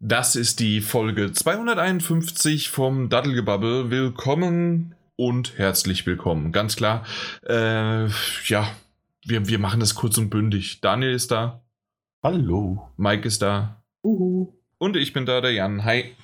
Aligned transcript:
Das 0.00 0.36
ist 0.36 0.60
die 0.60 0.80
Folge 0.80 1.32
251 1.32 2.70
vom 2.70 3.08
Daddelgebabbel. 3.08 3.90
Willkommen 3.90 4.94
und 5.16 5.58
herzlich 5.58 6.06
willkommen. 6.06 6.52
Ganz 6.52 6.76
klar, 6.76 7.04
äh, 7.44 8.06
ja, 8.46 8.70
wir, 9.24 9.48
wir 9.48 9.58
machen 9.58 9.80
das 9.80 9.96
kurz 9.96 10.16
und 10.16 10.30
bündig. 10.30 10.80
Daniel 10.80 11.12
ist 11.12 11.32
da. 11.32 11.62
Hallo. 12.22 12.88
Mike 12.96 13.26
ist 13.26 13.42
da. 13.42 13.82
Uhu. 14.04 14.52
Und 14.78 14.96
ich 14.96 15.12
bin 15.12 15.26
da, 15.26 15.40
der 15.40 15.50
Jan. 15.50 15.84
Hi. 15.84 16.14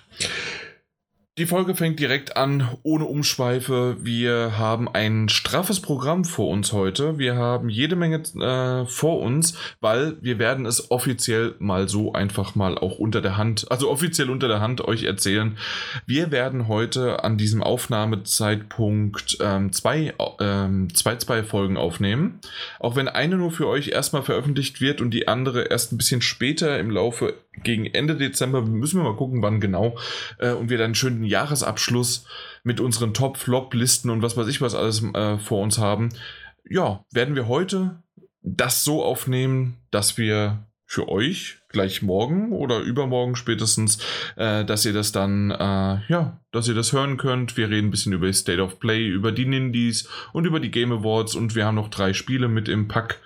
Die 1.37 1.47
Folge 1.47 1.75
fängt 1.75 1.99
direkt 1.99 2.37
an, 2.37 2.79
ohne 2.85 3.07
Umschweife. 3.07 3.97
Wir 3.99 4.57
haben 4.57 4.89
ein 4.89 5.29
straffes 5.29 5.81
Programm 5.81 6.25
vor 6.25 6.49
uns 6.49 6.73
heute. 6.73 7.19
Wir 7.19 7.35
haben 7.35 7.69
jede 7.69 7.97
Menge 7.97 8.23
äh, 8.41 8.87
vor 8.87 9.21
uns, 9.21 9.59
weil 9.81 10.17
wir 10.21 10.39
werden 10.39 10.65
es 10.65 10.93
offiziell 10.93 11.57
mal 11.59 11.89
so 11.89 12.13
einfach 12.13 12.55
mal 12.55 12.79
auch 12.79 13.01
unter 13.01 13.21
der 13.21 13.37
Hand, 13.37 13.69
also 13.69 13.91
offiziell 13.91 14.31
unter 14.31 14.47
der 14.47 14.61
Hand 14.61 14.83
euch 14.83 15.03
erzählen. 15.03 15.59
Wir 16.07 16.31
werden 16.31 16.69
heute 16.69 17.25
an 17.25 17.37
diesem 17.37 17.65
Aufnahmezeitpunkt 17.65 19.39
ähm, 19.41 19.73
zwei, 19.73 20.15
ähm, 20.39 20.95
zwei, 20.95 21.17
zwei 21.17 21.43
Folgen 21.43 21.77
aufnehmen. 21.77 22.39
Auch 22.79 22.95
wenn 22.95 23.09
eine 23.09 23.39
nur 23.39 23.51
für 23.51 23.67
euch 23.67 23.89
erstmal 23.89 24.23
veröffentlicht 24.23 24.81
wird 24.81 25.01
und 25.01 25.11
die 25.11 25.27
andere 25.27 25.65
erst 25.65 25.91
ein 25.91 25.99
bisschen 25.99 26.23
später 26.23 26.79
im 26.79 26.91
Laufe 26.93 27.35
gegen 27.63 27.87
Ende 27.87 28.17
Dezember, 28.17 28.63
müssen 28.63 28.99
wir 29.01 29.05
mal 29.05 29.17
gucken, 29.17 29.43
wann 29.43 29.61
genau, 29.61 29.97
äh, 30.39 30.53
und 30.53 30.71
wir 30.71 30.79
dann 30.79 30.95
schön 30.95 31.17
den 31.21 31.25
Jahresabschluss 31.25 32.27
mit 32.63 32.81
unseren 32.81 33.15
Top-Flop-Listen 33.15 34.11
und 34.11 34.23
was 34.23 34.37
weiß 34.37 34.49
ich 34.49 34.61
was 34.61 34.75
alles 34.75 35.03
äh, 35.15 35.39
vor 35.39 35.63
uns 35.63 35.79
haben. 35.79 36.11
Ja, 36.69 37.05
werden 37.13 37.35
wir 37.35 37.49
heute 37.49 38.03
das 38.43 38.85
so 38.85 39.03
aufnehmen, 39.03 39.79
dass 39.91 40.19
wir 40.19 40.67
für 40.87 41.09
euch 41.09 41.59
gleich 41.71 42.03
morgen 42.03 42.53
oder 42.53 42.81
übermorgen 42.81 43.37
spätestens, 43.37 43.99
äh, 44.37 44.65
dass 44.65 44.85
ihr 44.85 44.93
das 44.93 45.13
dann, 45.13 45.51
äh, 45.51 46.01
ja, 46.09 46.41
dass 46.53 46.69
ihr 46.69 46.75
das 46.75 46.93
hören 46.93 47.17
könnt. 47.17 47.57
Wir 47.57 47.69
reden 47.69 47.89
ein 47.89 47.91
bisschen 47.91 48.13
über 48.13 48.33
State 48.33 48.63
of 48.63 48.79
Play, 48.79 49.09
über 49.09 49.33
die 49.33 49.47
Nindies 49.47 50.09
und 50.33 50.47
über 50.47 50.61
die 50.61 50.71
Game 50.71 50.93
Awards 50.93 51.35
und 51.35 51.55
wir 51.55 51.67
haben 51.67 51.75
noch 51.75 51.89
drei 51.89 52.13
Spiele 52.13 52.49
mit 52.49 52.69
im 52.69 52.87
Pack. 52.87 53.21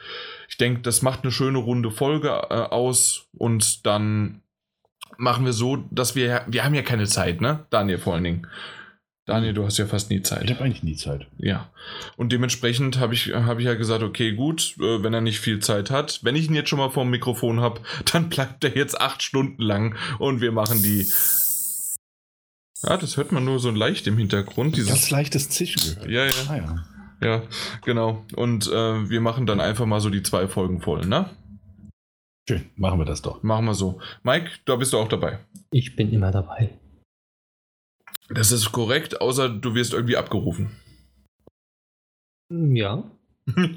Ich 0.59 0.64
denke, 0.67 0.81
das 0.81 1.03
macht 1.03 1.23
eine 1.23 1.31
schöne 1.31 1.59
runde 1.59 1.92
Folge 1.92 2.31
äh, 2.31 2.55
aus 2.55 3.28
und 3.31 3.87
dann 3.87 4.42
machen 5.17 5.45
wir 5.45 5.53
so, 5.53 5.77
dass 5.92 6.17
wir, 6.17 6.42
wir 6.48 6.65
haben 6.65 6.75
ja 6.75 6.83
keine 6.83 7.06
Zeit, 7.06 7.41
ne? 7.41 7.65
Daniel 7.70 7.98
vor 7.98 8.15
allen 8.15 8.25
Dingen. 8.25 8.47
Daniel, 9.25 9.55
du 9.55 9.65
hast 9.65 9.78
ja 9.78 9.87
fast 9.87 10.11
nie 10.11 10.20
Zeit. 10.20 10.42
Ich 10.42 10.50
habe 10.50 10.65
eigentlich 10.65 10.83
nie 10.83 10.97
Zeit. 10.97 11.28
Ja. 11.39 11.70
Und 12.17 12.33
dementsprechend 12.33 12.98
habe 12.98 13.15
ich, 13.15 13.33
hab 13.33 13.61
ich 13.61 13.67
ja 13.67 13.75
gesagt, 13.75 14.03
okay, 14.03 14.33
gut, 14.33 14.75
äh, 14.81 15.00
wenn 15.00 15.15
er 15.15 15.20
nicht 15.20 15.39
viel 15.39 15.61
Zeit 15.61 15.92
hat, 15.92 16.25
wenn 16.25 16.34
ich 16.34 16.48
ihn 16.48 16.56
jetzt 16.56 16.70
schon 16.70 16.81
mal 16.81 16.91
vor 16.91 17.05
dem 17.05 17.11
Mikrofon 17.11 17.61
habe, 17.61 17.81
dann 18.12 18.28
bleibt 18.28 18.65
er 18.65 18.77
jetzt 18.77 19.00
acht 19.00 19.22
Stunden 19.22 19.62
lang 19.62 19.95
und 20.19 20.41
wir 20.41 20.50
machen 20.50 20.83
die. 20.83 21.06
Ja, 22.83 22.97
das 22.97 23.17
hört 23.17 23.31
man 23.31 23.45
nur 23.45 23.61
so 23.61 23.70
leicht 23.70 24.09
im 24.09 24.19
Hintergrund. 24.19 24.75
Dieses 24.75 24.89
Ganz 24.89 25.11
leichtes 25.11 25.50
Zischen 25.50 25.95
gehört. 25.95 26.11
Ja, 26.11 26.25
ja. 26.25 26.33
Ah, 26.48 26.56
ja. 26.56 26.97
Ja, 27.20 27.42
genau. 27.84 28.24
Und 28.36 28.69
äh, 28.69 29.11
wir 29.11 29.20
machen 29.20 29.47
dann 29.47 29.61
einfach 29.61 29.86
mal 29.86 30.00
so 30.00 30.11
die 30.11 30.22
zwei 30.22 30.47
Folgen 30.48 30.80
voll, 30.80 31.06
ne? 31.06 31.30
Schön, 32.48 32.70
machen 32.77 32.98
wir 32.98 33.05
das 33.05 33.22
doch. 33.22 33.42
Machen 33.42 33.66
wir 33.66 33.75
so. 33.75 34.00
Mike, 34.22 34.50
da 34.64 34.77
bist 34.77 34.92
du 34.92 34.98
auch 34.98 35.08
dabei. 35.08 35.41
Ich 35.70 35.97
bin 35.97 36.12
immer 36.12 36.30
dabei. 36.30 36.78
Das 38.30 38.52
ist 38.52 38.72
korrekt, 38.72 39.20
außer 39.20 39.48
du 39.48 39.75
wirst 39.75 39.92
irgendwie 39.92 40.16
abgerufen. 40.16 40.77
Ja. 42.50 43.05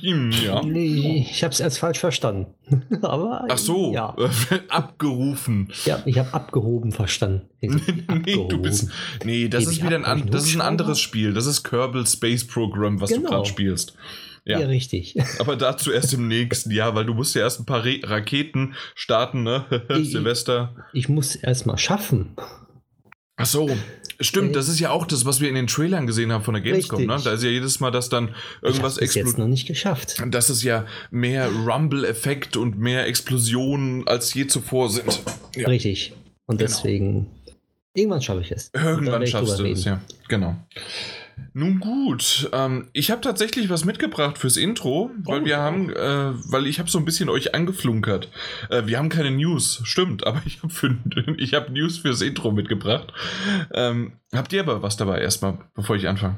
Ja. 0.01 0.61
Nee, 0.63 1.27
ich 1.29 1.43
habe 1.43 1.53
es 1.53 1.59
erst 1.59 1.79
falsch 1.79 1.99
verstanden. 1.99 2.53
Aber 3.01 3.45
Ach 3.49 3.57
so, 3.57 3.93
ja. 3.93 4.15
abgerufen. 4.69 5.69
Ja, 5.85 6.01
ich 6.05 6.17
habe 6.19 6.33
abgehoben 6.33 6.91
verstanden. 6.91 7.47
nee, 7.61 8.45
du 8.49 8.57
bist, 8.61 8.89
nee, 9.23 9.47
das 9.47 9.65
ist 9.65 9.83
wieder 9.83 9.95
ein, 9.95 10.05
an, 10.05 10.29
das 10.29 10.45
ist 10.45 10.55
ein 10.55 10.61
anderes 10.61 10.99
Spiel. 10.99 11.33
Das 11.33 11.45
ist 11.45 11.63
Kerbal 11.63 12.05
Space 12.07 12.45
Program, 12.45 12.99
was 13.01 13.09
Genau. 13.09 13.23
du 13.23 13.29
gerade 13.35 13.45
spielst. 13.45 13.95
Ja. 14.43 14.59
Ja. 14.59 14.65
richtig. 14.67 15.15
Aber 15.39 15.55
dazu 15.55 15.91
erst 15.91 16.13
im 16.13 16.27
nächsten 16.27 16.71
Jahr, 16.71 16.95
weil 16.95 17.05
du 17.05 17.13
musst 17.13 17.35
ja 17.35 17.41
erst 17.43 17.59
ein 17.59 17.65
paar 17.65 17.85
Re 17.85 17.99
Raketen 18.03 18.73
starten, 18.95 19.43
ne? 19.43 19.65
Ich- 19.89 20.11
Silvester. 20.11 20.75
Ich 20.93 21.07
muss 21.09 21.35
erst 21.35 21.65
mal 21.67 21.77
schaffen. 21.77 22.35
Ach 23.37 23.45
so, 23.45 23.69
stimmt, 24.21 24.55
das 24.55 24.67
ist 24.69 24.79
ja 24.79 24.89
auch 24.91 25.05
das, 25.05 25.25
was 25.25 25.41
wir 25.41 25.49
in 25.49 25.55
den 25.55 25.67
Trailern 25.67 26.07
gesehen 26.07 26.31
haben 26.31 26.43
von 26.43 26.53
der 26.53 26.61
Gamescom, 26.63 27.05
ne? 27.05 27.19
Da 27.23 27.33
ist 27.33 27.43
ja 27.43 27.49
jedes 27.49 27.79
Mal, 27.79 27.91
dass 27.91 28.09
dann 28.09 28.35
irgendwas 28.61 28.97
explodiert. 28.97 29.37
noch 29.37 29.47
nicht 29.47 29.67
geschafft. 29.67 30.21
Dass 30.27 30.49
es 30.49 30.63
ja 30.63 30.85
mehr 31.11 31.49
Rumble-Effekt 31.49 32.57
und 32.57 32.77
mehr 32.79 33.05
Explosionen 33.07 34.07
als 34.07 34.33
je 34.33 34.47
zuvor 34.47 34.89
sind. 34.89 35.21
Ja. 35.55 35.67
Richtig. 35.67 36.13
Und 36.45 36.57
Genau. 36.57 36.69
deswegen, 36.69 37.27
irgendwann 37.93 38.21
schaffe 38.21 38.41
ich 38.41 38.51
es. 38.51 38.71
Irgendwann 38.73 39.25
schaffst 39.27 39.59
du 39.59 39.63
reden. 39.63 39.81
ja. 39.81 40.01
Genau. 40.27 40.55
Nun 41.53 41.79
gut, 41.79 42.49
ähm, 42.53 42.89
ich 42.93 43.11
habe 43.11 43.21
tatsächlich 43.21 43.69
was 43.69 43.85
mitgebracht 43.85 44.37
fürs 44.37 44.57
Intro, 44.57 45.11
weil 45.23 45.41
Oh, 45.41 45.45
wir 45.45 45.51
ja. 45.51 45.59
haben, 45.59 45.89
äh, 45.89 46.33
weil 46.51 46.67
ich 46.67 46.79
habe 46.79 46.89
so 46.89 46.97
ein 46.97 47.05
bisschen 47.05 47.29
euch 47.29 47.53
angeflunkert. 47.55 48.29
Äh, 48.69 48.85
wir 48.85 48.97
haben 48.97 49.09
keine 49.09 49.31
News, 49.31 49.81
stimmt, 49.83 50.25
aber 50.27 50.41
ich 50.45 50.61
habe 50.63 51.33
ich 51.37 51.53
hab 51.53 51.69
News 51.69 51.97
fürs 51.99 52.21
Intro 52.21 52.51
mitgebracht. 52.51 53.13
Ähm, 53.73 54.13
habt 54.33 54.53
ihr 54.53 54.61
aber 54.61 54.81
was 54.81 54.97
dabei 54.97 55.19
erstmal, 55.21 55.57
bevor 55.73 55.95
ich 55.95 56.07
anfange? 56.07 56.37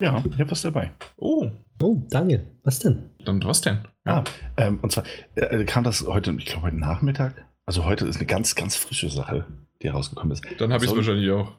Ja, 0.00 0.22
ich 0.28 0.38
habe 0.38 0.50
was 0.50 0.62
dabei. 0.62 0.92
Oh, 1.16 1.50
Oh, 1.82 1.96
danke. 2.10 2.44
Was 2.62 2.78
denn? 2.78 3.08
dann 3.24 3.42
was 3.42 3.62
denn? 3.62 3.78
Ah, 4.04 4.22
ähm, 4.58 4.80
und 4.82 4.92
zwar 4.92 5.04
äh, 5.34 5.64
kam 5.64 5.82
das 5.82 6.06
heute, 6.06 6.34
ich 6.38 6.44
glaube 6.44 6.66
heute 6.66 6.76
Nachmittag. 6.78 7.46
Also 7.64 7.86
heute 7.86 8.06
ist 8.06 8.16
eine 8.16 8.26
ganz, 8.26 8.54
ganz 8.54 8.76
frische 8.76 9.08
Sache, 9.08 9.46
die 9.80 9.88
rausgekommen 9.88 10.32
ist. 10.32 10.44
Dann 10.58 10.74
habe 10.74 10.84
ich 10.84 10.90
es 10.90 10.96
wahrscheinlich 10.96 11.30
auch. 11.30 11.52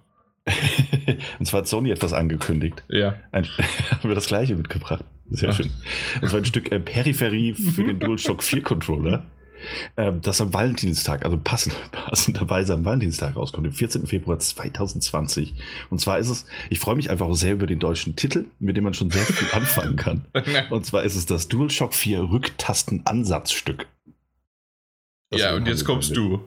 und 1.39 1.45
zwar 1.45 1.59
hat 1.61 1.67
Sony 1.67 1.91
etwas 1.91 2.13
angekündigt. 2.13 2.83
Ja. 2.89 3.15
Ein, 3.31 3.45
haben 3.91 4.09
wir 4.09 4.15
das 4.15 4.27
gleiche 4.27 4.55
mitgebracht. 4.55 5.05
Sehr 5.29 5.49
Ja. 5.49 5.55
schön. 5.55 5.71
Und 6.21 6.29
zwar 6.29 6.39
ein 6.39 6.45
Stück 6.45 6.71
äh, 6.71 6.79
Peripherie 6.79 7.53
für 7.53 7.83
den 7.83 7.99
DualShock 7.99 8.43
4 8.43 8.61
Controller. 8.63 9.25
Ähm, 9.95 10.21
das 10.21 10.41
am 10.41 10.51
Valentinstag, 10.55 11.23
also 11.23 11.37
passend, 11.37 11.75
passenderweise 11.91 12.73
am 12.73 12.83
Valentinstag 12.83 13.35
rauskommt, 13.35 13.67
am 13.67 13.73
14. 13.73 14.07
Februar 14.07 14.39
2020. 14.39 15.53
Und 15.91 16.01
zwar 16.01 16.17
ist 16.17 16.29
es, 16.29 16.45
ich 16.71 16.79
freue 16.79 16.95
mich 16.95 17.11
einfach 17.11 17.27
auch 17.27 17.35
sehr 17.35 17.53
über 17.53 17.67
den 17.67 17.77
deutschen 17.77 18.15
Titel, 18.15 18.45
mit 18.57 18.75
dem 18.75 18.83
man 18.85 18.95
schon 18.95 19.11
sehr 19.11 19.21
viel 19.23 19.47
anfangen 19.53 19.95
kann. 19.97 20.25
Und 20.71 20.85
zwar 20.87 21.03
ist 21.03 21.15
es 21.15 21.27
das 21.27 21.47
DualShock 21.47 21.93
4 21.93 22.21
Rücktastenansatzstück. 22.31 23.85
Ja, 25.31 25.53
und 25.55 25.67
jetzt 25.67 25.85
kommst 25.85 26.15
du. 26.17 26.41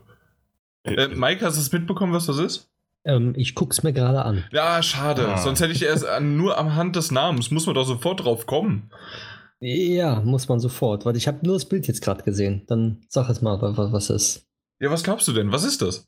Äh, 0.82 0.94
Äh, 0.94 1.08
Mike, 1.14 1.46
hast 1.46 1.56
du 1.56 1.60
es 1.60 1.72
mitbekommen, 1.72 2.12
was 2.12 2.26
das 2.26 2.38
ist? 2.38 2.68
Ähm, 3.04 3.34
ich 3.36 3.54
guck's 3.54 3.82
mir 3.82 3.92
gerade 3.92 4.24
an. 4.24 4.44
Ja, 4.50 4.82
schade. 4.82 5.28
Ah. 5.28 5.36
Sonst 5.36 5.60
hätte 5.60 5.72
ich 5.72 5.82
erst 5.82 6.06
an, 6.06 6.36
nur 6.36 6.56
am 6.58 6.74
Hand 6.74 6.96
des 6.96 7.10
Namens. 7.10 7.50
Muss 7.50 7.66
man 7.66 7.74
doch 7.74 7.86
sofort 7.86 8.24
drauf 8.24 8.46
kommen. 8.46 8.90
Ja, 9.60 10.20
muss 10.20 10.48
man 10.48 10.60
sofort. 10.60 11.04
Weil 11.04 11.16
ich 11.16 11.28
habe 11.28 11.44
nur 11.44 11.54
das 11.54 11.66
Bild 11.68 11.86
jetzt 11.86 12.02
gerade 12.02 12.22
gesehen. 12.22 12.64
Dann 12.66 13.04
sag 13.08 13.28
es 13.28 13.42
mal, 13.42 13.60
was, 13.60 13.92
was 13.92 14.10
ist. 14.10 14.46
Ja, 14.80 14.90
was 14.90 15.04
glaubst 15.04 15.28
du 15.28 15.32
denn? 15.32 15.52
Was 15.52 15.64
ist 15.64 15.82
das? 15.82 16.06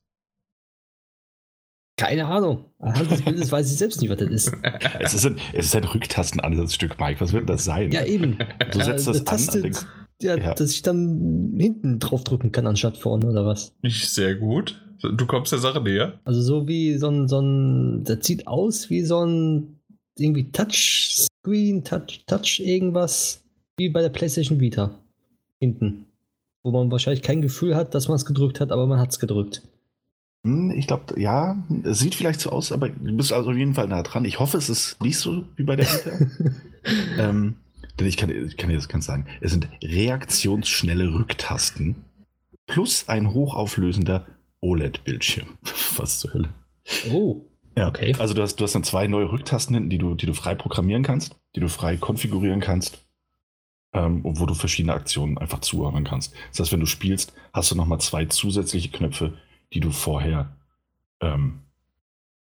Keine 1.98 2.26
Ahnung. 2.26 2.66
Anhand 2.78 3.10
des 3.10 3.22
Bildes 3.22 3.50
weiß 3.50 3.70
ich 3.70 3.78
selbst 3.78 4.02
nicht, 4.02 4.10
was 4.10 4.18
das 4.18 4.28
ist. 4.28 4.52
es, 5.00 5.14
ist 5.14 5.24
ein, 5.26 5.38
es 5.54 5.66
ist 5.66 5.76
ein 5.76 5.84
Rücktastenansatzstück, 5.84 7.00
Mike. 7.00 7.20
Was 7.20 7.32
wird 7.32 7.48
das 7.48 7.64
sein? 7.64 7.90
Ja, 7.90 8.04
eben. 8.04 8.38
Du 8.70 8.82
setzt 8.82 9.06
Ja, 9.06 9.14
das 9.14 9.52
eine 9.54 9.66
an 9.66 9.74
ja, 10.22 10.36
ja. 10.36 10.54
dass 10.54 10.72
ich 10.72 10.82
dann 10.82 11.54
hinten 11.58 11.98
drauf 11.98 12.24
drücken 12.24 12.52
kann, 12.52 12.66
anstatt 12.66 12.96
vorne 12.96 13.26
oder 13.26 13.44
was. 13.46 13.72
Nicht 13.82 14.08
sehr 14.08 14.34
gut. 14.34 14.80
Du 15.02 15.26
kommst 15.26 15.52
der 15.52 15.58
Sache 15.58 15.80
näher. 15.80 16.18
Also 16.24 16.40
so 16.40 16.66
wie 16.68 16.96
so 16.96 17.08
ein, 17.08 17.28
so 17.28 17.40
ein, 17.40 18.04
das 18.04 18.26
sieht 18.26 18.46
aus 18.46 18.88
wie 18.88 19.02
so 19.02 19.24
ein 19.24 19.80
irgendwie 20.18 20.50
Touchscreen, 20.50 21.84
Touch, 21.84 22.24
Touch 22.26 22.60
irgendwas, 22.60 23.42
wie 23.76 23.90
bei 23.90 24.00
der 24.00 24.08
PlayStation 24.08 24.58
Vita. 24.60 24.90
Hinten. 25.60 26.06
Wo 26.62 26.70
man 26.70 26.90
wahrscheinlich 26.90 27.22
kein 27.22 27.42
Gefühl 27.42 27.76
hat, 27.76 27.94
dass 27.94 28.08
man 28.08 28.16
es 28.16 28.24
gedrückt 28.24 28.60
hat, 28.60 28.72
aber 28.72 28.86
man 28.86 28.98
hat 28.98 29.10
es 29.10 29.18
gedrückt. 29.18 29.62
Hm, 30.44 30.70
Ich 30.70 30.86
glaube, 30.86 31.20
ja, 31.20 31.62
es 31.84 31.98
sieht 31.98 32.14
vielleicht 32.14 32.40
so 32.40 32.50
aus, 32.50 32.72
aber 32.72 32.88
du 32.88 33.16
bist 33.16 33.32
also 33.32 33.50
auf 33.50 33.56
jeden 33.56 33.74
Fall 33.74 33.88
nah 33.88 34.02
dran. 34.02 34.24
Ich 34.24 34.40
hoffe, 34.40 34.56
es 34.56 34.68
ist 34.70 35.00
nicht 35.02 35.18
so 35.18 35.44
wie 35.56 35.64
bei 35.64 35.76
der 35.76 35.86
Vita. 35.86 36.52
ähm, 37.18 37.56
denn 37.98 38.06
ich 38.06 38.16
kann, 38.16 38.30
ich 38.30 38.56
kann 38.56 38.70
dir 38.70 38.76
das 38.76 38.88
ganz 38.88 39.06
sagen. 39.06 39.26
Es 39.40 39.52
sind 39.52 39.68
reaktionsschnelle 39.82 41.14
Rücktasten 41.14 42.04
plus 42.66 43.08
ein 43.08 43.32
hochauflösender 43.32 44.26
OLED-Bildschirm. 44.60 45.46
Was 45.96 46.20
zur 46.20 46.34
Hölle. 46.34 46.48
Oh, 47.10 47.42
Ja, 47.76 47.88
Okay. 47.88 48.14
Also 48.18 48.34
du 48.34 48.42
hast, 48.42 48.56
du 48.56 48.64
hast 48.64 48.74
dann 48.74 48.84
zwei 48.84 49.06
neue 49.06 49.30
Rücktasten 49.30 49.74
hinten, 49.74 49.90
die 49.90 49.98
du, 49.98 50.14
die 50.14 50.26
du 50.26 50.34
frei 50.34 50.54
programmieren 50.54 51.02
kannst, 51.02 51.36
die 51.54 51.60
du 51.60 51.68
frei 51.68 51.96
konfigurieren 51.96 52.60
kannst, 52.60 53.04
ähm, 53.92 54.20
wo 54.24 54.46
du 54.46 54.54
verschiedene 54.54 54.94
Aktionen 54.94 55.38
einfach 55.38 55.60
zuordnen 55.60 56.04
kannst. 56.04 56.34
Das 56.50 56.60
heißt, 56.60 56.72
wenn 56.72 56.80
du 56.80 56.86
spielst, 56.86 57.32
hast 57.52 57.70
du 57.70 57.74
nochmal 57.74 58.00
zwei 58.00 58.26
zusätzliche 58.26 58.90
Knöpfe, 58.90 59.34
die 59.72 59.80
du 59.80 59.90
vorher 59.90 60.56
ähm, 61.20 61.60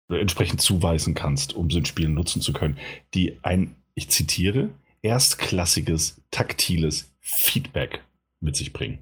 entsprechend 0.09 0.61
zuweisen 0.61 1.13
kannst, 1.13 1.53
um 1.53 1.69
sie 1.69 1.79
in 1.79 1.85
Spielen 1.85 2.13
nutzen 2.13 2.41
zu 2.41 2.53
können, 2.53 2.77
die 3.13 3.39
ein, 3.43 3.75
ich 3.95 4.09
zitiere, 4.09 4.69
erstklassiges, 5.01 6.21
taktiles 6.31 7.11
Feedback 7.19 8.01
mit 8.39 8.55
sich 8.55 8.73
bringen. 8.73 8.99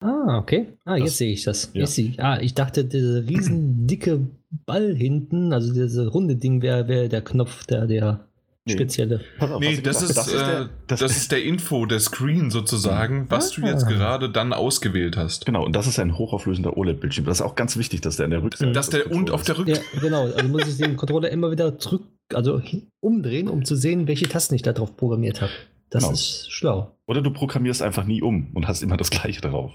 Ah, 0.00 0.38
okay. 0.38 0.68
Ah, 0.84 0.94
Das- 0.96 1.00
jetzt 1.08 1.16
sehe 1.18 1.32
ich 1.32 1.42
das. 1.44 1.70
ja. 1.74 1.84
Ich 1.84 1.90
sehe. 1.90 2.14
Ah, 2.18 2.38
ich 2.40 2.54
dachte, 2.54 2.84
dieser 2.84 3.26
riesen 3.28 3.86
dicke 3.86 4.20
Ball 4.66 4.94
hinten, 4.94 5.52
also 5.52 5.72
diese 5.72 6.08
runde 6.08 6.36
Ding 6.36 6.62
wäre 6.62 6.88
wär 6.88 7.08
der 7.08 7.22
Knopf, 7.22 7.66
der, 7.66 7.86
der 7.86 8.24
Nee. 8.66 8.74
spezielle. 8.74 9.20
Auf, 9.38 9.58
Nee, 9.60 9.68
hast 9.68 9.78
du 9.78 9.82
das 9.82 10.08
gedacht, 10.08 10.26
ist, 10.28 10.34
äh, 10.34 10.68
das, 10.86 11.00
ist 11.00 11.32
der 11.32 11.42
Info, 11.44 11.86
der 11.86 11.98
Screen 11.98 12.50
sozusagen, 12.50 13.24
was 13.30 13.52
du 13.52 13.62
jetzt 13.62 13.84
Ah. 13.84 13.88
gerade 13.88 14.30
dann 14.30 14.52
ausgewählt 14.52 15.16
hast. 15.16 15.46
Genau, 15.46 15.64
und 15.64 15.74
das 15.74 15.86
ist 15.86 15.98
ein 15.98 16.18
hochauflösender 16.18 16.76
OLED-Bildschirm. 16.76 17.24
Das 17.24 17.38
ist 17.40 17.42
auch 17.42 17.54
ganz 17.54 17.76
wichtig, 17.78 18.02
dass 18.02 18.16
der 18.16 18.24
an 18.26 18.30
der 18.32 18.42
Rückseite. 18.42 18.72
Dass 18.72 18.90
der 18.90 19.10
und 19.10 19.30
auf 19.30 19.42
der 19.44 19.54
Controllers- 19.54 19.80
Ja, 19.94 20.00
genau. 20.00 20.24
Also 20.24 20.48
muss 20.48 20.66
ich 20.68 20.76
den 20.76 20.96
Controller 20.96 21.30
immer 21.30 21.50
wieder 21.50 21.78
zurück, 21.78 22.02
also 22.34 22.62
umdrehen, 23.00 23.48
um 23.48 23.64
zu 23.64 23.76
sehen, 23.76 24.06
welche 24.08 24.28
Tasten 24.28 24.54
ich 24.54 24.62
da 24.62 24.72
drauf 24.72 24.96
programmiert 24.96 25.40
habe. 25.40 25.52
Das 25.90 26.04
Genau. 26.04 26.12
ist 26.14 26.52
schlau. 26.52 26.96
Oder 27.06 27.20
du 27.22 27.30
programmierst 27.32 27.82
einfach 27.82 28.04
nie 28.04 28.22
um 28.22 28.50
und 28.54 28.68
hast 28.68 28.82
immer 28.82 28.96
das 28.96 29.10
gleiche 29.10 29.40
drauf. 29.40 29.72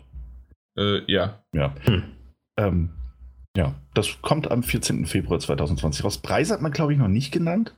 Äh, 0.78 1.02
ja. 1.12 1.44
Ja. 1.54 1.74
Hm. 1.84 2.04
Ähm, 2.58 2.90
ja, 3.58 3.76
das 3.94 4.22
kommt 4.22 4.50
am 4.52 4.64
14. 4.64 5.06
Februar 5.06 5.40
2020 5.40 6.04
raus. 6.04 6.18
Preise 6.18 6.54
hat 6.54 6.62
man, 6.62 6.72
glaube 6.72 6.94
ich, 6.94 7.00
noch 7.00 7.08
nicht 7.08 7.32
genannt. 7.32 7.76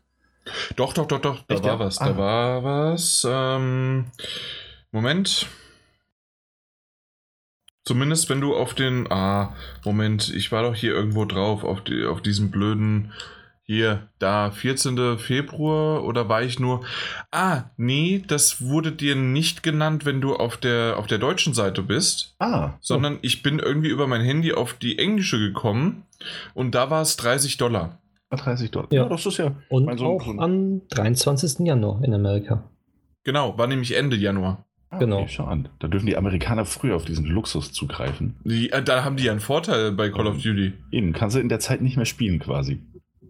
Doch, 0.76 0.94
doch, 0.94 1.08
doch, 1.08 1.20
doch. 1.20 1.42
Da 1.48 1.56
Echt, 1.56 1.64
war 1.64 1.74
ja? 1.74 1.80
was. 1.80 1.98
Ah. 2.00 2.06
Da 2.10 2.18
war 2.18 2.64
was. 2.64 3.28
Ähm, 3.30 4.06
Moment. 4.92 5.48
Zumindest 7.86 8.30
wenn 8.30 8.42
du 8.42 8.56
auf 8.56 8.74
den. 8.74 9.10
Ah, 9.12 9.56
Moment, 9.86 10.30
ich 10.30 10.52
war 10.52 10.64
doch 10.64 10.76
hier 10.76 10.92
irgendwo 10.94 11.26
drauf, 11.26 11.64
auf, 11.64 11.84
die, 11.84 12.06
auf 12.06 12.22
diesem 12.22 12.52
blöden. 12.52 13.14
Hier, 13.70 14.08
da, 14.20 14.50
14. 14.50 15.18
Februar 15.18 16.06
oder 16.06 16.30
war 16.30 16.42
ich 16.42 16.58
nur. 16.58 16.86
Ah, 17.32 17.64
nee, 17.76 18.24
das 18.26 18.62
wurde 18.62 18.94
dir 18.94 19.14
nicht 19.16 19.62
genannt, 19.62 20.06
wenn 20.06 20.22
du 20.22 20.38
auf 20.38 20.56
der, 20.56 20.96
auf 20.98 21.06
der 21.06 21.18
deutschen 21.18 21.54
Seite 21.54 21.84
bist, 21.84 22.34
Ah, 22.40 22.76
sondern 22.80 23.20
ich 23.22 23.44
bin 23.44 23.60
irgendwie 23.60 23.90
über 23.90 24.08
mein 24.08 24.22
Handy 24.22 24.54
auf 24.54 24.74
die 24.76 24.98
englische 24.98 25.38
gekommen 25.38 26.04
und 26.54 26.76
da 26.76 26.90
war 26.90 27.02
es 27.02 27.18
30 27.18 27.58
Dollar. 27.58 28.00
oh, 28.32 28.38
30 28.38 28.72
Dollar. 28.72 28.88
Ja. 28.90 29.04
Ja, 29.04 29.10
das 29.10 29.26
ist 29.26 29.38
ja. 29.38 29.54
Und 29.68 29.86
mein 29.86 29.98
Sohn- 29.98 30.08
auch 30.22 30.28
am 30.38 30.82
23. 30.88 31.66
Januar 31.68 32.02
in 32.06 32.14
Amerika. 32.14 32.64
Genau, 33.26 33.58
war 33.58 33.68
nämlich 33.68 33.98
Ende 33.98 34.16
Januar. 34.16 34.64
Ah, 34.90 35.00
Genau. 35.00 35.18
Okay, 35.24 35.28
schau 35.36 35.44
an. 35.44 35.68
Da 35.80 35.90
dürfen 35.90 36.06
die 36.06 36.16
Amerikaner 36.16 36.64
früher 36.64 36.96
auf 36.96 37.04
diesen 37.04 37.26
Luxus 37.26 37.74
zugreifen. 37.74 38.38
Die, 38.46 38.72
äh, 38.72 38.82
da 38.82 39.04
haben 39.04 39.18
die 39.18 39.26
ja 39.26 39.34
einen 39.34 39.42
Vorteil 39.42 39.92
bei 39.92 40.10
Call 40.10 40.28
of 40.28 40.38
Duty. 40.42 40.72
Eben, 40.92 41.12
kannst 41.12 41.36
du 41.36 41.42
in 41.42 41.50
der 41.50 41.60
Zeit 41.60 41.82
nicht 41.82 41.98
mehr 41.98 42.06
spielen 42.06 42.40
quasi. 42.40 42.80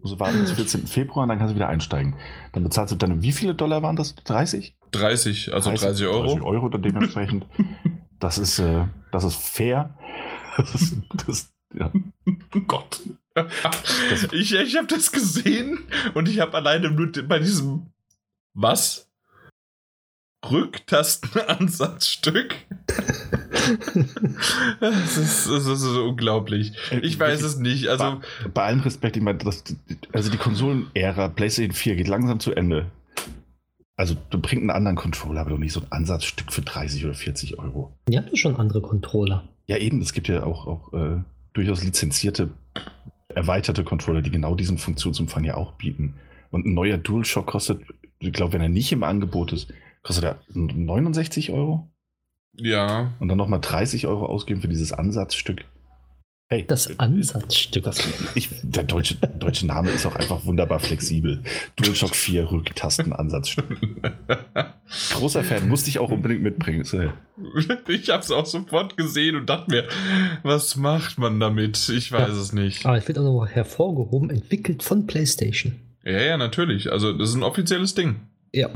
Also 0.02 0.18
warten 0.20 0.40
bis 0.40 0.52
14. 0.56 0.86
Februar 0.86 1.24
und 1.24 1.28
dann 1.28 1.38
kannst 1.38 1.52
du 1.52 1.56
wieder 1.56 1.68
einsteigen. 1.68 2.16
Dann 2.52 2.64
bezahlst 2.64 2.92
du 2.92 2.96
dann, 2.96 3.22
wie 3.22 3.32
viele 3.32 3.54
Dollar 3.54 3.82
waren 3.82 3.96
das? 3.96 4.14
30? 4.24 4.76
30, 4.92 5.52
also 5.52 5.70
30, 5.70 6.06
Euro. 6.06 6.26
30 6.26 6.42
Euro 6.42 6.68
dann 6.68 6.82
dementsprechend. 6.82 7.46
das 8.20 8.38
ist, 8.38 8.58
äh, 8.58 8.86
das 9.12 9.24
ist 9.24 9.36
fair. 9.36 9.94
Das 10.56 10.74
ist, 10.74 10.96
das, 11.26 11.52
ja. 11.74 11.92
Gott. 12.66 13.00
ich 14.32 14.54
ich 14.54 14.76
habe 14.76 14.88
das 14.88 15.12
gesehen 15.12 15.78
und 16.14 16.28
ich 16.28 16.40
habe 16.40 16.54
alleine 16.54 16.90
nur 16.90 17.12
bei 17.28 17.38
diesem 17.38 17.92
was? 18.54 19.07
Rücktastenansatzstück. 20.50 22.56
das, 24.80 25.16
ist, 25.16 25.48
das 25.48 25.66
ist 25.66 25.80
so 25.80 26.04
unglaublich. 26.04 26.72
Ich 27.02 27.18
weiß 27.18 27.42
es 27.42 27.58
nicht. 27.58 27.88
Also, 27.88 28.20
Bei 28.54 28.64
allem 28.64 28.80
Respekt, 28.80 29.16
ich 29.16 29.22
meine, 29.22 29.38
das, 29.38 29.64
also 30.12 30.30
die 30.30 30.36
Konsolenära 30.36 31.28
PlayStation 31.28 31.74
4 31.74 31.96
geht 31.96 32.08
langsam 32.08 32.40
zu 32.40 32.54
Ende. 32.54 32.86
Also 33.96 34.16
du 34.30 34.38
bringst 34.38 34.62
einen 34.62 34.70
anderen 34.70 34.96
Controller, 34.96 35.40
aber 35.40 35.50
doch 35.50 35.58
nicht 35.58 35.72
so 35.72 35.80
ein 35.80 35.90
Ansatzstück 35.90 36.52
für 36.52 36.62
30 36.62 37.04
oder 37.04 37.14
40 37.14 37.58
Euro. 37.58 37.92
Ihr 38.08 38.18
habt 38.18 38.30
ja 38.30 38.36
schon 38.36 38.56
andere 38.56 38.80
Controller. 38.80 39.48
Ja, 39.66 39.76
eben, 39.76 40.00
es 40.00 40.12
gibt 40.12 40.28
ja 40.28 40.44
auch, 40.44 40.68
auch 40.68 40.92
äh, 40.92 41.20
durchaus 41.52 41.82
lizenzierte, 41.82 42.50
erweiterte 43.28 43.82
Controller, 43.82 44.22
die 44.22 44.30
genau 44.30 44.54
diesen 44.54 44.78
Funktionsumfang 44.78 45.42
ja 45.42 45.56
auch 45.56 45.72
bieten. 45.72 46.14
Und 46.50 46.64
ein 46.64 46.74
neuer 46.74 46.96
DualShock 46.96 47.46
kostet, 47.46 47.80
ich 48.20 48.32
glaube, 48.32 48.52
wenn 48.52 48.60
er 48.60 48.68
nicht 48.68 48.92
im 48.92 49.02
Angebot 49.02 49.52
ist, 49.52 49.72
kostet 50.02 50.24
er 50.24 50.38
69 50.54 51.50
Euro 51.52 51.88
ja. 52.54 53.12
und 53.20 53.28
dann 53.28 53.38
nochmal 53.38 53.60
30 53.60 54.06
Euro 54.06 54.26
ausgeben 54.26 54.60
für 54.60 54.68
dieses 54.68 54.92
Ansatzstück. 54.92 55.64
Hey, 56.50 56.64
Das 56.66 56.98
Ansatzstück. 56.98 57.84
das, 57.84 58.02
ich, 58.34 58.48
der 58.62 58.84
deutsche, 58.84 59.16
deutsche 59.16 59.66
Name 59.66 59.90
ist 59.90 60.06
auch 60.06 60.16
einfach 60.16 60.46
wunderbar 60.46 60.80
flexibel. 60.80 61.42
DualShock 61.76 62.14
4 62.16 62.50
Rücktastenansatzstück. 62.50 63.66
Großer 65.10 65.44
Fan, 65.44 65.68
musste 65.68 65.90
ich 65.90 65.98
auch 65.98 66.10
unbedingt 66.10 66.42
mitbringen. 66.42 66.86
Äh, 66.94 67.10
Ich 67.92 68.08
habe 68.08 68.22
es 68.22 68.30
auch 68.30 68.46
sofort 68.46 68.96
gesehen 68.96 69.36
und 69.36 69.50
dachte 69.50 69.70
mir, 69.70 69.88
was 70.42 70.76
macht 70.76 71.18
man 71.18 71.38
damit? 71.38 71.86
Ich 71.90 72.12
weiß 72.12 72.30
es 72.30 72.54
nicht. 72.54 72.86
Aber 72.86 72.96
es 72.96 73.06
wird 73.06 73.18
auch 73.18 73.24
noch 73.24 73.46
hervorgehoben, 73.46 74.30
entwickelt 74.30 74.82
von 74.82 75.06
PlayStation. 75.06 75.74
Ja, 76.02 76.18
ja, 76.18 76.36
natürlich. 76.38 76.90
Also, 76.90 77.12
das 77.12 77.28
ist 77.28 77.34
ein 77.36 77.42
offizielles 77.42 77.94
Ding. 77.94 78.20
Ja. 78.54 78.70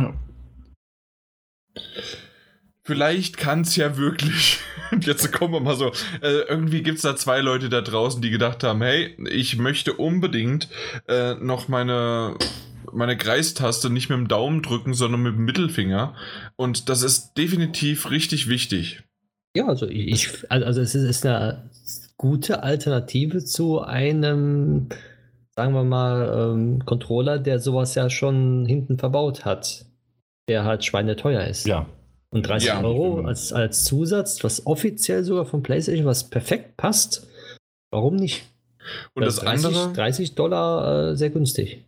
Vielleicht 2.85 3.37
kann 3.37 3.61
es 3.61 3.77
ja 3.77 3.97
wirklich. 3.97 4.59
Und 4.91 5.07
jetzt 5.07 5.33
kommen 5.33 5.55
wir 5.55 5.61
mal 5.61 5.77
so. 5.77 5.93
Äh, 6.21 6.49
irgendwie 6.49 6.83
gibt 6.83 6.97
es 6.97 7.03
da 7.03 7.17
zwei 7.17 7.41
Leute 7.41 7.69
da 7.69 7.81
draußen, 7.81 8.21
die 8.21 8.31
gedacht 8.31 8.65
haben: 8.65 8.83
hey, 8.83 9.17
ich 9.31 9.57
möchte 9.57 9.95
unbedingt 9.95 10.69
äh, 11.09 11.35
noch 11.35 11.69
meine, 11.69 12.37
meine 12.93 13.17
Kreistaste 13.17 13.89
nicht 13.89 14.11
mit 14.11 14.19
dem 14.19 14.29
Daumen 14.29 14.63
drücken, 14.63 14.95
sondern 14.95 15.23
mit 15.23 15.37
dem 15.37 15.45
Mittelfinger. 15.45 16.15
Und 16.57 16.89
das 16.89 17.03
ist 17.03 17.35
definitiv 17.35 18.11
richtig 18.11 18.49
wichtig. 18.49 19.05
Ja, 19.55 19.67
also 19.69 19.87
ich, 19.87 20.51
also 20.51 20.81
es 20.81 20.95
ist, 20.95 21.05
ist 21.05 21.27
eine 21.27 21.71
gute 22.17 22.63
Alternative 22.63 23.45
zu 23.45 23.81
einem, 23.81 24.89
sagen 25.51 25.75
wir 25.75 25.85
mal, 25.85 26.53
ähm, 26.55 26.85
Controller, 26.85 27.39
der 27.39 27.59
sowas 27.59 27.95
ja 27.95 28.11
schon 28.11 28.65
hinten 28.67 28.99
verbaut 28.99 29.45
hat, 29.45 29.85
der 30.53 30.65
halt 30.65 30.85
schweineteuer 30.85 31.45
ist. 31.45 31.67
ja, 31.67 31.87
Und 32.31 32.47
30 32.47 32.69
Ja. 32.69 32.83
Euro 32.83 33.23
als, 33.25 33.53
als 33.53 33.85
Zusatz, 33.85 34.45
was 34.45 34.67
offiziell 34.67 35.25
sogar 35.25 35.47
von 35.47 35.63
PlayStation, 35.63 36.07
was 36.07 36.29
perfekt 36.29 36.77
passt, 36.77 37.27
warum 37.91 38.17
nicht? 38.17 38.45
Und 39.15 39.25
das 39.25 39.37
30, 39.37 39.67
andere. 39.67 39.93
30 39.95 40.35
Dollar 40.35 41.11
äh, 41.13 41.17
sehr 41.17 41.31
günstig. 41.31 41.85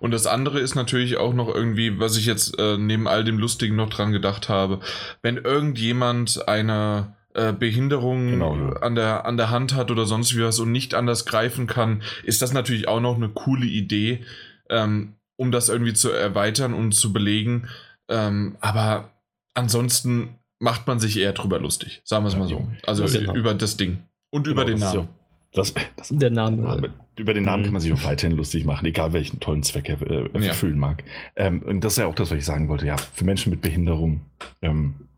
Und 0.00 0.10
das 0.12 0.26
andere 0.26 0.58
ist 0.60 0.74
natürlich 0.74 1.16
auch 1.16 1.32
noch 1.34 1.54
irgendwie, 1.54 1.98
was 1.98 2.16
ich 2.16 2.26
jetzt 2.26 2.58
äh, 2.58 2.76
neben 2.78 3.06
all 3.08 3.24
dem 3.24 3.38
Lustigen 3.38 3.76
noch 3.76 3.88
dran 3.90 4.12
gedacht 4.12 4.48
habe, 4.48 4.80
wenn 5.22 5.36
irgendjemand 5.36 6.48
eine 6.48 7.14
äh, 7.34 7.52
Behinderung 7.52 8.30
Genau, 8.30 8.56
ja. 8.56 8.72
an, 8.80 8.94
der, 8.94 9.24
an 9.26 9.36
der 9.36 9.50
Hand 9.50 9.74
hat 9.74 9.90
oder 9.90 10.04
sonst 10.06 10.36
wie 10.36 10.42
was 10.42 10.58
und 10.58 10.72
nicht 10.72 10.94
anders 10.94 11.26
greifen 11.26 11.66
kann, 11.66 12.02
ist 12.24 12.42
das 12.42 12.52
natürlich 12.52 12.88
auch 12.88 13.00
noch 13.00 13.16
eine 13.16 13.28
coole 13.28 13.66
Idee, 13.66 14.24
ähm, 14.70 15.12
um 15.36 15.52
das 15.52 15.68
irgendwie 15.68 15.92
zu 15.94 16.10
erweitern 16.10 16.72
und 16.72 16.92
zu 16.92 17.12
belegen. 17.12 17.68
Ähm, 18.08 18.56
aber 18.60 19.10
ansonsten 19.54 20.30
macht 20.58 20.86
man 20.86 20.98
sich 21.00 21.18
eher 21.18 21.32
drüber 21.32 21.58
lustig, 21.58 22.00
sagen 22.04 22.24
wir 22.24 22.28
es 22.28 22.34
Ja, 22.34 22.38
mal 22.40 22.48
so. 22.48 22.66
Also 22.86 23.04
genau. 23.06 23.34
über 23.34 23.54
das 23.54 23.76
Ding. 23.76 23.98
Und 24.30 24.46
über 24.46 24.64
Genau, 24.64 24.76
den 24.76 24.80
das 24.80 24.88
ist 24.90 24.94
Namen. 24.94 25.08
ja- 25.08 25.14
Das, 25.52 25.74
das, 25.96 26.08
Der 26.10 26.30
Name. 26.30 26.56
Name. 26.62 26.90
Über 27.16 27.32
den 27.32 27.44
Namen 27.44 27.62
Mhm. 27.62 27.64
kann 27.66 27.72
man 27.74 27.82
sich 27.82 27.92
auch 27.92 28.04
weiterhin 28.04 28.36
lustig 28.36 28.64
machen, 28.66 28.84
egal 28.84 29.12
welchen 29.14 29.40
tollen 29.40 29.62
Zweck 29.62 29.88
er 29.88 30.02
äh, 30.02 30.28
Ja. 30.40 30.48
erfüllen 30.48 30.78
mag. 30.78 31.02
Ähm, 31.34 31.62
und 31.62 31.82
das 31.82 31.94
ist 31.94 31.98
ja 31.98 32.06
auch 32.06 32.14
das, 32.14 32.30
was 32.30 32.36
ich 32.38 32.44
sagen 32.44 32.68
wollte. 32.68 32.84
Ja, 32.86 32.96
für 32.98 33.24
Menschen 33.24 33.50
mit 33.50 33.62
Behinderung, 33.62 34.20
ähm, 34.60 35.08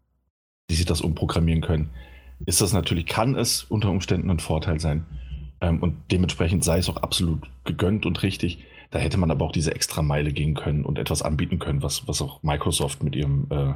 die 0.70 0.76
sich 0.76 0.84
das 0.86 1.00
umprogrammieren 1.00 1.60
können, 1.62 1.90
ist 2.46 2.60
das 2.60 2.72
natürlich, 2.72 3.06
kann 3.06 3.34
es 3.34 3.64
unter 3.64 3.90
Umständen 3.90 4.30
ein 4.30 4.38
Vorteil 4.38 4.78
sein. 4.78 5.06
Ähm, 5.60 5.82
und 5.82 5.96
dementsprechend 6.12 6.62
sei 6.62 6.78
es 6.78 6.88
auch 6.88 6.98
absolut 6.98 7.50
gegönnt 7.64 8.06
und 8.06 8.22
richtig. 8.22 8.64
Da 8.90 8.98
hätte 8.98 9.18
man 9.18 9.30
aber 9.30 9.44
auch 9.44 9.52
diese 9.52 9.74
extra 9.74 10.02
Meile 10.02 10.32
gehen 10.32 10.54
können 10.54 10.84
und 10.84 10.98
etwas 10.98 11.22
anbieten 11.22 11.58
können, 11.58 11.82
was, 11.82 12.08
was 12.08 12.22
auch 12.22 12.42
Microsoft 12.42 13.02
mit 13.02 13.14
ihrem, 13.16 13.46
äh, 13.50 13.74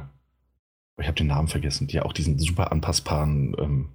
ich 0.99 1.07
habe 1.07 1.15
den 1.17 1.27
Namen 1.27 1.47
vergessen, 1.47 1.87
die 1.87 1.95
ja 1.97 2.05
auch 2.05 2.13
diesen 2.13 2.39
super 2.39 2.71
anpassbaren 2.71 3.55
ähm, 3.59 3.89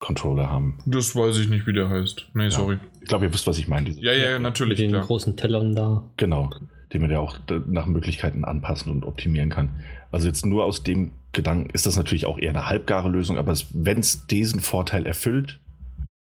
Controller 0.00 0.48
haben. 0.50 0.78
Das 0.86 1.14
weiß 1.16 1.38
ich 1.38 1.48
nicht, 1.48 1.66
wie 1.66 1.72
der 1.72 1.88
heißt. 1.88 2.30
Nee, 2.34 2.50
sorry. 2.50 2.78
Ich 3.00 3.08
glaube, 3.08 3.26
ihr 3.26 3.32
wisst, 3.32 3.46
was 3.46 3.58
ich 3.58 3.66
meine. 3.68 3.86
Diese- 3.86 4.00
Ja, 4.00 4.12
ja, 4.12 4.34
mit 4.34 4.42
natürlich. 4.42 4.78
den 4.78 4.90
Klar. 4.90 5.04
großen 5.04 5.36
Tellern 5.36 5.74
da. 5.74 6.04
Genau, 6.16 6.50
den 6.92 7.00
man 7.02 7.10
ja 7.10 7.18
auch 7.18 7.38
nach 7.66 7.86
Möglichkeiten 7.86 8.44
anpassen 8.44 8.92
und 8.92 9.04
optimieren 9.04 9.50
kann. 9.50 9.84
Also 10.12 10.26
jetzt 10.28 10.46
nur 10.46 10.64
aus 10.64 10.82
dem 10.84 11.12
Gedanken 11.32 11.70
ist 11.70 11.84
das 11.86 11.96
natürlich 11.96 12.26
auch 12.26 12.38
eher 12.38 12.50
eine 12.50 12.66
halbgare 12.66 13.08
Lösung, 13.08 13.38
aber 13.38 13.54
wenn 13.72 13.98
es 13.98 14.26
diesen 14.26 14.60
Vorteil 14.60 15.04
erfüllt, 15.04 15.60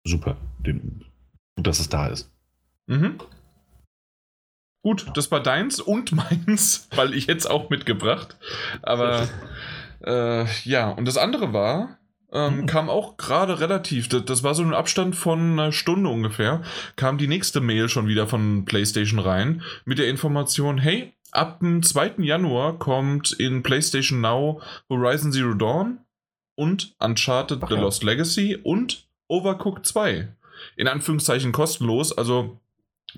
super. 0.05 0.37
Gut, 0.65 1.67
dass 1.67 1.79
es 1.79 1.89
da 1.89 2.07
ist. 2.09 2.31
Mhm. 2.87 3.19
Gut, 4.89 5.07
das 5.15 5.31
war 5.31 5.43
deins 5.43 5.81
und 5.81 6.13
meins, 6.47 6.89
weil 6.95 7.13
ich 7.13 7.29
es 7.29 7.47
auch 7.47 7.69
mitgebracht. 7.69 8.37
Aber 8.81 9.29
äh, 10.03 10.47
ja, 10.65 10.89
und 10.91 11.05
das 11.07 11.19
andere 11.19 11.53
war, 11.53 11.99
ähm, 12.33 12.61
Mhm. 12.61 12.67
kam 12.67 12.89
auch 12.89 13.19
gerade 13.19 13.61
relativ, 13.61 14.09
das, 14.09 14.25
das 14.25 14.43
war 14.43 14.55
so 14.55 14.63
ein 14.63 14.73
Abstand 14.73 15.15
von 15.15 15.53
einer 15.53 15.73
Stunde 15.73 16.09
ungefähr, 16.09 16.63
kam 16.97 17.19
die 17.19 17.27
nächste 17.27 17.61
Mail 17.61 17.91
schon 17.91 18.09
wieder 18.09 18.27
von 18.27 18.65
PlayStation 18.65 19.19
rein 19.19 19.63
mit 19.85 19.99
der 19.99 20.09
Information, 20.09 20.79
hey, 20.79 21.13
ab 21.33 21.61
dem 21.61 21.83
2. 21.83 22.15
Januar 22.19 22.79
kommt 22.79 23.33
in 23.33 23.63
PlayStation 23.63 24.23
Now 24.23 24.63
Horizon 24.89 25.33
Zero 25.33 25.53
Dawn 25.53 25.99
und 26.55 26.95
Uncharted 26.99 27.59
Ach 27.63 27.69
The 27.69 27.75
ja. 27.75 27.81
Lost 27.83 28.03
Legacy 28.05 28.57
und 28.63 29.07
Overcooked 29.29 29.85
2. 29.85 30.29
In 30.77 30.89
Anführungszeichen 30.89 31.53
kostenlos. 31.53 32.17
Also 32.17 32.59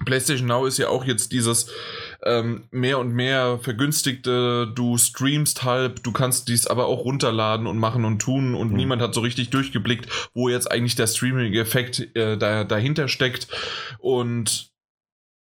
PlayStation 0.05 0.47
Now 0.47 0.67
ist 0.67 0.79
ja 0.79 0.89
auch 0.89 1.05
jetzt 1.05 1.33
dieses 1.33 1.67
ähm, 2.25 2.69
mehr 2.71 2.99
und 2.99 3.13
mehr 3.13 3.59
vergünstigte, 3.61 4.71
du 4.75 4.97
streamst 4.99 5.65
halb, 5.65 6.03
du 6.03 6.13
kannst 6.13 6.49
dies 6.49 6.67
aber 6.67 6.87
auch 6.87 7.05
runterladen 7.05 7.67
und 7.67 7.79
machen 7.79 8.05
und 8.05 8.21
tun 8.21 8.55
und 8.55 8.71
Mhm. 8.71 8.77
niemand 8.77 9.03
hat 9.03 9.15
so 9.15 9.21
richtig 9.21 9.51
durchgeblickt, 9.51 10.09
wo 10.35 10.49
jetzt 10.49 10.71
eigentlich 10.71 10.95
der 10.95 11.07
Streaming-Effekt 11.07 12.17
äh, 12.17 12.37
da, 12.37 12.65
dahinter 12.65 13.09
steckt. 13.09 13.49
Und 13.99 14.71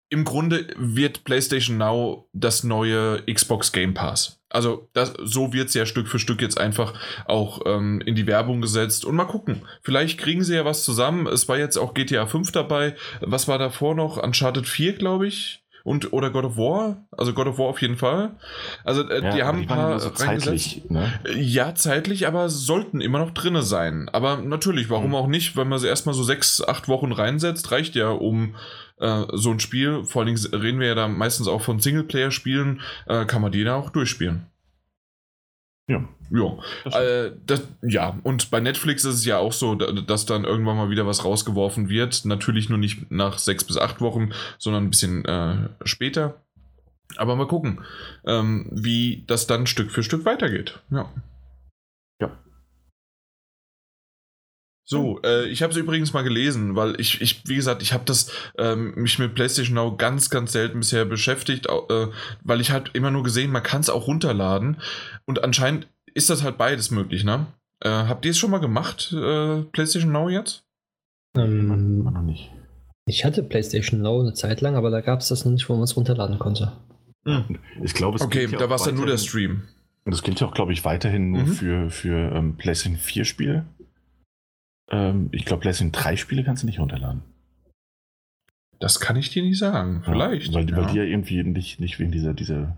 im 0.10 0.26
Grunde 0.26 0.68
wird 0.78 1.24
PlayStation 1.24 1.78
Now 1.78 2.28
das 2.34 2.64
neue 2.64 3.22
Xbox 3.32 3.72
Game 3.72 3.94
Pass. 3.94 4.40
Also 4.50 4.90
das, 4.94 5.14
so 5.24 5.54
wird 5.54 5.68
es 5.68 5.76
ja 5.76 5.86
Stück 5.86 6.08
für 6.08 6.18
Stück 6.18 6.42
jetzt 6.42 6.60
einfach 6.60 6.94
auch 7.28 7.62
ähm, 7.68 8.02
in 8.02 8.16
die 8.16 8.26
Werbung 8.26 8.62
gesetzt. 8.62 9.06
Und 9.06 9.16
mal 9.16 9.26
gucken, 9.26 9.62
vielleicht 9.84 10.18
kriegen 10.20 10.44
sie 10.44 10.56
ja 10.56 10.66
was 10.66 10.84
zusammen. 10.84 11.28
Es 11.28 11.48
war 11.48 11.60
jetzt 11.60 11.78
auch 11.78 11.94
GTA 11.94 12.26
5 12.26 12.52
dabei. 12.52 12.96
Was 13.22 13.48
war 13.48 13.60
davor 13.60 13.94
noch? 13.94 14.18
Uncharted 14.18 14.68
4, 14.68 14.94
glaube 14.94 15.28
ich. 15.28 15.64
Und, 15.84 16.12
oder 16.14 16.30
God 16.30 16.46
of 16.46 16.58
War. 16.58 17.06
Also 17.12 17.34
God 17.34 17.48
of 17.48 17.58
War 17.60 17.68
auf 17.68 17.82
jeden 17.82 17.96
Fall. 17.96 18.38
Also 18.84 19.08
äh, 19.08 19.24
Ja, 19.24 19.36
die 19.36 19.44
haben 19.44 19.62
ein 19.62 19.70
waren 19.70 19.78
ja 19.80 19.86
paar 19.88 20.00
so 20.00 20.10
reingesetzt. 20.10 20.46
zeitlich. 20.72 20.90
Ne? 20.90 21.12
Ja, 21.36 21.74
zeitlich, 21.76 22.28
aber 22.28 22.50
sollten 22.50 23.02
immer 23.02 23.20
noch 23.20 23.32
drinne 23.32 23.62
sein. 23.64 24.10
Aber 24.12 24.38
natürlich, 24.38 24.90
warum 24.90 25.10
Mhm. 25.12 25.16
auch 25.16 25.28
nicht, 25.28 25.56
wenn 25.56 25.70
man 25.70 25.80
sie 25.80 25.88
erstmal 25.88 26.16
so 26.16 26.24
sechs, 26.24 26.62
acht 26.68 26.88
Wochen 26.88 27.12
reinsetzt, 27.12 27.72
reicht 27.72 27.96
ja, 27.96 28.10
um 28.10 28.56
äh, 29.00 29.24
so 29.34 29.52
ein 29.52 29.60
Spiel, 29.60 30.04
vor 30.06 30.22
allen 30.24 30.36
Dingen 30.36 30.54
reden 30.62 30.80
wir 30.80 30.88
ja 30.88 30.96
da 30.96 31.08
meistens 31.08 31.48
auch 31.48 31.62
von 31.62 31.80
Singleplayer-Spielen, 31.80 32.82
äh, 33.08 33.26
kann 33.26 33.42
man 33.42 33.52
die 33.52 33.64
da 33.64 33.76
auch 33.76 33.90
durchspielen. 33.90 34.46
Ja. 35.90 36.08
Ja. 36.32 36.58
das. 36.84 36.96
Äh, 36.96 37.32
das, 37.48 37.64
ja, 37.82 38.20
und 38.22 38.52
bei 38.52 38.60
Netflix 38.60 39.04
ist 39.06 39.16
es 39.16 39.26
ja 39.26 39.40
auch 39.40 39.54
so, 39.54 39.74
da- 39.74 39.92
dass 39.92 40.28
dann 40.28 40.44
irgendwann 40.44 40.78
mal 40.78 40.92
wieder 40.92 41.08
was 41.08 41.26
rausgeworfen 41.26 41.90
wird. 41.90 42.26
Natürlich 42.26 42.70
nur 42.70 42.78
nicht 42.78 43.10
nach 43.10 43.40
sechs 43.40 43.64
bis 43.64 43.78
acht 43.78 44.00
Wochen, 44.00 44.32
sondern 44.60 44.84
ein 44.84 44.90
bisschen 44.92 45.26
äh, 45.26 45.70
später. 45.86 46.36
Aber 47.18 47.36
mal 47.36 47.48
gucken, 47.48 47.82
ähm, 48.28 48.68
wie 48.72 49.24
das 49.26 49.48
dann 49.48 49.66
Stück 49.66 49.90
für 49.90 50.04
Stück 50.04 50.26
weitergeht. 50.26 50.78
Ja. 50.92 51.10
So, 54.92 55.20
äh, 55.24 55.48
ich 55.50 55.62
habe 55.62 55.72
es 55.72 55.78
übrigens 55.78 56.14
mal 56.14 56.24
gelesen, 56.24 56.76
weil 56.76 57.00
ich, 57.00 57.22
ich 57.22 57.44
wie 57.48 57.56
gesagt, 57.56 57.84
ich 57.84 57.94
habe 57.94 58.06
das 58.06 58.32
ähm, 58.58 58.96
mich 58.96 59.20
mit 59.20 59.36
PlayStation 59.36 59.76
Now 59.76 59.96
ganz, 59.96 60.32
ganz 60.32 60.52
selten 60.52 60.80
bisher 60.80 61.06
beschäftigt, 61.06 61.68
äh, 61.68 62.08
weil 62.44 62.60
ich 62.60 62.72
halt 62.72 62.90
immer 62.94 63.12
nur 63.12 63.22
gesehen, 63.22 63.52
man 63.52 63.62
kann 63.62 63.82
es 63.82 63.92
auch 63.92 64.08
runterladen 64.08 64.78
und 65.26 65.44
anscheinend 65.44 65.88
ist 66.16 66.32
das 66.32 66.42
halt 66.42 66.58
beides 66.58 66.90
möglich, 66.90 67.24
ne? 67.24 67.46
Äh, 67.82 67.90
habt 67.90 68.26
ihr 68.26 68.32
es 68.32 68.40
schon 68.40 68.50
mal 68.50 68.58
gemacht, 68.58 69.14
äh, 69.14 69.62
PlayStation 69.62 70.12
Now 70.12 70.28
jetzt? 70.28 70.64
Ähm, 71.38 72.02
noch 72.04 72.24
nicht. 72.24 72.50
ich 73.06 73.24
hatte 73.26 73.44
PlayStation 73.44 74.02
Now 74.02 74.22
eine 74.22 74.34
Zeit 74.34 74.60
lang, 74.60 74.76
aber 74.76 74.90
da 74.90 75.02
gab 75.02 75.20
es 75.20 75.28
das 75.28 75.46
noch 75.46 75.52
nicht, 75.52 75.70
wo 75.70 75.74
man 75.76 75.84
es 75.84 75.96
runterladen 75.96 76.40
konnte. 76.40 76.74
Ich 77.84 77.94
glaube, 77.94 78.16
es 78.16 78.24
Okay, 78.24 78.48
da 78.48 78.70
war 78.70 78.78
es 78.78 78.84
dann 78.84 78.96
nur 78.96 79.06
der 79.06 79.20
Stream. 79.20 79.68
Und 80.06 80.16
das 80.16 80.24
gilt 80.24 80.40
ja 80.40 80.48
auch, 80.48 80.54
glaube 80.56 80.74
ich, 80.74 80.84
weiterhin 80.84 81.30
nur 81.30 81.44
Mhm. 81.44 81.48
für, 81.54 81.90
für 81.92 82.32
ähm, 82.34 82.58
PlayStation 82.58 82.98
4 82.98 83.26
Spiele. 83.26 83.66
Ähm, 84.92 85.30
ich 85.32 85.46
glaube, 85.46 85.62
PlayStation 85.62 85.92
3 85.92 86.16
Spiele 86.18 86.44
kannst 86.44 86.64
du 86.64 86.68
nicht 86.68 86.80
runterladen. 86.80 87.22
Das 88.80 89.00
kann 89.00 89.16
ich 89.18 89.30
dir 89.30 89.44
nicht 89.44 89.60
sagen. 89.60 90.02
Vielleicht. 90.06 90.48
Ja, 90.48 90.54
weil, 90.56 90.66
die- 90.66 90.72
ja. 90.74 90.78
weil 90.78 90.86
die 90.92 90.98
ja 90.98 91.04
irgendwie 91.04 91.44
nicht, 91.44 91.80
nicht 91.80 92.00
wegen 92.00 92.12
dieser, 92.12 92.34
dieser 92.34 92.78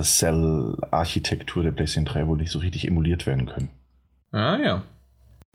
Cell-Architektur 0.00 1.62
der 1.62 1.72
PlayStation 1.72 2.04
3 2.04 2.26
wohl 2.26 2.36
nicht 2.38 2.50
so 2.52 2.58
richtig 2.58 2.86
emuliert 2.86 3.26
werden 3.26 3.46
können. 3.46 3.70
Ah 4.30 4.58
ja. 4.58 4.82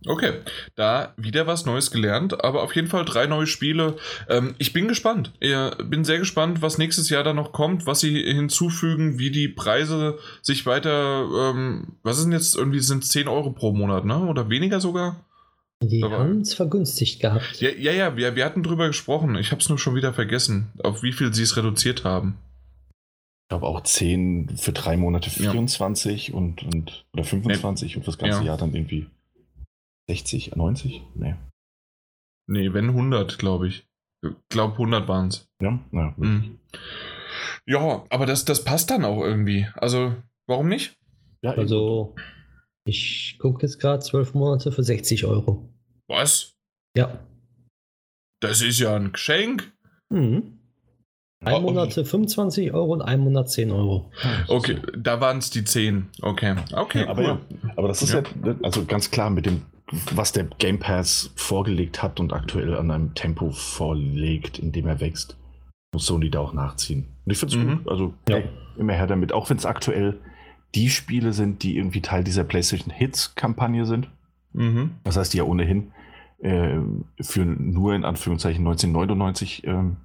Okay, 0.05 0.33
da 0.75 1.13
wieder 1.15 1.47
was 1.47 1.65
Neues 1.65 1.89
gelernt, 1.89 2.43
aber 2.43 2.63
auf 2.63 2.75
jeden 2.75 2.89
Fall 2.89 3.05
drei 3.05 3.25
neue 3.25 3.47
Spiele. 3.47 3.95
Ähm, 4.27 4.53
ich 4.57 4.73
bin 4.73 4.89
gespannt. 4.89 5.31
Ich 5.39 5.55
bin 5.85 6.03
sehr 6.03 6.19
gespannt, 6.19 6.61
was 6.61 6.77
nächstes 6.77 7.09
Jahr 7.09 7.23
da 7.23 7.31
noch 7.33 7.53
kommt, 7.53 7.85
was 7.85 8.01
sie 8.01 8.21
hinzufügen, 8.21 9.17
wie 9.17 9.31
die 9.31 9.47
Preise 9.47 10.17
sich 10.41 10.65
weiter. 10.65 11.23
Ähm, 11.53 11.93
was 12.03 12.17
ist 12.17 12.25
denn 12.25 12.33
jetzt 12.33 12.53
irgendwie? 12.57 12.79
Sind 12.81 13.05
10 13.05 13.29
Euro 13.29 13.51
pro 13.51 13.71
Monat, 13.71 14.03
ne? 14.03 14.17
Oder 14.25 14.49
weniger 14.49 14.81
sogar? 14.81 15.23
Die 15.87 16.03
haben 16.03 16.41
es 16.41 16.53
vergünstigt 16.53 17.21
gehabt. 17.21 17.59
Ja, 17.61 17.69
ja, 17.69 17.91
ja 17.91 18.17
wir, 18.17 18.35
wir 18.35 18.45
hatten 18.45 18.63
drüber 18.63 18.87
gesprochen. 18.87 19.35
Ich 19.35 19.51
habe 19.51 19.61
es 19.61 19.69
nur 19.69 19.77
schon 19.77 19.95
wieder 19.95 20.13
vergessen, 20.13 20.71
auf 20.83 21.03
wie 21.03 21.11
viel 21.13 21.33
sie 21.33 21.43
es 21.43 21.57
reduziert 21.57 22.03
haben. 22.03 22.37
Ich 23.45 23.49
glaube 23.49 23.67
auch 23.67 23.81
10 23.81 24.57
für 24.57 24.71
drei 24.71 24.97
Monate 24.97 25.29
Ja. 25.41 25.51
24 25.51 26.33
und, 26.33 26.63
und 26.63 27.05
oder 27.13 27.23
25 27.23 27.97
und 27.97 28.07
das 28.07 28.17
ganze 28.17 28.39
Ja. 28.39 28.45
Jahr 28.45 28.57
dann 28.57 28.73
irgendwie 28.73 29.07
60, 30.09 30.55
90? 30.55 31.01
Nee. 31.15 31.35
Nee, 32.47 32.73
wenn 32.73 32.89
100, 32.89 33.37
glaube 33.37 33.67
ich. 33.67 33.85
Ich 34.21 34.31
glaube, 34.49 34.73
100 34.73 35.07
waren 35.07 35.27
es. 35.27 35.47
Ja, 35.61 35.79
ja. 35.91 36.13
Mhm. 36.17 36.59
Ja, 37.65 38.03
aber 38.09 38.25
das, 38.25 38.45
das 38.45 38.63
passt 38.63 38.89
dann 38.89 39.05
auch 39.05 39.21
irgendwie. 39.21 39.67
Also, 39.75 40.15
warum 40.47 40.67
nicht? 40.67 40.97
ja 41.41 41.51
Also, 41.51 42.15
ich 42.85 43.37
gucke 43.39 43.65
jetzt 43.65 43.79
gerade 43.79 44.03
zwölf 44.03 44.33
Monate 44.33 44.71
für 44.71 44.83
60 44.83 45.25
Euro. 45.25 45.69
Was? 46.09 46.53
Ja. 46.97 47.19
Das 48.41 48.61
ist 48.61 48.79
ja 48.79 48.95
ein 48.95 49.11
Geschenk. 49.13 49.71
Mhm. 50.09 50.59
Ein 51.45 51.55
Oh, 51.55 51.59
Monat 51.61 51.93
25 51.93 52.71
Euro 52.73 52.93
und 52.93 53.01
ein 53.01 53.19
Monat 53.19 53.49
10 53.49 53.71
Euro. 53.71 54.09
Okay, 54.47 54.77
da 54.97 55.19
waren 55.19 55.39
es 55.39 55.49
die 55.49 55.63
10. 55.65 56.07
Okay, 56.21 56.55
okay, 56.73 57.05
aber 57.05 57.21
ja, 57.21 57.41
aber 57.75 57.89
das 57.89 58.01
ist 58.01 58.13
Ja. 58.13 58.23
ja. 58.45 58.55
also 58.63 58.85
ganz 58.85 59.11
klar 59.11 59.29
mit 59.29 59.45
dem, 59.45 59.63
was 60.13 60.31
der 60.31 60.45
Game 60.45 60.79
Pass 60.79 61.31
vorgelegt 61.35 62.01
hat 62.01 62.21
und 62.21 62.31
aktuell 62.31 62.75
an 62.77 62.91
einem 62.91 63.13
Tempo 63.13 63.51
vorlegt, 63.51 64.57
in 64.59 64.71
dem 64.71 64.87
er 64.87 65.01
wächst, 65.01 65.35
muss 65.93 66.05
Sony 66.05 66.29
da 66.29 66.39
auch 66.39 66.53
nachziehen. 66.53 67.07
Und 67.25 67.31
ich 67.33 67.37
finde 67.37 67.57
es 67.57 67.61
Mhm. 67.63 67.77
gut. 67.79 67.89
Also 67.89 68.13
Ja. 68.29 68.37
hey, 68.37 68.49
immer 68.77 68.93
her 68.93 69.07
damit, 69.07 69.33
auch 69.33 69.49
wenn 69.49 69.57
es 69.57 69.65
aktuell 69.65 70.17
die 70.75 70.89
Spiele 70.89 71.33
sind, 71.33 71.61
die 71.63 71.75
irgendwie 71.75 72.01
Teil 72.01 72.23
dieser 72.23 72.45
PlayStation 72.45 72.93
Hits-Kampagne 72.93 73.85
sind. 73.85 74.09
Mhm. 74.53 74.91
Das 75.03 75.17
heißt, 75.17 75.33
die 75.33 75.37
ja 75.37 75.43
ohnehin 75.43 75.91
äh, 76.39 76.79
für 77.21 77.45
nur 77.45 77.93
in 77.93 78.05
Anführungszeichen 78.05 78.65
1999 78.65 79.65
ähm, 79.65 79.97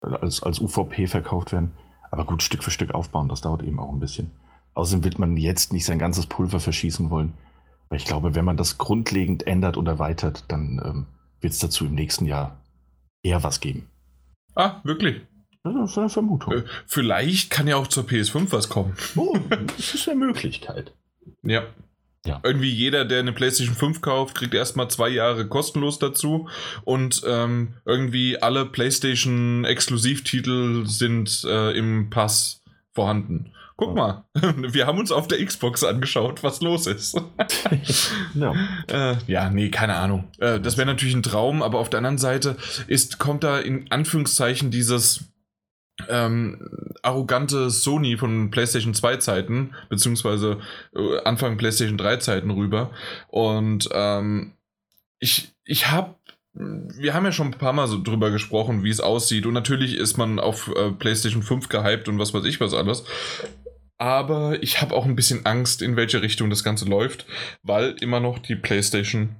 als, 0.00 0.42
als 0.42 0.60
UVP 0.60 1.06
verkauft 1.06 1.52
werden. 1.52 1.72
Aber 2.10 2.24
gut, 2.24 2.42
Stück 2.42 2.62
für 2.62 2.70
Stück 2.70 2.92
aufbauen, 2.92 3.28
das 3.28 3.40
dauert 3.40 3.62
eben 3.62 3.78
auch 3.78 3.92
ein 3.92 4.00
bisschen. 4.00 4.30
Außerdem 4.74 5.04
wird 5.04 5.18
man 5.18 5.36
jetzt 5.36 5.72
nicht 5.72 5.84
sein 5.84 5.98
ganzes 5.98 6.26
Pulver 6.26 6.60
verschießen 6.60 7.10
wollen. 7.10 7.34
Weil 7.88 7.98
ich 7.98 8.04
glaube, 8.04 8.34
wenn 8.34 8.44
man 8.44 8.56
das 8.56 8.78
grundlegend 8.78 9.46
ändert 9.46 9.76
und 9.76 9.86
erweitert, 9.86 10.44
dann 10.48 10.80
ähm, 10.84 11.06
wird 11.40 11.52
es 11.52 11.58
dazu 11.58 11.84
im 11.84 11.94
nächsten 11.94 12.24
Jahr 12.24 12.62
eher 13.22 13.42
was 13.42 13.60
geben. 13.60 13.88
Ah, 14.54 14.80
wirklich. 14.84 15.20
Das 15.62 15.90
ist 15.90 15.98
eine 15.98 16.08
Vermutung. 16.08 16.52
Äh, 16.52 16.64
vielleicht 16.86 17.50
kann 17.50 17.68
ja 17.68 17.76
auch 17.76 17.86
zur 17.86 18.04
PS5 18.04 18.50
was 18.50 18.68
kommen. 18.68 18.96
Oh, 19.14 19.38
das 19.76 19.94
ist 19.94 20.08
eine 20.08 20.18
Möglichkeit. 20.18 20.94
Ja. 21.44 21.62
Ja. 22.24 22.38
Irgendwie 22.44 22.70
jeder, 22.70 23.04
der 23.04 23.18
eine 23.18 23.32
PlayStation 23.32 23.74
5 23.74 24.00
kauft, 24.00 24.36
kriegt 24.36 24.54
erstmal 24.54 24.88
zwei 24.88 25.08
Jahre 25.08 25.48
kostenlos 25.48 25.98
dazu. 25.98 26.48
Und 26.84 27.22
ähm, 27.26 27.74
irgendwie 27.84 28.40
alle 28.40 28.64
PlayStation-Exklusivtitel 28.66 30.86
sind 30.86 31.42
äh, 31.44 31.76
im 31.76 32.10
Pass 32.10 32.62
vorhanden. 32.92 33.52
Guck 33.76 33.96
mal, 33.96 34.22
wir 34.34 34.86
haben 34.86 35.00
uns 35.00 35.10
auf 35.10 35.26
der 35.26 35.44
Xbox 35.44 35.82
angeschaut, 35.82 36.44
was 36.44 36.60
los 36.60 36.86
ist. 36.86 37.20
Ja. 38.34 38.52
Äh, 38.88 39.16
ja, 39.26 39.50
nee, 39.50 39.70
keine 39.70 39.96
Ahnung. 39.96 40.28
Äh, 40.38 40.60
das 40.60 40.76
wäre 40.76 40.86
natürlich 40.86 41.14
ein 41.14 41.22
Traum, 41.22 41.62
aber 41.62 41.78
auf 41.78 41.90
der 41.90 41.98
anderen 41.98 42.18
Seite 42.18 42.56
ist, 42.86 43.18
kommt 43.18 43.44
da 43.44 43.58
in 43.58 43.90
Anführungszeichen 43.90 44.70
dieses 44.70 45.31
ähm, 46.08 46.68
arrogante 47.02 47.70
Sony 47.70 48.16
von 48.16 48.50
PlayStation 48.50 48.94
2 48.94 49.16
Zeiten, 49.18 49.74
beziehungsweise 49.88 50.58
äh, 50.94 51.18
Anfang 51.24 51.56
PlayStation 51.56 51.98
3 51.98 52.16
Zeiten 52.16 52.50
rüber. 52.50 52.90
Und 53.28 53.88
ähm, 53.92 54.52
ich, 55.18 55.54
ich 55.64 55.90
habe 55.90 56.16
wir 56.54 57.14
haben 57.14 57.24
ja 57.24 57.32
schon 57.32 57.48
ein 57.48 57.58
paar 57.58 57.72
Mal 57.72 57.86
so 57.86 58.02
drüber 58.02 58.30
gesprochen, 58.30 58.84
wie 58.84 58.90
es 58.90 59.00
aussieht. 59.00 59.46
Und 59.46 59.54
natürlich 59.54 59.96
ist 59.96 60.18
man 60.18 60.38
auf 60.38 60.70
äh, 60.76 60.90
PlayStation 60.90 61.42
5 61.42 61.70
gehypt 61.70 62.08
und 62.08 62.18
was 62.18 62.34
weiß 62.34 62.44
ich 62.44 62.60
was 62.60 62.74
alles. 62.74 63.04
Aber 63.96 64.62
ich 64.62 64.82
habe 64.82 64.94
auch 64.94 65.06
ein 65.06 65.16
bisschen 65.16 65.46
Angst, 65.46 65.80
in 65.80 65.96
welche 65.96 66.20
Richtung 66.20 66.50
das 66.50 66.64
Ganze 66.64 66.84
läuft, 66.84 67.24
weil 67.62 67.94
immer 68.00 68.20
noch 68.20 68.38
die 68.38 68.56
PlayStation 68.56 69.36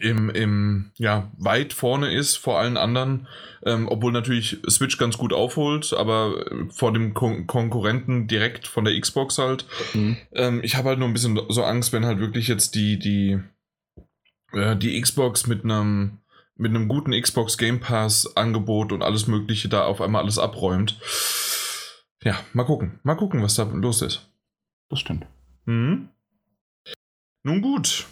im, 0.00 0.30
im 0.30 0.90
ja, 0.96 1.30
weit 1.36 1.72
vorne 1.72 2.12
ist 2.12 2.36
vor 2.36 2.58
allen 2.58 2.76
anderen. 2.76 3.26
Ähm, 3.64 3.88
obwohl 3.88 4.12
natürlich 4.12 4.58
Switch 4.68 4.98
ganz 4.98 5.18
gut 5.18 5.32
aufholt, 5.32 5.92
aber 5.92 6.46
äh, 6.50 6.70
vor 6.70 6.92
dem 6.92 7.12
Kon 7.12 7.46
Konkurrenten 7.46 8.28
direkt 8.28 8.68
von 8.68 8.84
der 8.84 8.98
Xbox 8.98 9.38
halt. 9.38 9.66
Mhm. 9.94 10.16
Ähm, 10.32 10.60
ich 10.62 10.76
habe 10.76 10.90
halt 10.90 10.98
nur 10.98 11.08
ein 11.08 11.12
bisschen 11.12 11.38
so 11.48 11.64
Angst, 11.64 11.92
wenn 11.92 12.06
halt 12.06 12.20
wirklich 12.20 12.48
jetzt 12.48 12.74
die, 12.74 12.98
die, 12.98 13.40
äh, 14.52 14.76
die 14.76 15.00
Xbox 15.00 15.46
mit 15.46 15.64
einem 15.64 16.18
mit 16.58 16.74
einem 16.74 16.88
guten 16.88 17.12
Xbox 17.12 17.56
Game 17.56 17.78
Pass 17.80 18.36
Angebot 18.36 18.92
und 18.92 19.02
alles 19.02 19.28
Mögliche 19.28 19.68
da 19.68 19.84
auf 19.84 20.00
einmal 20.00 20.22
alles 20.22 20.38
abräumt. 20.38 20.98
Ja, 22.22 22.36
mal 22.52 22.64
gucken. 22.64 22.98
Mal 23.04 23.14
gucken, 23.14 23.42
was 23.42 23.54
da 23.54 23.62
los 23.62 24.02
ist. 24.02 24.28
Das 24.88 24.98
stimmt. 24.98 25.26
Mhm. 25.66 26.08
Nun 27.44 27.62
gut. 27.62 28.06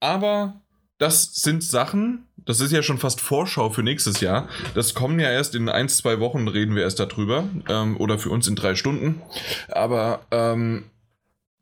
Aber 0.00 0.60
das 0.98 1.34
sind 1.34 1.62
Sachen, 1.62 2.26
das 2.36 2.60
ist 2.60 2.72
ja 2.72 2.82
schon 2.82 2.98
fast 2.98 3.20
Vorschau 3.20 3.70
für 3.70 3.82
nächstes 3.82 4.20
Jahr. 4.20 4.48
Das 4.74 4.94
kommen 4.94 5.18
ja 5.18 5.30
erst 5.30 5.54
in 5.54 5.68
ein, 5.68 5.88
zwei 5.88 6.20
Wochen, 6.20 6.46
reden 6.46 6.74
wir 6.74 6.82
erst 6.82 7.00
darüber. 7.00 7.44
Ähm, 7.68 7.96
oder 7.98 8.18
für 8.18 8.30
uns 8.30 8.46
in 8.46 8.54
drei 8.54 8.74
Stunden. 8.74 9.20
Aber 9.68 10.20
ähm, 10.30 10.84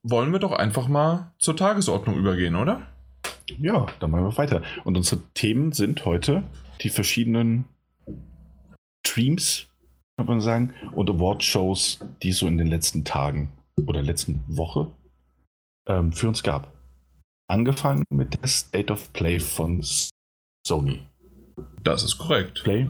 wollen 0.02 0.32
wir 0.32 0.38
doch 0.38 0.52
einfach 0.52 0.88
mal 0.88 1.32
zur 1.38 1.56
Tagesordnung 1.56 2.16
übergehen, 2.16 2.56
oder? 2.56 2.82
Ja, 3.58 3.86
dann 4.00 4.10
machen 4.10 4.24
wir 4.24 4.36
weiter. 4.36 4.62
Und 4.84 4.96
unsere 4.96 5.22
Themen 5.34 5.72
sind 5.72 6.04
heute 6.04 6.42
die 6.82 6.90
verschiedenen 6.90 7.64
Streams, 9.06 9.66
kann 10.16 10.26
man 10.26 10.40
sagen, 10.40 10.74
und 10.92 11.08
Award-Shows, 11.08 12.00
die 12.22 12.30
es 12.30 12.38
so 12.38 12.46
in 12.46 12.58
den 12.58 12.66
letzten 12.66 13.04
Tagen 13.04 13.52
oder 13.86 14.02
letzten 14.02 14.42
Woche 14.46 14.90
ähm, 15.86 16.12
für 16.12 16.28
uns 16.28 16.42
gab. 16.42 16.72
Angefangen 17.52 18.04
mit 18.08 18.40
der 18.40 18.48
State 18.48 18.90
of 18.90 19.12
Play 19.12 19.38
von 19.38 19.84
Sony. 20.66 21.06
Das 21.82 22.02
ist 22.02 22.16
korrekt. 22.16 22.62
Play? 22.64 22.88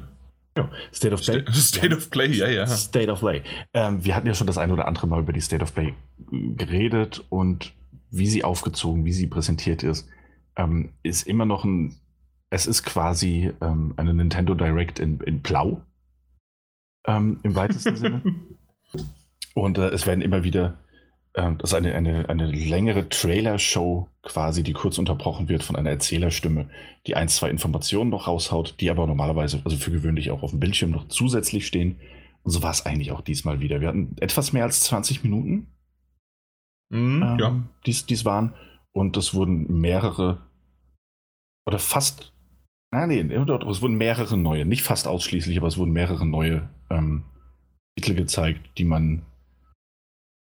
Ja, 0.57 0.71
State 0.95 1.13
of 1.13 1.21
Play. 1.21 1.45
State 1.53 1.97
of 1.97 2.11
Play, 2.11 2.29
ja, 2.29 2.49
ja. 2.49 2.67
State 2.69 3.11
of 3.11 3.19
Play. 3.19 3.43
Ähm, 3.75 4.05
wir 4.05 4.15
hatten 4.15 4.29
ja 4.29 4.35
schon 4.35 4.47
das 4.47 4.59
ein 4.59 4.71
oder 4.71 4.87
andere 4.87 5.09
Mal 5.09 5.19
über 5.19 5.33
die 5.33 5.41
State 5.41 5.65
of 5.65 5.75
Play 5.75 5.95
geredet 6.31 7.25
und 7.29 7.73
wie 8.13 8.29
sie 8.29 8.45
aufgezogen, 8.45 9.05
wie 9.05 9.13
sie 9.13 9.27
präsentiert 9.27 9.83
ist, 9.83 10.09
ähm, 10.55 10.91
ist 11.03 11.27
immer 11.27 11.45
noch 11.45 11.65
ein. 11.65 11.97
Es 12.49 12.67
ist 12.67 12.85
quasi 12.85 13.51
ähm, 13.63 13.95
eine 13.97 14.15
Nintendo 14.15 14.55
Direct 14.55 15.01
in, 15.01 15.19
in 15.23 15.41
Blau. 15.41 15.83
Ähm, 17.05 17.41
Im 17.43 17.57
weitesten 17.57 17.97
Sinne. 17.97 18.23
Und 19.55 19.77
äh, 19.77 19.89
es 19.89 20.07
werden 20.07 20.23
immer 20.23 20.45
wieder 20.45 20.79
ähm, 21.35 21.59
das 21.59 21.71
ist 21.71 21.75
eine, 21.75 21.95
eine, 21.95 22.29
eine 22.29 22.47
längere 22.47 23.09
Trailer-Show 23.09 24.09
quasi, 24.23 24.63
die 24.63 24.73
kurz 24.73 24.99
unterbrochen 24.99 25.49
wird 25.49 25.63
von 25.65 25.77
einer 25.77 25.91
Erzählerstimme, 25.91 26.69
die 27.07 27.17
ein, 27.17 27.29
zwei 27.29 27.51
Informationen 27.51 28.11
noch 28.11 28.29
raushaut, 28.29 28.77
die 28.81 28.91
aber 28.91 29.07
normalerweise, 29.07 29.61
also 29.65 29.77
für 29.77 29.91
gewöhnlich 29.91 30.31
auch 30.31 30.43
auf 30.43 30.51
dem 30.51 30.61
Bildschirm 30.61 30.91
noch 30.91 31.09
zusätzlich 31.09 31.67
stehen. 31.67 31.97
Und 32.45 32.53
so 32.53 32.63
war 32.63 32.71
es 32.71 32.87
eigentlich 32.87 33.13
auch 33.13 33.21
diesmal 33.21 33.61
wieder. 33.61 33.81
Wir 33.81 33.89
hatten 33.89 34.17
etwas 34.21 34.53
mehr 34.53 34.65
als 34.65 34.81
20 34.81 35.25
Minuten, 35.25 35.67
Mhm, 36.93 37.23
ähm, 37.23 37.39
ja. 37.39 37.63
dies, 37.87 38.07
dies 38.07 38.25
waren. 38.25 38.55
Und 38.93 39.17
es 39.17 39.35
wurden 39.35 39.81
mehrere, 39.81 40.47
oder 41.67 41.79
fast, 41.79 42.35
nein, 42.93 43.09
nee, 43.09 43.21
es 43.21 43.83
wurden 43.83 43.97
mehrere 43.97 44.37
neue, 44.37 44.67
nicht 44.67 44.83
fast 44.83 45.09
ausschließlich, 45.09 45.57
aber 45.57 45.69
es 45.69 45.79
wurden 45.79 45.93
mehrere 45.93 46.27
neue 46.27 46.69
ähm, 46.91 47.25
Titel 47.97 48.15
gezeigt, 48.15 48.61
die 48.77 48.85
man 48.85 49.23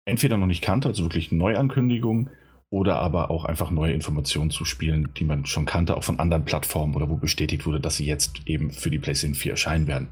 entweder 0.06 0.38
noch 0.38 0.46
nicht 0.46 0.62
kannte, 0.62 0.88
also 0.88 1.04
wirklich 1.04 1.30
Neuankündigungen, 1.30 2.30
oder 2.70 3.00
aber 3.00 3.30
auch 3.30 3.44
einfach 3.44 3.70
neue 3.70 3.92
Informationen 3.92 4.50
zu 4.50 4.64
spielen, 4.64 5.12
die 5.16 5.24
man 5.24 5.44
schon 5.44 5.66
kannte, 5.66 5.96
auch 5.96 6.04
von 6.04 6.20
anderen 6.20 6.44
Plattformen 6.44 6.94
oder 6.94 7.08
wo 7.08 7.16
bestätigt 7.16 7.66
wurde, 7.66 7.80
dass 7.80 7.96
sie 7.96 8.06
jetzt 8.06 8.42
eben 8.46 8.70
für 8.70 8.90
die 8.90 8.98
PlayStation 8.98 9.34
4 9.34 9.52
erscheinen 9.52 9.86
werden. 9.88 10.08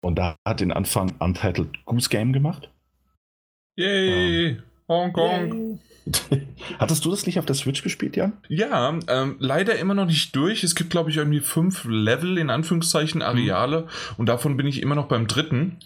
Und 0.00 0.18
da 0.18 0.36
hat 0.46 0.60
den 0.60 0.72
Anfang 0.72 1.12
Untitled 1.18 1.84
Goose 1.84 2.08
Game 2.08 2.32
gemacht. 2.32 2.70
Yay! 3.76 4.58
Hongkong. 4.88 5.80
Hattest 6.78 7.04
du 7.04 7.10
das 7.10 7.26
nicht 7.26 7.38
auf 7.38 7.46
der 7.46 7.54
Switch 7.54 7.82
gespielt, 7.82 8.16
Jan? 8.16 8.32
Ja, 8.48 8.98
ähm, 9.08 9.36
leider 9.38 9.78
immer 9.78 9.94
noch 9.94 10.06
nicht 10.06 10.34
durch. 10.34 10.64
Es 10.64 10.74
gibt, 10.74 10.90
glaube 10.90 11.10
ich, 11.10 11.16
irgendwie 11.16 11.40
fünf 11.40 11.84
Level, 11.84 12.38
in 12.38 12.50
Anführungszeichen, 12.50 13.22
Areale. 13.22 13.86
Und 14.18 14.28
davon 14.28 14.56
bin 14.56 14.66
ich 14.66 14.82
immer 14.82 14.96
noch 14.96 15.06
beim 15.06 15.28
dritten. 15.28 15.78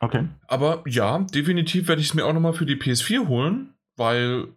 Okay. 0.00 0.28
Aber 0.46 0.84
ja, 0.86 1.18
definitiv 1.34 1.88
werde 1.88 2.00
ich 2.00 2.08
es 2.08 2.14
mir 2.14 2.24
auch 2.24 2.32
nochmal 2.32 2.54
für 2.54 2.66
die 2.66 2.76
PS4 2.76 3.26
holen, 3.26 3.74
weil 3.96 4.48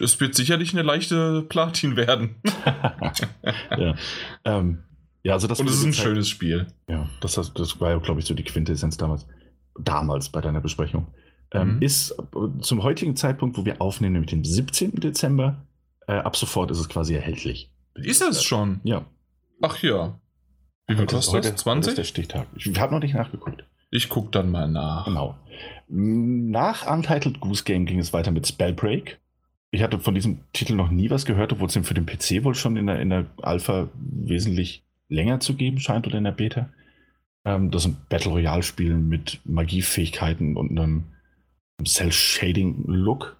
es 0.00 0.18
wird 0.20 0.34
sicherlich 0.34 0.72
eine 0.72 0.82
leichte 0.82 1.42
Platin 1.48 1.96
werden. 1.96 2.36
ja. 3.78 3.94
Ähm, 4.44 4.84
ja, 5.22 5.32
also 5.34 5.46
das 5.46 5.60
Und 5.60 5.68
es 5.68 5.74
ist 5.76 5.84
ein 5.84 5.90
gezeigt- 5.90 6.02
schönes 6.08 6.28
Spiel. 6.28 6.66
Ja, 6.88 7.08
das, 7.20 7.34
das, 7.34 7.52
das 7.54 7.80
war 7.80 7.90
ja, 7.90 7.98
glaube 7.98 8.20
ich, 8.20 8.26
so 8.26 8.34
die 8.34 8.44
Quintessenz 8.44 8.96
damals. 8.96 9.26
Damals 9.78 10.28
bei 10.28 10.40
deiner 10.40 10.60
Besprechung. 10.60 11.08
Ähm, 11.52 11.76
Mhm. 11.76 11.82
Ist 11.82 12.10
äh, 12.12 12.60
zum 12.60 12.82
heutigen 12.82 13.16
Zeitpunkt, 13.16 13.56
wo 13.56 13.64
wir 13.64 13.80
aufnehmen, 13.80 14.12
nämlich 14.14 14.30
dem 14.30 14.44
17. 14.44 14.92
Dezember, 15.00 15.66
äh, 16.06 16.12
ab 16.14 16.36
sofort 16.36 16.70
ist 16.70 16.78
es 16.78 16.88
quasi 16.88 17.14
erhältlich. 17.14 17.70
Ist 17.94 18.22
es 18.22 18.42
schon? 18.42 18.80
Ja. 18.84 19.04
Ach 19.62 19.82
ja. 19.82 20.18
Wie 20.86 20.96
viel 20.96 21.06
kostet 21.06 21.12
heute- 21.12 21.18
das? 21.22 21.32
heute 21.32 21.48
ist 21.54 21.58
20? 21.60 21.94
der 21.94 22.04
Stichtag. 22.04 22.46
Ich 22.56 22.78
habe 22.78 22.92
noch 22.94 23.00
nicht 23.00 23.14
nachgeguckt. 23.14 23.64
Ich 23.90 24.08
guck 24.08 24.32
dann 24.32 24.50
mal 24.50 24.68
nach. 24.68 25.04
Genau. 25.06 25.36
Nach 25.88 26.90
Untitled 26.90 27.40
Goose 27.40 27.64
Game 27.64 27.86
ging 27.86 27.98
es 28.00 28.12
weiter 28.12 28.32
mit 28.32 28.46
Spellbreak. 28.46 29.20
Ich 29.74 29.82
hatte 29.82 29.98
von 29.98 30.14
diesem 30.14 30.38
Titel 30.52 30.76
noch 30.76 30.92
nie 30.92 31.10
was 31.10 31.24
gehört, 31.24 31.52
obwohl 31.52 31.66
es 31.66 31.72
den 31.72 31.82
für 31.82 31.94
den 31.94 32.06
PC 32.06 32.44
wohl 32.44 32.54
schon 32.54 32.76
in 32.76 32.86
der, 32.86 33.00
in 33.00 33.10
der 33.10 33.26
Alpha 33.42 33.88
wesentlich 33.96 34.84
länger 35.08 35.40
zu 35.40 35.56
geben 35.56 35.80
scheint 35.80 36.06
oder 36.06 36.16
in 36.16 36.22
der 36.22 36.30
Beta. 36.30 36.68
Ähm, 37.44 37.72
das 37.72 37.82
sind 37.82 38.08
Battle 38.08 38.30
Royale-Spiele 38.30 38.94
mit 38.94 39.40
Magiefähigkeiten 39.44 40.56
und 40.56 40.78
einem 40.78 41.06
Cell-Shading-Look, 41.84 43.36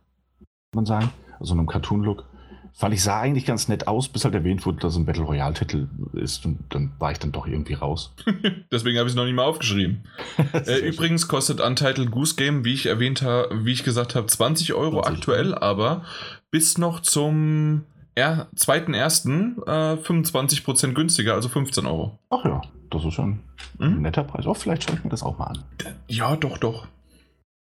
kann 0.72 0.74
man 0.74 0.86
sagen. 0.86 1.10
Also 1.38 1.54
einem 1.54 1.68
Cartoon-Look. 1.68 2.28
Fand 2.76 2.92
ich, 2.92 3.04
sah 3.04 3.20
eigentlich 3.20 3.46
ganz 3.46 3.68
nett 3.68 3.86
aus, 3.86 4.08
bis 4.08 4.24
halt 4.24 4.34
erwähnt 4.34 4.66
wurde, 4.66 4.78
dass 4.80 4.94
es 4.94 4.98
ein 4.98 5.06
Battle 5.06 5.22
Royale-Titel 5.22 5.86
ist. 6.14 6.44
Und 6.44 6.58
dann 6.70 6.90
war 6.98 7.12
ich 7.12 7.20
dann 7.20 7.30
doch 7.30 7.46
irgendwie 7.46 7.74
raus. 7.74 8.12
Deswegen 8.72 8.98
habe 8.98 9.06
ich 9.06 9.12
es 9.12 9.16
noch 9.16 9.24
nicht 9.24 9.34
mal 9.34 9.44
aufgeschrieben. 9.44 10.04
Äh, 10.52 10.78
übrigens 10.88 11.28
kostet 11.28 11.60
Untitled 11.60 12.10
Goose 12.10 12.34
Game, 12.36 12.64
wie 12.64 12.74
ich 12.74 12.86
erwähnt 12.86 13.22
habe, 13.22 13.64
wie 13.64 13.72
ich 13.72 13.84
gesagt 13.84 14.14
habe, 14.16 14.26
20 14.26 14.74
Euro 14.74 15.02
20. 15.02 15.16
aktuell, 15.18 15.54
aber 15.54 16.04
bis 16.50 16.78
noch 16.78 17.00
zum 17.00 17.84
er 18.16 18.48
2.1. 18.56 19.66
Äh, 19.66 20.00
25% 20.02 20.92
günstiger, 20.94 21.34
also 21.34 21.48
15 21.48 21.86
Euro. 21.86 22.18
Ach 22.30 22.44
ja, 22.44 22.60
das 22.90 23.04
ist 23.04 23.14
schon 23.14 23.40
ein 23.78 23.94
Hm? 23.94 24.02
netter 24.02 24.24
Preis. 24.24 24.46
Oh, 24.46 24.54
vielleicht 24.54 24.84
schaue 24.84 24.96
ich 24.96 25.04
mir 25.04 25.10
das 25.10 25.22
auch 25.22 25.38
mal 25.38 25.46
an. 25.46 25.64
Ja, 26.08 26.36
doch, 26.36 26.58
doch. 26.58 26.86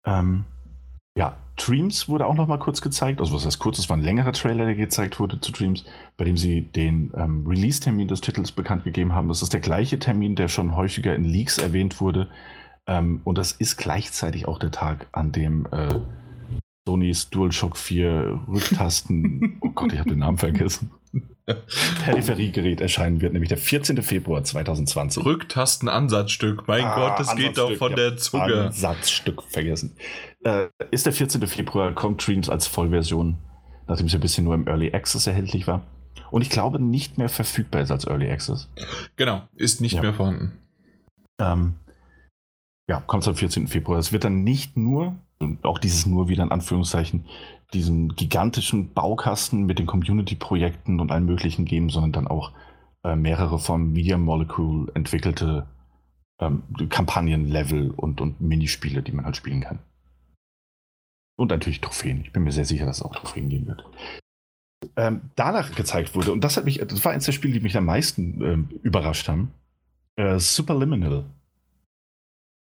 Ähm, 0.06 0.46
ja, 1.18 1.36
Dreams 1.58 2.10
wurde 2.10 2.26
auch 2.26 2.34
noch 2.34 2.48
mal 2.48 2.58
kurz 2.58 2.82
gezeigt. 2.82 3.20
Also 3.20 3.34
was 3.34 3.46
heißt 3.46 3.60
kurz? 3.60 3.80
Es 3.80 3.90
war 3.90 3.98
ein 3.98 4.04
längerer 4.04 4.34
Trailer, 4.34 4.66
der 4.66 4.76
gezeigt 4.76 5.20
wurde 5.20 5.40
zu 5.40 5.52
Dreams, 5.52 5.86
bei 6.18 6.26
dem 6.26 6.38
sie 6.38 6.62
den 6.62 7.12
ähm, 7.16 7.46
Release-Termin 7.48 8.08
des 8.08 8.22
Titels 8.22 8.52
bekannt 8.52 8.84
gegeben 8.84 9.14
haben. 9.14 9.28
Das 9.28 9.42
ist 9.42 9.54
der 9.54 9.60
gleiche 9.60 10.00
Termin, 10.00 10.36
der 10.36 10.48
schon 10.48 10.76
häufiger 10.76 11.16
in 11.16 11.24
Leaks 11.24 11.58
erwähnt 11.58 12.02
wurde. 12.02 12.30
Ähm, 12.88 13.22
und 13.24 13.38
das 13.38 13.52
ist 13.52 13.78
gleichzeitig 13.78 14.48
auch 14.48 14.60
der 14.60 14.72
Tag, 14.72 15.08
an 15.12 15.32
dem 15.32 15.68
äh, 15.72 16.00
Sonys 16.88 17.30
DualShock 17.30 17.78
4 17.78 18.42
Rücktasten, 18.48 19.58
oh 19.62 19.70
Gott, 19.70 19.94
ich 19.94 20.00
habe 20.00 20.10
den 20.10 20.20
Namen 20.20 20.38
vergessen, 20.38 20.92
Peripheriegerät 22.06 22.82
erscheinen 22.82 23.22
wird, 23.22 23.34
nämlich 23.34 23.50
der 23.50 23.58
14. 23.58 24.02
Februar 24.02 24.44
2020. 24.44 25.24
Rücktastenansatzstück. 25.26 26.68
Mein 26.68 26.84
Ah, 26.86 26.96
Gott, 26.96 27.20
das 27.20 27.36
geht 27.36 27.58
doch 27.58 27.72
von 27.76 27.92
ja. 27.92 27.96
der 27.96 28.18
Zunge. 28.18 28.66
Ansatzstück 28.66 29.44
vergessen. 29.44 29.96
Äh, 30.44 30.68
ist 30.92 31.06
der 31.06 31.14
14. 31.14 31.46
Februar, 31.48 31.94
kommt 31.94 32.26
Dreams 32.26 32.50
als 32.50 32.68
Vollversion, 32.68 33.38
nachdem 33.88 34.08
es 34.08 34.14
ja 34.14 34.20
bisher 34.20 34.44
nur 34.44 34.56
im 34.56 34.68
Early 34.68 34.94
Access 34.94 35.28
erhältlich 35.28 35.68
war. 35.68 35.82
Und 36.32 36.42
ich 36.42 36.50
glaube, 36.50 36.82
nicht 36.82 37.18
mehr 37.18 37.30
verfügbar 37.30 37.82
ist 37.82 37.92
als 37.92 38.06
Early 38.08 38.30
Access. 38.30 38.70
Genau, 39.18 39.44
ist 39.56 39.82
nicht 39.82 39.96
Ja. 39.96 40.02
mehr 40.02 40.14
vorhanden. 40.14 40.54
Ähm, 41.40 41.76
ja, 42.88 43.02
kommt 43.02 43.28
am 43.28 43.36
14. 43.36 43.68
Februar. 43.68 44.00
Es 44.00 44.12
wird 44.12 44.24
dann 44.24 44.44
nicht 44.44 44.78
nur, 44.78 45.16
und 45.40 45.64
auch 45.66 45.78
dieses 45.80 46.06
nur 46.06 46.28
wieder 46.30 46.44
in 46.44 46.52
Anführungszeichen, 46.52 47.26
diesen 47.74 48.16
gigantischen 48.16 48.94
Baukasten 48.94 49.66
mit 49.66 49.80
den 49.80 49.86
Community-Projekten 49.86 51.00
und 51.00 51.12
allen 51.12 51.26
möglichen 51.26 51.66
geben, 51.66 51.90
sondern 51.90 52.12
dann 52.12 52.28
auch 52.28 52.52
äh, 53.04 53.16
mehrere 53.16 53.60
vom 53.60 53.94
Media 53.94 54.18
Molecule 54.18 54.92
entwickelte 54.94 55.68
ähm, 56.40 56.64
Kampagnenlevel 56.90 57.92
und, 57.92 58.20
und 58.20 58.42
Minispiele, 58.42 59.02
die 59.02 59.12
man 59.12 59.26
halt 59.26 59.38
spielen 59.38 59.62
kann. 59.62 59.80
Und 61.38 61.50
natürlich 61.50 61.82
Trophäen. 61.82 62.22
Ich 62.22 62.34
bin 62.34 62.44
mir 62.44 62.52
sehr 62.52 62.66
sicher, 62.66 62.86
dass 62.86 62.98
es 62.98 63.04
auch 63.04 63.16
Trophäen 63.16 63.50
geben 63.50 63.68
wird. 63.68 63.86
Ähm, 64.98 65.22
danach 65.36 65.74
gezeigt 65.76 66.16
wurde, 66.16 66.32
und 66.32 66.44
das 66.44 66.58
hat 66.58 66.66
mich, 66.66 66.80
das 66.80 67.06
war 67.06 67.12
eins 67.12 67.26
der 67.26 67.32
Spiele, 67.32 67.54
die 67.54 67.60
mich 67.62 67.78
am 67.78 67.86
meisten 67.86 68.42
ähm, 68.42 68.70
überrascht 68.84 69.28
haben. 69.28 69.54
Äh, 70.18 70.40
Superliminal 70.40 71.26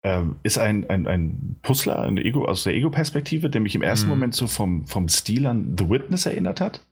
ähm, 0.04 0.36
ist 0.42 0.58
ein, 0.58 0.88
ein, 0.90 1.06
ein 1.06 1.56
Puzzler 1.62 2.00
ein 2.00 2.16
Ego, 2.18 2.44
aus 2.44 2.64
der 2.64 2.74
Ego-Perspektive, 2.74 3.50
der 3.50 3.60
mich 3.60 3.74
im 3.74 3.82
ersten 3.82 4.06
Mhm. 4.06 4.14
Moment 4.14 4.34
so 4.34 4.46
vom, 4.46 4.86
vom 4.86 5.08
Stil 5.08 5.46
an 5.46 5.76
The 5.78 5.88
Witness 5.88 6.26
erinnert 6.26 6.60
hat. 6.60 6.84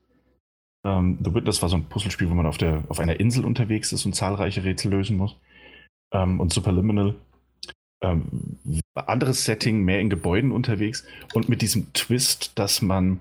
Ähm, 0.85 1.19
The 1.23 1.35
Witness 1.35 1.61
war 1.61 1.69
so 1.69 1.77
ein 1.77 1.85
Puzzlespiel, 1.85 2.31
wo 2.31 2.35
man 2.35 2.47
auf, 2.47 2.59
der, 2.59 2.85
auf 2.89 3.01
einer 3.01 3.19
Insel 3.19 3.45
unterwegs 3.45 3.93
ist 3.93 4.07
und 4.07 4.15
zahlreiche 4.15 4.65
Rätsel 4.65 4.93
lösen 4.93 5.17
muss. 5.17 5.37
Ähm, 6.13 6.41
und 6.41 6.53
Superliminal, 6.53 7.17
ähm, 8.03 8.59
anderes 8.95 9.45
Setting, 9.45 9.83
mehr 9.83 10.01
in 10.01 10.09
Gebäuden 10.11 10.53
unterwegs 10.53 11.05
und 11.35 11.49
mit 11.49 11.63
diesem 11.63 11.93
Twist, 11.93 12.59
dass 12.59 12.81
man, 12.81 13.19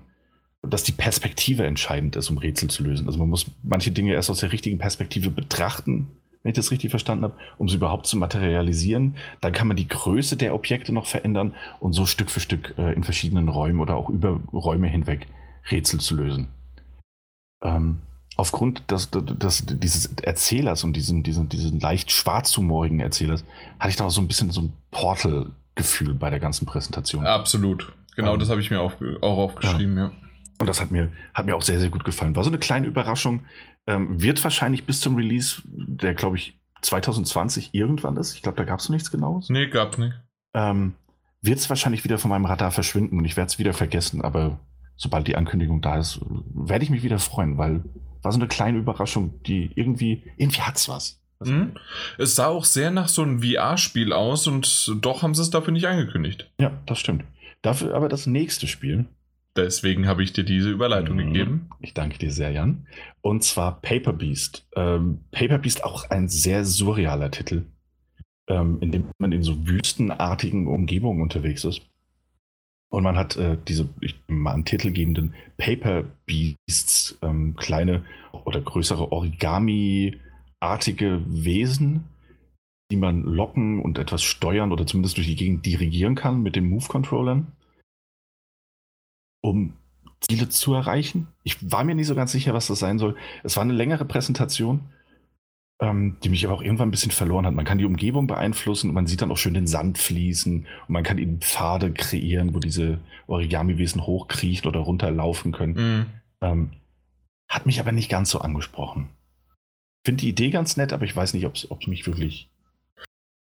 dass 0.62 0.84
die 0.84 0.92
Perspektive 0.92 1.66
entscheidend 1.66 2.16
ist, 2.16 2.30
um 2.30 2.38
Rätsel 2.38 2.70
zu 2.70 2.84
lösen. 2.84 3.06
Also 3.06 3.18
man 3.18 3.28
muss 3.28 3.46
manche 3.62 3.90
Dinge 3.90 4.14
erst 4.14 4.30
aus 4.30 4.40
der 4.40 4.52
richtigen 4.52 4.78
Perspektive 4.78 5.30
betrachten, 5.30 6.08
wenn 6.42 6.50
ich 6.50 6.56
das 6.56 6.70
richtig 6.70 6.90
verstanden 6.90 7.24
habe, 7.24 7.34
um 7.58 7.68
sie 7.68 7.76
überhaupt 7.76 8.06
zu 8.06 8.16
materialisieren. 8.16 9.16
Dann 9.40 9.52
kann 9.52 9.68
man 9.68 9.76
die 9.76 9.88
Größe 9.88 10.36
der 10.36 10.54
Objekte 10.54 10.92
noch 10.92 11.06
verändern 11.06 11.54
und 11.80 11.92
so 11.92 12.06
Stück 12.06 12.30
für 12.30 12.40
Stück 12.40 12.74
äh, 12.78 12.92
in 12.94 13.04
verschiedenen 13.04 13.48
Räumen 13.48 13.80
oder 13.80 13.96
auch 13.96 14.08
über 14.08 14.40
Räume 14.52 14.88
hinweg 14.88 15.26
Rätsel 15.70 16.00
zu 16.00 16.16
lösen. 16.16 16.48
ähm, 17.62 18.00
aufgrund 18.36 18.90
des, 18.90 19.10
des, 19.10 19.64
dieses 19.66 20.06
Erzählers 20.22 20.82
und 20.82 20.94
diesen, 20.94 21.22
diesen, 21.22 21.48
diesen 21.48 21.78
leicht 21.78 22.10
schwarzhumorigen 22.10 23.00
Erzählers 23.00 23.44
hatte 23.78 23.90
ich 23.90 23.96
da 23.96 24.06
auch 24.06 24.10
so 24.10 24.22
ein 24.22 24.28
bisschen 24.28 24.50
so 24.50 24.62
ein 24.62 24.72
Portal-Gefühl 24.90 26.14
bei 26.14 26.30
der 26.30 26.40
ganzen 26.40 26.64
Präsentation. 26.64 27.26
Absolut. 27.26 27.92
Genau, 28.16 28.34
ähm, 28.34 28.40
das 28.40 28.48
habe 28.48 28.60
ich 28.60 28.70
mir 28.70 28.80
auch, 28.80 28.94
auch 29.20 29.38
aufgeschrieben, 29.38 29.96
ja. 29.96 30.04
ja. 30.04 30.12
Und 30.58 30.66
das 30.66 30.80
hat 30.80 30.90
mir, 30.90 31.10
hat 31.32 31.46
mir 31.46 31.56
auch 31.56 31.62
sehr, 31.62 31.80
sehr 31.80 31.88
gut 31.88 32.04
gefallen. 32.04 32.36
War 32.36 32.44
so 32.44 32.50
eine 32.50 32.58
kleine 32.58 32.86
Überraschung. 32.86 33.44
Ähm, 33.86 34.22
wird 34.22 34.42
wahrscheinlich 34.44 34.84
bis 34.84 35.00
zum 35.00 35.16
Release, 35.16 35.62
der 35.64 36.14
glaube 36.14 36.36
ich 36.36 36.58
2020 36.82 37.70
irgendwann 37.72 38.16
ist. 38.16 38.34
Ich 38.34 38.42
glaube, 38.42 38.56
da 38.56 38.64
gab 38.64 38.80
es 38.80 38.88
nichts 38.88 39.10
Genaues. 39.10 39.50
Nee, 39.50 39.68
gab 39.68 39.98
nicht. 39.98 40.14
Ähm, 40.54 40.94
wird 41.42 41.58
es 41.58 41.68
wahrscheinlich 41.68 42.04
wieder 42.04 42.18
von 42.18 42.30
meinem 42.30 42.44
Radar 42.44 42.70
verschwinden 42.70 43.18
und 43.18 43.24
ich 43.24 43.36
werde 43.36 43.48
es 43.48 43.58
wieder 43.58 43.72
vergessen. 43.72 44.22
Aber 44.22 44.60
sobald 44.96 45.26
die 45.26 45.36
Ankündigung 45.36 45.80
da 45.80 45.98
ist, 45.98 46.20
werde 46.54 46.84
ich 46.84 46.90
mich 46.90 47.02
wieder 47.02 47.18
freuen, 47.18 47.58
weil 47.58 47.84
war 48.22 48.32
so 48.32 48.38
eine 48.38 48.48
kleine 48.48 48.78
Überraschung, 48.78 49.42
die 49.44 49.70
irgendwie, 49.74 50.24
irgendwie 50.36 50.60
hat 50.60 50.76
es 50.76 50.88
was. 50.88 51.20
Mhm. 51.42 51.72
Es 52.18 52.36
sah 52.36 52.48
auch 52.48 52.66
sehr 52.66 52.90
nach 52.90 53.08
so 53.08 53.22
einem 53.22 53.42
VR-Spiel 53.42 54.12
aus 54.12 54.46
und 54.46 54.96
doch 55.00 55.22
haben 55.22 55.34
sie 55.34 55.42
es 55.42 55.50
dafür 55.50 55.72
nicht 55.72 55.86
angekündigt. 55.86 56.50
Ja, 56.60 56.72
das 56.86 56.98
stimmt. 56.98 57.24
Dafür 57.62 57.94
aber 57.94 58.08
das 58.08 58.26
nächste 58.26 58.66
Spiel, 58.66 59.06
Deswegen 59.56 60.06
habe 60.06 60.22
ich 60.22 60.32
dir 60.32 60.44
diese 60.44 60.70
Überleitung 60.70 61.16
mhm. 61.16 61.26
gegeben. 61.26 61.70
Ich 61.80 61.92
danke 61.92 62.18
dir 62.18 62.30
sehr, 62.30 62.52
Jan. 62.52 62.86
Und 63.20 63.42
zwar 63.42 63.80
Paper 63.80 64.12
Beast. 64.12 64.64
Ähm, 64.76 65.22
Paper 65.32 65.58
Beast 65.58 65.82
auch 65.84 66.08
ein 66.10 66.28
sehr 66.28 66.64
surrealer 66.64 67.32
Titel, 67.32 67.64
ähm, 68.48 68.78
in 68.80 68.92
dem 68.92 69.06
man 69.18 69.32
in 69.32 69.42
so 69.42 69.66
wüstenartigen 69.66 70.68
Umgebungen 70.68 71.20
unterwegs 71.20 71.64
ist. 71.64 71.82
Und 72.90 73.02
man 73.04 73.16
hat 73.16 73.36
äh, 73.36 73.56
diese 73.68 73.88
ich, 74.00 74.16
mal 74.28 74.52
einen 74.52 74.64
titelgebenden 74.64 75.34
Paper 75.56 76.04
Beasts, 76.26 77.16
ähm, 77.22 77.54
kleine 77.56 78.04
oder 78.44 78.60
größere 78.60 79.12
Origami-artige 79.12 81.22
Wesen, 81.26 82.04
die 82.90 82.96
man 82.96 83.22
locken 83.22 83.80
und 83.80 83.98
etwas 83.98 84.22
steuern 84.22 84.72
oder 84.72 84.86
zumindest 84.86 85.16
durch 85.16 85.28
die 85.28 85.36
Gegend 85.36 85.64
dirigieren 85.66 86.16
kann 86.16 86.42
mit 86.42 86.56
den 86.56 86.68
Move-Controllern 86.68 87.52
um 89.40 89.74
Ziele 90.20 90.48
zu 90.48 90.74
erreichen. 90.74 91.28
Ich 91.44 91.70
war 91.70 91.84
mir 91.84 91.94
nicht 91.94 92.06
so 92.06 92.14
ganz 92.14 92.32
sicher, 92.32 92.54
was 92.54 92.66
das 92.66 92.78
sein 92.78 92.98
soll. 92.98 93.16
Es 93.42 93.56
war 93.56 93.62
eine 93.62 93.72
längere 93.72 94.04
Präsentation, 94.04 94.80
ähm, 95.80 96.18
die 96.22 96.28
mich 96.28 96.44
aber 96.44 96.54
auch 96.54 96.62
irgendwann 96.62 96.88
ein 96.88 96.92
bisschen 96.92 97.10
verloren 97.10 97.46
hat. 97.46 97.54
Man 97.54 97.64
kann 97.64 97.78
die 97.78 97.86
Umgebung 97.86 98.26
beeinflussen 98.26 98.90
und 98.90 98.94
man 98.94 99.06
sieht 99.06 99.22
dann 99.22 99.30
auch 99.30 99.38
schön 99.38 99.54
den 99.54 99.66
Sand 99.66 99.98
fließen 99.98 100.66
und 100.86 100.92
man 100.92 101.04
kann 101.04 101.18
eben 101.18 101.40
Pfade 101.40 101.92
kreieren, 101.92 102.54
wo 102.54 102.58
diese 102.58 102.98
Origami-Wesen 103.26 104.06
hochkriechen 104.06 104.68
oder 104.68 104.80
runterlaufen 104.80 105.52
können. 105.52 105.72
Mhm. 105.72 106.06
Ähm, 106.42 106.70
hat 107.48 107.66
mich 107.66 107.80
aber 107.80 107.92
nicht 107.92 108.10
ganz 108.10 108.30
so 108.30 108.40
angesprochen. 108.40 109.08
Finde 110.04 110.20
die 110.22 110.28
Idee 110.28 110.50
ganz 110.50 110.76
nett, 110.76 110.92
aber 110.92 111.04
ich 111.04 111.16
weiß 111.16 111.34
nicht, 111.34 111.46
ob 111.46 111.54
es 111.54 111.86
mich 111.86 112.06
wirklich 112.06 112.48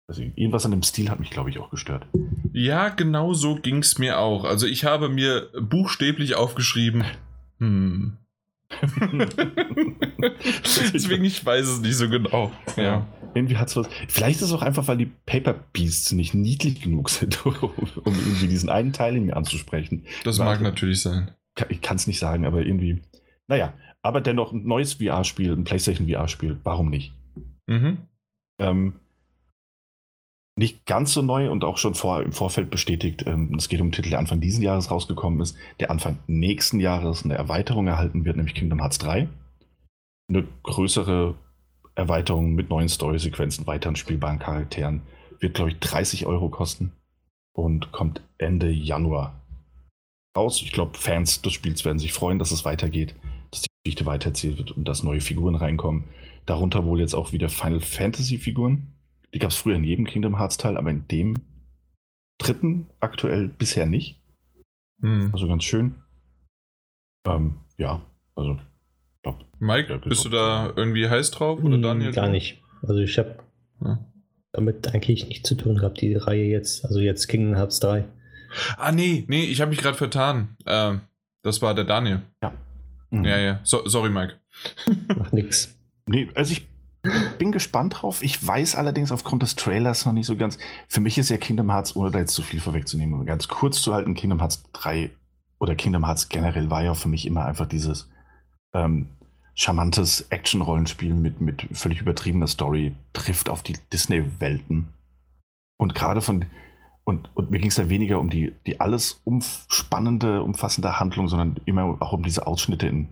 also 0.07 0.21
irgendwas 0.21 0.65
an 0.65 0.71
dem 0.71 0.83
Stil 0.83 1.09
hat 1.09 1.19
mich, 1.19 1.29
glaube 1.29 1.49
ich, 1.49 1.59
auch 1.59 1.69
gestört. 1.69 2.07
Ja, 2.53 2.89
genau 2.89 3.33
so 3.33 3.55
ging 3.55 3.79
es 3.79 3.99
mir 3.99 4.19
auch. 4.19 4.45
Also 4.45 4.65
ich 4.65 4.85
habe 4.85 5.09
mir 5.09 5.49
buchstäblich 5.59 6.35
aufgeschrieben, 6.35 7.03
hm. 7.59 8.17
Deswegen, 10.93 11.23
ich 11.23 11.45
weiß 11.45 11.67
es 11.67 11.79
nicht 11.79 11.95
so 11.95 12.09
genau. 12.09 12.51
Ja. 12.75 12.83
ja. 12.83 13.07
Irgendwie 13.33 13.57
hat 13.57 13.69
es 13.69 13.75
was. 13.75 13.87
Vielleicht 14.07 14.41
ist 14.41 14.47
es 14.47 14.53
auch 14.53 14.61
einfach, 14.61 14.87
weil 14.87 14.97
die 14.97 15.11
Paper 15.25 15.53
Beasts 15.53 16.11
nicht 16.11 16.33
niedlich 16.33 16.81
genug 16.81 17.09
sind, 17.09 17.45
um 17.45 17.53
irgendwie 18.05 18.47
diesen 18.47 18.69
einen 18.69 18.93
Teil 18.93 19.15
in 19.15 19.25
mir 19.27 19.37
anzusprechen. 19.37 20.05
Das 20.23 20.39
mag 20.39 20.61
natürlich 20.61 21.01
sein. 21.01 21.31
Ich 21.69 21.81
kann 21.81 21.97
es 21.97 22.07
nicht 22.07 22.19
sagen, 22.19 22.45
aber 22.45 22.65
irgendwie. 22.65 23.01
Naja, 23.47 23.73
aber 24.01 24.21
dennoch 24.21 24.51
ein 24.51 24.65
neues 24.65 24.95
VR-Spiel, 24.95 25.53
ein 25.53 25.63
PlayStation 25.63 26.07
VR-Spiel. 26.07 26.57
Warum 26.63 26.89
nicht? 26.89 27.13
Mhm. 27.67 27.99
Ähm, 28.59 28.93
nicht 30.57 30.87
ganz 30.87 31.13
so 31.13 31.21
neu 31.21 31.51
und 31.51 31.63
auch 31.63 31.77
schon 31.77 31.93
vor, 31.93 32.23
im 32.23 32.33
Vorfeld 32.33 32.71
bestätigt. 32.71 33.23
Ähm, 33.27 33.53
es 33.55 33.69
geht 33.69 33.79
um 33.79 33.85
einen 33.85 33.91
Titel, 33.91 34.09
der 34.09 34.19
Anfang 34.19 34.41
dieses 34.41 34.61
Jahres 34.61 34.89
rausgekommen 34.89 35.39
ist, 35.39 35.55
der 35.79 35.91
Anfang 35.91 36.17
nächsten 36.25 36.79
Jahres 36.79 37.23
eine 37.23 37.35
Erweiterung 37.35 37.87
erhalten 37.87 38.25
wird, 38.25 38.37
nämlich 38.37 38.55
Kingdom 38.55 38.79
Hearts 38.79 38.97
3. 38.97 39.29
Eine 40.29 40.47
größere 40.63 41.35
Erweiterung 41.93 42.55
mit 42.55 42.69
neuen 42.69 42.89
Story-Sequenzen, 42.89 43.67
weiteren 43.67 43.95
spielbaren 43.95 44.39
Charakteren. 44.39 45.03
Wird, 45.39 45.53
glaube 45.53 45.69
ich, 45.69 45.79
30 45.79 46.25
Euro 46.25 46.49
kosten 46.49 46.91
und 47.53 47.91
kommt 47.91 48.21
Ende 48.39 48.69
Januar 48.69 49.39
raus. 50.35 50.61
Ich 50.63 50.71
glaube, 50.71 50.97
Fans 50.97 51.41
des 51.43 51.53
Spiels 51.53 51.85
werden 51.85 51.99
sich 51.99 52.13
freuen, 52.13 52.39
dass 52.39 52.51
es 52.51 52.65
weitergeht, 52.65 53.15
dass 53.51 53.61
die 53.61 53.67
Geschichte 53.83 54.07
weitererzählt 54.07 54.57
wird 54.57 54.71
und 54.71 54.87
dass 54.87 55.03
neue 55.03 55.21
Figuren 55.21 55.55
reinkommen. 55.55 56.05
Darunter 56.47 56.85
wohl 56.85 56.99
jetzt 56.99 57.13
auch 57.13 57.31
wieder 57.31 57.49
Final 57.49 57.79
Fantasy-Figuren 57.79 58.96
die 59.33 59.39
gab 59.39 59.51
es 59.51 59.57
früher 59.57 59.75
in 59.75 59.83
jedem 59.83 60.05
Kingdom 60.05 60.37
Hearts 60.37 60.57
Teil, 60.57 60.77
aber 60.77 60.89
in 60.89 61.07
dem 61.07 61.35
dritten 62.37 62.89
aktuell 62.99 63.47
bisher 63.47 63.85
nicht. 63.85 64.21
Hm. 65.01 65.29
Also 65.33 65.47
ganz 65.47 65.63
schön. 65.63 65.95
Ähm, 67.25 67.55
ja, 67.77 68.01
also. 68.35 68.59
Glaub, 69.23 69.45
Mike, 69.59 69.99
bist 70.05 70.25
du 70.25 70.29
da 70.29 70.71
irgendwie 70.75 71.09
heiß 71.09 71.31
drauf 71.31 71.61
oder 71.61 71.75
hm, 71.75 71.81
Daniel? 71.81 72.11
Gar 72.11 72.29
nicht. 72.29 72.61
Also 72.81 72.99
ich 72.99 73.17
habe 73.17 73.39
ja. 73.83 73.99
damit 74.53 74.93
eigentlich 74.93 75.27
nichts 75.27 75.49
zu 75.49 75.55
tun 75.55 75.75
gehabt, 75.75 75.99
die 76.01 76.15
Reihe 76.15 76.45
jetzt. 76.45 76.85
Also 76.85 76.99
jetzt 76.99 77.27
Kingdom 77.27 77.55
Hearts 77.55 77.79
3. 77.79 78.05
Ah, 78.77 78.91
nee, 78.91 79.25
nee, 79.27 79.43
ich 79.43 79.59
habe 79.59 79.69
mich 79.69 79.79
gerade 79.79 79.97
vertan. 79.97 80.55
Ähm, 80.65 81.01
das 81.43 81.61
war 81.61 81.75
der 81.75 81.83
Daniel. 81.83 82.21
Ja. 82.41 82.53
Mhm. 83.09 83.25
Ja, 83.25 83.37
ja. 83.37 83.59
So, 83.63 83.87
sorry, 83.87 84.09
Mike. 84.09 84.35
Macht 85.17 85.33
nix. 85.33 85.77
Nee, 86.07 86.29
also 86.35 86.53
ich 86.53 86.65
bin 87.37 87.51
gespannt 87.51 88.01
drauf. 88.01 88.23
Ich 88.23 88.45
weiß 88.45 88.75
allerdings 88.75 89.11
aufgrund 89.11 89.43
des 89.43 89.55
Trailers 89.55 90.05
noch 90.05 90.13
nicht 90.13 90.25
so 90.25 90.35
ganz. 90.35 90.57
Für 90.87 91.01
mich 91.01 91.17
ist 91.17 91.29
ja 91.29 91.37
Kingdom 91.37 91.71
Hearts, 91.71 91.95
ohne 91.95 92.11
da 92.11 92.19
jetzt 92.19 92.33
zu 92.33 92.41
viel 92.41 92.59
vorwegzunehmen, 92.59 93.25
ganz 93.25 93.47
kurz 93.47 93.81
zu 93.81 93.93
halten, 93.93 94.13
Kingdom 94.13 94.39
Hearts 94.39 94.63
3 94.73 95.09
oder 95.59 95.75
Kingdom 95.75 96.05
Hearts 96.05 96.29
generell 96.29 96.69
war 96.69 96.83
ja 96.83 96.93
für 96.93 97.09
mich 97.09 97.25
immer 97.25 97.45
einfach 97.45 97.67
dieses 97.67 98.09
ähm, 98.73 99.07
charmantes 99.55 100.27
Action-Rollenspiel 100.29 101.13
mit, 101.15 101.41
mit 101.41 101.67
völlig 101.71 102.01
übertriebener 102.01 102.47
Story, 102.47 102.95
trifft 103.13 103.49
auf 103.49 103.63
die 103.63 103.77
Disney-Welten. 103.91 104.93
Und 105.77 105.95
gerade 105.95 106.21
von, 106.21 106.45
und, 107.03 107.29
und 107.35 107.49
mir 107.49 107.59
ging 107.59 107.69
es 107.69 107.75
da 107.75 107.89
weniger 107.89 108.19
um 108.19 108.29
die, 108.29 108.53
die 108.67 108.79
alles 108.79 109.19
umspannende, 109.23 110.43
umfassende 110.43 110.99
Handlung, 110.99 111.27
sondern 111.27 111.59
immer 111.65 111.97
auch 112.01 112.13
um 112.13 112.21
diese 112.21 112.45
Ausschnitte 112.45 112.87
in, 112.87 113.09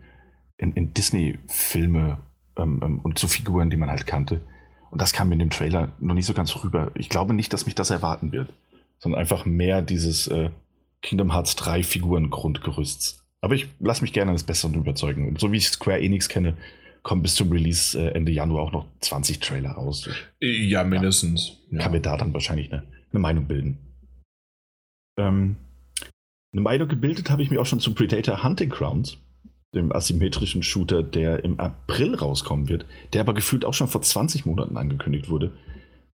in, 0.58 0.73
in 0.73 0.93
Disney-Filme 0.93 2.19
ähm, 2.57 2.79
ähm, 2.83 2.99
und 2.99 3.17
zu 3.19 3.27
Figuren, 3.27 3.69
die 3.69 3.77
man 3.77 3.89
halt 3.89 4.07
kannte. 4.07 4.41
Und 4.91 5.01
das 5.01 5.13
kam 5.13 5.31
in 5.31 5.39
dem 5.39 5.49
Trailer 5.49 5.91
noch 5.99 6.13
nicht 6.13 6.25
so 6.25 6.33
ganz 6.33 6.55
rüber. 6.63 6.91
Ich 6.95 7.09
glaube 7.09 7.33
nicht, 7.33 7.51
dass 7.53 7.65
mich 7.65 7.75
das 7.75 7.89
erwarten 7.89 8.31
wird, 8.31 8.53
sondern 8.99 9.19
einfach 9.19 9.45
mehr 9.45 9.81
dieses 9.81 10.27
äh, 10.27 10.51
Kingdom 11.01 11.33
Hearts 11.33 11.55
3 11.55 11.83
Figuren-Grundgerüsts. 11.83 13.25
Aber 13.41 13.55
ich 13.55 13.67
lasse 13.79 14.01
mich 14.01 14.13
gerne 14.13 14.31
des 14.31 14.43
Besseren 14.43 14.73
überzeugen. 14.75 15.27
Und 15.27 15.39
so 15.39 15.51
wie 15.51 15.57
ich 15.57 15.67
Square 15.67 16.01
Enix 16.01 16.29
kenne, 16.29 16.57
kommen 17.03 17.21
bis 17.21 17.35
zum 17.35 17.51
Release 17.51 17.99
äh, 17.99 18.15
Ende 18.15 18.31
Januar 18.31 18.63
auch 18.63 18.71
noch 18.71 18.87
20 19.01 19.39
Trailer 19.39 19.71
raus. 19.71 20.09
Ja, 20.39 20.83
mindestens. 20.83 21.57
Ja, 21.69 21.79
kann 21.79 21.91
mir 21.91 22.01
da 22.01 22.17
dann 22.17 22.33
wahrscheinlich 22.33 22.71
eine, 22.71 22.83
eine 23.11 23.19
Meinung 23.19 23.45
bilden. 23.45 23.77
Ähm, 25.17 25.57
eine 26.51 26.61
Meinung 26.61 26.87
gebildet 26.87 27.29
habe 27.29 27.43
ich 27.43 27.51
mir 27.51 27.61
auch 27.61 27.65
schon 27.65 27.79
zu 27.79 27.93
Predator 27.93 28.43
Hunting 28.43 28.69
Grounds 28.69 29.17
dem 29.75 29.91
asymmetrischen 29.91 30.63
Shooter, 30.63 31.03
der 31.03 31.43
im 31.43 31.59
April 31.59 32.15
rauskommen 32.15 32.69
wird, 32.69 32.85
der 33.13 33.21
aber 33.21 33.33
gefühlt 33.33 33.65
auch 33.65 33.73
schon 33.73 33.88
vor 33.88 34.01
20 34.01 34.45
Monaten 34.45 34.77
angekündigt 34.77 35.29
wurde 35.29 35.51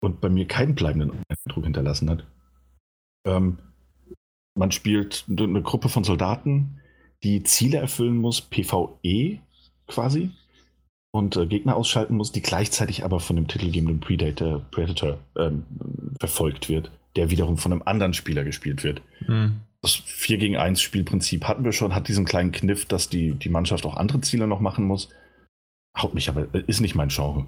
und 0.01 0.21
bei 0.21 0.29
mir 0.29 0.47
keinen 0.47 0.75
bleibenden 0.75 1.13
Eindruck 1.29 1.65
hinterlassen 1.65 2.09
hat. 2.09 2.25
Ähm, 3.27 3.59
man 4.57 4.73
spielt 4.73 5.25
eine 5.29 5.63
Gruppe 5.63 5.89
von 5.89 6.05
Soldaten, 6.05 6.81
die 7.23 7.43
Ziele 7.43 7.79
erfüllen 7.79 8.17
muss, 8.17 8.41
PvE 8.41 9.41
quasi, 9.87 10.31
und 11.11 11.37
äh, 11.37 11.47
Gegner 11.47 11.77
ausschalten 11.77 12.17
muss, 12.17 12.33
die 12.33 12.43
gleichzeitig 12.43 13.05
aber 13.05 13.19
von 13.19 13.37
dem 13.37 13.49
titelgebenden 13.49 14.01
Predator, 14.01 14.61
Predator 14.71 15.19
ähm, 15.37 15.65
verfolgt 16.21 16.69
wird, 16.69 16.91
der 17.17 17.31
wiederum 17.31 17.57
von 17.57 17.73
einem 17.73 17.83
anderen 17.85 18.15
Spieler 18.15 18.45
gespielt 18.45 18.85
wird. 18.85 19.03
Mhm 19.27 19.63
das 19.83 19.95
4 19.95 20.39
gegen 20.39 20.57
1 20.57 20.81
Spielprinzip 20.81 21.45
hatten 21.45 21.65
wir 21.65 21.73
schon, 21.73 21.95
hat 21.95 22.09
diesen 22.09 22.25
kleinen 22.25 22.53
Kniff, 22.53 22.87
dass 22.87 23.09
die, 23.09 23.33
die 23.33 23.49
Mannschaft 23.49 23.87
auch 23.87 23.97
andere 23.97 24.21
Ziele 24.21 24.47
noch 24.47 24.61
machen 24.61 24.85
muss. 24.85 25.09
Haut 25.97 26.15
mich 26.15 26.29
aber, 26.29 26.47
ist 26.67 26.81
nicht 26.81 26.95
mein 26.95 27.09
Genre. 27.09 27.47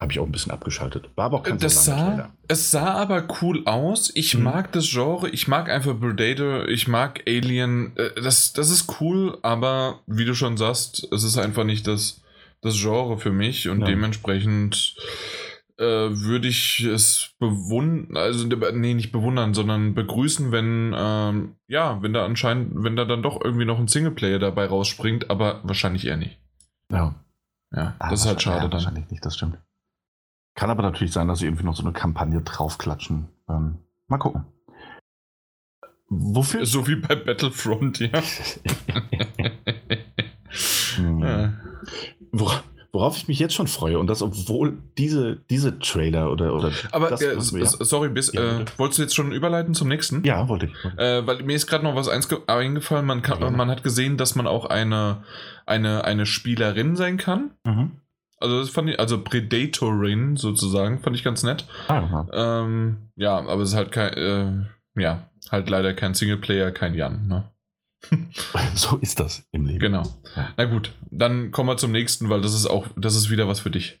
Habe 0.00 0.12
ich 0.12 0.18
auch 0.18 0.26
ein 0.26 0.32
bisschen 0.32 0.50
abgeschaltet. 0.50 1.08
War 1.14 1.26
aber 1.26 1.38
auch 1.38 1.42
kein 1.44 1.58
das 1.58 1.84
so 1.84 1.92
sah, 1.92 2.32
Es 2.48 2.72
sah 2.72 2.94
aber 2.94 3.26
cool 3.40 3.62
aus. 3.66 4.10
Ich 4.14 4.36
mhm. 4.36 4.42
mag 4.42 4.72
das 4.72 4.90
Genre. 4.90 5.30
Ich 5.30 5.46
mag 5.46 5.70
einfach 5.70 5.98
Predator. 5.98 6.68
Ich 6.68 6.88
mag 6.88 7.22
Alien. 7.26 7.96
Äh, 7.96 8.20
das, 8.20 8.52
das 8.52 8.70
ist 8.70 9.00
cool, 9.00 9.38
aber 9.42 10.00
wie 10.06 10.24
du 10.24 10.34
schon 10.34 10.56
sagst, 10.56 11.08
es 11.12 11.22
ist 11.22 11.38
einfach 11.38 11.64
nicht 11.64 11.86
das, 11.86 12.22
das 12.60 12.80
Genre 12.80 13.18
für 13.18 13.30
mich 13.30 13.68
und 13.68 13.80
ja. 13.80 13.86
dementsprechend 13.86 14.96
äh, 15.82 16.20
würde 16.20 16.48
ich 16.48 16.80
es 16.80 17.34
bewundern, 17.38 18.16
also 18.16 18.46
nee, 18.46 18.94
nicht 18.94 19.12
bewundern, 19.12 19.52
sondern 19.54 19.94
begrüßen, 19.94 20.52
wenn, 20.52 20.94
ähm, 20.96 21.56
ja, 21.66 22.00
wenn 22.02 22.12
da 22.12 22.24
anscheinend, 22.24 22.72
wenn 22.82 22.96
da 22.96 23.04
dann 23.04 23.22
doch 23.22 23.40
irgendwie 23.44 23.64
noch 23.64 23.78
ein 23.78 23.88
Singleplayer 23.88 24.38
dabei 24.38 24.66
rausspringt, 24.66 25.28
aber 25.30 25.60
wahrscheinlich 25.64 26.06
eher 26.06 26.16
nicht. 26.16 26.38
Ja. 26.90 27.14
Ja, 27.74 27.94
Ah, 27.98 28.10
das 28.10 28.20
ist 28.20 28.26
halt 28.26 28.42
schade 28.42 28.56
ja, 28.58 28.62
dann. 28.64 28.72
Wahrscheinlich 28.72 29.10
nicht, 29.10 29.24
das 29.24 29.34
stimmt. 29.36 29.58
Kann 30.54 30.68
aber 30.70 30.82
natürlich 30.82 31.12
sein, 31.12 31.28
dass 31.28 31.38
sie 31.38 31.46
irgendwie 31.46 31.64
noch 31.64 31.74
so 31.74 31.82
eine 31.82 31.92
Kampagne 31.92 32.42
draufklatschen. 32.42 33.28
Ähm, 33.48 33.78
mal 34.08 34.18
gucken. 34.18 34.44
Wofür? 36.10 36.66
So 36.66 36.86
wie 36.86 36.96
bei 36.96 37.16
Battlefront, 37.16 37.98
ja. 38.00 38.10
Ja. 40.98 41.52
Wora- 42.32 42.62
Worauf 42.94 43.16
ich 43.16 43.26
mich 43.26 43.38
jetzt 43.38 43.54
schon 43.54 43.68
freue, 43.68 43.98
und 43.98 44.06
das 44.06 44.20
obwohl 44.20 44.76
diese, 44.98 45.38
diese 45.48 45.78
Trailer 45.78 46.30
oder, 46.30 46.54
oder 46.54 46.70
Aber 46.90 47.08
das, 47.08 47.22
äh, 47.22 47.36
wir- 47.54 47.66
sorry, 47.66 48.10
bis, 48.10 48.32
Ja, 48.34 48.60
äh, 48.60 48.64
wolltest 48.76 48.98
du 48.98 49.02
jetzt 49.04 49.14
schon 49.14 49.32
überleiten 49.32 49.72
zum 49.74 49.88
nächsten? 49.88 50.22
ja, 50.24 50.46
wollte 50.48 50.66
ich. 50.66 50.98
Äh, 50.98 51.26
weil 51.26 51.42
mir 51.42 51.56
ist 51.56 51.66
gerade 51.66 51.84
noch 51.84 51.94
was 51.96 52.10
einge- 52.10 52.46
eingefallen. 52.48 53.06
Man, 53.06 53.22
kann, 53.22 53.40
Ja. 53.40 53.48
man 53.50 53.70
hat 53.70 53.82
gesehen, 53.82 54.18
dass 54.18 54.34
man 54.34 54.46
auch 54.46 54.66
eine, 54.66 55.22
eine, 55.64 56.04
eine 56.04 56.26
Spielerin 56.26 56.94
sein 56.94 57.16
kann. 57.16 57.52
Mhm. 57.64 57.92
Also 58.36 58.58
das 58.60 58.68
fand 58.70 58.90
ich, 58.90 59.00
also 59.00 59.22
Predatorin 59.22 60.36
sozusagen, 60.36 60.98
fand 61.00 61.16
ich 61.16 61.24
ganz 61.24 61.44
nett. 61.44 61.64
Ah, 61.88 62.26
ja. 62.32 62.60
Ähm, 62.64 62.96
ja, 63.16 63.38
aber 63.38 63.62
es 63.62 63.70
ist 63.70 63.76
halt 63.76 63.92
kein, 63.92 64.12
äh, 64.14 65.00
ja, 65.00 65.28
halt 65.50 65.70
leider 65.70 65.94
kein 65.94 66.12
Singleplayer, 66.12 66.72
kein 66.72 66.92
Jan, 66.94 67.26
ne? 67.28 67.44
so 68.74 68.96
ist 68.98 69.20
das 69.20 69.46
im 69.52 69.66
Leben. 69.66 69.78
Genau. 69.78 70.02
Na 70.56 70.64
gut, 70.64 70.94
dann 71.10 71.50
kommen 71.50 71.68
wir 71.68 71.76
zum 71.76 71.92
nächsten, 71.92 72.28
weil 72.28 72.40
das 72.40 72.54
ist 72.54 72.66
auch, 72.66 72.86
das 72.96 73.14
ist 73.14 73.30
wieder 73.30 73.48
was 73.48 73.60
für 73.60 73.70
dich. 73.70 74.00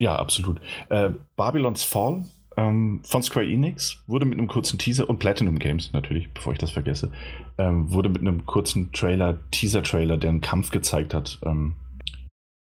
Ja, 0.00 0.16
absolut. 0.16 0.60
Äh, 0.90 1.10
Babylon's 1.36 1.82
Fall 1.82 2.24
ähm, 2.58 3.00
von 3.04 3.22
Square 3.22 3.46
Enix 3.46 4.02
wurde 4.06 4.26
mit 4.26 4.38
einem 4.38 4.48
kurzen 4.48 4.78
Teaser 4.78 5.08
und 5.08 5.18
Platinum 5.18 5.58
Games 5.58 5.92
natürlich, 5.92 6.32
bevor 6.32 6.52
ich 6.52 6.58
das 6.58 6.72
vergesse, 6.72 7.12
ähm, 7.56 7.90
wurde 7.92 8.08
mit 8.08 8.20
einem 8.20 8.46
kurzen 8.46 8.92
Trailer, 8.92 9.38
Teaser-Trailer, 9.50 10.16
der 10.16 10.30
einen 10.30 10.40
Kampf 10.40 10.70
gezeigt 10.70 11.14
hat, 11.14 11.38
ähm, 11.44 11.76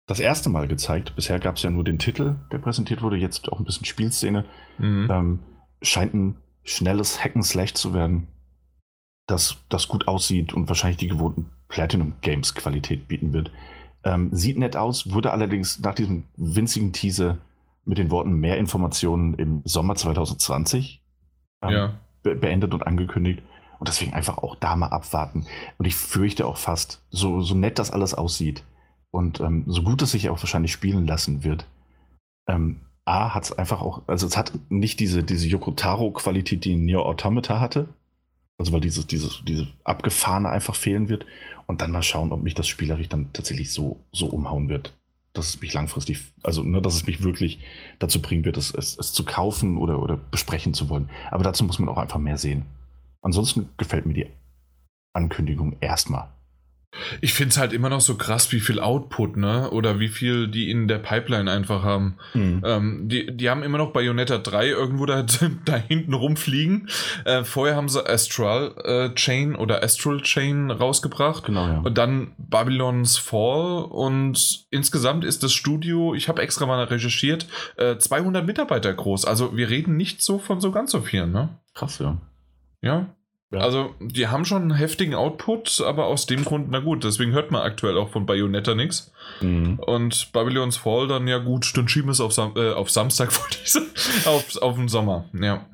das 0.06 0.20
erste 0.20 0.50
Mal 0.50 0.68
gezeigt. 0.68 1.14
Bisher 1.16 1.38
gab 1.38 1.56
es 1.56 1.62
ja 1.62 1.70
nur 1.70 1.82
den 1.82 1.98
Titel, 1.98 2.36
der 2.52 2.58
präsentiert 2.58 3.02
wurde, 3.02 3.16
jetzt 3.16 3.50
auch 3.50 3.58
ein 3.58 3.64
bisschen 3.64 3.86
Spielszene. 3.86 4.44
Mhm. 4.78 5.08
Ähm, 5.10 5.38
scheint 5.82 6.14
ein 6.14 6.36
schnelles 6.62 7.22
Hacken 7.22 7.42
Slash 7.42 7.74
zu 7.74 7.94
werden, 7.94 8.28
das, 9.26 9.56
das 9.68 9.88
gut 9.88 10.08
aussieht 10.08 10.52
und 10.52 10.68
wahrscheinlich 10.68 10.98
die 10.98 11.08
gewohnten 11.08 11.50
Platinum 11.68 12.14
Games 12.20 12.54
Qualität 12.54 13.08
bieten 13.08 13.32
wird. 13.32 13.50
Ähm, 14.04 14.30
sieht 14.32 14.58
nett 14.58 14.76
aus, 14.76 15.12
wurde 15.12 15.32
allerdings 15.32 15.80
nach 15.80 15.94
diesem 15.94 16.24
winzigen 16.36 16.92
Teaser 16.92 17.38
mit 17.84 17.98
den 17.98 18.10
Worten 18.10 18.34
mehr 18.34 18.56
Informationen 18.58 19.34
im 19.34 19.62
Sommer 19.64 19.96
2020 19.96 21.02
ähm, 21.62 21.70
ja. 21.70 21.94
be 22.22 22.34
beendet 22.34 22.72
und 22.74 22.86
angekündigt. 22.86 23.42
Und 23.78 23.88
deswegen 23.88 24.14
einfach 24.14 24.38
auch 24.38 24.54
da 24.56 24.74
mal 24.74 24.88
abwarten. 24.88 25.46
Und 25.76 25.86
ich 25.86 25.96
fürchte 25.96 26.46
auch 26.46 26.56
fast, 26.56 27.02
so, 27.10 27.42
so 27.42 27.54
nett 27.54 27.78
das 27.78 27.90
alles 27.90 28.14
aussieht 28.14 28.64
und 29.10 29.40
ähm, 29.40 29.64
so 29.66 29.82
gut 29.82 30.02
es 30.02 30.12
sich 30.12 30.28
auch 30.28 30.42
wahrscheinlich 30.42 30.72
spielen 30.72 31.06
lassen 31.06 31.44
wird, 31.44 31.66
ähm, 32.48 32.80
A 33.04 33.34
hat 33.34 33.44
es 33.44 33.52
einfach 33.52 33.80
auch, 33.80 34.02
also 34.08 34.26
es 34.26 34.36
hat 34.36 34.52
nicht 34.68 34.98
diese, 34.98 35.22
diese 35.22 35.46
Yokotaro-Qualität, 35.46 36.64
die 36.64 36.76
Neo 36.76 37.02
Automata 37.02 37.60
hatte. 37.60 37.88
Also 38.58 38.72
weil 38.72 38.80
dieses, 38.80 39.06
dieses, 39.06 39.42
diese 39.46 39.68
abgefahrene 39.84 40.48
einfach 40.48 40.74
fehlen 40.74 41.08
wird. 41.08 41.26
Und 41.66 41.80
dann 41.80 41.90
mal 41.90 42.02
schauen, 42.02 42.32
ob 42.32 42.42
mich 42.42 42.54
das 42.54 42.68
spielerisch 42.68 43.08
dann 43.08 43.32
tatsächlich 43.32 43.72
so, 43.72 44.00
so 44.12 44.26
umhauen 44.26 44.68
wird. 44.68 44.94
Dass 45.32 45.48
es 45.48 45.60
mich 45.60 45.74
langfristig, 45.74 46.20
also 46.42 46.62
nur, 46.62 46.80
dass 46.80 46.94
es 46.94 47.06
mich 47.06 47.22
wirklich 47.22 47.58
dazu 47.98 48.22
bringen 48.22 48.44
wird, 48.44 48.56
es, 48.56 48.72
es, 48.72 48.96
es 48.98 49.12
zu 49.12 49.24
kaufen 49.24 49.76
oder, 49.76 50.00
oder 50.00 50.16
besprechen 50.16 50.74
zu 50.74 50.88
wollen. 50.88 51.10
Aber 51.30 51.44
dazu 51.44 51.64
muss 51.64 51.78
man 51.78 51.88
auch 51.88 51.98
einfach 51.98 52.18
mehr 52.18 52.38
sehen. 52.38 52.64
Ansonsten 53.20 53.68
gefällt 53.76 54.06
mir 54.06 54.14
die 54.14 54.26
Ankündigung 55.12 55.76
erstmal. 55.80 56.28
Ich 57.20 57.34
finde 57.34 57.50
es 57.50 57.58
halt 57.58 57.72
immer 57.72 57.88
noch 57.88 58.00
so 58.00 58.16
krass, 58.16 58.52
wie 58.52 58.60
viel 58.60 58.80
Output, 58.80 59.36
ne? 59.36 59.70
Oder 59.70 59.98
wie 59.98 60.08
viel 60.08 60.48
die 60.48 60.70
in 60.70 60.88
der 60.88 60.98
Pipeline 60.98 61.50
einfach 61.50 61.82
haben. 61.82 62.16
Ähm, 62.64 63.08
die, 63.08 63.36
die 63.36 63.50
haben 63.50 63.62
immer 63.62 63.78
noch 63.78 63.92
Bayonetta 63.92 64.38
3 64.38 64.68
irgendwo 64.68 65.06
da, 65.06 65.24
da 65.64 65.76
hinten 65.76 66.14
rumfliegen. 66.14 66.88
Äh, 67.24 67.44
vorher 67.44 67.76
haben 67.76 67.88
sie 67.88 68.06
Astral 68.06 68.74
äh, 68.84 69.14
Chain 69.14 69.56
oder 69.56 69.82
Astral 69.82 70.20
Chain 70.22 70.70
rausgebracht. 70.70 71.44
Genau, 71.44 71.66
ja. 71.66 71.78
Und 71.78 71.98
dann 71.98 72.32
Babylon's 72.38 73.18
Fall 73.18 73.84
und 73.84 74.66
insgesamt 74.70 75.24
ist 75.24 75.42
das 75.42 75.52
Studio, 75.52 76.14
ich 76.14 76.28
habe 76.28 76.42
extra 76.42 76.66
mal 76.66 76.82
recherchiert, 76.84 77.46
äh, 77.76 77.96
200 77.96 78.46
Mitarbeiter 78.46 78.92
groß. 78.92 79.24
Also 79.24 79.56
wir 79.56 79.68
reden 79.70 79.96
nicht 79.96 80.22
so 80.22 80.38
von 80.38 80.60
so 80.60 80.70
ganz 80.70 80.92
so 80.92 81.00
vielen, 81.00 81.32
ne? 81.32 81.58
Krass, 81.74 81.98
ja. 81.98 82.18
Ja. 82.82 83.15
Ja. 83.52 83.60
Also 83.60 83.94
die 84.00 84.26
haben 84.26 84.44
schon 84.44 84.62
einen 84.62 84.74
heftigen 84.74 85.14
Output, 85.14 85.80
aber 85.80 86.06
aus 86.06 86.26
dem 86.26 86.44
Grund, 86.44 86.68
na 86.70 86.80
gut, 86.80 87.04
deswegen 87.04 87.32
hört 87.32 87.52
man 87.52 87.62
aktuell 87.62 87.96
auch 87.96 88.08
von 88.08 88.26
Bayonetta 88.26 88.74
nichts. 88.74 89.12
Mhm. 89.40 89.78
Und 89.78 90.32
Babylon's 90.32 90.76
Fall 90.76 91.06
dann, 91.06 91.28
ja 91.28 91.38
gut, 91.38 91.76
dann 91.76 91.86
schieben 91.86 92.08
wir 92.08 92.12
es 92.12 92.20
auf, 92.20 92.32
Sam 92.32 92.54
äh, 92.56 92.72
auf 92.72 92.90
Samstag 92.90 93.28
auf, 94.26 94.56
auf 94.60 94.74
den 94.74 94.88
Sommer. 94.88 95.26
Ja. 95.32 95.66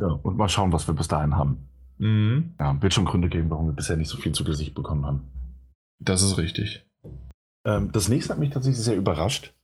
ja. 0.00 0.06
Und 0.06 0.36
mal 0.36 0.48
schauen, 0.48 0.72
was 0.72 0.88
wir 0.88 0.94
bis 0.94 1.06
dahin 1.06 1.36
haben. 1.36 1.68
Mhm. 1.98 2.54
Ja, 2.58 2.80
wird 2.82 2.94
schon 2.94 3.04
Gründe 3.04 3.28
geben, 3.28 3.50
warum 3.50 3.66
wir 3.66 3.74
bisher 3.74 3.96
nicht 3.96 4.08
so 4.08 4.16
viel 4.16 4.32
zu 4.32 4.42
Gesicht 4.42 4.74
bekommen 4.74 5.06
haben. 5.06 5.22
Das 6.00 6.22
ist 6.22 6.36
richtig. 6.36 6.84
Ähm, 7.64 7.92
das 7.92 8.08
nächste 8.08 8.32
hat 8.32 8.40
mich 8.40 8.50
tatsächlich 8.50 8.82
sehr 8.82 8.96
überrascht. 8.96 9.54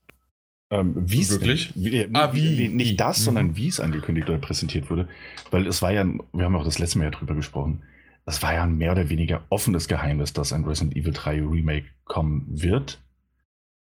Ähm, 0.69 0.93
wie 1.09 1.21
es- 1.21 1.31
Wirklich? 1.31 1.71
Wie, 1.75 1.95
äh, 1.97 2.09
Ah, 2.13 2.33
wie? 2.33 2.67
Nicht 2.67 2.91
Wie? 2.91 2.95
das, 2.97 3.19
Mhm. 3.19 3.23
sondern 3.23 3.55
wie 3.55 3.67
es 3.67 3.79
angekündigt 3.79 4.29
oder 4.29 4.37
präsentiert 4.37 4.89
wurde. 4.89 5.07
Weil 5.51 5.65
es 5.67 5.81
war 5.81 5.91
ja, 5.93 6.05
wir 6.33 6.45
haben 6.45 6.55
auch 6.55 6.65
das 6.65 6.79
letzte 6.79 6.97
Mal 6.99 7.05
ja 7.05 7.11
drüber 7.11 7.35
gesprochen, 7.35 7.83
es 8.25 8.41
war 8.43 8.53
ja 8.53 8.63
ein 8.63 8.77
mehr 8.77 8.91
oder 8.91 9.09
weniger 9.09 9.43
offenes 9.49 9.87
Geheimnis, 9.87 10.33
dass 10.33 10.51
ein 10.51 10.65
Resident 10.65 10.97
Evil 10.97 11.13
3 11.13 11.35
Remake 11.41 11.85
kommen 12.03 12.45
wird. 12.49 12.99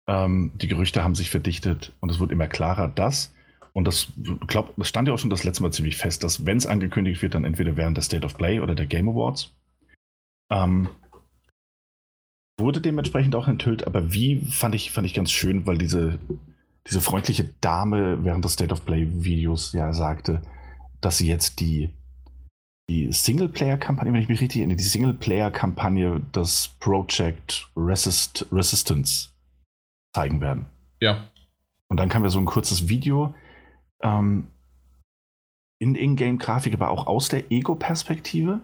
Ähm, 0.09 0.51
die 0.55 0.67
Gerüchte 0.67 1.03
haben 1.03 1.15
sich 1.15 1.29
verdichtet 1.29 1.93
und 2.01 2.09
es 2.11 2.19
wird 2.19 2.31
immer 2.31 2.47
klarer, 2.47 2.89
dass, 2.89 3.33
und 3.71 3.85
das, 3.85 4.11
glaub, 4.47 4.75
das 4.75 4.89
stand 4.89 5.07
ja 5.07 5.13
auch 5.13 5.19
schon 5.19 5.29
das 5.29 5.45
letzte 5.45 5.63
Mal 5.63 5.71
ziemlich 5.71 5.95
fest, 5.95 6.23
dass 6.25 6.45
wenn 6.45 6.57
es 6.57 6.65
angekündigt 6.67 7.21
wird, 7.21 7.35
dann 7.35 7.45
entweder 7.45 7.77
während 7.77 7.95
der 7.95 8.03
State 8.03 8.25
of 8.25 8.35
Play 8.37 8.59
oder 8.59 8.75
der 8.75 8.85
Game 8.85 9.07
Awards. 9.07 9.53
Ähm, 10.49 10.89
wurde 12.59 12.81
dementsprechend 12.81 13.35
auch 13.35 13.47
enthüllt, 13.47 13.85
aber 13.87 14.11
wie 14.13 14.41
fand 14.51 14.75
ich, 14.75 14.91
fand 14.91 15.05
ich 15.07 15.13
ganz 15.13 15.31
schön, 15.31 15.65
weil 15.67 15.77
diese, 15.77 16.19
diese 16.87 17.01
freundliche 17.01 17.49
Dame 17.61 18.23
während 18.23 18.45
des 18.45 18.53
State 18.53 18.73
of 18.73 18.85
Play-Videos 18.85 19.73
ja 19.73 19.93
sagte, 19.93 20.41
dass 21.01 21.17
sie 21.17 21.27
jetzt 21.27 21.59
die, 21.59 21.93
die 22.89 23.11
Singleplayer-Kampagne, 23.11 24.13
wenn 24.13 24.21
ich 24.21 24.29
mich 24.29 24.41
richtig 24.41 24.61
erinnere, 24.61 24.77
die 24.77 24.83
Singleplayer-Kampagne 24.83 26.21
des 26.33 26.69
Project 26.79 27.69
Resist, 27.75 28.45
Resistance 28.51 29.29
zeigen 30.15 30.39
werden. 30.41 30.65
Ja. 31.01 31.29
Und 31.89 31.97
dann 31.97 32.09
kam 32.09 32.23
ja 32.23 32.29
so 32.29 32.39
ein 32.39 32.45
kurzes 32.45 32.87
Video 32.87 33.33
ähm, 34.01 34.47
in 35.79 35.95
Ingame-Grafik, 35.95 36.73
aber 36.73 36.89
auch 36.89 37.07
aus 37.07 37.29
der 37.29 37.51
Ego-Perspektive, 37.51 38.61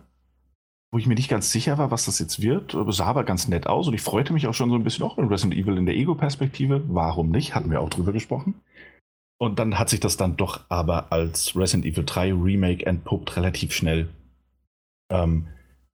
wo 0.93 0.99
ich 0.99 1.07
mir 1.07 1.15
nicht 1.15 1.27
ganz 1.27 1.51
sicher 1.51 1.79
war, 1.79 1.89
was 1.89 2.05
das 2.05 2.19
jetzt 2.19 2.39
wird. 2.39 2.75
Es 2.75 2.97
sah 2.97 3.05
aber 3.05 3.23
ganz 3.23 3.47
nett 3.47 3.65
aus 3.65 3.87
und 3.87 3.95
ich 3.95 4.01
freute 4.01 4.31
mich 4.31 4.45
auch 4.45 4.53
schon 4.53 4.69
so 4.69 4.75
ein 4.75 4.83
bisschen 4.83 5.03
auch 5.03 5.17
in 5.17 5.27
Resident 5.27 5.59
Evil 5.59 5.75
in 5.79 5.87
der 5.87 5.95
Ego-Perspektive. 5.95 6.83
Warum 6.87 7.31
nicht? 7.31 7.55
Hatten 7.55 7.71
wir 7.71 7.81
auch 7.81 7.89
drüber 7.89 8.11
gesprochen. 8.11 8.53
Und 9.39 9.57
dann 9.57 9.79
hat 9.79 9.89
sich 9.89 9.99
das 9.99 10.17
dann 10.17 10.37
doch 10.37 10.61
aber 10.69 11.11
als 11.11 11.55
Resident 11.55 11.87
Evil 11.87 12.03
3 12.05 12.33
Remake 12.33 12.85
entpuppt 12.85 13.35
relativ 13.37 13.73
schnell. 13.73 14.09
Ähm, 15.09 15.47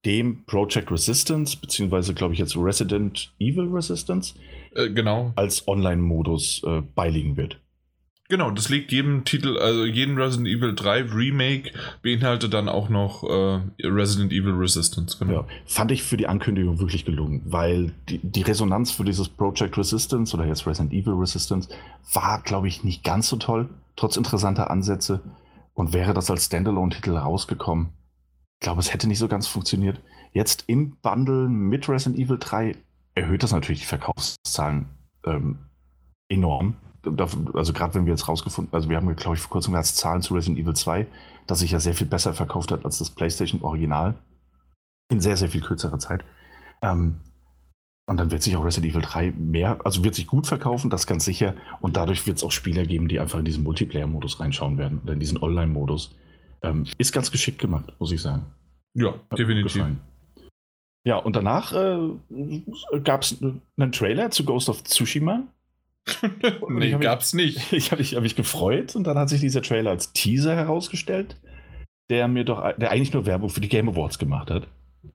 dem 0.04 0.44
Project 0.44 0.90
Resistance, 0.90 1.56
beziehungsweise 1.58 2.12
glaube 2.12 2.34
ich 2.34 2.38
jetzt 2.38 2.54
Resident 2.54 3.34
Evil 3.38 3.68
Resistance, 3.72 4.34
Äh, 4.74 4.90
genau. 4.90 5.32
als 5.34 5.66
Online-Modus 5.66 6.62
äh, 6.62 6.82
beiliegen 6.94 7.38
wird. 7.38 7.58
Genau, 8.30 8.50
das 8.52 8.68
liegt 8.68 8.92
jedem 8.92 9.24
Titel, 9.24 9.58
also 9.58 9.84
jeden 9.84 10.16
Resident 10.16 10.48
Evil 10.48 10.74
3 10.74 11.02
Remake 11.12 11.72
beinhaltet 12.00 12.54
dann 12.54 12.68
auch 12.68 12.88
noch 12.88 13.24
äh, 13.24 13.60
Resident 13.82 14.32
Evil 14.32 14.52
Resistance. 14.52 15.18
Genau. 15.18 15.32
Ja, 15.32 15.46
fand 15.66 15.90
ich 15.90 16.04
für 16.04 16.16
die 16.16 16.28
Ankündigung 16.28 16.78
wirklich 16.78 17.04
gelungen, 17.04 17.42
weil 17.44 17.92
die, 18.08 18.20
die 18.22 18.42
Resonanz 18.42 18.92
für 18.92 19.04
dieses 19.04 19.28
Project 19.28 19.76
Resistance 19.76 20.34
oder 20.34 20.46
jetzt 20.46 20.64
Resident 20.66 20.92
Evil 20.92 21.14
Resistance 21.14 21.68
war, 22.14 22.40
glaube 22.42 22.68
ich, 22.68 22.84
nicht 22.84 23.02
ganz 23.02 23.28
so 23.28 23.36
toll, 23.36 23.68
trotz 23.96 24.16
interessanter 24.16 24.70
Ansätze. 24.70 25.20
Und 25.74 25.92
wäre 25.92 26.14
das 26.14 26.30
als 26.30 26.46
Standalone-Titel 26.46 27.16
rausgekommen, 27.16 27.90
glaube, 28.60 28.80
es 28.80 28.92
hätte 28.92 29.08
nicht 29.08 29.18
so 29.18 29.26
ganz 29.26 29.46
funktioniert. 29.46 30.00
Jetzt 30.32 30.64
im 30.68 30.96
Bundle 31.02 31.48
mit 31.48 31.88
Resident 31.88 32.18
Evil 32.18 32.38
3 32.38 32.76
erhöht 33.14 33.42
das 33.42 33.52
natürlich 33.52 33.80
die 33.80 33.86
Verkaufszahlen 33.86 34.86
ähm, 35.24 35.58
enorm. 36.28 36.76
Also 37.04 37.72
gerade 37.72 37.94
wenn 37.94 38.06
wir 38.06 38.12
jetzt 38.12 38.28
rausgefunden, 38.28 38.72
also 38.74 38.88
wir 38.88 38.96
haben, 38.96 39.14
glaube 39.16 39.36
ich, 39.36 39.42
vor 39.42 39.50
kurzem 39.50 39.74
als 39.74 39.94
Zahlen 39.94 40.22
zu 40.22 40.34
Resident 40.34 40.58
Evil 40.58 40.74
2, 40.74 41.06
das 41.46 41.60
sich 41.60 41.70
ja 41.70 41.80
sehr 41.80 41.94
viel 41.94 42.06
besser 42.06 42.34
verkauft 42.34 42.72
hat 42.72 42.84
als 42.84 42.98
das 42.98 43.10
PlayStation 43.10 43.62
Original 43.62 44.14
in 45.10 45.20
sehr, 45.20 45.36
sehr 45.36 45.48
viel 45.48 45.62
kürzerer 45.62 45.98
Zeit. 45.98 46.24
Ähm, 46.82 47.20
und 48.06 48.16
dann 48.16 48.30
wird 48.30 48.42
sich 48.42 48.56
auch 48.56 48.64
Resident 48.64 48.92
Evil 48.92 49.02
3 49.02 49.32
mehr, 49.32 49.78
also 49.84 50.02
wird 50.02 50.14
sich 50.14 50.26
gut 50.26 50.46
verkaufen, 50.46 50.90
das 50.90 51.06
ganz 51.06 51.24
sicher. 51.24 51.54
Und 51.80 51.96
dadurch 51.96 52.26
wird 52.26 52.38
es 52.38 52.44
auch 52.44 52.50
Spieler 52.50 52.84
geben, 52.84 53.08
die 53.08 53.20
einfach 53.20 53.38
in 53.38 53.44
diesen 53.44 53.62
Multiplayer-Modus 53.62 54.40
reinschauen 54.40 54.78
werden 54.78 55.00
oder 55.04 55.12
in 55.12 55.20
diesen 55.20 55.38
Online-Modus. 55.38 56.16
Ähm, 56.62 56.86
ist 56.98 57.12
ganz 57.12 57.30
geschickt 57.30 57.60
gemacht, 57.60 57.92
muss 57.98 58.12
ich 58.12 58.20
sagen. 58.20 58.46
Ja, 58.94 59.14
definitiv. 59.36 59.72
gefallen. 59.72 60.00
Ja, 61.04 61.16
und 61.16 61.36
danach 61.36 61.72
äh, 61.72 61.98
gab 63.04 63.22
es 63.22 63.40
einen 63.40 63.92
Trailer 63.92 64.30
zu 64.30 64.44
Ghost 64.44 64.68
of 64.68 64.82
Tsushima. 64.84 65.44
nee, 66.68 66.92
gab's 66.98 67.32
mich, 67.32 67.56
nicht. 67.56 67.72
Ich 67.72 67.90
habe 67.92 68.00
mich, 68.00 68.14
hab 68.14 68.22
mich 68.22 68.36
gefreut 68.36 68.96
und 68.96 69.04
dann 69.04 69.18
hat 69.18 69.28
sich 69.28 69.40
dieser 69.40 69.62
Trailer 69.62 69.90
als 69.90 70.12
Teaser 70.12 70.54
herausgestellt, 70.54 71.36
der 72.10 72.28
mir 72.28 72.44
doch, 72.44 72.76
der 72.76 72.90
eigentlich 72.90 73.12
nur 73.12 73.26
Werbung 73.26 73.50
für 73.50 73.60
die 73.60 73.68
Game 73.68 73.88
Awards 73.88 74.18
gemacht 74.18 74.50
hat. 74.50 74.66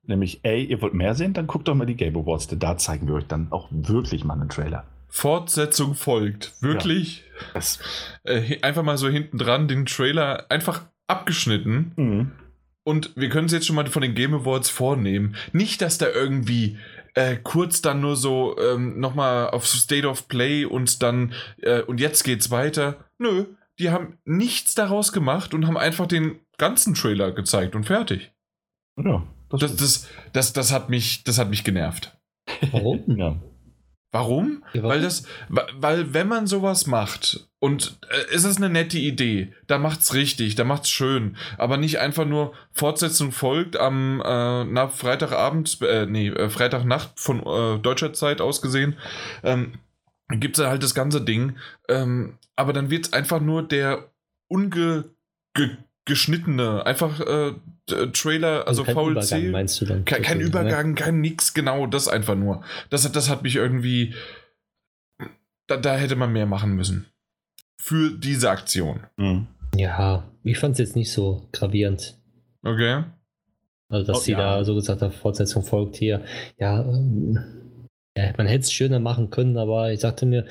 Nämlich, 0.02 0.40
ey, 0.42 0.64
ihr 0.64 0.80
wollt 0.82 0.94
mehr 0.94 1.14
sehen? 1.14 1.32
Dann 1.32 1.46
guckt 1.46 1.68
doch 1.68 1.74
mal 1.74 1.86
die 1.86 1.94
Game 1.94 2.16
Awards, 2.16 2.48
denn 2.48 2.58
da 2.58 2.76
zeigen 2.76 3.06
wir 3.06 3.14
euch 3.14 3.26
dann 3.26 3.48
auch 3.50 3.68
wirklich 3.70 4.24
mal 4.24 4.34
einen 4.34 4.48
Trailer. 4.48 4.84
Fortsetzung 5.08 5.94
folgt. 5.94 6.54
Wirklich? 6.60 7.24
Ja. 7.54 7.60
Äh, 8.24 8.60
einfach 8.62 8.82
mal 8.82 8.98
so 8.98 9.08
hinten 9.08 9.38
dran 9.38 9.68
den 9.68 9.86
Trailer 9.86 10.46
einfach 10.50 10.82
abgeschnitten. 11.06 11.92
Mhm. 11.96 12.32
Und 12.84 13.12
wir 13.16 13.28
können 13.30 13.46
es 13.46 13.52
jetzt 13.52 13.66
schon 13.66 13.74
mal 13.74 13.86
von 13.86 14.02
den 14.02 14.14
Game 14.14 14.34
Awards 14.34 14.70
vornehmen. 14.70 15.34
Nicht, 15.52 15.82
dass 15.82 15.98
da 15.98 16.06
irgendwie 16.08 16.78
äh, 17.16 17.36
kurz 17.36 17.82
dann 17.82 18.00
nur 18.00 18.14
so 18.14 18.56
ähm, 18.58 19.00
nochmal 19.00 19.50
auf 19.50 19.66
State 19.66 20.06
of 20.06 20.28
Play 20.28 20.64
und 20.64 21.02
dann 21.02 21.32
äh, 21.62 21.80
und 21.82 21.98
jetzt 21.98 22.22
geht's 22.22 22.50
weiter. 22.50 23.06
Nö, 23.18 23.46
die 23.78 23.90
haben 23.90 24.18
nichts 24.24 24.74
daraus 24.74 25.12
gemacht 25.12 25.54
und 25.54 25.66
haben 25.66 25.78
einfach 25.78 26.06
den 26.06 26.40
ganzen 26.58 26.94
Trailer 26.94 27.32
gezeigt 27.32 27.74
und 27.74 27.84
fertig. 27.84 28.32
Ja. 29.02 29.26
Das, 29.48 29.60
das, 29.60 29.76
das, 29.76 30.08
das, 30.32 30.52
das, 30.52 30.72
hat 30.72 30.90
mich, 30.90 31.24
das 31.24 31.38
hat 31.38 31.50
mich 31.50 31.64
genervt. 31.64 32.16
Warum? 32.70 33.04
ja. 33.16 33.36
Warum? 34.16 34.64
Ja, 34.72 34.82
warum? 34.82 34.90
Weil 34.90 35.00
das, 35.02 35.24
weil 35.48 36.14
wenn 36.14 36.28
man 36.28 36.46
sowas 36.46 36.86
macht 36.86 37.48
und 37.58 37.98
äh, 38.08 38.34
es 38.34 38.44
ist 38.44 38.56
eine 38.56 38.70
nette 38.70 38.98
Idee, 38.98 39.52
da 39.66 39.78
macht's 39.78 40.14
richtig, 40.14 40.54
da 40.54 40.64
macht's 40.64 40.88
schön, 40.88 41.36
aber 41.58 41.76
nicht 41.76 41.98
einfach 41.98 42.24
nur 42.24 42.54
Fortsetzung 42.72 43.32
folgt 43.32 43.76
am 43.76 44.22
äh, 44.24 44.64
na, 44.64 44.88
Freitagabend, 44.88 45.78
äh, 45.82 46.06
nee, 46.06 46.28
äh, 46.28 46.48
Freitagnacht 46.48 47.12
von 47.16 47.40
äh, 47.46 47.78
deutscher 47.78 48.12
Zeit 48.12 48.40
aus 48.40 48.62
gesehen, 48.62 48.96
ähm, 49.42 49.74
gibt's 50.30 50.58
halt 50.60 50.82
das 50.82 50.94
ganze 50.94 51.20
Ding, 51.20 51.56
ähm, 51.88 52.38
aber 52.56 52.72
dann 52.72 52.90
wird's 52.90 53.12
einfach 53.12 53.40
nur 53.40 53.62
der 53.62 54.10
unge 54.48 55.10
geschnittene, 56.06 56.86
einfach 56.86 57.20
äh, 57.20 57.52
Trailer, 58.12 58.66
also, 58.66 58.82
also 58.82 58.84
kein 58.84 58.94
VLC. 58.94 59.32
Übergang, 59.32 59.50
meinst 59.50 59.80
du 59.80 59.84
dann? 59.84 60.04
Kein, 60.04 60.22
kein 60.22 60.40
Übergang, 60.40 60.94
kein 60.94 61.20
nix, 61.20 61.52
genau, 61.52 61.86
das 61.86 62.08
einfach 62.08 62.34
nur. 62.34 62.62
Das, 62.88 63.10
das 63.12 63.28
hat 63.28 63.42
mich 63.42 63.56
irgendwie. 63.56 64.14
Da, 65.66 65.76
da 65.76 65.96
hätte 65.96 66.16
man 66.16 66.32
mehr 66.32 66.46
machen 66.46 66.74
müssen. 66.74 67.06
Für 67.78 68.10
diese 68.10 68.50
Aktion. 68.50 69.00
Mhm. 69.16 69.48
Ja, 69.74 70.24
ich 70.42 70.58
fand 70.58 70.72
es 70.72 70.78
jetzt 70.78 70.96
nicht 70.96 71.12
so 71.12 71.48
gravierend. 71.52 72.16
Okay. 72.62 73.04
Also, 73.88 74.06
dass 74.06 74.18
oh, 74.18 74.20
sie 74.20 74.32
ja. 74.32 74.38
da 74.38 74.64
so 74.64 74.74
gesagt 74.74 75.02
haben, 75.02 75.12
Fortsetzung 75.12 75.62
folgt 75.62 75.96
hier. 75.96 76.24
Ja, 76.58 76.80
ähm, 76.82 77.38
ja 78.16 78.32
man 78.36 78.46
hätte 78.46 78.62
es 78.62 78.72
schöner 78.72 79.00
machen 79.00 79.30
können, 79.30 79.58
aber 79.58 79.92
ich 79.92 80.00
sagte 80.00 80.24
mir, 80.24 80.46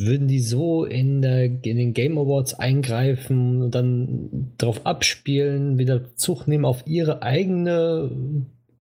würden 0.00 0.28
die 0.28 0.40
so 0.40 0.84
in, 0.84 1.22
der, 1.22 1.44
in 1.44 1.76
den 1.76 1.94
Game 1.94 2.18
Awards 2.18 2.54
eingreifen 2.54 3.62
und 3.62 3.74
dann 3.74 4.52
darauf 4.58 4.86
abspielen, 4.86 5.78
wieder 5.78 6.16
Zug 6.16 6.46
nehmen 6.46 6.64
auf 6.64 6.86
ihre 6.86 7.22
eigene 7.22 8.10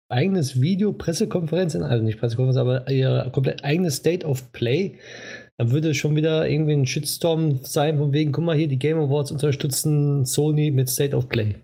eigenes 0.09 0.61
Video, 0.61 0.93
Pressekonferenz, 0.93 1.75
also 1.75 2.03
nicht 2.03 2.19
Pressekonferenz, 2.19 2.57
aber 2.57 2.89
ihr 2.89 3.29
komplett 3.31 3.63
eigenes 3.63 3.95
State 3.95 4.25
of 4.25 4.51
Play, 4.51 4.93
dann 5.57 5.71
würde 5.71 5.93
schon 5.93 6.15
wieder 6.15 6.47
irgendwie 6.47 6.73
ein 6.73 6.85
Shitstorm 6.85 7.59
sein, 7.63 7.97
von 7.97 8.13
wegen, 8.13 8.31
guck 8.31 8.43
mal 8.43 8.55
hier, 8.55 8.67
die 8.67 8.79
Game 8.79 8.97
Awards 8.97 9.31
unterstützen 9.31 10.25
Sony 10.25 10.71
mit 10.71 10.89
State 10.89 11.15
of 11.15 11.29
Play. 11.29 11.55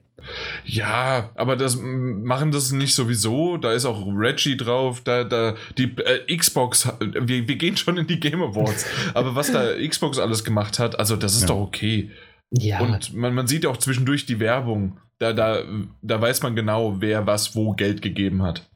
Ja, 0.65 1.31
aber 1.35 1.55
das 1.55 1.77
machen 1.77 2.51
das 2.51 2.71
nicht 2.71 2.93
sowieso. 2.93 3.57
Da 3.57 3.73
ist 3.73 3.85
auch 3.85 4.05
Reggie 4.07 4.57
drauf, 4.57 5.01
da, 5.01 5.23
da, 5.23 5.55
die 5.77 5.95
äh, 5.97 6.35
Xbox, 6.35 6.87
wir, 6.99 7.47
wir 7.47 7.55
gehen 7.55 7.77
schon 7.77 7.97
in 7.97 8.07
die 8.07 8.19
Game 8.19 8.41
Awards. 8.41 8.85
aber 9.13 9.35
was 9.35 9.51
da 9.51 9.73
Xbox 9.75 10.19
alles 10.19 10.43
gemacht 10.43 10.79
hat, 10.79 10.99
also 10.99 11.15
das 11.15 11.35
ist 11.35 11.41
ja. 11.41 11.47
doch 11.47 11.61
okay. 11.61 12.11
Ja. 12.51 12.79
Und 12.79 13.13
man, 13.13 13.33
man 13.33 13.47
sieht 13.47 13.65
auch 13.65 13.77
zwischendurch 13.77 14.25
die 14.25 14.39
Werbung. 14.39 14.97
Da, 15.19 15.33
da, 15.33 15.63
da 16.01 16.21
weiß 16.21 16.41
man 16.43 16.55
genau, 16.55 17.01
wer 17.01 17.27
was 17.27 17.55
wo 17.55 17.73
Geld 17.73 18.01
gegeben 18.01 18.41
hat. 18.41 18.69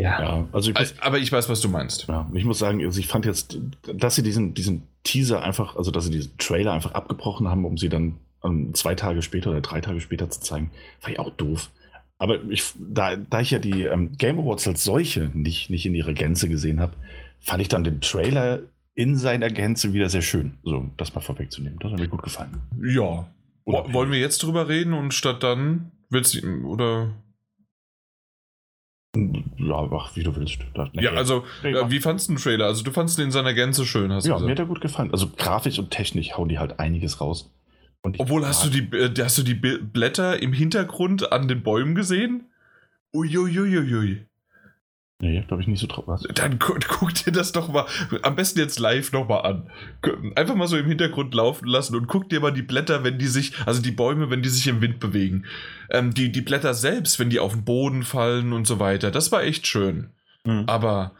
Ja. 0.00 0.20
ja 0.20 0.48
also 0.52 0.70
ich 0.70 0.78
muss, 0.78 0.94
aber 1.00 1.18
ich 1.18 1.30
weiß, 1.30 1.48
was 1.48 1.60
du 1.60 1.68
meinst. 1.68 2.06
Ja, 2.08 2.30
ich 2.32 2.44
muss 2.44 2.58
sagen, 2.58 2.84
also 2.84 3.00
ich 3.00 3.08
fand 3.08 3.24
jetzt, 3.26 3.58
dass 3.94 4.14
sie 4.14 4.22
diesen, 4.22 4.54
diesen 4.54 4.88
Teaser 5.02 5.42
einfach, 5.42 5.76
also 5.76 5.90
dass 5.90 6.04
sie 6.04 6.10
diesen 6.10 6.36
Trailer 6.38 6.72
einfach 6.72 6.92
abgebrochen 6.92 7.48
haben, 7.48 7.64
um 7.64 7.78
sie 7.78 7.88
dann 7.88 8.16
um, 8.40 8.74
zwei 8.74 8.94
Tage 8.94 9.22
später 9.22 9.50
oder 9.50 9.60
drei 9.60 9.80
Tage 9.80 10.00
später 10.00 10.30
zu 10.30 10.40
zeigen, 10.40 10.70
war 11.02 11.10
ich 11.10 11.18
auch 11.18 11.30
doof. 11.30 11.70
Aber 12.18 12.42
ich, 12.50 12.64
da, 12.78 13.16
da 13.16 13.40
ich 13.40 13.50
ja 13.50 13.58
die 13.58 13.84
ähm, 13.84 14.16
Game 14.16 14.38
Awards 14.40 14.66
als 14.66 14.82
solche 14.82 15.30
nicht, 15.34 15.70
nicht 15.70 15.86
in 15.86 15.94
ihrer 15.94 16.12
Gänze 16.12 16.48
gesehen 16.48 16.80
habe, 16.80 16.94
fand 17.40 17.62
ich 17.62 17.68
dann 17.68 17.84
den 17.84 18.00
Trailer 18.00 18.60
in 18.94 19.16
seiner 19.16 19.48
Gänze 19.48 19.92
wieder 19.92 20.08
sehr 20.08 20.22
schön. 20.22 20.58
So, 20.64 20.90
das 20.96 21.14
mal 21.14 21.20
vorwegzunehmen. 21.20 21.78
Das 21.78 21.92
hat 21.92 22.00
mir 22.00 22.08
gut 22.08 22.22
gefallen. 22.22 22.60
Ja. 22.82 23.28
Oder 23.64 23.92
Wollen 23.92 24.10
wir 24.10 24.18
jetzt 24.18 24.42
drüber 24.42 24.68
reden 24.68 24.92
und 24.92 25.14
statt 25.14 25.42
dann 25.42 25.92
willst 26.10 26.34
du, 26.34 26.64
oder? 26.66 27.14
Ja, 29.16 29.88
ach, 29.92 30.16
wie 30.16 30.22
du 30.22 30.34
willst. 30.34 30.58
Ja, 30.94 31.12
also, 31.12 31.44
nee, 31.62 31.72
wie 31.88 32.00
fandest 32.00 32.28
du 32.28 32.34
den 32.34 32.38
Trailer? 32.38 32.66
Also, 32.66 32.82
du 32.82 32.90
fandest 32.90 33.18
den 33.18 33.26
in 33.26 33.30
seiner 33.30 33.54
Gänze 33.54 33.86
schön, 33.86 34.12
hast 34.12 34.24
du 34.24 34.30
ja, 34.30 34.34
gesagt. 34.36 34.40
Ja, 34.40 34.46
mir 34.46 34.52
hat 34.52 34.58
er 34.58 34.66
gut 34.66 34.80
gefallen. 34.80 35.12
Also, 35.12 35.28
grafisch 35.36 35.78
und 35.78 35.90
technisch 35.90 36.32
hauen 36.32 36.48
die 36.48 36.58
halt 36.58 36.80
einiges 36.80 37.20
raus. 37.20 37.50
Obwohl, 38.02 38.46
hast 38.46 38.64
du, 38.64 38.70
die, 38.70 38.96
äh, 38.96 39.12
hast 39.18 39.38
du 39.38 39.42
die 39.42 39.54
Blätter 39.54 40.40
im 40.40 40.52
Hintergrund 40.52 41.32
an 41.32 41.48
den 41.48 41.62
Bäumen 41.62 41.94
gesehen? 41.94 42.44
Uiuiuiui. 43.12 44.28
Nee, 45.20 45.42
glaube 45.48 45.62
ich 45.62 45.68
nicht 45.68 45.80
so 45.80 45.88
drauf. 45.88 46.04
Was. 46.06 46.22
Dann 46.34 46.60
gu 46.60 46.78
guck 46.86 47.12
dir 47.12 47.32
das 47.32 47.50
doch 47.50 47.68
mal, 47.68 47.86
am 48.22 48.36
besten 48.36 48.60
jetzt 48.60 48.78
live 48.78 49.10
nochmal 49.10 49.44
an. 49.44 49.70
Einfach 50.36 50.54
mal 50.54 50.68
so 50.68 50.76
im 50.76 50.86
Hintergrund 50.86 51.34
laufen 51.34 51.66
lassen 51.66 51.96
und 51.96 52.06
guck 52.06 52.28
dir 52.28 52.38
mal 52.38 52.52
die 52.52 52.62
Blätter, 52.62 53.02
wenn 53.02 53.18
die 53.18 53.26
sich, 53.26 53.52
also 53.66 53.82
die 53.82 53.90
Bäume, 53.90 54.30
wenn 54.30 54.42
die 54.42 54.48
sich 54.48 54.68
im 54.68 54.80
Wind 54.80 55.00
bewegen. 55.00 55.44
Ähm, 55.90 56.14
die, 56.14 56.30
die 56.30 56.40
Blätter 56.40 56.72
selbst, 56.72 57.18
wenn 57.18 57.30
die 57.30 57.40
auf 57.40 57.52
den 57.52 57.64
Boden 57.64 58.04
fallen 58.04 58.52
und 58.52 58.68
so 58.68 58.78
weiter. 58.78 59.10
Das 59.10 59.32
war 59.32 59.42
echt 59.42 59.66
schön. 59.66 60.10
Mhm. 60.44 60.64
Aber 60.68 61.12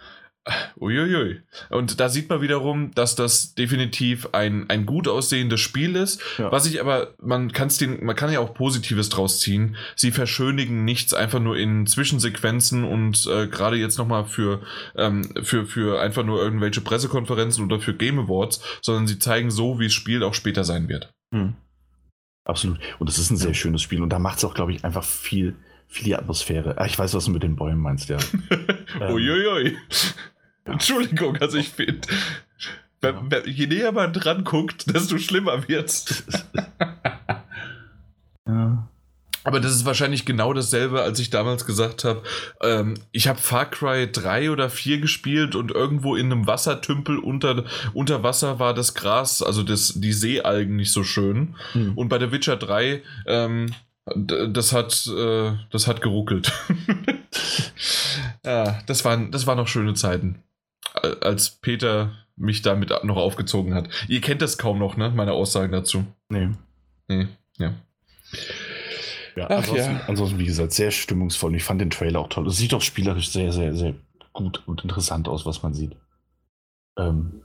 Uiuiui. 0.80 1.40
Und 1.70 2.00
da 2.00 2.08
sieht 2.08 2.28
man 2.28 2.40
wiederum, 2.40 2.92
dass 2.94 3.14
das 3.14 3.54
definitiv 3.54 4.28
ein, 4.32 4.68
ein 4.68 4.86
gut 4.86 5.08
aussehendes 5.08 5.60
Spiel 5.60 5.96
ist. 5.96 6.20
Ja. 6.38 6.50
Was 6.52 6.66
ich 6.66 6.80
aber, 6.80 7.14
man 7.20 7.52
kann 7.52 7.68
den, 7.80 8.04
man 8.04 8.16
kann 8.16 8.32
ja 8.32 8.40
auch 8.40 8.54
Positives 8.54 9.08
draus 9.08 9.40
ziehen. 9.40 9.76
Sie 9.96 10.10
verschönigen 10.10 10.84
nichts 10.84 11.14
einfach 11.14 11.40
nur 11.40 11.56
in 11.56 11.86
Zwischensequenzen 11.86 12.84
und 12.84 13.26
äh, 13.26 13.46
gerade 13.46 13.76
jetzt 13.76 13.98
nochmal 13.98 14.24
für, 14.24 14.62
ähm, 14.96 15.28
für, 15.42 15.66
für 15.66 16.00
einfach 16.00 16.24
nur 16.24 16.42
irgendwelche 16.42 16.80
Pressekonferenzen 16.80 17.64
oder 17.64 17.80
für 17.80 17.94
Game 17.94 18.18
Awards, 18.18 18.60
sondern 18.82 19.06
sie 19.06 19.18
zeigen 19.18 19.50
so, 19.50 19.78
wie 19.78 19.84
das 19.84 19.94
Spiel 19.94 20.22
auch 20.22 20.34
später 20.34 20.64
sein 20.64 20.88
wird. 20.88 21.12
Hm. 21.32 21.54
Absolut. 22.48 22.78
Und 22.98 23.10
es 23.10 23.18
ist 23.18 23.30
ein 23.30 23.36
sehr 23.36 23.52
schönes 23.52 23.82
Spiel 23.82 24.02
und 24.02 24.10
da 24.10 24.18
macht 24.18 24.38
es 24.38 24.44
auch, 24.44 24.54
glaube 24.54 24.72
ich, 24.72 24.82
einfach 24.82 25.04
viel, 25.04 25.54
viel 25.86 26.04
die 26.04 26.16
Atmosphäre. 26.16 26.78
Ah, 26.78 26.86
ich 26.86 26.98
weiß, 26.98 27.12
was 27.12 27.26
du 27.26 27.30
mit 27.30 27.42
den 27.42 27.56
Bäumen 27.56 27.80
meinst, 27.80 28.08
ja. 28.08 28.16
ähm, 29.00 29.14
Uiuiui. 29.14 29.76
Entschuldigung, 30.68 31.36
also 31.38 31.58
ich 31.58 31.70
finde, 31.70 32.06
je 33.46 33.66
näher 33.66 33.92
man 33.92 34.12
dran 34.12 34.44
guckt, 34.44 34.94
desto 34.94 35.18
schlimmer 35.18 35.68
wird's. 35.68 36.24
ja. 38.46 38.88
Aber 39.44 39.60
das 39.60 39.72
ist 39.72 39.86
wahrscheinlich 39.86 40.26
genau 40.26 40.52
dasselbe, 40.52 41.00
als 41.00 41.18
ich 41.20 41.30
damals 41.30 41.64
gesagt 41.64 42.04
habe, 42.04 42.22
ähm, 42.60 42.94
ich 43.12 43.28
habe 43.28 43.38
Far 43.38 43.64
Cry 43.64 44.10
3 44.10 44.50
oder 44.50 44.68
4 44.68 44.98
gespielt 44.98 45.54
und 45.54 45.70
irgendwo 45.70 46.16
in 46.16 46.30
einem 46.30 46.46
Wassertümpel 46.46 47.18
unter, 47.18 47.64
unter 47.94 48.22
Wasser 48.22 48.58
war 48.58 48.74
das 48.74 48.92
Gras, 48.92 49.42
also 49.42 49.62
das, 49.62 49.94
die 49.96 50.12
Seealgen 50.12 50.76
nicht 50.76 50.92
so 50.92 51.02
schön. 51.02 51.56
Hm. 51.72 51.96
Und 51.96 52.10
bei 52.10 52.18
der 52.18 52.30
Witcher 52.30 52.56
3, 52.56 53.02
ähm, 53.26 53.74
das 54.14 54.74
hat, 54.74 55.06
äh, 55.06 55.52
das 55.70 55.86
hat 55.86 56.02
geruckelt. 56.02 56.52
ja, 58.44 58.80
das 58.86 59.06
waren, 59.06 59.30
das 59.30 59.46
waren 59.46 59.56
noch 59.56 59.68
schöne 59.68 59.94
Zeiten 59.94 60.42
als 61.02 61.50
Peter 61.50 62.12
mich 62.36 62.62
damit 62.62 62.90
noch 63.04 63.16
aufgezogen 63.16 63.74
hat. 63.74 63.88
Ihr 64.08 64.20
kennt 64.20 64.42
das 64.42 64.58
kaum 64.58 64.78
noch, 64.78 64.96
ne? 64.96 65.10
Meine 65.10 65.32
Aussagen 65.32 65.72
dazu. 65.72 66.04
Nee. 66.28 66.50
Nee, 67.08 67.26
ja. 67.58 67.74
Ja, 69.36 69.46
Ach, 69.50 69.58
ansonsten, 69.58 69.92
ja. 69.92 70.00
ansonsten, 70.06 70.38
wie 70.38 70.46
gesagt, 70.46 70.72
sehr 70.72 70.90
stimmungsvoll. 70.90 71.54
Ich 71.54 71.64
fand 71.64 71.80
den 71.80 71.90
Trailer 71.90 72.20
auch 72.20 72.28
toll. 72.28 72.46
Es 72.48 72.56
sieht 72.56 72.74
auch 72.74 72.82
spielerisch 72.82 73.30
sehr, 73.30 73.52
sehr, 73.52 73.74
sehr 73.74 73.94
gut 74.32 74.62
und 74.66 74.82
interessant 74.82 75.28
aus, 75.28 75.46
was 75.46 75.62
man 75.62 75.74
sieht. 75.74 75.96
Ähm, 76.98 77.42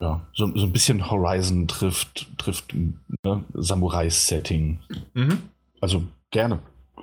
ja, 0.00 0.26
so, 0.34 0.54
so 0.54 0.66
ein 0.66 0.72
bisschen 0.72 1.10
Horizon 1.10 1.68
trifft, 1.68 2.26
trifft 2.38 2.74
ne, 2.74 3.44
Samurai-Setting. 3.54 4.80
Mhm. 5.14 5.42
Also 5.80 6.04
gerne 6.30 6.60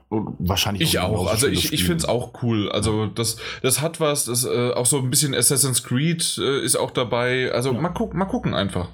wahrscheinlich 0.10 0.82
ich 0.82 1.00
auch. 1.00 1.28
Also 1.28 1.48
ich, 1.48 1.72
ich 1.72 1.84
finde 1.84 1.98
es 1.98 2.06
auch 2.06 2.42
cool. 2.44 2.72
Also 2.72 3.06
das, 3.08 3.38
das 3.62 3.82
hat 3.82 4.00
was. 4.00 4.26
Das 4.26 4.44
äh, 4.46 4.72
auch 4.72 4.86
so 4.86 4.98
ein 5.00 5.10
bisschen 5.10 5.36
Assassin's 5.36 5.84
Creed 5.84 6.38
äh, 6.40 6.64
ist 6.64 6.76
auch 6.76 6.92
dabei. 6.92 7.52
Also 7.52 7.74
ja. 7.74 7.80
mal 7.80 7.90
gucken, 7.90 8.18
mal 8.20 8.26
gucken 8.26 8.54
einfach. 8.54 8.90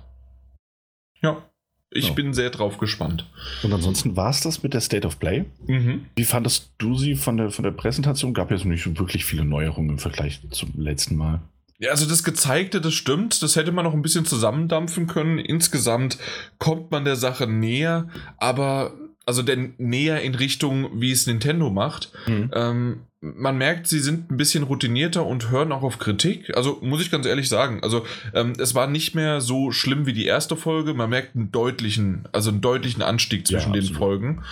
Ja, 1.21 1.41
ich 1.89 2.09
Ja. 2.09 2.13
bin 2.13 2.33
sehr 2.33 2.49
drauf 2.49 2.77
gespannt. 2.77 3.25
Und 3.63 3.71
ansonsten 3.71 4.17
war 4.17 4.29
es 4.29 4.41
das 4.41 4.63
mit 4.63 4.73
der 4.73 4.81
State 4.81 5.07
of 5.07 5.17
Play. 5.19 5.45
Mhm. 5.65 6.05
Wie 6.15 6.25
fandest 6.25 6.71
du 6.77 6.95
sie 6.97 7.15
von 7.15 7.37
der, 7.37 7.51
von 7.51 7.63
der 7.63 7.71
Präsentation? 7.71 8.33
Gab 8.33 8.55
so 8.57 8.67
nicht 8.67 8.99
wirklich 8.99 9.23
viele 9.23 9.45
Neuerungen 9.45 9.91
im 9.91 9.99
Vergleich 9.99 10.41
zum 10.51 10.73
letzten 10.75 11.15
Mal. 11.15 11.39
Ja, 11.77 11.91
also 11.91 12.05
das 12.05 12.23
Gezeigte, 12.23 12.79
das 12.81 12.93
stimmt. 12.93 13.41
Das 13.43 13.55
hätte 13.55 13.71
man 13.71 13.85
noch 13.85 13.93
ein 13.93 14.01
bisschen 14.01 14.25
zusammendampfen 14.25 15.07
können. 15.07 15.39
Insgesamt 15.39 16.17
kommt 16.57 16.91
man 16.91 17.05
der 17.05 17.15
Sache 17.17 17.47
näher, 17.47 18.09
aber 18.37 18.93
also 19.25 19.41
denn 19.41 19.73
näher 19.77 20.21
in 20.21 20.35
Richtung, 20.35 21.01
wie 21.01 21.11
es 21.11 21.27
Nintendo 21.27 21.69
macht. 21.69 22.11
Ähm, 22.27 23.01
man 23.21 23.57
merkt, 23.57 23.87
sie 23.87 23.99
sind 23.99 24.29
ein 24.29 24.37
bisschen 24.37 24.63
routinierter 24.63 25.25
und 25.25 25.49
hören 25.49 25.71
auch 25.71 25.81
auf 25.81 25.97
Kritik. 25.97 26.55
Also 26.55 26.77
muss 26.81 27.01
ich 27.01 27.09
ganz 27.09 27.25
ehrlich 27.25 27.49
sagen, 27.49 27.79
also 27.81 28.05
ähm, 28.33 28.53
es 28.59 28.75
war 28.75 28.87
nicht 28.87 29.15
mehr 29.15 29.41
so 29.41 29.71
schlimm 29.71 30.05
wie 30.05 30.13
die 30.13 30.25
erste 30.25 30.55
Folge. 30.55 30.93
Man 30.93 31.09
merkt 31.09 31.35
einen 31.35 31.51
deutlichen, 31.51 32.27
also 32.31 32.51
einen 32.51 32.61
deutlichen 32.61 33.01
Anstieg 33.01 33.47
zwischen 33.47 33.73
Ja, 33.73 33.81
den. 33.81 33.95
Folgen. 33.95 34.43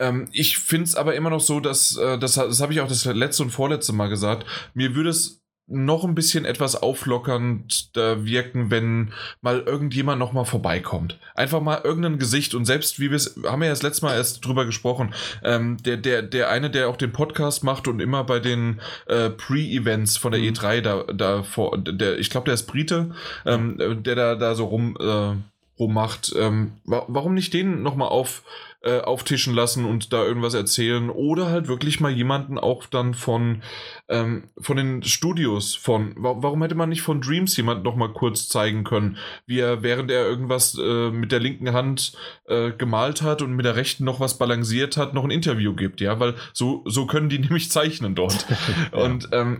Ähm, 0.00 0.28
ich 0.32 0.58
finde 0.58 0.84
es 0.84 0.94
aber 0.94 1.14
immer 1.14 1.30
noch 1.30 1.40
so, 1.40 1.60
dass, 1.60 1.96
äh, 1.96 2.18
das, 2.18 2.34
das 2.34 2.60
habe 2.60 2.72
ich 2.72 2.80
auch 2.80 2.88
das 2.88 3.04
letzte 3.04 3.42
und 3.44 3.50
vorletzte 3.50 3.92
Mal 3.92 4.08
gesagt, 4.08 4.46
mir 4.74 4.94
würde 4.94 5.10
es 5.10 5.37
noch 5.68 6.04
ein 6.04 6.14
bisschen 6.14 6.44
etwas 6.44 6.74
auflockernd 6.76 7.90
äh, 7.96 8.24
wirken, 8.24 8.70
wenn 8.70 9.12
mal 9.42 9.60
irgendjemand 9.60 10.18
noch 10.18 10.32
mal 10.32 10.44
vorbeikommt. 10.44 11.18
Einfach 11.34 11.60
mal 11.60 11.80
irgendein 11.84 12.18
Gesicht 12.18 12.54
und 12.54 12.64
selbst 12.64 12.98
wie 12.98 13.10
wir 13.10 13.16
es, 13.16 13.38
haben 13.44 13.60
wir 13.60 13.66
ja 13.66 13.72
das 13.72 13.82
letzte 13.82 14.06
Mal 14.06 14.16
erst 14.16 14.44
drüber 14.44 14.64
gesprochen, 14.64 15.14
ähm, 15.44 15.76
der, 15.82 15.98
der, 15.98 16.22
der 16.22 16.48
eine, 16.48 16.70
der 16.70 16.88
auch 16.88 16.96
den 16.96 17.12
Podcast 17.12 17.64
macht 17.64 17.86
und 17.86 18.00
immer 18.00 18.24
bei 18.24 18.40
den 18.40 18.80
äh, 19.06 19.30
Pre-Events 19.30 20.16
von 20.16 20.32
der 20.32 20.40
Mhm. 20.40 20.48
E3 20.48 20.80
da, 20.80 21.02
da 21.12 21.42
vor, 21.42 21.76
der, 21.78 22.18
ich 22.18 22.30
glaube, 22.30 22.46
der 22.46 22.54
ist 22.54 22.66
Brite, 22.66 23.14
ähm, 23.44 23.78
äh, 23.80 23.94
der 23.94 24.14
da, 24.14 24.34
da 24.34 24.54
so 24.54 24.66
rum, 24.66 24.96
äh, 24.98 25.36
rummacht. 25.78 26.32
Ähm, 26.36 26.72
wa 26.84 27.04
warum 27.08 27.34
nicht 27.34 27.54
den 27.54 27.82
noch 27.82 27.94
mal 27.94 28.08
auf 28.08 28.42
äh, 28.82 29.00
auftischen 29.00 29.54
lassen 29.54 29.84
und 29.84 30.12
da 30.12 30.22
irgendwas 30.24 30.54
erzählen 30.54 31.10
oder 31.10 31.50
halt 31.50 31.66
wirklich 31.66 31.98
mal 31.98 32.12
jemanden 32.12 32.58
auch 32.58 32.86
dann 32.86 33.12
von 33.14 33.62
ähm, 34.08 34.44
von 34.58 34.76
den 34.76 35.02
Studios 35.02 35.74
von 35.74 36.14
wa 36.16 36.36
warum 36.38 36.62
hätte 36.62 36.76
man 36.76 36.88
nicht 36.88 37.02
von 37.02 37.20
Dreams 37.20 37.56
jemand 37.56 37.82
noch 37.82 37.96
mal 37.96 38.12
kurz 38.12 38.48
zeigen 38.48 38.84
können 38.84 39.16
wie 39.46 39.58
er 39.58 39.82
während 39.82 40.12
er 40.12 40.24
irgendwas 40.26 40.78
äh, 40.78 41.10
mit 41.10 41.32
der 41.32 41.40
linken 41.40 41.72
Hand 41.72 42.12
äh, 42.46 42.70
gemalt 42.70 43.22
hat 43.22 43.42
und 43.42 43.52
mit 43.54 43.64
der 43.66 43.74
rechten 43.74 44.04
noch 44.04 44.20
was 44.20 44.38
balanciert 44.38 44.96
hat 44.96 45.12
noch 45.12 45.24
ein 45.24 45.30
Interview 45.32 45.74
gibt 45.74 46.00
ja 46.00 46.20
weil 46.20 46.34
so 46.52 46.84
so 46.86 47.06
können 47.06 47.28
die 47.28 47.38
nämlich 47.40 47.70
zeichnen 47.72 48.14
dort 48.14 48.46
und 48.92 49.28
ähm, 49.32 49.58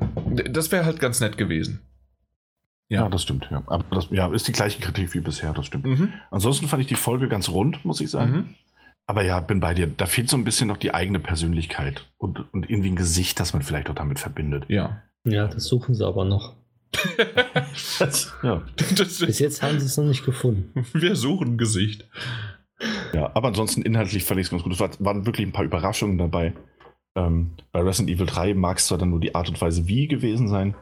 das 0.49 0.71
wäre 0.71 0.85
halt 0.85 1.01
ganz 1.01 1.21
nett 1.21 1.37
gewesen 1.37 1.81
Ja, 2.89 3.03
Ja. 3.03 3.09
das 3.09 3.23
stimmt. 3.25 3.49
Ja. 3.51 3.63
Aber 3.67 3.85
das 3.91 4.07
ja, 4.11 4.33
ist 4.33 4.47
die 4.49 4.53
gleiche 4.53 4.81
Kritik 4.81 5.13
wie 5.13 5.21
bisher, 5.21 5.53
das 5.53 5.67
stimmt. 5.67 5.87
mhm. 5.87 6.13
Ansonsten 6.31 6.69
fand 6.69 6.81
ich 6.83 6.87
die 6.89 6.95
Folge 6.95 7.29
ganz 7.29 7.49
rund, 7.49 7.85
muss 7.85 8.01
ich 8.01 8.11
sagen. 8.11 8.33
Mhm. 8.33 8.55
Aber 9.09 9.25
ja, 9.25 9.41
bin 9.41 9.59
bei 9.59 9.75
dir. 9.75 9.89
Da 9.89 10.07
fehlt 10.07 10.31
so 10.31 10.37
ein 10.37 10.45
bisschen 10.45 10.69
noch 10.69 10.77
die 10.77 10.95
eigene 10.95 11.19
Persönlichkeit 11.19 12.07
und, 12.17 12.53
und 12.53 12.71
irgendwie 12.71 12.91
ein 12.91 12.97
Gesicht, 12.97 13.41
das 13.41 13.53
man 13.53 13.63
vielleicht 13.63 13.91
auch 13.91 13.97
damit 13.97 14.21
verbindet. 14.21 14.67
ja 14.69 15.03
Ja, 15.25 15.49
das 15.49 15.65
suchen 15.65 15.97
sie 15.97 16.07
aber 16.07 16.25
noch. 16.25 16.55
ja. 18.43 18.63
das, 18.97 19.19
Bis 19.19 19.39
jetzt 19.41 19.63
haben 19.63 19.81
sie 19.81 19.87
es 19.87 19.97
noch 19.97 20.05
nicht 20.05 20.25
gefunden. 20.25 20.87
wir 20.93 21.17
suchen 21.17 21.55
ein 21.55 21.59
Gesicht 21.59 22.07
ja, 23.13 23.31
aber 23.35 23.49
ansonsten 23.49 23.83
inhaltlich 23.83 24.25
fand 24.25 24.41
ich 24.41 24.47
es 24.47 24.51
ganz 24.51 24.63
gut. 24.63 24.73
Es 24.73 24.81
war, 24.81 24.91
waren 25.01 25.27
wirklich 25.27 25.47
ein 25.47 25.53
paar 25.53 25.65
Überraschungen 25.65 26.19
dabei. 26.19 26.55
Ähm, 27.15 27.53
bei 27.73 27.81
Resident 27.81 28.11
Evil 28.11 28.27
3 28.27 28.55
mag 28.55 28.79
es 28.79 28.87
zwar 28.87 28.99
dann 28.99 29.11
nur 29.11 29.21
die 29.21 29.35
Art 29.35 29.49
und 29.49 29.61
Weise, 29.61 29.89
wie 29.89 30.07
gewesen 30.07 30.49
sein. 30.49 30.75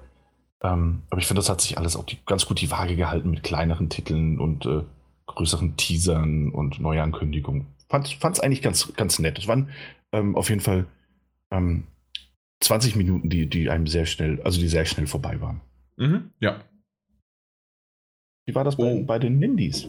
Ähm, 0.62 1.02
aber 1.10 1.20
ich 1.20 1.26
finde, 1.26 1.40
das 1.40 1.48
hat 1.48 1.60
sich 1.60 1.78
alles 1.78 1.96
auch 1.96 2.04
die, 2.04 2.18
ganz 2.26 2.46
gut 2.46 2.60
die 2.60 2.70
Waage 2.70 2.96
gehalten 2.96 3.30
mit 3.30 3.42
kleineren 3.42 3.88
Titeln 3.88 4.38
und 4.38 4.66
äh, 4.66 4.82
größeren 5.26 5.76
Teasern 5.76 6.50
und 6.50 6.80
Neuankündigungen. 6.80 7.66
Fand 7.88 8.06
es 8.22 8.40
eigentlich 8.40 8.62
ganz, 8.62 8.92
ganz 8.96 9.18
nett. 9.18 9.38
Es 9.38 9.46
waren 9.46 9.70
ähm, 10.12 10.34
auf 10.36 10.48
jeden 10.48 10.60
Fall 10.60 10.86
ähm, 11.50 11.84
20 12.60 12.96
Minuten, 12.96 13.28
die, 13.28 13.48
die 13.48 13.70
einem 13.70 13.86
sehr 13.86 14.06
schnell, 14.06 14.40
also 14.42 14.58
die 14.60 14.68
sehr 14.68 14.84
schnell 14.86 15.06
vorbei 15.06 15.40
waren. 15.40 15.60
mhm. 15.96 16.30
ja 16.40 16.60
Wie 18.46 18.54
war 18.54 18.64
das 18.64 18.76
bei, 18.76 18.84
Oh. 18.84 19.02
bei 19.04 19.18
den 19.18 19.38
Nindies? 19.38 19.88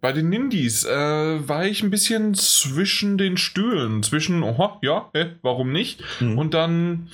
Bei 0.00 0.12
den 0.12 0.28
Nindies 0.28 0.84
äh, 0.84 1.48
war 1.48 1.66
ich 1.66 1.82
ein 1.82 1.90
bisschen 1.90 2.34
zwischen 2.34 3.18
den 3.18 3.36
Stühlen. 3.36 4.02
Zwischen, 4.02 4.42
oha, 4.42 4.78
ja, 4.82 5.10
hä, 5.12 5.32
warum 5.42 5.72
nicht? 5.72 6.02
Und 6.20 6.38
Und 6.38 6.54
dann 6.54 7.08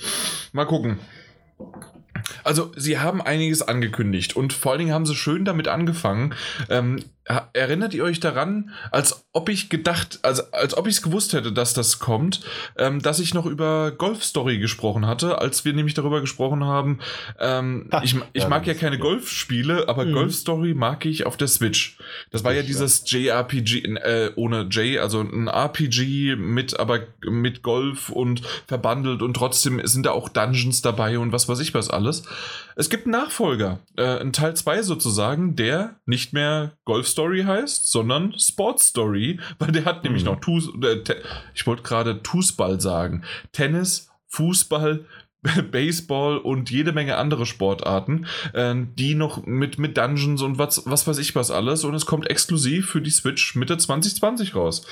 mal 0.53 0.65
gucken. 0.65 0.99
Also, 2.43 2.71
sie 2.77 2.99
haben 2.99 3.21
einiges 3.21 3.61
angekündigt 3.63 4.35
und 4.35 4.53
vor 4.53 4.71
allen 4.71 4.79
Dingen 4.79 4.93
haben 4.93 5.05
sie 5.05 5.15
schön 5.15 5.43
damit 5.43 5.67
angefangen. 5.67 6.33
Ähm, 6.69 7.03
erinnert 7.53 7.93
ihr 7.93 8.03
euch 8.03 8.19
daran, 8.19 8.71
als 8.91 9.25
ob 9.31 9.47
ich 9.47 9.69
gedacht, 9.69 10.19
also 10.23 10.43
als 10.51 10.75
ob 10.75 10.87
ich 10.87 10.95
es 10.95 11.01
gewusst 11.01 11.33
hätte, 11.33 11.53
dass 11.53 11.73
das 11.73 11.99
kommt, 11.99 12.41
ähm, 12.77 13.01
dass 13.01 13.19
ich 13.19 13.33
noch 13.33 13.45
über 13.45 13.91
Golf 13.91 14.23
Story 14.23 14.57
gesprochen 14.57 15.05
hatte, 15.05 15.37
als 15.37 15.63
wir 15.63 15.73
nämlich 15.73 15.93
darüber 15.93 16.19
gesprochen 16.19 16.63
haben. 16.65 16.99
Ähm, 17.39 17.87
Ha, 17.91 18.01
ich 18.03 18.15
ich 18.33 18.43
ja, 18.43 18.49
mag 18.49 18.65
ja 18.65 18.73
keine 18.73 18.95
ja. 18.95 19.01
Golfspiele, 19.01 19.87
aber 19.87 20.05
Mhm. 20.05 20.13
Golf 20.13 20.33
Story 20.35 20.73
mag 20.73 21.05
ich 21.05 21.25
auf 21.25 21.37
der 21.37 21.47
Switch. 21.47 21.97
Das 22.31 22.43
war 22.43 22.53
ja 22.53 22.61
Ich, 22.61 22.67
dieses 22.67 23.03
JRPG, 23.09 23.83
äh, 23.97 24.31
ohne 24.35 24.63
J, 24.63 24.99
also 24.99 25.21
ein 25.21 25.47
RPG 25.47 26.35
mit, 26.35 26.79
aber 26.79 27.01
mit 27.23 27.61
Golf 27.61 28.09
und 28.09 28.41
verbandelt 28.67 29.21
und 29.21 29.35
trotzdem 29.35 29.79
sind 29.85 30.05
da 30.05 30.11
auch 30.11 30.27
Dungeons 30.27 30.81
dabei 30.81 31.19
und 31.19 31.31
was 31.31 31.47
weiß 31.47 31.59
ich 31.59 31.73
was 31.73 31.89
alles. 31.89 32.23
Es 32.81 32.89
gibt 32.89 33.05
einen 33.05 33.11
Nachfolger, 33.11 33.77
äh, 33.95 34.17
ein 34.21 34.33
Teil 34.33 34.55
2 34.55 34.81
sozusagen, 34.81 35.55
der 35.55 35.99
nicht 36.07 36.33
mehr 36.33 36.71
Golf 36.83 37.07
Story 37.07 37.43
heißt, 37.43 37.91
sondern 37.91 38.33
Sports 38.39 38.87
Story, 38.87 39.39
weil 39.59 39.71
der 39.71 39.85
hat 39.85 40.03
nämlich 40.03 40.23
Mhm. 40.23 40.31
noch 40.31 40.39
Tus, 40.39 40.67
äh, 40.81 41.03
ich 41.53 41.67
wollte 41.67 41.83
gerade 41.83 42.19
Fußball 42.23 42.81
sagen, 42.81 43.23
Tennis, 43.51 44.09
Fußball, 44.29 45.05
Baseball 45.71 46.39
und 46.39 46.71
jede 46.71 46.91
Menge 46.91 47.17
andere 47.17 47.45
Sportarten, 47.45 48.25
äh, 48.53 48.73
die 48.97 49.13
noch 49.13 49.45
mit, 49.45 49.77
mit 49.77 49.95
Dungeons 49.97 50.41
und 50.41 50.57
was, 50.57 50.81
was 50.87 51.05
weiß 51.05 51.19
ich 51.19 51.35
was 51.35 51.51
alles 51.51 51.83
und 51.83 51.93
es 51.93 52.07
kommt 52.07 52.31
exklusiv 52.31 52.89
für 52.89 53.01
die 53.01 53.11
Switch 53.11 53.55
Mitte 53.55 53.77
2020 53.77 54.55
raus. 54.55 54.87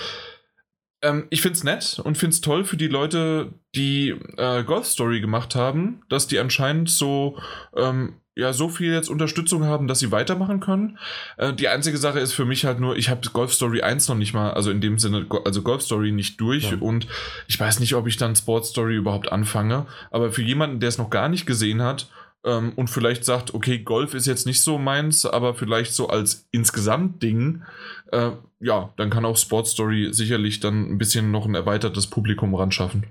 Ähm, 1.02 1.28
ich 1.30 1.41
find's 1.41 1.64
nett 1.64 2.00
und 2.04 2.18
find's 2.18 2.41
toll 2.41 2.64
für 2.66 2.78
die 2.78 2.88
Leute, 2.88 3.54
die 3.76 4.16
äh, 4.38 4.64
Golf 4.64 4.86
Story 4.86 5.22
gemacht 5.22 5.56
haben, 5.56 6.02
dass 6.10 6.28
die 6.28 6.39
anscheinend 6.39 6.89
so 6.89 7.38
ähm, 7.76 8.16
ja 8.36 8.54
so 8.54 8.70
viel 8.70 8.93
jetzt 8.93 9.10
Unterstützung 9.10 9.66
haben, 9.66 9.88
dass 9.88 10.00
sie 10.00 10.12
weitermachen 10.12 10.60
können. 10.60 10.97
Äh, 11.38 11.54
die 11.54 11.68
einzige 11.68 11.97
Sache 11.97 12.20
ist 12.20 12.34
für 12.34 12.45
mich 12.45 12.66
halt 12.66 12.80
nur, 12.80 12.97
ich 12.97 13.10
habe 13.10 13.28
Golf 13.32 13.54
Story 13.54 13.82
1 13.82 14.08
noch 14.08 14.16
nicht 14.16 14.34
mal, 14.34 14.52
also 14.52 14.72
in 14.72 14.82
dem 14.82 14.97
Sinne, 15.00 15.26
also 15.45 15.62
Golf 15.62 15.82
Story 15.82 16.12
nicht 16.12 16.39
durch 16.41 16.72
Ja. 16.72 16.78
und 16.80 17.08
ich 17.47 17.60
weiß 17.60 17.80
nicht, 17.80 17.95
ob 17.95 18.08
ich 18.08 18.18
dann 18.18 18.36
Sport 18.36 18.66
Story 18.66 18.95
überhaupt 18.95 19.32
anfange. 19.32 19.86
Aber 20.12 20.32
für 20.32 20.41
jemanden, 20.41 20.80
der 20.80 20.89
es 20.89 20.97
noch 20.97 21.10
gar 21.10 21.30
nicht 21.30 21.45
gesehen 21.45 21.82
hat 21.82 22.10
ähm, 22.45 22.73
und 22.75 22.89
vielleicht 22.89 23.25
sagt, 23.25 23.53
okay, 23.53 23.79
Golf 23.79 24.13
ist 24.13 24.27
jetzt 24.27 24.45
nicht 24.45 24.61
so 24.61 24.77
meins, 24.77 25.25
aber 25.25 25.55
vielleicht 25.55 25.93
so 25.93 26.07
als 26.07 26.47
insgesamt 26.51 27.21
Ding, 27.21 27.63
äh, 28.11 28.31
ja, 28.59 28.93
dann 28.97 29.09
kann 29.09 29.25
auch 29.25 29.37
Sport 29.37 29.67
Story 29.67 30.09
sicherlich 30.11 30.59
dann 30.59 30.89
ein 30.89 30.97
bisschen 30.97 31.31
noch 31.31 31.45
ein 31.45 31.55
erweitertes 31.55 32.07
Publikum 32.07 32.55
ran 32.55 32.71
schaffen. 32.71 33.05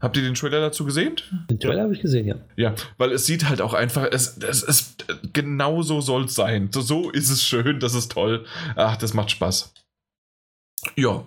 Habt 0.00 0.16
ihr 0.16 0.22
den 0.22 0.34
Trailer 0.34 0.60
dazu 0.60 0.86
gesehen? 0.86 1.16
Den 1.50 1.60
Trailer 1.60 1.82
habe 1.82 1.92
ich 1.92 2.00
gesehen, 2.00 2.26
ja. 2.26 2.36
Ja, 2.56 2.74
weil 2.96 3.12
es 3.12 3.26
sieht 3.26 3.46
halt 3.48 3.60
auch 3.60 3.74
einfach, 3.74 4.08
es, 4.10 4.38
es, 4.38 4.62
es 4.62 4.96
genau 5.34 5.82
so 5.82 6.00
soll 6.00 6.24
es 6.24 6.34
sein. 6.34 6.70
So, 6.72 6.80
so 6.80 7.10
ist 7.10 7.28
es 7.28 7.42
schön, 7.42 7.80
das 7.80 7.94
ist 7.94 8.12
toll. 8.12 8.46
Ach, 8.76 8.96
das 8.96 9.12
macht 9.12 9.30
Spaß. 9.30 9.74
Ja, 10.96 11.24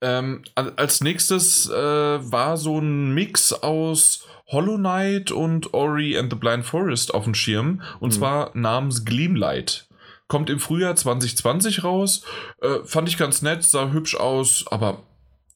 ähm, 0.00 0.42
al- 0.54 0.72
als 0.76 1.00
nächstes 1.00 1.68
äh, 1.70 1.72
war 1.74 2.56
so 2.56 2.78
ein 2.78 3.14
Mix 3.14 3.52
aus 3.52 4.26
Hollow 4.48 4.76
Knight 4.76 5.30
und 5.30 5.74
Ori 5.74 6.16
and 6.18 6.32
the 6.32 6.38
Blind 6.38 6.64
Forest 6.64 7.14
auf 7.14 7.24
dem 7.24 7.34
Schirm 7.34 7.82
und 8.00 8.10
Mhm. 8.12 8.18
zwar 8.18 8.50
namens 8.54 9.04
Gleamlight. 9.04 9.88
Kommt 10.28 10.50
im 10.50 10.58
Frühjahr 10.58 10.96
2020 10.96 11.84
raus. 11.84 12.22
Äh, 12.60 12.78
fand 12.84 13.08
ich 13.08 13.16
ganz 13.16 13.42
nett, 13.42 13.62
sah 13.62 13.90
hübsch 13.92 14.16
aus, 14.16 14.64
aber 14.70 15.02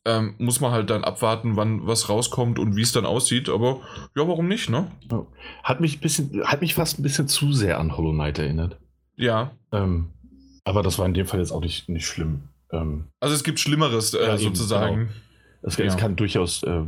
ähm, 0.04 0.34
muss 0.38 0.60
man 0.60 0.70
halt 0.72 0.88
dann 0.90 1.04
abwarten, 1.04 1.56
wann 1.56 1.86
was 1.86 2.08
rauskommt 2.08 2.58
und 2.58 2.74
wie 2.76 2.82
es 2.82 2.92
dann 2.92 3.04
aussieht. 3.04 3.48
Aber 3.48 3.80
ja, 4.16 4.26
warum 4.28 4.48
nicht, 4.48 4.70
ne? 4.70 4.90
Hat 5.62 5.80
mich, 5.80 5.98
ein 5.98 6.00
bisschen, 6.00 6.42
hat 6.46 6.60
mich 6.62 6.74
fast 6.74 6.98
ein 6.98 7.02
bisschen 7.02 7.28
zu 7.28 7.52
sehr 7.52 7.78
an 7.78 7.96
Hollow 7.96 8.12
Knight 8.12 8.38
erinnert. 8.38 8.78
Ja. 9.16 9.50
Ähm, 9.72 10.10
aber 10.64 10.82
das 10.82 10.98
war 10.98 11.06
in 11.06 11.14
dem 11.14 11.26
Fall 11.26 11.40
jetzt 11.40 11.50
auch 11.52 11.60
nicht, 11.60 11.88
nicht 11.88 12.06
schlimm. 12.06 12.44
Ähm, 12.72 13.06
Also 13.20 13.34
es 13.34 13.44
gibt 13.44 13.60
Schlimmeres 13.60 14.14
äh, 14.14 14.22
Ja, 14.22 14.34
eben, 14.34 14.42
sozusagen. 14.42 15.10
es, 15.62 15.76
Ja. 15.76 15.84
es 15.86 15.96
kann 15.96 16.16
durchaus, 16.16 16.62
äh, 16.62 16.82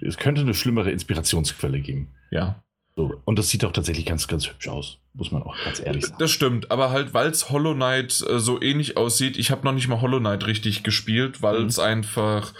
es 0.00 0.16
könnte 0.16 0.42
eine 0.42 0.54
schlimmere 0.54 0.90
Inspirationsquelle 0.90 1.80
geben. 1.80 2.08
Ja. 2.30 2.62
So. 2.94 3.14
Und 3.24 3.38
das 3.38 3.48
sieht 3.48 3.64
auch 3.64 3.72
tatsächlich 3.72 4.04
ganz, 4.04 4.28
ganz 4.28 4.46
hübsch 4.46 4.68
aus, 4.68 4.98
muss 5.14 5.32
man 5.32 5.42
auch 5.42 5.56
ganz 5.64 5.80
ehrlich 5.80 6.04
sagen. 6.04 6.16
Das 6.18 6.30
stimmt, 6.30 6.70
aber 6.70 6.90
halt, 6.90 7.14
weil 7.14 7.28
es 7.30 7.48
Hollow 7.48 7.72
Knight 7.74 8.22
äh, 8.28 8.38
so 8.38 8.60
ähnlich 8.60 8.98
aussieht, 8.98 9.38
ich 9.38 9.50
habe 9.50 9.64
noch 9.64 9.72
nicht 9.72 9.88
mal 9.88 10.02
Hollow 10.02 10.18
Knight 10.20 10.46
richtig 10.46 10.82
gespielt, 10.82 11.40
weil 11.40 11.60
Mhm. 11.60 11.66
es 11.68 11.78
einfach 11.78 12.52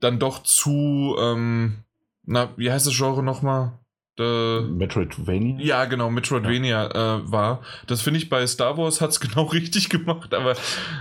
dann 0.00 0.18
doch 0.18 0.42
zu, 0.42 1.16
ähm, 1.20 1.78
na, 2.24 2.48
wie 2.56 2.70
heißt 2.72 2.86
das 2.86 2.96
Genre 2.96 3.22
nochmal? 3.22 3.77
Äh, 4.18 4.60
Metroidvania? 4.62 5.60
Ja, 5.60 5.84
genau, 5.84 6.10
Metroidvania 6.10 6.86
äh, 6.86 7.30
war. 7.30 7.62
Das 7.86 8.02
finde 8.02 8.18
ich 8.18 8.28
bei 8.28 8.46
Star 8.46 8.76
Wars 8.76 9.00
hat 9.00 9.10
es 9.10 9.20
genau 9.20 9.44
richtig 9.44 9.88
gemacht, 9.88 10.34
aber 10.34 10.56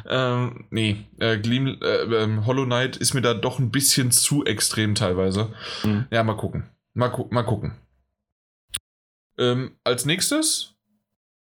ähm, 0.07 0.65
nee, 0.69 1.05
äh, 1.19 1.37
Gleam, 1.37 1.77
äh, 1.81 2.03
ähm, 2.03 2.45
Hollow 2.45 2.65
Knight 2.65 2.97
ist 2.97 3.13
mir 3.13 3.21
da 3.21 3.33
doch 3.33 3.59
ein 3.59 3.71
bisschen 3.71 4.11
zu 4.11 4.45
extrem 4.45 4.95
teilweise. 4.95 5.53
Mhm. 5.83 6.05
Ja, 6.11 6.23
mal 6.23 6.35
gucken. 6.37 6.69
Mal, 6.93 7.09
gu 7.09 7.27
mal 7.31 7.43
gucken. 7.43 7.75
Ähm, 9.37 9.77
als 9.83 10.05
nächstes 10.05 10.75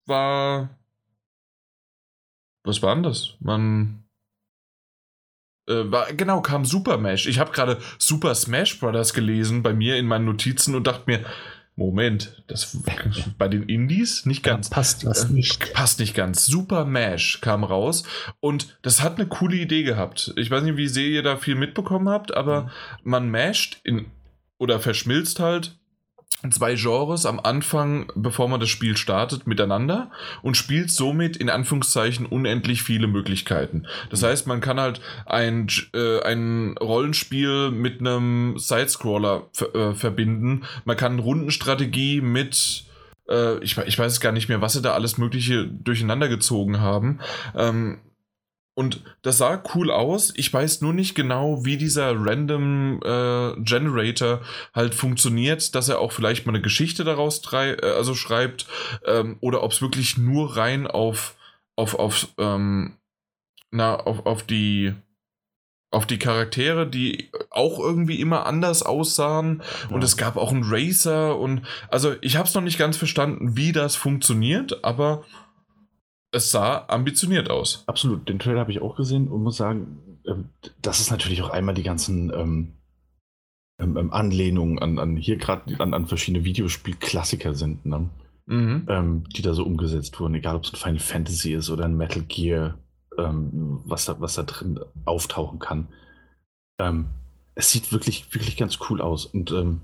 war. 0.05 0.69
Was 2.63 2.81
war 2.81 2.93
denn 2.93 3.03
das? 3.03 3.35
Man. 3.39 4.03
Äh, 5.69 5.91
war, 5.91 6.11
genau, 6.13 6.41
kam 6.41 6.65
Super 6.65 6.97
Smash. 6.97 7.27
Ich 7.27 7.39
habe 7.39 7.51
gerade 7.51 7.77
Super 7.97 8.35
Smash 8.35 8.79
Brothers 8.79 9.13
gelesen 9.13 9.63
bei 9.63 9.73
mir 9.73 9.97
in 9.97 10.07
meinen 10.07 10.25
Notizen 10.25 10.75
und 10.75 10.87
dachte 10.87 11.03
mir, 11.05 11.23
Moment, 11.75 12.43
das 12.47 12.77
bei 13.37 13.47
den 13.47 13.63
Indies 13.63 14.25
nicht 14.25 14.43
ganz. 14.43 14.69
passt 14.69 15.05
was 15.05 15.29
Äh, 15.29 15.33
nicht. 15.33 15.73
Passt 15.73 15.99
nicht 16.01 16.13
ganz. 16.13 16.45
Super 16.45 16.83
Mash 16.83 17.39
kam 17.39 17.63
raus 17.63 18.03
und 18.41 18.77
das 18.81 19.01
hat 19.01 19.15
eine 19.15 19.27
coole 19.29 19.55
Idee 19.55 19.83
gehabt. 19.83 20.33
Ich 20.35 20.51
weiß 20.51 20.63
nicht, 20.63 20.75
wie 20.75 20.89
sehr 20.89 21.07
ihr 21.07 21.23
da 21.23 21.37
viel 21.37 21.55
mitbekommen 21.55 22.09
habt, 22.09 22.35
aber 22.35 22.69
man 23.03 23.31
masht 23.31 23.79
in 23.85 24.07
oder 24.57 24.81
verschmilzt 24.81 25.39
halt 25.39 25.78
zwei 26.51 26.75
Genres 26.75 27.25
am 27.25 27.39
Anfang, 27.39 28.11
bevor 28.15 28.47
man 28.47 28.59
das 28.59 28.69
Spiel 28.69 28.95
startet, 28.95 29.45
miteinander 29.47 30.09
und 30.41 30.55
spielt 30.55 30.89
somit 30.89 31.35
in 31.37 31.49
Anführungszeichen 31.49 32.25
unendlich 32.25 32.83
viele 32.83 33.07
Möglichkeiten. 33.07 33.85
Das 34.09 34.23
heißt, 34.23 34.47
man 34.47 34.61
kann 34.61 34.79
halt 34.79 35.01
ein, 35.25 35.67
äh, 35.93 36.21
ein 36.23 36.77
Rollenspiel 36.79 37.71
mit 37.71 37.99
einem 37.99 38.57
Sidescroller 38.57 39.49
äh, 39.73 39.93
verbinden. 39.93 40.63
Man 40.85 40.97
kann 40.97 41.19
Rundenstrategie 41.19 42.21
mit 42.21 42.85
äh, 43.29 43.59
ich, 43.63 43.77
ich 43.77 43.99
weiß 43.99 44.19
gar 44.19 44.31
nicht 44.31 44.49
mehr, 44.49 44.61
was 44.61 44.73
sie 44.73 44.81
da 44.81 44.93
alles 44.93 45.17
Mögliche 45.17 45.67
durcheinander 45.67 46.27
gezogen 46.27 46.79
haben. 46.79 47.19
Ähm, 47.55 47.99
und 48.79 49.03
das 49.23 49.37
sah 49.37 49.61
cool 49.75 49.91
aus. 49.91 50.31
Ich 50.37 50.53
weiß 50.53 50.79
nur 50.79 50.93
nicht 50.93 51.13
genau, 51.13 51.65
wie 51.65 51.75
dieser 51.75 52.13
Random 52.15 53.01
äh, 53.03 53.61
Generator 53.61 54.39
halt 54.73 54.95
funktioniert, 54.95 55.75
dass 55.75 55.89
er 55.89 55.99
auch 55.99 56.13
vielleicht 56.13 56.45
mal 56.45 56.53
eine 56.53 56.61
Geschichte 56.61 57.03
daraus 57.03 57.41
drei, 57.41 57.71
äh, 57.73 57.91
also 57.97 58.15
schreibt 58.15 58.67
ähm, 59.05 59.35
oder 59.41 59.63
ob 59.63 59.73
es 59.73 59.81
wirklich 59.81 60.17
nur 60.17 60.55
rein 60.55 60.87
auf 60.87 61.35
auf 61.75 61.95
auf 61.99 62.29
ähm, 62.37 62.93
na 63.71 63.97
auf, 63.97 64.25
auf 64.25 64.43
die 64.43 64.93
auf 65.91 66.05
die 66.05 66.19
Charaktere, 66.19 66.87
die 66.87 67.31
auch 67.49 67.79
irgendwie 67.79 68.21
immer 68.21 68.45
anders 68.45 68.83
aussahen 68.83 69.61
und 69.89 69.99
Ja. 70.01 70.05
es 70.05 70.15
gab 70.15 70.37
auch 70.37 70.51
einen 70.53 70.63
Racer 70.63 71.37
und 71.37 71.63
also 71.89 72.15
ich 72.21 72.37
habe 72.37 72.47
es 72.47 72.53
noch 72.53 72.61
nicht 72.61 72.77
ganz 72.77 72.95
verstanden, 72.95 73.57
wie 73.57 73.73
das 73.73 73.97
funktioniert, 73.97 74.85
aber 74.85 75.25
es 76.31 76.51
sah 76.51 76.85
ambitioniert 76.87 77.49
aus. 77.49 77.83
Absolut, 77.87 78.29
den 78.29 78.39
Trailer 78.39 78.59
habe 78.59 78.71
ich 78.71 78.81
auch 78.81 78.95
gesehen 78.95 79.27
und 79.27 79.43
muss 79.43 79.57
sagen, 79.57 80.19
ähm, 80.27 80.49
das 80.81 80.99
ist 80.99 81.11
natürlich 81.11 81.41
auch 81.41 81.49
einmal 81.49 81.75
die 81.75 81.83
ganzen 81.83 82.31
ähm, 82.33 82.73
ähm, 83.79 83.97
ähm, 83.97 84.13
Anlehnungen 84.13 84.79
an, 84.79 84.99
an 84.99 85.17
hier 85.17 85.37
gerade 85.37 85.79
an, 85.79 85.93
an 85.93 86.07
verschiedene 86.07 86.45
Videospielklassiker 86.45 87.55
sind, 87.55 87.85
ne? 87.85 88.09
Mhm. 88.45 88.87
ähm, 88.89 89.23
die 89.29 89.43
da 89.43 89.53
so 89.53 89.63
umgesetzt 89.63 90.19
wurden, 90.19 90.33
egal 90.33 90.55
ob 90.55 90.63
es 90.63 90.73
ein 90.73 90.77
Final 90.77 90.99
Fantasy 90.99 91.53
ist 91.53 91.69
oder 91.69 91.85
ein 91.85 91.95
Metal 91.95 92.23
Gear, 92.23 92.79
was, 93.15 94.05
da, 94.05 94.19
was 94.21 94.35
da 94.35 94.43
drin 94.43 94.79
auftauchen 95.03 95.59
kann. 95.59 95.89
Ähm, 96.79 97.09
es 97.53 97.69
sieht 97.71 97.91
wirklich, 97.91 98.33
wirklich 98.33 98.55
ganz 98.55 98.79
cool 98.89 99.01
aus. 99.01 99.25
Und 99.25 99.51
ähm, 99.51 99.81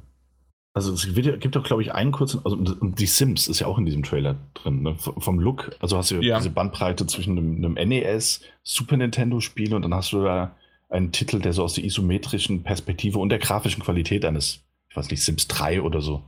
also 0.76 0.94
es 0.94 1.08
gibt 1.40 1.58
auch, 1.58 1.64
glaube 1.64 1.82
ich, 1.82 1.94
einen 1.94 2.12
kurzen, 2.12 2.42
also 2.44 2.56
und- 2.58 3.00
die 3.00 3.06
Sims 3.08 3.48
ist 3.48 3.62
ja 3.62 3.68
auch 3.68 3.78
in 3.80 3.86
diesem 3.86 4.04
Trailer 4.04 4.36
drin, 4.54 4.84
ne? 4.84 4.96
Vom 4.98 5.40
Look. 5.40 5.76
Also 5.80 5.98
hast 5.98 6.12
du 6.12 6.16
ja 6.16 6.22
Ja. 6.22 6.38
diese 6.38 6.50
Bandbreite 6.52 7.08
zwischen 7.08 7.38
einem, 7.38 7.56
einem 7.56 7.78
NES, 7.78 8.42
Super 8.64 8.98
Nintendo-Spiel 8.98 9.74
und 9.74 9.82
dann 9.82 9.94
hast 9.94 10.12
du 10.12 10.24
da 10.24 10.56
einen 10.90 11.12
Titel, 11.12 11.40
der 11.40 11.54
so 11.54 11.64
aus 11.64 11.74
der 11.74 11.84
isometrischen 11.86 12.62
Perspektive 12.64 13.18
und 13.20 13.30
der 13.30 13.40
grafischen 13.40 13.82
Qualität 13.84 14.24
eines, 14.26 14.60
ich 14.90 14.96
weiß 14.96 15.10
nicht, 15.10 15.24
Sims 15.24 15.48
3 15.48 15.82
oder 15.82 16.02
so, 16.02 16.24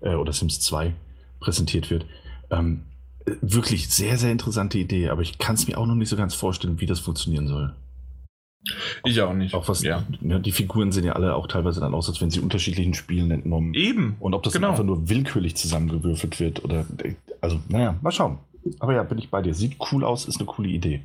äh, 0.00 0.14
oder 0.14 0.32
Sims 0.32 0.60
2 0.60 0.94
präsentiert 1.40 1.90
wird. 1.90 2.06
Ähm, 2.50 2.84
äh, 3.26 3.32
wirklich 3.42 3.88
sehr, 3.88 4.16
sehr 4.16 4.32
interessante 4.32 4.78
Idee, 4.78 5.08
aber 5.10 5.22
ich 5.22 5.38
kann 5.38 5.56
es 5.56 5.66
mir 5.66 5.76
auch 5.76 5.86
noch 5.86 5.94
nicht 5.96 6.08
so 6.08 6.16
ganz 6.16 6.34
vorstellen, 6.34 6.80
wie 6.80 6.86
das 6.86 7.00
funktionieren 7.00 7.48
soll. 7.48 7.74
Ich 9.04 9.20
auch 9.20 9.32
nicht. 9.32 9.54
Auch 9.54 9.68
was, 9.68 9.82
ja. 9.82 10.04
ne, 10.20 10.40
die 10.40 10.52
Figuren 10.52 10.92
sehen 10.92 11.04
ja 11.04 11.12
alle 11.12 11.34
auch 11.34 11.46
teilweise 11.46 11.80
dann 11.80 11.94
aus, 11.94 12.08
als 12.08 12.20
wenn 12.20 12.30
sie 12.30 12.40
unterschiedlichen 12.40 12.94
Spielen 12.94 13.30
entnommen. 13.30 13.74
Eben. 13.74 14.16
Und 14.20 14.34
ob 14.34 14.42
das 14.42 14.52
genau. 14.52 14.70
einfach 14.70 14.84
nur 14.84 15.08
willkürlich 15.08 15.56
zusammengewürfelt 15.56 16.40
wird 16.40 16.64
oder, 16.64 16.86
also, 17.40 17.60
naja, 17.68 17.96
mal 18.02 18.12
schauen. 18.12 18.38
Aber 18.80 18.94
ja, 18.94 19.02
bin 19.02 19.18
ich 19.18 19.30
bei 19.30 19.42
dir. 19.42 19.54
Sieht 19.54 19.76
cool 19.92 20.04
aus, 20.04 20.26
ist 20.26 20.38
eine 20.38 20.46
coole 20.46 20.68
Idee. 20.68 21.02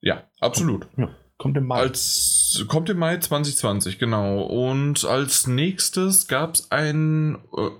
Ja, 0.00 0.24
absolut. 0.40 0.86
Ja, 0.96 1.08
kommt 1.38 1.56
im 1.56 1.66
Mai. 1.66 1.80
Als 1.80 2.64
kommt 2.68 2.90
im 2.90 2.98
Mai 2.98 3.16
2020, 3.16 3.98
genau. 3.98 4.42
Und 4.42 5.04
als 5.04 5.46
nächstes 5.46 6.28
gab 6.28 6.54
es 6.54 6.70
ein, 6.70 7.38
äh, 7.56 7.70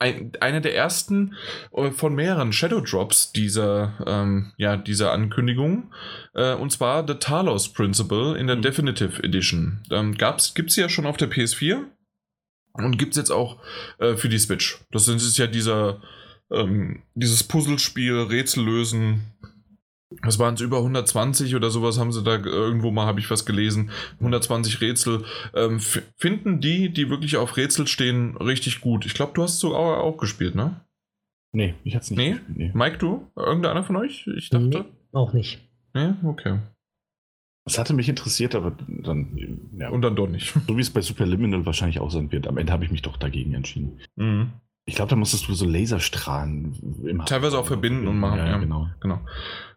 ein 0.00 0.32
eine 0.40 0.60
der 0.60 0.74
ersten 0.74 1.36
äh, 1.72 1.90
von 1.90 2.14
mehreren 2.14 2.52
Shadow 2.52 2.80
Drops 2.80 3.32
dieser, 3.32 3.94
ähm, 4.06 4.52
ja, 4.56 4.76
dieser 4.76 5.12
Ankündigung. 5.12 5.92
Äh, 6.34 6.54
und 6.54 6.72
zwar 6.72 7.06
The 7.06 7.14
Talos 7.14 7.72
Principle 7.72 8.36
in 8.36 8.46
der 8.46 8.56
Mhm. 8.56 8.62
Definitive 8.62 9.22
Edition. 9.22 9.82
Ähm, 9.90 10.16
gab's, 10.16 10.54
gibt's 10.54 10.76
ja 10.76 10.88
schon 10.88 11.06
auf 11.06 11.16
der 11.16 11.30
PS4 11.30 11.84
und 12.72 12.98
gibt's 12.98 13.16
jetzt 13.16 13.30
auch 13.30 13.60
äh, 13.98 14.16
für 14.16 14.28
die 14.28 14.38
Switch. 14.38 14.80
Das 14.90 15.06
ist 15.06 15.22
ist 15.22 15.38
ja 15.38 15.46
dieser, 15.46 16.00
ähm, 16.50 17.02
dieses 17.14 17.44
Puzzlespiel, 17.44 18.22
Rätsel 18.22 18.64
lösen. 18.64 19.32
Was 20.22 20.38
waren 20.40 20.54
es, 20.54 20.60
über 20.60 20.78
120 20.78 21.54
oder 21.54 21.70
sowas 21.70 21.98
haben 21.98 22.10
sie 22.12 22.24
da 22.24 22.36
irgendwo 22.36 22.90
mal, 22.90 23.06
habe 23.06 23.20
ich 23.20 23.30
was 23.30 23.46
gelesen. 23.46 23.90
120 24.18 24.80
Rätsel. 24.80 25.24
Ähm, 25.54 25.78
finden 26.16 26.60
die, 26.60 26.92
die 26.92 27.08
wirklich 27.10 27.36
auf 27.36 27.56
Rätsel 27.56 27.86
stehen, 27.86 28.36
richtig 28.36 28.80
gut. 28.80 29.06
Ich 29.06 29.14
glaube, 29.14 29.32
du 29.34 29.42
hast 29.42 29.54
es 29.54 29.60
sogar 29.60 30.00
auch 30.02 30.16
gespielt, 30.16 30.54
ne? 30.54 30.80
nee, 31.52 31.74
ich 31.84 31.94
hatte 31.94 32.04
es 32.04 32.10
nicht. 32.10 32.18
Nee? 32.18 32.30
gespielt, 32.30 32.56
nee. 32.56 32.70
Mike, 32.74 32.98
du? 32.98 33.30
Irgendeiner 33.36 33.84
von 33.84 33.96
euch? 33.96 34.26
Ich 34.36 34.50
dachte. 34.50 34.66
Nee, 34.68 34.84
auch 35.12 35.32
nicht. 35.32 35.60
Nee? 35.94 36.12
Okay. 36.24 36.58
Es 37.66 37.78
hatte 37.78 37.92
mich 37.94 38.08
interessiert, 38.08 38.54
aber 38.54 38.72
dann, 38.88 39.70
ja, 39.76 39.90
Und 39.90 40.02
dann 40.02 40.16
doch 40.16 40.26
nicht. 40.28 40.52
so 40.66 40.76
wie 40.76 40.80
es 40.80 40.90
bei 40.90 41.02
Superliminal 41.02 41.66
wahrscheinlich 41.66 42.00
auch 42.00 42.10
sein 42.10 42.32
wird, 42.32 42.48
am 42.48 42.58
Ende 42.58 42.72
habe 42.72 42.84
ich 42.84 42.90
mich 42.90 43.02
doch 43.02 43.16
dagegen 43.16 43.54
entschieden. 43.54 44.00
Mhm. 44.16 44.52
Ich 44.90 44.96
glaube, 44.96 45.10
da 45.10 45.14
musstest 45.14 45.46
du 45.46 45.54
so 45.54 45.66
Laserstrahlen 45.66 46.74
im 47.06 47.24
Teilweise 47.24 47.56
auch 47.56 47.66
verbinden 47.66 48.08
und 48.08 48.18
machen, 48.18 48.38
Ja, 48.38 48.46
ja. 48.48 48.58
genau. 48.58 48.88
Genau. 49.00 49.20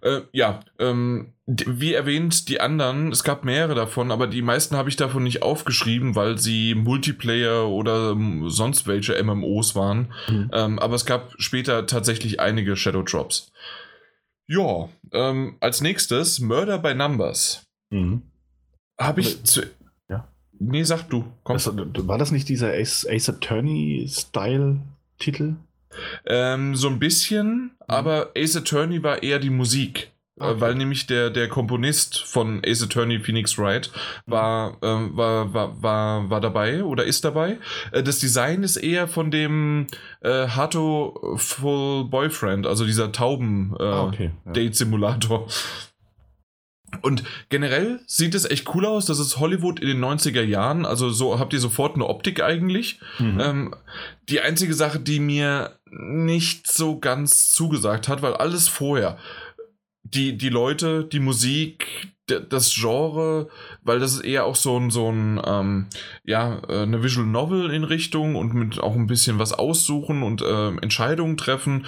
Äh, 0.01 0.21
ja, 0.31 0.61
ähm, 0.79 1.33
wie 1.45 1.93
erwähnt, 1.93 2.49
die 2.49 2.59
anderen, 2.59 3.11
es 3.11 3.23
gab 3.23 3.45
mehrere 3.45 3.75
davon, 3.75 4.09
aber 4.09 4.25
die 4.25 4.41
meisten 4.41 4.75
habe 4.75 4.89
ich 4.89 4.95
davon 4.95 5.21
nicht 5.21 5.43
aufgeschrieben, 5.43 6.15
weil 6.15 6.39
sie 6.39 6.73
Multiplayer 6.73 7.69
oder 7.69 8.17
sonst 8.45 8.87
welche 8.87 9.23
MMOs 9.23 9.75
waren. 9.75 10.11
Mhm. 10.27 10.49
Ähm, 10.51 10.79
aber 10.79 10.95
es 10.95 11.05
gab 11.05 11.33
später 11.37 11.85
tatsächlich 11.85 12.39
einige 12.39 12.75
Shadow 12.75 13.03
Drops. 13.03 13.51
Ja, 14.47 14.89
ähm, 15.11 15.57
als 15.59 15.81
nächstes 15.81 16.39
Murder 16.39 16.79
by 16.79 16.95
Numbers. 16.95 17.67
Mhm. 17.91 18.23
Habe 18.99 19.21
ich. 19.21 19.43
Zu 19.43 19.61
ja. 20.09 20.27
Nee, 20.57 20.81
sag 20.81 21.03
du. 21.03 21.23
Komm. 21.43 21.53
Das, 21.53 21.71
war 22.07 22.17
das 22.17 22.31
nicht 22.31 22.49
dieser 22.49 22.73
Ace, 22.73 23.05
Ace 23.07 23.31
Attorney-Style-Titel? 25.19 25.55
Ähm, 26.25 26.75
so 26.75 26.87
ein 26.87 26.99
bisschen, 26.99 27.75
aber 27.87 28.31
Ace 28.35 28.57
Attorney 28.57 29.03
war 29.03 29.21
eher 29.21 29.39
die 29.39 29.51
Musik. 29.51 30.11
Okay. 30.39 30.51
Äh, 30.51 30.61
Weil 30.61 30.75
nämlich 30.75 31.05
der, 31.05 31.29
der 31.29 31.47
Komponist 31.47 32.19
von 32.23 32.61
Ace 32.65 32.81
Attorney 32.81 33.19
Phoenix 33.19 33.59
Wright 33.59 33.91
war, 34.25 34.77
ähm, 34.81 35.15
war, 35.15 35.53
war, 35.53 35.83
war, 35.83 36.29
war 36.31 36.41
dabei 36.41 36.83
oder 36.83 37.03
ist 37.03 37.23
dabei. 37.23 37.59
Äh, 37.91 38.01
das 38.01 38.17
Design 38.17 38.63
ist 38.63 38.77
eher 38.77 39.07
von 39.07 39.29
dem 39.29 39.85
äh, 40.21 40.47
Hato 40.47 41.35
Full 41.37 42.05
Boyfriend, 42.05 42.65
also 42.65 42.85
dieser 42.85 43.11
Tauben 43.11 43.75
äh, 43.79 43.83
Ah, 43.83 44.03
okay. 44.05 44.31
Ja. 44.45 44.51
Und 47.01 47.23
generell 47.49 47.99
sieht 48.07 48.35
es 48.35 48.49
echt 48.49 48.73
cool 48.75 48.85
aus. 48.85 49.05
Das 49.05 49.19
ist 49.19 49.39
Hollywood 49.39 49.79
in 49.79 49.87
den 49.87 50.03
90er 50.03 50.43
Jahren. 50.43 50.85
Also 50.85 51.09
so 51.09 51.39
habt 51.39 51.53
ihr 51.53 51.59
sofort 51.59 51.95
eine 51.95 52.07
Optik 52.07 52.41
eigentlich. 52.41 52.99
Mhm. 53.19 53.39
Ähm, 53.39 53.75
die 54.29 54.41
einzige 54.41 54.73
Sache, 54.73 54.99
die 54.99 55.19
mir 55.19 55.77
nicht 55.89 56.71
so 56.71 56.99
ganz 56.99 57.51
zugesagt 57.51 58.07
hat, 58.07 58.21
weil 58.21 58.33
alles 58.33 58.67
vorher, 58.67 59.17
die, 60.15 60.37
die 60.37 60.49
Leute, 60.49 61.03
die 61.03 61.19
Musik, 61.19 62.13
das 62.27 62.73
Genre, 62.73 63.49
weil 63.83 63.99
das 63.99 64.13
ist 64.13 64.21
eher 64.21 64.45
auch 64.45 64.55
so 64.55 64.79
ein, 64.79 64.91
so 64.91 65.11
ein 65.11 65.41
ähm, 65.45 65.87
ja, 66.23 66.61
äh, 66.69 66.83
eine 66.83 67.03
Visual 67.03 67.27
Novel 67.27 67.69
in 67.69 67.83
Richtung 67.83 68.35
und 68.35 68.53
mit 68.53 68.79
auch 68.79 68.95
ein 68.95 69.07
bisschen 69.07 69.39
was 69.39 69.51
aussuchen 69.51 70.23
und 70.23 70.41
ähm, 70.47 70.79
Entscheidungen 70.79 71.35
treffen. 71.35 71.85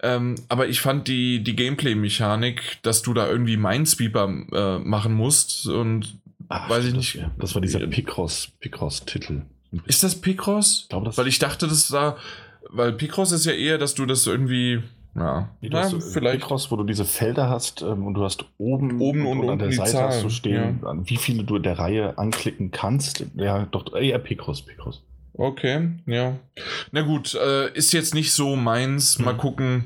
Ähm, 0.00 0.36
aber 0.48 0.68
ich 0.68 0.80
fand 0.80 1.08
die, 1.08 1.42
die 1.42 1.56
Gameplay-Mechanik, 1.56 2.78
dass 2.82 3.02
du 3.02 3.12
da 3.12 3.28
irgendwie 3.28 3.56
Minesweeper 3.56 4.28
äh, 4.52 4.78
machen 4.78 5.14
musst 5.14 5.66
und 5.66 6.20
Ach, 6.48 6.68
weiß 6.68 6.84
ich 6.84 6.94
nicht. 6.94 7.24
Das, 7.38 7.54
war 7.54 7.62
dieser. 7.62 7.80
Picross, 7.86 8.52
Picross-Titel. 8.60 9.42
ist 9.86 10.04
das 10.04 10.20
Picross? 10.20 10.82
Ich 10.82 10.88
glaube, 10.90 11.06
das 11.06 11.18
Weil 11.18 11.26
ich 11.26 11.38
dachte, 11.38 11.66
das 11.66 11.88
da 11.88 12.16
weil 12.72 12.92
Picross 12.92 13.32
ist 13.32 13.44
ja 13.44 13.52
eher, 13.52 13.78
dass 13.78 13.94
du 13.94 14.06
das 14.06 14.26
irgendwie, 14.26 14.82
ja, 15.14 15.50
Nee, 15.60 15.68
du 15.68 15.76
na, 15.76 15.82
hast 15.84 16.12
vielleicht. 16.12 16.40
Picross, 16.40 16.70
wo 16.70 16.76
du 16.76 16.84
diese 16.84 17.04
Felder 17.04 17.48
hast 17.50 17.82
ähm, 17.82 18.06
und 18.06 18.14
du 18.14 18.24
hast 18.24 18.44
oben, 18.58 19.00
Oben 19.00 19.26
und 19.26 19.40
an 19.42 19.48
unten 19.48 19.58
der 19.58 19.68
die 19.68 19.74
Seite 19.76 20.02
hast 20.02 20.16
du 20.16 20.28
Zahlen, 20.28 20.30
stehen, 20.30 20.84
an 20.84 21.08
wie 21.08 21.16
viele 21.16 21.44
du 21.44 21.56
in 21.56 21.62
der 21.62 21.78
Reihe 21.78 22.16
anklicken 22.18 22.70
kannst. 22.70 23.24
Ja, 23.34 23.66
doch 23.66 23.94
eher 23.94 24.18
Picross, 24.18 24.62
Picross. 24.62 25.02
Okay, 25.34 25.90
ja. 26.06 26.36
Na 26.90 27.02
gut, 27.02 27.34
äh, 27.34 27.72
ist 27.74 27.92
jetzt 27.92 28.14
nicht 28.14 28.32
so 28.32 28.56
meins. 28.56 29.18
Mal 29.18 29.32
Hm. 29.32 29.38
gucken. 29.38 29.84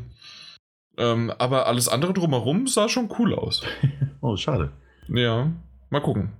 Ähm, 0.98 1.30
aber 1.38 1.66
alles 1.66 1.88
andere 1.88 2.12
drumherum 2.14 2.66
sah 2.66 2.88
schon 2.88 3.08
cool 3.18 3.34
aus. 3.34 3.62
Oh, 4.22 4.36
schade. 4.36 4.70
Ja, 5.08 5.52
mal 5.90 6.00
gucken. 6.00 6.32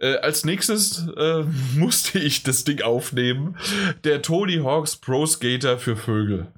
Äh, 0.00 0.16
als 0.16 0.44
nächstes 0.44 1.06
äh, 1.16 1.44
musste 1.76 2.18
ich 2.18 2.42
das 2.42 2.64
Ding 2.64 2.82
aufnehmen. 2.82 3.56
Der 4.04 4.20
Tony 4.22 4.56
Hawks 4.64 4.96
Pro 4.96 5.24
Skater 5.26 5.78
für 5.78 5.96
Vögel. 5.96 6.48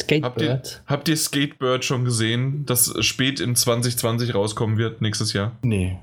Habt 0.00 0.10
ihr, 0.12 0.18
Skatebird. 0.20 0.82
habt 0.86 1.08
ihr 1.08 1.16
Skatebird 1.16 1.84
schon 1.84 2.04
gesehen, 2.04 2.64
das 2.66 2.94
spät 3.04 3.40
in 3.40 3.56
2020 3.56 4.34
rauskommen 4.34 4.78
wird, 4.78 5.00
nächstes 5.02 5.32
Jahr? 5.32 5.56
Nee. 5.62 5.98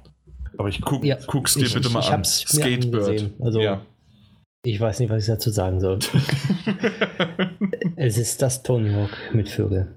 Aber 0.58 0.70
ich 0.70 0.82
Guck, 0.82 1.04
Ja, 1.04 1.18
guck's 1.28 1.54
dir 1.56 1.66
ich- 1.66 1.74
bitte 1.74 1.88
ich- 1.88 1.93
mal 1.93 2.00
ich 2.02 2.08
an. 2.12 2.24
angesehen. 2.64 3.34
Also- 3.39 3.62
ja. 3.62 3.82
Ich 4.68 4.80
weiß 4.80 5.00
nicht, 5.00 5.10
was 5.12 5.24
ich 5.24 5.28
dazu 5.28 5.52
sagen 5.52 5.80
soll. 5.80 6.00
Es 7.98 8.18
ist 8.18 8.41
das 8.41 8.62
Tony 8.64 8.91
Hawk 8.91 9.12
mit 9.34 9.48
Vögel. 9.50 9.88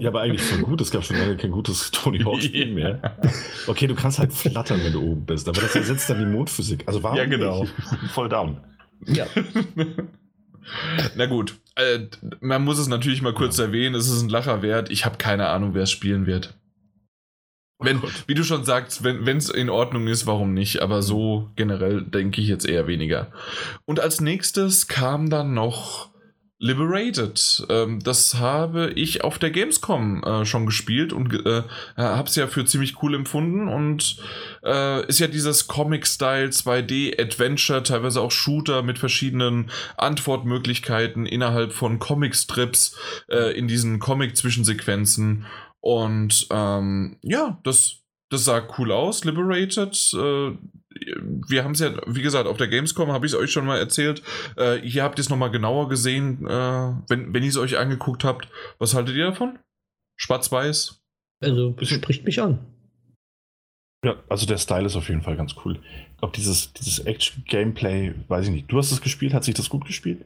Ja, 0.00 0.08
aber 0.10 0.20
eigentlich 0.22 0.42
voll 0.42 0.60
gut. 0.62 0.80
Es 0.80 0.90
gab 0.90 1.04
schon 1.04 1.16
lange 1.16 1.36
kein 1.36 1.50
gutes 1.50 1.90
Tony 1.90 2.20
Hawk-Spiel 2.20 2.72
mehr. 2.72 3.16
Okay, 3.66 3.86
du 3.86 3.94
kannst 3.94 4.18
halt 4.18 4.32
flattern, 4.32 4.80
wenn 4.84 4.92
du 4.92 5.02
oben 5.02 5.24
bist, 5.26 5.48
aber 5.48 5.60
das 5.60 5.74
ersetzt 5.74 6.08
dann 6.10 6.18
die 6.20 6.26
Mondphysik. 6.26 6.84
Also 6.86 7.02
warum 7.02 7.16
Ja, 7.18 7.24
genau. 7.24 7.66
Voll 8.12 8.28
down. 8.28 8.58
Ja. 9.06 9.26
Na 11.14 11.26
gut, 11.26 11.58
äh, 11.76 12.00
man 12.40 12.64
muss 12.64 12.78
es 12.78 12.88
natürlich 12.88 13.22
mal 13.22 13.34
kurz 13.34 13.58
erwähnen, 13.58 13.94
es 13.94 14.08
ist 14.08 14.22
ein 14.22 14.28
Lacher 14.28 14.62
wert. 14.62 14.90
Ich 14.90 15.04
habe 15.04 15.18
keine 15.18 15.48
Ahnung, 15.48 15.74
wer 15.74 15.84
es 15.84 15.90
spielen 15.90 16.26
wird. 16.26 16.54
Wenn, 17.78 18.00
Gott. 18.00 18.24
wie 18.26 18.34
du 18.34 18.42
schon 18.42 18.64
sagst, 18.64 19.04
wenn 19.04 19.36
es 19.36 19.50
in 19.50 19.68
Ordnung 19.68 20.06
ist, 20.06 20.26
warum 20.26 20.54
nicht? 20.54 20.80
Aber 20.80 21.02
so 21.02 21.50
generell 21.56 22.02
denke 22.02 22.40
ich 22.40 22.48
jetzt 22.48 22.66
eher 22.66 22.86
weniger. 22.86 23.32
Und 23.84 24.00
als 24.00 24.20
nächstes 24.20 24.86
kam 24.86 25.28
dann 25.28 25.52
noch 25.52 26.08
Liberated. 26.58 27.66
Ähm, 27.68 28.00
das 28.02 28.36
habe 28.36 28.90
ich 28.92 29.22
auf 29.22 29.38
der 29.38 29.50
Gamescom 29.50 30.22
äh, 30.24 30.46
schon 30.46 30.64
gespielt 30.64 31.12
und 31.12 31.34
äh, 31.46 31.62
habe 31.96 32.28
es 32.28 32.36
ja 32.36 32.46
für 32.46 32.64
ziemlich 32.64 33.02
cool 33.02 33.14
empfunden 33.14 33.68
und 33.68 34.16
äh, 34.64 35.06
ist 35.06 35.18
ja 35.18 35.26
dieses 35.26 35.66
Comic-Style 35.66 36.48
2D-Adventure, 36.48 37.82
teilweise 37.82 38.22
auch 38.22 38.30
Shooter 38.30 38.82
mit 38.82 38.98
verschiedenen 38.98 39.70
Antwortmöglichkeiten 39.98 41.26
innerhalb 41.26 41.74
von 41.74 41.98
Comic-Strips 41.98 42.96
äh, 43.28 43.56
in 43.56 43.68
diesen 43.68 43.98
Comic-Zwischensequenzen. 43.98 45.44
Und 45.80 46.46
ähm, 46.50 47.18
ja, 47.20 47.60
das, 47.64 47.98
das 48.30 48.46
sah 48.46 48.66
cool 48.78 48.92
aus, 48.92 49.24
Liberated. 49.24 49.94
Äh, 50.14 50.56
wir 51.48 51.64
haben 51.64 51.72
es 51.72 51.80
ja, 51.80 51.92
wie 52.06 52.22
gesagt, 52.22 52.46
auf 52.48 52.56
der 52.56 52.68
Gamescom 52.68 53.12
habe 53.12 53.26
ich 53.26 53.32
es 53.32 53.38
euch 53.38 53.52
schon 53.52 53.66
mal 53.66 53.78
erzählt. 53.78 54.22
Äh, 54.56 54.76
hier 54.78 55.02
habt 55.02 55.18
ihr 55.18 55.22
es 55.22 55.28
nochmal 55.28 55.50
genauer 55.50 55.88
gesehen, 55.88 56.46
äh, 56.46 56.92
wenn, 57.08 57.32
wenn 57.32 57.42
ihr 57.42 57.48
es 57.48 57.56
euch 57.56 57.78
angeguckt 57.78 58.24
habt. 58.24 58.48
Was 58.78 58.94
haltet 58.94 59.16
ihr 59.16 59.26
davon? 59.26 59.58
Schwarz-Weiß? 60.16 61.00
Also, 61.40 61.76
es 61.80 61.88
spricht 61.88 62.24
mich 62.24 62.40
an. 62.40 62.58
Ja, 64.04 64.16
also 64.28 64.46
der 64.46 64.58
Style 64.58 64.86
ist 64.86 64.96
auf 64.96 65.08
jeden 65.08 65.22
Fall 65.22 65.36
ganz 65.36 65.54
cool. 65.64 65.78
Ich 66.12 66.18
glaube, 66.18 66.36
dieses, 66.36 66.72
dieses 66.72 67.00
Action-Gameplay, 67.00 68.14
weiß 68.28 68.46
ich 68.46 68.52
nicht. 68.52 68.70
Du 68.70 68.78
hast 68.78 68.92
es 68.92 69.00
gespielt, 69.00 69.34
hat 69.34 69.44
sich 69.44 69.54
das 69.54 69.68
gut 69.68 69.84
gespielt? 69.84 70.24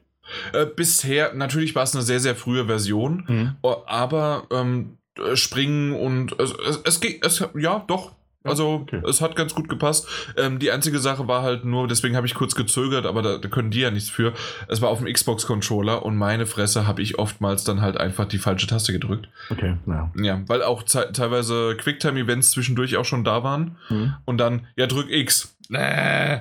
Äh, 0.52 0.66
bisher, 0.66 1.34
natürlich 1.34 1.74
war 1.74 1.82
es 1.82 1.94
eine 1.94 2.04
sehr, 2.04 2.20
sehr 2.20 2.36
frühe 2.36 2.66
Version, 2.66 3.24
Mhm. 3.26 3.56
Oh, 3.62 3.76
aber 3.86 4.46
ähm, 4.50 4.98
äh, 5.18 5.36
springen 5.36 5.92
und 5.92 6.38
es, 6.38 6.52
es, 6.52 6.80
es 6.84 7.00
geht, 7.00 7.24
es, 7.24 7.44
ja, 7.58 7.84
doch. 7.86 8.14
Also, 8.42 8.70
okay. 8.70 9.02
es 9.06 9.20
hat 9.20 9.36
ganz 9.36 9.54
gut 9.54 9.68
gepasst. 9.68 10.08
Ähm, 10.38 10.58
die 10.58 10.70
einzige 10.70 10.98
Sache 10.98 11.28
war 11.28 11.42
halt 11.42 11.66
nur, 11.66 11.86
deswegen 11.86 12.16
habe 12.16 12.26
ich 12.26 12.34
kurz 12.34 12.54
gezögert, 12.54 13.04
aber 13.04 13.20
da, 13.20 13.36
da 13.36 13.48
können 13.48 13.70
die 13.70 13.80
ja 13.80 13.90
nichts 13.90 14.08
für. 14.08 14.32
Es 14.66 14.80
war 14.80 14.88
auf 14.88 14.98
dem 14.98 15.12
Xbox-Controller 15.12 16.04
und 16.06 16.16
meine 16.16 16.46
Fresse 16.46 16.86
habe 16.86 17.02
ich 17.02 17.18
oftmals 17.18 17.64
dann 17.64 17.82
halt 17.82 17.98
einfach 17.98 18.26
die 18.26 18.38
falsche 18.38 18.66
Taste 18.66 18.92
gedrückt. 18.92 19.28
Okay, 19.50 19.76
ja. 19.86 20.10
Ja, 20.16 20.42
weil 20.46 20.62
auch 20.62 20.82
teilweise 20.84 21.76
Quicktime-Events 21.76 22.52
zwischendurch 22.52 22.96
auch 22.96 23.04
schon 23.04 23.24
da 23.24 23.42
waren. 23.44 23.76
Mhm. 23.90 24.14
Und 24.24 24.38
dann, 24.38 24.66
ja, 24.74 24.86
drück 24.86 25.10
X. 25.10 25.54
Äh. 25.70 26.40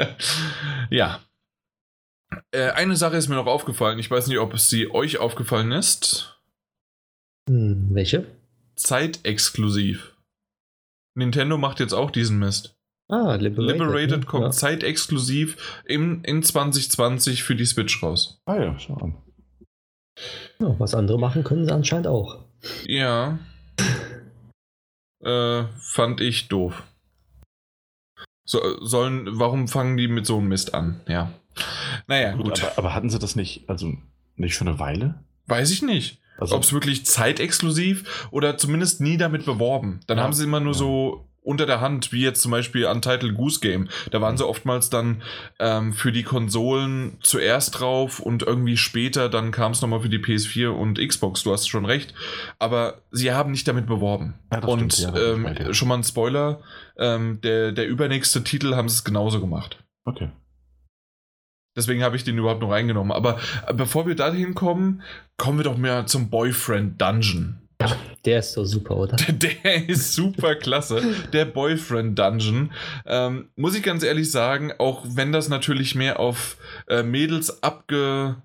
ja. 0.90 1.18
Äh, 2.52 2.70
eine 2.70 2.94
Sache 2.94 3.16
ist 3.16 3.28
mir 3.28 3.34
noch 3.34 3.46
aufgefallen. 3.46 3.98
Ich 3.98 4.10
weiß 4.10 4.28
nicht, 4.28 4.38
ob 4.38 4.54
es 4.54 4.70
sie 4.70 4.92
euch 4.92 5.18
aufgefallen 5.18 5.72
ist. 5.72 6.40
Hm, 7.48 7.88
welche? 7.90 8.26
Zeitexklusiv. 8.76 10.09
Nintendo 11.14 11.58
macht 11.58 11.80
jetzt 11.80 11.92
auch 11.92 12.10
diesen 12.10 12.38
Mist. 12.38 12.76
Ah, 13.08 13.34
Liberated. 13.34 13.80
Liberated 13.80 14.20
ne? 14.20 14.26
kommt 14.26 14.44
Ja. 14.44 14.50
zeitexklusiv 14.52 15.82
im, 15.84 16.22
in 16.24 16.42
2020 16.42 17.42
für 17.42 17.56
die 17.56 17.66
Switch 17.66 18.02
raus. 18.02 18.40
Ah 18.46 18.56
ja, 18.56 18.78
schau 18.78 18.94
an. 18.94 19.16
Ja, 20.60 20.78
was 20.78 20.94
andere 20.94 21.18
machen, 21.18 21.42
können 21.42 21.64
sie 21.64 21.72
anscheinend 21.72 22.06
auch. 22.06 22.38
Ja. 22.86 23.38
Äh, 25.22 25.64
fand 25.78 26.22
ich 26.22 26.48
doof. 26.48 26.82
So, 28.46 28.58
sollen, 28.80 29.28
warum 29.38 29.68
fangen 29.68 29.98
die 29.98 30.08
mit 30.08 30.24
so 30.24 30.38
einem 30.38 30.48
Mist 30.48 30.72
an? 30.72 31.02
Ja. 31.06 31.30
Naja, 32.06 32.32
Gut, 32.36 32.44
gut. 32.44 32.64
Aber, 32.64 32.78
aber 32.78 32.94
hatten 32.94 33.10
sie 33.10 33.18
das 33.18 33.36
nicht, 33.36 33.68
also 33.68 33.92
nicht 34.36 34.54
schon 34.54 34.68
eine 34.68 34.78
Weile? 34.78 35.22
Weiß 35.46 35.70
ich 35.72 35.82
nicht. 35.82 36.22
Also, 36.40 36.56
Ob 36.56 36.62
es 36.62 36.72
wirklich 36.72 37.04
zeitexklusiv 37.06 38.28
oder 38.30 38.56
zumindest 38.56 39.00
nie 39.00 39.16
damit 39.16 39.44
beworben. 39.44 40.00
Dann 40.06 40.18
Ja. 40.18 40.24
haben 40.24 40.32
sie 40.32 40.44
immer 40.44 40.60
nur 40.60 40.72
Ja. 40.72 40.78
so 40.78 41.26
unter 41.42 41.64
der 41.64 41.80
Hand, 41.80 42.12
wie 42.12 42.20
jetzt 42.22 42.42
zum 42.42 42.50
Beispiel 42.50 42.84
Untitled 42.84 43.34
Goose 43.34 43.60
Game. 43.60 43.88
Da 44.10 44.20
waren 44.20 44.36
sie 44.36 44.46
oftmals 44.46 44.90
dann 44.90 45.22
ähm, 45.58 45.94
für 45.94 46.12
die 46.12 46.22
Konsolen 46.22 47.16
zuerst 47.22 47.80
drauf 47.80 48.20
und 48.20 48.42
irgendwie 48.42 48.76
später 48.76 49.30
dann 49.30 49.50
kam 49.50 49.72
es 49.72 49.80
nochmal 49.80 50.00
für 50.00 50.10
die 50.10 50.18
PS4 50.18 50.68
und 50.68 50.98
Xbox. 50.98 51.42
Du 51.42 51.50
hast 51.52 51.66
schon 51.66 51.86
recht. 51.86 52.12
Aber 52.58 53.00
sie 53.10 53.32
haben 53.32 53.52
nicht 53.52 53.66
damit 53.66 53.86
beworben. 53.86 54.34
Ja, 54.52 54.62
und 54.66 54.92
stimmt. 54.92 55.14
Ja, 55.16 55.34
ich 55.34 55.42
bei 55.42 55.56
ähm, 55.64 55.74
schon 55.74 55.88
mal 55.88 55.94
ein 55.96 56.04
Spoiler: 56.04 56.60
ähm, 56.98 57.40
der, 57.42 57.72
der 57.72 57.88
übernächste 57.88 58.44
Titel 58.44 58.74
haben 58.74 58.88
sie 58.90 58.96
es 58.96 59.04
genauso 59.04 59.40
gemacht. 59.40 59.82
okay. 60.04 60.30
Deswegen 61.76 62.02
habe 62.02 62.16
ich 62.16 62.24
den 62.24 62.38
überhaupt 62.38 62.60
noch 62.60 62.70
reingenommen. 62.70 63.12
Aber 63.12 63.38
äh, 63.66 63.74
bevor 63.74 64.06
wir 64.06 64.16
dahin 64.16 64.54
kommen, 64.54 65.02
kommen 65.36 65.58
wir 65.58 65.64
doch 65.64 65.76
mehr 65.76 66.06
zum 66.06 66.30
Boyfriend 66.30 67.00
Dungeon. 67.00 67.60
Der 68.24 68.40
ist 68.40 68.52
so 68.52 68.64
super, 68.64 68.96
oder? 68.96 69.16
Der 69.32 69.88
ist 69.88 70.12
super 70.12 70.54
klasse. 70.54 71.02
Der 71.32 71.46
Boyfriend 71.46 72.18
Dungeon. 72.18 72.72
Ähm, 73.06 73.48
muss 73.56 73.74
ich 73.74 73.82
ganz 73.82 74.02
ehrlich 74.02 74.30
sagen, 74.30 74.72
auch 74.78 75.04
wenn 75.08 75.32
das 75.32 75.48
natürlich 75.48 75.94
mehr 75.94 76.20
auf 76.20 76.58
äh, 76.88 77.02
Mädels 77.02 77.62
abge, 77.62 78.36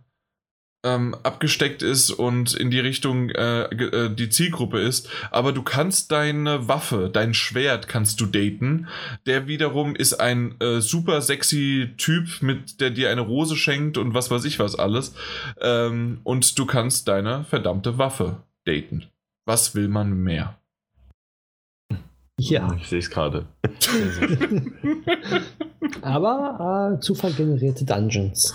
ähm, 0.86 1.16
abgesteckt 1.24 1.82
ist 1.82 2.12
und 2.12 2.54
in 2.54 2.72
die 2.72 2.80
Richtung 2.80 3.30
äh, 3.32 3.64
äh, 3.64 4.10
die 4.14 4.30
Zielgruppe 4.30 4.80
ist, 4.80 5.10
aber 5.32 5.52
du 5.52 5.64
kannst 5.64 6.12
deine 6.12 6.68
Waffe, 6.68 7.10
dein 7.12 7.34
Schwert 7.34 7.88
kannst 7.88 8.22
du 8.22 8.28
daten. 8.28 8.88
Der 9.26 9.48
wiederum 9.48 9.96
ist 9.96 10.14
ein 10.14 10.60
äh, 10.62 10.80
super 10.80 11.22
sexy 11.22 11.90
Typ, 11.98 12.42
mit 12.42 12.80
der 12.80 12.92
dir 12.92 13.10
eine 13.10 13.22
Rose 13.22 13.58
schenkt 13.58 13.98
und 13.98 14.14
was 14.14 14.32
weiß 14.32 14.46
ich 14.46 14.60
was 14.60 14.76
alles. 14.76 15.14
Ähm, 15.60 16.20
und 16.24 16.58
du 16.58 16.66
kannst 16.66 17.08
deine 17.08 17.44
verdammte 17.46 17.98
Waffe 17.98 18.44
daten. 18.66 19.08
Was 19.46 19.76
will 19.76 19.88
man 19.88 20.24
mehr? 20.24 20.58
Ja. 22.38 22.76
Ich 22.82 22.88
sehe 22.88 23.00
es 23.00 23.10
gerade. 23.10 23.46
Aber 26.02 26.96
äh, 26.98 27.00
Zufall 27.00 27.32
generierte 27.34 27.86
Dungeons. 27.86 28.54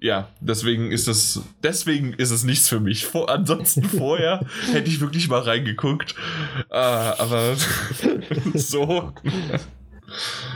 Ja, 0.00 0.28
deswegen 0.40 0.90
ist 0.92 1.08
es, 1.08 1.40
deswegen 1.62 2.12
ist 2.12 2.30
es 2.30 2.44
nichts 2.44 2.68
für 2.68 2.80
mich. 2.80 3.06
Vor, 3.06 3.30
ansonsten 3.30 3.84
vorher 3.98 4.44
hätte 4.72 4.88
ich 4.88 5.00
wirklich 5.00 5.28
mal 5.28 5.40
reingeguckt. 5.40 6.14
Ah, 6.70 7.14
aber 7.18 7.54
so. 8.54 9.12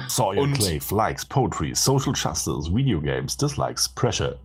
Sawyer 0.08 0.42
Und- 0.42 0.54
Clave 0.58 0.94
likes 0.94 1.24
poetry, 1.24 1.74
social 1.74 2.12
justice, 2.14 2.70
video 2.74 3.00
games, 3.00 3.36
dislikes 3.36 3.88
pressure. 3.88 4.38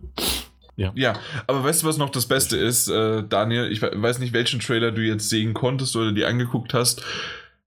Ja, 0.76 1.14
aber 1.46 1.62
weißt 1.62 1.82
du, 1.82 1.86
was 1.86 1.98
noch 1.98 2.08
das 2.10 2.26
Beste 2.26 2.56
ist, 2.56 2.88
äh, 2.88 3.22
Daniel? 3.28 3.70
Ich 3.70 3.82
we- 3.82 3.92
weiß 3.94 4.18
nicht, 4.18 4.32
welchen 4.32 4.58
Trailer 4.58 4.90
du 4.90 5.02
jetzt 5.02 5.28
sehen 5.28 5.52
konntest 5.54 5.94
oder 5.94 6.12
dir 6.12 6.26
angeguckt 6.26 6.72
hast. 6.74 7.04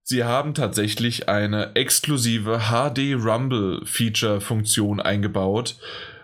Sie 0.07 0.23
haben 0.23 0.53
tatsächlich 0.53 1.29
eine 1.29 1.75
exklusive 1.75 2.59
HD 2.69 3.15
Rumble 3.15 3.81
Feature 3.85 4.39
Funktion 4.39 4.99
eingebaut. 4.99 5.77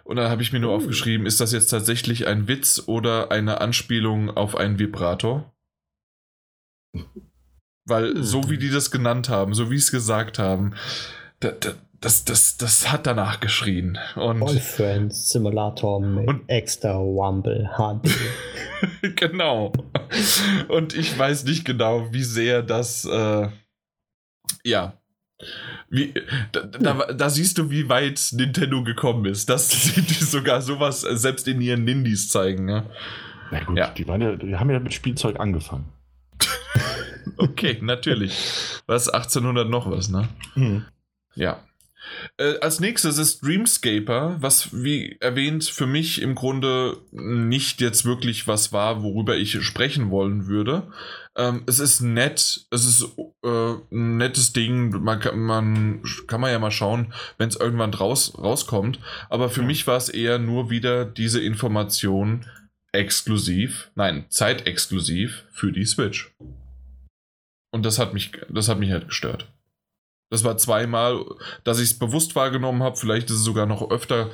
Und 0.04 0.18
dann 0.18 0.30
habe 0.30 0.42
ich 0.44 0.52
mir 0.54 0.60
nur 0.60 0.72
Oh. 0.72 0.76
aufgeschrieben, 0.76 1.26
ist 1.26 1.40
das 1.42 1.52
jetzt 1.52 1.68
tatsächlich 1.70 2.28
ein 2.28 2.48
Witz 2.48 2.84
oder 2.86 3.32
eine 3.32 3.60
Anspielung 3.62 4.30
auf 4.30 4.56
einen 4.56 4.78
Vibrator? 4.78 5.52
Weil 7.88 8.14
Hm. 8.14 8.24
so 8.24 8.50
wie 8.50 8.58
die 8.58 8.70
das 8.70 8.92
genannt 8.92 9.30
haben, 9.30 9.54
so 9.54 9.72
wie 9.72 9.78
sie 9.78 9.86
es 9.86 9.92
gesagt 9.92 10.38
haben, 10.38 10.76
da, 11.40 11.52
da, 11.52 11.72
das, 12.00 12.26
das, 12.26 12.58
das 12.58 12.92
hat 12.92 13.08
danach 13.08 13.40
geschrien. 13.40 13.98
Und 14.16 14.40
Boyfriend 14.42 15.14
Simulator 15.14 16.00
mit 16.02 16.28
Und- 16.28 16.48
extra 16.50 16.94
Rumble 16.94 17.70
HD. 17.78 18.10
genau. 19.16 19.72
Und 20.68 20.94
ich 20.96 21.18
weiß 21.18 21.46
nicht 21.46 21.64
genau, 21.66 22.12
wie 22.12 22.24
sehr 22.24 22.62
das, 22.64 23.06
äh, 23.06 23.50
ja. 24.64 24.94
Wie, 25.90 26.14
da, 26.52 26.62
da, 26.62 26.94
da 27.14 27.30
siehst 27.30 27.58
du, 27.58 27.72
wie 27.72 27.90
weit 27.90 28.30
Nintendo 28.34 28.84
gekommen 28.84 29.26
ist, 29.26 29.50
dass 29.50 29.70
sie 29.96 30.02
sogar 30.24 30.62
sowas 30.62 31.04
äh, 31.04 31.18
selbst 31.18 31.48
in 31.48 31.62
ihren 31.62 31.84
Nindies 31.84 32.30
zeigen. 32.30 32.66
Ne? 32.66 32.86
Na 33.52 33.64
gut, 33.64 33.78
Ja. 33.78 33.90
die, 33.90 34.04
ja, 34.04 34.36
die 34.36 34.56
haben 34.56 34.70
ja 34.70 34.80
mit 34.80 34.94
Spielzeug 34.94 35.40
angefangen. 35.40 35.86
Okay, 37.38 37.78
natürlich. 37.82 38.34
Was 38.88 39.08
1800 39.10 39.68
noch 39.70 39.90
was, 39.90 40.10
ne? 40.10 40.28
Ja. 41.36 41.64
Äh, 42.38 42.58
als 42.60 42.80
nächstes 42.80 43.18
ist 43.18 43.44
Dreamscaper, 43.46 44.38
was 44.40 44.70
wie 44.84 45.18
erwähnt 45.20 45.64
für 45.66 45.88
mich 45.88 46.22
im 46.22 46.36
Grunde 46.36 46.98
nicht 47.12 47.80
jetzt 47.82 48.06
wirklich 48.06 48.48
was 48.48 48.74
war, 48.74 49.02
worüber 49.04 49.38
ich 49.38 49.64
sprechen 49.64 50.10
wollen 50.10 50.48
würde. 50.48 50.92
Ähm, 51.38 51.64
es 51.66 51.80
ist 51.80 52.02
nett, 52.02 52.66
es 52.72 52.86
ist 52.86 53.04
äh, 53.44 53.74
ein 53.92 54.18
nettes 54.18 54.52
Ding, 54.52 54.90
man 55.02 55.20
kann, 55.20 55.40
man 55.40 56.04
kann 56.28 56.42
man 56.42 56.52
ja 56.52 56.60
mal 56.60 56.72
schauen, 56.72 57.14
wenn 57.38 57.48
es 57.48 57.56
irgendwann 57.56 57.94
raus, 57.94 58.34
rauskommt. 58.38 59.00
Aber 59.30 59.50
für 59.50 59.62
Ja. 59.62 59.68
mich 59.68 59.88
war 59.88 59.96
es 59.98 60.10
eher 60.10 60.40
nur 60.40 60.70
wieder 60.70 61.06
diese 61.06 61.42
Information 61.42 62.46
exklusiv, 62.92 63.92
nein, 63.96 64.26
zeitexklusiv 64.30 65.46
für 65.52 65.72
die 65.72 65.86
Switch. 65.86 66.34
Und 67.74 67.86
das 67.86 68.00
hat 68.00 68.14
mich, 68.14 68.32
das 68.50 68.68
hat 68.68 68.80
mich 68.80 68.92
halt 68.92 69.08
gestört. 69.08 69.48
Das 70.30 70.44
war 70.44 70.58
zweimal, 70.58 71.24
dass 71.64 71.80
ich 71.80 71.92
es 71.92 72.00
bewusst 72.00 72.36
wahrgenommen 72.36 72.84
habe. 72.84 72.98
Vielleicht 72.98 73.30
ist 73.30 73.38
es 73.38 73.44
sogar 73.44 73.66
noch 73.66 73.90
öfter. 73.92 74.30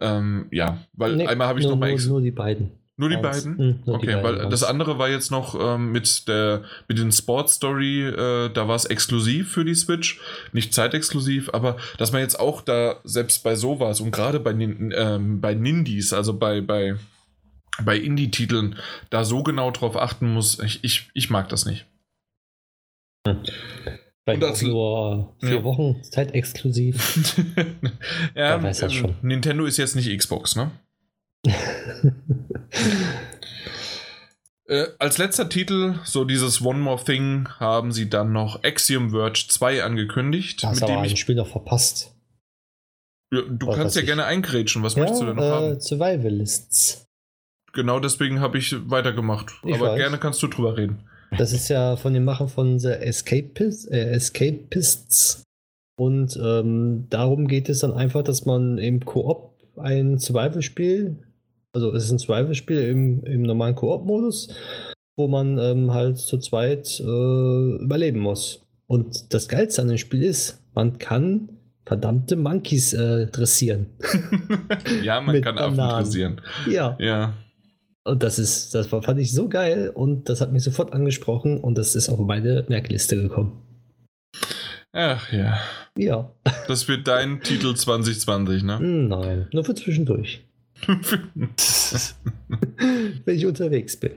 Ähm, 0.00 0.46
ja, 0.52 0.78
weil 0.92 1.16
Nee, 1.16 1.26
einmal 1.26 1.48
habe 1.48 1.58
ich 1.58 1.64
nur, 1.64 1.72
noch 1.74 1.80
mal 1.80 1.90
nur, 1.90 2.00
nur 2.06 2.20
die 2.20 2.30
beiden. 2.30 2.70
Nur 2.98 3.08
die 3.08 3.16
Eins. 3.16 3.22
beiden. 3.44 3.58
Hm, 3.58 3.80
nur 3.86 3.98
die 3.98 4.06
okay, 4.08 4.20
beiden 4.20 4.22
weil 4.24 4.34
das 4.50 4.60
waren's. 4.60 4.64
andere 4.64 4.98
war 4.98 5.08
jetzt 5.08 5.30
noch 5.30 5.54
ähm, 5.58 5.92
mit 5.92 6.28
der 6.28 6.62
mit 6.88 6.98
den 6.98 7.10
Sport 7.12 7.48
Story, 7.48 8.02
äh, 8.06 8.50
da 8.52 8.68
war 8.68 8.76
es 8.76 8.84
exklusiv 8.84 9.50
für 9.52 9.64
die 9.64 9.74
Switch, 9.74 10.20
nicht 10.52 10.74
zeitexklusiv, 10.74 11.48
aber 11.54 11.76
dass 11.96 12.12
man 12.12 12.20
jetzt 12.20 12.38
auch 12.38 12.60
da 12.60 12.96
selbst 13.04 13.42
bei 13.44 13.54
sowas 13.56 14.00
und 14.00 14.10
gerade 14.10 14.40
bei 14.40 14.50
ähm, 14.50 15.40
bei 15.40 15.54
Nindies, 15.54 16.12
also 16.12 16.34
bei 16.36 16.60
bei 16.60 16.96
bei 17.84 17.96
Indie-Titeln, 17.96 18.74
da 19.10 19.24
so 19.24 19.44
genau 19.44 19.70
drauf 19.70 19.96
achten 19.96 20.32
muss, 20.34 20.58
ich, 20.58 20.82
ich, 20.82 21.10
ich 21.14 21.30
mag 21.30 21.48
das 21.48 21.64
nicht. 21.64 21.86
Vielleicht 23.24 24.42
Und 24.42 24.44
als- 24.44 24.62
nur 24.62 25.36
vier 25.40 25.56
Ja. 25.58 25.62
Wochen 25.64 26.02
zeitexklusiv. 26.02 27.36
ja, 28.34 28.60
weiß 28.60 28.80
das 28.80 28.92
äh, 28.92 28.96
schon. 28.96 29.14
Nintendo 29.22 29.64
ist 29.64 29.76
jetzt 29.76 29.94
nicht 29.94 30.14
Xbox, 30.18 30.56
ne? 30.56 30.72
Äh, 34.66 34.86
als 34.98 35.16
letzter 35.16 35.48
Titel, 35.48 35.94
so 36.04 36.24
dieses 36.24 36.60
One 36.62 36.78
More 36.78 37.02
Thing, 37.02 37.48
haben 37.58 37.90
sie 37.92 38.10
dann 38.10 38.32
noch 38.32 38.62
Axiom 38.64 39.10
Verge 39.10 39.46
2 39.48 39.82
angekündigt, 39.82 40.62
da 40.62 40.68
hast 40.68 40.80
mit 40.80 40.90
dem 40.90 40.98
ein 40.98 41.04
ich. 41.06 41.18
Spiel 41.18 41.36
noch 41.36 41.46
verpasst. 41.48 42.14
Ja, 43.32 43.40
du 43.48 43.66
Was 43.66 43.76
kannst 43.76 43.96
ja 43.96 44.00
ich. 44.02 44.06
gerne 44.06 44.24
eingrätschen, 44.26 44.82
was 44.82 44.96
möchtest 44.96 45.22
du 45.22 45.26
denn 45.26 45.36
noch 45.36 45.42
äh, 45.42 45.50
haben? 45.50 45.80
Survivalists. 45.80 47.06
Genau 47.72 47.98
deswegen 48.00 48.40
habe 48.40 48.58
ich 48.58 48.74
weitergemacht. 48.90 49.52
Ich 49.64 49.74
Aber 49.74 49.90
weiß. 49.92 49.98
gerne 49.98 50.18
kannst 50.18 50.42
du 50.42 50.46
drüber 50.48 50.76
reden. 50.76 51.08
Das 51.36 51.52
ist 51.52 51.68
ja 51.68 51.96
von 51.96 52.12
den 52.14 52.24
Machern 52.24 52.48
von 52.48 52.78
The 52.78 52.88
Escapists. 52.88 53.86
Äh, 53.86 54.10
Escapists. 54.10 55.42
Und 55.98 56.36
ähm, 56.42 57.06
darum 57.10 57.48
geht 57.48 57.68
es 57.68 57.80
dann 57.80 57.92
einfach, 57.92 58.22
dass 58.22 58.46
man 58.46 58.78
im 58.78 59.04
Koop 59.04 59.54
ein 59.76 60.18
Survival-Spiel, 60.18 61.16
also 61.72 61.92
es 61.94 62.04
ist 62.04 62.12
ein 62.12 62.18
Survival-Spiel 62.18 62.80
im, 62.80 63.22
im 63.24 63.42
normalen 63.42 63.74
Koop-Modus, 63.74 64.48
wo 65.16 65.28
man 65.28 65.58
ähm, 65.58 65.92
halt 65.92 66.18
zu 66.18 66.38
zweit 66.38 67.00
äh, 67.00 67.82
überleben 67.82 68.20
muss. 68.20 68.62
Und 68.86 69.32
das 69.34 69.48
Geilste 69.48 69.82
an 69.82 69.88
dem 69.88 69.98
Spiel 69.98 70.22
ist, 70.22 70.62
man 70.74 70.98
kann 70.98 71.50
verdammte 71.84 72.36
Monkeys 72.36 72.92
äh, 72.92 73.26
dressieren. 73.26 73.86
ja, 75.02 75.20
man 75.20 75.40
kann 75.42 75.58
Affen 75.58 75.76
dressieren. 75.76 76.40
ja. 76.70 76.96
Ja. 77.00 77.34
Und 78.04 78.22
das 78.22 78.38
ist, 78.38 78.74
das 78.74 78.86
fand 78.86 79.18
ich 79.20 79.34
so 79.34 79.50
geil 79.50 79.90
und 79.94 80.30
das 80.30 80.40
hat 80.40 80.50
mich 80.50 80.62
sofort 80.62 80.94
angesprochen 80.94 81.58
und 81.60 81.76
das 81.76 81.94
ist 81.94 82.08
auf 82.08 82.18
meine 82.18 82.64
Merkliste 82.68 83.16
gekommen. 83.20 83.60
Ach 84.92 85.30
ja. 85.30 85.58
Ja, 85.98 86.32
Das 86.68 86.88
wird 86.88 87.06
dein 87.06 87.40
Titel 87.42 87.74
2020, 87.76 88.62
ne? 88.62 88.80
nein, 88.80 89.48
nur 89.52 89.64
für 89.64 89.74
zwischendurch, 89.74 90.47
wenn 93.24 93.36
ich 93.36 93.46
unterwegs 93.46 93.96
bin. 93.98 94.12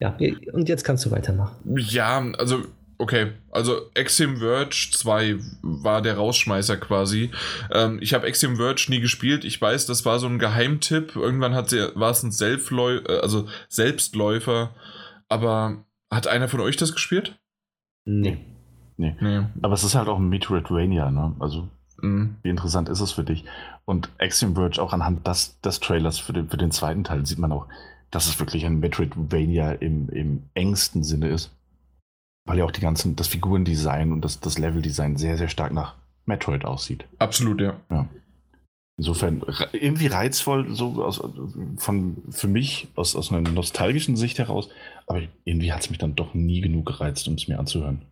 Ja, 0.00 0.16
und 0.52 0.68
jetzt 0.68 0.84
kannst 0.84 1.04
du 1.04 1.10
weitermachen. 1.10 1.56
Ja, 1.76 2.24
also, 2.38 2.62
okay. 2.96 3.32
Also, 3.50 3.90
Axiom 3.96 4.38
Verge 4.38 4.88
2 4.92 5.36
war 5.60 6.00
der 6.00 6.16
Rausschmeißer 6.16 6.78
quasi. 6.78 7.30
Ähm, 7.70 7.98
ich 8.00 8.14
habe 8.14 8.26
Axiom 8.26 8.56
Verge 8.56 8.86
nie 8.88 9.00
gespielt. 9.00 9.44
Ich 9.44 9.60
weiß, 9.60 9.84
das 9.86 10.06
war 10.06 10.18
so 10.18 10.26
ein 10.26 10.38
Geheimtipp. 10.38 11.16
Irgendwann 11.16 11.54
hat 11.54 11.68
sie, 11.68 11.90
war 11.96 12.12
es 12.12 12.22
ein 12.22 12.32
Selbstläu 12.32 13.00
äh, 13.06 13.18
also 13.20 13.46
Selbstläufer. 13.68 14.74
Aber 15.28 15.84
hat 16.10 16.26
einer 16.28 16.48
von 16.48 16.60
euch 16.60 16.76
das 16.78 16.94
gespielt? 16.94 17.38
Nee. 18.06 18.38
Nee. 18.96 19.16
Nee. 19.20 19.42
Aber 19.60 19.74
es 19.74 19.84
ist 19.84 19.94
halt 19.94 20.08
auch 20.08 20.18
ein 20.18 20.28
Metroidvania, 20.30 21.10
ne? 21.10 21.36
Also, 21.40 21.68
Mhm. 22.02 22.36
wie 22.42 22.48
interessant 22.48 22.88
ist 22.88 23.00
es 23.00 23.12
für 23.12 23.24
dich? 23.24 23.44
Und 23.90 24.08
Axiom 24.18 24.54
Verge 24.54 24.80
auch 24.80 24.92
anhand 24.92 25.26
des, 25.26 25.60
des 25.62 25.80
Trailers 25.80 26.20
für 26.20 26.32
den, 26.32 26.48
für 26.48 26.56
den 26.56 26.70
zweiten 26.70 27.02
Teil 27.02 27.26
sieht 27.26 27.40
man 27.40 27.50
auch, 27.50 27.66
dass 28.12 28.28
es 28.28 28.38
wirklich 28.38 28.64
ein 28.64 28.78
Metroidvania 28.78 29.72
im, 29.72 30.08
im 30.10 30.44
engsten 30.54 31.02
Sinne 31.02 31.28
ist. 31.28 31.50
Weil 32.46 32.58
ja 32.58 32.64
auch 32.64 32.70
die 32.70 32.82
ganzen, 32.82 33.16
das 33.16 33.26
Figurendesign 33.26 34.12
und 34.12 34.24
das, 34.24 34.38
das 34.38 34.58
Leveldesign 34.58 35.16
sehr, 35.16 35.36
sehr 35.36 35.48
stark 35.48 35.72
nach 35.72 35.96
Metroid 36.24 36.64
aussieht. 36.64 37.04
Absolut, 37.18 37.60
ja. 37.60 37.80
Insofern 38.96 39.42
re- 39.42 39.70
irgendwie 39.72 40.06
reizvoll, 40.06 40.72
so 40.72 41.02
aus, 41.02 41.20
von, 41.76 42.22
für 42.30 42.46
mich 42.46 42.86
aus, 42.94 43.16
aus 43.16 43.32
einer 43.32 43.50
nostalgischen 43.50 44.16
Sicht 44.16 44.38
heraus, 44.38 44.68
aber 45.08 45.22
irgendwie 45.42 45.72
hat 45.72 45.80
es 45.80 45.90
mich 45.90 45.98
dann 45.98 46.14
doch 46.14 46.32
nie 46.32 46.60
genug 46.60 46.86
gereizt, 46.86 47.26
um 47.26 47.34
es 47.34 47.48
mir 47.48 47.58
anzuhören. 47.58 48.02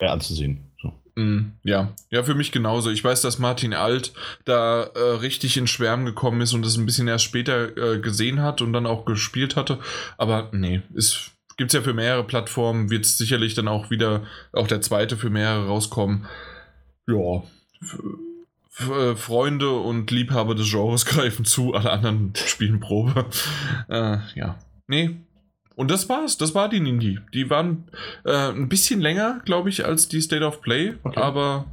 Äh, 0.00 0.08
anzusehen. 0.08 0.72
So. 0.82 0.92
Mm, 1.16 1.52
Ja, 1.62 1.92
ja, 2.10 2.22
für 2.24 2.34
mich 2.34 2.50
genauso. 2.52 2.90
Ich 2.90 3.04
weiß, 3.04 3.22
dass 3.22 3.38
Martin 3.38 3.72
Alt 3.74 4.12
da 4.44 4.82
äh, 4.82 4.98
richtig 5.20 5.56
in 5.56 5.66
Schwärmen 5.66 6.06
gekommen 6.06 6.40
ist 6.40 6.54
und 6.54 6.66
es 6.66 6.76
ein 6.76 6.86
bisschen 6.86 7.08
erst 7.08 7.24
später 7.24 7.76
äh, 7.76 7.98
gesehen 8.00 8.42
hat 8.42 8.60
und 8.62 8.72
dann 8.72 8.86
auch 8.86 9.04
gespielt 9.04 9.54
hatte. 9.56 9.78
Aber 10.18 10.48
nee, 10.52 10.82
es 10.96 11.30
gibt 11.56 11.72
ja 11.72 11.82
für 11.82 11.94
mehrere 11.94 12.24
Plattformen, 12.24 12.90
wird 12.90 13.06
sicherlich 13.06 13.54
dann 13.54 13.68
auch 13.68 13.90
wieder 13.90 14.22
auch 14.52 14.66
der 14.66 14.80
zweite 14.80 15.16
für 15.16 15.30
mehrere 15.30 15.66
rauskommen. 15.68 16.26
Ja. 17.06 17.42
Äh, 18.80 19.14
Freunde 19.14 19.70
und 19.70 20.10
Liebhaber 20.10 20.56
des 20.56 20.68
Genres 20.68 21.04
greifen 21.06 21.44
zu, 21.44 21.74
alle 21.74 21.90
anderen 21.92 22.32
spielen 22.34 22.80
Probe. 22.80 23.26
äh, 23.88 24.18
ja. 24.34 24.58
Nee. 24.88 25.16
Und 25.76 25.90
das 25.90 26.08
war's. 26.08 26.38
Das 26.38 26.54
war 26.54 26.68
die 26.68 26.80
Nindie. 26.80 27.20
Die 27.32 27.50
waren 27.50 27.84
äh, 28.24 28.50
ein 28.50 28.68
bisschen 28.68 29.00
länger, 29.00 29.40
glaube 29.44 29.68
ich, 29.68 29.84
als 29.84 30.08
die 30.08 30.20
State 30.20 30.44
of 30.44 30.60
Play. 30.60 30.94
Okay. 31.02 31.20
Aber 31.20 31.66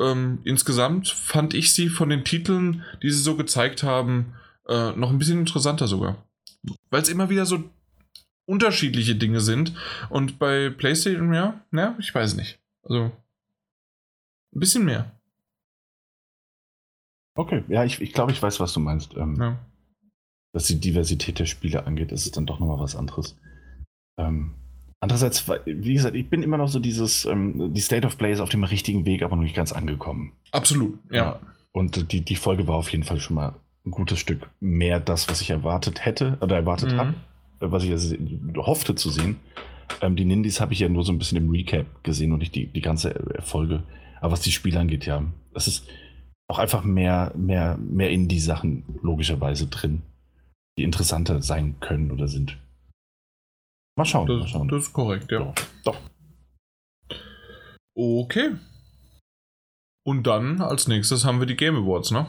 ähm, 0.00 0.40
insgesamt 0.44 1.08
fand 1.08 1.54
ich 1.54 1.72
sie 1.72 1.88
von 1.88 2.08
den 2.08 2.24
Titeln, 2.24 2.84
die 3.02 3.10
sie 3.10 3.22
so 3.22 3.36
gezeigt 3.36 3.82
haben, 3.82 4.34
äh, 4.68 4.92
noch 4.92 5.10
ein 5.10 5.18
bisschen 5.18 5.40
interessanter 5.40 5.86
sogar. 5.86 6.16
Weil 6.90 7.02
es 7.02 7.08
immer 7.08 7.30
wieder 7.30 7.46
so 7.46 7.62
unterschiedliche 8.46 9.14
Dinge 9.14 9.40
sind. 9.40 9.72
Und 10.08 10.38
bei 10.38 10.70
PlayStation, 10.70 11.32
ja, 11.32 11.60
ja, 11.72 11.94
ich 11.98 12.14
weiß 12.14 12.34
nicht. 12.34 12.58
Also 12.82 13.12
ein 14.54 14.60
bisschen 14.60 14.84
mehr. 14.84 15.12
Okay, 17.34 17.62
ja, 17.68 17.84
ich, 17.84 18.00
ich 18.00 18.12
glaube, 18.12 18.32
ich 18.32 18.42
weiß, 18.42 18.58
was 18.58 18.72
du 18.72 18.80
meinst. 18.80 19.14
Ähm, 19.16 19.36
Ja. 19.38 19.58
Was 20.52 20.66
die 20.66 20.80
Diversität 20.80 21.38
der 21.38 21.46
Spiele 21.46 21.86
angeht, 21.86 22.10
ist 22.12 22.24
es 22.26 22.32
dann 22.32 22.46
doch 22.46 22.58
nochmal 22.58 22.78
was 22.80 22.96
anderes. 22.96 23.36
Ähm, 24.18 24.54
andererseits, 25.00 25.46
wie 25.66 25.94
gesagt, 25.94 26.16
ich 26.16 26.28
bin 26.30 26.42
immer 26.42 26.56
noch 26.56 26.68
so 26.68 26.80
dieses, 26.80 27.24
ähm, 27.26 27.72
die 27.74 27.80
State 27.80 28.06
of 28.06 28.16
Play 28.18 28.32
ist 28.32 28.40
auf 28.40 28.48
dem 28.48 28.64
richtigen 28.64 29.04
Weg, 29.04 29.22
aber 29.22 29.36
noch 29.36 29.42
nicht 29.42 29.54
ganz 29.56 29.72
angekommen. 29.72 30.32
Absolut, 30.50 30.98
ja. 31.12 31.38
Und 31.72 32.12
die, 32.12 32.22
die 32.22 32.36
Folge 32.36 32.66
war 32.66 32.76
auf 32.76 32.90
jeden 32.90 33.04
Fall 33.04 33.20
schon 33.20 33.36
mal 33.36 33.54
ein 33.84 33.90
gutes 33.90 34.18
Stück 34.18 34.48
mehr 34.58 35.00
das, 35.00 35.28
was 35.28 35.40
ich 35.40 35.50
erwartet 35.50 36.04
hätte 36.04 36.38
oder 36.40 36.56
erwartet 36.56 36.92
Mhm. 36.92 36.98
habe, 36.98 37.14
was 37.60 37.84
ich 37.84 37.90
also 37.92 38.16
hoffte 38.56 38.94
zu 38.94 39.10
sehen. 39.10 39.36
Ähm, 40.00 40.16
die 40.16 40.24
Nindies 40.24 40.60
habe 40.60 40.72
ich 40.72 40.80
ja 40.80 40.88
nur 40.88 41.04
so 41.04 41.12
ein 41.12 41.18
bisschen 41.18 41.38
im 41.38 41.50
Recap 41.50 41.86
gesehen 42.04 42.32
und 42.32 42.38
nicht 42.40 42.54
die, 42.54 42.66
die 42.66 42.80
ganze 42.80 43.14
äh, 43.14 43.42
Folge. 43.42 43.82
Aber 44.20 44.32
was 44.32 44.40
die 44.40 44.50
Spiele 44.52 44.80
angeht, 44.80 45.06
ja, 45.06 45.22
das 45.54 45.68
ist 45.68 45.86
auch 46.48 46.58
einfach 46.58 46.82
mehr, 46.82 47.32
mehr, 47.36 47.78
mehr 47.78 48.10
Indie-Sachen 48.10 48.82
logischerweise 49.02 49.66
drin, 49.68 50.02
die 50.78 50.84
interessanter 50.84 51.42
sein 51.42 51.78
können 51.80 52.10
oder 52.10 52.28
sind. 52.28 52.56
Mal 53.96 54.04
schauen, 54.04 54.28
mal 54.28 54.40
Das, 54.40 54.50
schauen. 54.50 54.68
das 54.68 54.84
ist 54.84 54.92
korrekt, 54.92 55.30
ja. 55.32 55.40
Doch, 55.40 55.54
doch. 55.84 56.00
Okay. 57.96 58.50
Und 60.06 60.26
dann 60.26 60.60
als 60.62 60.88
nächstes 60.88 61.24
haben 61.24 61.40
wir 61.40 61.46
die 61.46 61.56
Game 61.56 61.76
Awards, 61.76 62.10
ne? 62.12 62.26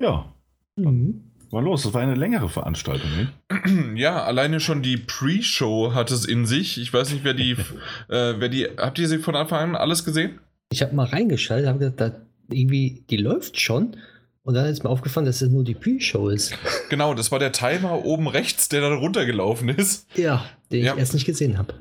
Ja, 0.00 0.32
Mhm. 0.78 1.32
war 1.50 1.60
los. 1.62 1.82
Das 1.82 1.92
war 1.92 2.00
eine 2.00 2.14
längere 2.14 2.48
Veranstaltung, 2.48 3.10
nicht? 3.16 3.32
Ja, 3.98 4.22
alleine 4.24 4.58
schon 4.60 4.82
die 4.82 4.96
Pre-Show 4.96 5.92
hat 5.94 6.10
es 6.10 6.24
in 6.24 6.46
sich. 6.46 6.78
Ich 6.80 6.92
weiß 6.94 7.12
nicht, 7.12 7.24
wer 7.24 7.34
die, 7.34 7.52
äh, 8.08 8.38
wer 8.40 8.48
die, 8.48 8.64
habt 8.78 8.98
ihr 8.98 9.08
sie 9.08 9.18
von 9.18 9.36
Anfang 9.36 9.70
an 9.70 9.76
alles 9.76 10.04
gesehen? 10.04 10.38
Ich 10.72 10.80
habe 10.82 10.94
mal 10.94 11.06
reingeschaltet, 11.06 11.68
habe 11.68 11.78
gedacht, 11.80 12.00
da 12.00 12.20
irgendwie, 12.54 13.04
die 13.10 13.18
läuft 13.18 13.60
schon. 13.60 13.96
Und 14.44 14.54
dann 14.54 14.66
ist 14.66 14.82
mir 14.82 14.90
aufgefallen, 14.90 15.26
dass 15.26 15.40
es 15.40 15.50
nur 15.50 15.62
die 15.64 15.74
Pre-Show 15.74 16.28
ist. 16.28 16.54
Genau, 16.90 17.14
das 17.14 17.32
war 17.32 17.38
der 17.38 17.52
Timer 17.52 18.04
oben 18.04 18.28
rechts, 18.28 18.68
der 18.68 18.82
dann 18.82 18.92
runtergelaufen 18.92 19.70
ist. 19.70 20.06
Ja, 20.14 20.44
den 20.70 20.84
Ja. 20.84 20.92
ich 20.92 20.98
erst 20.98 21.14
nicht 21.14 21.24
gesehen 21.24 21.56
habe. 21.56 21.72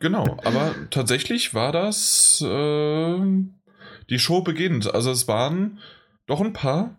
Genau, 0.00 0.36
aber 0.42 0.74
tatsächlich 0.90 1.54
war 1.54 1.70
das 1.70 2.40
äh, 2.44 3.20
die 4.10 4.18
Show 4.18 4.40
beginnt. 4.42 4.92
Also 4.92 5.12
es 5.12 5.28
waren 5.28 5.78
doch 6.26 6.40
ein 6.40 6.52
paar, 6.52 6.98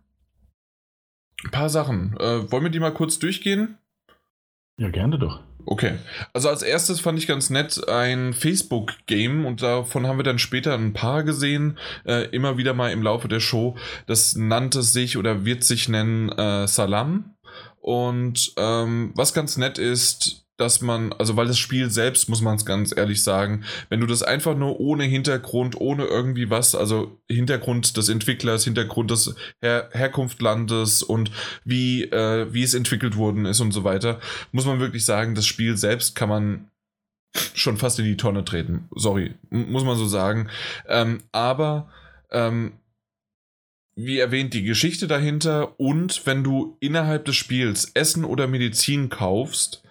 ein 1.44 1.52
paar 1.52 1.70
Sachen. 1.70 2.16
Äh, 2.18 2.50
wollen 2.50 2.64
wir 2.64 2.70
die 2.70 2.80
mal 2.80 2.94
kurz 2.94 3.20
durchgehen? 3.20 3.78
Ja, 4.80 4.90
gerne 4.90 5.20
doch. 5.20 5.42
Okay. 5.70 5.96
Also 6.32 6.48
als 6.48 6.62
erstes 6.62 7.02
fand 7.02 7.20
ich 7.20 7.28
ganz 7.28 7.50
nett 7.50 7.90
ein 7.90 8.34
Facebook-Game 8.34 9.46
und 9.46 9.62
davon 9.62 10.08
haben 10.08 10.18
wir 10.18 10.24
dann 10.24 10.40
später 10.40 10.74
ein 10.74 10.94
paar 10.94 11.24
gesehen, 11.24 11.78
äh, 12.06 12.30
immer 12.30 12.58
wieder 12.58 12.74
mal 12.74 12.94
im 12.94 13.04
Laufe 13.04 13.28
der 13.28 13.42
Show. 13.42 13.76
Das 14.06 14.38
nannte 14.38 14.82
sich 14.82 15.18
oder 15.18 15.44
wird 15.44 15.66
sich 15.66 15.90
nennen 15.90 16.30
äh, 16.30 16.70
Salam. 16.70 17.36
Und 17.82 18.54
ähm, 18.56 19.12
was 19.16 19.34
ganz 19.34 19.58
nett 19.58 19.78
ist, 19.78 20.47
dass 20.58 20.82
man, 20.82 21.14
also 21.14 21.38
weil 21.38 21.48
das 21.48 21.60
Spiel 21.60 21.90
selbst, 21.90 22.30
muss 22.30 22.42
man 22.42 22.56
es 22.56 22.66
ganz 22.66 22.96
ehrlich 22.96 23.24
sagen, 23.24 23.64
wenn 23.90 24.00
du 24.00 24.08
das 24.08 24.24
einfach 24.24 24.58
nur 24.58 24.80
ohne 24.80 25.04
Hintergrund, 25.04 25.80
ohne 25.80 26.06
irgendwie 26.06 26.50
was, 26.50 26.76
also 26.76 27.18
Hintergrund 27.30 27.96
des 27.96 28.10
Entwicklers, 28.10 28.64
Hintergrund 28.64 29.12
des 29.12 29.36
Her 29.62 29.90
Herkunftlandes 29.92 31.04
und 31.04 31.32
wie, 31.64 32.04
äh, 32.04 32.52
wie 32.52 32.64
es 32.64 32.74
entwickelt 32.74 33.16
worden 33.16 33.46
ist 33.46 33.60
und 33.60 33.72
so 33.72 33.84
weiter, 33.84 34.20
muss 34.52 34.66
man 34.66 34.80
wirklich 34.80 35.06
sagen, 35.06 35.36
das 35.36 35.46
Spiel 35.46 35.78
selbst 35.78 36.16
kann 36.16 36.30
man 36.30 36.72
schon 37.54 37.78
fast 37.78 38.00
in 38.00 38.06
die 38.06 38.18
Tonne 38.18 38.44
treten. 38.44 38.90
Sorry, 38.96 39.36
muss 39.50 39.84
man 39.84 39.96
so 39.96 40.08
sagen. 40.08 40.50
Ähm, 40.88 41.20
aber 41.32 41.90
ähm, 42.32 42.74
wie 43.96 44.20
erwähnt, 44.20 44.54
die 44.54 44.64
Geschichte 44.64 45.08
dahinter 45.08 45.80
und 45.80 46.26
wenn 46.26 46.44
du 46.44 46.78
innerhalb 46.80 47.26
des 47.26 47.36
Spiels 47.36 47.92
Essen 47.96 48.26
oder 48.26 48.48
Medizin 48.48 49.10
kaufst, 49.10 49.84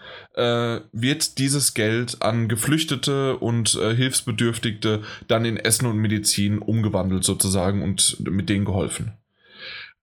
wird 0.93 1.39
dieses 1.39 1.75
Geld 1.75 2.23
an 2.23 2.49
Geflüchtete 2.49 3.37
und 3.39 3.75
äh, 3.77 3.95
Hilfsbedürftigte 3.95 5.03
dann 5.29 5.45
in 5.45 5.57
Essen 5.57 5.87
und 5.87 5.97
Medizin 5.99 6.59
umgewandelt 6.59 7.25
sozusagen 7.25 7.83
und 7.83 8.19
mit 8.29 8.49
denen 8.49 8.65
geholfen. 8.65 9.13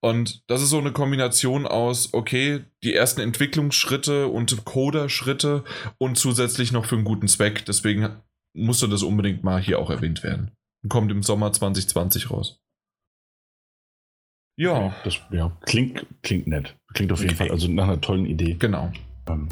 Und 0.00 0.42
das 0.48 0.60
ist 0.60 0.68
so 0.68 0.78
eine 0.78 0.92
Kombination 0.92 1.66
aus, 1.66 2.12
okay, 2.12 2.60
die 2.82 2.92
ersten 2.92 3.22
Entwicklungsschritte 3.22 4.26
und 4.28 4.64
Coder-Schritte 4.66 5.64
und 5.96 6.18
zusätzlich 6.18 6.72
noch 6.72 6.84
für 6.84 6.96
einen 6.96 7.04
guten 7.06 7.26
Zweck. 7.28 7.64
Deswegen 7.64 8.10
musste 8.52 8.88
das 8.88 9.02
unbedingt 9.02 9.44
mal 9.44 9.62
hier 9.62 9.78
auch 9.78 9.88
erwähnt 9.88 10.22
werden. 10.22 10.50
Kommt 10.90 11.10
im 11.10 11.22
Sommer 11.22 11.52
2020 11.54 12.30
raus. 12.30 12.60
Ja, 14.56 14.94
Das 15.04 15.18
ja, 15.30 15.56
klingt, 15.62 16.06
klingt 16.22 16.46
nett. 16.46 16.76
Klingt 16.92 17.10
auf 17.10 17.20
jeden 17.20 17.30
Okay. 17.30 17.44
Fall, 17.44 17.50
also 17.50 17.68
nach 17.68 17.84
einer 17.84 18.00
tollen 18.00 18.26
Idee. 18.26 18.56
genau. 18.58 18.92
Ähm, 19.26 19.48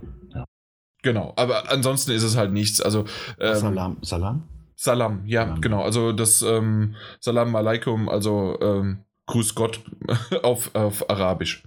Genau, 1.02 1.32
aber 1.36 1.70
ansonsten 1.70 2.12
ist 2.12 2.22
es 2.22 2.36
halt 2.36 2.52
nichts. 2.52 2.80
Also 2.80 3.04
ähm, 3.38 3.56
Salam. 3.56 3.96
Salam? 4.02 4.48
Salam, 4.76 5.22
ja, 5.26 5.42
Salam. 5.42 5.60
genau. 5.60 5.82
Also 5.82 6.12
das 6.12 6.42
ähm, 6.42 6.94
Salam 7.20 7.54
Alaikum, 7.54 8.08
also 8.08 8.58
ähm, 8.60 9.04
Grüß 9.26 9.54
Gott 9.54 9.80
auf, 10.42 10.74
auf 10.74 11.08
Arabisch. 11.10 11.62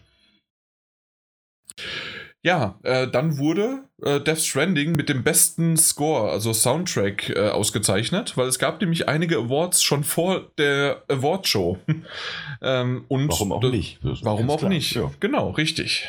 Ja, 2.46 2.78
äh, 2.84 3.08
dann 3.08 3.40
wurde 3.40 3.86
äh, 4.04 4.20
Death 4.20 4.38
Stranding 4.40 4.92
mit 4.92 5.10
dem 5.10 5.24
besten 5.24 5.78
Score, 5.78 6.30
also 6.30 6.54
Soundtrack, 6.54 7.32
äh, 7.32 7.50
ausgezeichnet, 7.50 8.38
weil 8.38 8.48
es 8.48 8.60
gab 8.60 8.80
nämlich 8.82 9.10
einige 9.10 9.38
Awards 9.38 9.82
schon 9.82 10.04
vor 10.04 10.52
der 10.60 11.02
Award-Show. 11.08 11.80
ähm, 12.62 13.06
und 13.08 13.30
Warum 13.30 13.52
auch 13.52 13.64
nicht? 13.64 13.98
Warum 14.04 14.50
auch 14.52 14.60
klar. 14.60 14.70
nicht? 14.70 14.94
Ja. 14.94 15.10
Genau, 15.20 15.50
richtig. 15.50 16.08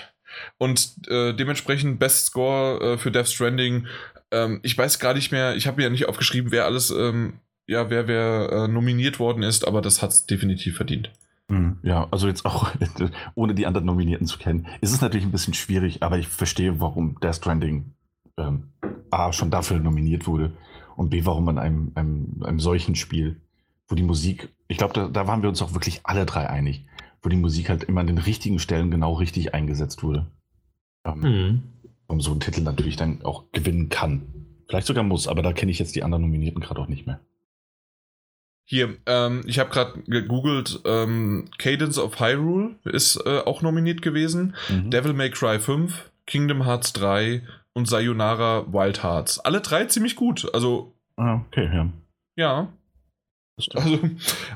Und 0.58 0.94
äh, 1.08 1.34
dementsprechend 1.34 1.98
Best 1.98 2.26
Score 2.26 2.94
äh, 2.94 2.98
für 2.98 3.10
Death 3.10 3.28
Stranding. 3.28 3.86
Ähm, 4.30 4.60
ich 4.62 4.76
weiß 4.76 4.98
gar 4.98 5.14
nicht 5.14 5.32
mehr, 5.32 5.54
ich 5.56 5.66
habe 5.66 5.78
mir 5.78 5.84
ja 5.84 5.90
nicht 5.90 6.08
aufgeschrieben, 6.08 6.50
wer 6.50 6.64
alles, 6.64 6.90
ähm, 6.90 7.34
ja, 7.66 7.90
wer, 7.90 8.08
wer 8.08 8.50
äh, 8.52 8.68
nominiert 8.68 9.18
worden 9.18 9.42
ist, 9.42 9.66
aber 9.66 9.82
das 9.82 10.02
hat 10.02 10.10
es 10.10 10.26
definitiv 10.26 10.76
verdient. 10.76 11.10
Hm, 11.48 11.78
Ja, 11.82 12.08
also 12.10 12.26
jetzt 12.26 12.44
auch, 12.44 12.72
ohne 13.34 13.54
die 13.54 13.66
anderen 13.66 13.86
Nominierten 13.86 14.26
zu 14.26 14.38
kennen, 14.38 14.66
ist 14.80 14.92
es 14.92 15.00
natürlich 15.00 15.26
ein 15.26 15.32
bisschen 15.32 15.54
schwierig, 15.54 16.02
aber 16.02 16.18
ich 16.18 16.28
verstehe, 16.28 16.80
warum 16.80 17.18
Death 17.20 17.36
Stranding 17.36 17.92
ähm, 18.38 18.70
A, 19.10 19.32
schon 19.32 19.50
dafür 19.50 19.78
nominiert 19.78 20.26
wurde 20.26 20.52
und 20.96 21.10
B, 21.10 21.24
warum 21.24 21.44
man 21.44 21.58
einem, 21.58 21.92
einem, 21.94 22.42
einem 22.42 22.60
solchen 22.60 22.94
Spiel, 22.94 23.40
wo 23.88 23.94
die 23.94 24.02
Musik, 24.02 24.48
ich 24.68 24.78
glaube, 24.78 24.94
da, 24.94 25.08
da 25.08 25.26
waren 25.26 25.42
wir 25.42 25.48
uns 25.48 25.62
auch 25.62 25.74
wirklich 25.74 26.00
alle 26.04 26.26
drei 26.26 26.48
einig, 26.48 26.86
wo 27.22 27.28
die 27.28 27.36
Musik 27.36 27.68
halt 27.68 27.84
immer 27.84 28.00
an 28.00 28.06
den 28.06 28.18
richtigen 28.18 28.58
Stellen 28.58 28.90
genau 28.90 29.14
richtig 29.14 29.54
eingesetzt 29.54 30.02
wurde. 30.02 30.26
Ähm, 31.06 31.20
Mhm. 31.20 31.62
um 32.08 32.20
so 32.20 32.30
einen 32.32 32.40
Titel 32.40 32.60
natürlich 32.62 32.96
dann 32.96 33.22
auch 33.22 33.44
gewinnen 33.52 33.88
kann. 33.88 34.22
Vielleicht 34.68 34.86
sogar 34.86 35.04
muss, 35.04 35.28
aber 35.28 35.42
da 35.42 35.52
kenne 35.52 35.70
ich 35.70 35.78
jetzt 35.78 35.94
die 35.96 36.02
anderen 36.02 36.22
Nominierten 36.22 36.60
gerade 36.60 36.80
auch 36.80 36.88
nicht 36.88 37.06
mehr. 37.06 37.20
Hier, 38.68 38.96
ähm, 39.06 39.42
ich 39.46 39.60
habe 39.60 39.70
gerade 39.70 40.02
gegoogelt, 40.02 40.80
ähm, 40.84 41.48
Cadence 41.58 41.98
of 41.98 42.18
Hyrule 42.18 42.74
ist 42.84 43.16
äh, 43.24 43.38
auch 43.44 43.62
nominiert 43.62 44.02
gewesen. 44.02 44.56
Mhm. 44.68 44.90
Devil 44.90 45.12
May 45.12 45.30
Cry 45.30 45.60
5, 45.60 46.10
Kingdom 46.26 46.64
Hearts 46.64 46.92
3 46.94 47.42
und 47.74 47.86
Sayonara 47.86 48.66
Wild 48.72 49.04
Hearts. 49.04 49.38
Alle 49.38 49.60
drei 49.60 49.84
ziemlich 49.84 50.16
gut. 50.16 50.52
Also, 50.52 50.94
ah, 51.16 51.42
okay, 51.46 51.70
ja. 51.72 51.92
ja. 52.34 52.72
Also, 53.74 54.00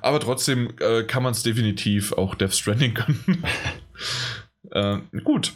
aber 0.02 0.18
trotzdem 0.18 0.72
äh, 0.80 1.04
kann 1.04 1.22
man 1.22 1.32
es 1.32 1.42
definitiv 1.44 2.12
auch 2.12 2.34
Death 2.34 2.54
Stranding 2.54 2.94
gönnen. 2.94 3.44
äh, 4.70 4.98
gut. 5.24 5.54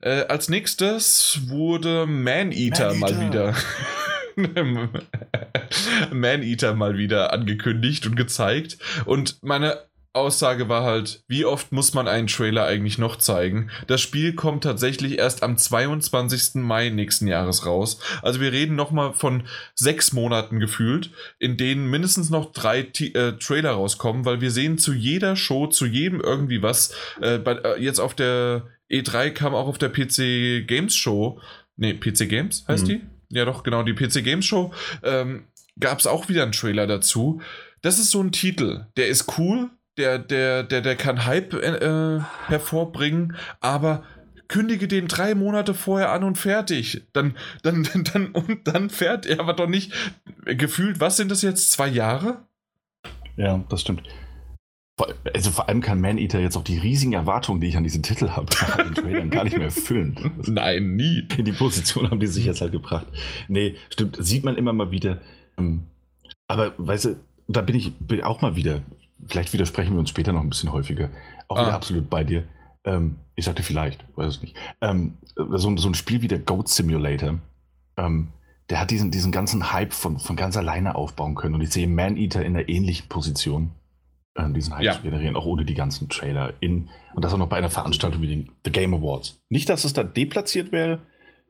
Äh, 0.00 0.26
als 0.26 0.48
nächstes 0.48 1.40
wurde 1.48 2.06
Man-Eater 2.06 2.94
mal 2.94 3.12
Man-Eater. 3.12 3.54
wieder. 4.36 5.00
Man-Eater 6.12 6.74
mal 6.74 6.98
wieder 6.98 7.32
angekündigt 7.32 8.06
und 8.06 8.16
gezeigt. 8.16 8.78
Und 9.04 9.42
meine 9.42 9.84
Aussage 10.14 10.68
war 10.68 10.84
halt, 10.84 11.24
wie 11.28 11.44
oft 11.44 11.72
muss 11.72 11.92
man 11.92 12.06
einen 12.08 12.28
Trailer 12.28 12.64
eigentlich 12.64 12.98
noch 12.98 13.16
zeigen? 13.16 13.70
Das 13.88 14.00
Spiel 14.00 14.34
kommt 14.34 14.64
tatsächlich 14.64 15.18
erst 15.18 15.42
am 15.42 15.58
22. 15.58 16.54
Mai 16.62 16.88
nächsten 16.90 17.26
Jahres 17.26 17.66
raus. 17.66 17.98
Also 18.22 18.40
wir 18.40 18.52
reden 18.52 18.76
nochmal 18.76 19.12
von 19.12 19.42
sechs 19.74 20.12
Monaten 20.12 20.60
gefühlt, 20.60 21.10
in 21.38 21.56
denen 21.56 21.90
mindestens 21.90 22.30
noch 22.30 22.52
drei 22.52 22.82
T 22.84 23.08
äh, 23.08 23.36
Trailer 23.38 23.72
rauskommen, 23.72 24.24
weil 24.24 24.40
wir 24.40 24.50
sehen 24.50 24.78
zu 24.78 24.92
jeder 24.92 25.36
Show, 25.36 25.66
zu 25.66 25.84
jedem 25.86 26.20
irgendwie 26.20 26.62
was. 26.62 26.94
Äh, 27.20 27.38
bei, 27.38 27.52
äh, 27.54 27.82
jetzt 27.82 27.98
auf 27.98 28.14
der 28.14 28.68
E3 28.90 29.30
kam 29.30 29.54
auch 29.54 29.66
auf 29.66 29.78
der 29.78 29.88
PC 29.88 30.66
Games 30.66 30.94
Show, 30.94 31.40
nee, 31.76 31.94
PC 31.94 32.28
Games 32.28 32.64
heißt 32.68 32.84
Mhm. 32.84 32.88
die? 32.88 33.00
Ja 33.36 33.44
doch, 33.44 33.64
genau, 33.64 33.82
die 33.82 33.94
PC 33.94 34.22
Games 34.22 34.44
Show, 34.46 34.72
ähm, 35.02 35.48
gab 35.80 35.98
es 35.98 36.06
auch 36.06 36.28
wieder 36.28 36.44
einen 36.44 36.52
Trailer 36.52 36.86
dazu. 36.86 37.40
Das 37.82 37.98
ist 37.98 38.10
so 38.12 38.22
ein 38.22 38.30
Titel, 38.30 38.86
der 38.96 39.08
ist 39.08 39.38
cool, 39.38 39.70
der, 39.96 40.18
der, 40.18 40.62
der, 40.62 40.80
der 40.80 40.96
kann 40.96 41.24
Hype 41.26 41.54
äh, 41.54 42.20
hervorbringen, 42.46 43.36
aber 43.60 44.02
kündige 44.48 44.88
den 44.88 45.08
drei 45.08 45.34
Monate 45.34 45.74
vorher 45.74 46.12
an 46.12 46.24
und 46.24 46.36
fertig. 46.38 47.02
Dann, 47.12 47.36
dann, 47.62 47.88
dann, 48.12 48.26
und 48.32 48.66
dann 48.68 48.90
fährt 48.90 49.26
er 49.26 49.40
aber 49.40 49.54
doch 49.54 49.68
nicht. 49.68 49.92
Gefühlt, 50.44 51.00
was 51.00 51.16
sind 51.16 51.30
das 51.30 51.42
jetzt? 51.42 51.72
Zwei 51.72 51.88
Jahre? 51.88 52.44
Ja, 53.36 53.62
das 53.68 53.80
stimmt. 53.80 54.02
Vor- 54.96 55.12
Also 55.32 55.50
vor 55.50 55.68
allem 55.68 55.80
kann 55.80 56.00
Man-Eater 56.00 56.38
jetzt 56.38 56.56
auch 56.56 56.62
die 56.62 56.78
riesigen 56.78 57.14
Erwartungen, 57.14 57.60
die 57.60 57.66
ich 57.68 57.76
an 57.76 57.82
diesen 57.84 58.02
Titel 58.02 58.28
habe, 58.30 58.46
den 58.84 58.94
Trailern 58.94 59.30
gar 59.30 59.44
nicht 59.44 59.56
mehr 59.56 59.66
erfüllen. 59.66 60.32
Nein, 60.46 60.94
nie. 60.94 61.26
In 61.36 61.44
die 61.44 61.52
Position 61.52 62.10
haben 62.10 62.20
die 62.20 62.26
sich 62.28 62.44
jetzt 62.44 62.60
halt 62.60 62.72
gebracht. 62.72 63.06
Nee, 63.48 63.74
stimmt, 63.90 64.16
sieht 64.20 64.44
man 64.44 64.56
immer 64.56 64.72
mal 64.72 64.90
wieder. 64.92 65.20
Ähm, 65.58 65.84
Aber 66.46 66.74
weißt 66.76 67.06
du, 67.06 67.16
da 67.48 67.60
bin 67.62 67.74
ich 67.76 67.92
auch 68.22 68.40
mal 68.40 68.54
wieder, 68.56 68.82
vielleicht 69.26 69.52
widersprechen 69.52 69.92
wir 69.92 70.00
uns 70.00 70.10
später 70.10 70.32
noch 70.32 70.40
ein 70.42 70.50
bisschen 70.50 70.72
häufiger, 70.72 71.10
auch 71.48 71.56
wieder 71.56 71.72
Ah. 71.72 71.76
absolut 71.76 72.08
bei 72.10 72.24
dir. 72.24 72.44
Ähm, 72.84 73.16
ich 73.36 73.44
sagte 73.46 73.62
vielleicht, 73.62 74.04
weiß 74.16 74.26
es 74.36 74.42
nicht. 74.42 74.56
Ähm, 74.80 75.16
so, 75.36 75.68
ein- 75.68 75.76
so 75.78 75.88
ein 75.88 75.94
Spiel 75.94 76.22
wie 76.22 76.28
der 76.28 76.38
Goat 76.38 76.68
Simulator, 76.68 77.38
ähm, 77.96 78.28
der 78.70 78.80
hat 78.80 78.90
diesen, 78.90 79.10
diesen 79.10 79.32
ganzen 79.32 79.72
Hype 79.72 79.92
von, 79.92 80.18
von 80.18 80.36
ganz 80.36 80.56
alleine 80.56 80.94
aufbauen 80.94 81.34
können. 81.34 81.54
Und 81.54 81.60
ich 81.62 81.70
sehe 81.70 81.86
Man-Eater 81.86 82.44
in 82.44 82.56
einer 82.56 82.68
ähnlichen 82.68 83.08
Position, 83.08 83.70
äh, 84.34 84.50
diesen 84.50 84.74
Hype 84.74 84.84
Ja. 84.84 84.92
zu 84.94 85.02
generieren, 85.02 85.36
auch 85.36 85.46
ohne 85.46 85.64
die 85.64 85.74
ganzen 85.74 86.08
Trailer. 86.08 86.52
In, 86.60 86.88
und 87.14 87.24
das 87.24 87.32
auch 87.32 87.38
noch 87.38 87.48
bei 87.48 87.56
einer 87.56 87.70
Veranstaltung 87.70 88.20
wie 88.22 88.28
den 88.28 88.50
The 88.64 88.72
Game 88.72 88.94
Awards. 88.94 89.40
Nicht, 89.48 89.68
dass 89.68 89.84
es 89.84 89.92
da 89.92 90.02
deplatziert 90.02 90.72
wäre, 90.72 91.00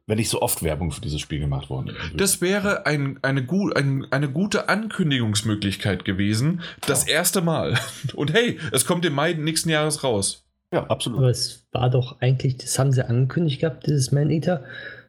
wenn 0.06 0.18
nicht 0.18 0.28
so 0.28 0.42
oft 0.42 0.62
Werbung 0.62 0.90
für 0.90 1.00
dieses 1.00 1.20
Spiel 1.20 1.40
gemacht 1.40 1.70
worden. 1.70 1.96
Das 2.14 2.40
wäre 2.40 2.86
ein, 2.86 3.18
eine, 3.22 3.44
gu 3.44 3.70
ein, 3.70 4.06
eine 4.10 4.30
gute 4.30 4.68
Ankündigungsmöglichkeit 4.68 6.04
gewesen. 6.04 6.60
Das 6.86 7.06
ja. 7.06 7.14
erste 7.14 7.40
Mal. 7.40 7.78
Und 8.14 8.32
hey, 8.32 8.58
es 8.72 8.84
kommt 8.84 9.04
im 9.04 9.14
Mai 9.14 9.32
nächsten 9.32 9.70
Jahres 9.70 10.04
raus. 10.04 10.44
Ja, 10.72 10.86
absolut. 10.88 11.18
Aber 11.18 11.30
es 11.30 11.66
war 11.72 11.88
doch 11.88 12.20
eigentlich, 12.20 12.56
das 12.56 12.78
haben 12.78 12.92
sie 12.92 13.08
angekündigt 13.08 13.60
gehabt, 13.60 13.86
dieses 13.86 14.12
Man-Eater. 14.12 14.64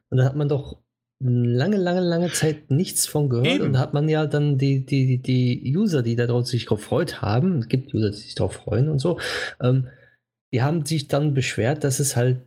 Und 0.10 0.20
da 0.20 0.26
hat 0.26 0.36
man 0.36 0.48
doch 0.48 0.78
lange, 1.20 1.78
lange, 1.78 2.02
lange 2.02 2.32
Zeit 2.32 2.72
nichts 2.72 3.08
von 3.08 3.30
gehört. 3.30 3.48
Eben. 3.48 3.66
Und 3.66 3.74
da 3.74 3.80
hat 3.80 3.93
man 3.93 4.08
ja 4.08 4.26
dann 4.28 4.58
die, 4.58 4.86
die, 4.86 5.18
die 5.18 5.76
User, 5.76 6.04
die 6.04 6.16
darauf 6.16 6.48
sich 6.48 6.66
gefreut 6.66 7.22
haben, 7.22 7.60
es 7.60 7.68
gibt 7.68 7.93
User, 7.93 8.12
die 8.12 8.18
sich 8.18 8.36
darauf 8.36 8.54
freuen 8.54 8.89
und 8.89 9.00
so, 9.00 9.20
ähm, 9.62 9.88
die 10.54 10.62
haben 10.62 10.86
sich 10.86 11.08
dann 11.08 11.34
beschwert, 11.34 11.84
dass 11.84 12.00
es 12.00 12.16
halt 12.16 12.41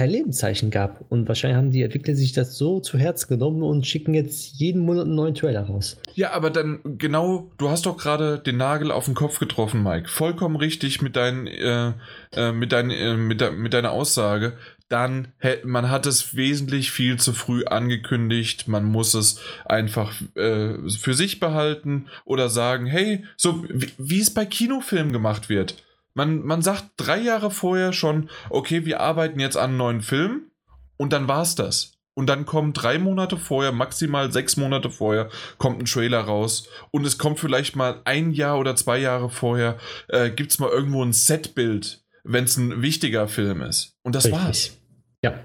kein 0.00 0.10
Lebenszeichen 0.10 0.70
gab. 0.70 1.04
Und 1.10 1.28
wahrscheinlich 1.28 1.58
haben 1.58 1.72
die 1.72 1.82
Entwickler 1.82 2.14
sich 2.14 2.32
das 2.32 2.56
so 2.56 2.80
zu 2.80 2.96
Herzen 2.96 3.28
genommen 3.28 3.62
und 3.62 3.86
schicken 3.86 4.14
jetzt 4.14 4.54
jeden 4.54 4.80
Monat 4.80 5.04
einen 5.04 5.14
neuen 5.14 5.34
Trailer 5.34 5.60
raus. 5.60 5.98
Ja, 6.14 6.32
aber 6.32 6.48
dann 6.48 6.80
genau, 6.96 7.50
du 7.58 7.68
hast 7.68 7.84
doch 7.84 7.98
gerade 7.98 8.38
den 8.38 8.56
Nagel 8.56 8.92
auf 8.92 9.04
den 9.04 9.14
Kopf 9.14 9.38
getroffen, 9.38 9.82
Mike. 9.82 10.08
Vollkommen 10.08 10.56
richtig 10.56 11.02
mit, 11.02 11.16
dein, 11.16 11.46
äh, 11.46 11.92
äh, 12.34 12.50
mit, 12.52 12.72
dein, 12.72 12.90
äh, 12.90 13.14
mit, 13.18 13.42
de, 13.42 13.50
mit 13.50 13.74
deiner 13.74 13.90
Aussage. 13.90 14.54
Dann, 14.88 15.28
man 15.64 15.90
hat 15.90 16.06
es 16.06 16.34
wesentlich 16.34 16.90
viel 16.90 17.18
zu 17.18 17.32
früh 17.34 17.64
angekündigt. 17.64 18.68
Man 18.68 18.86
muss 18.86 19.12
es 19.12 19.38
einfach 19.66 20.14
äh, 20.34 20.88
für 20.88 21.14
sich 21.14 21.40
behalten 21.40 22.06
oder 22.24 22.48
sagen, 22.48 22.86
hey, 22.86 23.24
so 23.36 23.64
wie, 23.68 23.90
wie 23.98 24.20
es 24.20 24.32
bei 24.32 24.46
Kinofilmen 24.46 25.12
gemacht 25.12 25.50
wird 25.50 25.76
man, 26.14 26.42
man 26.42 26.62
sagt 26.62 26.90
drei 26.96 27.18
Jahre 27.18 27.50
vorher 27.50 27.92
schon, 27.92 28.30
okay, 28.48 28.84
wir 28.84 29.00
arbeiten 29.00 29.40
jetzt 29.40 29.56
an 29.56 29.70
einem 29.70 29.76
neuen 29.76 30.00
Film 30.00 30.50
und 30.96 31.12
dann 31.12 31.28
war's 31.28 31.54
das. 31.54 31.92
Und 32.14 32.26
dann 32.26 32.44
kommen 32.44 32.72
drei 32.72 32.98
Monate 32.98 33.36
vorher, 33.36 33.72
maximal 33.72 34.30
sechs 34.32 34.56
Monate 34.56 34.90
vorher, 34.90 35.30
kommt 35.58 35.80
ein 35.80 35.86
Trailer 35.86 36.20
raus. 36.20 36.68
Und 36.90 37.06
es 37.06 37.18
kommt 37.18 37.38
vielleicht 37.38 37.76
mal 37.76 38.02
ein 38.04 38.32
Jahr 38.32 38.58
oder 38.58 38.76
zwei 38.76 38.98
Jahre 38.98 39.30
vorher, 39.30 39.78
äh, 40.08 40.30
gibt 40.30 40.50
es 40.50 40.58
mal 40.58 40.68
irgendwo 40.68 41.02
ein 41.02 41.12
Setbild, 41.12 42.04
wenn 42.24 42.44
es 42.44 42.56
ein 42.56 42.82
wichtiger 42.82 43.28
Film 43.28 43.62
ist. 43.62 43.96
Und 44.02 44.14
das 44.14 44.26
Richtig. 44.26 44.42
war's. 44.42 44.76
Ja, 45.22 45.40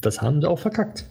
das 0.00 0.20
haben 0.20 0.40
sie 0.40 0.48
auch 0.48 0.58
verkackt. 0.58 1.06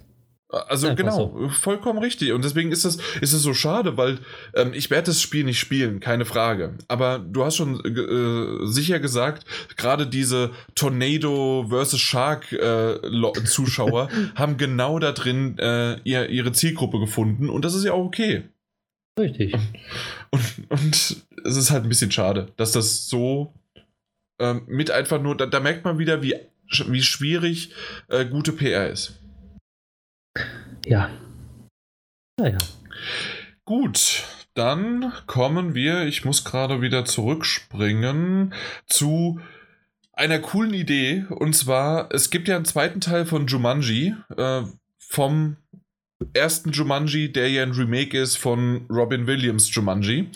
Also 0.52 0.88
Einfach 0.88 1.04
genau, 1.04 1.38
so. 1.38 1.50
vollkommen 1.50 2.00
richtig. 2.00 2.32
Und 2.32 2.44
deswegen 2.44 2.72
ist 2.72 2.84
es, 2.84 2.96
ist 3.22 3.34
es 3.34 3.44
so 3.44 3.54
schade, 3.54 3.98
weil 3.98 4.18
ähm, 4.56 4.74
ich 4.74 4.90
werde 4.90 5.08
das 5.08 5.22
Spiel 5.22 5.44
nicht 5.44 5.60
spielen, 5.60 6.00
keine 6.00 6.26
Frage. 6.26 6.74
Aber 6.88 7.20
du 7.20 7.44
hast 7.44 7.56
schon 7.58 7.80
äh, 7.86 8.66
sicher 8.66 9.00
gesagt, 9.00 9.46
gerade 9.78 10.08
diese 10.08 10.50
Tornado 10.74 11.68
vs. 11.70 12.00
Shark 12.00 12.52
äh, 12.52 12.98
Zuschauer 13.46 14.10
haben 14.36 14.58
genau 14.58 14.98
da 14.98 15.12
drin 15.12 15.60
äh, 15.60 16.00
ihr, 16.04 16.30
ihre 16.30 16.52
Zielgruppe 16.52 17.00
gefunden 17.00 17.50
und 17.50 17.64
das 17.64 17.76
ist 17.76 17.84
ja 17.84 17.94
auch 17.94 18.06
okay. 18.06 18.46
Richtig. 19.20 19.54
Und, 20.32 20.42
und 20.70 20.96
es 20.96 21.58
ist 21.58 21.70
halt 21.70 21.84
ein 21.84 21.90
bisschen 21.90 22.12
schade, 22.12 22.48
dass 22.58 22.72
das 22.72 23.08
so 23.08 23.54
ähm, 24.40 24.64
mit 24.68 24.90
einfach 24.90 25.22
nur, 25.22 25.38
da, 25.38 25.46
da, 25.46 25.60
merkt 25.60 25.86
man 25.86 26.00
wieder, 26.00 26.24
wie, 26.24 26.36
wie 26.88 27.04
schwierig 27.04 27.72
äh, 28.08 28.26
gute 28.26 28.54
PR 28.54 28.90
ist. 28.90 29.19
Ja. 30.86 31.10
Naja. 32.38 32.58
Gut, 33.66 34.24
dann 34.54 35.14
kommen 35.28 35.76
wir, 35.76 36.06
ich 36.06 36.26
muss 36.26 36.44
gerade 36.44 36.82
wieder 36.82 37.06
zurückspringen, 37.06 38.54
zu 38.88 39.40
einer 40.14 40.40
coolen 40.40 40.74
Idee. 40.74 41.26
Und 41.30 41.56
zwar, 41.56 42.14
es 42.14 42.30
gibt 42.30 42.48
ja 42.48 42.56
einen 42.56 42.66
zweiten 42.66 43.00
Teil 43.00 43.26
von 43.26 43.48
Jumanji, 43.48 44.16
äh, 44.36 44.64
vom 44.98 45.58
ersten 46.34 46.72
Jumanji, 46.72 47.32
der 47.32 47.50
ja 47.50 47.64
ein 47.64 47.72
Remake 47.72 48.20
ist 48.20 48.36
von 48.36 48.86
Robin 48.90 49.28
Williams 49.28 49.74
Jumanji. 49.74 50.30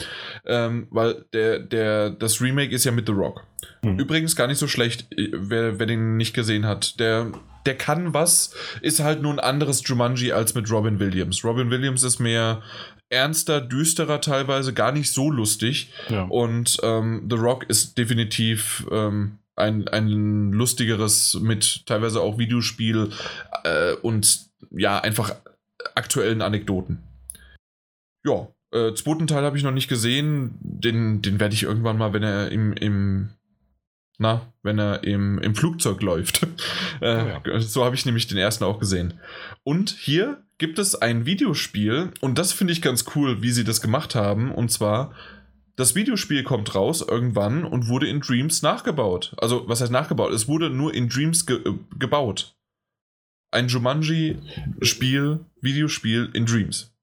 Ähm, 0.45 0.87
weil 0.89 1.25
der, 1.33 1.59
der, 1.59 2.09
das 2.11 2.41
Remake 2.41 2.73
ist 2.73 2.85
ja 2.85 2.91
mit 2.91 3.07
The 3.07 3.13
Rock. 3.13 3.45
Mhm. 3.81 3.99
Übrigens 3.99 4.35
gar 4.35 4.47
nicht 4.47 4.59
so 4.59 4.67
schlecht, 4.67 5.11
äh, 5.17 5.29
wer, 5.33 5.79
wer 5.79 5.85
den 5.85 6.17
nicht 6.17 6.33
gesehen 6.33 6.65
hat. 6.65 6.99
Der 6.99 7.31
der 7.65 7.77
kann 7.77 8.13
was, 8.13 8.53
ist 8.81 8.99
halt 8.99 9.21
nur 9.21 9.33
ein 9.33 9.39
anderes 9.39 9.81
Jumanji 9.85 10.31
als 10.31 10.53
mit 10.55 10.69
Robin 10.71 10.99
Williams. 10.99 11.43
Robin 11.43 11.69
Williams 11.69 12.03
ist 12.03 12.19
mehr 12.19 12.61
ernster, 13.09 13.61
düsterer 13.61 14.21
teilweise, 14.21 14.73
gar 14.73 14.91
nicht 14.91 15.11
so 15.11 15.29
lustig. 15.29 15.91
Ja. 16.09 16.23
Und 16.23 16.77
ähm, 16.83 17.27
The 17.29 17.35
Rock 17.35 17.69
ist 17.69 17.97
definitiv 17.97 18.85
ähm, 18.91 19.37
ein, 19.55 19.87
ein 19.87 20.51
lustigeres 20.51 21.39
mit 21.41 21.85
teilweise 21.85 22.21
auch 22.21 22.37
Videospiel 22.37 23.11
äh, 23.63 23.93
und 23.93 24.47
ja, 24.71 24.99
einfach 24.99 25.35
aktuellen 25.95 26.41
Anekdoten. 26.41 27.03
Ja, 28.25 28.47
äh, 28.73 28.93
zweiten 28.95 29.27
Teil 29.27 29.43
habe 29.43 29.57
ich 29.57 29.63
noch 29.63 29.71
nicht 29.71 29.89
gesehen. 29.89 30.57
Den, 30.59 31.21
den 31.21 31.39
werde 31.39 31.53
ich 31.53 31.63
irgendwann 31.63 31.97
mal, 31.97 32.13
wenn 32.13 32.23
er 32.23 32.51
im, 32.51 32.73
im 32.73 33.29
na, 34.17 34.53
wenn 34.61 34.79
er 34.79 35.03
im, 35.03 35.39
im 35.39 35.55
Flugzeug 35.55 36.01
läuft. 36.01 36.43
äh, 37.01 37.39
oh 37.45 37.49
ja. 37.49 37.59
So 37.59 37.83
habe 37.83 37.95
ich 37.95 38.05
nämlich 38.05 38.27
den 38.27 38.37
ersten 38.37 38.63
auch 38.63 38.79
gesehen. 38.79 39.19
Und 39.63 39.89
hier 39.89 40.43
gibt 40.57 40.79
es 40.79 40.95
ein 40.95 41.25
Videospiel 41.25 42.11
und 42.21 42.37
das 42.37 42.53
finde 42.53 42.73
ich 42.73 42.81
ganz 42.81 43.05
cool, 43.15 43.41
wie 43.41 43.51
sie 43.51 43.63
das 43.63 43.81
gemacht 43.81 44.15
haben. 44.15 44.51
Und 44.51 44.71
zwar, 44.71 45.13
das 45.75 45.95
Videospiel 45.95 46.43
kommt 46.43 46.73
raus 46.75 47.01
irgendwann 47.01 47.65
und 47.65 47.87
wurde 47.87 48.07
in 48.07 48.21
Dreams 48.21 48.61
nachgebaut. 48.61 49.33
Also, 49.37 49.67
was 49.67 49.81
heißt 49.81 49.91
nachgebaut? 49.91 50.31
Es 50.31 50.47
wurde 50.47 50.69
nur 50.69 50.93
in 50.93 51.09
Dreams 51.09 51.45
ge 51.45 51.57
äh, 51.57 51.73
gebaut. 51.97 52.55
Ein 53.51 53.67
Jumanji-Spiel, 53.67 55.45
Videospiel 55.61 56.29
in 56.33 56.45
Dreams. 56.45 56.95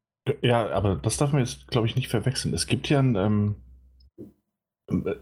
Ja, 0.43 0.71
aber 0.71 0.97
das 0.97 1.17
darf 1.17 1.33
man 1.33 1.43
jetzt, 1.43 1.69
glaube 1.69 1.87
ich, 1.87 1.97
nicht 1.97 2.09
verwechseln. 2.09 2.55
Es 2.55 2.67
gibt 2.67 2.89
ja 2.89 3.01
ein. 3.01 3.17
Ähm 3.17 3.57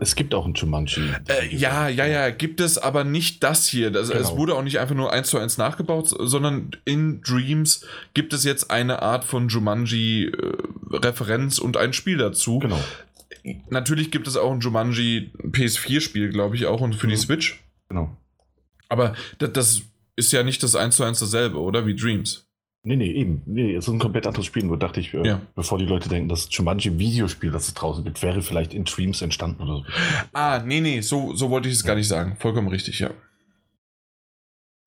es 0.01 0.15
gibt 0.15 0.35
auch 0.35 0.47
ein 0.47 0.55
Jumanji. 0.55 1.11
Äh, 1.29 1.55
ja, 1.55 1.89
ja, 1.89 2.07
ja, 2.07 2.31
gibt 2.31 2.61
es, 2.61 2.79
aber 2.79 3.05
nicht 3.05 3.43
das 3.43 3.67
hier. 3.67 3.91
Das, 3.91 4.09
genau. 4.09 4.21
Es 4.21 4.35
wurde 4.37 4.55
auch 4.55 4.63
nicht 4.63 4.79
einfach 4.79 4.95
nur 4.95 5.13
eins 5.13 5.29
zu 5.29 5.39
eins 5.39 5.59
nachgebaut, 5.59 6.15
sondern 6.19 6.71
in 6.85 7.21
Dreams 7.23 7.85
gibt 8.15 8.33
es 8.33 8.45
jetzt 8.45 8.71
eine 8.71 9.03
Art 9.03 9.25
von 9.25 9.49
Jumanji-Referenz 9.49 11.59
und 11.59 11.77
ein 11.77 11.93
Spiel 11.93 12.17
dazu. 12.17 12.61
Genau. 12.61 12.81
Natürlich 13.71 14.11
gibt 14.11 14.27
es 14.27 14.37
auch 14.37 14.53
ein 14.53 14.61
Jumanji 14.61 15.31
PS4-Spiel, 15.43 16.31
glaube 16.31 16.57
ich, 16.57 16.67
auch 16.67 16.81
und 16.81 16.95
für 16.95 17.07
mhm. 17.07 17.11
die 17.11 17.17
Switch. 17.17 17.63
Genau. 17.89 18.17
Aber 18.89 19.15
das, 19.39 19.53
das 19.53 19.83
ist 20.17 20.33
ja 20.33 20.43
nicht 20.43 20.63
das 20.63 20.77
eins 20.77 20.97
zu 20.97 21.05
eins 21.05 21.21
dasselbe, 21.21 21.59
oder? 21.59 21.87
Wie 21.87 21.95
Dreams. 21.95 22.48
Nee, 22.89 22.97
nee, 22.97 23.13
eben. 23.13 23.43
Nee, 23.45 23.75
es 23.75 23.87
ist 23.87 23.93
ein 23.93 23.99
komplett 23.99 24.27
anderes 24.27 24.47
Spiel. 24.47 24.65
Nur 24.65 24.79
dachte 24.79 24.99
ich, 24.99 25.13
äh, 25.13 25.23
ja. 25.23 25.43
bevor 25.55 25.77
die 25.77 25.85
Leute 25.85 26.09
denken, 26.09 26.31
das 26.31 26.49
Jumanji-Videospiel, 26.51 27.51
das 27.51 27.69
es 27.69 27.75
draußen 27.75 28.03
gibt, 28.03 28.23
wäre 28.23 28.41
vielleicht 28.41 28.73
in 28.73 28.85
Dreams 28.85 29.21
entstanden 29.21 29.63
oder 29.63 29.77
so. 29.77 29.85
Ah, 30.33 30.63
nee, 30.65 30.81
nee, 30.81 31.03
so, 31.03 31.35
so 31.35 31.51
wollte 31.51 31.69
ich 31.69 31.75
es 31.75 31.83
ja. 31.83 31.89
gar 31.89 31.97
nicht 31.97 32.09
sagen. 32.09 32.37
Vollkommen 32.39 32.69
richtig, 32.69 32.99
ja. 33.01 33.11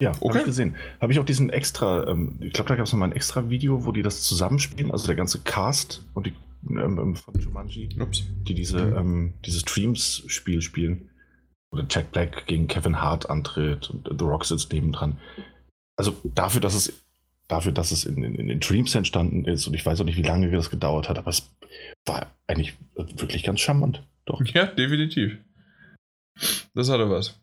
Ja, 0.01 0.13
okay. 0.19 0.29
habe 0.29 0.39
ich 0.39 0.45
gesehen. 0.45 0.75
Habe 0.99 1.13
ich 1.13 1.19
auch 1.19 1.25
diesen 1.25 1.51
extra, 1.51 2.07
ähm, 2.07 2.39
ich 2.41 2.53
glaube, 2.53 2.69
da 2.69 2.75
gab 2.75 2.87
es 2.87 2.91
nochmal 2.91 3.09
ein 3.09 3.15
extra 3.15 3.51
Video, 3.51 3.85
wo 3.85 3.91
die 3.91 4.01
das 4.01 4.23
zusammenspielen, 4.23 4.91
also 4.91 5.05
der 5.05 5.15
ganze 5.15 5.39
Cast 5.41 6.03
und 6.15 6.25
die 6.25 6.33
ähm, 6.71 6.97
ähm 6.97 7.15
von 7.15 7.35
Jumanji, 7.39 7.87
Ups. 7.99 8.23
die 8.47 8.55
diese, 8.55 8.83
mhm. 8.83 8.97
ähm, 8.97 9.33
dieses 9.45 9.63
Dreams-Spiel 9.63 10.63
spielen. 10.63 11.11
Oder 11.71 11.85
Jack 11.87 12.11
Black 12.11 12.47
gegen 12.47 12.67
Kevin 12.67 12.99
Hart 12.99 13.29
antritt 13.29 13.91
und 13.91 14.09
The 14.09 14.25
Rock 14.25 14.43
sitzt 14.43 14.73
nebendran. 14.73 15.19
Also 15.95 16.15
dafür, 16.23 16.61
dass 16.61 16.73
es 16.73 17.01
dafür, 17.51 17.71
dass 17.71 17.91
es 17.91 18.05
in, 18.05 18.23
in, 18.23 18.35
in, 18.35 18.47
den 18.47 18.59
Dreams 18.59 18.95
entstanden 18.95 19.45
ist 19.45 19.67
und 19.67 19.73
ich 19.73 19.85
weiß 19.85 19.99
auch 19.99 20.05
nicht, 20.05 20.17
wie 20.17 20.23
lange 20.23 20.49
das 20.51 20.69
gedauert 20.69 21.09
hat, 21.09 21.17
aber 21.17 21.29
es 21.29 21.49
war 22.05 22.31
eigentlich 22.47 22.73
wirklich 22.95 23.43
ganz 23.43 23.59
charmant. 23.59 24.03
Doch. 24.25 24.41
Ja, 24.53 24.65
definitiv. 24.65 25.37
Das 26.73 26.89
hatte 26.89 27.09
was. 27.09 27.39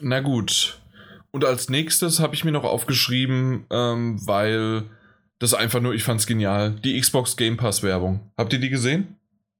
Na 0.00 0.20
gut. 0.20 0.80
Und 1.30 1.44
als 1.44 1.68
nächstes 1.68 2.20
habe 2.20 2.34
ich 2.34 2.44
mir 2.44 2.52
noch 2.52 2.64
aufgeschrieben, 2.64 3.66
ähm, 3.70 4.20
weil 4.26 4.84
das 5.38 5.54
einfach 5.54 5.80
nur, 5.80 5.94
ich 5.94 6.02
fand 6.02 6.20
es 6.20 6.26
genial, 6.26 6.72
die 6.72 7.00
Xbox 7.00 7.36
Game 7.36 7.56
Pass 7.56 7.82
Werbung. 7.82 8.20
Habt 8.36 8.52
ihr 8.52 8.58
die 8.58 8.68
gesehen? 8.68 9.16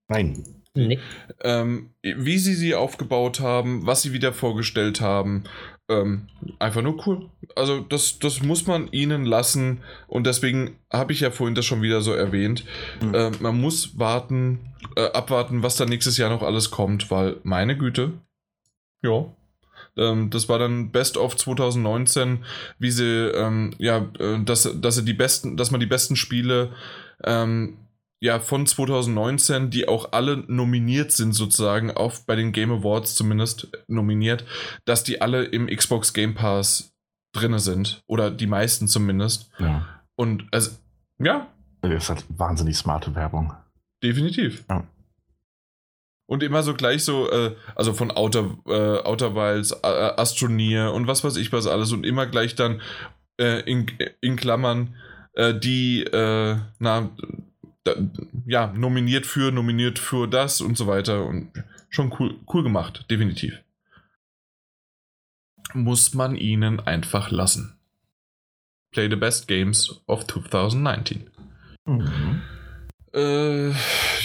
Nein. 0.08 0.44
Nee. 0.74 0.98
Ähm, 1.42 1.90
wie 2.02 2.38
sie 2.38 2.54
sie 2.54 2.74
aufgebaut 2.74 3.40
haben, 3.40 3.86
was 3.86 4.02
sie 4.02 4.12
wieder 4.12 4.32
vorgestellt 4.32 5.00
haben, 5.00 5.44
ähm, 5.90 6.28
einfach 6.58 6.82
nur 6.82 7.06
cool. 7.06 7.28
Also 7.56 7.80
das, 7.80 8.18
das 8.20 8.42
muss 8.42 8.66
man 8.66 8.88
ihnen 8.92 9.24
lassen 9.24 9.80
und 10.06 10.26
deswegen 10.26 10.76
habe 10.90 11.12
ich 11.12 11.20
ja 11.20 11.30
vorhin 11.30 11.54
das 11.54 11.66
schon 11.66 11.82
wieder 11.82 12.00
so 12.00 12.12
erwähnt. 12.12 12.64
Mhm. 13.02 13.14
Äh, 13.14 13.30
man 13.40 13.60
muss 13.60 13.98
warten, 13.98 14.60
äh, 14.96 15.10
abwarten, 15.10 15.62
was 15.62 15.76
da 15.76 15.84
nächstes 15.84 16.16
Jahr 16.16 16.30
noch 16.30 16.42
alles 16.42 16.70
kommt, 16.70 17.10
weil 17.10 17.36
meine 17.42 17.76
Güte, 17.76 18.12
ja, 19.02 19.26
ähm, 19.96 20.30
das 20.30 20.48
war 20.48 20.58
dann 20.58 20.92
Best 20.92 21.16
of 21.16 21.36
2019, 21.36 22.44
wie 22.78 22.90
sie, 22.90 23.28
ähm, 23.34 23.74
ja, 23.78 24.08
äh, 24.18 24.42
dass, 24.44 24.70
dass 24.80 24.94
sie 24.94 25.04
die 25.04 25.14
besten, 25.14 25.56
dass 25.56 25.72
man 25.72 25.80
die 25.80 25.86
besten 25.86 26.14
Spiele 26.14 26.72
ähm, 27.24 27.76
ja, 28.20 28.38
von 28.38 28.66
2019, 28.66 29.70
die 29.70 29.88
auch 29.88 30.12
alle 30.12 30.44
nominiert 30.46 31.10
sind, 31.12 31.32
sozusagen, 31.32 31.90
auf 31.90 32.26
bei 32.26 32.36
den 32.36 32.52
Game 32.52 32.70
Awards 32.70 33.14
zumindest 33.14 33.68
nominiert, 33.88 34.44
dass 34.84 35.02
die 35.04 35.22
alle 35.22 35.44
im 35.44 35.66
Xbox 35.68 36.12
Game 36.12 36.34
Pass 36.34 36.92
drin 37.32 37.58
sind. 37.58 38.02
Oder 38.06 38.30
die 38.30 38.46
meisten 38.46 38.88
zumindest. 38.88 39.50
Ja. 39.58 39.86
Und 40.16 40.44
also, 40.52 40.72
ja, 41.18 41.46
Das 41.80 41.92
ist 41.92 42.08
halt 42.10 42.24
wahnsinnig 42.28 42.76
smarte 42.76 43.14
Werbung. 43.14 43.54
definitiv. 44.02 44.64
Ja. 44.68 44.86
Und 46.26 46.42
immer 46.42 46.62
so 46.62 46.74
gleich 46.74 47.04
so, 47.04 47.28
äh, 47.30 47.56
also 47.74 47.92
von 47.92 48.10
Outer, 48.10 48.56
äh, 48.66 49.02
Outer 49.04 49.34
Wilds, 49.34 49.72
äh, 49.82 49.86
Astroneer 50.16 50.92
und 50.92 51.06
was 51.08 51.24
weiß 51.24 51.36
ich 51.36 51.52
was 51.52 51.66
alles 51.66 51.92
und 51.92 52.06
immer 52.06 52.26
gleich 52.26 52.54
dann 52.54 52.80
äh, 53.40 53.60
in, 53.68 53.86
in 54.20 54.36
Klammern 54.36 54.94
äh, 55.32 55.54
die, 55.58 56.02
äh, 56.04 56.56
na, 56.78 57.10
da, 57.94 58.22
ja, 58.46 58.72
nominiert 58.74 59.26
für, 59.26 59.52
nominiert 59.52 59.98
für 59.98 60.26
das 60.26 60.60
und 60.60 60.76
so 60.76 60.86
weiter 60.86 61.24
und 61.24 61.50
schon 61.88 62.14
cool, 62.18 62.38
cool 62.52 62.62
gemacht, 62.62 63.06
definitiv. 63.10 63.60
Muss 65.72 66.14
man 66.14 66.36
ihnen 66.36 66.80
einfach 66.80 67.30
lassen. 67.30 67.78
Play 68.92 69.08
the 69.08 69.16
best 69.16 69.46
games 69.46 70.02
of 70.06 70.26
2019. 70.26 71.30
Mhm. 71.86 72.42
Äh, 73.12 73.70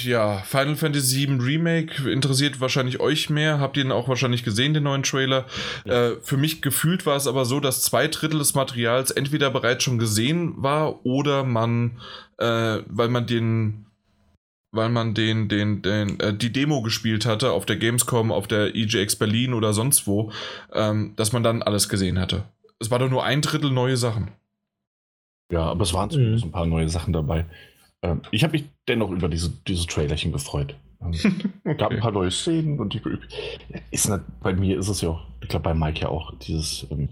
ja, 0.03 0.38
Final 0.45 0.76
Fantasy 0.76 1.28
VII 1.28 1.39
Remake 1.41 2.07
interessiert 2.09 2.59
wahrscheinlich 2.59 2.99
euch 2.99 3.32
mehr. 3.32 3.59
Habt 3.59 3.78
ihr 3.78 3.84
ihn 3.84 3.91
auch 3.91 4.07
wahrscheinlich 4.07 4.43
gesehen, 4.43 4.76
den 4.76 4.84
neuen 4.84 5.01
Trailer? 5.01 5.45
Äh, 5.86 6.11
für 6.22 6.38
mich 6.38 6.61
gefühlt 6.61 7.07
war 7.07 7.16
es 7.16 7.26
aber 7.26 7.45
so, 7.45 7.59
dass 7.59 7.82
zwei 7.82 8.07
Drittel 8.07 8.38
des 8.38 8.53
Materials 8.53 9.09
entweder 9.09 9.49
bereits 9.49 9.84
schon 9.84 9.97
gesehen 9.97 10.53
war 10.57 11.03
oder 11.03 11.43
man, 11.43 11.99
äh, 12.38 12.79
weil 12.88 13.09
man 13.09 13.27
den, 13.27 13.86
weil 14.71 14.89
man 14.89 15.13
den, 15.13 15.47
den, 15.47 15.81
den, 15.81 16.19
äh, 16.19 16.33
die 16.33 16.51
Demo 16.51 16.81
gespielt 16.81 17.25
hatte 17.25 17.51
auf 17.51 17.65
der 17.65 17.77
Gamescom, 17.77 18.31
auf 18.31 18.47
der 18.47 18.75
EGX 18.75 19.15
Berlin 19.15 19.53
oder 19.53 19.73
sonst 19.73 20.07
wo, 20.07 20.31
ähm, 20.73 21.13
dass 21.15 21.31
man 21.31 21.43
dann 21.43 21.61
alles 21.61 21.89
gesehen 21.89 22.19
hatte. 22.19 22.43
Es 22.79 22.91
war 22.91 22.99
doch 22.99 23.09
nur 23.09 23.23
ein 23.23 23.41
Drittel 23.41 23.71
neue 23.71 23.97
Sachen. 23.97 24.31
Ja, 25.51 25.63
aber 25.63 25.83
es 25.83 25.93
waren 25.93 26.09
zumindest 26.09 26.45
ein 26.45 26.51
paar 26.51 26.65
neue 26.65 26.89
Sachen 26.89 27.13
dabei. 27.13 27.45
Ähm, 28.01 28.21
ich 28.31 28.43
habe 28.43 28.53
mich 28.53 28.65
dennoch 28.88 29.11
über 29.11 29.29
diese, 29.29 29.49
dieses 29.67 29.86
Trailerchen 29.86 30.31
gefreut. 30.31 30.75
Ähm, 31.01 31.77
gab 31.77 31.91
ein 31.91 31.99
paar 31.99 32.11
neue 32.11 32.31
Szenen 32.31 32.79
und 32.79 32.93
die, 32.93 33.01
ist 33.91 34.09
nicht, 34.09 34.21
bei 34.41 34.53
mir 34.53 34.77
ist 34.77 34.89
es 34.89 35.01
ja 35.01 35.09
auch, 35.09 35.25
ich 35.41 35.49
glaube 35.49 35.63
bei 35.63 35.73
Mike 35.73 36.01
ja 36.01 36.09
auch, 36.09 36.33
dieses 36.39 36.88
ähm, 36.91 37.09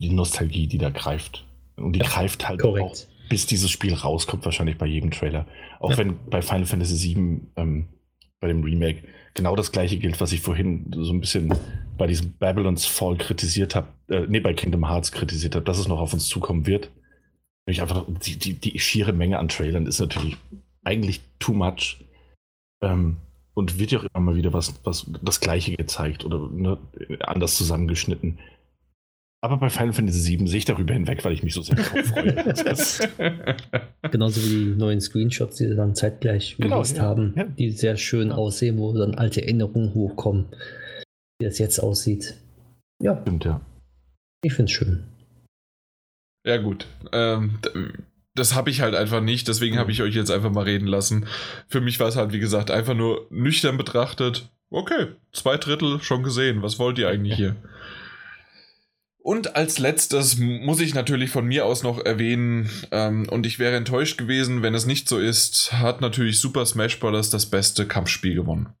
die 0.00 0.10
Nostalgie, 0.10 0.66
die 0.66 0.78
da 0.78 0.90
greift. 0.90 1.44
Und 1.76 1.94
die 1.94 2.00
greift 2.00 2.48
halt 2.48 2.62
auch, 2.62 2.76
Korrekt. 2.76 3.08
Bis 3.28 3.46
dieses 3.46 3.70
Spiel 3.70 3.94
rauskommt, 3.94 4.44
wahrscheinlich 4.44 4.78
bei 4.78 4.86
jedem 4.86 5.10
Trailer. 5.10 5.46
Auch 5.80 5.90
Ja. 5.92 5.98
wenn 5.98 6.16
bei 6.28 6.42
Final 6.42 6.66
Fantasy 6.66 7.14
VII, 7.14 7.40
ähm, 7.56 7.88
bei 8.40 8.48
dem 8.48 8.62
Remake, 8.62 9.04
genau 9.34 9.56
das 9.56 9.72
gleiche 9.72 9.98
gilt, 9.98 10.20
was 10.20 10.32
ich 10.32 10.40
vorhin 10.40 10.90
so 10.94 11.12
ein 11.12 11.20
bisschen 11.20 11.54
bei 11.96 12.06
diesem 12.06 12.32
Babylon's 12.32 12.86
Fall 12.86 13.16
kritisiert 13.16 13.74
habe, 13.74 13.88
äh, 14.08 14.26
nee, 14.28 14.40
bei 14.40 14.54
Kingdom 14.54 14.88
Hearts 14.88 15.12
kritisiert 15.12 15.54
habe, 15.54 15.64
dass 15.64 15.78
es 15.78 15.88
noch 15.88 16.00
auf 16.00 16.12
uns 16.12 16.26
zukommen 16.26 16.66
wird. 16.66 16.90
Ich 17.66 17.80
einfach, 17.80 18.04
die, 18.08 18.36
die, 18.36 18.54
die 18.54 18.78
schiere 18.78 19.12
Menge 19.12 19.38
an 19.38 19.48
Trailern 19.48 19.86
ist 19.86 20.00
natürlich 20.00 20.36
eigentlich 20.84 21.20
too 21.38 21.54
much. 21.54 22.04
Ähm, 22.82 23.16
und 23.54 23.78
wird 23.78 23.92
ja 23.92 24.00
auch 24.00 24.04
immer 24.12 24.20
mal 24.20 24.34
wieder 24.36 24.52
was, 24.52 24.74
was 24.84 25.06
das 25.22 25.40
Gleiche 25.40 25.76
gezeigt 25.76 26.24
oder 26.24 26.48
ne, 26.50 26.76
anders 27.20 27.56
zusammengeschnitten. 27.56 28.40
Aber 29.44 29.58
bei 29.58 29.68
Final 29.68 29.92
Fantasy 29.92 30.38
VII 30.38 30.46
sehe 30.48 30.56
ich 30.56 30.64
darüber 30.64 30.94
hinweg, 30.94 31.22
weil 31.22 31.34
ich 31.34 31.42
mich 31.42 31.52
so 31.52 31.60
sehr 31.60 31.76
darauf 31.76 32.06
freue. 32.06 33.56
Genauso 34.10 34.42
wie 34.42 34.48
die 34.48 34.74
neuen 34.74 35.02
Screenshots, 35.02 35.56
die 35.56 35.68
sie 35.68 35.76
dann 35.76 35.94
zeitgleich 35.94 36.56
Genau, 36.58 36.82
ja, 36.82 37.02
haben, 37.02 37.34
ja. 37.36 37.44
die 37.44 37.70
sehr 37.70 37.98
schön 37.98 38.32
aussehen, 38.32 38.78
wo 38.78 38.96
dann 38.96 39.16
alte 39.16 39.42
Erinnerungen 39.42 39.92
hochkommen, 39.92 40.46
wie 41.38 41.44
das 41.44 41.58
jetzt 41.58 41.78
aussieht. 41.78 42.36
Ja, 43.02 43.20
Stimmt, 43.20 43.44
ja. 43.44 43.60
ich 44.42 44.54
finde 44.54 44.70
es 44.70 44.76
schön. 44.78 45.04
Ja, 46.46 46.56
gut. 46.56 46.86
Ähm, 47.12 47.58
das 48.34 48.54
habe 48.54 48.70
ich 48.70 48.80
halt 48.80 48.94
einfach 48.94 49.20
nicht, 49.20 49.46
deswegen 49.46 49.76
habe 49.76 49.92
ich 49.92 50.00
euch 50.00 50.14
jetzt 50.14 50.30
einfach 50.30 50.52
mal 50.52 50.64
reden 50.64 50.86
lassen. 50.86 51.26
Für 51.68 51.82
mich 51.82 52.00
war 52.00 52.08
es 52.08 52.16
halt, 52.16 52.32
wie 52.32 52.40
gesagt, 52.40 52.70
einfach 52.70 52.94
nur 52.94 53.26
nüchtern 53.28 53.76
betrachtet. 53.76 54.48
Okay, 54.70 55.08
zwei 55.32 55.58
Drittel 55.58 56.00
schon 56.00 56.22
gesehen. 56.22 56.62
Was 56.62 56.78
wollt 56.78 56.98
ihr 56.98 57.10
eigentlich 57.10 57.36
hier? 57.36 57.56
Und 59.24 59.56
als 59.56 59.78
letztes 59.78 60.36
muss 60.36 60.80
ich 60.80 60.94
natürlich 60.94 61.30
von 61.30 61.46
mir 61.46 61.64
aus 61.64 61.82
noch 61.82 61.98
erwähnen, 61.98 62.68
ähm, 62.90 63.26
und 63.30 63.46
ich 63.46 63.58
wäre 63.58 63.74
enttäuscht 63.74 64.18
gewesen, 64.18 64.60
wenn 64.60 64.74
es 64.74 64.84
nicht 64.84 65.08
so 65.08 65.18
ist, 65.18 65.72
hat 65.72 66.02
natürlich 66.02 66.38
Super 66.38 66.66
Smash 66.66 67.00
Bros. 67.00 67.30
das 67.30 67.46
beste 67.46 67.86
Kampfspiel 67.86 68.34
gewonnen. 68.34 68.74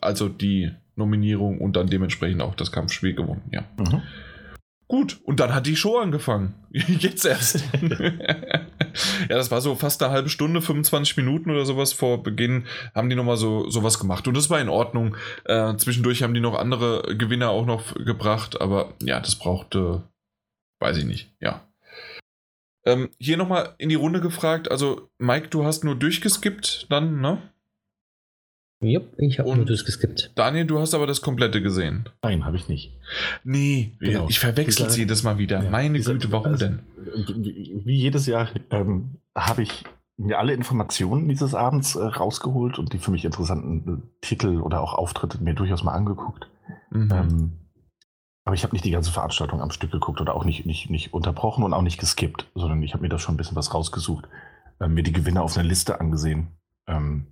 Also 0.00 0.28
die 0.28 0.70
Nominierung 0.94 1.60
und 1.60 1.74
dann 1.74 1.88
dementsprechend 1.88 2.42
auch 2.42 2.54
das 2.54 2.70
Kampfspiel 2.70 3.14
gewonnen, 3.14 3.42
ja. 3.50 3.64
Mhm. 3.76 4.02
Gut, 4.86 5.18
und 5.24 5.40
dann 5.40 5.52
hat 5.52 5.66
die 5.66 5.74
Show 5.74 5.98
angefangen. 5.98 6.54
Jetzt 6.70 7.24
erst. 7.24 7.64
ja, 9.28 9.36
das 9.36 9.50
war 9.50 9.60
so 9.60 9.74
fast 9.74 10.02
eine 10.02 10.12
halbe 10.12 10.28
Stunde, 10.28 10.62
25 10.62 11.16
Minuten 11.16 11.50
oder 11.50 11.64
sowas 11.64 11.92
vor 11.92 12.22
Beginn, 12.22 12.66
haben 12.94 13.10
die 13.10 13.16
nochmal 13.16 13.36
so 13.36 13.68
sowas 13.68 13.98
gemacht. 13.98 14.26
Und 14.28 14.36
das 14.36 14.50
war 14.50 14.60
in 14.60 14.68
Ordnung. 14.68 15.16
Äh, 15.44 15.76
zwischendurch 15.76 16.22
haben 16.22 16.34
die 16.34 16.40
noch 16.40 16.58
andere 16.58 17.16
Gewinner 17.16 17.50
auch 17.50 17.66
noch 17.66 17.94
gebracht, 17.94 18.60
aber 18.60 18.94
ja, 19.02 19.20
das 19.20 19.36
brauchte, 19.36 20.02
weiß 20.80 20.96
ich 20.98 21.04
nicht, 21.04 21.32
ja. 21.40 21.62
Ähm, 22.84 23.10
hier 23.18 23.36
nochmal 23.36 23.74
in 23.78 23.88
die 23.88 23.96
Runde 23.96 24.20
gefragt, 24.20 24.70
also 24.70 25.10
Mike, 25.18 25.48
du 25.48 25.64
hast 25.64 25.82
nur 25.82 25.96
durchgeskippt 25.96 26.86
dann, 26.88 27.20
ne? 27.20 27.38
Jupp, 28.80 29.14
ich 29.18 29.38
habe 29.38 29.56
nur 29.56 29.64
durchgeskippt. 29.64 30.32
Daniel, 30.34 30.66
du 30.66 30.78
hast 30.78 30.92
aber 30.94 31.06
das 31.06 31.22
komplette 31.22 31.62
gesehen. 31.62 32.08
Nein, 32.22 32.44
habe 32.44 32.56
ich 32.56 32.68
nicht. 32.68 32.92
Nee, 33.42 33.92
Genau. 34.00 34.26
ich 34.28 34.38
verwechsel 34.38 34.86
es 34.86 34.96
jedes 34.98 35.22
Mal 35.22 35.38
wieder. 35.38 35.62
Ja, 35.64 35.70
Meine 35.70 35.96
dieser- 35.96 36.12
Güte, 36.12 36.30
warum 36.30 36.46
also, 36.52 36.66
denn? 36.66 36.80
Wie, 37.38 37.80
wie 37.84 37.96
jedes 37.96 38.26
Jahr 38.26 38.48
ähm, 38.70 39.16
habe 39.34 39.62
ich 39.62 39.84
mir 40.18 40.38
alle 40.38 40.52
Informationen 40.52 41.28
dieses 41.28 41.54
Abends 41.54 41.94
äh, 41.96 42.02
rausgeholt 42.04 42.78
und 42.78 42.92
die 42.92 42.98
für 42.98 43.10
mich 43.10 43.24
interessanten 43.24 44.02
äh, 44.02 44.16
Titel 44.20 44.60
oder 44.60 44.82
auch 44.82 44.92
Auftritte 44.94 45.42
mir 45.42 45.54
durchaus 45.54 45.82
mal 45.82 45.92
angeguckt. 45.94 46.48
Mhm. 46.90 47.10
Ähm, 47.12 47.52
aber 48.44 48.54
ich 48.54 48.62
habe 48.62 48.74
nicht 48.74 48.84
die 48.84 48.90
ganze 48.92 49.10
Veranstaltung 49.10 49.60
am 49.62 49.70
Stück 49.70 49.90
geguckt 49.90 50.20
oder 50.20 50.34
auch 50.34 50.44
nicht, 50.44 50.66
nicht, 50.66 50.88
nicht 50.90 51.12
unterbrochen 51.14 51.64
und 51.64 51.72
auch 51.72 51.82
nicht 51.82 51.98
geskippt, 51.98 52.46
sondern 52.54 52.82
ich 52.82 52.92
habe 52.92 53.02
mir 53.02 53.08
da 53.08 53.18
schon 53.18 53.34
ein 53.34 53.38
bisschen 53.38 53.56
was 53.56 53.72
rausgesucht, 53.74 54.26
äh, 54.80 54.86
mir 54.88 55.02
die 55.02 55.12
Gewinner 55.12 55.42
auf 55.42 55.56
einer 55.56 55.66
Liste 55.66 55.98
angesehen, 56.00 56.48
ähm, 56.86 57.26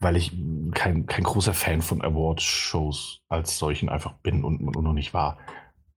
weil 0.00 0.16
ich 0.16 0.32
kein, 0.74 1.06
kein 1.06 1.24
großer 1.24 1.54
Fan 1.54 1.82
von 1.82 2.02
Award-Shows 2.02 3.20
als 3.28 3.58
solchen 3.58 3.88
einfach 3.88 4.14
bin 4.22 4.44
und, 4.44 4.60
und 4.76 4.84
noch 4.84 4.92
nicht 4.92 5.14
war. 5.14 5.38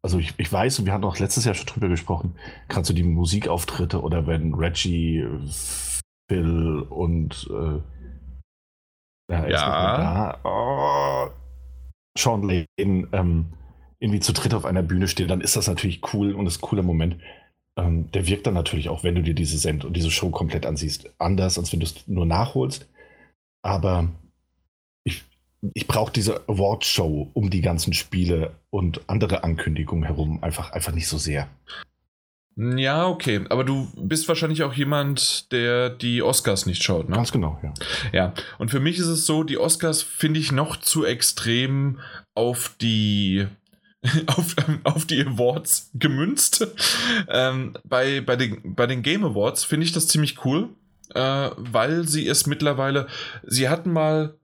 Also 0.03 0.17
ich, 0.19 0.33
ich 0.37 0.51
weiß, 0.51 0.79
und 0.79 0.85
wir 0.85 0.93
hatten 0.93 1.03
auch 1.03 1.19
letztes 1.19 1.45
Jahr 1.45 1.53
schon 1.55 1.67
drüber 1.67 1.89
gesprochen, 1.89 2.35
gerade 2.69 2.85
so 2.87 2.93
die 2.93 3.03
Musikauftritte 3.03 4.01
oder 4.01 4.25
wenn 4.27 4.53
Reggie, 4.55 5.23
Phil 6.29 6.79
und 6.89 7.47
äh, 7.51 7.81
ja, 9.31 9.47
Ja. 9.47 9.97
da, 9.97 10.39
oh, 10.43 11.31
Sean 12.17 12.43
Lane 12.43 12.67
ähm, 13.13 13.53
irgendwie 13.99 14.19
zu 14.19 14.33
dritt 14.33 14.53
auf 14.53 14.65
einer 14.65 14.83
Bühne 14.83 15.07
stehen, 15.07 15.27
dann 15.27 15.41
ist 15.41 15.55
das 15.55 15.67
natürlich 15.67 16.01
cool 16.13 16.33
und 16.33 16.47
ist 16.47 16.57
ein 16.59 16.61
cooler 16.61 16.83
Moment. 16.83 17.17
Ähm, 17.77 18.11
der 18.11 18.27
wirkt 18.27 18.47
dann 18.47 18.55
natürlich 18.55 18.89
auch, 18.89 19.03
wenn 19.03 19.15
du 19.15 19.23
dir 19.23 19.35
diese 19.35 19.57
Send 19.57 19.85
und 19.85 19.95
diese 19.95 20.11
Show 20.11 20.31
komplett 20.31 20.65
ansiehst, 20.65 21.13
anders, 21.19 21.57
als 21.59 21.71
wenn 21.73 21.79
du 21.81 21.85
es 21.87 22.07
nur 22.07 22.25
nachholst. 22.25 22.89
Aber 23.61 24.09
ich, 25.03 25.23
ich 25.73 25.87
brauche 25.87 26.11
diese 26.11 26.47
Award-Show 26.47 27.29
um 27.33 27.49
die 27.49 27.61
ganzen 27.61 27.93
Spiele 27.93 28.55
und 28.69 29.01
andere 29.07 29.43
Ankündigungen 29.43 30.05
herum 30.05 30.43
einfach, 30.43 30.71
einfach 30.71 30.93
nicht 30.93 31.07
so 31.07 31.17
sehr. 31.17 31.47
Ja, 32.57 33.07
okay. 33.07 33.45
Aber 33.49 33.63
du 33.63 33.87
bist 33.95 34.27
wahrscheinlich 34.27 34.63
auch 34.63 34.73
jemand, 34.73 35.51
der 35.51 35.89
die 35.89 36.21
Oscars 36.21 36.65
nicht 36.65 36.83
schaut, 36.83 37.09
ne? 37.09 37.15
Ganz 37.15 37.31
genau, 37.31 37.59
ja. 37.63 37.73
Ja. 38.11 38.33
Und 38.59 38.71
für 38.71 38.79
mich 38.79 38.99
ist 38.99 39.07
es 39.07 39.25
so, 39.25 39.43
die 39.43 39.57
Oscars 39.57 40.01
finde 40.01 40.39
ich 40.39 40.51
noch 40.51 40.75
zu 40.77 41.05
extrem 41.05 41.99
auf 42.35 42.75
die 42.81 43.47
auf, 44.27 44.55
auf 44.83 45.05
die 45.05 45.21
Awards 45.21 45.91
gemünzt. 45.93 46.67
ähm, 47.29 47.73
bei, 47.83 48.21
bei, 48.21 48.35
den, 48.35 48.75
bei 48.75 48.87
den 48.87 49.03
Game 49.03 49.23
Awards 49.23 49.63
finde 49.63 49.85
ich 49.85 49.91
das 49.91 50.07
ziemlich 50.07 50.43
cool, 50.43 50.69
äh, 51.15 51.49
weil 51.57 52.07
sie 52.07 52.27
es 52.27 52.47
mittlerweile, 52.47 53.07
sie 53.43 53.69
hatten 53.69 53.91
mal 53.91 54.35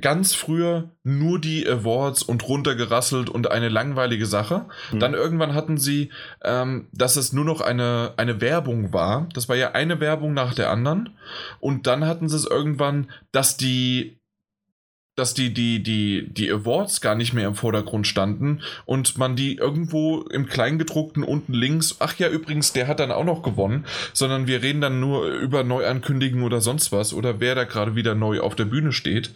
ganz 0.00 0.34
früher 0.34 0.90
nur 1.02 1.38
die 1.38 1.68
Awards 1.68 2.22
und 2.22 2.48
runtergerasselt 2.48 3.28
und 3.28 3.50
eine 3.50 3.68
langweilige 3.68 4.24
Sache. 4.24 4.66
Mhm. 4.90 5.00
Dann 5.00 5.14
irgendwann 5.14 5.54
hatten 5.54 5.76
sie, 5.76 6.10
ähm, 6.42 6.88
dass 6.92 7.16
es 7.16 7.32
nur 7.32 7.44
noch 7.44 7.60
eine, 7.60 8.14
eine 8.16 8.40
Werbung 8.40 8.92
war. 8.92 9.28
Das 9.34 9.48
war 9.48 9.56
ja 9.56 9.72
eine 9.72 10.00
Werbung 10.00 10.32
nach 10.32 10.54
der 10.54 10.70
anderen. 10.70 11.10
Und 11.60 11.86
dann 11.86 12.06
hatten 12.06 12.28
sie 12.28 12.36
es 12.36 12.46
irgendwann, 12.46 13.10
dass 13.32 13.58
die 13.58 14.18
dass 15.14 15.34
die, 15.34 15.52
die, 15.52 15.82
die, 15.82 16.26
die 16.32 16.50
Awards 16.50 17.02
gar 17.02 17.14
nicht 17.14 17.34
mehr 17.34 17.46
im 17.46 17.54
Vordergrund 17.54 18.06
standen 18.06 18.62
und 18.86 19.18
man 19.18 19.36
die 19.36 19.56
irgendwo 19.56 20.22
im 20.22 20.46
Kleingedruckten 20.46 21.22
unten 21.22 21.52
links, 21.52 21.96
ach 21.98 22.18
ja, 22.18 22.30
übrigens, 22.30 22.72
der 22.72 22.88
hat 22.88 22.98
dann 22.98 23.12
auch 23.12 23.24
noch 23.24 23.42
gewonnen, 23.42 23.84
sondern 24.14 24.46
wir 24.46 24.62
reden 24.62 24.80
dann 24.80 25.00
nur 25.00 25.28
über 25.28 25.64
Neuankündigungen 25.64 26.46
oder 26.46 26.62
sonst 26.62 26.92
was 26.92 27.12
oder 27.12 27.40
wer 27.40 27.54
da 27.54 27.64
gerade 27.64 27.94
wieder 27.94 28.14
neu 28.14 28.40
auf 28.40 28.56
der 28.56 28.64
Bühne 28.64 28.92
steht. 28.92 29.34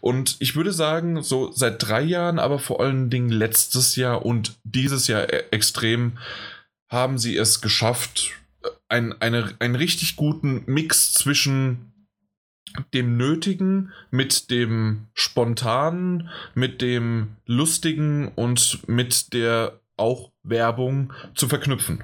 Und 0.00 0.36
ich 0.38 0.56
würde 0.56 0.72
sagen, 0.72 1.22
so 1.22 1.52
seit 1.52 1.86
drei 1.86 2.02
Jahren, 2.02 2.38
aber 2.38 2.58
vor 2.58 2.80
allen 2.80 3.10
Dingen 3.10 3.28
letztes 3.28 3.96
Jahr 3.96 4.24
und 4.24 4.58
dieses 4.64 5.08
Jahr 5.08 5.30
e- 5.30 5.44
extrem, 5.50 6.12
haben 6.88 7.18
sie 7.18 7.36
es 7.36 7.60
geschafft, 7.60 8.30
ein, 8.88 9.20
eine, 9.20 9.54
einen 9.58 9.74
richtig 9.74 10.16
guten 10.16 10.62
Mix 10.66 11.12
zwischen 11.12 11.92
dem 12.94 13.16
Nötigen, 13.16 13.92
mit 14.10 14.50
dem 14.50 15.08
Spontanen, 15.14 16.28
mit 16.54 16.82
dem 16.82 17.36
Lustigen 17.46 18.28
und 18.28 18.86
mit 18.88 19.32
der 19.32 19.80
auch 19.96 20.32
Werbung 20.42 21.12
zu 21.34 21.48
verknüpfen. 21.48 22.02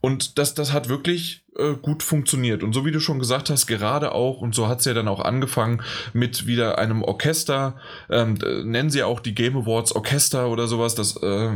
Und 0.00 0.38
das, 0.38 0.54
das 0.54 0.72
hat 0.72 0.88
wirklich 0.88 1.44
äh, 1.58 1.74
gut 1.74 2.02
funktioniert. 2.02 2.62
Und 2.62 2.72
so 2.72 2.84
wie 2.84 2.92
du 2.92 3.00
schon 3.00 3.18
gesagt 3.18 3.50
hast, 3.50 3.66
gerade 3.66 4.12
auch, 4.12 4.40
und 4.40 4.54
so 4.54 4.68
hat 4.68 4.78
es 4.78 4.84
ja 4.84 4.94
dann 4.94 5.08
auch 5.08 5.20
angefangen 5.20 5.82
mit 6.12 6.46
wieder 6.46 6.78
einem 6.78 7.02
Orchester, 7.02 7.76
ähm, 8.10 8.38
nennen 8.64 8.90
sie 8.90 9.02
auch 9.02 9.20
die 9.20 9.34
Game 9.34 9.56
Awards 9.56 9.92
Orchester 9.94 10.48
oder 10.48 10.68
sowas. 10.68 10.94
Das, 10.94 11.16
äh, 11.16 11.50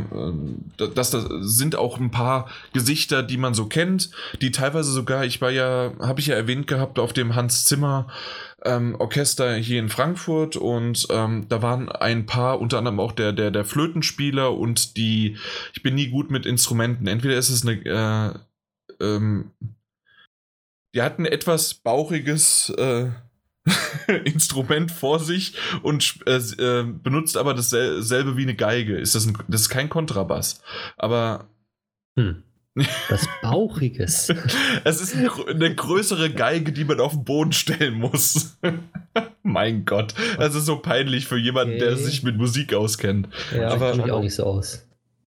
das, 0.77 1.11
das 1.11 1.25
sind 1.39 1.75
auch 1.75 1.99
ein 1.99 2.11
paar 2.11 2.49
Gesichter, 2.73 3.23
die 3.23 3.37
man 3.37 3.53
so 3.53 3.65
kennt, 3.65 4.11
die 4.41 4.51
teilweise 4.51 4.91
sogar, 4.91 5.25
ich 5.25 5.41
war 5.41 5.51
ja, 5.51 5.93
habe 5.99 6.19
ich 6.19 6.27
ja 6.27 6.35
erwähnt 6.35 6.67
gehabt, 6.67 6.99
auf 6.99 7.13
dem 7.13 7.35
Hans 7.35 7.63
Zimmer 7.63 8.07
ähm, 8.65 8.95
Orchester 8.99 9.55
hier 9.55 9.79
in 9.79 9.89
Frankfurt 9.89 10.55
und 10.55 11.07
ähm, 11.09 11.45
da 11.49 11.61
waren 11.61 11.89
ein 11.89 12.25
paar, 12.25 12.59
unter 12.59 12.77
anderem 12.77 12.99
auch 12.99 13.11
der, 13.11 13.33
der, 13.33 13.51
der 13.51 13.65
Flötenspieler 13.65 14.53
und 14.53 14.97
die, 14.97 15.37
ich 15.73 15.83
bin 15.83 15.95
nie 15.95 16.09
gut 16.09 16.31
mit 16.31 16.45
Instrumenten. 16.45 17.07
Entweder 17.07 17.37
ist 17.37 17.49
es 17.49 17.65
eine, 17.65 18.43
äh, 18.99 19.03
ähm, 19.03 19.51
die 20.93 21.01
hatten 21.01 21.25
etwas 21.25 21.73
bauchiges 21.73 22.69
äh, 22.77 23.09
Instrument 24.25 24.91
vor 24.91 25.19
sich 25.19 25.55
und 25.81 26.19
äh, 26.25 26.35
äh, 26.35 26.83
benutzt 26.83 27.37
aber 27.37 27.53
dasselbe 27.53 28.37
wie 28.37 28.43
eine 28.43 28.55
Geige. 28.55 28.97
Ist 28.97 29.15
das, 29.15 29.25
ein, 29.25 29.37
das 29.47 29.61
ist 29.61 29.69
kein 29.69 29.89
Kontrabass. 29.89 30.61
Aber. 30.97 31.47
Hm. 32.17 32.43
Was 33.09 33.27
Bauchiges. 33.43 34.33
es 34.83 34.99
ist 34.99 35.15
eine 35.15 35.75
größere 35.75 36.31
Geige, 36.31 36.71
die 36.71 36.85
man 36.85 36.99
auf 36.99 37.11
den 37.11 37.23
Boden 37.23 37.53
stellen 37.53 37.93
muss. 37.93 38.57
mein 39.43 39.85
Gott. 39.85 40.15
Das 40.39 40.55
ist 40.55 40.65
so 40.65 40.77
peinlich 40.77 41.27
für 41.27 41.37
jemanden, 41.37 41.75
okay. 41.75 41.85
der 41.85 41.97
sich 41.97 42.23
mit 42.23 42.35
Musik 42.35 42.73
auskennt. 42.73 43.29
Ja, 43.55 43.69
aber 43.69 43.93
ich 43.93 44.11
auch 44.11 44.21
nicht 44.21 44.33
so 44.33 44.45
aus. 44.45 44.87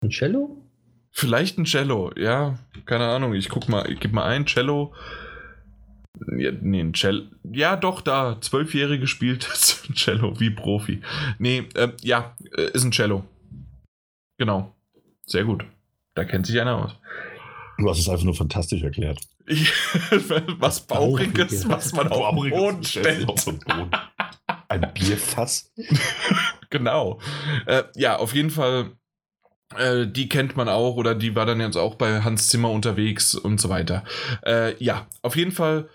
Ein 0.00 0.08
Cello? 0.08 0.62
Vielleicht 1.10 1.58
ein 1.58 1.66
Cello, 1.66 2.10
ja. 2.16 2.58
Keine 2.86 3.04
Ahnung. 3.04 3.34
Ich 3.34 3.50
guck 3.50 3.68
mal, 3.68 3.90
ich 3.90 4.00
gebe 4.00 4.14
mal 4.14 4.24
ein 4.24 4.46
Cello. 4.46 4.94
Ja, 6.38 6.50
nee, 6.60 6.80
ein 6.80 6.92
Cello. 6.92 7.24
Ja, 7.44 7.76
doch, 7.76 8.00
da. 8.00 8.38
Zwölfjährige 8.40 9.06
spielt 9.06 9.42
Cello 9.94 10.38
wie 10.40 10.50
Profi. 10.50 11.02
Nee, 11.38 11.68
äh, 11.74 11.92
ja, 12.02 12.34
ist 12.72 12.84
ein 12.84 12.92
Cello. 12.92 13.24
Genau. 14.38 14.74
Sehr 15.24 15.44
gut. 15.44 15.64
Da 16.14 16.24
kennt 16.24 16.46
sich 16.46 16.60
einer 16.60 16.76
aus. 16.76 16.92
Du 17.78 17.88
hast 17.90 17.98
es 17.98 18.08
einfach 18.08 18.24
nur 18.24 18.34
fantastisch 18.34 18.82
erklärt. 18.82 19.20
was 20.58 20.80
Bauchiges, 20.80 21.68
was 21.68 21.92
man 21.92 22.08
auf 22.08 22.34
den 22.42 22.50
Boden 22.50 22.84
stellt. 22.84 23.28
Ein 24.68 24.92
Bierfass. 24.94 25.72
genau. 26.70 27.20
Äh, 27.66 27.84
ja, 27.94 28.16
auf 28.16 28.34
jeden 28.34 28.50
Fall 28.50 28.92
äh, 29.76 30.06
die 30.06 30.28
kennt 30.28 30.56
man 30.56 30.68
auch 30.68 30.96
oder 30.96 31.14
die 31.14 31.34
war 31.34 31.44
dann 31.44 31.60
jetzt 31.60 31.76
auch 31.76 31.96
bei 31.96 32.22
Hans 32.22 32.48
Zimmer 32.48 32.70
unterwegs 32.70 33.34
und 33.34 33.60
so 33.60 33.68
weiter. 33.68 34.04
Äh, 34.44 34.82
ja, 34.82 35.06
auf 35.22 35.36
jeden 35.36 35.52
Fall 35.52 35.88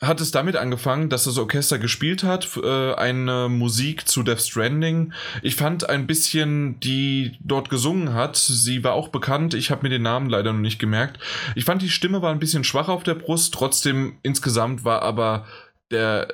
hat 0.00 0.20
es 0.20 0.30
damit 0.30 0.56
angefangen, 0.56 1.08
dass 1.08 1.24
das 1.24 1.38
Orchester 1.38 1.78
gespielt 1.78 2.22
hat, 2.22 2.58
äh, 2.62 2.94
eine 2.94 3.48
Musik 3.48 4.06
zu 4.06 4.22
Death 4.22 4.42
Stranding. 4.42 5.12
Ich 5.42 5.56
fand 5.56 5.88
ein 5.88 6.06
bisschen, 6.06 6.78
die 6.80 7.38
dort 7.40 7.70
gesungen 7.70 8.12
hat, 8.12 8.36
sie 8.36 8.84
war 8.84 8.92
auch 8.92 9.08
bekannt, 9.08 9.54
ich 9.54 9.70
habe 9.70 9.84
mir 9.84 9.88
den 9.88 10.02
Namen 10.02 10.28
leider 10.28 10.52
noch 10.52 10.60
nicht 10.60 10.78
gemerkt. 10.78 11.18
Ich 11.54 11.64
fand, 11.64 11.80
die 11.80 11.88
Stimme 11.88 12.20
war 12.20 12.30
ein 12.30 12.38
bisschen 12.38 12.64
schwach 12.64 12.88
auf 12.88 13.04
der 13.04 13.14
Brust, 13.14 13.54
trotzdem 13.54 14.18
insgesamt 14.22 14.84
war 14.84 15.00
aber 15.00 15.46
der 15.90 16.28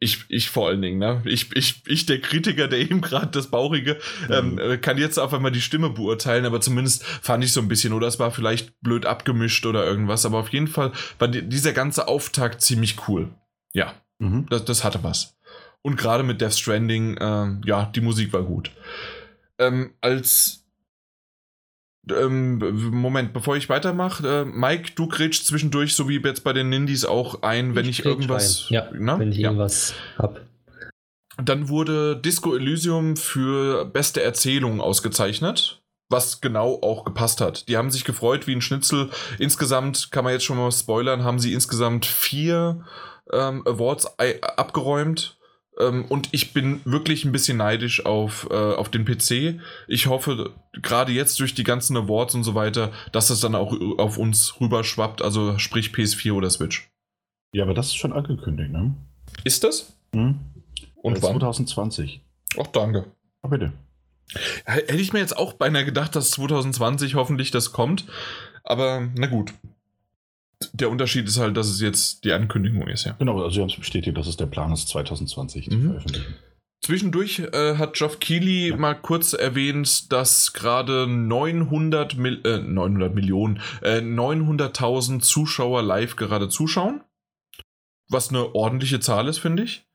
ich, 0.00 0.24
ich 0.28 0.48
vor 0.48 0.68
allen 0.68 0.80
Dingen, 0.80 0.98
ne? 0.98 1.22
Ich, 1.24 1.54
ich, 1.56 1.82
ich 1.86 2.06
der 2.06 2.20
Kritiker, 2.20 2.68
der 2.68 2.78
eben 2.78 3.00
gerade 3.00 3.28
das 3.28 3.48
Bauchige, 3.48 3.98
ähm, 4.30 4.52
mhm. 4.52 4.58
ähm, 4.58 4.80
kann 4.80 4.98
jetzt 4.98 5.18
auf 5.18 5.34
einmal 5.34 5.50
die 5.50 5.60
Stimme 5.60 5.90
beurteilen, 5.90 6.46
aber 6.46 6.60
zumindest 6.60 7.04
fand 7.04 7.42
ich 7.42 7.52
so 7.52 7.60
ein 7.60 7.68
bisschen, 7.68 7.92
oder 7.92 8.06
es 8.06 8.18
war 8.18 8.30
vielleicht 8.30 8.80
blöd 8.80 9.06
abgemischt 9.06 9.66
oder 9.66 9.84
irgendwas, 9.84 10.24
aber 10.24 10.38
auf 10.38 10.50
jeden 10.50 10.68
Fall 10.68 10.92
war 11.18 11.28
die, 11.28 11.42
dieser 11.48 11.72
ganze 11.72 12.06
Auftakt 12.06 12.60
ziemlich 12.62 13.08
cool. 13.08 13.28
Ja, 13.72 13.94
mhm. 14.18 14.46
das, 14.48 14.64
das 14.64 14.84
hatte 14.84 15.02
was. 15.02 15.36
Und 15.82 15.96
gerade 15.96 16.22
mit 16.22 16.40
Death 16.40 16.54
Stranding, 16.54 17.16
äh, 17.16 17.56
ja, 17.64 17.86
die 17.86 18.00
Musik 18.00 18.32
war 18.32 18.42
gut. 18.42 18.70
Ähm, 19.58 19.94
als 20.00 20.64
ähm, 22.12 22.58
Moment, 22.90 23.32
bevor 23.32 23.56
ich 23.56 23.68
weitermache, 23.68 24.26
äh, 24.26 24.44
Mike, 24.44 24.92
du 24.94 25.08
grätschst 25.08 25.46
zwischendurch, 25.46 25.94
so 25.94 26.08
wie 26.08 26.20
jetzt 26.20 26.44
bei 26.44 26.52
den 26.52 26.68
Nindies 26.68 27.04
auch 27.04 27.42
ein, 27.42 27.74
wenn 27.74 27.86
ich, 27.86 28.00
ich 28.00 28.04
irgendwas. 28.04 28.66
Rein. 28.70 28.74
Ja, 28.74 28.88
na? 28.92 29.18
wenn 29.18 29.32
ich 29.32 29.38
ja. 29.38 29.48
irgendwas 29.48 29.94
hab. 30.18 30.40
Dann 31.42 31.68
wurde 31.68 32.16
Disco 32.16 32.56
Elysium 32.56 33.16
für 33.16 33.84
beste 33.84 34.22
Erzählung 34.22 34.80
ausgezeichnet, 34.80 35.80
was 36.08 36.40
genau 36.40 36.80
auch 36.82 37.04
gepasst 37.04 37.40
hat. 37.40 37.68
Die 37.68 37.76
haben 37.76 37.90
sich 37.90 38.04
gefreut 38.04 38.46
wie 38.48 38.56
ein 38.56 38.60
Schnitzel. 38.60 39.10
Insgesamt, 39.38 40.10
kann 40.10 40.24
man 40.24 40.32
jetzt 40.32 40.44
schon 40.44 40.58
mal 40.58 40.72
spoilern, 40.72 41.22
haben 41.22 41.38
sie 41.38 41.52
insgesamt 41.52 42.06
vier 42.06 42.84
ähm, 43.32 43.62
Awards 43.66 44.18
abgeräumt 44.56 45.37
und 45.84 46.28
ich 46.32 46.52
bin 46.52 46.80
wirklich 46.84 47.24
ein 47.24 47.32
bisschen 47.32 47.58
neidisch 47.58 48.04
auf, 48.04 48.48
äh, 48.50 48.54
auf 48.54 48.90
den 48.90 49.04
PC. 49.04 49.60
Ich 49.86 50.06
hoffe, 50.06 50.52
gerade 50.72 51.12
jetzt 51.12 51.38
durch 51.40 51.54
die 51.54 51.64
ganzen 51.64 51.96
Awards 51.96 52.34
und 52.34 52.44
so 52.44 52.54
weiter, 52.54 52.92
dass 53.12 53.28
das 53.28 53.40
dann 53.40 53.54
auch 53.54 53.74
auf 53.98 54.18
uns 54.18 54.60
rüberschwappt, 54.60 55.22
also 55.22 55.58
sprich 55.58 55.90
PS4 55.90 56.32
oder 56.32 56.50
Switch. 56.50 56.90
Ja, 57.52 57.64
aber 57.64 57.74
das 57.74 57.86
ist 57.86 57.96
schon 57.96 58.12
angekündigt, 58.12 58.70
ne? 58.70 58.94
Ist 59.44 59.64
das? 59.64 59.96
Mhm. 60.12 60.40
Und 60.96 61.18
äh, 61.18 61.22
wann? 61.22 61.32
2020. 61.32 62.22
Ach, 62.60 62.66
danke. 62.68 63.06
Ach, 63.42 63.50
bitte. 63.50 63.72
Hätte 64.64 64.96
ich 64.96 65.12
mir 65.12 65.20
jetzt 65.20 65.36
auch 65.36 65.54
beinahe 65.54 65.84
gedacht, 65.84 66.14
dass 66.14 66.32
2020 66.32 67.14
hoffentlich 67.14 67.50
das 67.50 67.72
kommt. 67.72 68.04
Aber 68.62 69.08
na 69.14 69.26
gut 69.26 69.54
der 70.72 70.90
Unterschied 70.90 71.26
ist 71.26 71.38
halt, 71.38 71.56
dass 71.56 71.68
es 71.68 71.80
jetzt 71.80 72.24
die 72.24 72.32
Ankündigung 72.32 72.86
ist, 72.88 73.04
ja. 73.04 73.12
Genau, 73.18 73.38
also 73.38 73.50
sie 73.50 73.60
haben 73.60 73.68
es 73.68 73.76
bestätigt, 73.76 74.16
dass 74.16 74.26
es 74.26 74.36
der 74.36 74.46
Plan 74.46 74.72
ist, 74.72 74.88
2020 74.88 75.68
mhm. 75.68 75.70
zu 75.70 75.88
veröffentlichen. 75.88 76.34
Zwischendurch 76.84 77.40
äh, 77.40 77.76
hat 77.76 77.94
Geoff 77.94 78.20
Keighley 78.20 78.70
ja. 78.70 78.76
mal 78.76 78.94
kurz 78.94 79.32
erwähnt, 79.32 80.12
dass 80.12 80.52
gerade 80.52 81.06
900, 81.06 82.16
Mil 82.16 82.40
äh, 82.44 82.58
900 82.58 83.14
Millionen, 83.14 83.60
äh, 83.82 83.98
900.000 83.98 85.20
Zuschauer 85.20 85.82
live 85.82 86.16
gerade 86.16 86.48
zuschauen. 86.48 87.02
Was 88.08 88.30
eine 88.30 88.54
ordentliche 88.54 89.00
Zahl 89.00 89.28
ist, 89.28 89.38
finde 89.38 89.64
ich. 89.64 89.87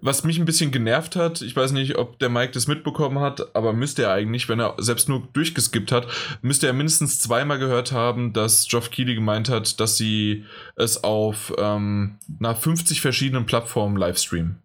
Was 0.00 0.22
mich 0.22 0.38
ein 0.38 0.44
bisschen 0.44 0.70
genervt 0.70 1.16
hat, 1.16 1.42
ich 1.42 1.56
weiß 1.56 1.72
nicht, 1.72 1.98
ob 1.98 2.20
der 2.20 2.28
Mike 2.28 2.52
das 2.52 2.68
mitbekommen 2.68 3.18
hat, 3.18 3.56
aber 3.56 3.72
müsste 3.72 4.04
er 4.04 4.12
eigentlich, 4.12 4.48
wenn 4.48 4.60
er 4.60 4.76
selbst 4.78 5.08
nur 5.08 5.26
durchgeskippt 5.32 5.90
hat, 5.90 6.06
müsste 6.40 6.68
er 6.68 6.72
mindestens 6.72 7.18
zweimal 7.18 7.58
gehört 7.58 7.90
haben, 7.90 8.32
dass 8.32 8.68
Geoff 8.68 8.90
Keighley 8.90 9.16
gemeint 9.16 9.48
hat, 9.48 9.80
dass 9.80 9.96
sie 9.96 10.44
es 10.76 11.02
auf 11.02 11.52
ähm, 11.58 12.18
na, 12.38 12.54
50 12.54 13.00
verschiedenen 13.00 13.46
Plattformen 13.46 13.96
livestreamen. 13.96 14.62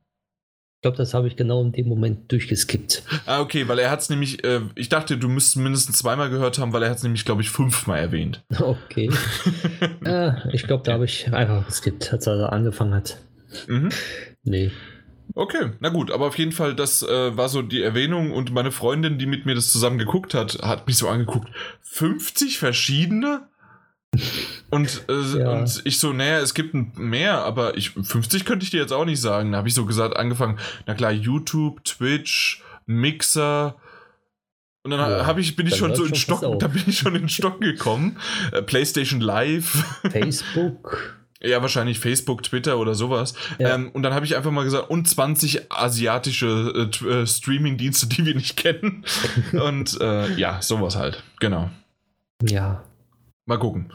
Ich 0.77 0.85
glaube, 0.85 0.97
das 0.97 1.13
habe 1.13 1.27
ich 1.27 1.37
genau 1.37 1.63
in 1.63 1.71
dem 1.71 1.87
Moment 1.87 2.29
durchgeskippt. 2.31 3.03
Ah, 3.25 3.39
okay, 3.39 3.69
weil 3.69 3.79
er 3.79 3.89
hat 3.89 4.01
es 4.01 4.09
nämlich, 4.09 4.43
äh, 4.43 4.59
ich 4.75 4.89
dachte, 4.89 5.17
du 5.17 5.29
müsstest 5.29 5.55
mindestens 5.55 5.97
zweimal 5.97 6.29
gehört 6.29 6.59
haben, 6.59 6.73
weil 6.73 6.83
er 6.83 6.89
hat 6.89 6.97
es 6.97 7.03
nämlich, 7.03 7.23
glaube 7.23 7.41
ich, 7.41 7.49
fünfmal 7.49 7.99
erwähnt. 7.99 8.43
Okay. 8.59 9.09
äh, 10.05 10.33
ich 10.53 10.63
glaube, 10.67 10.83
da 10.83 10.93
habe 10.93 11.05
ich 11.05 11.33
einfach 11.33 11.65
geskippt, 11.65 12.11
als 12.11 12.27
er 12.27 12.51
angefangen 12.51 12.93
hat. 12.93 13.17
Mhm. 13.67 13.89
Nee. 14.43 14.71
Okay, 15.35 15.71
na 15.79 15.89
gut, 15.89 16.11
aber 16.11 16.27
auf 16.27 16.37
jeden 16.37 16.51
Fall, 16.51 16.75
das 16.75 17.01
äh, 17.01 17.35
war 17.35 17.49
so 17.49 17.61
die 17.61 17.81
Erwähnung 17.81 18.31
und 18.31 18.53
meine 18.53 18.71
Freundin, 18.71 19.17
die 19.17 19.25
mit 19.25 19.45
mir 19.45 19.55
das 19.55 19.71
zusammen 19.71 19.97
geguckt 19.97 20.33
hat, 20.33 20.59
hat 20.61 20.85
mich 20.85 20.97
so 20.97 21.07
angeguckt. 21.09 21.49
50 21.81 22.59
verschiedene? 22.59 23.47
Und, 24.69 25.05
äh, 25.09 25.39
ja. 25.39 25.51
und 25.51 25.81
ich 25.85 25.97
so, 25.97 26.13
naja, 26.13 26.39
es 26.39 26.53
gibt 26.53 26.75
mehr, 26.97 27.43
aber 27.43 27.77
ich, 27.77 27.91
50 27.91 28.45
könnte 28.45 28.63
ich 28.63 28.69
dir 28.69 28.81
jetzt 28.81 28.93
auch 28.93 29.05
nicht 29.05 29.21
sagen. 29.21 29.51
Da 29.51 29.57
habe 29.57 29.67
ich 29.67 29.73
so 29.73 29.85
gesagt, 29.85 30.15
angefangen, 30.15 30.59
na 30.85 30.93
klar, 30.93 31.11
YouTube, 31.11 31.83
Twitch, 31.83 32.63
Mixer, 32.85 33.75
und 34.83 34.91
dann 34.91 34.99
ja, 34.99 35.25
habe 35.25 35.39
ich, 35.39 35.55
bin 35.55 35.65
ich 35.65 35.77
schon 35.77 35.95
so 35.95 36.03
in 36.03 36.13
Stock, 36.13 36.41
da 36.59 36.67
bin 36.67 36.83
ich 36.85 36.97
schon 36.97 37.15
in 37.15 37.29
Stock 37.29 37.61
gekommen. 37.61 38.17
Äh, 38.51 38.61
PlayStation 38.61 39.21
Live. 39.21 40.01
Facebook. 40.11 41.15
Ja, 41.43 41.61
wahrscheinlich 41.61 41.99
Facebook, 41.99 42.43
Twitter 42.43 42.77
oder 42.77 42.95
sowas. 42.95 43.33
Ja. 43.59 43.75
Ähm, 43.75 43.91
und 43.91 44.03
dann 44.03 44.13
habe 44.13 44.25
ich 44.25 44.35
einfach 44.35 44.51
mal 44.51 44.63
gesagt, 44.63 44.89
und 44.89 45.07
20 45.07 45.71
asiatische 45.71 46.89
äh, 47.03 47.05
äh, 47.05 47.27
Streaming-Dienste, 47.27 48.07
die 48.07 48.25
wir 48.25 48.35
nicht 48.35 48.55
kennen. 48.55 49.05
und 49.51 49.99
äh, 49.99 50.33
ja, 50.35 50.61
sowas 50.61 50.95
halt. 50.95 51.21
Genau. 51.39 51.69
Ja. 52.41 52.83
Mal 53.45 53.59
gucken. 53.59 53.91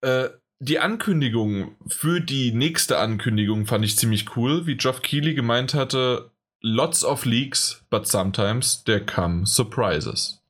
Äh, 0.00 0.30
die 0.60 0.80
Ankündigung 0.80 1.76
für 1.86 2.20
die 2.20 2.52
nächste 2.52 2.98
Ankündigung 2.98 3.66
fand 3.66 3.84
ich 3.84 3.96
ziemlich 3.96 4.36
cool, 4.36 4.66
wie 4.66 4.76
Geoff 4.76 5.02
Keighley 5.02 5.34
gemeint 5.34 5.74
hatte, 5.74 6.32
lots 6.60 7.04
of 7.04 7.24
leaks, 7.24 7.84
but 7.90 8.08
sometimes 8.08 8.82
there 8.82 9.04
come 9.04 9.46
surprises. 9.46 10.42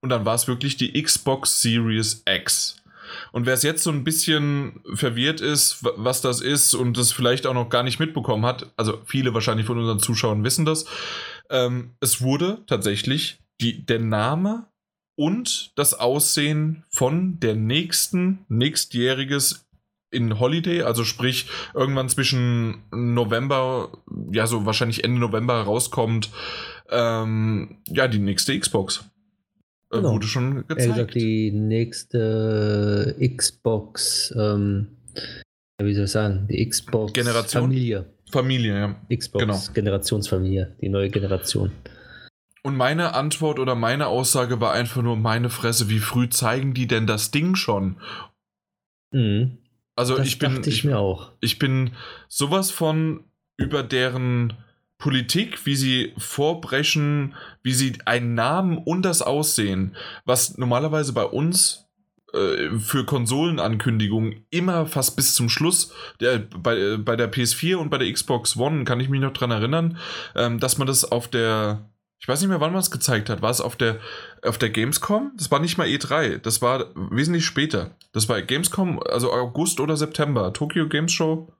Und 0.00 0.08
dann 0.08 0.24
war 0.24 0.34
es 0.34 0.48
wirklich 0.48 0.76
die 0.76 1.00
Xbox 1.00 1.60
Series 1.60 2.24
X. 2.26 2.81
Und 3.32 3.46
wer 3.46 3.54
es 3.54 3.62
jetzt 3.62 3.82
so 3.82 3.90
ein 3.90 4.04
bisschen 4.04 4.80
verwirrt 4.94 5.40
ist, 5.40 5.84
wa- 5.84 5.92
was 5.96 6.20
das 6.20 6.40
ist 6.40 6.74
und 6.74 6.96
das 6.96 7.12
vielleicht 7.12 7.46
auch 7.46 7.54
noch 7.54 7.68
gar 7.68 7.82
nicht 7.82 8.00
mitbekommen 8.00 8.44
hat, 8.46 8.72
also 8.76 9.00
viele 9.04 9.34
wahrscheinlich 9.34 9.66
von 9.66 9.78
unseren 9.78 10.00
Zuschauern 10.00 10.44
wissen 10.44 10.64
das, 10.64 10.84
ähm, 11.50 11.90
es 12.00 12.20
wurde 12.22 12.62
tatsächlich 12.66 13.38
die, 13.60 13.84
der 13.84 13.98
Name 13.98 14.66
und 15.14 15.72
das 15.76 15.94
Aussehen 15.94 16.84
von 16.90 17.38
der 17.40 17.54
nächsten, 17.54 18.44
nächstjähriges 18.48 19.66
in 20.10 20.38
Holiday, 20.38 20.82
also 20.82 21.04
sprich 21.04 21.46
irgendwann 21.74 22.08
zwischen 22.08 22.82
November, 22.90 23.92
ja 24.30 24.46
so 24.46 24.66
wahrscheinlich 24.66 25.04
Ende 25.04 25.20
November 25.20 25.62
rauskommt, 25.62 26.30
ähm, 26.90 27.78
ja 27.86 28.08
die 28.08 28.18
nächste 28.18 28.58
Xbox. 28.58 29.04
Äh, 29.92 29.96
Genau. 29.96 30.12
Wurde 30.12 30.26
schon 30.26 30.66
gezeigt. 30.66 30.88
gesagt, 30.94 31.14
die 31.14 31.50
nächste 31.52 33.14
Xbox, 33.36 34.34
ähm, 34.36 34.88
ja, 35.80 35.86
wie 35.86 35.94
soll 35.94 36.04
ich 36.04 36.10
sagen, 36.10 36.46
die 36.48 36.66
Xbox 36.66 37.12
Generation? 37.12 37.62
Familie. 37.64 38.06
Familie, 38.30 38.74
ja. 38.74 39.16
Xbox 39.16 39.42
Genau. 39.44 39.60
Generationsfamilie, 39.74 40.76
die 40.80 40.88
neue 40.88 41.10
Generation. 41.10 41.70
Und 42.62 42.76
meine 42.76 43.14
Antwort 43.14 43.58
oder 43.58 43.74
meine 43.74 44.06
Aussage 44.06 44.60
war 44.60 44.72
einfach 44.72 45.02
nur, 45.02 45.16
meine 45.16 45.50
Fresse, 45.50 45.90
wie 45.90 45.98
früh 45.98 46.28
zeigen 46.30 46.74
die 46.74 46.86
denn 46.86 47.06
das 47.06 47.30
Ding 47.30 47.54
schon? 47.56 47.96
Mhm. 49.12 49.58
Also 49.94 50.16
das 50.16 50.26
ich 50.26 50.38
bin, 50.38 50.60
ich, 50.60 50.66
ich, 50.68 50.84
mir 50.84 50.98
auch. 50.98 51.32
ich 51.40 51.58
bin 51.58 51.90
sowas 52.28 52.70
von 52.70 53.24
über 53.58 53.82
deren 53.82 54.54
Politik, 55.02 55.66
wie 55.66 55.74
sie 55.74 56.12
vorbrechen, 56.16 57.34
wie 57.64 57.72
sie 57.72 57.98
einen 58.04 58.34
Namen 58.34 58.78
und 58.78 59.02
das 59.02 59.20
Aussehen, 59.20 59.96
was 60.24 60.58
normalerweise 60.58 61.12
bei 61.12 61.24
uns 61.24 61.88
äh, 62.32 62.78
für 62.78 63.04
Konsolenankündigungen 63.04 64.46
immer 64.50 64.86
fast 64.86 65.16
bis 65.16 65.34
zum 65.34 65.48
Schluss, 65.48 65.92
der, 66.20 66.38
bei, 66.38 66.76
äh, 66.78 66.96
bei 66.98 67.16
der 67.16 67.32
PS4 67.32 67.74
und 67.74 67.90
bei 67.90 67.98
der 67.98 68.12
Xbox 68.12 68.56
One 68.56 68.84
kann 68.84 69.00
ich 69.00 69.08
mich 69.08 69.20
noch 69.20 69.32
dran 69.32 69.50
erinnern, 69.50 69.98
ähm, 70.36 70.60
dass 70.60 70.78
man 70.78 70.86
das 70.86 71.04
auf 71.04 71.26
der, 71.26 71.90
ich 72.20 72.28
weiß 72.28 72.40
nicht 72.40 72.48
mehr, 72.48 72.60
wann 72.60 72.70
man 72.70 72.80
es 72.80 72.92
gezeigt 72.92 73.28
hat, 73.28 73.42
war 73.42 73.50
es 73.50 73.60
auf 73.60 73.74
der, 73.74 73.98
auf 74.42 74.56
der 74.56 74.70
Gamescom? 74.70 75.32
Das 75.36 75.50
war 75.50 75.58
nicht 75.58 75.78
mal 75.78 75.88
E3, 75.88 76.38
das 76.38 76.62
war 76.62 76.92
wesentlich 76.94 77.44
später. 77.44 77.96
Das 78.12 78.28
war 78.28 78.40
Gamescom, 78.40 79.02
also 79.02 79.32
August 79.32 79.80
oder 79.80 79.96
September, 79.96 80.52
Tokyo 80.52 80.88
Games 80.88 81.12
Show. 81.12 81.52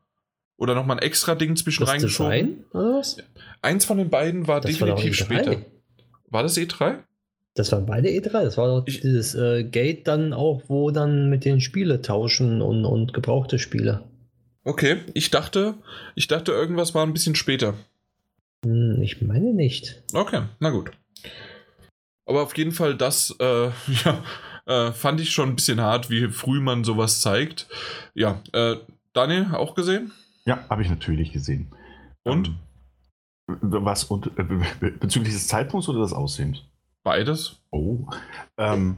Oder 0.63 0.77
nochmal 0.77 0.99
ein 0.99 1.03
extra 1.03 1.35
Ding 1.35 1.57
zwischen 1.57 1.83
reingeschoben. 1.83 2.31
Design 2.31 2.65
oder 2.71 2.99
was? 2.99 3.17
Eins 3.63 3.85
von 3.85 3.99
den 3.99 4.11
beiden 4.11 4.47
war 4.49 4.61
Das 4.61 4.79
war 4.81 4.89
definitiv 4.89 5.15
E3. 5.21 5.25
später. 5.25 5.57
War 6.29 6.43
das 6.43 6.57
E 6.57 6.65
E3? 6.65 6.99
Das 7.55 7.71
waren 7.73 7.87
beide 7.87 8.09
E3. 8.09 8.31
Das 8.45 8.57
war 8.57 8.67
doch 8.69 8.87
Ich- 8.87 9.01
dieses 9.01 9.35
äh, 9.35 9.65
Gate 9.65 10.07
dann 10.09 10.33
auch, 10.33 10.63
wo 10.69 10.91
dann 10.91 11.31
mit 11.31 11.45
den 11.45 11.61
Spiele 11.61 12.03
tauschen 12.03 12.61
und, 12.63 12.85
und 12.85 13.13
gebrauchte 13.13 13.59
Spiele. 13.59 14.03
Okay, 14.65 14.99
ich 15.15 15.31
dachte, 15.31 15.75
ich 16.15 16.29
dachte, 16.29 16.53
irgendwas 16.53 16.95
war 16.95 17.05
ein 17.07 17.13
bisschen 17.13 17.35
später. 17.35 17.75
Hm, 18.65 19.01
ich 19.03 19.21
meine 19.23 19.53
nicht. 19.53 20.03
Okay, 20.13 20.43
na 20.61 20.71
gut. 20.71 20.91
Aber 22.27 22.43
auf 22.43 22.57
jeden 22.57 22.73
Fall, 22.73 22.97
das 22.97 23.35
äh, 23.41 23.67
ja, 24.05 24.25
äh, 24.67 24.93
fand 24.93 25.21
ich 25.21 25.31
schon 25.31 25.51
ein 25.51 25.57
bisschen 25.57 25.81
hart, 25.81 26.11
wie 26.11 26.29
früh 26.29 26.61
man 26.61 26.85
sowas 26.85 27.21
zeigt. 27.21 27.67
Ja, 28.15 28.41
äh, 28.53 28.77
Daniel, 29.13 29.49
auch 29.55 29.75
gesehen? 29.75 30.13
Ja, 30.47 30.65
habe 30.71 30.83
ich 30.83 30.89
natürlich 30.89 31.33
gesehen. 31.33 31.69
Und? 32.23 32.49
Ähm, 32.49 32.55
was 33.61 34.05
und, 34.05 34.27
äh, 34.39 34.43
be- 34.43 34.63
be- 34.81 34.93
bezüglich 34.93 35.33
des 35.33 35.49
Zeitpunkts 35.49 35.89
oder 35.89 36.01
des 36.01 36.13
Aussehens? 36.13 36.63
Beides? 37.03 37.61
Oh. 37.71 38.07
Ähm, 38.57 38.97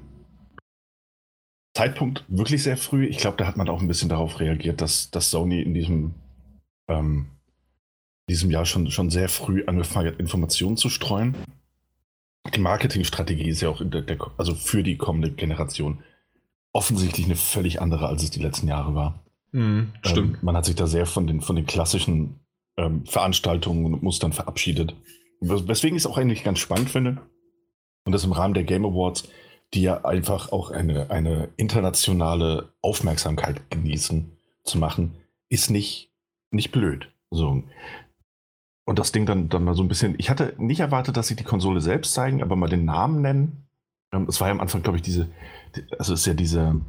Zeitpunkt 1.77 2.25
wirklich 2.29 2.63
sehr 2.63 2.77
früh. 2.77 3.07
Ich 3.07 3.19
glaube, 3.19 3.37
da 3.37 3.47
hat 3.47 3.57
man 3.57 3.69
auch 3.69 3.81
ein 3.81 3.89
bisschen 3.89 4.09
darauf 4.09 4.41
reagiert, 4.41 4.81
dass, 4.81 5.11
dass 5.11 5.31
Sony 5.31 5.63
in 5.63 5.75
diesem, 5.75 6.15
ähm, 6.89 7.27
diesem 8.29 8.51
Jahr 8.51 8.65
schon, 8.65 8.91
schon 8.91 9.11
sehr 9.11 9.29
früh 9.29 9.65
angefangen 9.67 10.09
hat, 10.09 10.21
Informationen 10.21 10.77
zu 10.77 10.89
streuen. 10.89 11.35
Die 12.55 12.61
Marketingstrategie 12.61 13.49
ist 13.49 13.63
ja 13.63 13.71
auch 13.71 13.81
in 13.81 13.91
der, 13.91 14.03
der, 14.03 14.19
also 14.37 14.55
für 14.55 14.83
die 14.83 14.97
kommende 14.97 15.33
Generation 15.33 16.05
offensichtlich 16.73 17.27
eine 17.27 17.37
völlig 17.37 17.81
andere, 17.81 18.07
als 18.09 18.23
es 18.23 18.31
die 18.31 18.43
letzten 18.43 18.69
Jahre 18.69 18.95
war. 18.95 19.25
Hm, 19.53 19.93
stimmt. 20.03 20.35
Ähm, 20.35 20.39
man 20.43 20.57
hat 20.57 20.67
sich 20.67 20.75
da 20.75 20.87
sehr 20.87 21.07
von 21.07 21.27
den, 21.27 21.41
von 21.41 21.57
den 21.57 21.67
klassischen 21.67 22.41
ähm, 22.77 23.05
Veranstaltungen 23.07 23.93
und 23.95 24.03
Mustern 24.03 24.33
verabschiedet. 24.33 24.95
Wes- 25.41 25.67
Weswegen 25.69 25.97
ich 25.97 26.03
es 26.03 26.07
auch 26.07 26.19
eigentlich 26.19 26.45
ganz 26.45 26.59
spannend 26.59 26.91
finde. 26.91 27.19
Und 28.05 28.13
das 28.13 28.25
im 28.25 28.33
Rahmen 28.33 28.55
der 28.55 28.65
Game 28.65 28.85
Awards, 28.85 29.29
die 29.73 29.83
ja 29.83 30.05
einfach 30.05 30.53
auch 30.53 30.71
eine, 30.71 31.11
eine 31.11 31.49
internationale 31.57 32.73
Aufmerksamkeit 32.83 33.71
genießen, 33.71 34.31
zu 34.65 34.79
machen, 34.79 35.17
ist 35.49 35.71
nicht, 35.71 36.11
nicht 36.51 36.71
blöd. 36.73 37.11
So. 37.31 37.63
Und 38.87 38.99
das 38.99 39.13
Ding 39.13 39.25
dann, 39.27 39.49
dann 39.49 39.65
mal 39.65 39.75
so 39.75 39.83
ein 39.83 39.89
bisschen. 39.89 40.15
Ich 40.19 40.29
hatte 40.31 40.55
nicht 40.59 40.81
erwartet, 40.81 41.17
dass 41.17 41.27
sie 41.29 41.37
die 41.37 41.45
Konsole 41.45 41.81
selbst 41.81 42.13
zeigen, 42.15 42.43
aber 42.43 42.57
mal 42.57 42.69
den 42.69 42.85
Namen 42.85 43.23
nennen. 43.23 43.67
Ähm, 44.13 44.27
Es 44.29 44.41
war 44.41 44.49
ja 44.49 44.53
am 44.53 44.61
Anfang, 44.61 44.83
glaube 44.83 44.99
ich, 44.99 45.03
diese, 45.03 45.29
die- 45.75 45.85
also 45.99 46.13
ist 46.15 46.27
ja 46.27 46.35
diese, 46.35 46.81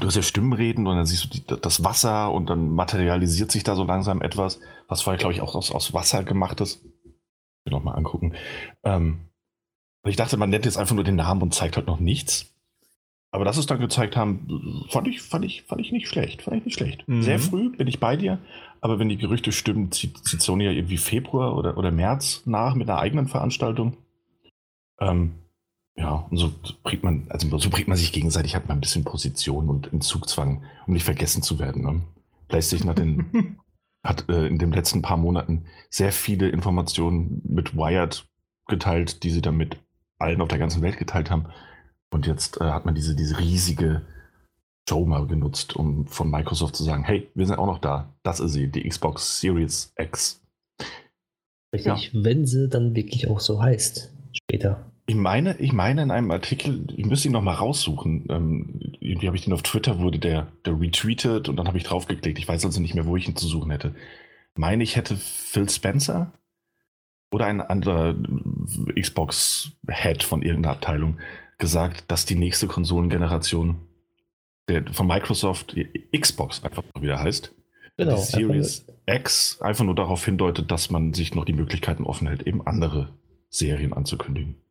du 0.00 0.06
hast 0.06 0.16
ja 0.16 0.22
Stimmenreden 0.22 0.86
und 0.86 0.96
dann 0.96 1.06
siehst 1.06 1.24
du 1.24 1.28
die, 1.28 1.60
das 1.60 1.84
Wasser 1.84 2.32
und 2.32 2.48
dann 2.48 2.70
materialisiert 2.70 3.50
sich 3.50 3.64
da 3.64 3.74
so 3.74 3.84
langsam 3.84 4.22
etwas, 4.22 4.60
was 4.88 5.02
vorher, 5.02 5.18
glaube 5.18 5.34
ich, 5.34 5.40
auch 5.40 5.54
aus, 5.54 5.70
aus 5.70 5.92
Wasser 5.92 6.24
gemacht 6.24 6.60
ist. 6.60 6.84
Ich 6.84 7.66
will 7.66 7.72
noch 7.72 7.84
mal 7.84 7.94
angucken. 7.94 8.34
Ähm, 8.84 9.28
ich 10.04 10.16
dachte, 10.16 10.36
man 10.36 10.50
nennt 10.50 10.64
jetzt 10.64 10.78
einfach 10.78 10.94
nur 10.94 11.04
den 11.04 11.16
Namen 11.16 11.42
und 11.42 11.54
zeigt 11.54 11.76
halt 11.76 11.86
noch 11.86 12.00
nichts. 12.00 12.52
Aber 13.30 13.44
dass 13.44 13.56
es 13.56 13.66
dann 13.66 13.80
gezeigt 13.80 14.16
haben, 14.16 14.84
fand 14.90 15.08
ich, 15.08 15.22
fand 15.22 15.44
ich, 15.44 15.62
fand 15.62 15.80
ich 15.80 15.90
nicht 15.90 16.06
schlecht. 16.06 16.42
Fand 16.42 16.58
ich 16.58 16.64
nicht 16.66 16.74
schlecht. 16.74 17.08
Mhm. 17.08 17.22
Sehr 17.22 17.38
früh 17.38 17.74
bin 17.74 17.86
ich 17.86 17.98
bei 17.98 18.16
dir, 18.16 18.38
aber 18.80 18.98
wenn 18.98 19.08
die 19.08 19.16
Gerüchte 19.16 19.52
stimmen, 19.52 19.90
zieht, 19.90 20.18
zieht 20.26 20.42
Sony 20.42 20.64
ja 20.64 20.70
irgendwie 20.70 20.98
Februar 20.98 21.56
oder, 21.56 21.78
oder 21.78 21.90
März 21.90 22.42
nach 22.44 22.74
mit 22.74 22.90
einer 22.90 22.98
eigenen 22.98 23.28
Veranstaltung. 23.28 23.96
Ähm, 25.00 25.36
ja, 25.96 26.26
und 26.30 26.36
so 26.36 26.52
bringt 26.82 27.02
man, 27.02 27.26
also 27.28 27.58
so 27.58 27.70
bringt 27.70 27.88
man 27.88 27.98
sich 27.98 28.12
gegenseitig 28.12 28.54
halt 28.54 28.66
mal 28.66 28.74
ein 28.74 28.80
bisschen 28.80 29.04
Position 29.04 29.68
und 29.68 29.92
Entzugzwang, 29.92 30.64
um 30.86 30.94
nicht 30.94 31.04
vergessen 31.04 31.42
zu 31.42 31.58
werden. 31.58 31.82
Ne? 31.82 32.02
PlayStation 32.48 32.88
hat, 32.88 32.98
in, 32.98 33.58
hat 34.04 34.28
äh, 34.28 34.46
in 34.46 34.58
den 34.58 34.72
letzten 34.72 35.02
paar 35.02 35.18
Monaten 35.18 35.66
sehr 35.90 36.12
viele 36.12 36.48
Informationen 36.48 37.42
mit 37.44 37.76
Wired 37.76 38.26
geteilt, 38.68 39.22
die 39.22 39.30
sie 39.30 39.42
dann 39.42 39.56
mit 39.56 39.76
allen 40.18 40.40
auf 40.40 40.48
der 40.48 40.58
ganzen 40.58 40.82
Welt 40.82 40.98
geteilt 40.98 41.30
haben. 41.30 41.46
Und 42.10 42.26
jetzt 42.26 42.60
äh, 42.60 42.64
hat 42.64 42.86
man 42.86 42.94
diese, 42.94 43.14
diese 43.14 43.38
riesige 43.38 44.02
Show 44.88 45.04
mal 45.04 45.26
genutzt, 45.26 45.76
um 45.76 46.06
von 46.06 46.30
Microsoft 46.30 46.76
zu 46.76 46.84
sagen, 46.84 47.04
hey, 47.04 47.30
wir 47.34 47.46
sind 47.46 47.58
auch 47.58 47.66
noch 47.66 47.78
da. 47.78 48.12
Das 48.22 48.40
ist 48.40 48.52
sie, 48.52 48.68
die 48.68 48.88
Xbox 48.88 49.40
Series 49.40 49.92
X. 49.96 50.40
Richtig, 51.74 52.10
wenn 52.12 52.46
sie 52.46 52.68
dann 52.68 52.94
wirklich 52.94 53.28
auch 53.28 53.40
so 53.40 53.62
heißt. 53.62 54.12
Später. 54.32 54.91
Ich 55.06 55.16
meine, 55.16 55.58
ich 55.58 55.72
meine 55.72 56.02
in 56.02 56.10
einem 56.10 56.30
Artikel, 56.30 56.86
ich 56.96 57.06
müsste 57.06 57.28
ihn 57.28 57.32
noch 57.32 57.42
mal 57.42 57.54
raussuchen. 57.54 58.26
Ähm, 58.30 58.94
irgendwie 59.00 59.26
habe 59.26 59.36
ich 59.36 59.44
den 59.44 59.52
auf 59.52 59.62
Twitter, 59.62 59.98
wurde 59.98 60.18
der, 60.18 60.48
der 60.64 60.80
retweetet 60.80 61.48
und 61.48 61.56
dann 61.56 61.66
habe 61.66 61.76
ich 61.76 61.84
draufgeklickt. 61.84 62.38
Ich 62.38 62.46
weiß 62.46 62.64
also 62.64 62.80
nicht 62.80 62.94
mehr, 62.94 63.06
wo 63.06 63.16
ich 63.16 63.28
ihn 63.28 63.36
zu 63.36 63.46
suchen 63.46 63.70
hätte. 63.70 63.94
Meine 64.54 64.84
ich 64.84 64.96
hätte 64.96 65.16
Phil 65.16 65.68
Spencer 65.68 66.32
oder 67.32 67.46
ein 67.46 67.60
anderer 67.60 68.14
Xbox-Head 68.98 70.22
von 70.22 70.42
irgendeiner 70.42 70.74
Abteilung 70.74 71.18
gesagt, 71.58 72.10
dass 72.10 72.24
die 72.24 72.34
nächste 72.34 72.66
Konsolengeneration 72.66 73.76
der, 74.68 74.84
von 74.92 75.06
Microsoft 75.06 75.74
Xbox 76.16 76.62
einfach 76.62 76.84
wieder 77.00 77.18
heißt. 77.18 77.54
Genau. 77.96 78.16
die 78.16 78.22
Series 78.22 78.86
X 79.06 79.60
einfach 79.60 79.84
nur 79.84 79.94
darauf 79.94 80.24
hindeutet, 80.24 80.70
dass 80.70 80.90
man 80.90 81.12
sich 81.12 81.34
noch 81.34 81.44
die 81.44 81.52
Möglichkeiten 81.52 82.04
offen 82.04 82.26
hält, 82.26 82.46
eben 82.46 82.66
andere 82.66 83.12
Serien 83.50 83.92
anzukündigen. 83.92 84.61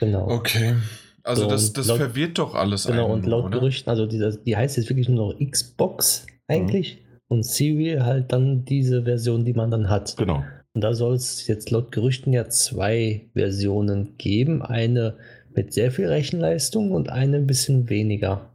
Genau. 0.00 0.28
Okay. 0.28 0.76
Also 1.24 1.42
So, 1.44 1.48
das, 1.50 1.72
das 1.72 1.86
laut- 1.86 1.98
verwirrt 1.98 2.38
doch 2.38 2.54
alles. 2.54 2.86
Genau, 2.86 3.12
und 3.12 3.26
laut 3.26 3.44
oder? 3.46 3.58
Gerüchten, 3.60 3.88
also 3.90 4.06
die, 4.06 4.18
die 4.44 4.56
heißt 4.56 4.76
jetzt 4.76 4.88
wirklich 4.88 5.08
nur 5.08 5.32
noch 5.32 5.38
Xbox 5.50 6.26
eigentlich 6.48 7.02
und 7.28 7.44
Serial 7.44 8.04
halt 8.04 8.32
dann 8.32 8.64
diese 8.64 9.04
Version, 9.04 9.44
die 9.44 9.52
man 9.52 9.70
dann 9.70 9.88
hat. 9.88 10.16
Genau. 10.16 10.44
Und 10.74 10.80
da 10.82 10.94
soll 10.94 11.14
es 11.14 11.46
jetzt 11.46 11.70
laut 11.70 11.92
Gerüchten 11.92 12.32
ja 12.32 12.48
zwei 12.48 13.28
Versionen 13.34 14.16
geben. 14.18 14.62
Eine 14.62 15.16
mit 15.54 15.72
sehr 15.72 15.92
viel 15.92 16.06
Rechenleistung 16.08 16.90
und 16.92 17.10
eine 17.10 17.36
ein 17.36 17.46
bisschen 17.46 17.88
weniger. 17.90 18.48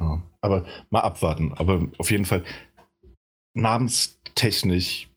Ja. 0.00 0.22
aber 0.40 0.64
mal 0.88 1.00
abwarten. 1.00 1.52
Aber 1.56 1.86
auf 1.98 2.10
jeden 2.10 2.24
Fall 2.24 2.42
namenstechnisch, 3.54 5.09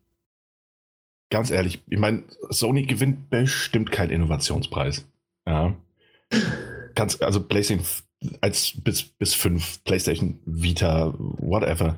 ganz 1.33 1.49
ehrlich, 1.49 1.81
ich 1.89 1.97
meine, 1.97 2.21
Sony 2.51 2.83
gewinnt 2.83 3.31
bestimmt 3.31 3.91
keinen 3.91 4.11
Innovationspreis. 4.11 5.03
Ja. 5.47 5.73
Ganz, 6.93 7.19
also 7.23 7.41
PlayStation 7.41 7.83
als 8.39 8.73
bis, 8.75 9.01
bis 9.01 9.33
5, 9.33 9.83
PlayStation 9.83 10.39
Vita, 10.45 11.11
whatever. 11.17 11.97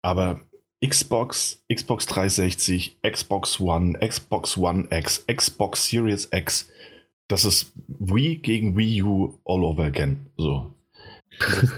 Aber 0.00 0.42
Xbox, 0.80 1.60
Xbox 1.68 2.06
360, 2.06 2.98
Xbox 3.02 3.58
One, 3.58 3.98
Xbox 3.98 4.56
One 4.56 4.86
X, 4.92 5.24
Xbox 5.26 5.88
Series 5.88 6.28
X, 6.30 6.70
das 7.26 7.44
ist 7.44 7.72
Wii 7.88 8.36
gegen 8.36 8.76
Wii 8.76 9.02
U 9.02 9.40
all 9.44 9.64
over 9.64 9.86
again. 9.86 10.26
So. 10.36 10.72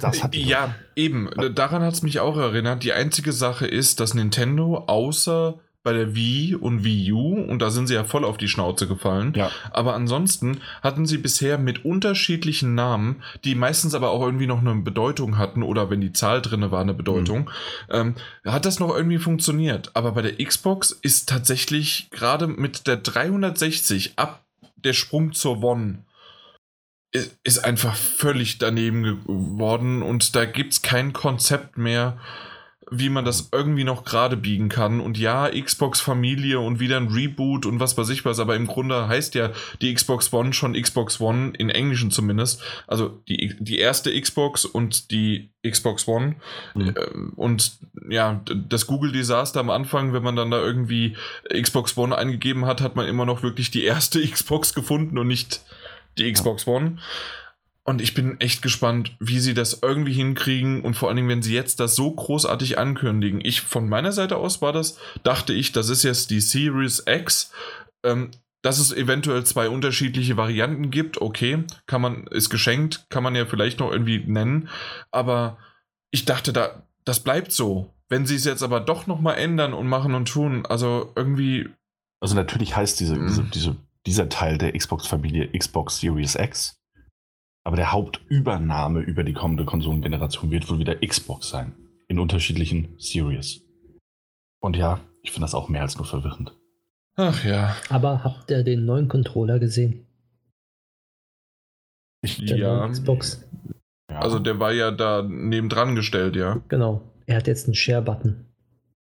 Das 0.03 0.21
ja, 0.33 0.75
eben. 0.97 1.31
Daran 1.55 1.81
hat 1.81 1.95
es 1.95 2.03
mich 2.03 2.21
auch 2.21 2.37
erinnert. 2.37 2.85
Die 2.85 2.93
einzige 2.93 3.33
Sache 3.33 3.67
ist, 3.67 4.01
dass 4.01 4.13
Nintendo 4.13 4.85
außer 4.87 5.59
bei 5.83 5.93
der 5.93 6.15
Wii 6.15 6.55
und 6.57 6.85
Wii 6.85 7.13
U, 7.13 7.35
und 7.43 7.61
da 7.61 7.71
sind 7.71 7.87
sie 7.87 7.95
ja 7.95 8.05
voll 8.05 8.25
auf 8.25 8.37
die 8.37 8.49
Schnauze 8.49 8.87
gefallen. 8.87 9.33
Ja. 9.35 9.51
Aber 9.71 9.95
ansonsten 9.95 10.61
hatten 10.83 11.07
sie 11.07 11.19
bisher 11.19 11.57
mit 11.57 11.85
unterschiedlichen 11.85 12.75
Namen, 12.75 13.23
die 13.45 13.55
meistens 13.55 13.95
aber 13.95 14.11
auch 14.11 14.23
irgendwie 14.23 14.47
noch 14.47 14.61
eine 14.61 14.75
Bedeutung 14.77 15.39
hatten, 15.39 15.63
oder 15.63 15.89
wenn 15.89 16.01
die 16.01 16.13
Zahl 16.13 16.43
drin 16.43 16.71
war, 16.71 16.81
eine 16.81 16.95
Bedeutung, 16.95 17.51
mhm. 17.89 17.95
ähm, 17.95 18.15
hat 18.45 18.67
das 18.67 18.79
noch 18.79 18.95
irgendwie 18.95 19.19
funktioniert. 19.19 19.91
Aber 19.95 20.13
bei 20.13 20.23
der 20.23 20.45
Xbox 20.45 20.91
ist 20.91 21.29
tatsächlich 21.29 22.09
gerade 22.11 22.47
mit 22.47 22.87
der 22.87 22.97
360 22.97 24.19
ab 24.19 24.45
der 24.77 24.93
Sprung 24.93 25.33
zur 25.33 25.63
One 25.63 26.05
ist 27.43 27.65
einfach 27.65 27.97
völlig 27.97 28.59
daneben 28.59 29.03
geworden 29.03 30.03
und 30.03 30.37
da 30.37 30.45
gibt 30.45 30.75
es 30.75 30.83
kein 30.83 31.13
Konzept 31.13 31.77
mehr, 31.77 32.19
wie 32.91 33.09
man 33.09 33.25
das 33.25 33.49
irgendwie 33.53 33.85
noch 33.85 34.05
gerade 34.05 34.37
biegen 34.37 34.69
kann. 34.69 35.01
Und 35.01 35.17
ja, 35.17 35.49
Xbox 35.49 36.01
Familie 36.01 36.59
und 36.61 36.81
wieder 36.81 36.97
ein 36.97 37.09
Reboot 37.09 37.65
und 37.65 37.81
was 37.81 37.97
weiß 37.97 38.09
ich 38.11 38.25
was, 38.25 38.41
aber 38.41 38.57
im 38.57 38.67
Grunde 38.67 39.09
heißt 39.09 39.35
ja 39.35 39.51
die 39.81 39.95
Xbox 39.95 40.33
One 40.33 40.53
schon 40.53 40.75
Xbox 40.75 41.21
One, 41.21 41.53
in 41.57 41.71
Englischen 41.71 42.11
zumindest. 42.11 42.63
Also 42.87 43.21
die, 43.29 43.55
die 43.59 43.79
erste 43.79 44.19
Xbox 44.21 44.65
und 44.65 45.11
die 45.11 45.51
Xbox 45.67 46.09
One. 46.09 46.37
Mhm. 46.75 46.95
Ähm, 46.97 47.33
und 47.37 47.79
ja, 48.09 48.41
das 48.45 48.87
Google-Desaster 48.87 49.61
am 49.61 49.71
Anfang, 49.71 50.13
wenn 50.13 50.23
man 50.23 50.37
dann 50.37 50.51
da 50.51 50.61
irgendwie 50.61 51.17
Xbox 51.49 51.97
One 51.97 52.17
eingegeben 52.17 52.67
hat, 52.67 52.81
hat 52.81 52.97
man 52.97 53.07
immer 53.07 53.27
noch 53.27 53.43
wirklich 53.43 53.71
die 53.71 53.85
erste 53.85 54.21
Xbox 54.29 54.75
gefunden 54.75 55.19
und 55.19 55.29
nicht 55.29 55.63
die 56.19 56.31
Xbox 56.33 56.67
ja. 56.67 56.73
Und 57.83 58.03
ich 58.03 58.15
bin 58.15 58.39
echt 58.41 58.63
gespannt, 58.63 59.17
wie 59.21 59.41
sie 59.41 59.55
das 59.55 59.81
irgendwie 59.83 60.13
hinkriegen 60.13 60.83
und 60.83 60.95
vor 60.95 61.09
allen 61.09 61.17
Dingen, 61.17 61.29
wenn 61.29 61.43
sie 61.43 61.55
jetzt 61.55 61.81
das 61.81 61.97
so 61.97 62.11
großartig 62.11 62.79
ankündigen. 62.79 63.41
Ich 63.43 63.63
von 63.63 63.89
meiner 63.89 64.13
Seite 64.13 64.37
aus 64.37 64.61
war 64.61 64.73
das, 64.73 64.99
dachte 65.23 65.53
ich, 65.55 65.73
das 65.73 65.89
ist 65.89 66.03
jetzt 66.03 66.31
die 66.31 66.41
Series 66.41 67.05
X. 67.07 67.53
Ähm, 68.05 68.31
dass 68.63 68.79
es 68.79 68.93
eventuell 68.93 69.45
zwei 69.45 69.71
unterschiedliche 69.71 70.37
Varianten 70.37 70.91
gibt, 70.91 71.21
okay, 71.21 71.65
kann 71.87 72.03
man, 72.03 72.27
ist 72.27 72.51
geschenkt, 72.51 73.07
kann 73.09 73.23
man 73.23 73.35
ja 73.35 73.47
vielleicht 73.47 73.81
noch 73.81 73.91
irgendwie 73.91 74.19
nennen, 74.27 74.69
aber 75.11 75.57
ich 76.11 76.27
dachte, 76.27 76.53
da, 76.53 76.83
das 77.05 77.21
bleibt 77.21 77.53
so. 77.53 77.95
Wenn 78.09 78.27
sie 78.27 78.35
es 78.35 78.45
jetzt 78.45 78.63
aber 78.63 78.81
doch 78.81 79.07
nochmal 79.07 79.39
ändern 79.39 79.73
und 79.73 79.87
machen 79.87 80.15
und 80.15 80.29
tun, 80.29 80.67
also 80.67 81.13
irgendwie. 81.15 81.69
Also 82.21 82.35
natürlich 82.35 82.77
heißt 82.77 82.99
diese, 82.99 83.15
diese, 83.15 83.43
mhm. 83.43 83.51
diese, 83.53 83.77
dieser 84.05 84.29
Teil 84.29 84.59
der 84.59 84.77
Xbox-Familie 84.77 85.57
Xbox 85.57 86.01
Series 86.01 86.35
X 86.35 86.80
aber 87.65 87.77
der 87.77 87.93
Hauptübernahme 87.93 89.01
über 89.01 89.25
die 89.25 89.33
kommende 89.33 89.65
Konsolengeneration 89.65 90.51
wird 90.51 90.71
wohl 90.71 90.79
wieder 90.79 90.97
Xbox 90.97 91.49
sein. 91.51 91.75
In 92.09 92.19
unterschiedlichen 92.19 92.95
Series. 92.99 93.63
Und 94.61 94.77
ja, 94.77 95.01
ich 95.23 95.31
finde 95.31 95.45
das 95.45 95.55
auch 95.55 95.69
mehr 95.69 95.83
als 95.83 95.97
nur 95.97 96.07
verwirrend. 96.07 96.57
Ach 97.17 97.45
ja. 97.45 97.77
Aber 97.89 98.25
habt 98.25 98.51
ihr 98.51 98.65
den 98.65 98.85
neuen 98.85 99.09
Controller 99.09 99.59
gesehen? 99.59 100.07
Ich, 102.23 102.45
der 102.45 102.57
ja. 102.57 102.89
Xbox. 102.89 103.47
Ja. 104.11 104.21
Also 104.21 104.39
der 104.39 104.59
war 104.59 104.73
ja 104.73 104.91
da 104.91 105.23
nebendran 105.23 105.95
gestellt, 105.95 106.37
ja. 106.37 106.61
Genau. 106.69 107.03
Er 107.27 107.37
hat 107.37 107.47
jetzt 107.47 107.67
einen 107.67 107.75
Share-Button. 107.75 108.47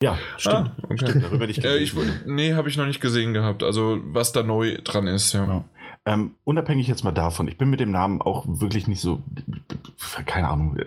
Ja, 0.02 0.18
stimmt. 0.36 0.54
Ah, 0.54 0.76
okay. 0.84 1.06
stimmt 1.06 1.24
darüber 1.24 1.46
nicht 1.46 1.64
äh, 1.64 1.78
ich, 1.78 1.92
nee, 2.26 2.54
habe 2.54 2.68
ich 2.68 2.76
noch 2.76 2.86
nicht 2.86 3.00
gesehen 3.00 3.34
gehabt. 3.34 3.62
Also 3.62 4.00
was 4.04 4.32
da 4.32 4.42
neu 4.42 4.78
dran 4.84 5.06
ist, 5.06 5.32
ja. 5.32 5.46
ja. 5.46 5.64
Ähm, 6.08 6.34
unabhängig 6.44 6.88
jetzt 6.88 7.04
mal 7.04 7.12
davon, 7.12 7.48
ich 7.48 7.58
bin 7.58 7.68
mit 7.68 7.80
dem 7.80 7.90
Namen 7.90 8.22
auch 8.22 8.46
wirklich 8.48 8.88
nicht 8.88 9.00
so, 9.00 9.22
keine 10.24 10.48
Ahnung, 10.48 10.78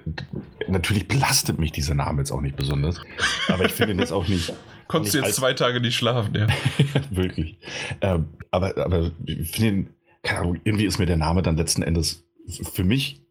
natürlich 0.68 1.08
belastet 1.08 1.60
mich 1.60 1.72
dieser 1.72 1.94
Name 1.94 2.22
jetzt 2.22 2.32
auch 2.32 2.42
nicht 2.42 2.56
besonders, 2.56 3.00
aber 3.48 3.66
ich 3.66 3.72
finde 3.72 3.94
ihn 3.94 4.00
jetzt 4.00 4.12
auch 4.12 4.28
nicht. 4.28 4.52
Konntest 4.88 5.14
du 5.14 5.20
jetzt 5.20 5.36
zwei 5.36 5.54
Tage 5.54 5.80
nicht 5.80 5.96
schlafen, 5.96 6.36
ja. 6.36 6.48
wirklich. 7.12 7.60
Ähm, 8.02 8.30
aber, 8.50 8.76
aber 8.78 9.12
ich 9.26 9.52
finde 9.52 9.92
keine 10.24 10.40
Ahnung, 10.40 10.60
irgendwie 10.64 10.86
ist 10.86 11.00
mir 11.00 11.06
der 11.06 11.18
Name 11.18 11.42
dann 11.42 11.58
letzten 11.58 11.84
Endes, 11.84 12.28
für 12.48 12.84
mich 12.84 13.22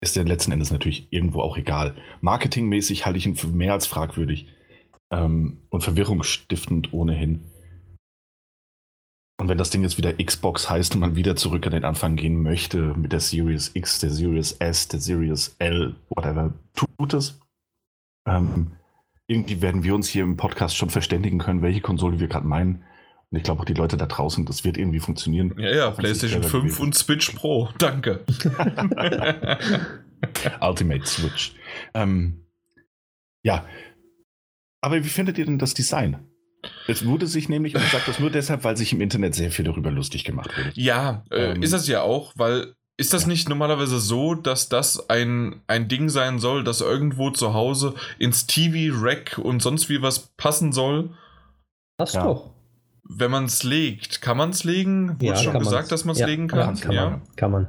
ist 0.00 0.16
der 0.16 0.24
letzten 0.24 0.52
Endes 0.52 0.70
natürlich 0.70 1.08
irgendwo 1.10 1.42
auch 1.42 1.56
egal. 1.56 1.94
Marketingmäßig 2.20 3.04
halte 3.06 3.18
ich 3.18 3.26
ihn 3.26 3.36
für 3.36 3.48
mehr 3.48 3.72
als 3.72 3.86
fragwürdig 3.86 4.48
ähm, 5.10 5.58
und 5.68 5.82
verwirrungsstiftend 5.82 6.92
ohnehin. 6.92 7.44
Und 9.40 9.48
wenn 9.48 9.56
das 9.56 9.70
Ding 9.70 9.82
jetzt 9.82 9.96
wieder 9.96 10.12
Xbox 10.12 10.68
heißt 10.68 10.94
und 10.94 11.00
man 11.00 11.16
wieder 11.16 11.34
zurück 11.34 11.64
an 11.64 11.72
den 11.72 11.86
Anfang 11.86 12.14
gehen 12.14 12.42
möchte 12.42 12.92
mit 12.94 13.12
der 13.12 13.20
Series 13.20 13.70
X, 13.72 13.98
der 13.98 14.10
Series 14.10 14.52
S, 14.58 14.88
der 14.88 15.00
Series 15.00 15.56
L, 15.58 15.96
whatever, 16.10 16.52
tut 16.74 17.14
es. 17.14 17.40
Ähm, 18.28 18.72
irgendwie 19.28 19.62
werden 19.62 19.82
wir 19.82 19.94
uns 19.94 20.10
hier 20.10 20.24
im 20.24 20.36
Podcast 20.36 20.76
schon 20.76 20.90
verständigen 20.90 21.38
können, 21.38 21.62
welche 21.62 21.80
Konsole 21.80 22.20
wir 22.20 22.28
gerade 22.28 22.46
meinen. 22.46 22.84
Und 23.30 23.38
ich 23.38 23.42
glaube 23.42 23.62
auch 23.62 23.64
die 23.64 23.72
Leute 23.72 23.96
da 23.96 24.04
draußen, 24.04 24.44
das 24.44 24.62
wird 24.64 24.76
irgendwie 24.76 25.00
funktionieren. 25.00 25.54
Ja, 25.56 25.74
ja, 25.74 25.90
PlayStation 25.90 26.42
5 26.42 26.78
und 26.78 26.94
Switch 26.94 27.30
Pro. 27.30 27.70
Danke. 27.78 28.20
Ultimate 30.60 31.06
Switch. 31.06 31.54
Ähm, 31.94 32.44
ja. 33.42 33.64
Aber 34.82 35.02
wie 35.02 35.08
findet 35.08 35.38
ihr 35.38 35.46
denn 35.46 35.58
das 35.58 35.72
Design? 35.72 36.29
Es 36.86 37.04
wurde 37.04 37.26
sich 37.26 37.48
nämlich, 37.48 37.74
und 37.74 37.82
ich 37.82 37.90
sage 37.90 38.04
das 38.06 38.18
nur 38.18 38.30
deshalb, 38.30 38.64
weil 38.64 38.76
sich 38.76 38.92
im 38.92 39.00
Internet 39.00 39.34
sehr 39.34 39.50
viel 39.50 39.64
darüber 39.64 39.90
lustig 39.90 40.24
gemacht 40.24 40.56
wurde. 40.56 40.72
Ja, 40.74 41.24
äh, 41.30 41.52
ähm, 41.52 41.62
ist 41.62 41.72
es 41.72 41.86
ja 41.86 42.02
auch, 42.02 42.32
weil 42.36 42.74
ist 43.00 43.14
das 43.14 43.22
ja. 43.22 43.28
nicht 43.28 43.48
normalerweise 43.48 43.98
so, 43.98 44.34
dass 44.34 44.68
das 44.68 45.08
ein, 45.08 45.62
ein 45.66 45.88
Ding 45.88 46.10
sein 46.10 46.38
soll, 46.38 46.64
das 46.64 46.82
irgendwo 46.82 47.30
zu 47.30 47.54
Hause 47.54 47.94
ins 48.18 48.46
TV-Rack 48.46 49.38
und 49.38 49.62
sonst 49.62 49.88
wie 49.88 50.02
was 50.02 50.32
passen 50.36 50.72
soll? 50.72 51.08
Passt 51.96 52.16
ja. 52.16 52.24
doch. 52.24 52.50
Wenn 53.02 53.30
man 53.30 53.46
es 53.46 53.62
legt, 53.62 54.20
kann 54.20 54.36
man 54.36 54.50
es 54.50 54.64
legen? 54.64 55.18
Wurde 55.18 55.24
ja, 55.24 55.36
schon 55.36 55.58
gesagt, 55.58 55.74
man's. 55.74 55.88
dass 55.88 56.04
man 56.04 56.12
es 56.12 56.20
ja, 56.20 56.26
legen 56.26 56.46
kann? 56.46 56.78
kann 56.78 56.92
ja, 56.92 57.10
man. 57.10 57.22
Kann 57.36 57.50
man. 57.50 57.66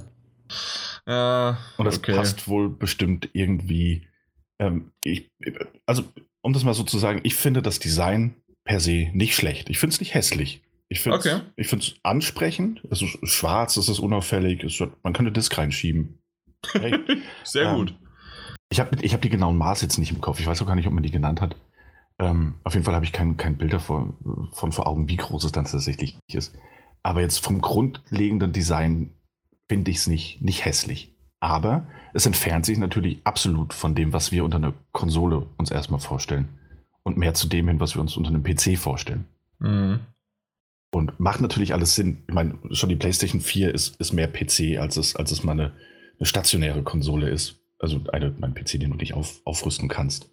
Äh, 1.06 1.56
und 1.78 1.86
das 1.86 2.00
okay. 2.00 2.14
passt 2.14 2.50
wohl 2.50 2.70
bestimmt 2.70 3.30
irgendwie. 3.32 4.08
Ähm, 4.60 4.92
ich, 5.06 5.32
also, 5.86 6.04
um 6.42 6.52
das 6.52 6.66
mal 6.66 6.74
so 6.74 6.84
zu 6.84 6.98
sagen, 6.98 7.22
ich 7.24 7.36
finde 7.36 7.62
das 7.62 7.80
Design 7.80 8.36
per 8.64 8.80
se 8.80 9.10
nicht 9.14 9.36
schlecht. 9.36 9.70
Ich 9.70 9.80
finde 9.80 9.94
es 9.94 10.00
nicht 10.00 10.14
hässlich. 10.14 10.62
Ich 10.90 11.00
finde 11.00 11.20
es 11.20 11.26
okay. 11.26 11.42
Ich 11.56 12.00
ansprechend. 12.04 12.84
Es 12.90 13.02
ist 13.02 13.18
schwarz, 13.24 13.78
es 13.78 13.90
ist 13.90 14.00
unauffällig. 14.00 14.64
Es 14.64 14.80
wird, 14.80 14.94
man 15.04 15.14
könnte 15.14 15.32
Disk 15.32 15.58
reinschieben. 15.58 16.20
Hey. 16.74 17.00
Sehr 17.44 17.70
ähm, 17.70 17.76
gut. 17.76 18.00
Ich 18.70 18.80
habe 18.80 18.98
ich 19.02 19.14
hab 19.14 19.22
die 19.22 19.30
genauen 19.30 19.58
Maße 19.58 19.86
jetzt 19.86 19.98
nicht 19.98 20.12
im 20.12 20.22
Kopf. 20.22 20.40
Ich 20.40 20.48
weiß 20.48 20.62
auch 20.62 20.68
gar 20.68 20.76
nicht, 20.76 20.88
ob 20.88 20.94
man 20.94 21.04
die 21.04 21.12
genannt 21.12 21.42
hat. 21.42 21.56
Ähm, 22.20 22.56
auf 22.64 22.74
jeden 22.74 22.86
Fall 22.86 22.94
habe 22.94 23.06
ich 23.06 23.12
kein, 23.12 23.38
kein 23.38 23.58
Bild 23.58 23.74
davon 23.74 24.50
von 24.52 24.72
vor 24.72 24.88
Augen, 24.88 25.10
wie 25.10 25.18
groß 25.18 25.44
es 25.46 25.52
dann 25.52 25.66
tatsächlich 25.66 26.18
ist. 26.28 26.56
Aber 27.04 27.22
jetzt 27.22 27.40
vom 27.40 27.62
grundlegenden 27.62 28.52
Design 28.52 29.16
finde 29.70 29.92
ich 29.92 29.98
es 29.98 30.08
nicht, 30.08 30.42
nicht 30.42 30.66
hässlich. 30.66 31.16
Aber 31.40 31.88
es 32.14 32.26
entfernt 32.26 32.66
sich 32.66 32.78
natürlich 32.78 33.22
absolut 33.24 33.74
von 33.74 33.96
dem, 33.96 34.14
was 34.14 34.32
wir 34.32 34.44
unter 34.44 34.58
einer 34.58 34.74
Konsole 34.92 35.48
uns 35.58 35.72
erstmal 35.72 36.00
vorstellen 36.00 36.61
und 37.04 37.18
mehr 37.18 37.34
zu 37.34 37.48
dem 37.48 37.68
hin, 37.68 37.80
was 37.80 37.96
wir 37.96 38.02
uns 38.02 38.18
unter 38.18 38.30
einem 38.30 38.44
PC 38.44 38.78
vorstellen. 38.78 39.26
Mhm. 39.60 40.00
Und 40.94 41.20
macht 41.20 41.42
natürlich 41.42 41.74
alles 41.74 41.96
Sinn. 41.96 42.24
Ich 42.28 42.34
meine, 42.34 42.58
schon 42.72 42.90
die 42.90 42.96
PlayStation 42.96 43.42
4 43.42 43.74
ist, 43.74 43.96
ist 43.98 44.12
mehr 44.12 44.28
PC, 44.28 44.78
als 44.78 44.98
es, 44.98 45.16
als 45.16 45.32
es 45.32 45.44
mal 45.44 45.54
eine, 45.54 45.72
eine 46.20 46.26
stationäre 46.26 46.84
Konsole 46.84 47.30
ist. 47.30 47.60
Also 47.80 48.02
eine, 48.12 48.34
mein 48.38 48.54
PC, 48.54 48.80
den 48.80 48.92
du 48.92 48.98
dich 48.98 49.14
auf, 49.14 49.42
aufrüsten 49.46 49.88
kannst. 49.88 50.30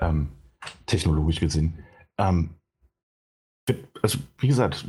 Ähm, 0.00 0.30
technologisch 0.86 1.40
gesehen. 1.40 1.84
Ähm, 2.18 2.50
also, 4.02 4.18
wie 4.38 4.48
gesagt, 4.48 4.86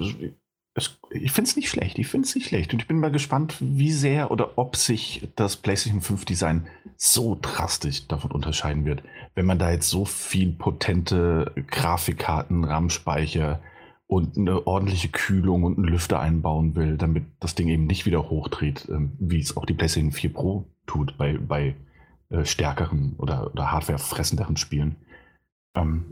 es, 0.74 1.00
ich 1.10 1.32
finde 1.32 1.50
es 1.50 1.56
nicht 1.56 1.70
schlecht. 1.70 2.00
Ich 2.00 2.08
finde 2.08 2.28
es 2.28 2.36
nicht 2.36 2.48
schlecht. 2.48 2.74
Und 2.74 2.82
ich 2.82 2.88
bin 2.88 3.00
mal 3.00 3.12
gespannt, 3.12 3.58
wie 3.60 3.92
sehr 3.92 4.32
oder 4.32 4.58
ob 4.58 4.76
sich 4.76 5.28
das 5.36 5.58
PlayStation 5.58 6.02
5 6.02 6.26
Design 6.26 6.68
so 6.96 7.38
drastisch 7.42 8.08
davon 8.08 8.32
unterscheiden 8.32 8.86
wird. 8.86 9.04
Wenn 9.36 9.46
man 9.46 9.60
da 9.60 9.72
jetzt 9.72 9.90
so 9.90 10.06
viel 10.06 10.52
potente 10.52 11.52
Grafikkarten, 11.68 12.64
RAM-Speicher 12.64 13.62
und 14.08 14.38
eine 14.38 14.66
ordentliche 14.68 15.10
Kühlung 15.10 15.64
und 15.64 15.78
einen 15.78 15.88
Lüfter 15.88 16.20
einbauen 16.20 16.76
will, 16.76 16.98
damit 16.98 17.26
das 17.40 17.56
Ding 17.56 17.68
eben 17.68 17.86
nicht 17.86 18.06
wieder 18.06 18.30
hochdreht, 18.30 18.88
ähm, 18.90 19.14
wie 19.20 19.40
es 19.40 19.58
auch 19.58 19.66
die 19.66 19.74
PlayStation 19.74 20.12
4 20.12 20.34
Pro 20.34 20.70
tut 20.86 21.18
bei, 21.18 21.38
bei 21.38 21.76
äh, 22.30 22.46
stärkeren 22.46 23.16
oder, 23.18 23.52
oder 23.52 23.72
hardware-fressenderen 23.72 24.58
Spielen. 24.58 24.96
Ähm, 25.76 26.06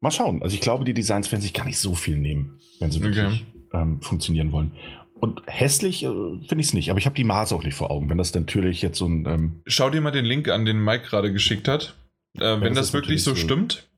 mal 0.00 0.10
schauen. 0.10 0.42
Also 0.42 0.54
ich 0.54 0.60
glaube, 0.60 0.84
die 0.84 0.94
Designs 0.94 1.30
werden 1.32 1.42
sich 1.42 1.54
gar 1.54 1.66
nicht 1.66 1.78
so 1.78 1.94
viel 1.94 2.16
nehmen, 2.16 2.60
wenn 2.78 2.90
sie 2.90 3.02
wirklich 3.02 3.46
ähm, 3.72 4.00
funktionieren 4.00 4.52
wollen. 4.52 4.72
Und 5.14 5.42
hässlich 5.46 6.02
äh, 6.02 6.08
finde 6.08 6.60
ich 6.60 6.68
es 6.68 6.74
nicht, 6.74 6.90
aber 6.90 6.98
ich 6.98 7.06
habe 7.06 7.16
die 7.16 7.24
Maße 7.24 7.54
auch 7.54 7.62
nicht 7.62 7.74
vor 7.74 7.90
Augen. 7.90 8.08
Wenn 8.08 8.18
das 8.18 8.34
natürlich 8.34 8.80
jetzt 8.80 8.98
so 8.98 9.06
ein. 9.06 9.26
Ähm, 9.26 9.62
Schau 9.66 9.90
dir 9.90 10.00
mal 10.00 10.10
den 10.10 10.24
Link 10.24 10.48
an, 10.48 10.64
den 10.64 10.82
Mike 10.82 11.04
gerade 11.06 11.32
geschickt 11.32 11.68
hat. 11.68 11.94
Äh, 12.38 12.60
wenn 12.60 12.74
das, 12.74 12.86
das 12.86 12.92
wirklich 12.94 13.22
so 13.22 13.34
stimmt, 13.34 13.88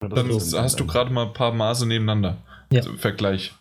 dann 0.00 0.40
so 0.40 0.58
hast 0.58 0.80
du 0.80 0.86
gerade 0.86 1.12
mal 1.12 1.26
ein 1.26 1.32
paar 1.32 1.52
Maße 1.52 1.86
nebeneinander. 1.86 2.38
Ja. 2.72 2.80
Also 2.80 2.94
Vergleich. 2.94 3.52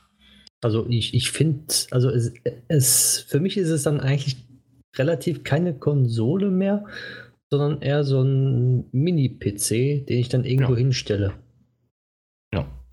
Also 0.62 0.88
ich, 0.90 1.14
ich 1.14 1.32
finde, 1.32 1.66
also 1.92 2.10
es, 2.10 2.34
es, 2.68 3.26
für 3.28 3.40
mich 3.40 3.58
ist 3.58 3.70
es 3.70 3.84
dann 3.84 4.00
eigentlich 4.00 4.38
relativ 4.96 5.44
keine 5.44 5.74
Konsole 5.74 6.50
mehr, 6.50 6.86
sondern 7.50 7.82
eher 7.82 8.04
so 8.04 8.22
ein 8.22 8.86
Mini-PC, 8.92 10.06
den 10.06 10.20
ich 10.20 10.30
dann 10.30 10.46
irgendwo 10.46 10.74
ja. 10.74 10.80
hinstelle. 10.80 11.34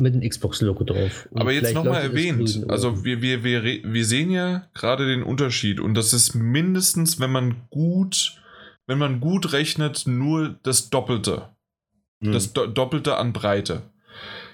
Mit 0.01 0.15
dem 0.15 0.29
Xbox-Logo 0.29 0.85
drauf. 0.85 1.29
Und 1.31 1.41
Aber 1.41 1.53
jetzt 1.53 1.73
nochmal 1.73 2.03
erwähnt, 2.03 2.65
also 2.69 3.05
wir, 3.05 3.23
wir, 3.23 3.45
wir, 3.45 3.62
wir 3.62 4.05
sehen 4.05 4.31
ja 4.31 4.66
gerade 4.75 5.07
den 5.07 5.23
Unterschied 5.23 5.79
und 5.79 5.95
das 5.95 6.12
ist 6.12 6.35
mindestens, 6.35 7.21
wenn 7.21 7.31
man 7.31 7.69
gut, 7.71 8.43
wenn 8.87 8.99
man 8.99 9.21
gut 9.21 9.53
rechnet, 9.53 10.07
nur 10.07 10.57
das 10.65 10.91
Doppelte. 10.91 11.51
Hm. 12.21 12.33
Das 12.33 12.53
Do 12.53 12.66
Doppelte 12.66 13.16
an 13.16 13.33
Breite. 13.33 13.83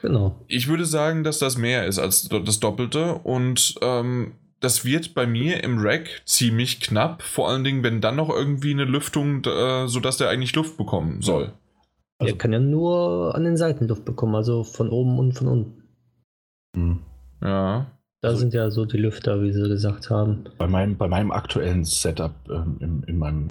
Genau. 0.03 0.45
Ich 0.47 0.69
würde 0.69 0.85
sagen, 0.85 1.25
dass 1.25 1.39
das 1.39 1.57
mehr 1.57 1.87
ist 1.87 1.99
als 1.99 2.29
das 2.29 2.61
Doppelte 2.61 3.15
und 3.15 3.77
ähm, 3.83 4.33
das 4.61 4.85
wird 4.85 5.15
bei 5.15 5.27
mir 5.27 5.65
im 5.65 5.79
Rack 5.79 6.23
ziemlich 6.27 6.81
knapp, 6.81 7.23
vor 7.23 7.49
allen 7.49 7.65
Dingen, 7.65 7.83
wenn 7.83 8.03
dann 8.03 8.17
noch 8.17 8.29
irgendwie 8.29 8.73
eine 8.73 8.85
Lüftung, 8.85 9.43
äh, 9.45 9.89
sodass 9.89 10.19
der 10.19 10.29
eigentlich 10.29 10.55
Luft 10.55 10.77
bekommen 10.77 11.23
soll. 11.23 11.55
Also, 12.21 12.35
er 12.35 12.39
kann 12.39 12.53
ja 12.53 12.61
nur 12.61 13.35
an 13.35 13.45
den 13.45 13.57
Seiten 13.57 13.89
Luft 13.89 14.05
bekommen, 14.05 14.35
also 14.35 14.63
von 14.63 14.91
oben 14.91 15.19
und 15.19 15.33
von 15.33 15.49
unten. 15.49 15.83
Hm. 16.77 16.99
Ja. 17.43 17.87
Da 18.21 18.29
also, 18.29 18.41
sind 18.41 18.53
ja 18.53 18.71
so 18.71 18.85
die 18.85 18.99
Lüfter, 18.99 19.43
wie 19.43 19.53
sie 19.53 19.67
gesagt 19.69 20.11
haben. 20.11 20.45
Bei 20.59 20.67
meinem, 20.67 20.97
bei 20.99 21.09
meinem 21.09 21.33
aktuellen 21.33 21.85
Setup 21.85 22.35
ähm, 22.51 22.77
in, 22.81 23.03
in 23.05 23.19
meinem 23.19 23.49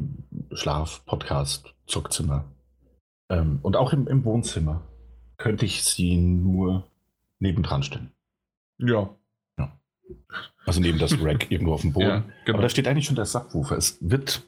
Schlaf-Podcast-Zuckzimmer 0.52 2.46
ähm, 3.30 3.60
und 3.64 3.76
auch 3.76 3.94
im, 3.94 4.08
im 4.08 4.24
Wohnzimmer 4.26 4.84
könnte 5.38 5.66
ich 5.66 5.84
sie 5.84 6.18
nur 6.18 6.88
nebendran 7.40 7.82
stellen. 7.82 8.12
Ja. 8.78 9.10
ja. 9.58 9.80
Also 10.66 10.82
neben 10.82 11.00
das 11.00 11.20
Rack 11.24 11.50
irgendwo 11.52 11.74
auf 11.74 11.82
dem 11.82 11.94
Boden. 11.94 12.08
Ja, 12.08 12.24
genau. 12.46 12.58
Aber 12.58 12.64
da 12.64 12.70
steht 12.70 12.88
eigentlich 12.88 13.06
schon 13.06 13.16
der 13.16 13.26
Subwoofer. 13.26 13.78
Es 13.78 13.98
wird. 14.02 14.44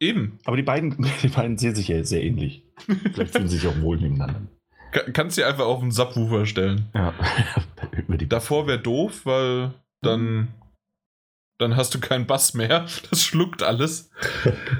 Eben. 0.00 0.40
Aber 0.44 0.56
die 0.56 0.62
beiden, 0.62 0.96
die 1.22 1.28
beiden 1.28 1.58
sehen 1.58 1.76
sich 1.76 1.88
ja 1.88 2.02
sehr 2.02 2.24
ähnlich. 2.24 2.64
Vielleicht 3.12 3.32
fühlen 3.32 3.48
sie 3.48 3.58
sich 3.58 3.68
auch 3.68 3.80
wohl 3.80 3.98
nebeneinander. 3.98 4.42
kannst 5.12 5.38
du 5.38 5.46
einfach 5.46 5.64
auf 5.64 5.82
einen 5.82 5.90
Subwoofer 5.90 6.46
stellen. 6.46 6.86
Ja. 6.94 7.14
Davor 8.28 8.66
wäre 8.66 8.78
doof, 8.78 9.22
weil 9.24 9.72
dann 10.00 10.48
dann 11.62 11.76
hast 11.76 11.94
du 11.94 12.00
keinen 12.00 12.26
Bass 12.26 12.54
mehr. 12.54 12.86
Das 13.10 13.24
schluckt 13.24 13.62
alles. 13.62 14.10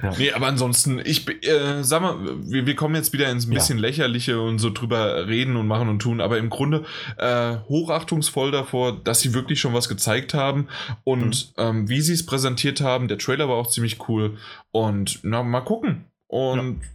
Ja. 0.03 0.13
Nee, 0.19 0.33
aber 0.33 0.49
ansonsten, 0.49 1.01
ich 1.05 1.29
äh, 1.47 1.83
sag 1.83 2.03
mal, 2.03 2.17
wir, 2.43 2.67
wir 2.67 2.75
kommen 2.75 2.95
jetzt 2.95 3.13
wieder 3.13 3.31
ins 3.31 3.47
ein 3.47 3.55
bisschen 3.55 3.79
ja. 3.79 3.83
lächerliche 3.83 4.41
und 4.41 4.59
so 4.59 4.71
drüber 4.71 5.27
reden 5.27 5.57
und 5.57 5.67
machen 5.67 5.89
und 5.89 6.01
tun, 6.01 6.21
aber 6.21 6.39
im 6.39 6.51
Grunde 6.51 6.85
äh, 7.19 7.57
hochachtungsvoll 7.69 8.51
davor, 8.51 8.93
dass 9.05 9.21
sie 9.21 9.33
wirklich 9.35 9.61
schon 9.61 9.75
was 9.75 9.89
gezeigt 9.89 10.35
haben 10.35 10.69
und 11.05 11.53
mhm. 11.57 11.63
ähm, 11.63 11.89
wie 11.89 12.01
sie 12.01 12.15
es 12.15 12.27
präsentiert 12.27 12.81
haben. 12.81 13.09
Der 13.09 13.19
Trailer 13.19 13.49
war 13.49 13.57
auch 13.57 13.69
ziemlich 13.69 14.09
cool 14.09 14.37
und 14.73 15.21
na, 15.23 15.43
mal 15.43 15.61
gucken. 15.61 16.07
Und 16.27 16.81
ja 16.81 16.89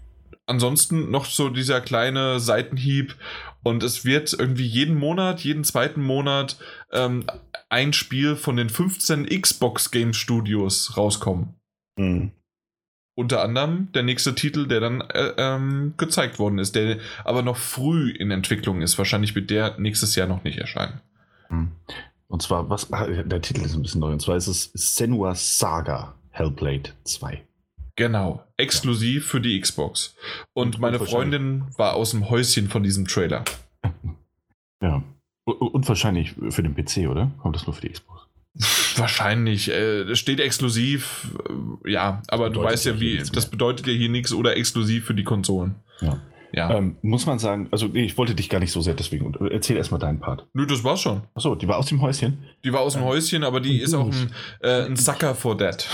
ansonsten 0.48 1.12
noch 1.12 1.26
so 1.26 1.50
dieser 1.50 1.82
kleine 1.82 2.40
Seitenhieb 2.40 3.16
und 3.64 3.84
es 3.84 4.06
wird 4.06 4.34
irgendwie 4.34 4.66
jeden 4.66 4.96
Monat, 4.96 5.42
jeden 5.42 5.64
zweiten 5.64 6.02
Monat 6.02 6.58
ähm, 6.92 7.26
ein 7.70 7.94
Spiel 7.94 8.36
von 8.36 8.56
den 8.56 8.70
15 8.70 9.26
Xbox 9.42 9.92
Game 9.92 10.14
Studios 10.14 10.98
rauskommen. 10.98 11.54
Mhm. 11.98 12.32
Unter 13.16 13.42
anderem 13.42 13.92
der 13.94 14.04
nächste 14.04 14.36
Titel, 14.36 14.68
der 14.68 14.80
dann 14.80 15.02
äh, 15.02 15.34
ähm, 15.38 15.96
gezeigt 15.98 16.40
worden 16.40 16.60
ist, 16.60 16.76
der 16.76 17.00
aber 17.24 17.42
noch 17.42 17.58
früh 17.58 18.12
in 18.12 18.32
Entwicklung 18.32 18.82
ist. 18.82 18.98
Wahrscheinlich 18.98 19.36
wird 19.36 19.50
der 19.50 19.78
nächstes 19.80 20.16
Jahr 20.16 20.28
noch 20.28 20.44
nicht 20.44 20.60
erscheinen. 20.60 21.02
Mhm. 21.50 21.72
Und 22.28 22.42
zwar, 22.42 22.70
was, 22.70 22.92
ah, 22.94 23.08
der 23.08 23.42
Titel 23.42 23.62
ist 23.62 23.74
ein 23.74 23.82
bisschen 23.82 24.02
neu, 24.02 24.12
und 24.12 24.22
zwar 24.22 24.36
ist 24.36 24.48
es 24.48 24.72
Senua 24.74 25.34
Saga 25.34 26.14
Hellblade 26.30 26.92
2. 27.06 27.47
Genau, 27.98 28.44
exklusiv 28.58 29.26
ja. 29.26 29.30
für 29.32 29.42
die 29.42 29.60
Xbox. 29.60 30.16
Und 30.54 30.80
meine 30.80 31.00
Freundin 31.00 31.66
war 31.78 31.96
aus 31.96 32.12
dem 32.12 32.30
Häuschen 32.30 32.70
von 32.70 32.84
diesem 32.84 33.08
Trailer. 33.08 33.44
Ja. 34.80 35.02
Und 35.44 35.90
wahrscheinlich 35.90 36.36
für 36.50 36.62
den 36.62 36.76
PC, 36.76 37.10
oder? 37.10 37.32
Kommt 37.40 37.56
das 37.56 37.66
nur 37.66 37.74
für 37.74 37.82
die 37.82 37.90
Xbox? 37.90 38.28
Wahrscheinlich. 38.98 39.70
Äh, 39.72 40.16
steht 40.16 40.40
exklusiv, 40.40 41.36
äh, 41.84 41.92
ja, 41.94 42.22
aber 42.28 42.52
du 42.52 42.62
weißt 42.62 42.86
ja, 42.86 43.00
wie, 43.00 43.18
das 43.18 43.50
bedeutet 43.50 43.88
ja 43.88 43.94
hier 43.94 44.10
nichts 44.10 44.34
oder 44.34 44.56
exklusiv 44.56 45.06
für 45.06 45.16
die 45.16 45.24
Konsolen. 45.24 45.74
Ja. 46.00 46.22
Ja. 46.54 46.76
Ähm, 46.76 46.98
muss 47.02 47.26
man 47.26 47.40
sagen, 47.40 47.68
also 47.72 47.90
ich 47.94 48.18
wollte 48.18 48.36
dich 48.36 48.50
gar 48.50 48.60
nicht 48.60 48.72
so 48.72 48.82
sehr 48.82 48.94
deswegen. 48.94 49.34
Erzähl 49.52 49.78
erstmal 49.78 50.00
deinen 50.00 50.20
Part. 50.20 50.48
Nö, 50.54 50.66
das 50.66 50.84
war's 50.84 51.02
schon. 51.02 51.24
Achso, 51.34 51.56
die 51.56 51.68
war 51.68 51.78
aus 51.78 51.88
dem 51.88 52.02
Häuschen? 52.02 52.40
Die 52.64 52.74
war 52.74 52.82
aus 52.82 52.94
dem 52.94 53.04
Häuschen, 53.04 53.44
aber 53.44 53.60
die 53.60 53.80
ist 53.80 53.94
auch 53.94 54.08
ein, 54.08 54.32
äh, 54.62 54.86
ein 54.86 54.96
Sucker 54.96 55.36
for 55.36 55.58
that. 55.58 55.88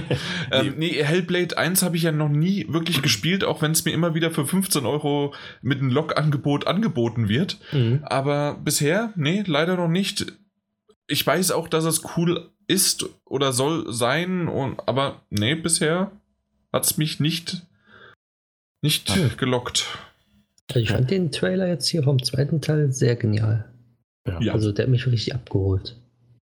ähm, 0.52 0.74
nee, 0.78 1.02
Hellblade 1.02 1.58
1 1.58 1.82
habe 1.82 1.96
ich 1.96 2.04
ja 2.04 2.12
noch 2.12 2.28
nie 2.28 2.66
wirklich 2.68 3.02
gespielt, 3.02 3.44
auch 3.44 3.62
wenn 3.62 3.72
es 3.72 3.84
mir 3.84 3.92
immer 3.92 4.14
wieder 4.14 4.30
für 4.30 4.46
15 4.46 4.86
Euro 4.86 5.34
mit 5.62 5.80
einem 5.80 5.90
Log-Angebot 5.90 6.66
angeboten 6.66 7.28
wird. 7.28 7.58
Mhm. 7.72 8.00
Aber 8.04 8.54
bisher, 8.62 9.12
nee, 9.16 9.42
leider 9.46 9.76
noch 9.76 9.88
nicht. 9.88 10.26
Ich 11.08 11.26
weiß 11.26 11.52
auch, 11.52 11.68
dass 11.68 11.84
es 11.84 12.02
cool 12.16 12.50
ist 12.68 13.08
oder 13.24 13.52
soll 13.52 13.92
sein, 13.92 14.48
und, 14.48 14.88
aber 14.88 15.22
nee, 15.30 15.54
bisher 15.54 16.10
hat 16.72 16.84
es 16.84 16.98
mich 16.98 17.20
nicht 17.20 17.62
nicht 18.82 19.14
ja. 19.16 19.28
gelockt. 19.36 19.98
Also 20.68 20.80
ich 20.80 20.90
fand 20.90 21.10
den 21.10 21.30
Trailer 21.30 21.68
jetzt 21.68 21.88
hier 21.88 22.02
vom 22.02 22.22
zweiten 22.22 22.60
Teil 22.60 22.92
sehr 22.92 23.16
genial. 23.16 23.72
Ja. 24.40 24.52
Also 24.52 24.72
der 24.72 24.84
hat 24.84 24.90
mich 24.90 25.06
richtig 25.06 25.34
abgeholt. 25.34 25.96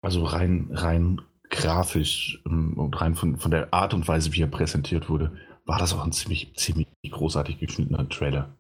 Also 0.02 0.24
rein, 0.24 0.70
rein 0.72 1.22
grafisch 1.50 2.42
ähm, 2.46 2.74
und 2.78 3.00
rein 3.00 3.16
von, 3.16 3.38
von 3.38 3.52
der 3.52 3.74
Art 3.74 3.94
und 3.94 4.08
Weise, 4.08 4.34
wie 4.34 4.42
er 4.42 4.48
präsentiert 4.48 5.10
wurde, 5.10 5.32
war 5.66 5.80
das 5.80 5.94
auch 5.94 6.04
ein 6.04 6.12
ziemlich, 6.12 6.56
ziemlich 6.56 6.88
großartig 7.08 7.60
geschnittener 7.60 8.08
Trailer. 8.10 8.56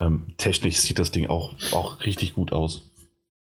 Ähm, 0.00 0.34
technisch 0.36 0.76
sieht 0.76 0.98
das 0.98 1.10
Ding 1.10 1.26
auch, 1.26 1.54
auch 1.72 2.04
richtig 2.04 2.34
gut 2.34 2.52
aus. 2.52 2.90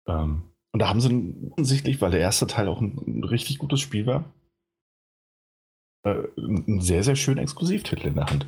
Ähm, 0.06 0.42
und 0.72 0.80
da 0.80 0.88
haben 0.88 1.00
sie 1.00 1.34
offensichtlich, 1.52 2.00
weil 2.00 2.10
der 2.10 2.20
erste 2.20 2.46
Teil 2.46 2.68
auch 2.68 2.80
ein, 2.80 2.98
ein 3.06 3.24
richtig 3.24 3.58
gutes 3.58 3.80
Spiel 3.80 4.06
war, 4.06 4.24
äh, 6.04 6.22
einen 6.36 6.80
sehr, 6.80 7.02
sehr 7.02 7.16
schönen 7.16 7.38
Exklusivtitel 7.38 8.06
in 8.08 8.14
der 8.14 8.26
Hand. 8.26 8.46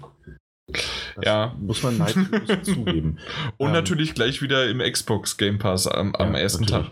Das 0.72 1.24
ja. 1.24 1.54
Muss 1.58 1.82
man 1.82 1.98
neidlos 1.98 2.62
zugeben. 2.62 3.18
Und 3.56 3.68
ähm, 3.68 3.72
natürlich 3.72 4.14
gleich 4.14 4.42
wieder 4.42 4.68
im 4.68 4.80
Xbox 4.80 5.36
Game 5.36 5.58
Pass 5.58 5.86
am, 5.86 6.14
am 6.14 6.34
ja, 6.34 6.40
ersten 6.40 6.64
natürlich. 6.64 6.90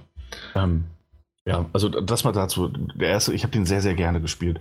Tag. 0.52 0.64
Ähm, 0.64 0.84
ja, 1.46 1.66
also 1.72 1.88
das 1.88 2.24
mal 2.24 2.32
dazu. 2.32 2.68
Der 2.68 3.08
erste, 3.08 3.32
ich 3.32 3.42
habe 3.42 3.52
den 3.52 3.66
sehr, 3.66 3.80
sehr 3.80 3.94
gerne 3.94 4.20
gespielt. 4.20 4.60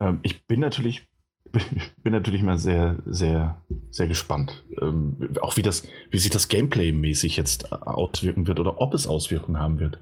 Ähm, 0.00 0.20
ich 0.22 0.46
bin 0.46 0.60
natürlich, 0.60 1.06
bin 1.52 2.12
natürlich 2.12 2.42
mal 2.42 2.58
sehr, 2.58 2.98
sehr, 3.04 3.60
sehr 3.90 4.08
gespannt. 4.08 4.64
Ähm, 4.80 5.36
auch 5.40 5.56
wie 5.56 5.62
das, 5.62 5.86
wie 6.10 6.18
sich 6.18 6.30
das 6.30 6.48
Gameplay-mäßig 6.48 7.36
jetzt 7.36 7.72
auswirken 7.72 8.46
wird 8.46 8.60
oder 8.60 8.80
ob 8.80 8.94
es 8.94 9.06
Auswirkungen 9.06 9.58
haben 9.58 9.78
wird. 9.78 9.98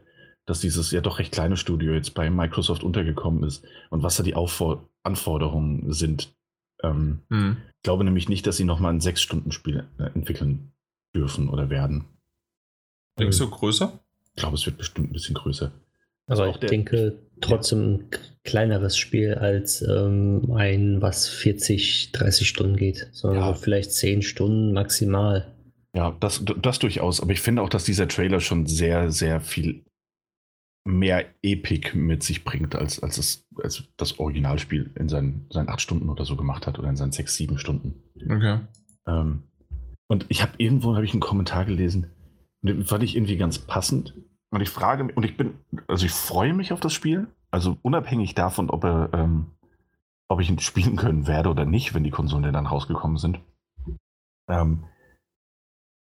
Dass 0.47 0.61
dieses 0.61 0.91
ja 0.91 1.01
doch 1.01 1.19
recht 1.19 1.33
kleine 1.33 1.57
Studio 1.57 1.93
jetzt 1.93 2.15
bei 2.15 2.31
Microsoft 2.31 2.83
untergekommen 2.83 3.45
ist 3.45 3.65
und 3.91 4.03
was 4.03 4.17
da 4.17 4.23
die 4.23 4.35
Auffor 4.35 4.89
Anforderungen 5.03 5.93
sind, 5.93 6.35
ähm, 6.83 7.21
hm. 7.31 7.57
Ich 7.81 7.85
glaube 7.85 8.05
nämlich 8.05 8.29
nicht, 8.29 8.47
dass 8.47 8.59
sie 8.59 8.65
nochmal 8.65 8.93
ein 8.93 9.01
Sechs-Stunden-Spiel 9.01 9.89
äh, 9.99 10.03
entwickeln 10.15 10.73
dürfen 11.15 11.49
oder 11.49 11.71
werden. 11.71 12.05
Denkst 13.19 13.39
du 13.39 13.49
größer? 13.49 13.99
Ich 14.35 14.43
glaube, 14.43 14.57
es 14.57 14.67
wird 14.67 14.77
bestimmt 14.77 15.09
ein 15.09 15.13
bisschen 15.15 15.35
größer. 15.35 15.73
Also 16.27 16.43
Aber 16.43 16.53
ich 16.53 16.59
denke 16.59 17.19
trotzdem 17.41 17.95
ein 17.95 18.11
kleineres 18.45 18.99
Spiel 18.99 19.35
als 19.35 19.81
ähm, 19.81 20.53
ein, 20.55 21.01
was 21.01 21.27
40, 21.27 22.13
30 22.13 22.47
Stunden 22.47 22.77
geht, 22.77 23.09
sondern 23.13 23.41
ja. 23.41 23.55
vielleicht 23.55 23.93
10 23.93 24.21
Stunden 24.21 24.73
maximal. 24.75 25.47
Ja, 25.95 26.15
das, 26.21 26.45
das 26.61 26.79
durchaus. 26.81 27.23
Aber 27.23 27.33
ich 27.33 27.41
finde 27.41 27.63
auch, 27.63 27.71
dass 27.71 27.85
dieser 27.85 28.09
Trailer 28.09 28.41
schon 28.41 28.67
sehr, 28.67 29.11
sehr 29.11 29.41
viel 29.41 29.85
mehr 30.85 31.27
Epik 31.43 31.95
mit 31.95 32.23
sich 32.23 32.45
bringt, 32.45 32.75
als, 32.75 33.03
als, 33.03 33.17
das, 33.17 33.47
als 33.63 33.85
das 33.97 34.19
Originalspiel 34.19 34.91
in 34.97 35.09
seinen, 35.09 35.47
seinen 35.51 35.69
acht 35.69 35.81
Stunden 35.81 36.09
oder 36.09 36.25
so 36.25 36.37
gemacht 36.37 36.67
hat 36.67 36.79
oder 36.79 36.89
in 36.89 36.97
seinen 36.97 37.13
sechs, 37.13 37.37
sieben 37.37 37.59
Stunden. 37.59 38.03
Okay. 38.17 38.61
Ähm, 39.07 39.43
und 40.09 40.27
ich 40.29 40.43
habe 40.43 40.53
irgendwo 40.59 40.95
habe 40.95 41.05
ich 41.05 41.13
einen 41.13 41.21
Kommentar 41.21 41.65
gelesen, 41.65 42.11
den 42.63 42.85
fand 42.85 43.03
ich 43.03 43.17
irgendwie 43.17 43.37
ganz 43.37 43.59
passend. 43.59 44.15
Und 44.51 44.61
ich 44.61 44.71
frage 44.71 45.05
mich, 45.05 45.17
und 45.17 45.25
ich 45.25 45.37
bin, 45.37 45.55
also 45.87 46.07
ich 46.07 46.13
freue 46.13 46.55
mich 46.55 46.73
auf 46.73 46.81
das 46.81 46.93
Spiel, 46.93 47.29
also 47.51 47.77
unabhängig 47.83 48.35
davon, 48.35 48.71
ob 48.71 48.85
er, 48.85 49.11
ähm, 49.13 49.47
ob 50.29 50.41
ich 50.41 50.51
ihn 50.51 50.59
spielen 50.59 50.97
können 50.97 51.27
werde 51.27 51.51
oder 51.51 51.65
nicht, 51.65 51.95
wenn 51.95 52.05
die 52.05 52.11
Konsolen 52.11 52.53
dann 52.53 52.67
rausgekommen 52.67 53.19
sind. 53.19 53.41
Ähm, 54.49 54.85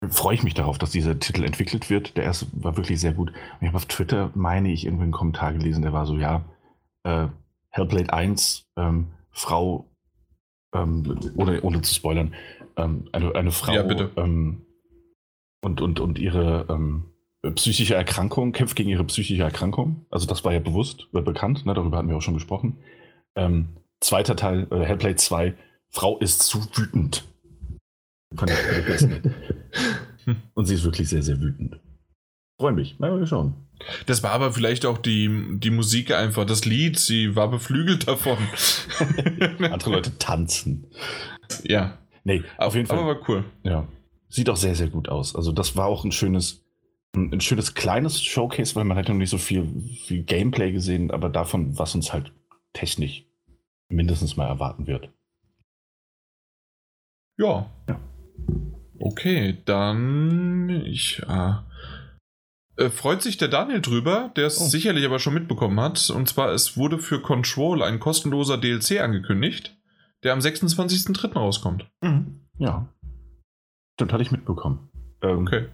freue 0.10 0.36
ich 0.36 0.44
mich 0.44 0.54
darauf, 0.54 0.78
dass 0.78 0.92
dieser 0.92 1.20
Titel 1.20 1.44
entwickelt 1.44 1.90
wird. 1.90 2.18
Der 2.18 2.26
erste 2.26 2.48
war 2.54 2.78
wirklich 2.78 3.00
sehr 3.00 3.14
gut. 3.14 3.32
Ich 3.62 3.68
habe 3.68 3.78
auf 3.78 3.86
Twitter, 3.86 4.32
meine 4.36 4.72
ich, 4.72 4.86
irgendwie 4.86 5.04
einen 5.04 5.12
Kommentar 5.12 5.54
gelesen, 5.54 5.82
der 5.82 5.94
war 5.94 6.06
so, 6.06 6.18
ja, 6.18 6.44
äh, 7.04 7.28
Hellblade 7.70 8.14
1, 8.14 8.68
ähm, 8.78 9.08
Frau, 9.32 9.90
ähm, 10.74 11.20
ohne, 11.36 11.62
ohne 11.62 11.82
zu 11.82 11.94
spoilern, 11.94 12.34
ähm, 12.78 13.10
eine, 13.12 13.36
eine 13.36 13.52
Frau 13.52 13.74
Ja, 13.74 14.10
ähm, 14.18 14.66
und, 15.62 15.82
und, 15.82 16.00
und 16.00 16.20
ihre 16.20 16.66
ähm, 16.70 17.06
psychische 17.56 17.96
Erkrankung, 17.96 18.52
kämpft 18.52 18.76
gegen 18.76 18.90
ihre 18.90 19.04
psychische 19.04 19.44
Erkrankung. 19.44 20.06
Also 20.10 20.26
das 20.26 20.44
war 20.46 20.54
ja 20.54 20.60
bewusst, 20.60 21.08
äh, 21.14 21.22
bekannt, 21.22 21.66
ne? 21.66 21.74
darüber 21.74 21.98
hatten 21.98 22.10
wir 22.10 22.18
auch 22.18 22.22
schon 22.22 22.34
gesprochen. 22.34 22.78
Ähm, 23.36 23.70
zweiter 24.00 24.36
Teil, 24.36 24.68
äh, 24.72 24.86
Hellblade 24.86 25.16
2, 25.16 25.54
Frau 25.90 26.18
ist 26.20 26.44
zu 26.44 26.64
wütend. 26.76 27.28
Fand 28.36 28.52
ich 28.52 28.58
Und 30.54 30.66
sie 30.66 30.76
ist 30.76 30.84
wirklich 30.84 31.10
sehr, 31.10 31.24
sehr 31.24 31.40
wütend. 31.40 31.80
Freue 32.60 32.74
mich. 32.74 33.00
Mal 33.00 33.20
wir 33.20 33.28
schauen. 33.28 33.54
Das 34.06 34.24
war 34.24 34.32
aber 34.32 34.54
vielleicht 34.54 34.86
auch 34.86 34.98
die, 34.98 35.30
die 35.60 35.70
Musik 35.70 36.12
einfach, 36.12 36.46
das 36.46 36.64
Lied, 36.64 36.98
sie 36.98 37.36
war 37.36 37.50
beflügelt 37.50 38.08
davon. 38.08 38.38
Andere 39.60 39.92
Leute 39.92 40.18
tanzen. 40.18 40.88
ja, 41.64 41.98
Nee, 42.26 42.44
auf 42.58 42.74
jeden 42.76 42.88
Fall. 42.88 42.98
aber 42.98 43.08
war 43.08 43.30
cool. 43.30 43.46
Ja. 43.64 43.88
Sieht 44.30 44.50
auch 44.50 44.58
sehr, 44.58 44.76
sehr 44.76 44.90
gut 44.90 45.08
aus. 45.08 45.36
Also, 45.36 45.52
das 45.52 45.78
war 45.78 45.86
auch 45.86 46.04
ein 46.04 46.12
schönes, 46.12 46.66
ein, 47.16 47.32
ein 47.32 47.40
schönes 47.40 47.76
kleines 47.76 48.22
Showcase, 48.22 48.76
weil 48.76 48.84
man 48.84 48.98
hat 48.98 49.08
noch 49.08 49.16
nicht 49.16 49.30
so 49.30 49.38
viel, 49.38 49.68
viel 50.06 50.24
Gameplay 50.24 50.72
gesehen, 50.72 51.12
aber 51.12 51.30
davon, 51.30 51.78
was 51.78 51.94
uns 51.94 52.12
halt 52.12 52.34
technisch 52.74 53.26
mindestens 53.90 54.36
mal 54.36 54.48
erwarten 54.48 54.88
wird. 54.88 55.10
Ja. 57.38 57.70
Ja. 57.88 58.00
Okay, 59.00 59.58
dann 59.66 60.70
ich 60.86 61.22
äh, 61.28 61.54
äh, 62.78 62.90
freut 62.90 63.22
sich 63.22 63.38
der 63.38 63.48
Daniel 63.48 63.82
drüber, 63.82 64.32
der 64.36 64.48
es 64.48 64.60
Oh. 64.60 64.66
sicherlich 64.66 65.06
aber 65.06 65.20
schon 65.20 65.34
mitbekommen 65.34 65.80
hat. 65.80 66.10
Und 66.10 66.28
zwar, 66.30 66.52
es 66.52 66.78
wurde 66.78 67.00
für 67.00 67.22
Control 67.22 67.84
ein 67.84 68.00
kostenloser 68.00 68.58
DLC 68.58 69.02
angekündigt, 69.02 69.78
der 70.24 70.34
am 70.34 70.40
26.03. 70.40 71.34
rauskommt. 71.34 71.88
Ja. 72.58 72.88
Stimmt, 73.96 74.12
hatte 74.14 74.24
ich 74.24 74.32
mitbekommen. 74.32 74.90
Ähm, 75.22 75.40
Okay. 75.46 75.66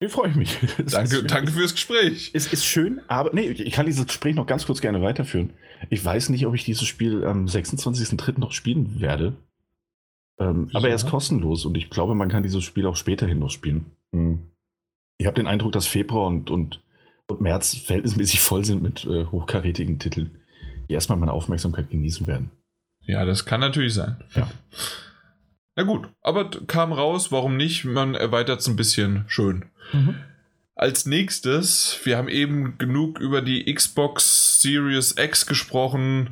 Hier 0.00 0.10
freue 0.10 0.30
ich 0.30 0.36
mich. 0.36 0.58
Danke, 0.90 1.22
danke 1.24 1.52
fürs 1.52 1.72
Gespräch. 1.74 2.30
Es 2.34 2.52
ist 2.52 2.64
schön, 2.64 3.00
aber 3.08 3.30
nee, 3.32 3.48
ich 3.50 3.72
kann 3.72 3.86
dieses 3.86 4.06
Gespräch 4.06 4.34
noch 4.34 4.46
ganz 4.46 4.66
kurz 4.66 4.80
gerne 4.80 5.00
weiterführen. 5.00 5.52
Ich 5.90 6.04
weiß 6.04 6.28
nicht, 6.30 6.44
ob 6.46 6.54
ich 6.54 6.64
dieses 6.64 6.86
Spiel 6.88 7.24
am 7.24 7.46
26.03. 7.46 8.38
noch 8.40 8.52
spielen 8.52 9.00
werde. 9.00 9.34
Ähm, 10.50 10.70
aber 10.72 10.88
er 10.88 10.94
ist 10.94 11.04
Ja. 11.04 11.10
kostenlos 11.10 11.64
und 11.64 11.76
ich 11.76 11.90
glaube, 11.90 12.14
man 12.14 12.28
kann 12.28 12.42
dieses 12.42 12.64
Spiel 12.64 12.86
auch 12.86 12.96
späterhin 12.96 13.38
noch 13.38 13.50
spielen. 13.50 13.86
Hm. 14.12 14.40
Ich 15.18 15.26
habe 15.26 15.36
den 15.36 15.46
Eindruck, 15.46 15.72
dass 15.72 15.86
Februar 15.86 16.26
und, 16.26 16.50
und, 16.50 16.82
und 17.28 17.40
März 17.40 17.76
verhältnismäßig 17.76 18.40
voll 18.42 18.64
sind 18.64 18.82
mit 18.82 19.04
äh, 19.04 19.26
hochkarätigen 19.26 19.98
Titeln, 19.98 20.30
die 20.88 20.94
erstmal 20.94 21.18
meine 21.18 21.32
Aufmerksamkeit 21.32 21.90
genießen 21.90 22.26
werden. 22.26 22.50
Ja, 23.04 23.24
das 23.24 23.44
kann 23.44 23.60
natürlich 23.60 23.94
sein. 23.94 24.16
Ja. 24.34 24.48
Na 25.74 25.82
gut, 25.84 26.08
aber 26.20 26.50
kam 26.66 26.92
raus, 26.92 27.32
warum 27.32 27.56
nicht? 27.56 27.84
Man 27.84 28.14
erweitert 28.14 28.60
es 28.60 28.68
ein 28.68 28.76
bisschen 28.76 29.24
schön. 29.26 29.64
Als 30.74 31.06
nächstes, 31.06 31.98
wir 32.04 32.16
haben 32.16 32.28
eben 32.28 32.78
genug 32.78 33.18
über 33.18 33.42
die 33.42 33.72
Xbox 33.72 34.60
Series 34.60 35.16
X 35.18 35.46
gesprochen, 35.46 36.30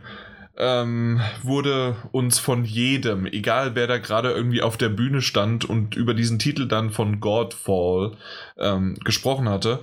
ähm, 0.61 1.23
wurde 1.43 1.97
uns 2.13 2.39
von 2.39 2.65
jedem, 2.65 3.25
egal 3.25 3.75
wer 3.75 3.87
da 3.87 3.97
gerade 3.97 4.31
irgendwie 4.31 4.61
auf 4.61 4.77
der 4.77 4.91
Bühne 4.91 5.23
stand 5.23 5.65
und 5.65 5.97
über 5.97 6.13
diesen 6.13 6.39
Titel 6.39 6.69
dann 6.69 6.91
von 6.91 7.19
Godfall 7.19 8.13
ähm, 8.59 8.97
gesprochen 9.03 9.49
hatte, 9.49 9.81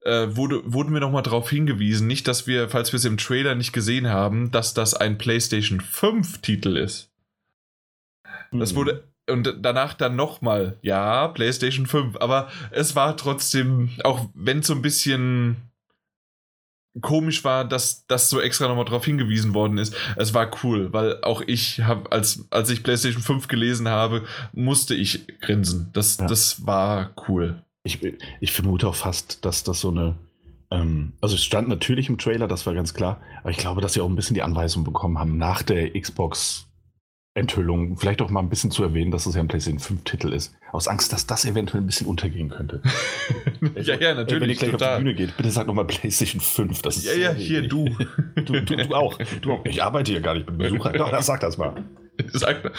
äh, 0.00 0.28
wurde, 0.30 0.62
wurden 0.64 0.94
wir 0.94 1.00
nochmal 1.00 1.22
darauf 1.22 1.50
hingewiesen, 1.50 2.06
nicht, 2.06 2.26
dass 2.26 2.46
wir, 2.46 2.70
falls 2.70 2.92
wir 2.92 2.96
es 2.96 3.04
im 3.04 3.18
Trailer 3.18 3.54
nicht 3.54 3.74
gesehen 3.74 4.08
haben, 4.08 4.50
dass 4.50 4.72
das 4.72 4.94
ein 4.94 5.18
PlayStation 5.18 5.80
5 5.80 6.40
Titel 6.40 6.76
ist. 6.78 7.10
Das 8.52 8.74
wurde 8.74 9.04
und 9.28 9.56
danach 9.60 9.94
dann 9.94 10.16
nochmal, 10.16 10.78
ja, 10.82 11.28
PlayStation 11.28 11.86
5, 11.86 12.16
aber 12.20 12.50
es 12.70 12.94
war 12.94 13.16
trotzdem, 13.16 13.90
auch 14.04 14.28
wenn 14.34 14.58
es 14.58 14.66
so 14.66 14.74
ein 14.74 14.82
bisschen 14.82 15.56
komisch 17.00 17.44
war, 17.44 17.64
dass 17.64 18.06
das 18.06 18.30
so 18.30 18.40
extra 18.40 18.68
nochmal 18.68 18.84
drauf 18.84 19.04
hingewiesen 19.04 19.54
worden 19.54 19.78
ist, 19.78 19.96
es 20.16 20.32
war 20.34 20.50
cool, 20.62 20.92
weil 20.92 21.20
auch 21.22 21.42
ich 21.46 21.80
habe, 21.80 22.10
als, 22.12 22.46
als 22.50 22.70
ich 22.70 22.82
PlayStation 22.82 23.22
5 23.22 23.48
gelesen 23.48 23.88
habe, 23.88 24.22
musste 24.52 24.94
ich 24.94 25.26
grinsen. 25.40 25.90
Das, 25.92 26.18
Ja. 26.18 26.26
das 26.26 26.66
war 26.66 27.10
cool. 27.28 27.62
Ich, 27.82 27.98
ich 28.40 28.52
vermute 28.52 28.88
auch 28.88 28.94
fast, 28.94 29.44
dass 29.44 29.64
das 29.64 29.80
so 29.80 29.90
eine. 29.90 30.14
Ähm, 30.70 31.12
also, 31.20 31.34
es 31.34 31.44
stand 31.44 31.68
natürlich 31.68 32.08
im 32.08 32.16
Trailer, 32.16 32.48
das 32.48 32.64
war 32.64 32.72
ganz 32.74 32.94
klar. 32.94 33.20
Aber 33.42 33.50
ich 33.50 33.58
glaube, 33.58 33.80
dass 33.80 33.92
sie 33.92 34.00
auch 34.00 34.08
ein 34.08 34.16
bisschen 34.16 34.34
die 34.34 34.42
Anweisung 34.42 34.84
bekommen 34.84 35.18
haben, 35.18 35.36
nach 35.36 35.62
der 35.62 35.94
Xbox-Enthüllung 37.34 37.96
vielleicht 37.96 38.22
auch 38.22 38.30
mal 38.30 38.40
ein 38.40 38.48
bisschen 38.48 38.70
zu 38.70 38.82
erwähnen, 38.82 39.10
dass 39.10 39.26
es 39.26 39.34
ja 39.34 39.40
ein 39.40 39.48
PlayStation 39.48 39.98
5-Titel 39.98 40.32
ist. 40.32 40.54
Aus 40.72 40.88
Angst, 40.88 41.12
dass 41.12 41.26
das 41.26 41.44
eventuell 41.44 41.82
ein 41.82 41.86
bisschen 41.86 42.06
untergehen 42.06 42.48
könnte. 42.48 42.80
ja, 43.74 43.80
ja, 43.82 43.92
Ey, 43.94 44.00
Wenn 44.00 44.00
ihr 44.00 44.14
natürlich, 44.14 44.58
gleich 44.58 44.70
auf 44.70 44.78
die 44.78 44.84
total. 44.84 44.98
Bühne 44.98 45.14
geht, 45.14 45.36
bitte 45.36 45.50
sag 45.50 45.66
nochmal 45.66 45.84
PlayStation 45.84 46.40
5. 46.40 46.82
Das 46.82 46.96
ist 46.96 47.06
Ja, 47.06 47.14
ja, 47.14 47.32
hier, 47.32 47.66
du. 47.66 47.88
Du, 48.36 48.60
du, 48.60 48.76
du 48.76 48.94
auch. 48.94 49.18
Du 49.40 49.52
auch. 49.52 49.64
Ich 49.64 49.82
arbeite 49.82 50.12
hier 50.12 50.20
gar 50.20 50.34
nicht, 50.34 50.46
bin 50.46 50.58
Besucher. 50.58 50.92
Doch, 50.92 51.20
sag 51.22 51.40
das 51.40 51.58
mal. 51.58 51.84
Sag, 52.32 52.70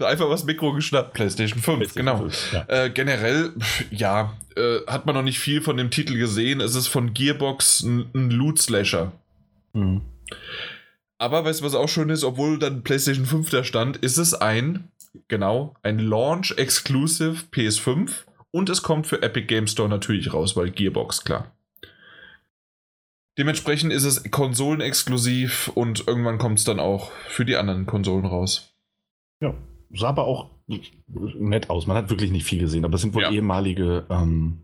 einfach 0.00 0.28
was 0.28 0.42
Mikro 0.42 0.72
geschnappt, 0.72 1.12
PlayStation 1.14 1.60
5, 1.62 1.94
genau. 1.94 2.16
5, 2.16 2.52
Ja. 2.52 2.64
Äh, 2.66 2.90
generell, 2.90 3.52
ja, 3.92 4.36
äh, 4.56 4.78
hat 4.88 5.06
man 5.06 5.14
noch 5.14 5.22
nicht 5.22 5.38
viel 5.38 5.62
von 5.62 5.76
dem 5.76 5.92
Titel 5.92 6.18
gesehen. 6.18 6.60
Es 6.60 6.74
ist 6.74 6.88
von 6.88 7.14
Gearbox 7.14 7.82
ein, 7.82 8.06
ein 8.12 8.32
Loot-Slasher. 8.32 9.12
Mhm. 9.72 10.00
Aber 11.20 11.44
weißt 11.44 11.60
du, 11.60 11.64
was 11.66 11.74
auch 11.74 11.88
schön 11.88 12.08
ist, 12.08 12.24
obwohl 12.24 12.58
dann 12.58 12.82
PlayStation 12.82 13.26
5 13.26 13.50
da 13.50 13.62
stand, 13.62 13.98
ist 13.98 14.16
es 14.16 14.32
ein, 14.32 14.88
genau, 15.28 15.74
ein 15.82 15.98
Launch-Exclusive 15.98 17.44
PS5 17.52 18.24
und 18.50 18.70
es 18.70 18.82
kommt 18.82 19.06
für 19.06 19.20
Epic 19.22 19.46
Game 19.46 19.66
Store 19.66 19.88
natürlich 19.88 20.32
raus, 20.32 20.56
weil 20.56 20.70
Gearbox, 20.70 21.22
klar. 21.24 21.54
Dementsprechend 23.36 23.92
ist 23.92 24.04
es 24.04 24.30
konsolenexklusiv 24.30 25.70
und 25.74 26.08
irgendwann 26.08 26.38
kommt 26.38 26.58
es 26.58 26.64
dann 26.64 26.80
auch 26.80 27.10
für 27.28 27.44
die 27.44 27.56
anderen 27.56 27.84
Konsolen 27.84 28.24
raus. 28.24 28.74
Ja, 29.42 29.54
sah 29.92 30.08
aber 30.08 30.24
auch 30.26 30.50
nett 31.06 31.68
aus. 31.68 31.86
Man 31.86 31.98
hat 31.98 32.08
wirklich 32.08 32.30
nicht 32.30 32.46
viel 32.46 32.60
gesehen, 32.60 32.86
aber 32.86 32.94
es 32.94 33.02
sind 33.02 33.12
wohl 33.12 33.24
Ja. 33.24 33.30
ehemalige, 33.30 34.06
ähm, 34.08 34.62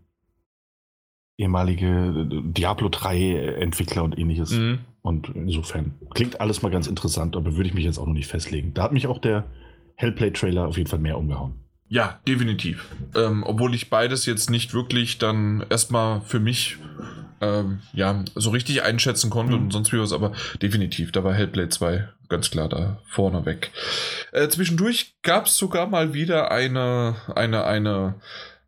ehemalige 1.37 2.27
Diablo 2.45 2.89
3 2.89 3.57
Entwickler 3.59 4.03
und 4.03 4.17
ähnliches. 4.17 4.51
Mhm. 4.51 4.79
Und 5.07 5.29
insofern 5.33 5.93
klingt 6.13 6.41
alles 6.41 6.61
mal 6.61 6.69
ganz 6.69 6.85
interessant, 6.87 7.37
aber 7.37 7.55
würde 7.55 7.69
ich 7.69 7.73
mich 7.73 7.85
jetzt 7.85 7.97
auch 7.97 8.05
noch 8.05 8.13
nicht 8.13 8.27
festlegen. 8.27 8.73
Da 8.73 8.83
hat 8.83 8.91
mich 8.91 9.07
auch 9.07 9.19
der 9.19 9.45
Hellplay-Trailer 9.95 10.67
auf 10.67 10.77
jeden 10.77 10.89
Fall 10.89 10.99
mehr 10.99 11.17
umgehauen. 11.17 11.53
Ja, 11.87 12.19
definitiv. 12.27 12.85
Ähm, 13.15 13.43
obwohl 13.47 13.73
ich 13.73 13.89
beides 13.89 14.25
jetzt 14.25 14.49
nicht 14.49 14.73
wirklich 14.73 15.17
dann 15.17 15.63
erstmal 15.69 16.19
für 16.21 16.41
mich 16.41 16.77
ähm, 17.39 17.79
ja, 17.93 18.25
so 18.35 18.49
richtig 18.49 18.83
einschätzen 18.83 19.29
konnte 19.29 19.55
Mhm. 19.55 19.63
und 19.63 19.71
sonst 19.71 19.93
wie 19.93 19.99
was, 19.99 20.11
aber 20.11 20.33
definitiv, 20.61 21.13
da 21.13 21.23
war 21.23 21.33
Hellblade 21.33 21.69
2 21.69 22.09
ganz 22.27 22.51
klar 22.51 22.67
da 22.67 22.99
vorne 23.07 23.45
weg. 23.45 23.71
Äh, 24.33 24.49
zwischendurch 24.49 25.15
gab 25.21 25.45
es 25.45 25.55
sogar 25.55 25.87
mal 25.87 26.13
wieder 26.13 26.51
eine, 26.51 27.15
eine, 27.33 27.63
eine, 27.63 28.15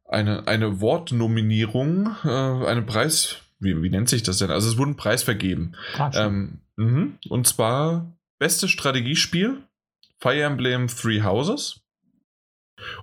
eine, 0.07 0.47
eine 0.47 0.79
Wortnominierung, 0.79 2.15
äh, 2.23 2.29
eine 2.29 2.83
Preis, 2.83 3.37
wie, 3.59 3.81
wie 3.81 3.89
nennt 3.89 4.09
sich 4.09 4.23
das 4.23 4.37
denn? 4.37 4.51
Also 4.51 4.69
es 4.69 4.77
wurde 4.77 4.91
ein 4.91 4.97
Preis 4.97 5.23
vergeben. 5.23 5.73
Ähm, 6.13 6.59
mhm. 6.77 7.17
Und 7.29 7.47
zwar 7.47 8.11
beste 8.39 8.67
Strategiespiel, 8.67 9.61
Fire 10.19 10.41
Emblem 10.41 10.87
Three 10.87 11.21
Houses 11.21 11.81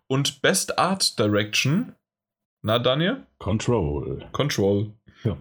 und 0.07 0.43
Best 0.43 0.79
Art 0.79 1.19
Direction. 1.19 1.95
Na, 2.63 2.79
Daniel? 2.79 3.27
Control. 3.39 4.27
Control. 4.33 4.93
Ja. 5.25 5.37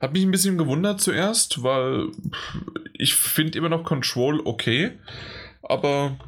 Hat 0.00 0.12
mich 0.12 0.22
ein 0.22 0.32
bisschen 0.32 0.58
gewundert 0.58 1.00
zuerst, 1.00 1.62
weil 1.62 2.10
ich 2.92 3.14
finde 3.14 3.58
immer 3.58 3.68
noch 3.68 3.84
Control 3.84 4.40
okay, 4.44 4.98
aber 5.62 6.18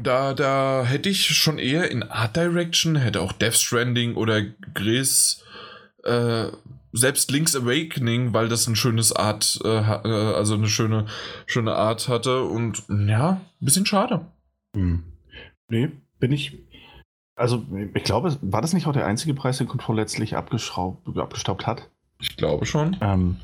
da, 0.00 0.34
da 0.34 0.84
hätte 0.84 1.08
ich 1.08 1.26
schon 1.26 1.58
eher 1.58 1.90
in 1.90 2.02
Art 2.02 2.36
Direction, 2.36 2.96
hätte 2.96 3.20
auch 3.20 3.32
Death 3.32 3.56
Stranding 3.56 4.14
oder 4.14 4.42
Gris, 4.74 5.42
äh, 6.04 6.48
selbst 6.96 7.30
Link's 7.30 7.54
Awakening, 7.54 8.32
weil 8.32 8.48
das 8.48 8.66
ein 8.66 8.76
schönes 8.76 9.14
Art, 9.14 9.60
äh, 9.64 9.68
äh, 9.68 10.34
also 10.34 10.54
eine 10.54 10.68
schöne, 10.68 11.06
schöne 11.46 11.74
Art 11.74 12.08
hatte 12.08 12.42
und 12.42 12.84
ja, 12.88 13.40
ein 13.60 13.64
bisschen 13.64 13.86
schade. 13.86 14.26
Hm. 14.74 15.04
Nee, 15.68 15.90
bin 16.18 16.32
ich. 16.32 16.58
Also, 17.34 17.66
ich 17.94 18.04
glaube, 18.04 18.36
war 18.40 18.62
das 18.62 18.72
nicht 18.72 18.86
auch 18.86 18.92
der 18.92 19.06
einzige 19.06 19.34
Preis, 19.34 19.58
den 19.58 19.68
Control 19.68 19.96
letztlich 19.96 20.36
abgeschraubt, 20.36 21.18
abgestaubt 21.18 21.66
hat? 21.66 21.90
Ich 22.18 22.36
glaube 22.36 22.64
schon. 22.64 22.96
Ähm, 23.02 23.36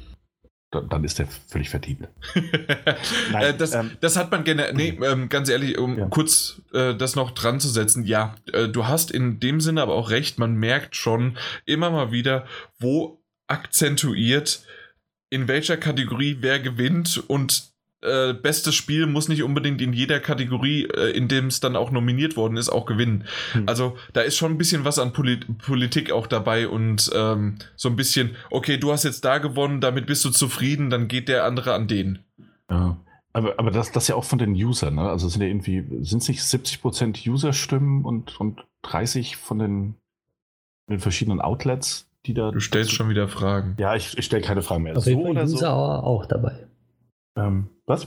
dann 0.71 1.05
ist 1.05 1.19
der 1.19 1.27
völlig 1.27 1.69
verdient. 1.69 2.09
Nein, 3.33 3.43
äh, 3.43 3.57
das, 3.57 3.75
ähm, 3.75 3.91
das, 4.01 4.17
hat 4.17 4.31
man 4.31 4.45
gerne. 4.45 4.73
Nee, 4.75 4.99
ähm, 5.05 5.29
ganz 5.29 5.51
ehrlich, 5.51 5.77
um 5.77 5.99
ja. 5.99 6.07
kurz 6.07 6.63
äh, 6.73 6.95
das 6.95 7.15
noch 7.15 7.33
dran 7.33 7.61
zu 7.61 7.69
setzen. 7.69 8.07
Ja, 8.07 8.35
äh, 8.53 8.69
du 8.69 8.87
hast 8.87 9.11
in 9.11 9.39
dem 9.39 9.61
Sinne 9.61 9.83
aber 9.83 9.95
auch 9.95 10.09
recht. 10.09 10.39
Man 10.39 10.55
merkt 10.55 10.97
schon 10.97 11.37
immer 11.67 11.91
mal 11.91 12.11
wieder, 12.11 12.47
wo 12.79 13.22
akzentuiert, 13.49 14.65
in 15.31 15.49
welcher 15.49 15.77
Kategorie 15.77 16.39
wer 16.41 16.61
gewinnt 16.61 17.23
und 17.29 17.73
äh, 18.03 18.35
bestes 18.35 18.75
Spiel 18.75 19.07
muss 19.07 19.29
nicht 19.29 19.45
unbedingt 19.45 19.81
in 19.81 19.93
jeder 19.93 20.19
Kategorie, 20.19 20.87
äh, 20.87 21.17
in 21.17 21.29
dem 21.29 21.47
es 21.47 21.61
dann 21.61 21.77
auch 21.77 21.93
nominiert 21.93 22.37
worden 22.37 22.57
ist, 22.57 22.69
auch 22.69 22.85
gewinnen. 22.85 23.25
Hm. 23.53 23.69
Also 23.69 23.97
da 24.13 24.23
ist 24.23 24.37
schon 24.37 24.53
ein 24.53 24.59
bisschen 24.59 24.85
was 24.85 24.99
an 24.99 25.13
Polit 25.13 25.59
Politik 25.59 26.11
auch 26.11 26.27
dabei 26.27 26.67
und 26.67 27.11
ähm, 27.15 27.59
so 27.77 27.89
ein 27.89 27.97
bisschen, 27.97 28.37
okay, 28.51 28.77
du 28.77 28.91
hast 28.91 29.05
jetzt 29.05 29.25
da 29.25 29.39
gewonnen, 29.39 29.81
damit 29.81 30.07
bist 30.07 30.25
du 30.25 30.31
zufrieden, 30.31 30.91
dann 30.91 31.07
geht 31.07 31.29
der 31.29 31.45
andere 31.45 31.75
an 31.75 31.87
den. 31.87 32.19
Ja. 32.69 32.99
Aber, 33.35 33.59
aber 33.59 33.71
das, 33.71 33.93
das 33.93 34.09
ja 34.09 34.15
auch 34.15 34.25
von 34.25 34.39
den 34.39 34.53
Usern, 34.53 34.97
ne? 34.97 35.09
Also 35.09 35.29
sind 35.29 35.41
ja 35.41 35.49
irgendwie, 35.49 35.85
sind 36.05 36.23
es 36.23 36.29
nicht 36.29 36.43
70% 36.43 37.27
User-Stimmen 37.27 38.05
und, 38.05 38.39
und 38.39 38.67
30 38.83 39.37
von 39.37 39.59
den, 39.59 39.95
den 40.91 41.01
verschiedenen 41.01 41.41
Outlets, 41.41 42.11
die 42.27 42.35
da. 42.35 42.51
Du 42.51 42.61
stellst 42.61 42.93
schon 42.93 43.09
wieder 43.09 43.29
Fragen. 43.29 43.77
Ja, 43.79 43.95
ich, 43.97 44.17
ich 44.17 44.25
stelle 44.25 44.43
keine 44.43 44.63
Fragen 44.63 44.85
mehr. 44.85 44.97
Auf 44.97 45.07
jeden 45.07 45.23
Fall 45.23 45.45
User 45.45 45.57
so. 45.57 45.67
auch 45.67 46.27
dabei. 46.27 46.67
Ähm, 47.37 47.69
was? 47.87 48.07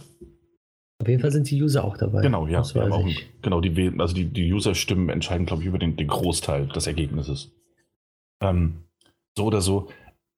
Auf 1.01 1.07
jeden 1.07 1.21
Fall 1.21 1.31
sind 1.31 1.49
die 1.49 1.61
User 1.61 1.83
auch 1.83 1.97
dabei. 1.97 2.21
Genau, 2.21 2.47
ja. 2.47 2.61
auch, 2.61 3.09
genau, 3.41 3.59
die, 3.59 3.93
also 3.99 4.15
die, 4.15 4.25
die 4.25 4.53
User-Stimmen 4.53 5.09
entscheiden, 5.09 5.45
glaube 5.45 5.61
ich, 5.61 5.67
über 5.67 5.77
den, 5.77 5.97
den 5.97 6.07
Großteil 6.07 6.67
des 6.67 6.87
Ergebnisses. 6.87 7.51
Ähm, 8.41 8.85
so 9.37 9.45
oder 9.45 9.59
so, 9.59 9.89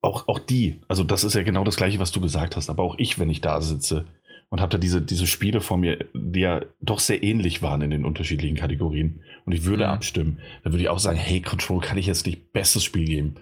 auch, 0.02 0.28
auch 0.28 0.40
die, 0.40 0.80
also 0.88 1.04
das 1.04 1.24
ist 1.24 1.36
ja 1.36 1.44
genau 1.44 1.64
das 1.64 1.76
Gleiche, 1.76 2.00
was 2.00 2.12
du 2.12 2.22
gesagt 2.22 2.56
hast, 2.56 2.70
aber 2.70 2.84
auch 2.84 2.96
ich, 2.98 3.20
wenn 3.20 3.30
ich 3.30 3.42
da 3.42 3.62
sitze 3.62 4.06
und 4.50 4.62
habe 4.62 4.72
da 4.72 4.78
diese, 4.78 5.02
diese 5.02 5.28
Spiele 5.28 5.62
vor 5.62 5.78
mir, 5.78 6.06
die 6.14 6.40
ja 6.40 6.62
doch 6.82 7.00
sehr 7.00 7.22
ähnlich 7.22 7.62
waren 7.62 7.82
in 7.82 7.92
den 7.92 8.06
unterschiedlichen 8.06 8.56
Kategorien 8.56 9.22
und 9.46 9.54
ich 9.54 9.66
würde 9.66 9.86
mhm. 9.86 9.92
abstimmen, 9.92 10.40
dann 10.64 10.74
würde 10.74 10.84
ich 10.84 10.90
auch 10.90 11.00
sagen, 11.00 11.18
hey, 11.18 11.42
Control 11.42 11.82
kann 11.82 11.98
ich 11.98 12.08
jetzt 12.08 12.26
nicht 12.26 12.52
bestes 12.54 12.84
Spiel 12.84 13.06
geben, 13.06 13.36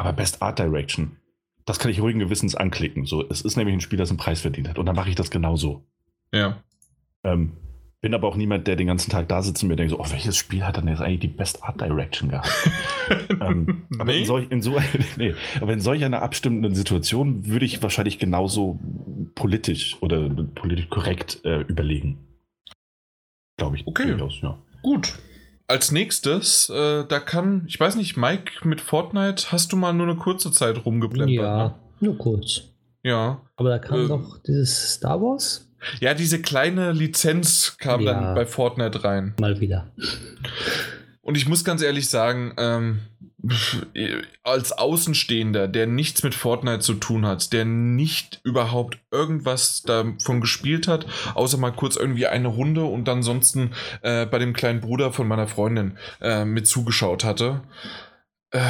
aber 0.00 0.12
Best 0.12 0.42
Art 0.42 0.58
Direction 0.58 1.16
das 1.70 1.78
kann 1.78 1.90
ich 1.90 2.00
ruhigen 2.00 2.18
Gewissens 2.18 2.54
anklicken. 2.54 3.06
So, 3.06 3.24
es 3.28 3.42
ist 3.42 3.56
nämlich 3.56 3.74
ein 3.74 3.80
Spiel, 3.80 3.98
das 3.98 4.10
einen 4.10 4.18
Preis 4.18 4.40
verdient 4.40 4.68
hat. 4.68 4.78
Und 4.78 4.86
dann 4.86 4.96
mache 4.96 5.08
ich 5.08 5.14
das 5.14 5.30
genauso. 5.30 5.84
Ja. 6.32 6.62
Ähm, 7.22 7.52
bin 8.00 8.12
aber 8.14 8.26
auch 8.28 8.36
niemand, 8.36 8.66
der 8.66 8.76
den 8.76 8.88
ganzen 8.88 9.10
Tag 9.10 9.28
da 9.28 9.42
sitzt 9.42 9.62
und 9.62 9.68
mir 9.68 9.76
denkt, 9.76 9.90
so, 9.90 10.00
oh, 10.00 10.10
welches 10.10 10.36
Spiel 10.36 10.64
hat 10.64 10.78
dann 10.78 10.88
jetzt 10.88 11.00
eigentlich 11.00 11.20
die 11.20 11.28
Best 11.28 11.62
Art 11.62 11.80
Direction 11.80 12.30
gehabt? 12.30 12.50
ähm, 13.40 13.84
nee. 13.90 14.00
aber, 14.00 14.14
in 14.14 14.24
solch, 14.24 14.50
in 14.50 14.62
so, 14.62 14.80
nee, 15.16 15.34
aber 15.60 15.72
in 15.72 15.80
solch 15.80 16.02
einer 16.04 16.22
abstimmenden 16.22 16.74
Situation 16.74 17.46
würde 17.46 17.66
ich 17.66 17.82
wahrscheinlich 17.82 18.18
genauso 18.18 18.80
politisch 19.34 19.96
oder 20.00 20.28
politisch 20.28 20.88
korrekt 20.88 21.40
äh, 21.44 21.60
überlegen. 21.60 22.18
Glaube 23.58 23.76
ich. 23.76 23.86
Okay. 23.86 24.08
Durchaus, 24.08 24.40
ja. 24.40 24.58
Gut 24.82 25.18
als 25.70 25.92
nächstes, 25.92 26.68
äh, 26.68 27.04
da 27.06 27.20
kann, 27.20 27.64
ich 27.68 27.78
weiß 27.78 27.96
nicht, 27.96 28.16
Mike 28.16 28.66
mit 28.68 28.80
Fortnite, 28.80 29.52
hast 29.52 29.72
du 29.72 29.76
mal 29.76 29.92
nur 29.92 30.08
eine 30.08 30.16
kurze 30.16 30.50
Zeit 30.50 30.84
rumgeplempert? 30.84 31.34
Ja, 31.34 31.64
ne? 31.68 31.74
nur 32.00 32.18
kurz. 32.18 32.62
Ja. 33.02 33.40
Aber 33.56 33.70
da 33.70 33.78
kam 33.78 34.04
äh, 34.04 34.08
doch 34.08 34.38
dieses 34.42 34.94
Star 34.94 35.20
Wars. 35.20 35.68
Ja, 36.00 36.12
diese 36.12 36.42
kleine 36.42 36.92
Lizenz 36.92 37.76
kam 37.78 38.02
ja, 38.02 38.12
dann 38.12 38.34
bei 38.34 38.44
Fortnite 38.44 39.02
rein. 39.04 39.34
Mal 39.40 39.60
wieder. 39.60 39.90
Und 41.22 41.36
ich 41.36 41.46
muss 41.46 41.64
ganz 41.64 41.82
ehrlich 41.82 42.08
sagen, 42.08 42.54
ähm, 42.56 43.00
als 44.42 44.72
Außenstehender, 44.72 45.68
der 45.68 45.86
nichts 45.86 46.22
mit 46.22 46.34
Fortnite 46.34 46.80
zu 46.80 46.94
tun 46.94 47.26
hat, 47.26 47.52
der 47.52 47.64
nicht 47.64 48.40
überhaupt 48.44 48.98
irgendwas 49.10 49.82
davon 49.82 50.40
gespielt 50.40 50.88
hat, 50.88 51.06
außer 51.34 51.58
mal 51.58 51.72
kurz 51.72 51.96
irgendwie 51.96 52.26
eine 52.26 52.48
Runde 52.48 52.84
und 52.84 53.08
ansonsten 53.08 53.72
äh, 54.02 54.26
bei 54.26 54.38
dem 54.38 54.52
kleinen 54.52 54.80
Bruder 54.80 55.12
von 55.12 55.28
meiner 55.28 55.46
Freundin 55.46 55.98
äh, 56.20 56.44
mit 56.44 56.66
zugeschaut 56.66 57.24
hatte. 57.24 57.62
Äh, 58.50 58.60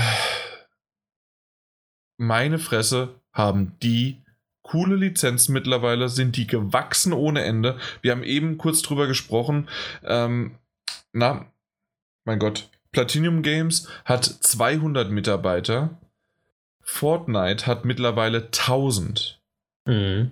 meine 2.17 2.59
Fresse 2.59 3.21
haben 3.33 3.77
die 3.83 4.23
coole 4.63 4.95
Lizenzen 4.95 5.53
mittlerweile, 5.53 6.09
sind 6.09 6.37
die 6.37 6.47
gewachsen 6.47 7.13
ohne 7.13 7.43
Ende. 7.43 7.79
Wir 8.03 8.13
haben 8.13 8.23
eben 8.23 8.59
kurz 8.59 8.83
drüber 8.83 9.07
gesprochen. 9.07 9.69
Ähm, 10.05 10.59
na, 11.13 11.51
mein 12.25 12.39
Gott, 12.39 12.69
Platinum 12.93 13.43
Games 13.43 13.89
hat 14.05 14.25
200 14.25 15.11
Mitarbeiter. 15.11 15.99
Fortnite 16.83 17.67
hat 17.67 17.85
mittlerweile 17.85 18.47
1000. 18.47 19.41
Mhm. 19.87 20.31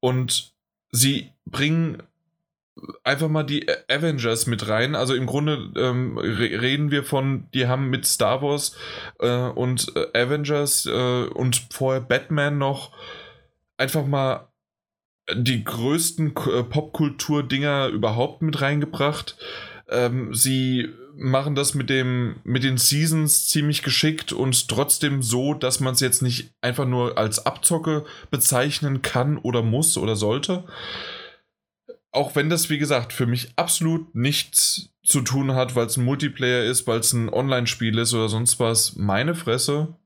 Und 0.00 0.52
sie 0.90 1.30
bringen 1.46 2.02
einfach 3.04 3.28
mal 3.28 3.42
die 3.42 3.66
Avengers 3.88 4.46
mit 4.46 4.68
rein. 4.68 4.94
Also 4.94 5.14
im 5.14 5.26
Grunde 5.26 5.70
ähm, 5.76 6.18
reden 6.18 6.90
wir 6.90 7.04
von, 7.04 7.48
die 7.54 7.66
haben 7.66 7.90
mit 7.90 8.06
Star 8.06 8.42
Wars 8.42 8.76
äh, 9.18 9.48
und 9.48 9.92
äh, 9.96 10.18
Avengers 10.18 10.86
äh, 10.86 11.24
und 11.26 11.66
vorher 11.70 12.00
Batman 12.00 12.58
noch 12.58 12.92
einfach 13.76 14.06
mal 14.06 14.48
die 15.32 15.62
größten 15.62 16.34
Popkultur-Dinger 16.34 17.88
überhaupt 17.88 18.42
mit 18.42 18.60
reingebracht. 18.60 19.36
Ähm, 19.92 20.34
sie 20.34 20.88
machen 21.14 21.54
das 21.54 21.74
mit 21.74 21.90
dem 21.90 22.36
mit 22.44 22.64
den 22.64 22.78
Seasons 22.78 23.48
ziemlich 23.48 23.82
geschickt 23.82 24.32
und 24.32 24.68
trotzdem 24.68 25.22
so, 25.22 25.54
dass 25.54 25.80
man 25.80 25.94
es 25.94 26.00
jetzt 26.00 26.22
nicht 26.22 26.54
einfach 26.60 26.86
nur 26.86 27.18
als 27.18 27.44
Abzocke 27.44 28.04
bezeichnen 28.30 29.02
kann 29.02 29.38
oder 29.38 29.62
muss 29.62 29.98
oder 29.98 30.16
sollte. 30.16 30.64
Auch 32.10 32.34
wenn 32.34 32.50
das, 32.50 32.68
wie 32.68 32.78
gesagt, 32.78 33.12
für 33.12 33.26
mich 33.26 33.52
absolut 33.56 34.14
nichts 34.14 34.90
zu 35.02 35.22
tun 35.22 35.54
hat, 35.54 35.74
weil 35.76 35.86
es 35.86 35.96
ein 35.96 36.04
Multiplayer 36.04 36.64
ist, 36.64 36.86
weil 36.86 37.00
es 37.00 37.12
ein 37.12 37.28
Online-Spiel 37.28 37.98
ist 37.98 38.12
oder 38.12 38.28
sonst 38.28 38.60
was. 38.60 38.96
Meine 38.96 39.34
Fresse, 39.34 39.96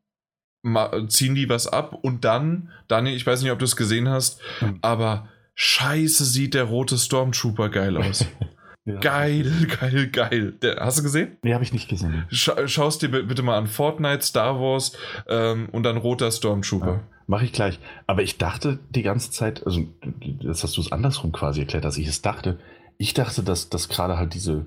ziehen 1.09 1.35
die 1.35 1.49
was 1.49 1.67
ab 1.67 1.97
und 2.03 2.25
dann, 2.25 2.71
Dani, 2.89 3.15
ich 3.15 3.27
weiß 3.27 3.43
nicht, 3.43 3.53
ob 3.53 3.59
du 3.59 3.65
es 3.65 3.77
gesehen 3.77 4.09
hast, 4.09 4.41
hm. 4.59 4.79
aber 4.83 5.29
scheiße 5.55 6.25
sieht 6.25 6.55
der 6.55 6.65
rote 6.65 6.99
Stormtrooper 6.99 7.69
geil 7.69 7.97
aus. 7.97 8.25
Ja. 8.87 9.01
Geil, 9.01 9.51
geil, 9.81 10.09
geil. 10.09 10.53
Der, 10.63 10.77
hast 10.77 10.99
du 10.99 11.03
gesehen? 11.03 11.37
Nee, 11.43 11.55
habe 11.55 11.65
ich 11.65 11.73
nicht 11.73 11.89
gesehen. 11.89 12.25
Scha 12.31 12.69
Schaust 12.69 13.03
dir 13.03 13.09
bitte 13.09 13.43
mal 13.43 13.59
an 13.59 13.67
Fortnite, 13.67 14.23
Star 14.23 14.61
Wars 14.61 14.93
ähm, 15.29 15.69
und 15.73 15.83
dann 15.83 15.97
roter 15.97 16.31
Stormtrooper. 16.31 16.87
Ja, 16.87 17.03
Mache 17.27 17.45
ich 17.45 17.53
gleich. 17.53 17.81
Aber 18.07 18.23
ich 18.23 18.39
dachte 18.39 18.79
die 18.91 19.03
ganze 19.03 19.33
Zeit, 19.33 19.67
also 19.67 19.81
das 20.41 20.63
hast 20.63 20.77
du 20.77 20.81
es 20.81 20.93
andersrum 20.93 21.33
quasi 21.33 21.61
erklärt, 21.61 21.85
dass 21.85 21.99
ich 21.99 22.07
es 22.07 22.23
dachte. 22.23 22.61
Ich 22.97 23.13
dachte, 23.13 23.43
dass, 23.43 23.69
dass 23.69 23.89
gerade 23.89 24.19
halt 24.19 24.35
diese, 24.35 24.67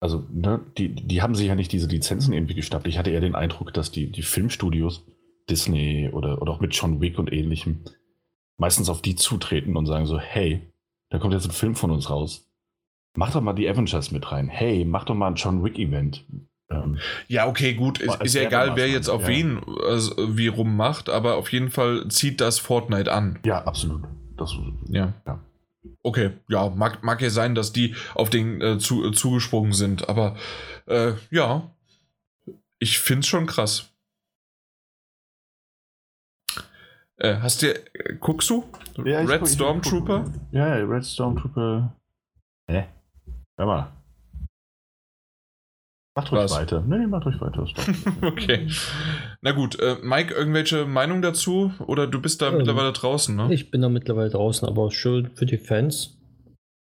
also 0.00 0.26
ne, 0.32 0.60
die, 0.76 0.92
die 0.92 1.22
haben 1.22 1.36
sich 1.36 1.46
ja 1.46 1.54
nicht 1.54 1.70
diese 1.70 1.86
Lizenzen 1.86 2.34
irgendwie 2.34 2.54
gestappt. 2.54 2.88
Ich 2.88 2.98
hatte 2.98 3.10
eher 3.10 3.20
den 3.20 3.36
Eindruck, 3.36 3.72
dass 3.72 3.92
die, 3.92 4.10
die 4.10 4.22
Filmstudios, 4.22 5.04
Disney 5.48 6.10
oder, 6.12 6.42
oder 6.42 6.50
auch 6.50 6.60
mit 6.60 6.74
John 6.74 7.00
Wick 7.00 7.20
und 7.20 7.32
ähnlichem, 7.32 7.84
meistens 8.56 8.88
auf 8.88 9.00
die 9.00 9.14
zutreten 9.14 9.76
und 9.76 9.86
sagen 9.86 10.06
so, 10.06 10.18
hey, 10.18 10.72
da 11.10 11.20
kommt 11.20 11.34
jetzt 11.34 11.46
ein 11.46 11.52
Film 11.52 11.76
von 11.76 11.92
uns 11.92 12.10
raus 12.10 12.50
Mach 13.16 13.32
doch 13.32 13.40
mal 13.40 13.52
die 13.52 13.68
Avengers 13.68 14.10
mit 14.10 14.30
rein. 14.32 14.48
Hey, 14.48 14.84
mach 14.84 15.04
doch 15.04 15.14
mal 15.14 15.28
ein 15.28 15.36
John 15.36 15.62
Wick 15.62 15.78
Event. 15.78 16.24
Ähm, 16.70 16.98
ja, 17.28 17.46
okay, 17.46 17.74
gut. 17.74 18.00
Ist, 18.00 18.20
ist 18.22 18.34
ja 18.34 18.42
egal, 18.42 18.74
wer 18.74 18.88
jetzt 18.88 19.08
auf 19.08 19.22
ja. 19.22 19.28
wen 19.28 19.60
also, 19.86 20.36
wie 20.36 20.48
rum 20.48 20.76
macht, 20.76 21.08
aber 21.08 21.36
auf 21.36 21.52
jeden 21.52 21.70
Fall 21.70 22.08
zieht 22.08 22.40
das 22.40 22.58
Fortnite 22.58 23.12
an. 23.12 23.38
Ja, 23.44 23.64
absolut. 23.64 24.02
Das, 24.36 24.52
ja. 24.88 25.12
ja. 25.26 25.40
Okay, 26.02 26.30
ja, 26.48 26.70
mag, 26.70 27.04
mag 27.04 27.20
ja 27.22 27.30
sein, 27.30 27.54
dass 27.54 27.72
die 27.72 27.94
auf 28.14 28.30
den 28.30 28.60
äh, 28.60 28.78
zu, 28.78 29.06
äh, 29.06 29.12
zugesprungen 29.12 29.72
sind, 29.72 30.08
aber 30.08 30.36
äh, 30.86 31.12
ja, 31.30 31.70
ich 32.78 32.98
find's 32.98 33.26
schon 33.26 33.46
krass. 33.46 33.90
Äh, 37.16 37.36
hast 37.36 37.62
du, 37.62 37.74
guckst 38.20 38.50
du? 38.50 38.64
Ja, 39.04 39.20
Red 39.20 39.46
Stormtrooper? 39.46 40.24
Ja, 40.50 40.76
ja, 40.76 40.84
Red 40.84 41.04
Stormtrooper. 41.04 41.94
Hä? 42.66 42.86
Hör 43.58 43.66
mal. 43.66 43.92
Macht 46.16 46.30
ruhig 46.30 46.44
Was? 46.44 46.52
weiter. 46.52 46.80
Nee, 46.86 47.06
macht 47.06 47.26
ruhig 47.26 47.40
weiter. 47.40 47.66
okay. 48.22 48.68
Na 49.42 49.50
gut, 49.50 49.78
äh, 49.80 49.96
Mike, 50.02 50.32
irgendwelche 50.32 50.86
Meinung 50.86 51.22
dazu? 51.22 51.72
Oder 51.86 52.06
du 52.06 52.22
bist 52.22 52.40
da 52.40 52.50
ähm, 52.50 52.58
mittlerweile 52.58 52.92
draußen, 52.92 53.34
ne? 53.34 53.52
Ich 53.52 53.72
bin 53.72 53.82
da 53.82 53.88
mittlerweile 53.88 54.30
draußen, 54.30 54.68
aber 54.68 54.92
schön 54.92 55.34
für 55.34 55.46
die 55.46 55.58
Fans. 55.58 56.16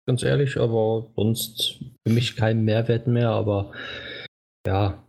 Ganz 0.07 0.21
ehrlich, 0.21 0.59
aber 0.59 1.07
sonst 1.15 1.79
für 2.05 2.13
mich 2.13 2.35
kein 2.35 2.63
Mehrwert 2.63 3.07
mehr, 3.07 3.29
aber 3.29 3.71
ja, 4.67 5.03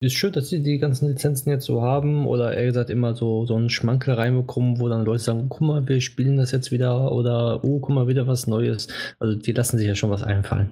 ist 0.00 0.14
schön, 0.14 0.32
dass 0.32 0.48
sie 0.48 0.62
die 0.62 0.78
ganzen 0.78 1.08
Lizenzen 1.08 1.50
jetzt 1.50 1.66
so 1.66 1.82
haben 1.82 2.26
oder 2.26 2.54
eher 2.54 2.66
gesagt 2.66 2.88
immer 2.88 3.14
so, 3.14 3.44
so 3.44 3.54
einen 3.54 3.68
Schmankel 3.68 4.14
reinbekommen, 4.14 4.80
wo 4.80 4.88
dann 4.88 5.04
Leute 5.04 5.22
sagen, 5.22 5.48
guck 5.50 5.60
mal, 5.60 5.86
wir 5.86 6.00
spielen 6.00 6.38
das 6.38 6.52
jetzt 6.52 6.72
wieder 6.72 7.12
oder 7.12 7.62
oh, 7.64 7.80
guck 7.80 7.90
mal, 7.90 8.08
wieder 8.08 8.26
was 8.26 8.46
Neues. 8.46 8.88
Also 9.18 9.36
die 9.36 9.52
lassen 9.52 9.76
sich 9.76 9.86
ja 9.86 9.94
schon 9.94 10.10
was 10.10 10.22
einfallen. 10.22 10.70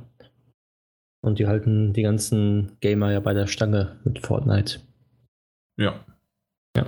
Und 1.21 1.39
die 1.39 1.47
halten 1.47 1.93
die 1.93 2.03
ganzen 2.03 2.73
Gamer 2.81 3.13
ja 3.13 3.21
bei 3.21 3.35
der 3.35 3.47
Stange 3.47 3.97
mit 4.05 4.25
Fortnite. 4.25 4.81
Ja. 5.77 6.05
Ja. 6.75 6.87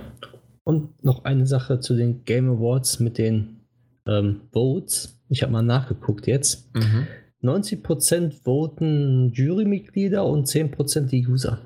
Und 0.63 1.03
noch 1.03 1.25
eine 1.25 1.45
Sache 1.45 1.79
zu 1.79 1.95
den 1.95 2.25
Game 2.25 2.49
Awards 2.49 2.99
mit 2.99 3.19
den 3.19 3.61
ähm, 4.07 4.41
Votes. 4.51 5.21
Ich 5.29 5.43
habe 5.43 5.51
mal 5.51 5.61
nachgeguckt 5.61 6.25
jetzt. 6.25 6.73
Mhm. 6.75 7.07
90% 7.43 8.43
voten 8.43 9.31
Jurymitglieder 9.33 10.25
und 10.25 10.47
10% 10.47 11.07
die 11.07 11.27
User. 11.27 11.59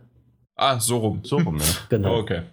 Ah, 0.55 0.79
so 0.79 0.97
rum. 0.97 1.23
So 1.23 1.37
rum, 1.37 1.57
ne? 1.57 1.63
Genau. 1.89 2.17
Okay. 2.19 2.43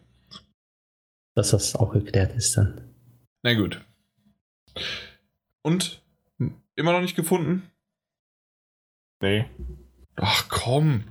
Dass 1.34 1.50
das 1.50 1.76
auch 1.76 1.92
geklärt 1.92 2.34
ist 2.34 2.56
dann. 2.56 2.94
Na 3.42 3.54
gut. 3.54 3.80
Und? 5.62 6.02
Immer 6.74 6.92
noch 6.92 7.00
nicht 7.00 7.16
gefunden? 7.16 7.70
Nee. 9.22 9.48
Ach 10.16 10.48
komm. 10.48 11.04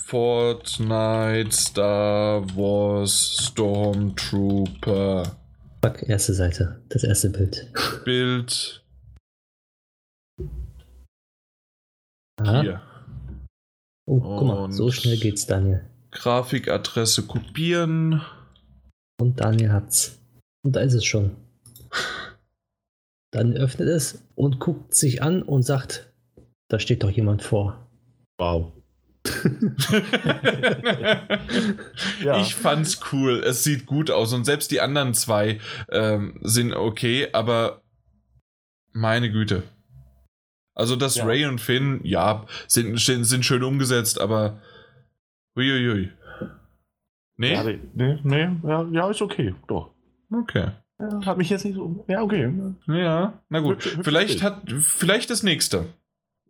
Fortnite, 0.00 1.52
Star 1.52 2.44
Wars, 2.56 3.48
Stormtrooper, 3.48 5.36
Fuck, 5.84 6.08
erste 6.08 6.32
Seite. 6.32 6.80
Das 6.90 7.02
erste 7.02 7.30
Bild. 7.30 7.72
Bild. 8.04 8.84
Aha. 12.40 12.60
Hier. 12.62 12.82
Oh, 14.06 14.20
guck 14.20 14.46
mal, 14.46 14.70
so 14.70 14.92
schnell 14.92 15.18
geht's, 15.18 15.46
Daniel. 15.46 15.88
Grafikadresse 16.12 17.24
kopieren. 17.26 18.22
Und 19.20 19.40
Daniel 19.40 19.72
hat's. 19.72 20.18
Und 20.64 20.76
da 20.76 20.80
ist 20.80 20.94
es 20.94 21.04
schon. 21.04 21.36
Dann 23.32 23.56
öffnet 23.56 23.88
es 23.88 24.22
und 24.34 24.60
guckt 24.60 24.94
sich 24.94 25.22
an 25.22 25.42
und 25.42 25.62
sagt, 25.62 26.12
da 26.68 26.78
steht 26.78 27.02
doch 27.02 27.10
jemand 27.10 27.42
vor. 27.42 27.88
Wow. 28.38 28.72
Ja. 32.22 32.40
Ich 32.40 32.54
fand's 32.54 33.00
cool. 33.12 33.42
Es 33.44 33.64
sieht 33.64 33.86
gut 33.86 34.10
aus 34.10 34.32
und 34.32 34.44
selbst 34.44 34.70
die 34.70 34.80
anderen 34.80 35.14
zwei 35.14 35.60
ähm, 35.90 36.38
sind 36.42 36.72
okay, 36.72 37.28
aber 37.32 37.82
meine 38.92 39.30
Güte. 39.30 39.64
Also 40.74 40.96
das 40.96 41.16
Ja. 41.16 41.24
Ray 41.24 41.46
und 41.46 41.60
Finn, 41.60 42.00
ja, 42.04 42.46
sind, 42.66 42.98
sind, 42.98 43.24
sind 43.24 43.44
schön 43.44 43.62
umgesetzt, 43.62 44.20
aber 44.20 44.60
uiuiui. 45.56 46.10
Nee? 47.36 47.52
Ja, 47.54 47.62
nee, 47.64 48.18
nee, 48.22 48.48
ja, 48.64 48.86
ja, 48.92 49.10
ist 49.10 49.22
okay. 49.22 49.54
Doch. 49.66 49.90
Okay. 50.32 50.68
Ja, 50.98 51.26
hat 51.26 51.38
mich 51.38 51.50
jetzt 51.50 51.64
nicht 51.64 51.74
so. 51.74 52.04
Ja, 52.08 52.22
okay. 52.22 52.52
Ja, 52.86 53.42
na 53.48 53.60
gut. 53.60 53.82
Hübsch- 53.84 54.04
Vielleicht 54.04 54.40
Bild. 54.40 54.42
hat, 54.42 54.62
vielleicht 54.80 55.30
das 55.30 55.42
nächste. 55.42 55.86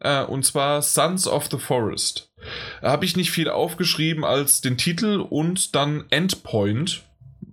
Äh, 0.00 0.24
und 0.24 0.44
zwar 0.44 0.82
Sons 0.82 1.26
of 1.28 1.46
the 1.50 1.58
Forest. 1.58 2.32
Da 2.80 2.90
habe 2.90 3.04
ich 3.04 3.16
nicht 3.16 3.30
viel 3.30 3.48
aufgeschrieben 3.48 4.24
als 4.24 4.60
den 4.60 4.76
Titel 4.76 5.24
und 5.28 5.74
dann 5.74 6.04
Endpoint. 6.10 7.02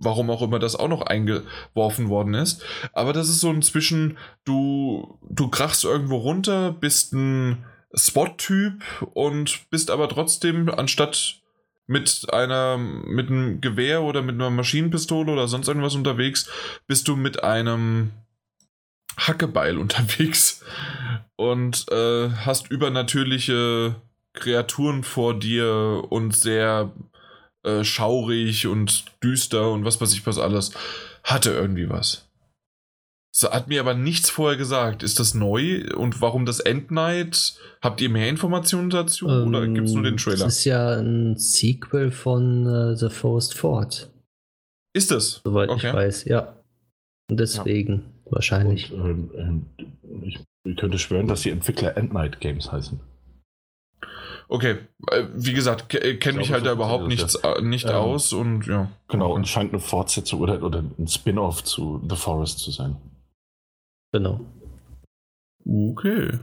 Warum 0.02 0.30
auch 0.30 0.42
immer 0.42 0.58
das 0.58 0.76
auch 0.76 0.88
noch 0.88 1.02
eingeworfen 1.02 2.08
worden 2.08 2.34
ist. 2.34 2.64
Aber 2.92 3.12
das 3.12 3.28
ist 3.28 3.40
so 3.40 3.50
ein 3.50 3.62
zwischen, 3.62 4.16
du, 4.44 5.18
du 5.28 5.48
krachst 5.48 5.84
irgendwo 5.84 6.16
runter, 6.16 6.72
bist 6.72 7.12
ein 7.12 7.64
SWAT-Typ 7.96 8.82
und 9.12 9.68
bist 9.70 9.90
aber 9.90 10.08
trotzdem, 10.08 10.68
anstatt 10.70 11.39
mit 11.90 12.32
einer, 12.32 12.78
mit 12.78 13.30
einem 13.30 13.60
Gewehr 13.60 14.02
oder 14.02 14.22
mit 14.22 14.36
einer 14.36 14.48
Maschinenpistole 14.48 15.32
oder 15.32 15.48
sonst 15.48 15.66
irgendwas 15.66 15.96
unterwegs, 15.96 16.48
bist 16.86 17.08
du 17.08 17.16
mit 17.16 17.42
einem 17.42 18.12
Hackebeil 19.18 19.76
unterwegs 19.84 20.64
und 21.34 21.86
äh, 21.90 22.30
hast 22.30 22.70
übernatürliche 22.70 23.96
Kreaturen 24.34 25.02
vor 25.02 25.36
dir 25.36 26.04
und 26.10 26.32
sehr 26.32 26.92
äh, 27.64 27.82
schaurig 27.82 28.68
und 28.68 29.06
düster 29.20 29.72
und 29.72 29.84
was 29.84 30.00
weiß 30.00 30.12
ich 30.12 30.24
was 30.24 30.38
alles. 30.38 30.70
Hatte 31.24 31.50
irgendwie 31.50 31.90
was. 31.90 32.29
So, 33.32 33.50
hat 33.50 33.68
mir 33.68 33.80
aber 33.80 33.94
nichts 33.94 34.28
vorher 34.28 34.56
gesagt. 34.58 35.02
Ist 35.04 35.20
das 35.20 35.34
neu 35.34 35.84
und 35.96 36.20
warum 36.20 36.46
das 36.46 36.58
Endnight? 36.58 37.54
Habt 37.80 38.00
ihr 38.00 38.08
mehr 38.10 38.28
Informationen 38.28 38.90
dazu 38.90 39.26
oder 39.28 39.66
gibt 39.68 39.86
es 39.86 39.94
nur 39.94 40.02
den 40.02 40.14
Ähm, 40.14 40.18
Trailer? 40.18 40.44
Das 40.44 40.58
ist 40.58 40.64
ja 40.64 40.94
ein 40.98 41.36
Sequel 41.36 42.10
von 42.10 42.66
äh, 42.66 42.96
The 42.96 43.08
Forest 43.08 43.54
Fort, 43.56 44.10
Ist 44.92 45.12
es? 45.12 45.40
soweit 45.44 45.68
Okay. 45.70 45.88
ich 45.88 45.94
weiß, 45.94 46.24
ja. 46.24 46.56
Und 47.30 47.38
deswegen 47.38 48.02
wahrscheinlich. 48.24 48.92
Und, 48.92 49.30
ähm, 49.34 49.66
ähm, 49.78 50.22
ich, 50.22 50.40
ich 50.64 50.76
könnte 50.76 50.98
schwören, 50.98 51.28
dass 51.28 51.42
die 51.42 51.50
Entwickler 51.50 51.96
Endnight 51.96 52.40
Games 52.40 52.72
heißen. 52.72 52.98
Okay, 54.48 54.78
äh, 55.12 55.22
wie 55.36 55.52
gesagt, 55.52 55.94
äh, 55.94 56.16
kenne 56.16 56.40
Ich 56.40 56.48
mich 56.48 56.52
halt 56.52 56.64
da 56.66 56.70
so 56.70 56.74
überhaupt 56.74 57.04
funktioniert 57.04 57.32
nichts, 57.44 57.58
äh, 57.58 57.62
nicht 57.62 57.86
Ähm, 57.86 57.94
aus 57.94 58.32
und 58.32 58.66
ja. 58.66 58.90
Genau, 59.06 59.32
und 59.32 59.46
scheint 59.46 59.72
eine 59.72 59.80
Fortsetzung 59.80 60.40
oder, 60.40 60.60
oder 60.64 60.82
ein 60.98 61.06
Spin-off 61.06 61.62
zu 61.62 62.02
The 62.10 62.16
Forest 62.16 62.58
zu 62.58 62.72
sein. 62.72 62.96
Genau. 64.12 64.40
Okay. 65.66 66.38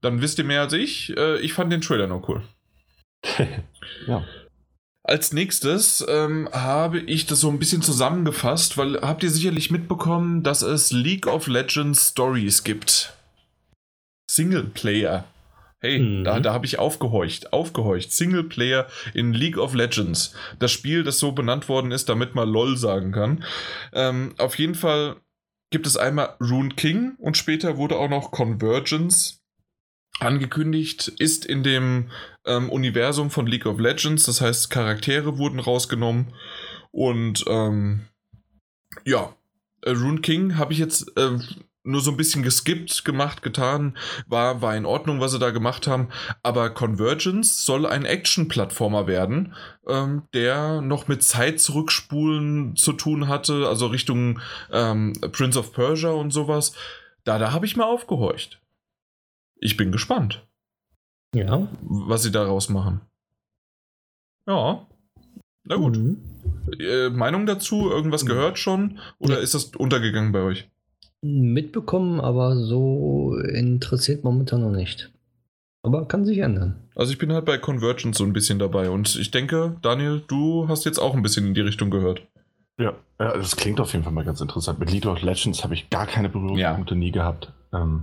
Dann 0.00 0.20
wisst 0.20 0.38
ihr 0.38 0.44
mehr 0.44 0.62
als 0.62 0.72
ich. 0.72 1.16
Äh, 1.16 1.38
ich 1.40 1.52
fand 1.52 1.72
den 1.72 1.80
Trailer 1.80 2.06
noch 2.06 2.28
cool. 2.28 2.42
ja. 4.06 4.24
Als 5.04 5.32
nächstes 5.32 6.04
ähm, 6.08 6.48
habe 6.52 6.98
ich 6.98 7.26
das 7.26 7.40
so 7.40 7.48
ein 7.48 7.60
bisschen 7.60 7.82
zusammengefasst, 7.82 8.76
weil 8.76 9.00
habt 9.00 9.22
ihr 9.22 9.30
sicherlich 9.30 9.70
mitbekommen, 9.70 10.42
dass 10.42 10.62
es 10.62 10.90
League 10.90 11.28
of 11.28 11.46
Legends 11.46 12.10
Stories 12.10 12.64
gibt. 12.64 13.12
Singleplayer. 14.28 15.24
Hey, 15.80 16.00
Mhm. 16.00 16.24
da, 16.24 16.40
da 16.40 16.52
habe 16.52 16.66
ich 16.66 16.78
aufgehorcht, 16.80 17.52
aufgehorcht. 17.52 18.10
Singleplayer 18.10 18.88
in 19.14 19.32
League 19.32 19.58
of 19.58 19.74
Legends. 19.74 20.34
Das 20.58 20.72
Spiel, 20.72 21.04
das 21.04 21.18
so 21.20 21.32
benannt 21.32 21.68
worden 21.68 21.92
ist, 21.92 22.08
damit 22.08 22.34
man 22.34 22.48
LOL 22.48 22.76
sagen 22.76 23.12
kann. 23.12 23.44
Ähm, 23.92 24.34
auf 24.38 24.58
jeden 24.58 24.74
Fall 24.74 25.16
gibt 25.76 25.86
es 25.86 25.98
einmal 25.98 26.36
Rune 26.40 26.70
King 26.70 27.16
und 27.18 27.36
später 27.36 27.76
wurde 27.76 27.98
auch 27.98 28.08
noch 28.08 28.30
Convergence 28.30 29.42
angekündigt, 30.20 31.08
ist 31.18 31.44
in 31.44 31.62
dem 31.62 32.10
ähm, 32.46 32.70
Universum 32.70 33.30
von 33.30 33.46
League 33.46 33.66
of 33.66 33.78
Legends, 33.78 34.24
das 34.24 34.40
heißt 34.40 34.70
Charaktere 34.70 35.36
wurden 35.36 35.60
rausgenommen 35.60 36.32
und 36.92 37.44
ähm, 37.46 38.06
ja, 39.04 39.36
äh, 39.82 39.90
Rune 39.90 40.22
King 40.22 40.56
habe 40.56 40.72
ich 40.72 40.78
jetzt 40.78 41.12
äh, 41.18 41.36
nur 41.86 42.00
so 42.00 42.10
ein 42.10 42.16
bisschen 42.16 42.42
geskippt, 42.42 43.04
gemacht, 43.04 43.42
getan, 43.42 43.96
war, 44.26 44.60
war 44.62 44.76
in 44.76 44.84
Ordnung, 44.84 45.20
was 45.20 45.32
sie 45.32 45.38
da 45.38 45.50
gemacht 45.50 45.86
haben, 45.86 46.08
aber 46.42 46.70
Convergence 46.70 47.64
soll 47.64 47.86
ein 47.86 48.04
Action-Plattformer 48.04 49.06
werden, 49.06 49.54
ähm, 49.86 50.24
der 50.34 50.80
noch 50.82 51.08
mit 51.08 51.22
Zeit 51.22 51.60
zurückspulen 51.60 52.76
zu 52.76 52.92
tun 52.92 53.28
hatte, 53.28 53.66
also 53.68 53.86
Richtung 53.86 54.40
ähm, 54.70 55.12
Prince 55.32 55.58
of 55.58 55.72
Persia 55.72 56.10
und 56.10 56.30
sowas. 56.32 56.74
Da, 57.24 57.38
da 57.38 57.52
habe 57.52 57.66
ich 57.66 57.76
mal 57.76 57.84
aufgehorcht. 57.84 58.60
Ich 59.58 59.76
bin 59.76 59.90
gespannt, 59.92 60.46
Ja. 61.34 61.68
was 61.80 62.22
sie 62.22 62.30
daraus 62.32 62.68
machen. 62.68 63.00
Ja. 64.46 64.86
Na 65.64 65.76
gut. 65.76 65.96
Mhm. 65.96 66.22
Äh, 66.78 67.08
Meinung 67.10 67.46
dazu? 67.46 67.90
Irgendwas 67.90 68.24
gehört 68.26 68.58
schon? 68.58 68.98
Oder 69.18 69.36
Ja. 69.36 69.40
ist 69.40 69.54
das 69.54 69.64
untergegangen 69.76 70.30
bei 70.32 70.40
euch? 70.40 70.70
Mitbekommen, 71.52 72.20
aber 72.20 72.56
so 72.56 73.36
interessiert 73.36 74.24
momentan 74.24 74.62
noch 74.62 74.70
nicht. 74.70 75.10
Aber 75.82 76.06
kann 76.06 76.24
sich 76.24 76.38
ändern. 76.38 76.76
Also 76.96 77.12
ich 77.12 77.18
bin 77.18 77.32
halt 77.32 77.44
bei 77.44 77.58
Convergence 77.58 78.18
so 78.18 78.24
ein 78.24 78.32
bisschen 78.32 78.58
dabei 78.58 78.90
und 78.90 79.14
ich 79.16 79.30
denke, 79.30 79.76
Daniel, 79.82 80.22
du 80.26 80.66
hast 80.68 80.84
jetzt 80.84 80.98
auch 80.98 81.14
ein 81.14 81.22
bisschen 81.22 81.46
in 81.46 81.54
die 81.54 81.60
Richtung 81.60 81.90
gehört. 81.90 82.22
Ja, 82.78 82.94
ja, 83.20 83.36
das 83.36 83.56
klingt 83.56 83.80
auf 83.80 83.92
jeden 83.92 84.04
Fall 84.04 84.12
mal 84.12 84.24
ganz 84.24 84.40
interessant. 84.40 84.78
Mit 84.80 84.90
League 84.90 85.06
of 85.06 85.22
Legends 85.22 85.62
habe 85.64 85.74
ich 85.74 85.88
gar 85.90 86.06
keine 86.06 86.28
Berührungspunkte 86.28 86.94
nie 86.96 87.12
gehabt. 87.12 87.52
Ähm, 87.72 88.02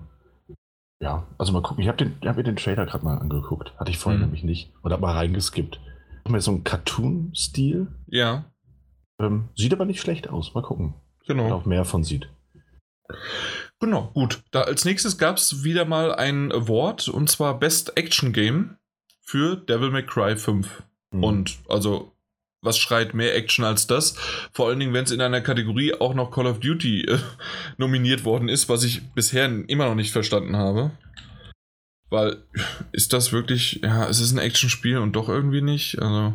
ja, 1.02 1.28
also 1.38 1.52
mal 1.52 1.62
gucken. 1.62 1.82
Ich 1.84 1.88
habe 1.90 1.98
den, 1.98 2.14
ich 2.22 2.28
hab 2.28 2.38
mir 2.38 2.44
den 2.44 2.56
Trailer 2.56 2.86
gerade 2.86 3.04
mal 3.04 3.18
angeguckt. 3.18 3.74
Hatte 3.78 3.91
ich 3.91 3.98
vorher 3.98 4.18
Mhm. 4.20 4.26
nämlich 4.26 4.44
nicht. 4.44 4.72
Und 4.82 4.91
habe 4.94 5.02
mal 5.02 5.14
reingeskippt. 5.14 5.80
Mehr 6.28 6.40
so 6.41 6.52
ein 6.52 6.64
Cartoon-Stil. 6.64 7.88
Ja, 8.08 8.45
Ähm, 9.20 9.50
sieht 9.56 9.74
aber 9.74 9.86
nicht 9.86 10.00
schlecht 10.02 10.30
aus. 10.30 10.54
Mal 10.56 10.64
gucken. 10.64 10.94
Wenn 11.28 11.38
genau. 11.38 11.54
auch 11.56 11.66
mehr 11.66 11.86
von 11.86 12.04
sieht. 12.04 12.30
Genau, 13.80 14.12
gut. 14.14 14.42
Da 14.52 14.62
als 14.62 14.86
nächstes 14.86 15.18
gab 15.18 15.38
es 15.38 15.64
wieder 15.64 15.86
mal 15.86 16.14
ein 16.14 16.52
Award 16.52 17.10
und 17.10 17.30
zwar 17.30 17.60
Best 17.60 17.98
Action 17.98 18.34
Game 18.34 18.78
für 19.22 19.58
Devil 19.58 19.92
May 19.92 20.06
Cry 20.06 20.38
5. 20.38 20.84
Mhm. 21.12 21.24
Und 21.24 21.58
also, 21.68 22.16
was 22.62 22.78
schreit 22.78 23.14
mehr 23.14 23.36
Action 23.36 23.66
als 23.66 23.88
das? 23.88 24.16
Vor 24.54 24.68
allen 24.68 24.80
Dingen, 24.80 24.94
wenn 24.94 25.04
es 25.04 25.12
in 25.12 25.22
einer 25.22 25.42
Kategorie 25.42 25.94
auch 25.94 26.14
noch 26.14 26.32
Call 26.32 26.48
of 26.48 26.60
Duty 26.60 27.06
äh, 27.06 27.20
nominiert 27.78 28.26
worden 28.26 28.50
ist, 28.50 28.70
was 28.70 28.84
ich 28.84 29.02
bisher 29.14 29.46
immer 29.46 29.88
noch 29.88 29.96
nicht 29.96 30.12
verstanden 30.12 30.56
habe. 30.56 30.92
Weil, 32.10 32.44
ist 32.92 33.12
das 33.12 33.32
wirklich, 33.32 33.82
ja, 33.84 34.08
es 34.08 34.20
ist 34.20 34.32
ein 34.32 34.38
Actionspiel 34.40 34.98
und 34.98 35.14
doch 35.14 35.30
irgendwie 35.30 35.62
nicht. 35.62 36.00
Also, 36.00 36.34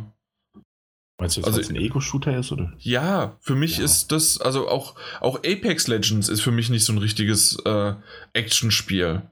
Meinst 1.20 1.36
du, 1.36 1.40
dass 1.40 1.48
also- 1.48 1.60
es 1.60 1.68
ein 1.70 1.76
Ego-Shooter 1.76 2.36
ist? 2.38 2.52
Oder? 2.52 2.72
ja, 2.78 3.36
für 3.40 3.54
mich 3.56 3.78
Ja. 3.78 3.84
ist 3.84 4.12
das, 4.12 4.40
also 4.40 4.68
auch, 4.68 4.94
auch 5.20 5.36
Apex 5.38 5.88
Legends 5.88 6.28
ist 6.28 6.40
für 6.42 6.52
mich 6.52 6.70
nicht 6.70 6.84
so 6.84 6.92
ein 6.92 6.98
richtiges 6.98 7.58
äh, 7.64 7.94
Actionspiel. 8.34 9.22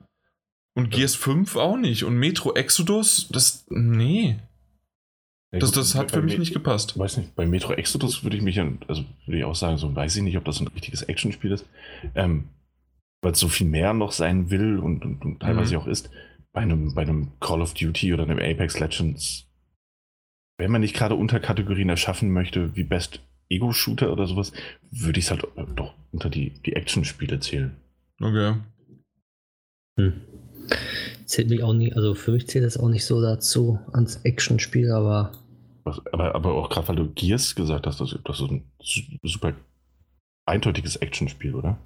Und 0.75 0.93
Ja. 0.93 0.97
Gears 0.99 1.15
5 1.15 1.55
auch 1.55 1.77
nicht. 1.77 2.03
Und 2.03 2.17
Metro 2.17 2.53
Exodus, 2.53 3.27
das, 3.29 3.65
nee. 3.69 4.37
Ja, 5.53 5.59
Das, 5.59 5.71
das 5.71 5.95
hat 5.95 6.11
für 6.11 6.21
mich 6.21 6.33
Me- 6.33 6.39
nicht 6.39 6.53
gepasst. 6.53 6.99
Weiß 6.99 7.17
nicht, 7.17 7.33
bei 7.35 7.45
Metro 7.45 7.71
Exodus 7.73 8.21
würde 8.23 8.35
ich 8.35 8.43
mich, 8.43 8.59
also 8.59 9.05
würde 9.25 9.39
ich 9.39 9.43
auch 9.45 9.55
sagen, 9.55 9.77
so 9.77 9.95
weiß 9.95 10.17
ich 10.17 10.23
nicht, 10.23 10.37
ob 10.37 10.43
das 10.45 10.59
ein 10.59 10.67
richtiges 10.67 11.03
Actionspiel 11.03 11.53
ist, 11.53 11.65
ähm, 12.15 12.49
weil 13.23 13.31
es 13.31 13.39
so 13.39 13.47
viel 13.47 13.65
mehr 13.65 13.93
noch 13.93 14.11
sein 14.11 14.49
will 14.51 14.77
und, 14.77 15.03
und, 15.05 15.23
und 15.23 15.39
teilweise 15.39 15.75
Mhm. 15.75 15.81
auch 15.81 15.87
ist. 15.87 16.09
Bei 16.53 16.61
einem, 16.61 16.93
bei 16.93 17.03
einem 17.03 17.31
Call 17.39 17.61
of 17.61 17.73
Duty 17.73 18.13
oder 18.13 18.23
einem 18.23 18.39
Apex 18.39 18.77
Legends, 18.79 19.46
wenn 20.57 20.71
man 20.71 20.81
nicht 20.81 20.95
gerade 20.95 21.15
Unterkategorien 21.15 21.89
erschaffen 21.89 22.31
möchte, 22.31 22.75
wie 22.75 22.83
Best 22.83 23.21
Ego-Shooter 23.49 24.11
oder 24.11 24.27
sowas, 24.27 24.51
würde 24.91 25.19
ich 25.19 25.25
es 25.25 25.31
halt 25.31 25.47
doch 25.75 25.93
unter 26.11 26.29
die, 26.29 26.49
die 26.65 26.73
Action-Spiele 26.73 27.39
zählen. 27.39 27.75
Okay. 28.21 28.55
Hm. 29.99 30.13
Zählt 31.25 31.49
mich 31.49 31.63
auch 31.63 31.73
nicht, 31.73 31.95
also 31.95 32.13
für 32.15 32.31
mich 32.31 32.47
zählt 32.47 32.65
das 32.65 32.77
auch 32.77 32.89
nicht 32.89 33.05
so 33.05 33.21
dazu 33.21 33.79
ans 33.93 34.17
Actionspiel, 34.23 34.91
aber 34.91 35.31
Was, 35.85 36.05
aber, 36.11 36.35
aber 36.35 36.55
auch 36.55 36.69
gerade, 36.69 36.87
weil 36.89 36.95
du 36.97 37.07
Gears 37.13 37.55
gesagt 37.55 37.87
hast, 37.87 38.01
das, 38.01 38.17
das 38.23 38.39
ist 38.41 38.49
ein 38.51 38.63
su- 38.81 39.01
super 39.23 39.53
eindeutiges 40.45 40.97
Actionspiel, 40.97 41.55
oder? 41.55 41.77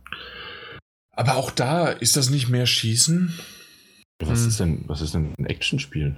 Aber 1.11 1.35
auch 1.35 1.51
da 1.51 1.89
ist 1.89 2.15
das 2.15 2.29
nicht 2.29 2.49
mehr 2.49 2.65
Schießen. 2.65 3.37
Was 4.23 4.41
Hm. 4.41 4.47
ist 4.47 4.59
denn, 4.59 4.83
was 4.87 5.01
ist 5.01 5.13
denn 5.13 5.33
ein 5.37 5.45
Actionspiel? 5.45 6.15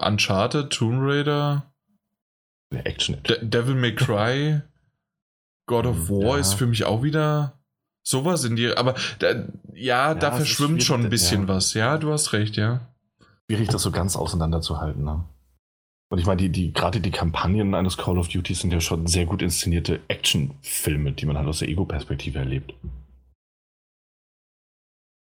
Uncharted, 0.00 0.70
Tomb 0.70 0.98
Raider, 1.00 1.72
Eine 2.72 2.84
Action. 2.86 3.22
De 3.24 3.38
Devil 3.42 3.74
May 3.74 3.94
Cry, 3.94 4.60
God 5.66 5.86
of 5.86 6.08
War 6.08 6.34
Ja. 6.34 6.40
ist 6.40 6.54
für 6.54 6.66
mich 6.66 6.84
auch 6.84 7.02
wieder 7.02 7.58
sowas 8.06 8.44
in 8.44 8.56
die. 8.56 8.76
Aber 8.76 8.94
da, 9.18 9.46
ja, 9.74 10.14
da 10.14 10.28
es 10.28 10.32
ist 10.34 10.56
verschwimmt 10.56 10.82
schon 10.82 11.04
ein 11.04 11.10
bisschen 11.10 11.42
ja. 11.42 11.48
was. 11.48 11.74
Ja, 11.74 11.98
du 11.98 12.12
hast 12.12 12.32
recht, 12.32 12.56
ja. 12.56 12.80
Schwierig, 13.50 13.68
das 13.68 13.82
so 13.82 13.90
ganz 13.90 14.16
auseinanderzuhalten. 14.16 15.04
Ne? 15.04 15.24
Und 16.12 16.18
ich 16.18 16.26
meine, 16.26 16.38
die, 16.42 16.50
die, 16.50 16.72
gerade 16.72 17.00
die 17.00 17.10
Kampagnen 17.10 17.74
eines 17.74 17.96
Call 17.96 18.18
of 18.18 18.28
Duty 18.28 18.54
sind 18.54 18.72
ja 18.72 18.80
schon 18.80 19.06
sehr 19.06 19.26
gut 19.26 19.42
inszenierte 19.42 20.00
Actionfilme, 20.08 21.12
die 21.12 21.26
man 21.26 21.36
halt 21.36 21.46
aus 21.46 21.60
der 21.60 21.68
Ego-Perspektive 21.68 22.38
erlebt. 22.40 22.74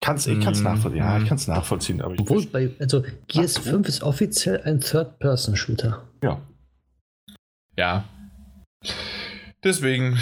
Kann's, 0.06 0.26
ich 0.26 0.40
kann 0.40 0.52
es 0.52 0.60
Mm, 0.60 0.64
nachvollziehen. 0.64 0.98
Ja, 0.98 1.18
ich 1.18 1.26
kann 1.28 1.36
es 1.36 1.48
nachvollziehen, 1.48 2.00
aber 2.00 2.14
ich 2.14 2.20
obwohl 2.20 2.46
bei, 2.46 2.70
also 2.78 3.02
Gears 3.28 3.56
Ach 3.58 3.62
so. 3.62 3.70
5 3.70 3.88
ist 3.88 4.02
offiziell 4.02 4.62
ein 4.62 4.80
Third-Person-Shooter. 4.80 6.02
ja. 6.22 6.40
Ja. 7.76 8.04
Deswegen, 9.64 10.18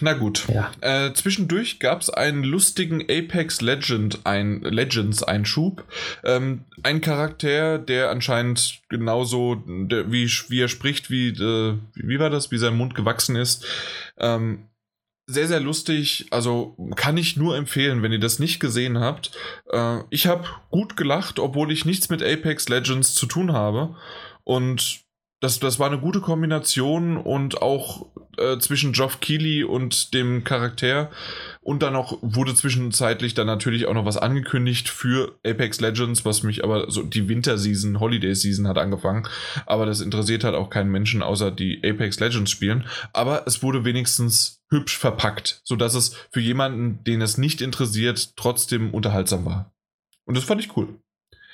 na 0.00 0.12
gut. 0.12 0.46
Ja. 0.48 0.70
Äh, 0.80 1.12
zwischendurch 1.14 1.80
gab 1.80 2.00
es 2.00 2.10
einen 2.10 2.44
lustigen 2.44 3.02
Apex 3.02 3.60
Legend 3.60 4.20
ein, 4.24 4.60
Legends 4.62 5.22
Einschub. 5.22 5.84
Ähm, 6.22 6.64
ein 6.84 7.00
Charakter, 7.00 7.78
der 7.78 8.10
anscheinend 8.10 8.82
genauso, 8.88 9.56
der, 9.66 10.12
wie, 10.12 10.26
wie 10.48 10.60
er 10.60 10.68
spricht, 10.68 11.10
wie, 11.10 11.28
äh, 11.30 11.76
wie 11.94 12.18
war 12.20 12.30
das, 12.30 12.52
wie 12.52 12.58
sein 12.58 12.76
Mund 12.76 12.94
gewachsen 12.94 13.34
ist. 13.36 13.66
Ähm, 14.16 14.68
sehr, 15.26 15.48
sehr 15.48 15.60
lustig. 15.60 16.26
Also 16.30 16.76
kann 16.96 17.16
ich 17.16 17.36
nur 17.36 17.56
empfehlen, 17.56 18.02
wenn 18.02 18.12
ihr 18.12 18.20
das 18.20 18.38
nicht 18.38 18.60
gesehen 18.60 18.98
habt. 18.98 19.30
Äh, 19.70 20.00
ich 20.10 20.26
habe 20.26 20.46
gut 20.70 20.96
gelacht, 20.96 21.38
obwohl 21.38 21.72
ich 21.72 21.84
nichts 21.84 22.08
mit 22.10 22.22
Apex 22.22 22.68
Legends 22.68 23.14
zu 23.14 23.26
tun 23.26 23.52
habe. 23.52 23.96
Und 24.44 25.03
das, 25.44 25.60
das 25.60 25.78
war 25.78 25.86
eine 25.86 25.98
gute 26.00 26.20
Kombination 26.20 27.16
und 27.16 27.60
auch 27.62 28.06
äh, 28.38 28.58
zwischen 28.58 28.92
Geoff 28.92 29.20
Keighley 29.20 29.62
und 29.62 30.12
dem 30.14 30.42
Charakter. 30.42 31.10
Und 31.60 31.82
dann 31.82 31.94
auch 31.96 32.18
wurde 32.22 32.54
zwischenzeitlich 32.54 33.34
dann 33.34 33.46
natürlich 33.46 33.86
auch 33.86 33.94
noch 33.94 34.04
was 34.04 34.16
angekündigt 34.16 34.88
für 34.88 35.38
Apex 35.46 35.80
Legends, 35.80 36.24
was 36.24 36.42
mich 36.42 36.64
aber 36.64 36.90
so 36.90 37.02
die 37.02 37.28
Winterseason, 37.28 38.00
Holiday 38.00 38.34
Season 38.34 38.66
hat 38.68 38.78
angefangen. 38.78 39.28
Aber 39.66 39.86
das 39.86 40.00
interessiert 40.00 40.44
halt 40.44 40.54
auch 40.54 40.68
keinen 40.70 40.90
Menschen, 40.90 41.22
außer 41.22 41.50
die 41.50 41.78
Apex 41.84 42.18
Legends 42.20 42.50
spielen. 42.50 42.86
Aber 43.12 43.46
es 43.46 43.62
wurde 43.62 43.84
wenigstens 43.84 44.62
hübsch 44.70 44.98
verpackt, 44.98 45.60
sodass 45.64 45.94
es 45.94 46.16
für 46.32 46.40
jemanden, 46.40 47.04
den 47.04 47.20
es 47.22 47.38
nicht 47.38 47.60
interessiert, 47.60 48.36
trotzdem 48.36 48.92
unterhaltsam 48.92 49.44
war. 49.44 49.72
Und 50.24 50.36
das 50.36 50.44
fand 50.44 50.60
ich 50.62 50.76
cool. 50.76 50.88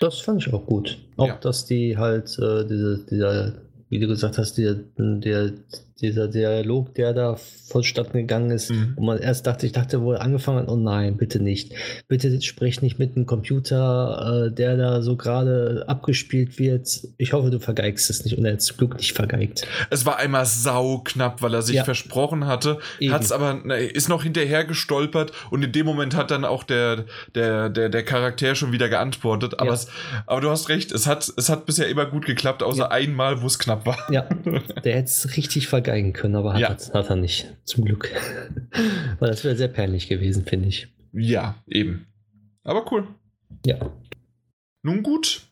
Das 0.00 0.20
fand 0.20 0.40
ich 0.40 0.52
auch 0.52 0.64
gut. 0.64 0.98
Auch, 1.18 1.26
Ja. 1.28 1.36
dass 1.36 1.66
die 1.66 1.98
halt 1.98 2.30
äh, 2.38 2.64
diese, 2.66 3.04
dieser, 3.10 3.52
wie 3.90 3.98
du 3.98 4.06
gesagt 4.06 4.38
hast, 4.38 4.56
der, 4.56 4.76
der, 4.96 5.52
dieser 6.00 6.28
Dialog, 6.28 6.94
der 6.94 7.12
da 7.12 7.36
vonstatten 7.68 8.14
gegangen 8.18 8.50
ist, 8.50 8.70
Mhm. 8.70 8.94
wo 8.96 9.04
man 9.04 9.18
erst 9.18 9.46
dachte, 9.46 9.64
ich 9.66 9.72
dachte, 9.72 10.00
wo 10.02 10.12
er 10.12 10.22
angefangen 10.22 10.58
hat, 10.60 10.68
oh 10.68 10.76
nein, 10.76 11.16
bitte 11.16 11.40
nicht. 11.40 11.72
Bitte 12.08 12.40
sprich 12.42 12.82
nicht 12.82 12.98
mit 12.98 13.14
einem 13.16 13.26
Computer, 13.26 14.46
äh, 14.48 14.54
der 14.54 14.76
da 14.76 15.02
so 15.02 15.16
gerade 15.16 15.84
abgespielt 15.86 16.58
wird. 16.58 16.88
Ich 17.18 17.32
hoffe, 17.32 17.50
du 17.50 17.60
vergeigst 17.60 18.10
es 18.10 18.24
nicht 18.24 18.36
und 18.36 18.44
er 18.44 18.54
hat 18.54 18.74
Glück 18.78 18.96
nicht 18.96 19.12
vergeigt. 19.14 19.66
Es 19.90 20.04
war 20.06 20.16
einmal 20.18 20.46
sauknapp, 20.46 21.42
weil 21.42 21.54
er 21.54 21.62
sich 21.62 21.76
Ja. 21.76 21.84
versprochen 21.84 22.46
hatte, 22.46 22.78
Eben. 22.98 23.12
hat's 23.12 23.32
aber 23.32 23.54
ne, 23.54 23.76
ist 23.78 24.08
noch 24.08 24.22
hinterher 24.22 24.64
gestolpert 24.64 25.32
und 25.50 25.62
in 25.64 25.72
dem 25.72 25.86
Moment 25.86 26.16
hat 26.16 26.30
dann 26.30 26.44
auch 26.44 26.64
der 26.64 27.04
der 27.34 27.68
der 27.68 27.88
der 27.88 28.02
Charakter 28.04 28.54
schon 28.54 28.72
wieder 28.72 28.88
geantwortet. 28.88 29.58
Aber 29.60 29.68
Ja. 29.70 29.74
es, 29.74 29.88
aber 30.26 30.40
du 30.40 30.50
hast 30.50 30.68
recht, 30.68 30.92
es 30.92 31.06
hat 31.06 31.30
es 31.36 31.48
hat 31.48 31.66
bisher 31.66 31.88
immer 31.88 32.06
gut 32.06 32.24
geklappt, 32.26 32.62
außer 32.62 32.78
Ja. 32.84 32.90
einmal, 32.90 33.42
wo 33.42 33.46
es 33.46 33.58
knapp 33.58 33.86
war. 33.86 33.98
Ja, 34.10 34.28
der 34.84 34.94
hätte 34.96 35.04
es 35.08 35.36
richtig 35.36 35.68
vergeigen 35.90 36.12
können, 36.12 36.36
aber 36.36 36.52
hat, 36.54 36.60
Ja. 36.60 36.68
hat, 36.70 37.10
er 37.10 37.16
nicht. 37.16 37.52
Zum 37.64 37.84
Glück. 37.84 38.10
Weil 39.18 39.30
das 39.30 39.42
wäre 39.44 39.56
sehr 39.56 39.68
peinlich 39.68 40.08
gewesen, 40.08 40.44
finde 40.46 40.68
ich. 40.68 40.88
Ja, 41.12 41.56
eben. 41.66 42.06
Aber 42.62 42.90
cool. 42.92 43.06
Ja. 43.66 43.78
Nun 44.82 45.02
gut. 45.02 45.42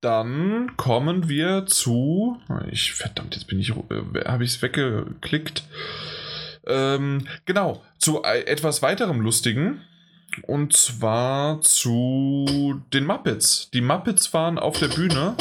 Dann 0.00 0.76
kommen 0.76 1.28
wir 1.28 1.66
zu. 1.66 2.38
Ich, 2.70 2.92
verdammt, 2.92 3.34
jetzt 3.34 3.46
bin 3.46 3.58
ich. 3.58 3.70
Äh, 3.70 4.24
Habe 4.26 4.44
ich 4.44 4.50
es 4.50 4.62
weggeklickt? 4.62 5.62
Ähm, 6.66 7.26
genau, 7.46 7.82
zu 7.98 8.24
ei- 8.24 8.42
etwas 8.42 8.82
weiterem 8.82 9.20
Lustigen. 9.20 9.80
Und 10.42 10.72
zwar 10.76 11.60
zu 11.62 12.80
den 12.92 13.06
Muppets. 13.06 13.70
Die 13.72 13.80
Muppets 13.80 14.32
waren 14.34 14.58
auf 14.58 14.78
der 14.78 14.88
Bühne 14.88 15.34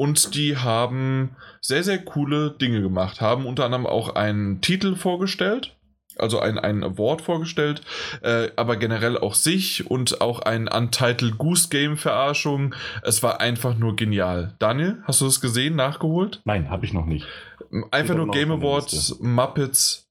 und 0.00 0.34
die 0.34 0.56
haben 0.56 1.36
sehr, 1.60 1.84
sehr 1.84 1.98
coole 1.98 2.52
Dinge 2.52 2.80
gemacht. 2.80 3.20
Haben 3.20 3.44
unter 3.44 3.66
anderem 3.66 3.84
auch 3.84 4.14
einen 4.14 4.62
Titel 4.62 4.96
vorgestellt, 4.96 5.76
also 6.16 6.40
ein, 6.40 6.58
ein 6.58 6.82
Award 6.82 7.20
vorgestellt, 7.20 7.82
äh, 8.22 8.48
aber 8.56 8.76
generell 8.76 9.18
auch 9.18 9.34
sich 9.34 9.90
und 9.90 10.22
auch 10.22 10.40
ein 10.40 10.68
Untitled 10.68 11.36
Goose 11.36 11.68
Game 11.68 11.98
Verarschung. 11.98 12.74
Es 13.02 13.22
war 13.22 13.42
einfach 13.42 13.76
nur 13.76 13.94
genial. 13.94 14.54
Daniel, 14.58 15.02
hast 15.04 15.20
du 15.20 15.26
das 15.26 15.42
gesehen, 15.42 15.76
nachgeholt? 15.76 16.40
Nein, 16.46 16.70
habe 16.70 16.86
ich 16.86 16.94
noch 16.94 17.04
nicht. 17.04 17.26
Einfach 17.90 18.14
Steht 18.14 18.16
nur 18.16 18.30
Game 18.30 18.52
Awards, 18.52 19.18
Muppets. 19.20 20.08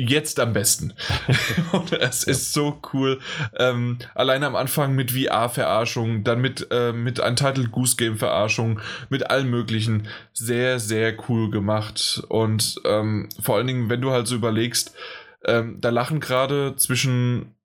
Jetzt 0.00 0.38
am 0.38 0.52
besten. 0.52 0.94
und 1.72 1.92
es 1.92 2.22
ist 2.22 2.52
so 2.52 2.80
cool. 2.92 3.18
Ähm, 3.56 3.98
alleine 4.14 4.46
am 4.46 4.54
Anfang 4.54 4.94
mit 4.94 5.10
VR-Verarschung, 5.10 6.22
dann 6.22 6.40
mit, 6.40 6.68
äh, 6.70 6.92
mit 6.92 7.18
Untitled 7.18 7.72
Goose 7.72 7.96
Game-Verarschung, 7.96 8.78
mit 9.10 9.28
allem 9.28 9.50
Möglichen. 9.50 10.06
Sehr, 10.32 10.78
sehr 10.78 11.16
cool 11.28 11.50
gemacht. 11.50 12.22
Und 12.28 12.80
ähm, 12.84 13.28
vor 13.40 13.56
allen 13.56 13.66
Dingen, 13.66 13.90
wenn 13.90 14.00
du 14.00 14.12
halt 14.12 14.28
so 14.28 14.36
überlegst, 14.36 14.94
ähm, 15.44 15.80
da 15.80 15.90
lachen 15.90 16.20
gerade 16.20 16.76
zwischen 16.76 17.56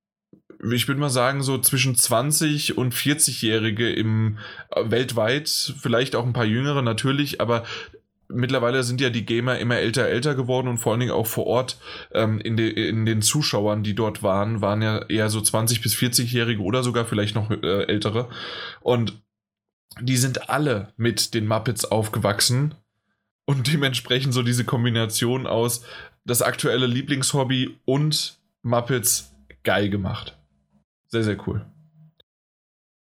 ich 0.72 0.88
würde 0.88 1.02
mal 1.02 1.10
sagen, 1.10 1.44
so 1.44 1.58
zwischen 1.58 1.96
20 1.96 2.78
und 2.78 2.94
40-Jährige 2.94 3.92
im 3.92 4.38
äh, 4.72 4.90
weltweit, 4.90 5.50
vielleicht 5.50 6.16
auch 6.16 6.26
ein 6.26 6.32
paar 6.32 6.46
jüngere 6.46 6.82
natürlich, 6.82 7.42
aber 7.42 7.64
mittlerweile 8.28 8.84
sind 8.84 9.02
ja 9.02 9.10
die 9.10 9.26
Gamer 9.26 9.58
immer 9.60 9.78
älter, 9.78 10.08
älter 10.08 10.36
geworden 10.36 10.68
und 10.68 10.78
vor 10.78 10.92
allen 10.92 11.00
Dingen 11.00 11.12
auch 11.12 11.28
vor 11.28 11.46
Ort 11.46 11.78
ähm, 12.12 12.40
in, 12.40 12.58
de, 12.58 12.70
in 12.70 13.06
den 13.06 13.22
Zuschauern, 13.22 13.84
die 13.84 13.96
dort 13.96 14.24
waren, 14.24 14.62
waren 14.62 14.82
ja 14.82 15.04
eher 15.04 15.30
so 15.30 15.42
20 15.42 15.82
bis 15.82 15.96
40-Jährige 15.96 16.62
oder 16.62 16.84
sogar 16.84 17.06
vielleicht 17.06 17.36
noch 17.36 17.52
äh, 17.52 17.84
ältere. 17.86 18.30
Und 18.82 19.22
die 20.02 20.18
sind 20.18 20.50
alle 20.50 20.94
mit 20.98 21.34
den 21.34 21.48
Muppets 21.48 21.86
aufgewachsen 21.86 22.76
und 23.46 23.72
dementsprechend 23.72 24.34
so 24.34 24.42
diese 24.42 24.66
Kombination 24.66 25.48
aus 25.48 25.86
das 26.26 26.42
aktuelle 26.42 26.88
Lieblingshobby 26.88 27.78
und 27.86 28.40
Muppets 28.62 29.36
geil 29.64 29.90
gemacht. 29.90 30.38
Sehr, 31.08 31.24
sehr 31.24 31.38
cool. 31.48 31.66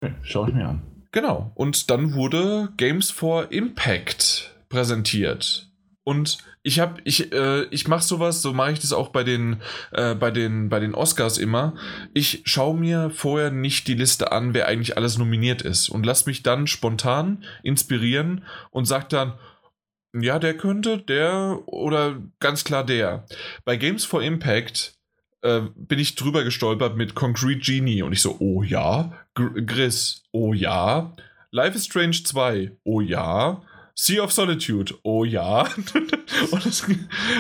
Okay, 0.02 0.14
schau 0.22 0.48
ich 0.48 0.54
mir 0.54 0.68
an. 0.68 0.82
Genau. 1.12 1.52
Und 1.56 1.90
dann 1.90 2.14
wurde 2.14 2.74
Games 2.78 3.10
for 3.10 3.52
Impact 3.52 4.55
präsentiert. 4.70 5.70
Und 6.04 6.38
ich 6.62 6.80
habe, 6.80 7.02
ich, 7.04 7.34
äh, 7.34 7.64
ich 7.72 7.88
mache 7.88 8.04
sowas, 8.04 8.44
so 8.44 8.54
mache 8.54 8.72
ich 8.72 8.80
das 8.80 8.94
auch 8.94 9.10
bei 9.10 9.24
den, 9.24 9.62
äh, 9.92 10.14
bei 10.14 10.30
den, 10.30 10.70
bei 10.70 10.80
den 10.80 10.94
Oscars 10.94 11.40
immer. 11.40 11.74
Ich 12.14 12.44
schaue 12.46 12.78
mir 12.78 13.10
vorher 13.10 13.50
nicht 13.50 13.88
die 13.88 13.96
Liste 13.96 14.32
an, 14.32 14.54
wer 14.54 14.68
eigentlich 14.68 14.98
alles 14.98 15.18
nominiert 15.18 15.64
ist 15.64 15.90
und 15.90 16.06
lass 16.06 16.28
mich 16.28 16.44
dann 16.44 16.68
spontan 16.68 17.44
inspirieren 17.64 18.46
und 18.70 18.86
sag 18.86 19.10
dann, 19.10 19.34
ja, 20.14 20.38
der 20.38 20.56
könnte, 20.56 21.00
der 21.00 21.60
oder 21.66 22.22
ganz 22.40 22.64
klar 22.64 22.86
der. 22.86 23.26
Bei 23.66 23.76
Games 23.76 24.06
for 24.06 24.22
Impact 24.22 24.94
äh, 25.42 25.62
bin 25.76 26.00
ich 26.00 26.16
drüber 26.16 26.44
gestolpert 26.44 26.96
mit 26.96 27.16
Concrete 27.16 27.60
Genie 27.60 28.04
und 28.04 28.14
ich 28.14 28.22
so, 28.22 28.38
oh 28.40 28.62
ja, 28.62 29.12
Gr 29.34 29.62
Gris, 29.62 30.24
oh 30.32 30.54
ja, 30.54 31.14
Life 31.52 31.76
is 31.76 31.86
Strange 31.86 32.24
2, 32.24 32.72
oh 32.84 33.02
ja. 33.02 33.62
Sea 33.98 34.22
of 34.22 34.34
Solitude, 34.34 34.94
oh 35.04 35.24
ja. 35.24 35.62
und, 36.52 36.66
es, 36.66 36.86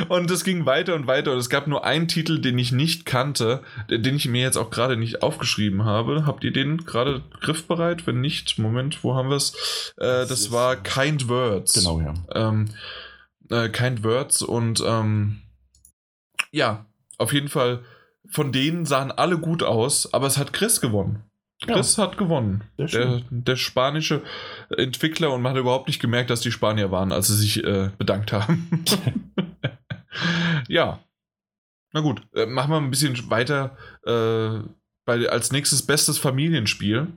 und 0.07 0.31
es 0.31 0.43
ging 0.45 0.65
weiter 0.65 0.95
und 0.95 1.05
weiter 1.05 1.33
und 1.33 1.37
es 1.37 1.49
gab 1.49 1.67
nur 1.67 1.83
einen 1.83 2.07
Titel, 2.07 2.39
den 2.39 2.57
ich 2.57 2.71
nicht 2.71 3.05
kannte, 3.05 3.61
den 3.89 4.15
ich 4.15 4.29
mir 4.29 4.41
jetzt 4.41 4.55
auch 4.55 4.69
gerade 4.69 4.95
nicht 4.95 5.21
aufgeschrieben 5.21 5.83
habe. 5.83 6.25
Habt 6.25 6.45
ihr 6.45 6.53
den 6.53 6.77
gerade 6.85 7.21
griffbereit? 7.41 8.07
Wenn 8.07 8.21
nicht, 8.21 8.57
Moment, 8.57 9.03
wo 9.03 9.15
haben 9.15 9.29
wir 9.29 9.35
es? 9.35 9.93
Äh, 9.97 10.25
das, 10.27 10.49
war 10.53 10.77
Kind 10.77 11.27
Words. 11.27 11.73
Genau, 11.73 11.99
ja. 11.99 12.13
Ähm, 12.33 12.69
äh, 13.49 13.67
Kind 13.67 14.05
Words 14.05 14.41
und 14.41 14.81
ähm, 14.85 15.41
ja, 16.51 16.85
auf 17.17 17.33
jeden 17.33 17.49
Fall, 17.49 17.83
von 18.29 18.53
denen 18.53 18.85
sahen 18.85 19.11
alle 19.11 19.37
gut 19.37 19.61
aus, 19.61 20.13
aber 20.13 20.27
es 20.27 20.37
hat 20.37 20.53
Chris 20.53 20.79
gewonnen. 20.79 21.21
Chris 21.61 21.95
ja. 21.95 22.03
hat 22.03 22.17
gewonnen. 22.17 22.63
Der, 22.77 23.21
der, 23.29 23.55
spanische 23.55 24.21
Entwickler 24.77 25.33
und 25.33 25.41
man 25.41 25.53
hat 25.53 25.59
überhaupt 25.59 25.87
nicht 25.87 26.01
gemerkt, 26.01 26.29
dass 26.29 26.41
die 26.41 26.51
Spanier 26.51 26.91
waren, 26.91 27.11
als 27.11 27.27
sie 27.27 27.35
sich 27.35 27.63
äh, 27.63 27.91
bedankt 27.97 28.33
haben. 28.33 28.83
ja. 30.67 30.99
Na 31.93 32.01
gut, 32.01 32.21
äh, 32.35 32.45
machen 32.45 32.71
wir 32.71 32.77
ein 32.77 32.89
bisschen 32.89 33.29
weiter. 33.29 33.77
Äh, 34.05 34.67
bei, 35.05 35.29
als 35.29 35.51
nächstes 35.51 35.83
bestes 35.83 36.17
Familienspiel. 36.17 37.07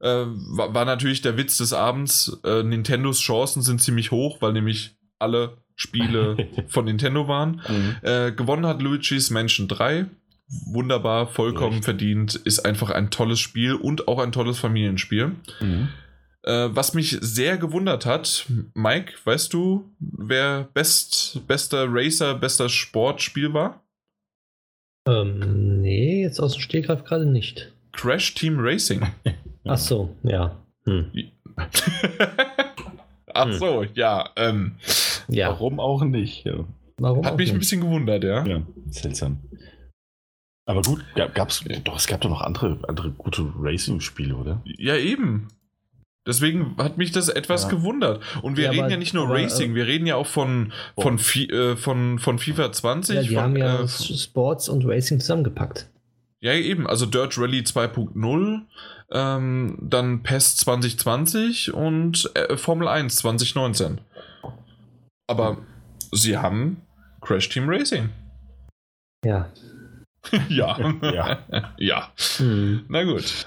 Äh, 0.00 0.08
war, 0.08 0.74
war, 0.74 0.84
natürlich 0.84 1.22
der 1.22 1.36
Witz 1.36 1.58
des 1.58 1.72
Abends. 1.72 2.40
Äh, 2.44 2.62
Nintendos 2.64 3.20
Chancen 3.20 3.62
sind 3.62 3.80
ziemlich 3.80 4.10
hoch, 4.10 4.40
weil 4.40 4.52
nämlich 4.52 4.96
alle 5.18 5.58
Spiele 5.76 6.48
von 6.68 6.84
Nintendo 6.86 7.28
waren. 7.28 7.62
Mhm. 7.68 7.96
Äh, 8.02 8.32
gewonnen 8.32 8.66
hat 8.66 8.80
Luigi's 8.80 9.30
Mansion 9.30 9.68
3 9.68 10.06
wunderbar, 10.66 11.26
vollkommen 11.26 11.76
Echt? 11.76 11.84
verdient, 11.84 12.34
ist 12.34 12.60
einfach 12.60 12.90
ein 12.90 13.10
tolles 13.10 13.40
Spiel 13.40 13.74
und 13.74 14.08
auch 14.08 14.18
ein 14.18 14.32
tolles 14.32 14.58
Familienspiel. 14.58 15.32
Mhm. 15.60 15.88
Äh, 16.44 16.68
was 16.70 16.94
mich 16.94 17.18
sehr 17.20 17.58
gewundert 17.58 18.06
hat, 18.06 18.46
Mike, 18.74 19.14
weißt 19.24 19.52
du, 19.52 19.90
wer 19.98 20.68
best, 20.72 21.46
bester 21.46 21.86
Racer, 21.88 22.34
bester 22.34 22.68
Sportspiel 22.68 23.52
war? 23.52 23.82
Ähm, 25.06 25.80
nee, 25.80 26.22
jetzt 26.22 26.40
aus 26.40 26.52
dem 26.52 26.60
Stegreif 26.60 27.04
gerade 27.04 27.26
nicht. 27.26 27.72
Crash 27.92 28.34
Team 28.34 28.56
Racing. 28.58 29.02
Ach 29.64 29.78
so, 29.78 30.16
ja. 30.22 30.56
Hm. 30.84 31.10
Ach 33.34 33.52
so, 33.52 33.84
ja. 33.94 34.30
Ähm, 34.36 34.76
ja. 35.28 35.48
Warum 35.48 35.80
auch 35.80 36.02
nicht? 36.04 36.44
Ja. 36.44 36.64
Warum 36.98 37.24
Hat 37.24 37.36
mich 37.36 37.48
nicht? 37.48 37.56
ein 37.56 37.58
bisschen 37.58 37.80
gewundert, 37.80 38.24
ja. 38.24 38.44
Ja, 38.44 38.62
seltsam. 38.90 39.38
Aber 40.68 40.82
gut, 40.82 41.02
ja, 41.16 41.26
gab's, 41.28 41.64
doch, 41.84 41.96
es 41.96 42.06
gab 42.06 42.20
doch 42.20 42.28
noch 42.28 42.42
andere, 42.42 42.78
andere 42.86 43.10
gute 43.12 43.50
Racing-Spiele, 43.58 44.36
oder? 44.36 44.60
Ja, 44.66 44.96
eben. 44.96 45.48
Deswegen 46.26 46.76
hat 46.76 46.98
mich 46.98 47.10
das 47.10 47.30
etwas 47.30 47.62
ja. 47.62 47.68
gewundert. 47.70 48.22
Und 48.42 48.58
wir 48.58 48.64
ja, 48.64 48.70
reden 48.72 48.82
aber, 48.82 48.90
ja 48.90 48.98
nicht 48.98 49.14
nur 49.14 49.24
aber, 49.24 49.36
Racing, 49.36 49.72
äh, 49.72 49.74
wir 49.76 49.86
reden 49.86 50.06
ja 50.06 50.16
auch 50.16 50.26
von, 50.26 50.74
von, 50.98 51.18
äh, 51.18 51.74
von, 51.74 52.18
von 52.18 52.38
FIFA 52.38 52.70
20. 52.70 53.16
Ja, 53.16 53.22
die 53.22 53.28
von, 53.28 53.42
haben 53.44 53.56
ja 53.56 53.80
äh, 53.80 53.88
Sports 53.88 54.68
und 54.68 54.84
Racing 54.84 55.20
zusammengepackt. 55.20 55.88
Ja, 56.40 56.52
eben. 56.52 56.86
Also 56.86 57.06
Dirt 57.06 57.38
Rally 57.38 57.60
2.0, 57.60 58.60
ähm, 59.10 59.78
dann 59.80 60.22
PES 60.22 60.58
2020 60.58 61.72
und 61.72 62.30
äh, 62.34 62.58
Formel 62.58 62.88
1 62.88 63.16
2019. 63.16 64.02
Aber 65.26 65.56
sie 66.12 66.36
haben 66.36 66.82
Crash 67.22 67.48
Team 67.48 67.70
Racing. 67.70 68.10
Ja. 69.24 69.48
ja. 70.48 70.94
ja. 71.02 71.38
ja. 71.78 72.12
Hm. 72.38 72.84
Na 72.88 73.04
gut. 73.04 73.46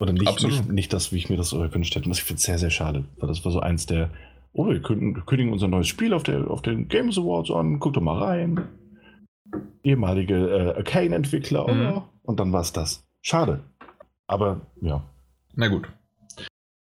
Oder 0.00 0.14
nicht, 0.14 0.42
nicht, 0.42 0.72
nicht, 0.72 0.92
das, 0.94 1.12
wie 1.12 1.18
ich 1.18 1.28
mir 1.28 1.36
das 1.36 1.50
gewünscht 1.50 1.94
hätte. 1.94 2.06
Und 2.06 2.12
das 2.12 2.20
finde 2.20 2.40
ich 2.40 2.46
sehr, 2.46 2.58
sehr 2.58 2.70
schade. 2.70 3.04
Weil 3.18 3.28
das 3.28 3.44
war 3.44 3.52
so 3.52 3.60
eins 3.60 3.84
der, 3.84 4.08
oh, 4.54 4.66
wir 4.66 4.80
kündigen 4.80 5.52
unser 5.52 5.68
neues 5.68 5.88
Spiel 5.88 6.14
auf, 6.14 6.22
der, 6.22 6.50
auf 6.50 6.62
den 6.62 6.88
Games 6.88 7.18
Awards 7.18 7.50
an, 7.50 7.80
guck 7.80 7.92
doch 7.92 8.00
mal 8.00 8.16
rein. 8.16 8.66
Ehemalige 9.82 10.36
äh, 10.36 10.76
Arcane-Entwickler, 10.78 11.70
mhm. 11.70 12.02
und 12.22 12.40
dann 12.40 12.50
war 12.50 12.62
es 12.62 12.72
das. 12.72 13.09
Schade. 13.22 13.64
Aber 14.26 14.60
ja. 14.80 15.02
Na 15.54 15.68
gut. 15.68 15.88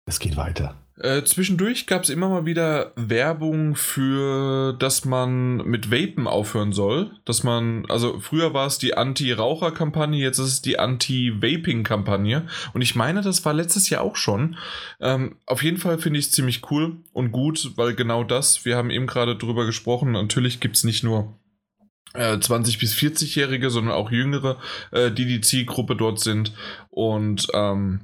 Es 0.06 0.19
geht 0.19 0.38
weiter. 0.38 0.76
Äh, 1.02 1.23
zwischendurch 1.23 1.88
gab 1.88 2.03
es 2.03 2.10
immer 2.10 2.30
mal 2.30 2.45
wieder 2.45 2.91
Werbung 2.95 3.76
für, 3.76 4.73
dass 4.73 5.03
man 5.03 5.57
mit 5.57 5.89
Vapen 5.89 6.27
aufhören 6.27 6.73
soll. 6.73 7.11
Dass 7.26 7.43
man, 7.43 7.85
also 7.89 8.19
früher 8.19 8.53
war 8.53 8.68
es 8.68 8.77
die 8.77 8.95
Anti-Raucher-Kampagne, 8.95 10.19
jetzt 10.19 10.38
ist 10.38 10.48
es 10.48 10.61
die 10.61 10.77
Anti-Vaping-Kampagne. 10.77 12.45
Und 12.73 12.81
ich 12.81 12.95
meine, 12.95 13.22
das 13.22 13.43
war 13.45 13.53
letztes 13.53 13.89
Jahr 13.89 14.02
auch 14.02 14.15
schon. 14.15 14.57
Ähm, 14.99 15.38
auf 15.48 15.64
jeden 15.64 15.77
Fall 15.77 15.98
finde 15.98 16.19
ich 16.19 16.26
es 16.26 16.31
ziemlich 16.31 16.69
cool 16.69 16.98
und 17.14 17.31
gut, 17.31 17.72
weil 17.77 17.95
genau 17.95 18.23
das, 18.23 18.64
wir 18.65 18.77
haben 18.77 18.91
eben 18.91 19.07
gerade 19.07 19.35
drüber 19.35 19.65
gesprochen, 19.65 20.11
natürlich 20.11 20.60
gibt 20.60 20.76
es 20.76 20.84
nicht 20.84 21.03
nur 21.03 21.34
20 22.13 22.75
äh, 22.75 22.79
bis 22.79 22.93
40-Jährige, 22.93 23.69
sondern 23.69 23.93
auch 23.93 24.11
Jüngere, 24.11 24.57
äh, 24.91 25.11
die 25.11 25.25
die 25.25 25.41
Zielgruppe 25.41 25.95
dort 25.95 26.19
sind. 26.19 26.53
Und 26.89 27.47
ähm, 27.53 28.01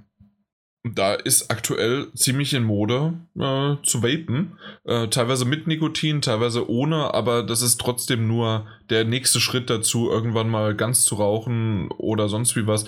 da 0.83 1.13
ist 1.13 1.51
aktuell 1.51 2.07
ziemlich 2.13 2.53
in 2.53 2.63
Mode 2.63 3.13
äh, 3.35 3.75
zu 3.83 4.03
vapen. 4.03 4.57
Äh, 4.85 5.07
teilweise 5.07 5.45
mit 5.45 5.67
Nikotin, 5.67 6.21
teilweise 6.21 6.69
ohne, 6.69 7.13
aber 7.13 7.43
das 7.43 7.61
ist 7.61 7.79
trotzdem 7.79 8.27
nur 8.27 8.65
der 8.89 9.03
nächste 9.03 9.39
Schritt 9.39 9.69
dazu, 9.69 10.09
irgendwann 10.09 10.49
mal 10.49 10.75
ganz 10.75 11.03
zu 11.03 11.15
rauchen 11.15 11.89
oder 11.91 12.29
sonst 12.29 12.55
wie 12.55 12.67
was. 12.67 12.85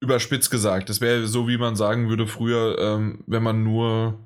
Überspitzt 0.00 0.50
gesagt. 0.50 0.90
Das 0.90 1.00
wäre 1.00 1.26
so, 1.26 1.48
wie 1.48 1.56
man 1.56 1.74
sagen 1.74 2.10
würde 2.10 2.26
früher, 2.26 2.78
ähm, 2.78 3.24
wenn 3.26 3.42
man 3.42 3.64
nur 3.64 4.25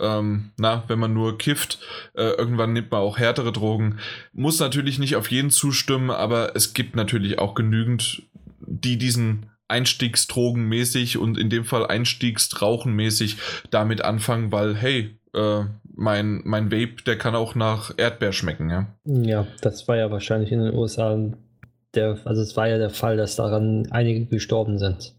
ähm, 0.00 0.50
na, 0.56 0.84
wenn 0.88 0.98
man 0.98 1.12
nur 1.12 1.38
kifft, 1.38 1.78
äh, 2.14 2.30
irgendwann 2.30 2.72
nimmt 2.72 2.90
man 2.90 3.00
auch 3.00 3.18
härtere 3.18 3.52
Drogen. 3.52 3.98
Muss 4.32 4.60
natürlich 4.60 4.98
nicht 4.98 5.16
auf 5.16 5.30
jeden 5.30 5.50
zustimmen, 5.50 6.10
aber 6.10 6.56
es 6.56 6.74
gibt 6.74 6.96
natürlich 6.96 7.38
auch 7.38 7.54
genügend, 7.54 8.22
die 8.60 8.98
diesen 8.98 9.46
Einstiegsdrogenmäßig 9.68 11.18
und 11.18 11.38
in 11.38 11.50
dem 11.50 11.64
Fall 11.64 11.86
Einstiegsrauchenmäßig 11.86 13.38
damit 13.70 14.04
anfangen, 14.04 14.52
weil, 14.52 14.74
hey, 14.74 15.16
äh, 15.34 15.64
mein, 15.96 16.42
mein 16.44 16.70
Vape, 16.70 17.02
der 17.06 17.16
kann 17.16 17.34
auch 17.34 17.54
nach 17.54 17.92
Erdbeer 17.96 18.32
schmecken, 18.32 18.70
ja. 18.70 18.86
Ja, 19.04 19.46
das 19.60 19.88
war 19.88 19.96
ja 19.96 20.10
wahrscheinlich 20.10 20.52
in 20.52 20.60
den 20.60 20.74
USA 20.74 21.18
der, 21.94 22.18
also 22.24 22.42
es 22.42 22.56
war 22.56 22.68
ja 22.68 22.78
der 22.78 22.90
Fall, 22.90 23.16
dass 23.16 23.36
daran 23.36 23.88
einige 23.90 24.26
gestorben 24.26 24.78
sind, 24.78 25.14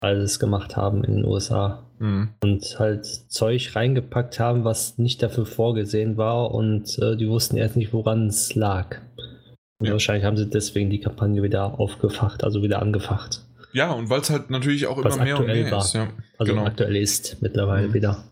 weil 0.00 0.16
sie 0.18 0.22
es 0.24 0.38
gemacht 0.38 0.76
haben 0.76 1.04
in 1.04 1.16
den 1.16 1.24
USA 1.24 1.82
Mhm. 2.00 2.28
und 2.44 2.78
halt 2.78 3.04
Zeug 3.06 3.74
reingepackt 3.74 4.38
haben, 4.38 4.62
was 4.64 4.98
nicht 4.98 5.20
dafür 5.22 5.46
vorgesehen 5.46 6.16
war 6.16 6.52
und 6.52 6.96
äh, 7.00 7.16
die 7.16 7.28
wussten 7.28 7.56
erst 7.56 7.74
nicht, 7.76 7.92
woran 7.92 8.28
es 8.28 8.54
lag. 8.54 8.98
Und 9.80 9.86
Ja. 9.86 9.92
wahrscheinlich 9.92 10.24
haben 10.24 10.36
sie 10.36 10.48
deswegen 10.48 10.90
die 10.90 11.00
Kampagne 11.00 11.42
wieder 11.42 11.80
aufgefacht, 11.80 12.44
also 12.44 12.62
wieder 12.62 12.80
angefacht. 12.82 13.42
Ja, 13.72 13.90
und 13.92 14.08
weil 14.10 14.20
es 14.20 14.30
halt 14.30 14.48
natürlich 14.50 14.86
auch 14.86 15.02
Was 15.04 15.16
immer 15.16 15.24
mehr 15.24 15.34
und 15.36 15.42
aktuell 15.42 15.62
mehr 15.64 15.72
war. 15.72 15.84
ist. 15.84 15.92
Ja. 15.94 16.08
Also 16.38 16.52
genau. 16.54 16.66
aktuell 16.66 16.96
ist 16.96 17.42
mittlerweile 17.42 17.88
Mhm. 17.88 17.94
wieder. 17.94 18.24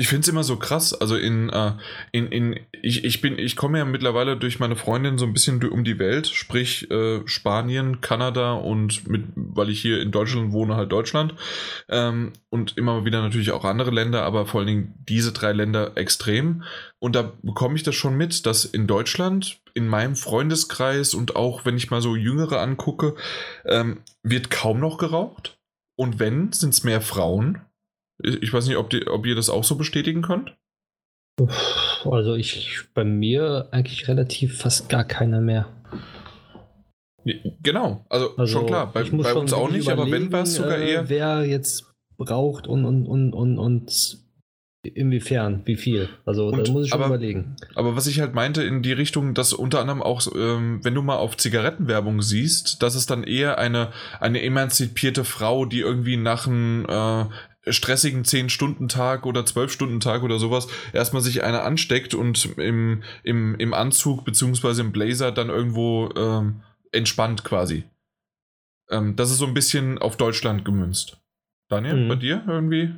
Ich 0.00 0.08
finde 0.08 0.22
es 0.22 0.28
immer 0.28 0.44
so 0.44 0.56
krass. 0.56 0.94
Also 0.94 1.14
in, 1.14 1.50
äh, 1.50 1.72
in, 2.10 2.28
in 2.28 2.60
ich, 2.80 3.04
ich 3.04 3.20
bin, 3.20 3.38
ich 3.38 3.54
komme 3.54 3.76
ja 3.76 3.84
mittlerweile 3.84 4.38
durch 4.38 4.58
meine 4.58 4.74
Freundin 4.74 5.18
so 5.18 5.26
ein 5.26 5.34
bisschen 5.34 5.62
um 5.68 5.84
die 5.84 5.98
Welt, 5.98 6.26
sprich 6.26 6.90
äh, 6.90 7.20
Spanien, 7.26 8.00
Kanada 8.00 8.54
und 8.54 9.06
mit, 9.06 9.24
weil 9.36 9.68
ich 9.68 9.82
hier 9.82 10.00
in 10.00 10.10
Deutschland 10.10 10.52
wohne, 10.52 10.74
halt 10.74 10.90
Deutschland. 10.90 11.34
Ähm, 11.90 12.32
und 12.48 12.78
immer 12.78 13.04
wieder 13.04 13.20
natürlich 13.20 13.50
auch 13.50 13.66
andere 13.66 13.90
Länder, 13.90 14.22
aber 14.22 14.46
vor 14.46 14.60
allen 14.60 14.68
Dingen 14.68 14.94
diese 15.06 15.32
drei 15.32 15.52
Länder 15.52 15.98
extrem. 15.98 16.62
Und 16.98 17.14
da 17.14 17.34
bekomme 17.42 17.76
ich 17.76 17.82
das 17.82 17.94
schon 17.94 18.16
mit, 18.16 18.46
dass 18.46 18.64
in 18.64 18.86
Deutschland, 18.86 19.60
in 19.74 19.86
meinem 19.86 20.16
Freundeskreis 20.16 21.12
und 21.12 21.36
auch 21.36 21.66
wenn 21.66 21.76
ich 21.76 21.90
mal 21.90 22.00
so 22.00 22.16
Jüngere 22.16 22.62
angucke, 22.62 23.16
ähm, 23.66 23.98
wird 24.22 24.50
kaum 24.50 24.80
noch 24.80 24.96
geraucht. 24.96 25.58
Und 25.94 26.18
wenn, 26.18 26.52
sind 26.52 26.72
es 26.72 26.84
mehr 26.84 27.02
Frauen. 27.02 27.60
Ich 28.22 28.52
weiß 28.52 28.66
nicht, 28.66 28.76
ob, 28.76 28.90
die, 28.90 29.06
ob 29.06 29.26
ihr 29.26 29.34
das 29.34 29.50
auch 29.50 29.64
so 29.64 29.76
bestätigen 29.76 30.22
könnt. 30.22 30.54
Also 32.04 32.34
ich 32.34 32.80
bei 32.94 33.04
mir 33.04 33.68
eigentlich 33.70 34.08
relativ 34.08 34.58
fast 34.58 34.88
gar 34.88 35.04
keiner 35.04 35.40
mehr. 35.40 35.68
Genau, 37.62 38.04
also, 38.08 38.36
Also 38.36 38.52
schon 38.52 38.66
klar. 38.66 38.92
Bei, 38.92 39.02
bei 39.04 39.34
uns 39.34 39.52
auch 39.52 39.70
nicht, 39.70 39.88
aber 39.90 40.10
wenn 40.10 40.32
war 40.32 40.42
es 40.42 40.54
sogar 40.54 40.76
überlegen, 40.76 40.92
eher. 40.92 41.00
Äh, 41.02 41.08
wer 41.08 41.44
jetzt 41.46 41.92
braucht 42.16 42.66
und, 42.66 42.84
und, 42.84 43.06
und, 43.06 43.32
und, 43.34 43.58
und 43.58 44.18
inwiefern, 44.82 45.60
wie 45.66 45.76
viel. 45.76 46.08
Also 46.24 46.46
Und- 46.48 46.66
da 46.66 46.72
muss 46.72 46.84
ich 46.84 46.90
schon 46.90 47.02
aber- 47.02 47.14
überlegen. 47.14 47.56
Aber 47.74 47.94
was 47.96 48.06
ich 48.06 48.20
halt 48.20 48.34
meinte 48.34 48.62
in 48.62 48.82
die 48.82 48.92
Richtung, 48.92 49.34
dass 49.34 49.52
unter 49.52 49.80
anderem 49.80 50.00
auch, 50.02 50.22
ähm, 50.34 50.80
wenn 50.82 50.94
du 50.94 51.02
mal 51.02 51.16
auf 51.16 51.36
Zigarettenwerbung 51.36 52.22
siehst, 52.22 52.82
dass 52.82 52.94
es 52.94 53.04
dann 53.04 53.22
eher 53.22 53.58
eine, 53.58 53.92
eine 54.20 54.42
emanzipierte 54.42 55.24
Frau, 55.24 55.66
die 55.66 55.80
irgendwie 55.80 56.16
nach 56.16 56.46
einem 56.46 56.86
äh, 56.88 57.26
stressigen 57.72 58.22
10-Stunden-Tag 58.24 59.26
oder 59.26 59.40
12-Stunden-Tag 59.42 60.22
oder 60.22 60.38
sowas 60.38 60.68
erstmal 60.92 61.22
sich 61.22 61.42
eine 61.44 61.62
ansteckt 61.62 62.14
und 62.14 62.56
im, 62.58 63.02
im, 63.22 63.54
im 63.56 63.74
Anzug 63.74 64.24
beziehungsweise 64.24 64.82
im 64.82 64.92
Blazer 64.92 65.32
dann 65.32 65.48
irgendwo 65.48 66.10
ähm, 66.16 66.62
entspannt 66.92 67.44
quasi. 67.44 67.84
Ähm, 68.90 69.16
das 69.16 69.30
ist 69.30 69.38
so 69.38 69.46
ein 69.46 69.54
bisschen 69.54 69.98
auf 69.98 70.16
Deutschland 70.16 70.64
gemünzt. 70.64 71.18
Daniel, 71.68 71.94
Mhm. 72.04 72.08
bei 72.08 72.16
dir 72.16 72.42
irgendwie? 72.46 72.94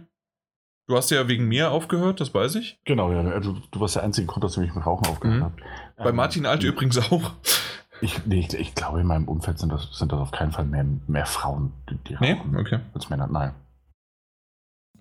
Du 0.88 0.96
hast 0.96 1.10
ja 1.10 1.28
wegen 1.28 1.46
mir 1.46 1.70
aufgehört, 1.70 2.20
das 2.20 2.34
weiß 2.34 2.56
ich. 2.56 2.78
Genau, 2.84 3.12
ja. 3.12 3.20
Also 3.30 3.56
du 3.70 3.80
warst 3.80 3.94
der 3.96 4.02
einzige 4.02 4.26
Grund, 4.26 4.42
dass 4.44 4.52
ich 4.56 4.58
mich 4.62 4.74
mit 4.74 4.84
Rauchen 4.84 5.06
aufgehört 5.06 5.38
Mhm. 5.38 5.44
habe. 5.44 5.54
Bei 5.96 6.08
Ähm, 6.10 6.16
Martin 6.16 6.46
Alt 6.46 6.62
übrigens 6.64 6.98
auch. 6.98 7.32
Ich, 8.00 8.26
nee, 8.26 8.40
ich, 8.40 8.52
ich 8.54 8.74
glaube, 8.74 9.00
in 9.00 9.06
meinem 9.06 9.28
Umfeld 9.28 9.60
sind 9.60 9.70
das, 9.72 9.96
sind 9.96 10.10
das 10.10 10.18
auf 10.18 10.32
keinen 10.32 10.50
Fall 10.50 10.64
mehr, 10.64 10.84
mehr 11.06 11.24
Frauen, 11.26 11.72
die, 11.88 11.96
die 12.08 12.16
Nee? 12.20 12.32
rauchen, 12.32 12.56
Okay. 12.56 12.80
als 12.94 13.08
Männer. 13.10 13.28
Nein. 13.28 13.52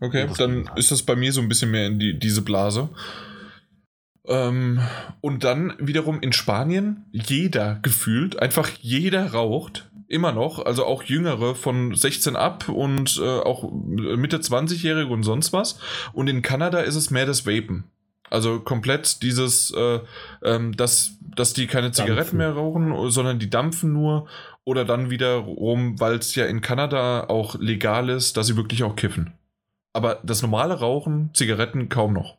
Okay, 0.02 0.28
dann 0.38 0.70
ist 0.76 0.92
das 0.92 1.04
bei 1.04 1.16
mir 1.16 1.32
so 1.32 1.42
ein 1.42 1.48
bisschen 1.48 1.70
mehr 1.70 1.86
in 1.86 2.00
die, 2.00 2.18
diese 2.18 2.42
Blase. 2.42 2.90
Ähm, 4.26 4.82
und 5.22 5.44
dann 5.44 5.74
wiederum 5.78 6.20
in 6.22 6.34
Spanien, 6.34 7.06
jeder 7.12 7.80
gefühlt, 7.84 8.40
einfach 8.42 8.70
jeder 8.82 9.32
raucht. 9.32 9.88
Immer 10.08 10.34
noch, 10.34 10.66
also 10.66 10.86
auch 10.86 11.04
Jüngere 11.04 11.56
von 11.56 11.96
16 11.96 12.36
ab 12.36 12.68
und 12.68 13.18
äh, 13.24 13.40
auch 13.40 13.72
Mitte 13.72 14.38
20-Jährige 14.38 15.08
und 15.14 15.24
sonst 15.24 15.54
was. 15.54 15.80
Und 16.12 16.28
in 16.28 16.42
Kanada 16.42 16.82
ist 16.82 16.96
es 16.96 17.12
mehr 17.12 17.26
das 17.26 17.46
Vapen. 17.46 17.86
Also 18.30 18.60
komplett 18.60 19.22
dieses, 19.22 19.72
äh, 19.72 20.00
ähm, 20.44 20.76
dass, 20.76 21.18
dass 21.36 21.54
die 21.54 21.68
keine 21.68 21.92
Zigaretten 21.92 22.16
Dampfen. 22.16 22.38
mehr 22.40 22.52
rauchen, 22.52 23.12
sondern 23.12 23.40
die 23.40 23.50
dampfen 23.50 23.94
nur. 23.94 24.28
Oder 24.64 24.84
dann 24.84 25.10
wiederum, 25.10 26.00
weil 26.00 26.16
es 26.16 26.36
ja 26.36 26.46
in 26.46 26.62
Kanada 26.62 27.26
auch 27.30 27.56
legal 27.60 28.10
ist, 28.10 28.36
dass 28.36 28.48
sie 28.48 28.58
wirklich 28.58 28.84
auch 28.84 28.96
kiffen. 28.96 29.34
Aber 29.94 30.20
das 30.24 30.42
normale 30.42 30.76
Rauchen, 30.80 31.30
Zigaretten 31.34 31.90
kaum 31.90 32.14
noch. 32.14 32.38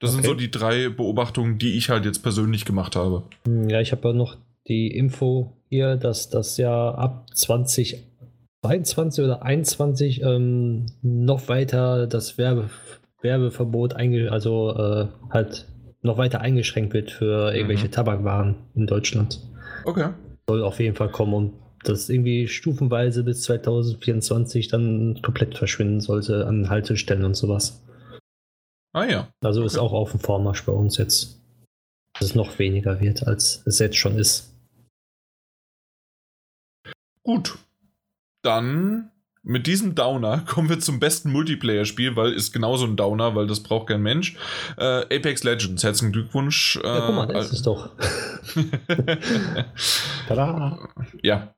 Das 0.00 0.12
sind 0.12 0.20
Okay. 0.20 0.28
so 0.28 0.34
die 0.34 0.50
drei 0.50 0.88
Beobachtungen, 0.88 1.58
die 1.58 1.76
ich 1.76 1.90
halt 1.90 2.04
jetzt 2.04 2.22
persönlich 2.22 2.64
gemacht 2.64 2.96
habe. 2.96 3.24
Hm, 3.46 3.68
Ja, 3.68 3.80
ich 3.80 3.92
habe 3.92 4.08
ja 4.08 4.14
noch 4.14 4.36
die 4.68 4.88
Info 4.88 5.52
hier, 5.68 5.96
dass 5.96 6.30
das 6.30 6.56
ja 6.56 6.92
ab 6.94 7.26
2022 7.34 9.24
oder 9.24 9.40
2021 9.40 10.22
ähm, 10.22 10.86
noch 11.02 11.48
weiter 11.48 12.06
das 12.06 12.38
Werbe, 12.38 12.70
Werbeverbot 13.22 13.94
einge 13.94 14.30
also 14.32 14.74
äh, 14.76 15.06
halt 15.30 15.66
noch 16.02 16.16
weiter 16.16 16.40
eingeschränkt 16.40 16.94
wird 16.94 17.10
für 17.10 17.52
irgendwelche 17.54 17.86
Mhm. 17.88 17.90
Tabakwaren 17.92 18.54
in 18.74 18.86
Deutschland. 18.86 19.40
Okay. 19.84 20.08
Soll 20.48 20.62
auf 20.62 20.80
jeden 20.80 20.96
Fall 20.96 21.10
kommen 21.10 21.34
und 21.34 21.52
das 21.82 22.08
irgendwie 22.08 22.48
stufenweise 22.48 23.24
bis 23.24 23.42
2024 23.42 24.68
dann 24.68 25.20
komplett 25.22 25.56
verschwinden 25.56 26.00
sollte 26.00 26.46
an 26.46 26.68
Haltestellen 26.68 27.24
und 27.24 27.34
sowas. 27.34 27.82
Ah 28.92 29.04
ja. 29.04 29.32
Also 29.42 29.64
ist 29.64 29.76
Okay. 29.76 29.86
auch 29.86 29.92
auf 29.92 30.10
dem 30.10 30.20
Vormarsch 30.20 30.64
bei 30.64 30.72
uns 30.72 30.96
jetzt. 30.96 31.40
Dass 32.14 32.30
es 32.30 32.34
noch 32.34 32.58
weniger 32.58 33.00
wird, 33.00 33.26
als 33.26 33.62
es 33.66 33.78
jetzt 33.78 33.96
schon 33.96 34.18
ist. 34.18 34.52
Gut. 37.22 37.58
Dann 38.42 39.10
mit 39.42 39.66
diesem 39.66 39.94
Downer 39.94 40.38
kommen 40.46 40.68
wir 40.68 40.80
zum 40.80 40.98
besten 41.00 41.30
Multiplayer-Spiel, 41.32 42.16
weil 42.16 42.32
ist 42.32 42.52
genauso 42.52 42.86
ein 42.86 42.96
Downer, 42.96 43.34
weil 43.36 43.46
das 43.46 43.62
braucht 43.62 43.88
kein 43.88 44.02
Mensch. 44.02 44.36
Äh, 44.76 45.04
Apex 45.16 45.44
Legends, 45.44 45.82
herzlichen 45.84 46.12
Glückwunsch. 46.12 46.78
Ja, 46.82 47.06
guck 47.06 47.14
mal, 47.14 47.26
da 47.26 47.40
ist 47.40 47.52
es 47.52 47.62
doch. 47.62 47.90
Tada! 50.28 50.88
ja. 51.22 51.54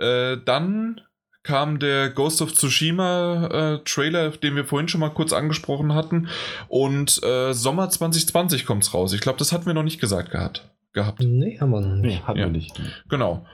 Äh, 0.00 0.38
dann 0.44 1.00
kam 1.42 1.78
der 1.78 2.10
Ghost 2.10 2.42
of 2.42 2.52
Tsushima 2.54 3.46
äh, 3.46 3.78
Trailer, 3.84 4.30
den 4.30 4.56
wir 4.56 4.64
vorhin 4.64 4.88
schon 4.88 5.00
mal 5.00 5.08
kurz 5.10 5.32
angesprochen 5.32 5.94
hatten. 5.94 6.28
Und 6.68 7.22
äh, 7.22 7.52
Sommer 7.54 7.88
2020 7.88 8.66
kommt's 8.66 8.92
raus. 8.92 9.12
Ich 9.12 9.20
glaube, 9.20 9.38
das 9.38 9.52
hatten 9.52 9.66
wir 9.66 9.74
noch 9.74 9.82
nicht 9.82 10.00
gesagt 10.00 10.30
gehabt. 10.30 10.68
gehabt. 10.92 11.20
Nee, 11.22 11.58
haben 11.60 11.70
wir 11.70 11.80
noch 11.80 11.96
Nee, 11.96 12.08
nicht. 12.08 12.26
hatten 12.26 12.38
Ja. 12.38 12.44
wir 12.46 12.52
nicht. 12.52 12.78
Genau. 13.08 13.46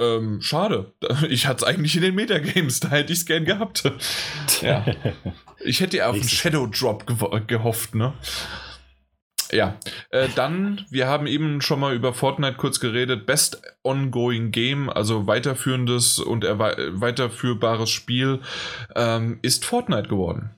Ähm, 0.00 0.40
schade. 0.40 0.92
Ich 1.28 1.46
hatte 1.46 1.58
es 1.58 1.64
eigentlich 1.64 1.94
in 1.96 2.02
den 2.02 2.14
Metagames, 2.14 2.80
da 2.80 2.88
hätte 2.88 3.12
ich 3.12 3.20
es 3.20 3.26
gern 3.26 3.44
gehabt. 3.44 3.84
Ja. 4.62 4.84
Ich 5.64 5.80
hätte 5.80 5.98
ja 5.98 6.08
auf 6.08 6.14
einen. 6.14 6.24
Shadow 6.24 6.66
Drop 6.66 7.04
gewo- 7.04 7.40
gehofft, 7.46 7.94
ne? 7.94 8.12
Ja, 9.52 9.76
äh, 10.10 10.28
dann, 10.34 10.84
wir 10.90 11.06
haben 11.06 11.26
eben 11.26 11.60
schon 11.60 11.80
mal 11.80 11.94
über 11.94 12.14
Fortnite 12.14 12.56
kurz 12.56 12.80
geredet. 12.80 13.26
Best 13.26 13.62
Ongoing 13.82 14.50
Game, 14.50 14.90
also 14.90 15.26
weiterführendes 15.26 16.18
und 16.18 16.44
weiterführbares 16.44 17.90
Spiel, 17.90 18.40
ähm, 18.96 19.38
ist 19.42 19.64
Fortnite 19.64 20.08
geworden. 20.08 20.50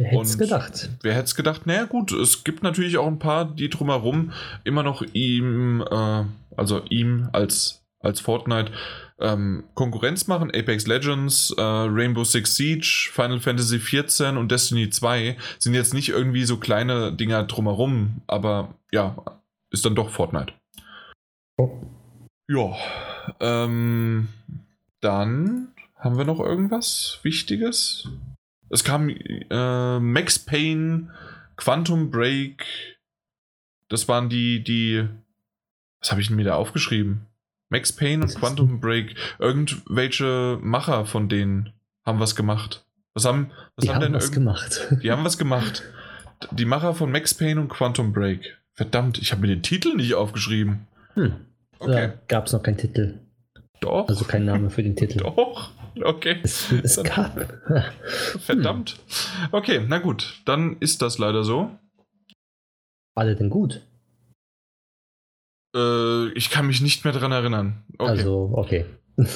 Wer 0.00 0.08
hätte 0.08 0.22
es 0.22 0.38
gedacht? 0.38 0.90
Wer 1.02 1.14
hätte 1.14 1.24
es 1.24 1.34
gedacht? 1.34 1.66
Naja, 1.66 1.84
gut, 1.84 2.12
es 2.12 2.42
gibt 2.42 2.62
natürlich 2.62 2.96
auch 2.96 3.06
ein 3.06 3.18
paar, 3.18 3.44
die 3.44 3.68
drumherum 3.68 4.32
immer 4.64 4.82
noch 4.82 5.02
ihm, 5.12 5.82
äh, 5.82 6.24
also 6.56 6.82
ihm 6.88 7.28
als, 7.32 7.79
als 8.00 8.20
Fortnite, 8.20 8.72
ähm, 9.18 9.64
Konkurrenz 9.74 10.26
machen. 10.26 10.50
Apex 10.50 10.86
Legends, 10.86 11.54
äh, 11.56 11.60
Rainbow 11.62 12.24
Six 12.24 12.56
Siege, 12.56 13.10
Final 13.12 13.40
Fantasy 13.40 13.78
XIV 13.78 14.36
und 14.36 14.50
Destiny 14.50 14.90
2 14.90 15.36
sind 15.58 15.74
jetzt 15.74 15.94
nicht 15.94 16.08
irgendwie 16.08 16.44
so 16.44 16.56
kleine 16.56 17.12
Dinger 17.12 17.44
drumherum, 17.44 18.22
aber 18.26 18.74
ja, 18.90 19.16
ist 19.70 19.84
dann 19.84 19.94
doch 19.94 20.10
Fortnite. 20.10 20.52
Oh. 21.56 21.80
Ja, 22.48 22.74
ähm, 23.38 24.28
dann 25.00 25.68
haben 25.96 26.16
wir 26.16 26.24
noch 26.24 26.40
irgendwas 26.40 27.20
Wichtiges? 27.22 28.08
Es 28.70 28.82
kam 28.82 29.08
äh, 29.08 30.00
Max 30.00 30.38
Payne, 30.38 31.12
Quantum 31.56 32.10
Break. 32.10 32.64
Das 33.88 34.08
waren 34.08 34.28
die, 34.28 34.64
die. 34.64 35.06
Was 36.00 36.10
habe 36.10 36.20
ich 36.20 36.28
denn 36.28 36.36
mir 36.36 36.44
da 36.44 36.54
aufgeschrieben? 36.54 37.26
Max 37.70 37.92
Payne 37.92 38.22
und 38.24 38.34
Quantum 38.34 38.80
Break. 38.80 39.14
Irgendwelche 39.38 40.58
Macher 40.60 41.06
von 41.06 41.28
denen 41.28 41.72
haben 42.04 42.20
was 42.20 42.36
gemacht. 42.36 42.84
Was 43.14 43.24
haben, 43.24 43.50
was 43.76 43.84
Die 43.84 43.90
haben 43.90 44.00
denn 44.00 44.12
was 44.12 44.32
gemacht. 44.32 44.88
Die 45.02 45.10
haben 45.10 45.24
was 45.24 45.38
gemacht. 45.38 45.82
Die 46.50 46.64
Macher 46.64 46.94
von 46.94 47.10
Max 47.10 47.34
Payne 47.34 47.60
und 47.60 47.68
Quantum 47.68 48.12
Break. 48.12 48.58
Verdammt, 48.74 49.18
ich 49.18 49.32
habe 49.32 49.42
mir 49.42 49.48
den 49.48 49.62
Titel 49.62 49.94
nicht 49.94 50.14
aufgeschrieben. 50.14 50.86
Hm. 51.14 51.34
Okay. 51.78 51.92
Da 52.08 52.14
gab 52.28 52.46
es 52.46 52.52
noch 52.52 52.62
keinen 52.62 52.76
Titel. 52.76 53.18
Doch. 53.80 54.08
Also 54.08 54.24
kein 54.24 54.44
Name 54.44 54.70
für 54.70 54.82
den 54.82 54.96
Titel. 54.96 55.18
Doch. 55.22 55.70
Okay. 56.02 56.38
Es, 56.42 56.70
es 56.72 56.96
Dann- 56.96 57.04
gab. 57.04 57.92
Verdammt. 58.40 58.98
Okay, 59.52 59.84
na 59.86 59.98
gut. 59.98 60.40
Dann 60.44 60.76
ist 60.80 61.02
das 61.02 61.18
leider 61.18 61.44
so. 61.44 61.70
War 63.14 63.24
der 63.24 63.34
denn 63.34 63.50
gut? 63.50 63.80
Äh, 65.74 66.28
ich 66.32 66.50
kann 66.50 66.66
mich 66.66 66.80
nicht 66.80 67.04
mehr 67.04 67.12
dran 67.12 67.32
erinnern. 67.32 67.82
Okay. 67.98 68.10
Also, 68.10 68.50
okay. 68.54 68.84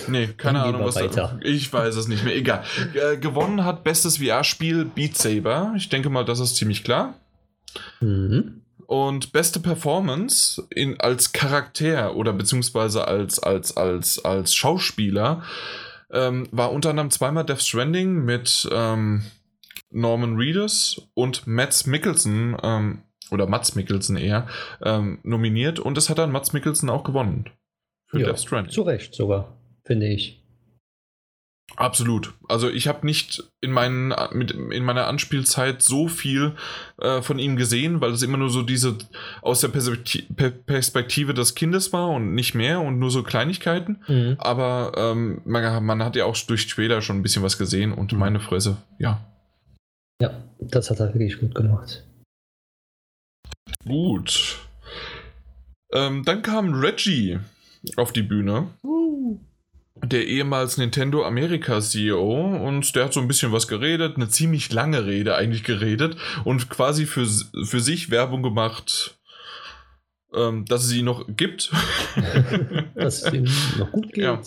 Nee, 0.09 0.28
keine 0.36 0.62
Ahnung, 0.62 0.85
was 0.85 0.97
weiter. 0.97 1.39
da. 1.40 1.40
Ich 1.43 1.73
weiß 1.73 1.97
es 1.97 2.09
nicht 2.09 2.24
mehr. 2.24 2.36
Egal. 2.36 2.65
Äh, 2.94 3.16
gewonnen 3.19 3.65
hat 3.65 3.85
bestes 3.85 4.19
VR-Spiel 4.19 4.85
Beat 4.85 5.16
Saber. 5.16 5.74
Ich 5.77 5.89
denke 5.89 6.11
mal, 6.11 6.24
das 6.24 6.40
ist 6.40 6.56
ziemlich 6.56 6.85
klar. 6.85 7.15
Mhm. 8.01 8.62
Und 8.86 9.32
beste 9.32 9.61
Performance 9.61 10.62
in, 10.70 11.01
als 11.01 11.32
Charakter 11.32 12.16
oder 12.16 12.32
beziehungsweise 12.32 13.09
als, 13.09 13.39
als, 13.39 13.77
als, 13.77 14.24
als 14.24 14.55
Schauspieler 14.55 15.43
ähm, 16.12 16.48
war 16.52 16.70
unter 16.70 16.90
anderem 16.90 17.11
zweimal 17.11 17.44
Death 17.44 17.62
Stranding 17.62 18.24
mit 18.24 18.69
ähm, 18.70 19.24
Norman 19.90 20.36
Reedus 20.36 21.09
und 21.15 21.47
Mats 21.47 21.86
Mikkelsen, 21.86 22.56
ähm, 22.62 23.02
oder 23.35 23.47
Mats 23.47 23.74
Mikkelsen 23.74 24.16
eher, 24.16 24.47
ähm, 24.82 25.19
nominiert 25.23 25.78
und 25.78 25.98
es 25.98 26.09
hat 26.09 26.19
dann 26.19 26.32
Mats 26.32 26.52
Mikkelsen 26.52 26.89
auch 26.89 27.05
gewonnen. 27.05 27.51
Für 28.06 28.20
ja, 28.20 28.27
Death 28.27 28.40
Stranding. 28.40 28.73
Zu 28.73 28.82
Recht 28.82 29.15
sogar, 29.15 29.56
finde 29.85 30.06
ich. 30.06 30.44
Absolut. 31.77 32.35
Also 32.48 32.70
ich 32.70 32.86
habe 32.86 33.05
nicht 33.05 33.43
in, 33.61 33.73
meinen, 33.73 34.15
mit, 34.32 34.52
in 34.52 34.85
meiner 34.85 35.09
Anspielzeit 35.09 35.82
so 35.82 36.09
viel 36.09 36.52
äh, 37.01 37.20
von 37.20 37.39
ihm 37.39 37.56
gesehen, 37.56 38.01
weil 38.01 38.12
es 38.12 38.23
immer 38.23 38.36
nur 38.36 38.51
so 38.51 38.62
diese 38.62 38.97
aus 39.43 39.61
der 39.61 39.69
Perspektive 39.69 41.35
des 41.35 41.55
Kindes 41.55 41.93
war 41.93 42.11
und 42.11 42.35
nicht 42.35 42.55
mehr 42.55 42.81
und 42.81 42.98
nur 42.98 43.11
so 43.11 43.23
Kleinigkeiten. 43.23 44.02
Mhm. 44.06 44.36
Aber 44.39 44.93
ähm, 44.97 45.40
man, 45.44 45.85
man, 45.85 46.05
hat 46.05 46.16
ja 46.16 46.27
auch 46.27 46.36
durch 46.36 46.69
Trailer 46.69 47.01
schon 47.01 47.19
ein 47.19 47.23
bisschen 47.23 47.43
was 47.43 47.59
gesehen 47.59 47.93
und 47.93 48.12
mhm. 48.12 48.19
meine 48.19 48.40
Fresse, 48.40 48.77
ja. 48.98 49.24
Ja, 50.20 50.31
das 50.61 50.90
hat 50.90 51.01
er 51.01 51.12
wirklich 51.12 51.40
gut 51.40 51.55
gemacht. 51.55 52.05
Gut. 53.85 54.59
Ähm, 55.93 56.24
dann 56.24 56.43
kam 56.43 56.74
Reggie 56.74 57.39
auf 57.97 58.12
die 58.12 58.23
Bühne. 58.23 58.69
Uh 58.82 59.05
der 60.02 60.27
ehemals 60.27 60.77
Nintendo 60.77 61.24
America 61.24 61.81
CEO 61.81 62.66
und 62.66 62.94
der 62.94 63.06
hat 63.06 63.12
so 63.12 63.20
ein 63.20 63.28
bisschen 63.28 63.52
was 63.52 63.69
geredet, 63.69 64.16
eine 64.16 64.28
ziemlich 64.28 64.73
lange 64.73 65.06
Rede 65.06 65.36
eigentlich 65.36 65.65
geredet 65.65 66.16
und 66.44 66.69
quasi 66.69 67.06
für, 67.06 67.27
für 67.27 67.81
sich 67.81 68.11
Werbung 68.11 68.43
gemacht, 68.43 69.16
ähm, 70.35 70.65
dass 70.66 70.85
es 70.85 70.90
sie 70.90 71.02
noch 71.02 71.24
gibt. 71.28 71.70
dass 72.94 73.23
es 73.23 73.32
ihm 73.32 73.48
noch 73.78 73.93
gut 73.93 74.12
geht. 74.12 74.24
Ja, 74.24 74.40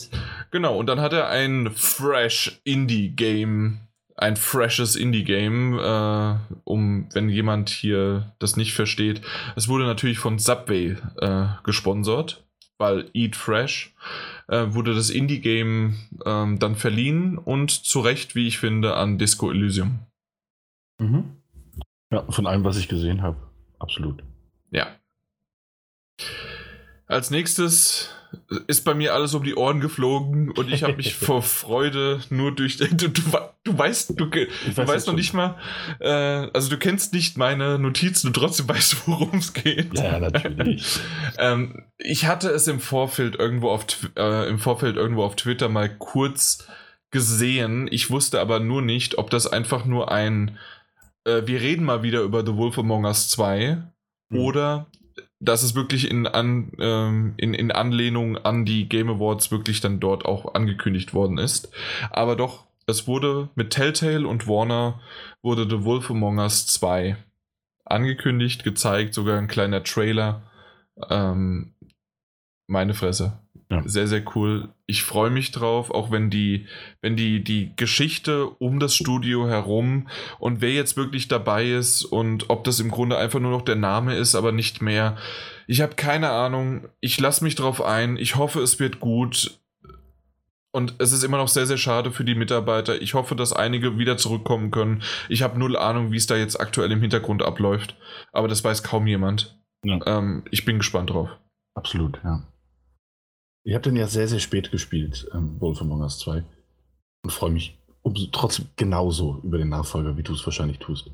genau, 0.52 0.78
und 0.78 0.88
dann 0.88 1.00
hat 1.00 1.14
er 1.14 1.30
ein 1.30 1.72
fresh 1.72 2.60
Indie-Game, 2.64 3.80
ein 4.18 4.36
freshes 4.36 4.96
Indie-Game, 4.96 5.78
äh, 5.80 6.36
um, 6.64 7.08
wenn 7.14 7.30
jemand 7.30 7.70
hier 7.70 8.34
das 8.40 8.58
nicht 8.58 8.74
versteht. 8.74 9.22
Es 9.56 9.68
wurde 9.68 9.86
natürlich 9.86 10.18
von 10.18 10.40
Subway 10.40 10.98
äh, 11.18 11.48
gesponsert, 11.64 12.44
weil 12.80 13.10
Eat 13.14 13.36
Fresh 13.36 13.94
äh, 14.48 14.66
wurde 14.70 14.96
das 14.96 15.12
Indie-Game 15.12 15.98
ähm, 16.26 16.58
dann 16.60 16.76
verliehen 16.76 17.38
und 17.38 17.72
zu 17.72 18.00
Recht, 18.00 18.34
wie 18.34 18.48
ich 18.48 18.58
finde, 18.58 18.96
an 18.96 19.20
Disco 19.20 19.52
Elysium. 19.52 20.00
Mhm. 21.00 21.38
Ja, 22.12 22.24
von 22.32 22.48
allem, 22.48 22.64
was 22.64 22.78
ich 22.78 22.88
gesehen 22.88 23.22
habe. 23.22 23.38
Absolut. 23.78 24.24
Ja. 24.72 24.96
Als 27.06 27.30
nächstes 27.30 28.17
ist 28.68 28.84
bei 28.84 28.94
mir 28.94 29.14
alles 29.14 29.34
um 29.34 29.44
die 29.44 29.56
Ohren 29.56 29.80
geflogen 29.80 30.52
und 30.52 30.72
ich 30.72 30.84
habe 30.84 30.96
mich 30.96 31.16
vor 31.16 31.42
Freude 31.42 32.22
nur 32.30 32.54
durch. 32.54 32.78
Du, 32.98 33.10
du, 33.10 33.22
du 33.64 33.78
weißt, 33.78 34.12
du, 34.12 34.26
du 34.26 34.48
weiß 34.76 34.88
weißt 34.88 35.08
noch 35.08 35.14
nicht 35.14 35.34
mal, 35.34 35.58
äh, 36.00 36.10
also 36.10 36.70
du 36.70 36.78
kennst 36.78 37.14
nicht 37.14 37.38
meine 37.38 37.78
Notizen 37.78 38.28
und 38.28 38.34
trotzdem 38.34 38.68
weißt 38.70 38.94
du, 38.94 38.98
worum 39.12 39.38
es 39.38 39.54
geht. 39.54 39.98
Ja, 39.98 40.20
natürlich. 40.20 41.00
ähm, 41.38 41.84
ich 41.98 42.26
hatte 42.26 42.50
es 42.50 42.68
im 42.68 42.80
Vorfeld 42.80 43.36
irgendwo 43.36 43.70
auf 43.70 43.86
äh, 44.16 44.48
im 44.50 44.60
Vorfeld 44.60 44.96
irgendwo 44.96 45.24
auf 45.24 45.36
Twitter 45.36 45.70
mal 45.70 45.90
kurz 45.90 46.68
gesehen. 47.12 47.88
Ich 47.92 48.10
wusste 48.10 48.40
aber 48.40 48.60
nur 48.60 48.82
nicht, 48.82 49.18
ob 49.18 49.30
das 49.30 49.48
einfach 49.48 49.86
nur 49.86 50.12
ein 50.12 50.58
äh, 51.26 51.46
wir 51.46 51.62
reden 51.62 51.86
mal 51.86 52.04
wieder 52.04 52.22
über 52.22 52.46
The 52.46 52.56
Wolf 52.56 52.80
Among 52.80 53.06
Us 53.06 53.30
2 53.30 53.78
hm. 54.32 54.40
oder 54.40 54.88
dass 55.40 55.64
es 55.64 55.76
wirklich 55.76 56.10
in, 56.10 56.26
an, 56.28 56.72
ähm, 56.80 57.34
in, 57.38 57.54
in 57.54 57.72
Anlehnung 57.72 58.38
an 58.38 58.66
die 58.66 58.90
Game 58.90 59.10
Awards 59.10 59.52
wirklich 59.52 59.82
dann 59.82 60.00
dort 60.00 60.26
auch 60.26 60.56
angekündigt 60.56 61.14
worden 61.14 61.38
ist. 61.38 61.70
Aber 62.10 62.36
doch, 62.36 62.66
es 62.88 63.08
wurde 63.08 63.50
mit 63.56 63.72
Telltale 63.72 64.28
und 64.28 64.48
Warner 64.48 65.00
wurde 65.42 65.70
The 65.70 65.84
Wolf 65.84 66.10
Among 66.10 66.40
Us 66.40 66.66
2 66.68 67.18
angekündigt, 67.86 68.64
gezeigt, 68.64 69.14
sogar 69.14 69.38
ein 69.38 69.48
kleiner 69.48 69.84
Trailer. 69.84 70.44
Ähm, 71.10 71.74
meine 72.68 72.94
Fresse. 72.94 73.40
Ja. 73.70 73.84
Sehr, 73.86 74.08
sehr 74.08 74.24
cool. 74.36 74.70
Ich 74.86 75.04
freue 75.04 75.30
mich 75.30 75.52
drauf, 75.52 75.92
auch 75.92 76.10
wenn 76.10 76.30
die, 76.30 76.68
wenn 77.02 77.18
die, 77.18 77.44
die 77.44 77.74
Geschichte 77.76 78.48
um 78.48 78.80
das 78.80 78.96
Studio 78.96 79.48
herum 79.48 80.08
und 80.40 80.62
wer 80.62 80.72
jetzt 80.72 80.96
wirklich 80.96 81.28
dabei 81.28 81.70
ist 81.70 82.06
und 82.06 82.50
ob 82.50 82.64
das 82.64 82.80
im 82.80 82.90
Grunde 82.90 83.18
einfach 83.18 83.42
nur 83.42 83.52
noch 83.52 83.64
der 83.64 83.76
Name 83.76 84.16
ist, 84.16 84.36
aber 84.36 84.54
nicht 84.54 84.82
mehr. 84.82 85.18
Ich 85.68 85.82
habe 85.82 85.96
keine 85.96 86.30
Ahnung. 86.30 86.88
Ich 87.02 87.20
lasse 87.20 87.44
mich 87.44 87.56
drauf 87.56 87.82
ein. 87.82 88.16
Ich 88.16 88.38
hoffe, 88.38 88.62
es 88.62 88.80
wird 88.80 89.02
gut. 89.02 89.60
Und 90.72 90.96
es 91.00 91.12
ist 91.12 91.24
immer 91.24 91.38
noch 91.38 91.50
sehr, 91.50 91.66
sehr 91.66 91.78
schade 91.78 92.12
für 92.12 92.24
die 92.24 92.36
Mitarbeiter. 92.36 93.02
Ich 93.02 93.16
hoffe, 93.16 93.36
dass 93.36 93.52
einige 93.52 93.98
wieder 93.98 94.16
zurückkommen 94.16 94.72
können. 94.72 95.02
Ich 95.28 95.42
habe 95.42 95.60
null 95.60 95.76
Ahnung, 95.76 96.12
wie 96.12 96.18
es 96.18 96.28
da 96.28 96.38
jetzt 96.38 96.60
aktuell 96.60 96.92
im 96.92 97.02
Hintergrund 97.02 97.44
abläuft. 97.44 97.98
Aber 98.32 98.48
das 98.48 98.64
weiß 98.64 98.84
kaum 98.84 99.08
jemand. 99.08 99.60
Ja. 99.84 100.00
Ähm, 100.06 100.44
ich 100.52 100.64
bin 100.64 100.78
gespannt 100.78 101.10
drauf. 101.10 101.30
Absolut, 101.74 102.22
ja. 102.24 102.44
Ich 103.68 103.74
habe 103.74 103.84
den 103.84 103.98
ja 103.98 104.08
sehr, 104.08 104.30
sehr 104.30 104.40
spät 104.40 104.72
gespielt, 104.72 105.28
ähm, 105.34 105.60
Wolf 105.60 105.82
Among 105.82 106.00
Us 106.00 106.20
2. 106.20 106.42
Und 107.24 107.32
freue 107.32 107.52
mich 107.52 107.78
um, 108.02 108.16
trotzdem 108.32 108.68
genauso 108.78 109.42
über 109.44 109.58
den 109.58 109.68
Nachfolger, 109.68 110.16
wie 110.16 110.24
du 110.24 110.32
es 110.32 110.46
wahrscheinlich 110.46 110.80
tust. 110.80 111.12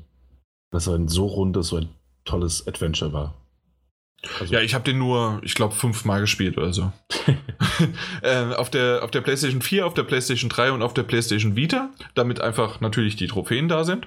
Dass 0.70 0.86
er 0.86 0.94
ein 0.94 1.08
so 1.08 1.26
rundes, 1.26 1.66
so 1.66 1.78
ein 1.78 1.88
tolles 2.24 2.68
Adventure 2.68 3.12
war. 3.12 3.34
Also 4.38 4.54
ja, 4.54 4.60
ich 4.60 4.72
habe 4.72 4.84
den 4.84 4.98
nur, 4.98 5.40
ich 5.42 5.56
glaube, 5.56 5.74
fünfmal 5.74 6.20
gespielt 6.20 6.56
oder 6.56 6.72
so. 6.72 6.92
äh, 8.22 8.54
auf, 8.54 8.70
der, 8.70 9.02
auf 9.02 9.10
der 9.10 9.22
PlayStation 9.22 9.60
4, 9.60 9.84
auf 9.84 9.94
der 9.94 10.04
PlayStation 10.04 10.48
3 10.48 10.70
und 10.70 10.82
auf 10.82 10.94
der 10.94 11.02
PlayStation 11.02 11.56
Vita, 11.56 11.90
damit 12.14 12.40
einfach 12.40 12.80
natürlich 12.80 13.16
die 13.16 13.26
Trophäen 13.26 13.66
da 13.68 13.82
sind. 13.82 14.06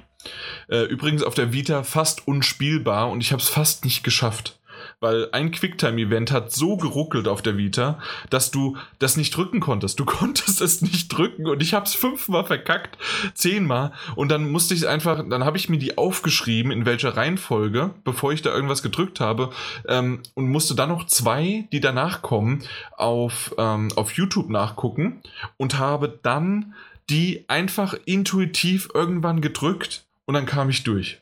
Äh, 0.70 0.84
übrigens 0.84 1.22
auf 1.22 1.36
der 1.36 1.52
Vita 1.52 1.84
fast 1.84 2.30
unspielbar 2.30 3.10
und 3.10 3.20
ich 3.20 3.34
habe 3.34 3.42
es 3.42 3.50
fast 3.50 3.84
nicht 3.84 4.06
geschafft 4.06 4.57
weil 5.00 5.30
ein 5.32 5.52
Quicktime-Event 5.52 6.32
hat 6.32 6.52
so 6.52 6.78
geruckelt 6.78 7.28
auf 7.28 7.42
der 7.42 7.58
Vita, 7.58 8.00
dass 8.30 8.52
du 8.52 8.78
das 9.00 9.18
nicht 9.18 9.36
drücken 9.36 9.60
konntest. 9.60 10.00
Du 10.00 10.06
konntest 10.18 10.62
es 10.62 10.82
nicht 10.82 11.10
drücken 11.10 11.48
und 11.48 11.62
ich 11.62 11.74
habe 11.74 11.86
es 11.86 11.94
fünfmal 11.94 12.46
verkackt, 12.46 12.98
zehnmal 13.34 13.94
und 14.16 14.30
dann 14.30 14.50
musste 14.52 14.74
ich 14.74 14.88
einfach, 14.88 15.24
dann 15.30 15.46
habe 15.46 15.58
ich 15.58 15.70
mir 15.70 15.78
die 15.78 15.98
aufgeschrieben, 15.98 16.72
in 16.72 16.86
welcher 16.86 17.16
Reihenfolge, 17.16 17.92
bevor 18.04 18.34
ich 18.34 18.42
da 18.42 18.54
irgendwas 18.54 18.84
gedrückt 18.84 19.20
habe 19.20 19.52
ähm, 19.88 20.22
und 20.34 20.50
musste 20.50 20.76
dann 20.76 20.90
noch 20.90 21.06
zwei, 21.06 21.68
die 21.72 21.80
danach 21.80 22.22
kommen, 22.22 22.64
auf, 22.96 23.54
ähm, 23.58 23.90
auf 23.96 24.14
YouTube 24.14 24.50
nachgucken 24.50 25.22
und 25.58 25.78
habe 25.78 26.20
dann 26.24 26.74
die 27.10 27.46
einfach 27.48 27.96
intuitiv 28.06 28.90
irgendwann 28.94 29.42
gedrückt 29.42 30.06
und 30.26 30.34
dann 30.34 30.46
kam 30.46 30.70
ich 30.70 30.84
durch. 30.84 31.22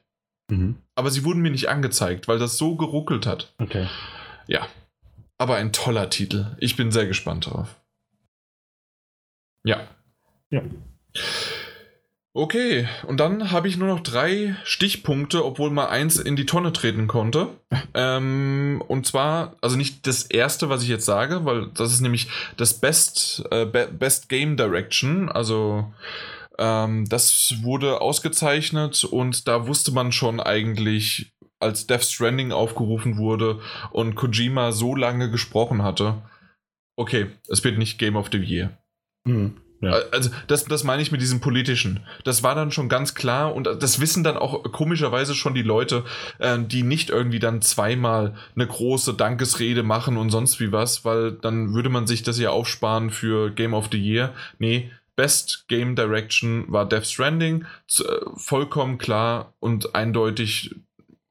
Mhm. 0.49 0.77
Aber 0.95 1.09
sie 1.11 1.23
wurden 1.23 1.41
mir 1.41 1.51
nicht 1.51 1.69
angezeigt, 1.69 2.27
weil 2.27 2.39
das 2.39 2.57
so 2.57 2.75
geruckelt 2.75 3.25
hat. 3.25 3.53
Okay. 3.57 3.87
Ja. 4.47 4.67
Aber 5.37 5.55
ein 5.55 5.73
toller 5.73 6.09
Titel. 6.09 6.55
Ich 6.59 6.75
bin 6.75 6.91
sehr 6.91 7.07
gespannt 7.07 7.47
drauf. 7.47 7.75
Ja. 9.63 9.87
Ja. 10.49 10.61
Okay, 12.37 12.89
und 13.07 13.21
dann 13.21 13.51
habe 13.51 13.69
ich 13.69 13.77
nur 13.77 13.87
noch 13.87 14.01
drei 14.01 14.57
Stichpunkte, 14.65 15.45
obwohl 15.45 15.69
mal 15.69 15.87
eins 15.87 16.17
in 16.17 16.35
die 16.35 16.45
Tonne 16.45 16.73
treten 16.73 17.07
konnte. 17.07 17.47
ähm, 17.93 18.83
und 18.89 19.07
zwar, 19.07 19.55
also 19.61 19.77
nicht 19.77 20.05
das 20.05 20.23
erste, 20.23 20.67
was 20.67 20.83
ich 20.83 20.89
jetzt 20.89 21.05
sage, 21.05 21.45
weil 21.45 21.67
das 21.73 21.93
ist 21.93 22.01
nämlich 22.01 22.27
das 22.57 22.73
Best, 22.73 23.45
äh, 23.51 23.65
Best 23.65 24.27
Game 24.27 24.57
Direction, 24.57 25.29
also 25.29 25.93
ähm, 26.57 27.07
das 27.09 27.55
wurde 27.61 28.01
ausgezeichnet 28.01 29.03
und 29.03 29.47
da 29.47 29.67
wusste 29.67 29.91
man 29.91 30.11
schon 30.11 30.39
eigentlich, 30.39 31.33
als 31.59 31.87
Death 31.87 32.03
Stranding 32.03 32.51
aufgerufen 32.51 33.17
wurde 33.17 33.59
und 33.91 34.15
Kojima 34.15 34.71
so 34.71 34.95
lange 34.95 35.31
gesprochen 35.31 35.83
hatte, 35.83 36.21
okay, 36.95 37.27
es 37.49 37.63
wird 37.63 37.77
nicht 37.77 37.97
Game 37.97 38.15
of 38.15 38.29
the 38.31 38.37
Year. 38.37 38.77
Mhm. 39.25 39.57
Ja. 39.81 39.91
Also 40.11 40.29
das, 40.47 40.65
das 40.65 40.83
meine 40.83 41.01
ich 41.01 41.11
mit 41.11 41.21
diesem 41.21 41.41
politischen. 41.41 41.99
Das 42.23 42.43
war 42.43 42.55
dann 42.55 42.71
schon 42.71 42.89
ganz 42.89 43.13
klar 43.13 43.53
und 43.53 43.65
das 43.65 43.99
wissen 43.99 44.23
dann 44.23 44.37
auch 44.37 44.63
komischerweise 44.71 45.35
schon 45.35 45.53
die 45.53 45.61
Leute, 45.61 46.03
äh, 46.39 46.57
die 46.59 46.83
nicht 46.83 47.09
irgendwie 47.09 47.39
dann 47.39 47.61
zweimal 47.61 48.35
eine 48.55 48.67
große 48.67 49.13
Dankesrede 49.13 49.83
machen 49.83 50.17
und 50.17 50.29
sonst 50.29 50.59
wie 50.59 50.71
was, 50.71 51.05
weil 51.05 51.33
dann 51.33 51.73
würde 51.73 51.89
man 51.89 52.07
sich 52.07 52.23
das 52.23 52.39
ja 52.39 52.49
aufsparen 52.49 53.09
für 53.09 53.51
Game 53.51 53.73
of 53.73 53.89
the 53.91 53.99
Year. 53.99 54.33
Nee, 54.59 54.91
Best 55.15 55.67
Game 55.67 55.95
Direction 55.95 56.65
war 56.67 56.87
Death 56.87 57.05
Stranding. 57.05 57.65
Äh, 57.99 58.03
vollkommen 58.35 58.97
klar 58.97 59.53
und 59.59 59.95
eindeutig 59.95 60.75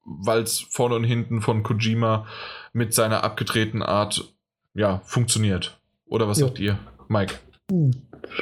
weil 0.04 0.42
es 0.42 0.60
vorne 0.60 0.96
und 0.96 1.04
hinten 1.04 1.40
von 1.40 1.62
Kojima 1.62 2.26
mit 2.72 2.92
seiner 2.94 3.24
abgedrehten 3.24 3.82
Art 3.82 4.34
ja 4.74 5.00
funktioniert. 5.04 5.78
Oder 6.06 6.28
was 6.28 6.40
Jo. 6.40 6.48
sagt 6.48 6.58
ihr, 6.60 6.78
Mike? 7.08 7.36
Hm, 7.70 7.92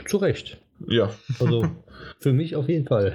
Zu 0.07 0.17
Recht. 0.17 0.59
Ja. 0.89 1.11
Also 1.39 1.69
für 2.19 2.33
mich 2.33 2.57
auf 2.57 2.69
jeden 2.69 2.87
Fall. 2.89 3.15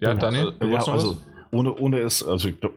ja, 0.00 0.14
Daniel, 0.14 0.54
du 0.58 0.66
ja, 0.68 0.78
also 0.78 1.10
was? 1.16 1.26
ohne, 1.50 1.74
ohne 1.74 1.98
es, 2.00 2.22
also 2.22 2.48
ich 2.48 2.58
glaub, 2.58 2.74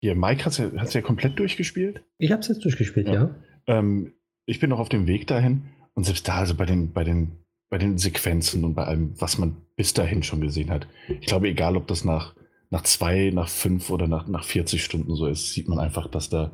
hier, 0.00 0.14
Mike 0.14 0.44
hat 0.44 0.52
es 0.52 0.58
ja, 0.58 0.70
hat's 0.76 0.94
ja 0.94 1.02
komplett 1.02 1.38
durchgespielt. 1.38 2.02
Ich 2.18 2.32
habe 2.32 2.40
es 2.40 2.48
jetzt 2.48 2.64
durchgespielt, 2.64 3.06
Ja. 3.06 3.14
ja. 3.14 3.34
Ähm, 3.66 4.13
ich 4.46 4.60
bin 4.60 4.70
noch 4.70 4.78
auf 4.78 4.88
dem 4.88 5.06
Weg 5.06 5.26
dahin 5.26 5.64
und 5.94 6.04
selbst 6.04 6.28
da, 6.28 6.36
also 6.36 6.54
bei 6.54 6.66
den, 6.66 6.92
bei 6.92 7.04
den, 7.04 7.38
bei 7.70 7.78
den 7.78 7.98
Sequenzen 7.98 8.64
und 8.64 8.74
bei 8.74 8.84
allem, 8.84 9.18
was 9.20 9.38
man 9.38 9.56
bis 9.76 9.94
dahin 9.94 10.22
schon 10.22 10.40
gesehen 10.40 10.70
hat, 10.70 10.86
ich 11.08 11.26
glaube, 11.26 11.48
egal 11.48 11.76
ob 11.76 11.86
das 11.86 12.04
nach, 12.04 12.34
nach 12.70 12.82
zwei, 12.82 13.30
nach 13.32 13.48
fünf 13.48 13.90
oder 13.90 14.06
nach, 14.06 14.26
nach 14.26 14.44
40 14.44 14.82
Stunden 14.84 15.14
so 15.14 15.26
ist, 15.26 15.52
sieht 15.52 15.68
man 15.68 15.78
einfach, 15.78 16.08
dass 16.08 16.28
da, 16.28 16.52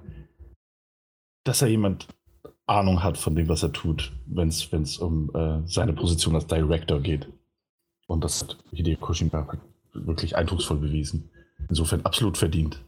dass 1.44 1.60
da 1.60 1.66
jemand 1.66 2.08
Ahnung 2.66 3.02
hat 3.02 3.18
von 3.18 3.34
dem, 3.34 3.48
was 3.48 3.62
er 3.64 3.72
tut, 3.72 4.12
wenn 4.26 4.48
es 4.48 4.98
um 4.98 5.34
äh, 5.34 5.66
seine 5.66 5.92
Position 5.92 6.36
als 6.36 6.46
Director 6.46 7.00
geht. 7.00 7.28
Und 8.06 8.22
das 8.22 8.42
hat 8.42 8.58
Hideo 8.70 8.96
Kojima 8.98 9.58
wirklich 9.92 10.36
eindrucksvoll 10.36 10.78
bewiesen. 10.78 11.30
Insofern 11.68 12.02
absolut 12.02 12.38
verdient. 12.38 12.80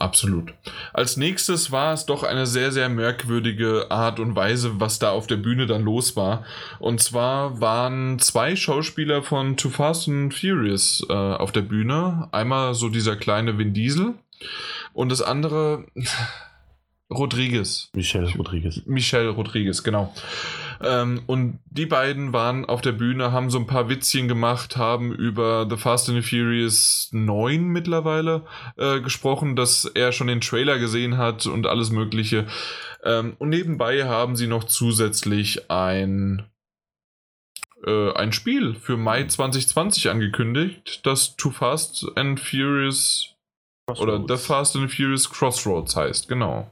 Absolut. 0.00 0.54
Als 0.94 1.18
nächstes 1.18 1.72
war 1.72 1.92
es 1.92 2.06
doch 2.06 2.22
eine 2.22 2.46
sehr, 2.46 2.72
sehr 2.72 2.88
merkwürdige 2.88 3.90
Art 3.90 4.18
und 4.18 4.34
Weise, 4.34 4.80
was 4.80 4.98
da 4.98 5.10
auf 5.10 5.26
der 5.26 5.36
Bühne 5.36 5.66
dann 5.66 5.82
los 5.82 6.16
war. 6.16 6.42
Und 6.78 7.02
zwar 7.02 7.60
waren 7.60 8.18
zwei 8.18 8.56
Schauspieler 8.56 9.22
von 9.22 9.58
Too 9.58 9.68
Fast 9.68 10.08
and 10.08 10.32
Furious 10.32 11.06
äh, 11.10 11.12
auf 11.12 11.52
der 11.52 11.60
Bühne. 11.60 12.28
Einmal 12.32 12.72
so 12.72 12.88
dieser 12.88 13.14
kleine 13.16 13.58
Vin 13.58 13.74
Diesel 13.74 14.14
und 14.94 15.12
das 15.12 15.20
andere 15.20 15.84
Rodriguez. 17.10 17.90
Michelle 17.92 18.32
Rodriguez. 18.34 18.80
Michelle 18.86 19.28
Rodriguez, 19.28 19.82
genau. 19.82 20.14
Ähm, 20.82 21.22
und 21.26 21.60
die 21.66 21.86
beiden 21.86 22.32
waren 22.32 22.64
auf 22.64 22.80
der 22.80 22.92
Bühne, 22.92 23.32
haben 23.32 23.50
so 23.50 23.58
ein 23.58 23.66
paar 23.66 23.88
Witzchen 23.88 24.28
gemacht, 24.28 24.76
haben 24.76 25.12
über 25.12 25.66
The 25.68 25.76
Fast 25.76 26.08
and 26.08 26.22
the 26.22 26.28
Furious 26.28 27.10
9 27.12 27.64
mittlerweile 27.68 28.46
äh, 28.76 29.00
gesprochen, 29.00 29.56
dass 29.56 29.84
er 29.84 30.12
schon 30.12 30.28
den 30.28 30.40
Trailer 30.40 30.78
gesehen 30.78 31.18
hat 31.18 31.46
und 31.46 31.66
alles 31.66 31.90
Mögliche. 31.90 32.46
Ähm, 33.04 33.34
und 33.38 33.50
nebenbei 33.50 34.06
haben 34.06 34.36
sie 34.36 34.46
noch 34.46 34.64
zusätzlich 34.64 35.70
ein, 35.70 36.46
äh, 37.86 38.12
ein 38.14 38.32
Spiel 38.32 38.74
für 38.74 38.96
Mai 38.96 39.24
2020 39.24 40.08
angekündigt, 40.08 41.00
das 41.04 41.36
Too 41.36 41.50
Fast 41.50 42.06
and 42.16 42.40
Furious 42.40 43.34
oder 43.98 44.24
The 44.26 44.36
Fast 44.36 44.76
and 44.76 44.88
the 44.88 44.96
Furious 44.96 45.28
Crossroads 45.28 45.96
heißt, 45.96 46.28
genau. 46.28 46.70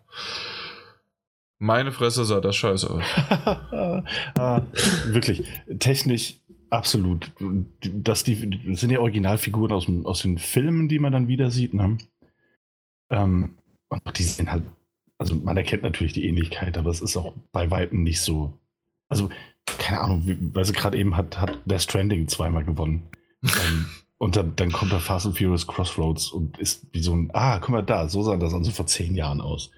Meine 1.59 1.90
Fresse 1.90 2.24
sah 2.24 2.40
das 2.40 2.56
scheiße 2.56 2.89
aus. 2.89 3.02
ah, 4.39 4.62
wirklich, 5.06 5.44
technisch 5.80 6.36
absolut. 6.70 7.32
Das, 7.82 8.24
die, 8.24 8.62
das 8.70 8.80
sind 8.80 8.90
ja 8.90 9.01
Originalfiguren 9.01 9.72
aus, 9.72 9.86
dem, 9.86 10.06
aus 10.06 10.22
den 10.22 10.39
Filmen, 10.39 10.89
die 10.89 10.98
man 10.98 11.12
dann 11.12 11.28
wieder 11.28 11.51
sieht. 11.51 11.74
Ne? 11.74 11.98
Ähm, 13.10 13.56
und 13.89 14.18
die 14.18 14.22
sind 14.22 14.51
halt, 14.52 14.64
also 15.18 15.35
man 15.35 15.56
erkennt 15.56 15.82
natürlich 15.82 16.12
die 16.12 16.26
Ähnlichkeit, 16.28 16.78
aber 16.78 16.90
es 16.90 17.01
ist 17.01 17.16
auch 17.16 17.35
bei 17.52 17.70
Weitem 17.70 18.02
nicht 18.02 18.20
so. 18.20 18.52
Also, 19.09 19.30
keine 19.78 20.01
Ahnung, 20.01 20.51
weil 20.52 20.64
sie 20.64 20.72
gerade 20.72 20.98
eben 20.98 21.16
hat, 21.16 21.40
hat 21.40 21.59
Death 21.64 21.82
Stranding 21.82 22.28
zweimal 22.28 22.64
gewonnen. 22.64 23.09
ähm, 23.43 23.86
und 24.18 24.36
dann, 24.36 24.55
dann 24.56 24.70
kommt 24.70 24.93
der 24.93 25.01
Fast 25.01 25.26
and 25.26 25.39
Furious 25.39 25.66
Crossroads 25.66 26.30
und 26.30 26.59
ist 26.59 26.86
wie 26.93 27.02
so 27.02 27.14
ein, 27.14 27.30
ah, 27.32 27.59
guck 27.59 27.70
mal 27.70 27.82
da, 27.82 28.09
so 28.09 28.22
sah 28.22 28.36
das 28.36 28.55
also 28.55 28.70
vor 28.70 28.86
zehn 28.86 29.14
Jahren 29.14 29.40
aus. 29.40 29.70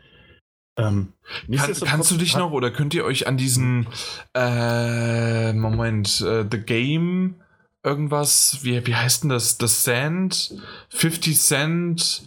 Ähm, 0.89 1.13
Kann, 1.57 1.75
kannst 1.85 2.11
du 2.11 2.17
dich 2.17 2.37
noch 2.37 2.53
oder 2.53 2.71
könnt 2.71 2.95
ihr 2.95 3.05
euch 3.05 3.27
an 3.27 3.37
diesen 3.37 3.87
äh, 4.35 5.53
Moment, 5.53 6.21
äh, 6.21 6.45
The 6.51 6.59
Game 6.59 7.37
irgendwas, 7.83 8.59
wie, 8.63 8.87
wie 8.87 8.95
heißt 8.95 9.25
denn 9.25 9.31
das? 9.31 9.57
The 9.59 9.67
Sand, 9.67 10.55
50 10.91 11.41
Cent, 11.41 12.23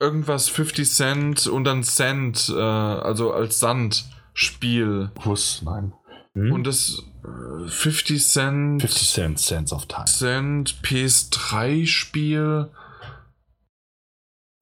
irgendwas 0.00 0.48
50 0.48 0.90
Cent 0.90 1.46
und 1.46 1.64
dann 1.64 1.82
Cent, 1.82 2.48
äh, 2.48 2.60
also 2.60 3.32
als 3.32 3.58
Sand-Spiel. 3.58 5.10
Kuss, 5.20 5.62
nein. 5.64 5.92
Hm? 6.34 6.52
Und 6.52 6.66
das 6.66 7.02
äh, 7.24 7.68
50 7.68 8.26
Cent, 8.26 8.82
50 8.82 9.08
Cent, 9.08 9.38
Sands 9.38 9.72
of 9.72 9.86
Time. 9.86 10.06
Cent 10.06 10.74
PS3-Spiel 10.82 12.70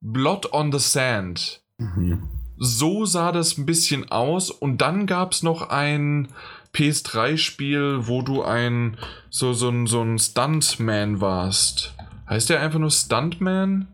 Blood 0.00 0.52
on 0.52 0.70
the 0.70 0.78
Sand. 0.78 1.62
Mhm. 1.78 2.28
So 2.64 3.04
sah 3.04 3.32
das 3.32 3.58
ein 3.58 3.66
bisschen 3.66 4.10
aus. 4.10 4.50
Und 4.50 4.78
dann 4.78 5.06
gab 5.06 5.32
es 5.32 5.42
noch 5.42 5.68
ein 5.68 6.28
PS3-Spiel, 6.74 8.06
wo 8.06 8.22
du 8.22 8.42
ein 8.42 8.96
so, 9.30 9.52
so, 9.52 9.68
ein 9.68 9.86
so 9.86 10.02
ein 10.02 10.18
Stuntman 10.18 11.20
warst. 11.20 11.94
Heißt 12.28 12.50
der 12.50 12.60
einfach 12.60 12.78
nur 12.78 12.90
Stuntman? 12.90 13.88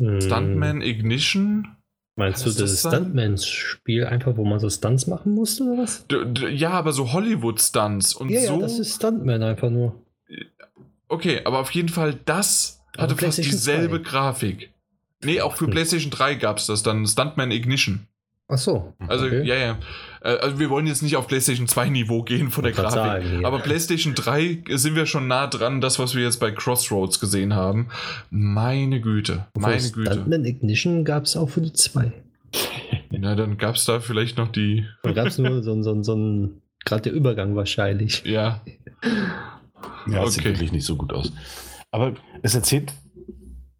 Hm, 0.00 0.20
Stuntman 0.20 0.82
Ignition? 0.82 1.76
Meinst 2.18 2.46
du 2.46 2.50
das 2.50 2.82
das? 2.82 2.94
Stuntman-Spiel 2.94 4.06
einfach, 4.06 4.36
wo 4.36 4.44
man 4.44 4.58
so 4.58 4.70
Stunts 4.70 5.06
machen 5.06 5.34
musste 5.34 5.64
oder 5.64 5.82
was? 5.82 6.06
D 6.06 6.48
ja, 6.48 6.70
aber 6.70 6.92
so 6.92 7.12
Hollywood-Stunts. 7.12 8.14
Und 8.14 8.30
ja, 8.30 8.40
so. 8.42 8.54
ja, 8.54 8.60
das 8.60 8.78
ist 8.78 8.96
Stuntman 8.96 9.42
einfach 9.42 9.68
nur. 9.68 10.02
okay, 11.08 11.42
aber 11.44 11.58
auf 11.58 11.70
jeden 11.72 11.90
Fall, 11.90 12.18
das 12.24 12.82
hatte 12.96 13.16
fast 13.16 13.38
dieselbe 13.38 14.02
2. 14.02 14.08
Grafik. 14.08 14.72
Nee, 15.24 15.40
auch 15.40 15.56
für 15.56 15.64
Hm. 15.66 15.70
PlayStation 15.72 16.10
3 16.10 16.34
gab 16.34 16.58
es 16.58 16.66
das 16.66 16.82
dann. 16.82 17.06
Stuntman 17.06 17.50
Ignition. 17.50 18.06
Ach 18.48 18.58
so. 18.58 18.94
Also, 19.08 19.26
Okay. 19.26 19.42
ja, 19.44 19.56
ja. 19.56 19.78
Äh, 20.22 20.36
Also, 20.38 20.58
wir 20.60 20.70
wollen 20.70 20.86
jetzt 20.86 21.02
nicht 21.02 21.16
auf 21.16 21.26
PlayStation 21.26 21.66
2 21.66 21.88
Niveau 21.88 22.22
gehen 22.22 22.50
von 22.50 22.62
der 22.62 22.72
Grafik. 22.72 22.92
sagen, 22.92 23.40
ja. 23.40 23.46
aber 23.48 23.58
PlayStation 23.58 24.14
3 24.14 24.62
sind 24.70 24.94
wir 24.94 25.06
schon 25.06 25.26
nah 25.26 25.46
dran, 25.48 25.80
das, 25.80 25.98
was 25.98 26.14
wir 26.14 26.22
jetzt 26.22 26.38
bei 26.38 26.52
Crossroads 26.52 27.18
gesehen 27.18 27.54
haben. 27.54 27.88
Meine 28.30 29.00
Güte. 29.00 29.46
Meine 29.58 29.76
Obwohl, 29.76 29.90
Güte. 30.04 30.12
Stuntman 30.12 30.44
Ignition 30.44 31.04
gab 31.04 31.24
es 31.24 31.36
auch 31.36 31.48
für 31.50 31.60
die 31.60 31.72
2. 31.72 32.12
Na, 33.10 33.34
dann 33.34 33.58
gab 33.58 33.74
es 33.76 33.84
da 33.84 33.98
vielleicht 34.00 34.36
noch 34.38 34.48
die. 34.48 34.84
Da 35.02 35.12
gab 35.12 35.26
es 35.26 35.38
nur 35.38 35.62
so, 35.62 35.72
ein- 35.72 35.82
so, 35.82 35.92
ein- 35.92 36.04
so 36.04 36.14
ein, 36.14 36.62
gerade 36.84 37.02
der 37.02 37.12
Übergang 37.14 37.56
wahrscheinlich. 37.56 38.22
Ja. 38.24 38.60
Ja, 40.06 40.22
es 40.24 40.34
sieht 40.34 40.42
Okay. 40.44 40.50
wirklich 40.54 40.72
nicht 40.72 40.84
so 40.86 40.94
gut 40.96 41.12
aus. 41.12 41.32
Aber 41.90 42.12
es 42.42 42.54
erzählt 42.54 42.92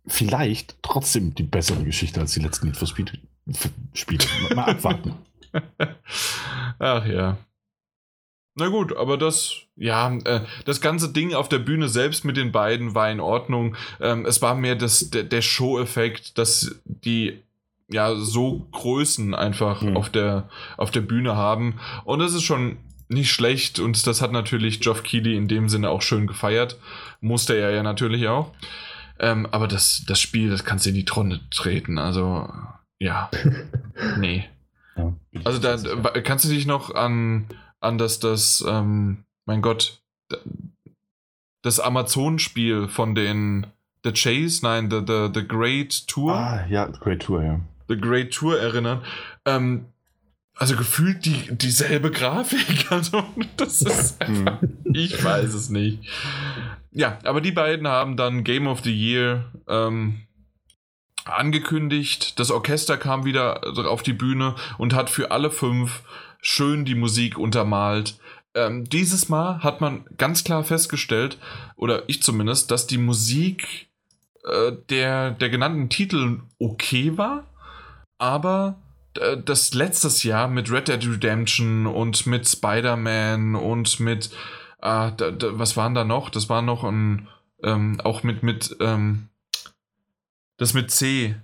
vielleicht 0.06 0.76
trotzdem 0.82 1.34
die 1.34 1.42
bessere 1.42 1.82
Geschichte 1.84 2.20
als 2.20 2.32
die 2.32 2.40
letzten 2.40 2.66
Need 2.66 2.76
for 2.76 2.86
Speed 2.88 3.18
Spiele. 3.94 4.24
Mal- 4.54 4.70
abwarten. 4.70 5.14
Ach 6.78 7.06
ja. 7.06 7.36
Na 8.58 8.68
gut, 8.68 8.96
aber 8.96 9.18
das, 9.18 9.52
ja, 9.76 10.16
äh, 10.24 10.40
das 10.64 10.80
ganze 10.80 11.12
Ding 11.12 11.34
auf 11.34 11.48
der 11.48 11.58
Bühne 11.58 11.88
selbst 11.88 12.24
mit 12.24 12.36
den 12.38 12.52
beiden 12.52 12.94
war 12.94 13.10
in 13.10 13.20
Ordnung. 13.20 13.76
Ähm, 14.00 14.24
es 14.24 14.40
war 14.40 14.54
mehr 14.54 14.76
das, 14.76 15.10
der, 15.10 15.24
der 15.24 15.42
Show-Effekt, 15.42 16.38
dass 16.38 16.74
die 16.84 17.42
ja 17.88 18.14
so 18.16 18.66
Größen 18.72 19.34
einfach 19.34 19.82
Hm. 19.82 19.96
auf, 19.96 20.08
der, 20.08 20.48
auf 20.78 20.90
der 20.90 21.02
Bühne 21.02 21.36
haben. 21.36 21.78
Und 22.04 22.18
das 22.20 22.32
ist 22.32 22.44
schon 22.44 22.78
nicht 23.08 23.30
schlecht 23.30 23.78
und 23.78 24.06
das 24.06 24.20
hat 24.20 24.32
natürlich 24.32 24.80
Geoff 24.80 25.02
Keighley 25.04 25.36
in 25.36 25.46
dem 25.48 25.68
Sinne 25.68 25.90
auch 25.90 26.02
schön 26.02 26.26
gefeiert. 26.26 26.78
Musste 27.20 27.54
er 27.56 27.70
ja 27.70 27.82
natürlich 27.82 28.26
auch. 28.26 28.52
Ähm, 29.18 29.46
aber 29.50 29.68
das, 29.68 30.04
das 30.06 30.20
Spiel, 30.20 30.50
das 30.50 30.64
kannst 30.64 30.86
du 30.86 30.90
in 30.90 30.94
die 30.94 31.04
Tonne 31.04 31.40
treten. 31.50 31.98
Also, 31.98 32.48
ja. 32.98 33.30
nee. 34.18 34.44
Ja. 34.96 35.12
Also 35.44 35.58
da 35.58 35.76
kannst 36.20 36.44
du 36.44 36.48
dich 36.48 36.66
noch 36.66 36.94
an, 36.94 37.46
an 37.80 37.98
das, 37.98 38.18
das, 38.18 38.64
ähm, 38.66 39.24
mein 39.46 39.62
Gott, 39.62 40.00
das 41.62 41.80
Amazon-Spiel 41.80 42.88
von 42.88 43.14
den 43.14 43.66
The 44.04 44.12
Chase, 44.12 44.60
nein, 44.62 44.90
The, 44.90 45.02
The, 45.06 45.28
The 45.34 45.46
Great 45.46 46.06
Tour, 46.06 46.34
Ah, 46.34 46.66
ja, 46.68 46.86
Great 46.86 47.22
Tour, 47.22 47.42
ja. 47.42 47.60
The 47.88 47.96
Great 47.98 48.32
Tour 48.32 48.58
erinnern. 48.58 49.02
Ähm, 49.44 49.86
also 50.56 50.74
gefühlt 50.74 51.24
die, 51.24 51.48
dieselbe 51.50 52.10
Grafik. 52.10 52.86
Also 52.90 53.24
das 53.56 53.82
ist 53.82 54.20
einfach, 54.20 54.60
ich 54.84 55.22
weiß 55.22 55.54
es 55.54 55.68
nicht. 55.68 56.08
Ja, 56.92 57.18
aber 57.24 57.40
die 57.40 57.52
beiden 57.52 57.86
haben 57.86 58.16
dann 58.16 58.42
Game 58.42 58.66
of 58.66 58.82
the 58.82 58.94
Year 58.94 59.52
ähm, 59.68 60.22
angekündigt. 61.24 62.38
Das 62.38 62.50
Orchester 62.50 62.96
kam 62.96 63.24
wieder 63.24 63.60
auf 63.86 64.02
die 64.02 64.12
Bühne 64.12 64.54
und 64.78 64.94
hat 64.94 65.10
für 65.10 65.30
alle 65.30 65.50
fünf 65.50 66.02
schön 66.40 66.84
die 66.84 66.94
Musik 66.94 67.38
untermalt. 67.38 68.18
Ähm, 68.54 68.88
dieses 68.88 69.28
Mal 69.28 69.62
hat 69.62 69.80
man 69.80 70.06
ganz 70.16 70.44
klar 70.44 70.64
festgestellt, 70.64 71.38
oder 71.76 72.04
ich 72.08 72.22
zumindest, 72.22 72.70
dass 72.70 72.86
die 72.86 72.98
Musik 72.98 73.88
äh, 74.44 74.72
der, 74.88 75.32
der 75.32 75.50
genannten 75.50 75.90
Titel 75.90 76.40
okay 76.58 77.18
war, 77.18 77.44
aber 78.16 78.76
das 79.44 79.74
letztes 79.74 80.22
Jahr 80.22 80.48
mit 80.48 80.70
Red 80.70 80.88
Dead 80.88 81.06
Redemption 81.06 81.86
und 81.86 82.26
mit 82.26 82.48
Spider-Man 82.48 83.54
und 83.54 84.00
mit 84.00 84.30
ah, 84.80 85.10
da, 85.10 85.30
da, 85.30 85.58
was 85.58 85.76
waren 85.76 85.94
da 85.94 86.04
noch? 86.04 86.30
Das 86.30 86.48
war 86.48 86.62
noch 86.62 86.84
ein, 86.84 87.28
ähm, 87.62 88.00
auch 88.02 88.22
mit, 88.22 88.42
mit, 88.42 88.76
ähm, 88.80 89.28
das 90.56 90.74
mit 90.74 90.90
C. 90.90 91.36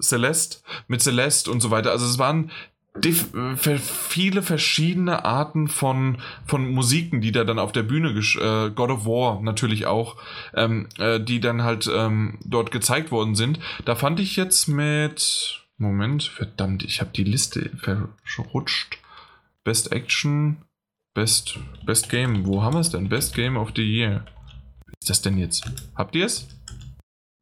Celeste, 0.00 0.58
mit 0.86 1.02
Celeste 1.02 1.50
und 1.50 1.60
so 1.60 1.72
weiter. 1.72 1.90
Also 1.90 2.06
es 2.06 2.18
waren 2.18 2.52
äh, 2.94 3.78
viele 3.78 4.42
verschiedene 4.42 5.24
Arten 5.24 5.66
von, 5.66 6.18
von 6.46 6.70
Musiken, 6.70 7.20
die 7.20 7.32
da 7.32 7.42
dann 7.42 7.58
auf 7.58 7.72
der 7.72 7.82
Bühne, 7.82 8.10
äh, 8.10 8.70
God 8.70 8.90
of 8.90 9.06
War 9.06 9.40
natürlich 9.40 9.86
auch, 9.86 10.16
ähm, 10.54 10.88
äh, 10.98 11.18
die 11.18 11.40
dann 11.40 11.64
halt 11.64 11.90
ähm, 11.92 12.38
dort 12.44 12.70
gezeigt 12.70 13.10
worden 13.10 13.34
sind. 13.34 13.58
Da 13.84 13.96
fand 13.96 14.20
ich 14.20 14.36
jetzt 14.36 14.68
mit, 14.68 15.61
Moment, 15.78 16.22
verdammt, 16.24 16.84
ich 16.84 17.00
habe 17.00 17.10
die 17.12 17.24
Liste 17.24 17.70
verrutscht. 18.24 18.98
Best 19.64 19.92
Action, 19.92 20.58
Best, 21.14 21.58
Best 21.84 22.08
Game, 22.08 22.46
wo 22.46 22.62
haben 22.62 22.74
wir 22.74 22.80
es 22.80 22.90
denn? 22.90 23.08
Best 23.08 23.34
Game 23.34 23.56
of 23.56 23.72
the 23.76 23.82
Year. 23.82 24.24
Wie 24.86 24.94
ist 25.00 25.10
das 25.10 25.22
denn 25.22 25.38
jetzt? 25.38 25.64
Habt 25.94 26.14
ihr 26.14 26.26
es? 26.26 26.48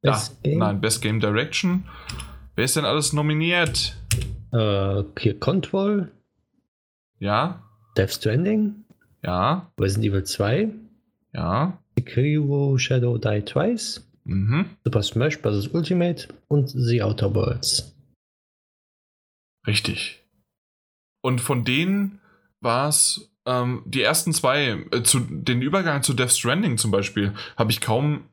Best 0.02 0.36
ah, 0.44 0.48
Nein, 0.48 0.80
Best 0.80 1.02
Game 1.02 1.20
Direction. 1.20 1.84
Wer 2.56 2.64
ist 2.64 2.76
denn 2.76 2.84
alles 2.84 3.12
nominiert? 3.12 3.96
Äh, 4.52 5.02
hier 5.18 5.38
Control. 5.38 6.10
Ja. 7.18 7.62
Death 7.96 8.12
Stranding. 8.12 8.84
Ja. 9.22 9.70
Resident 9.78 10.06
Evil 10.06 10.24
2. 10.24 10.68
Ja. 11.32 11.78
Sekiro 11.96 12.78
Shadow 12.78 13.18
Die 13.18 13.42
Twice. 13.42 14.06
Mhm. 14.24 14.66
Super 14.84 15.02
Smash 15.02 15.40
Bros. 15.40 15.68
Ultimate 15.68 16.28
und 16.48 16.70
The 16.70 17.02
Outer 17.02 17.34
Worlds. 17.34 17.94
Richtig. 19.66 20.24
Und 21.20 21.40
von 21.40 21.64
denen 21.64 22.20
war 22.60 22.88
es 22.88 23.30
ähm, 23.46 23.82
die 23.86 24.02
ersten 24.02 24.32
zwei, 24.32 24.84
äh, 24.90 25.02
zu, 25.02 25.20
den 25.20 25.62
Übergang 25.62 26.02
zu 26.02 26.14
Death 26.14 26.32
Stranding 26.32 26.78
zum 26.78 26.90
Beispiel, 26.90 27.34
habe 27.56 27.70
ich 27.70 27.80
kaum, 27.80 28.24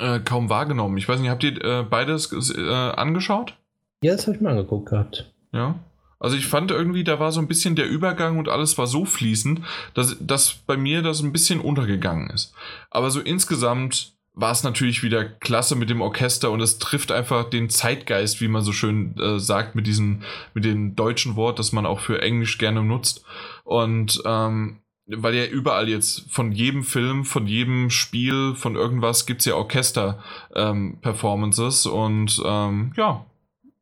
äh, 0.00 0.20
kaum 0.20 0.48
wahrgenommen. 0.48 0.98
Ich 0.98 1.08
weiß 1.08 1.20
nicht, 1.20 1.30
habt 1.30 1.44
ihr 1.44 1.62
äh, 1.64 1.82
beides 1.82 2.32
äh, 2.56 2.70
angeschaut? 2.70 3.56
Ja, 4.02 4.12
das 4.12 4.26
habe 4.26 4.36
ich 4.36 4.42
mal 4.42 4.50
angeguckt 4.50 4.90
gehabt. 4.90 5.32
Ja. 5.52 5.78
Also 6.20 6.36
ich 6.36 6.46
fand 6.46 6.72
irgendwie, 6.72 7.04
da 7.04 7.20
war 7.20 7.30
so 7.30 7.40
ein 7.40 7.46
bisschen 7.46 7.76
der 7.76 7.88
Übergang 7.88 8.38
und 8.38 8.48
alles 8.48 8.76
war 8.76 8.88
so 8.88 9.04
fließend, 9.04 9.60
dass, 9.94 10.16
dass 10.20 10.52
bei 10.52 10.76
mir 10.76 11.02
das 11.02 11.22
ein 11.22 11.32
bisschen 11.32 11.60
untergegangen 11.60 12.30
ist. 12.30 12.52
Aber 12.90 13.10
so 13.10 13.20
insgesamt 13.20 14.17
war 14.40 14.52
es 14.52 14.62
natürlich 14.62 15.02
wieder 15.02 15.24
klasse 15.24 15.74
mit 15.74 15.90
dem 15.90 16.00
Orchester 16.00 16.52
und 16.52 16.60
es 16.60 16.78
trifft 16.78 17.10
einfach 17.10 17.50
den 17.50 17.70
Zeitgeist, 17.70 18.40
wie 18.40 18.46
man 18.46 18.62
so 18.62 18.70
schön 18.70 19.18
äh, 19.18 19.40
sagt, 19.40 19.74
mit 19.74 19.88
diesem, 19.88 20.22
mit 20.54 20.64
dem 20.64 20.94
deutschen 20.94 21.34
Wort, 21.34 21.58
das 21.58 21.72
man 21.72 21.86
auch 21.86 21.98
für 21.98 22.22
Englisch 22.22 22.56
gerne 22.58 22.84
nutzt. 22.84 23.24
Und 23.64 24.22
ähm, 24.24 24.78
weil 25.06 25.34
ja 25.34 25.46
überall 25.46 25.88
jetzt 25.88 26.30
von 26.30 26.52
jedem 26.52 26.84
Film, 26.84 27.24
von 27.24 27.48
jedem 27.48 27.90
Spiel, 27.90 28.54
von 28.54 28.76
irgendwas 28.76 29.26
gibt 29.26 29.40
es 29.40 29.46
ja 29.46 29.56
Orchester-Performances 29.56 31.86
ähm, 31.86 31.92
und 31.92 32.40
ähm, 32.44 32.92
ja, 32.96 33.26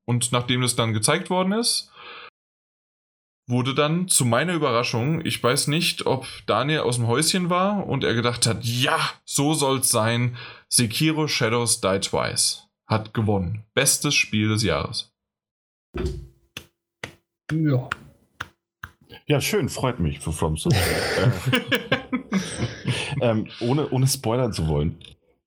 und 0.06 0.32
nachdem 0.32 0.62
das 0.62 0.76
dann 0.76 0.94
gezeigt 0.94 1.28
worden 1.28 1.52
ist, 1.52 1.90
wurde 3.46 3.74
dann 3.74 4.08
zu 4.08 4.24
meiner 4.24 4.54
Überraschung, 4.54 5.24
ich 5.24 5.42
weiß 5.42 5.68
nicht, 5.68 6.06
ob 6.06 6.26
Daniel 6.46 6.80
aus 6.80 6.96
dem 6.96 7.06
Häuschen 7.06 7.48
war 7.50 7.86
und 7.86 8.04
er 8.04 8.14
gedacht 8.14 8.46
hat, 8.46 8.64
ja, 8.64 8.98
so 9.24 9.54
soll's 9.54 9.88
sein. 9.88 10.36
Sekiro 10.68 11.28
Shadows 11.28 11.80
Die 11.80 12.00
Twice 12.00 12.68
hat 12.86 13.14
gewonnen. 13.14 13.64
Bestes 13.74 14.14
Spiel 14.14 14.48
des 14.48 14.62
Jahres. 14.62 15.12
Ja. 17.52 17.88
Ja, 19.26 19.40
schön, 19.40 19.68
freut 19.68 20.00
mich 20.00 20.20
für 20.20 20.32
From 20.32 20.56
Software. 20.56 21.32
ähm, 23.20 23.48
ohne, 23.60 23.88
ohne 23.90 24.06
spoilern 24.06 24.52
zu 24.52 24.68
wollen 24.68 24.98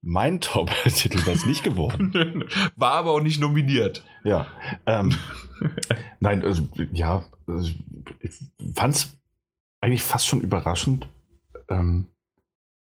mein 0.02 0.40
Top-Titel 0.40 1.20
wäre 1.26 1.36
es 1.36 1.46
nicht 1.46 1.64
geworden. 1.64 2.46
War 2.76 2.94
aber 2.94 3.12
auch 3.12 3.22
nicht 3.22 3.40
nominiert. 3.40 4.04
Ja. 4.24 4.48
Ähm, 4.86 5.16
nein, 6.20 6.44
also, 6.44 6.68
ja, 6.92 7.26
also, 7.48 7.72
ich 8.22 8.40
fand 8.76 8.96
es 8.96 9.18
eigentlich 9.82 10.04
fast 10.04 10.28
schon 10.28 10.42
überraschend, 10.42 11.08
ähm, 11.70 12.08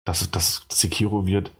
dass 0.06 0.30
das 0.31 0.65
Sekiro 0.72 1.26
wird. 1.26 1.52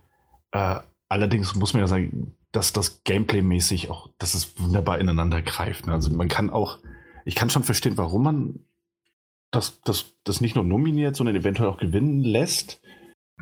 Äh, 0.52 0.80
allerdings 1.10 1.56
muss 1.56 1.74
man 1.74 1.82
ja 1.82 1.88
sagen, 1.88 2.36
dass 2.52 2.74
das 2.74 3.04
Gameplay-mäßig 3.04 3.90
auch, 3.90 4.10
dass 4.18 4.34
es 4.34 4.60
wunderbar 4.60 5.00
ineinander 5.00 5.42
greift. 5.42 5.86
Ne? 5.86 5.94
Also 5.94 6.12
man 6.12 6.30
kann 6.30 6.50
auch, 6.50 6.80
ich 7.26 7.36
kann 7.36 7.50
schon 7.50 7.64
verstehen, 7.64 7.98
warum 7.98 8.24
man 8.24 8.60
das, 9.52 9.82
das, 9.82 10.14
das 10.24 10.42
nicht 10.42 10.56
nur 10.56 10.64
nominiert, 10.64 11.16
sondern 11.16 11.36
eventuell 11.36 11.70
auch 11.70 11.78
gewinnen 11.78 12.22
lässt. 12.22 12.82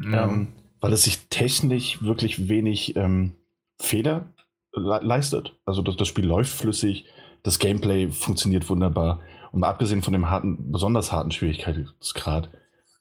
Ja. 0.01 0.25
Ähm, 0.25 0.53
weil 0.81 0.93
es 0.93 1.03
sich 1.03 1.27
technisch 1.29 2.03
wirklich 2.03 2.47
wenig 2.47 2.95
ähm, 2.95 3.33
Fehler 3.79 4.33
le 4.73 4.99
leistet. 5.01 5.55
Also 5.65 5.81
das, 5.81 5.95
das, 5.95 6.07
Spiel 6.07 6.25
läuft 6.25 6.51
flüssig, 6.51 7.05
das 7.45 7.59
Gameplay 7.59 8.09
funktioniert 8.09 8.67
wunderbar 8.69 9.21
und 9.51 9.63
abgesehen 9.63 10.01
von 10.01 10.13
dem 10.13 10.31
harten, 10.31 10.71
besonders 10.71 11.11
harten 11.11 11.31
Schwierigkeitsgrad 11.31 12.49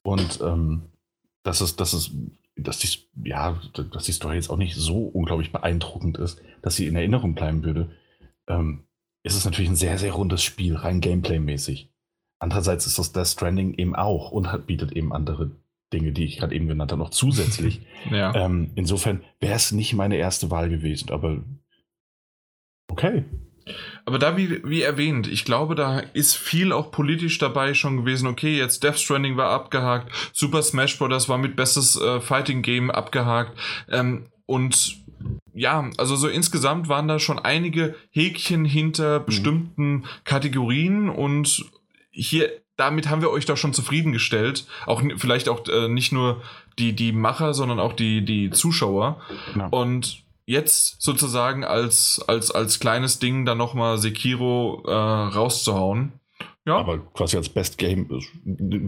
und 0.03 0.41
ähm, 0.43 0.83
das 1.43 1.63
ist, 1.63 1.81
das 1.81 1.95
ist, 1.95 2.13
dass 2.57 2.79
die, 2.79 2.89
ja, 3.25 3.59
dass 3.91 4.05
die 4.05 4.13
Story 4.13 4.37
jetzt 4.37 4.51
auch 4.51 4.59
nicht 4.59 4.77
so 4.77 5.07
unglaublich 5.07 5.51
beeindruckend 5.51 6.19
ist, 6.19 6.43
dass 6.61 6.77
sie 6.77 6.87
in 6.87 6.95
Erinnerung 6.95 7.35
bleiben 7.35 7.65
würde, 7.65 7.91
ähm, 8.47 8.85
ist 9.23 9.35
es 9.35 9.47
natürlich 9.47 9.71
ein 9.71 9.77
sehr, 9.77 9.97
sehr 9.97 10.13
rundes 10.13 10.43
Spiel, 10.43 10.77
rein 10.77 11.01
Gameplay-mäßig. 11.01 11.89
Andererseits 12.39 12.87
ist 12.87 12.99
das 12.99 13.13
Death 13.13 13.29
Stranding 13.29 13.75
eben 13.75 13.97
auch 13.97 14.31
und 14.31 14.53
hat, 14.53 14.67
bietet 14.67 14.93
eben 14.93 15.15
andere 15.15 15.53
Dinge, 15.91 16.13
die 16.13 16.25
ich 16.25 16.37
gerade 16.37 16.55
eben 16.55 16.69
genannt 16.69 16.93
habe, 16.93 17.03
noch 17.03 17.11
zusätzlich. 17.11 17.87
ja. 18.11 18.35
ähm, 18.35 18.73
insofern 18.75 19.23
wäre 19.41 19.55
es 19.55 19.73
nicht 19.73 19.95
meine 19.95 20.17
erste 20.17 20.51
Wahl 20.51 20.69
gewesen, 20.69 21.11
aber 21.11 21.43
okay. 22.89 23.25
Aber 24.05 24.19
da, 24.19 24.37
wie, 24.37 24.63
wie 24.65 24.83
erwähnt, 24.83 25.27
ich 25.27 25.45
glaube, 25.45 25.75
da 25.75 25.99
ist 25.99 26.37
viel 26.37 26.73
auch 26.73 26.91
politisch 26.91 27.39
dabei 27.39 27.75
schon 27.75 27.97
gewesen. 27.97 28.27
Okay, 28.27 28.59
jetzt 28.59 28.83
Death 28.83 28.99
Stranding 28.99 29.37
war 29.37 29.51
abgehakt, 29.51 30.13
Super 30.33 30.63
Smash 30.63 30.99
Bros. 30.99 31.29
war 31.29 31.39
mit 31.39 31.57
bestes 31.57 31.97
äh, 32.01 32.21
Fighting 32.21 32.63
Game 32.63 32.91
abgehakt. 32.91 33.59
Ähm, 33.91 34.27
und 34.47 34.99
ja, 35.55 35.89
also 35.97 36.17
so 36.17 36.29
insgesamt 36.29 36.89
waren 36.89 37.09
da 37.09 37.19
schon 37.19 37.39
einige 37.39 37.95
Häkchen 38.11 38.65
hinter 38.65 39.21
mhm. 39.21 39.25
bestimmten 39.25 40.05
Kategorien 40.25 41.09
und 41.09 41.65
hier 42.11 42.51
damit 42.77 43.09
haben 43.09 43.23
wir 43.23 43.31
euch 43.31 43.47
doch 43.47 43.57
schon 43.57 43.73
zufriedengestellt. 43.73 44.67
Auch 44.87 45.03
vielleicht 45.17 45.49
auch 45.49 45.67
äh, 45.69 45.89
nicht 45.89 46.13
nur 46.13 46.43
die, 46.79 46.93
die 46.93 47.13
Macher, 47.13 47.55
sondern 47.55 47.79
auch 47.79 47.93
die, 47.93 48.25
die 48.25 48.51
Zuschauer. 48.51 49.21
Ja. 49.57 49.69
Und 49.69 50.24
jetzt 50.47 51.01
sozusagen 51.01 51.65
als, 51.65 52.23
als, 52.27 52.51
als 52.51 52.81
kleines 52.81 53.19
Ding 53.19 53.45
dann 53.45 53.59
nochmal 53.59 53.99
Sekiro 53.99 54.83
äh, 54.87 54.93
rauszuhauen. 54.93 56.13
Ja. 56.67 56.77
Aber 56.77 56.99
quasi 56.99 57.37
als 57.37 57.51
Best 57.51 57.77
Game 57.77 58.09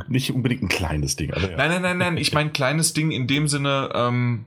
nicht 0.09 0.33
unbedingt 0.33 0.63
ein 0.63 0.69
kleines 0.69 1.17
Ding. 1.17 1.31
Ja. 1.31 1.57
Nein, 1.57 1.71
nein, 1.71 1.83
nein, 1.83 1.99
nein. 1.99 2.17
Ich 2.17 2.33
meine 2.33 2.51
kleines 2.51 2.95
Ding 2.95 3.11
in 3.11 3.27
dem 3.27 3.49
Sinne, 3.49 3.91
ähm, 3.95 4.47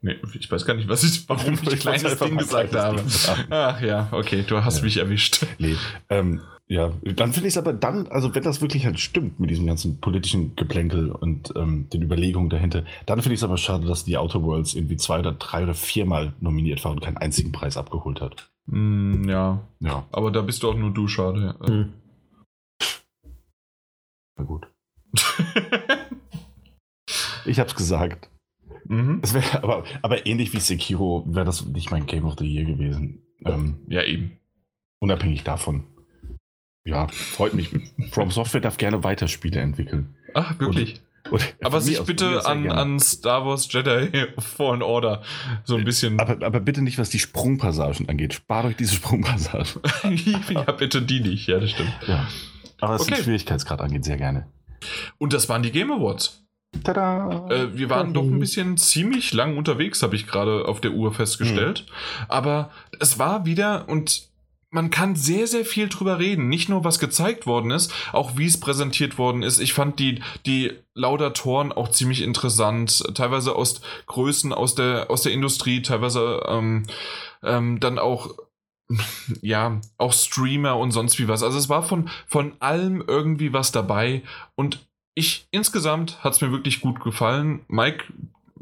Nee, 0.00 0.16
ich 0.38 0.48
weiß 0.48 0.64
gar 0.64 0.74
nicht, 0.74 0.88
was 0.88 1.02
ich, 1.02 1.28
warum 1.28 1.54
ich, 1.62 1.72
ich 1.72 1.80
kleines 1.80 2.18
Ding 2.18 2.36
gesagt 2.36 2.74
habe. 2.74 3.02
Ding 3.02 3.46
Ach 3.50 3.80
ja, 3.80 4.08
okay, 4.12 4.44
du 4.46 4.64
hast 4.64 4.78
ja. 4.78 4.84
mich 4.84 4.96
erwischt. 4.98 5.44
Nee, 5.58 5.74
ähm, 6.08 6.40
ja, 6.68 6.92
dann 7.02 7.32
finde 7.32 7.48
ich 7.48 7.54
es 7.54 7.58
aber 7.58 7.72
dann, 7.72 8.08
also 8.08 8.34
wenn 8.34 8.42
das 8.42 8.60
wirklich 8.60 8.84
halt 8.84 9.00
stimmt 9.00 9.40
mit 9.40 9.48
diesem 9.48 9.66
ganzen 9.66 10.00
politischen 10.00 10.54
Geplänkel 10.54 11.10
und 11.10 11.54
ähm, 11.56 11.88
den 11.90 12.02
Überlegungen 12.02 12.50
dahinter, 12.50 12.84
dann 13.06 13.22
finde 13.22 13.34
ich 13.34 13.40
es 13.40 13.44
aber 13.44 13.56
schade, 13.56 13.86
dass 13.86 14.04
die 14.04 14.18
Outer 14.18 14.42
Worlds 14.42 14.74
irgendwie 14.74 14.98
zwei 14.98 15.20
oder 15.20 15.32
drei 15.32 15.62
oder 15.62 15.72
viermal 15.72 16.34
nominiert 16.40 16.84
war 16.84 16.92
und 16.92 17.00
keinen 17.00 17.16
einzigen 17.16 17.52
Preis 17.52 17.78
abgeholt 17.78 18.20
hat. 18.20 18.50
Mm, 18.66 19.26
ja. 19.26 19.66
Ja. 19.80 20.06
Aber 20.12 20.30
da 20.30 20.42
bist 20.42 20.62
du 20.62 20.68
auch 20.68 20.76
nur 20.76 20.92
du, 20.92 21.08
schade. 21.08 21.54
Mhm. 21.66 21.94
Na 24.36 24.44
gut. 24.44 24.66
ich 27.46 27.58
hab's 27.58 27.76
gesagt. 27.76 28.28
Mhm. 28.84 29.22
Wär, 29.22 29.64
aber, 29.64 29.84
aber 30.02 30.26
ähnlich 30.26 30.52
wie 30.52 30.60
Sekiro 30.60 31.24
wäre 31.26 31.46
das 31.46 31.64
nicht 31.64 31.90
mein 31.90 32.04
Game 32.04 32.26
of 32.26 32.36
the 32.38 32.46
Year 32.46 32.66
gewesen. 32.66 33.22
Ähm, 33.42 33.78
ja, 33.88 34.02
eben. 34.02 34.38
Unabhängig 35.00 35.44
davon. 35.44 35.84
Ja, 36.88 37.06
freut 37.08 37.52
mich. 37.52 37.68
From 38.12 38.30
Software 38.30 38.62
darf 38.62 38.78
gerne 38.78 39.04
weiter 39.04 39.28
Spiele 39.28 39.60
entwickeln. 39.60 40.14
Ach, 40.32 40.58
wirklich? 40.58 41.02
Und, 41.30 41.32
und 41.32 41.54
aber 41.62 41.82
sich 41.82 42.00
bitte 42.00 42.46
an, 42.46 42.70
an 42.70 42.98
Star 42.98 43.44
Wars 43.44 43.70
Jedi 43.70 44.26
Fallen 44.38 44.80
Order 44.80 45.22
so 45.64 45.76
ein 45.76 45.84
bisschen. 45.84 46.18
Aber, 46.18 46.44
aber 46.46 46.60
bitte 46.60 46.80
nicht, 46.80 46.98
was 46.98 47.10
die 47.10 47.18
Sprungpassagen 47.18 48.08
angeht. 48.08 48.32
Spart 48.32 48.64
euch 48.64 48.76
diese 48.76 48.94
Sprungpassagen. 48.94 49.82
ja, 50.50 50.72
bitte 50.72 51.02
die 51.02 51.20
nicht. 51.20 51.46
Ja, 51.46 51.60
das 51.60 51.72
stimmt. 51.72 51.92
Ja. 52.06 52.26
Aber 52.80 52.94
was 52.94 53.02
okay. 53.02 53.16
den 53.16 53.24
Schwierigkeitsgrad 53.24 53.82
angeht, 53.82 54.06
sehr 54.06 54.16
gerne. 54.16 54.46
Und 55.18 55.34
das 55.34 55.50
waren 55.50 55.62
die 55.62 55.72
Game 55.72 55.92
Awards. 55.92 56.42
Tada! 56.84 57.48
Äh, 57.50 57.76
wir 57.76 57.90
waren 57.90 58.14
doch 58.14 58.22
ein 58.22 58.38
bisschen 58.38 58.78
ziemlich 58.78 59.34
lang 59.34 59.58
unterwegs, 59.58 60.02
habe 60.02 60.16
ich 60.16 60.26
gerade 60.26 60.66
auf 60.66 60.80
der 60.80 60.92
Uhr 60.92 61.12
festgestellt. 61.12 61.84
Mhm. 61.86 62.24
Aber 62.28 62.70
es 62.98 63.18
war 63.18 63.44
wieder, 63.44 63.88
und 63.88 64.28
man 64.70 64.90
kann 64.90 65.16
sehr, 65.16 65.46
sehr 65.46 65.64
viel 65.64 65.88
drüber 65.88 66.18
reden. 66.18 66.48
Nicht 66.48 66.68
nur, 66.68 66.84
was 66.84 66.98
gezeigt 66.98 67.46
worden 67.46 67.70
ist, 67.70 67.92
auch 68.12 68.36
wie 68.36 68.46
es 68.46 68.60
präsentiert 68.60 69.16
worden 69.16 69.42
ist. 69.42 69.60
Ich 69.60 69.72
fand 69.72 69.98
die, 69.98 70.20
die 70.44 70.72
Laudatoren 70.94 71.72
auch 71.72 71.90
ziemlich 71.90 72.22
interessant. 72.22 73.02
Teilweise 73.14 73.56
aus 73.56 73.80
Größen 74.06 74.52
aus 74.52 74.74
der, 74.74 75.10
aus 75.10 75.22
der 75.22 75.32
Industrie, 75.32 75.82
teilweise 75.82 76.42
ähm, 76.46 76.84
ähm, 77.42 77.80
dann 77.80 77.98
auch 77.98 78.34
ja, 79.42 79.80
auch 79.98 80.12
Streamer 80.12 80.76
und 80.76 80.92
sonst 80.92 81.18
wie 81.18 81.28
was. 81.28 81.42
Also 81.42 81.58
es 81.58 81.68
war 81.68 81.82
von, 81.82 82.08
von 82.26 82.52
allem 82.60 83.02
irgendwie 83.06 83.52
was 83.52 83.72
dabei 83.72 84.22
und 84.54 84.86
ich 85.14 85.48
insgesamt 85.50 86.22
hat 86.22 86.34
es 86.34 86.40
mir 86.40 86.52
wirklich 86.52 86.80
gut 86.80 87.00
gefallen. 87.00 87.64
Mike, 87.66 88.04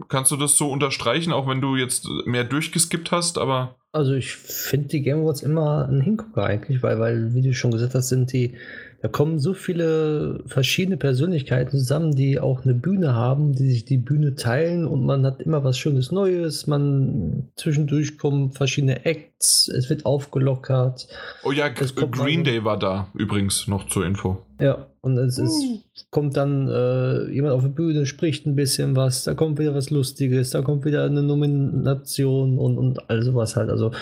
kannst 0.08 0.30
du 0.30 0.36
das 0.36 0.56
so 0.56 0.70
unterstreichen, 0.70 1.32
auch 1.32 1.46
wenn 1.46 1.60
du 1.60 1.76
jetzt 1.76 2.08
mehr 2.24 2.44
durchgeskippt 2.44 3.12
hast, 3.12 3.38
aber. 3.38 3.76
Also 3.96 4.14
ich 4.14 4.32
finde 4.32 4.88
die 4.88 5.02
Game 5.02 5.20
Awards 5.20 5.42
immer 5.42 5.88
ein 5.88 6.02
Hingucker 6.02 6.44
eigentlich, 6.44 6.82
weil, 6.82 6.98
weil, 7.00 7.34
wie 7.34 7.42
du 7.42 7.54
schon 7.54 7.70
gesagt 7.70 7.94
hast, 7.94 8.10
sind 8.10 8.32
die 8.32 8.54
da 9.02 9.08
kommen 9.08 9.38
so 9.38 9.54
viele 9.54 10.42
verschiedene 10.46 10.96
Persönlichkeiten 10.96 11.70
zusammen, 11.70 12.16
die 12.16 12.40
auch 12.40 12.64
eine 12.64 12.74
Bühne 12.74 13.14
haben, 13.14 13.54
die 13.54 13.70
sich 13.70 13.84
die 13.84 13.98
Bühne 13.98 14.34
teilen 14.34 14.86
und 14.86 15.04
man 15.04 15.24
hat 15.26 15.40
immer 15.42 15.62
was 15.64 15.78
Schönes 15.78 16.10
Neues. 16.10 16.66
Man 16.66 17.48
zwischendurch 17.56 18.18
kommen 18.18 18.52
verschiedene 18.52 19.04
Acts, 19.04 19.68
es 19.68 19.90
wird 19.90 20.06
aufgelockert. 20.06 21.08
Oh 21.44 21.52
ja, 21.52 21.68
Green 21.68 22.42
Day 22.42 22.64
war 22.64 22.78
da 22.78 23.08
übrigens 23.14 23.68
noch 23.68 23.86
zur 23.86 24.06
Info. 24.06 24.42
Ja, 24.60 24.86
und 25.06 25.18
es 25.18 25.38
ist, 25.38 25.52
uh. 25.52 25.78
kommt 26.10 26.36
dann 26.36 26.66
äh, 26.66 27.30
jemand 27.30 27.54
auf 27.54 27.62
die 27.62 27.68
Bühne, 27.68 28.06
spricht 28.06 28.44
ein 28.44 28.56
bisschen 28.56 28.96
was, 28.96 29.22
da 29.22 29.34
kommt 29.34 29.60
wieder 29.60 29.72
was 29.72 29.90
Lustiges, 29.90 30.50
da 30.50 30.62
kommt 30.62 30.84
wieder 30.84 31.04
eine 31.04 31.22
Nomination 31.22 32.58
und, 32.58 32.76
und 32.76 33.08
all 33.08 33.22
sowas 33.22 33.54
halt. 33.54 33.70
Also 33.70 33.92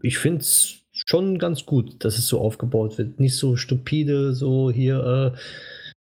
ich 0.00 0.18
finde 0.18 0.42
es 0.42 0.82
schon 0.92 1.40
ganz 1.40 1.66
gut, 1.66 2.04
dass 2.04 2.16
es 2.16 2.28
so 2.28 2.38
aufgebaut 2.38 2.96
wird. 2.96 3.18
Nicht 3.18 3.36
so 3.36 3.56
stupide, 3.56 4.34
so 4.34 4.70
hier, 4.70 5.34
äh, 5.34 5.38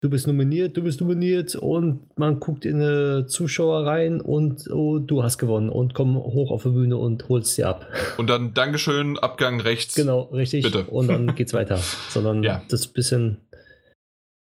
du 0.01 0.10
bist 0.10 0.27
nominiert, 0.27 0.77
du 0.77 0.82
bist 0.82 1.01
nominiert 1.01 1.55
und 1.55 2.01
man 2.19 2.40
guckt 2.40 2.64
in 2.64 2.82
eine 2.82 3.27
Zuschauer 3.27 3.86
rein 3.86 4.20
und 4.20 4.69
oh, 4.73 4.98
du 4.98 5.23
hast 5.23 5.39
gewonnen 5.39 5.69
und 5.69 5.94
komm 5.94 6.16
hoch 6.16 6.51
auf 6.51 6.64
die 6.64 6.70
Bühne 6.70 6.97
und 6.97 7.28
holst 7.28 7.55
sie 7.55 7.62
ab. 7.62 7.86
Und 8.19 8.28
dann 8.28 8.55
Dankeschön, 8.55 9.20
Abgang 9.20 9.60
rechts. 9.60 9.94
Genau, 9.94 10.23
richtig. 10.32 10.64
Bitte. 10.64 10.82
Und 10.86 11.06
dann 11.06 11.32
geht's 11.36 11.55
weiter. 11.55 11.78
Sondern 12.09 12.43
ja. 12.43 12.60
das 12.69 12.89
bisschen 12.89 13.36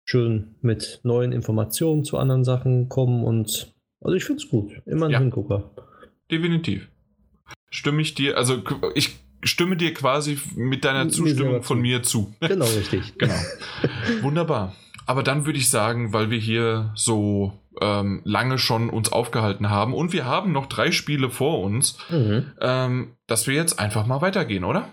schön 0.10 0.56
mit 0.62 1.02
neuen 1.04 1.32
Informationen 1.32 2.04
zu 2.04 2.18
anderen 2.18 2.44
Sachen 2.44 2.90
kommen 2.90 3.24
und 3.24 3.74
also 4.02 4.16
ich 4.16 4.24
finde 4.24 4.42
es 4.42 4.50
gut. 4.50 4.82
Immer 4.88 5.06
ein 5.06 5.12
ja. 5.12 5.20
Hingucker. 5.20 5.70
Definitiv. 6.32 6.90
Stimme 7.70 8.02
ich 8.02 8.16
dir, 8.16 8.36
also 8.36 8.64
ich 8.96 9.20
stimme 9.44 9.78
dir 9.78 9.94
quasi 9.94 10.40
mit 10.56 10.84
deiner 10.84 11.10
Zustimmung 11.10 11.62
von 11.62 11.80
mir 11.80 12.02
zu. 12.02 12.34
Genau, 12.40 12.66
richtig. 12.66 13.18
genau. 13.20 13.36
Wunderbar. 14.22 14.76
Aber 15.06 15.22
dann 15.22 15.46
würde 15.46 15.60
ich 15.60 15.70
sagen, 15.70 16.12
weil 16.12 16.32
wir 16.32 16.40
hier 16.40 16.92
so 16.96 17.54
ähm, 17.80 18.22
lange 18.24 18.58
schon 18.58 18.90
uns 18.90 19.12
aufgehalten 19.12 19.70
haben 19.70 19.94
und 19.94 20.12
wir 20.12 20.26
haben 20.26 20.52
noch 20.52 20.66
drei 20.66 20.92
Spiele 20.92 21.30
vor 21.30 21.62
uns, 21.62 22.00
mhm. 22.10 22.46
ähm, 22.60 23.16
dass 23.28 23.46
wir 23.46 23.54
jetzt 23.54 23.80
einfach 23.80 24.08
mal 24.08 24.22
weitergehen, 24.22 24.64
oder? 24.64 24.90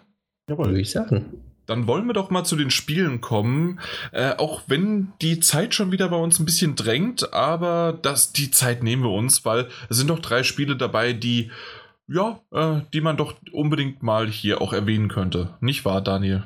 Jawohl. 0.49 0.67
Würde 0.67 0.81
ich 0.81 0.91
sagen. 0.91 1.43
Dann 1.67 1.87
wollen 1.87 2.07
wir 2.07 2.15
doch 2.15 2.31
mal 2.31 2.45
zu 2.45 2.57
den 2.57 2.71
Spielen 2.71 3.21
kommen, 3.21 3.81
äh, 4.13 4.35
auch 4.37 4.63
wenn 4.67 5.13
die 5.21 5.41
Zeit 5.41 5.75
schon 5.75 5.93
wieder 5.93 6.09
bei 6.09 6.17
uns 6.17 6.39
ein 6.39 6.45
bisschen 6.45 6.77
drängt, 6.77 7.33
aber 7.33 7.99
das, 8.01 8.33
die 8.33 8.51
Zeit 8.51 8.83
nehmen 8.83 9.03
wir 9.03 9.11
uns, 9.11 9.45
weil 9.45 9.69
es 9.89 9.97
sind 9.97 10.09
doch 10.09 10.21
drei 10.21 10.43
Spiele 10.43 10.77
dabei, 10.77 11.13
die 11.13 11.51
ja, 12.09 12.41
äh, 12.53 12.83
die 12.93 13.01
man 13.01 13.17
doch 13.17 13.35
unbedingt 13.53 14.03
mal 14.03 14.29
hier 14.29 14.61
auch 14.61 14.73
erwähnen 14.73 15.09
könnte. 15.09 15.57
Nicht 15.61 15.85
wahr, 15.85 16.01
Daniel? 16.01 16.45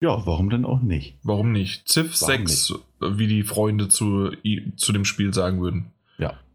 Ja, 0.00 0.26
warum 0.26 0.50
denn 0.50 0.64
auch 0.64 0.80
nicht? 0.80 1.16
Warum 1.22 1.52
nicht? 1.52 1.88
Civ 1.88 2.16
6, 2.16 2.70
nicht? 2.70 2.80
wie 3.18 3.28
die 3.28 3.44
Freunde 3.44 3.88
zu, 3.88 4.32
zu 4.76 4.92
dem 4.92 5.04
Spiel 5.04 5.32
sagen 5.32 5.60
würden. 5.60 5.92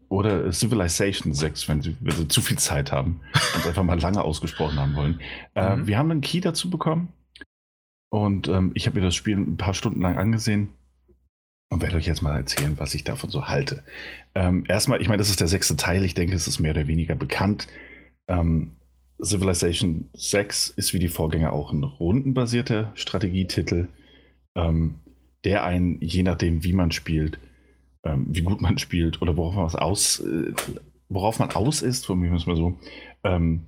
Oder 0.08 0.50
Civilization 0.52 1.34
6, 1.34 1.68
wenn 1.68 1.82
sie, 1.82 1.96
wenn 2.00 2.16
sie 2.16 2.28
zu 2.28 2.40
viel 2.40 2.58
Zeit 2.58 2.92
haben 2.92 3.20
und 3.54 3.66
einfach 3.66 3.82
mal 3.82 4.00
lange 4.00 4.22
ausgesprochen 4.22 4.78
haben 4.78 4.94
wollen. 4.94 5.20
Äh, 5.54 5.76
mhm. 5.76 5.86
Wir 5.86 5.98
haben 5.98 6.10
einen 6.10 6.20
Key 6.22 6.40
dazu 6.40 6.70
bekommen 6.70 7.12
und 8.10 8.48
ähm, 8.48 8.72
ich 8.74 8.86
habe 8.86 8.98
mir 8.98 9.04
das 9.04 9.14
Spiel 9.14 9.36
ein 9.36 9.58
paar 9.58 9.74
Stunden 9.74 10.00
lang 10.00 10.16
angesehen 10.16 10.70
und 11.70 11.82
werde 11.82 11.96
euch 11.96 12.06
jetzt 12.06 12.22
mal 12.22 12.36
erzählen, 12.36 12.78
was 12.78 12.94
ich 12.94 13.04
davon 13.04 13.30
so 13.30 13.48
halte. 13.48 13.84
Ähm, 14.34 14.64
erstmal, 14.66 15.02
ich 15.02 15.08
meine, 15.08 15.18
das 15.18 15.30
ist 15.30 15.40
der 15.40 15.48
sechste 15.48 15.76
Teil. 15.76 16.04
Ich 16.04 16.14
denke, 16.14 16.34
es 16.34 16.48
ist 16.48 16.58
mehr 16.58 16.70
oder 16.70 16.86
weniger 16.86 17.14
bekannt. 17.14 17.68
Ähm, 18.28 18.76
Civilization 19.22 20.08
6 20.14 20.70
ist 20.70 20.94
wie 20.94 20.98
die 20.98 21.08
Vorgänger 21.08 21.52
auch 21.52 21.72
ein 21.72 21.82
rundenbasierter 21.82 22.92
Strategietitel, 22.94 23.88
ähm, 24.54 24.96
der 25.44 25.64
einen, 25.64 26.00
je 26.00 26.22
nachdem, 26.22 26.64
wie 26.64 26.72
man 26.72 26.92
spielt, 26.92 27.38
ähm, 28.04 28.26
wie 28.28 28.42
gut 28.42 28.60
man 28.60 28.78
spielt 28.78 29.20
oder 29.22 29.36
worauf 29.36 29.54
man 29.54 29.64
was 29.64 29.74
aus, 29.74 30.20
äh, 30.20 30.52
worauf 31.08 31.38
man 31.38 31.50
aus 31.50 31.82
ist, 31.82 32.06
von 32.06 32.18
mir 32.18 32.30
mal 32.30 32.56
so, 32.56 32.78
ähm, 33.24 33.66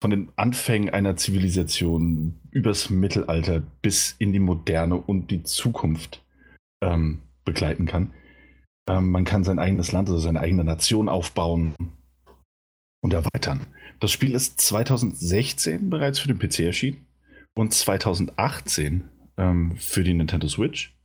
von 0.00 0.10
den 0.10 0.28
Anfängen 0.36 0.90
einer 0.90 1.16
Zivilisation 1.16 2.38
übers 2.50 2.88
Mittelalter 2.88 3.62
bis 3.82 4.14
in 4.18 4.32
die 4.32 4.38
Moderne 4.38 4.96
und 4.96 5.30
die 5.30 5.42
Zukunft 5.42 6.22
ähm, 6.82 7.22
begleiten 7.44 7.86
kann. 7.86 8.12
Ähm, 8.88 9.10
man 9.10 9.24
kann 9.24 9.44
sein 9.44 9.58
eigenes 9.58 9.92
Land, 9.92 10.08
also 10.08 10.20
seine 10.20 10.40
eigene 10.40 10.64
Nation 10.64 11.08
aufbauen 11.08 11.74
und 13.00 13.12
erweitern. 13.12 13.66
Das 14.00 14.12
Spiel 14.12 14.32
ist 14.32 14.60
2016 14.60 15.90
bereits 15.90 16.20
für 16.20 16.28
den 16.28 16.38
PC 16.38 16.60
erschienen 16.60 17.06
und 17.54 17.74
2018 17.74 19.08
ähm, 19.36 19.76
für 19.76 20.04
die 20.04 20.14
Nintendo 20.14 20.46
Switch 20.48 20.96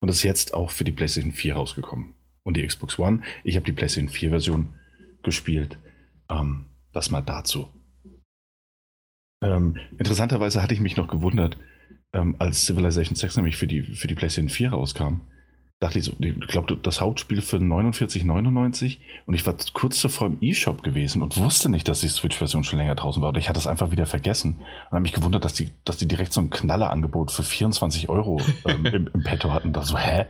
und 0.00 0.08
ist 0.08 0.22
jetzt 0.22 0.54
auch 0.54 0.70
für 0.70 0.84
die 0.84 0.92
PlayStation 0.92 1.32
4 1.32 1.54
rausgekommen 1.54 2.14
und 2.42 2.56
die 2.56 2.66
Xbox 2.66 2.98
One. 2.98 3.22
Ich 3.44 3.56
habe 3.56 3.66
die 3.66 3.72
PlayStation 3.72 4.08
4 4.08 4.30
Version 4.30 4.74
gespielt. 5.22 5.78
Ähm, 6.28 6.66
das 6.92 7.10
mal 7.10 7.20
dazu. 7.20 7.68
Ähm, 9.42 9.76
interessanterweise 9.98 10.62
hatte 10.62 10.74
ich 10.74 10.80
mich 10.80 10.96
noch 10.96 11.08
gewundert, 11.08 11.56
ähm, 12.12 12.36
als 12.38 12.66
Civilization 12.66 13.14
6 13.14 13.36
nämlich 13.36 13.56
für 13.56 13.66
die, 13.66 13.82
für 13.82 14.08
die 14.08 14.14
PlayStation 14.14 14.48
4 14.48 14.70
rauskam, 14.70 15.20
dachte 15.80 15.98
ich 15.98 16.04
so, 16.04 16.12
ich 16.18 16.38
glaube, 16.46 16.76
das 16.76 17.00
Hauptspiel 17.00 17.40
für 17.40 17.56
49,99 17.56 18.98
und 19.24 19.34
ich 19.34 19.46
war 19.46 19.54
kurz 19.72 19.98
zuvor 19.98 20.26
im 20.26 20.36
E-Shop 20.42 20.82
gewesen 20.82 21.22
und 21.22 21.38
wusste 21.38 21.70
nicht, 21.70 21.88
dass 21.88 22.00
die 22.00 22.08
Switch-Version 22.08 22.64
schon 22.64 22.78
länger 22.78 22.94
draußen 22.94 23.22
war 23.22 23.30
oder 23.30 23.40
ich 23.40 23.48
hatte 23.48 23.58
es 23.58 23.66
einfach 23.66 23.90
wieder 23.90 24.04
vergessen 24.04 24.56
und 24.58 24.92
habe 24.92 25.00
mich 25.00 25.14
gewundert, 25.14 25.44
dass 25.46 25.54
die, 25.54 25.70
dass 25.84 25.96
die 25.96 26.06
direkt 26.06 26.34
so 26.34 26.42
ein 26.42 26.50
Knallerangebot 26.50 27.30
für 27.30 27.42
24 27.42 28.10
Euro 28.10 28.42
ähm, 28.66 28.84
im, 28.84 29.10
im 29.12 29.22
Petto 29.22 29.52
hatten. 29.52 29.72
Da 29.72 29.82
so, 29.82 29.98
hä? 29.98 30.26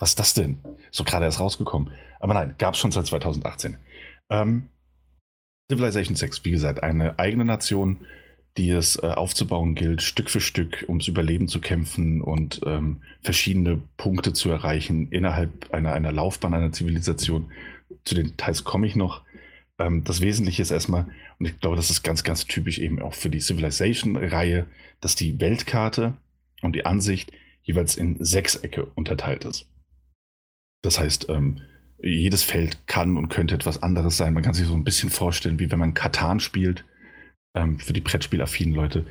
Was 0.00 0.10
ist 0.10 0.18
das 0.18 0.34
denn? 0.34 0.58
So 0.90 1.04
gerade 1.04 1.24
erst 1.24 1.40
rausgekommen. 1.40 1.92
Aber 2.18 2.34
nein, 2.34 2.56
gab 2.58 2.74
es 2.74 2.80
schon 2.80 2.90
seit 2.90 3.06
2018. 3.06 3.76
Ähm, 4.30 4.68
Civilization 5.70 6.16
6, 6.16 6.44
wie 6.44 6.50
gesagt, 6.50 6.82
eine 6.82 7.18
eigene 7.18 7.44
Nation, 7.44 7.98
die 8.56 8.70
es 8.70 8.96
äh, 8.96 9.06
aufzubauen 9.06 9.74
gilt, 9.74 10.02
Stück 10.02 10.30
für 10.30 10.40
Stück 10.40 10.84
ums 10.88 11.06
Überleben 11.06 11.48
zu 11.48 11.60
kämpfen 11.60 12.20
und 12.20 12.60
ähm, 12.66 13.02
verschiedene 13.20 13.80
Punkte 13.96 14.32
zu 14.32 14.50
erreichen 14.50 15.08
innerhalb 15.10 15.72
einer, 15.72 15.92
einer 15.92 16.12
Laufbahn 16.12 16.54
einer 16.54 16.72
Zivilisation. 16.72 17.52
Zu 18.04 18.14
den 18.14 18.28
Details 18.28 18.64
komme 18.64 18.86
ich 18.86 18.96
noch. 18.96 19.22
Ähm, 19.78 20.02
das 20.02 20.20
Wesentliche 20.20 20.62
ist 20.62 20.72
erstmal, 20.72 21.06
und 21.38 21.46
ich 21.46 21.60
glaube, 21.60 21.76
das 21.76 21.90
ist 21.90 22.02
ganz, 22.02 22.24
ganz 22.24 22.46
typisch 22.46 22.78
eben 22.78 23.00
auch 23.00 23.14
für 23.14 23.30
die 23.30 23.40
Civilization-Reihe, 23.40 24.66
dass 25.00 25.14
die 25.14 25.40
Weltkarte 25.40 26.14
und 26.62 26.74
die 26.74 26.84
Ansicht 26.84 27.30
jeweils 27.62 27.96
in 27.96 28.16
Sechsecke 28.18 28.86
unterteilt 28.94 29.44
ist. 29.44 29.68
Das 30.82 30.98
heißt, 30.98 31.28
ähm, 31.28 31.60
jedes 32.02 32.42
Feld 32.42 32.86
kann 32.86 33.16
und 33.16 33.28
könnte 33.28 33.54
etwas 33.54 33.82
anderes 33.82 34.16
sein. 34.16 34.34
Man 34.34 34.42
kann 34.42 34.54
sich 34.54 34.66
so 34.66 34.74
ein 34.74 34.84
bisschen 34.84 35.10
vorstellen, 35.10 35.58
wie 35.58 35.70
wenn 35.70 35.78
man 35.78 35.94
Katan 35.94 36.40
spielt 36.40 36.84
ähm, 37.58 37.78
für 37.78 37.92
die 37.92 38.00
Brettspielaffinen 38.00 38.74
Leute. 38.74 39.04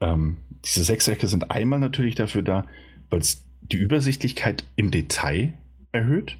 Ähm, 0.00 0.36
diese 0.64 0.84
Sechsecke 0.84 1.26
sind 1.26 1.50
einmal 1.50 1.78
natürlich 1.78 2.14
dafür 2.14 2.42
da, 2.42 2.66
weil 3.10 3.20
es 3.20 3.44
die 3.62 3.76
Übersichtlichkeit 3.76 4.64
im 4.76 4.90
Detail 4.90 5.54
erhöht. 5.92 6.36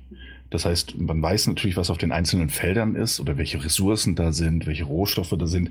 Das 0.50 0.64
heißt, 0.64 0.98
man 0.98 1.20
weiß 1.20 1.48
natürlich, 1.48 1.76
was 1.76 1.90
auf 1.90 1.98
den 1.98 2.12
einzelnen 2.12 2.50
Feldern 2.50 2.94
ist 2.94 3.18
oder 3.18 3.36
welche 3.36 3.64
Ressourcen 3.64 4.14
da 4.14 4.32
sind, 4.32 4.66
welche 4.66 4.84
Rohstoffe 4.84 5.34
da 5.36 5.46
sind. 5.46 5.70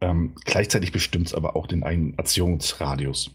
Ähm, 0.00 0.32
gleichzeitig 0.44 0.92
bestimmt 0.92 1.28
es 1.28 1.34
aber 1.34 1.56
auch 1.56 1.66
den 1.66 1.82
Aktionsradius. 1.82 3.34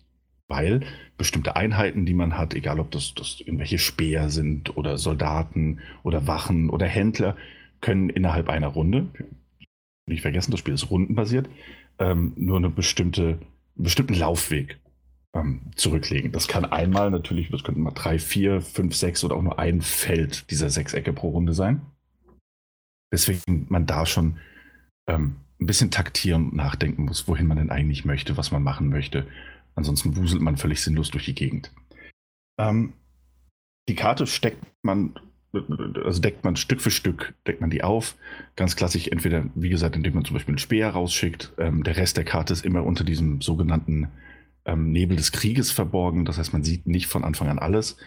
Weil 0.50 0.82
bestimmte 1.18 1.58
Einheiten, 1.58 2.06
die 2.06 2.14
man 2.14 2.38
hat, 2.38 2.54
egal 2.54 2.80
ob 2.80 2.92
das, 2.92 3.14
das 3.16 3.42
irgendwelche 3.42 3.80
Speer 3.80 4.30
sind 4.30 4.78
oder 4.78 4.98
Soldaten 4.98 5.80
oder 6.04 6.26
Wachen 6.26 6.70
oder 6.70 6.86
Händler, 6.86 7.36
können 7.82 8.10
innerhalb 8.10 8.48
einer 8.48 8.68
Runde, 8.68 9.08
nicht 10.08 10.22
vergessen, 10.22 10.52
das 10.52 10.62
Spiel 10.62 10.74
ist 10.74 10.90
rundenbasiert, 10.90 11.50
ähm, 12.00 12.34
nur 12.36 12.58
eine 12.58 12.70
bestimmte, 12.70 13.40
einen 13.76 13.84
bestimmten 13.84 14.14
Laufweg 14.14 14.80
ähm, 15.34 15.62
zurücklegen. 15.76 16.32
Das 16.32 16.48
kann 16.48 16.66
einmal 16.66 17.12
natürlich, 17.12 17.50
das 17.50 17.64
könnten 17.64 17.82
mal 17.82 17.92
drei, 17.92 18.20
vier, 18.20 18.62
fünf, 18.62 18.96
sechs 18.96 19.24
oder 19.24 19.36
auch 19.36 19.42
nur 19.42 19.60
ein 19.60 19.82
Feld 19.82 20.50
dieser 20.52 20.70
Sechsecke 20.70 21.14
pro 21.14 21.30
Runde 21.30 21.54
sein. 21.54 21.82
Deswegen 23.12 23.68
man 23.70 23.86
da 23.86 24.06
schon 24.06 24.38
ähm, 25.08 25.38
ein 25.60 25.66
bisschen 25.66 25.92
taktieren 25.92 26.50
und 26.50 26.56
nachdenken 26.56 27.06
muss, 27.06 27.28
wohin 27.28 27.48
man 27.48 27.58
denn 27.58 27.72
eigentlich 27.72 28.06
möchte, 28.06 28.38
was 28.38 28.52
man 28.52 28.64
machen 28.64 28.90
möchte. 28.90 29.28
Ansonsten 29.76 30.16
wuselt 30.16 30.42
man 30.42 30.58
völlig 30.58 30.82
sinnlos 30.82 31.10
durch 31.10 31.26
die 31.26 31.36
Gegend. 31.36 31.72
Ähm, 32.60 32.94
die 33.88 33.96
Karte 33.96 34.28
steckt 34.28 34.66
man, 34.82 35.18
also 35.54 36.22
deckt 36.22 36.44
man 36.44 36.56
Stück 36.56 36.82
für 36.82 36.92
Stück, 36.92 37.34
deckt 37.46 37.62
man 37.62 37.70
die 37.70 37.84
auf. 37.84 38.16
Ganz 38.56 38.76
klassisch, 38.76 39.08
entweder, 39.08 39.46
wie 39.56 39.70
gesagt, 39.70 39.96
indem 39.96 40.14
man 40.14 40.26
zum 40.26 40.36
Beispiel 40.36 40.54
einen 40.54 40.60
Speer 40.60 40.90
rausschickt. 40.90 41.54
Ähm, 41.58 41.84
der 41.84 41.98
Rest 41.98 42.18
der 42.18 42.26
Karte 42.26 42.54
ist 42.54 42.66
immer 42.66 42.84
unter 42.84 43.04
diesem 43.04 43.42
sogenannten 43.42 44.10
ähm, 44.66 44.92
Nebel 44.92 45.18
des 45.18 45.32
Krieges 45.32 45.72
verborgen. 45.72 46.26
Das 46.26 46.38
heißt, 46.38 46.54
man 46.54 46.64
sieht 46.64 46.86
nicht 46.86 47.08
von 47.08 47.24
Anfang 47.24 47.48
an 47.48 47.60
alles, 47.60 47.98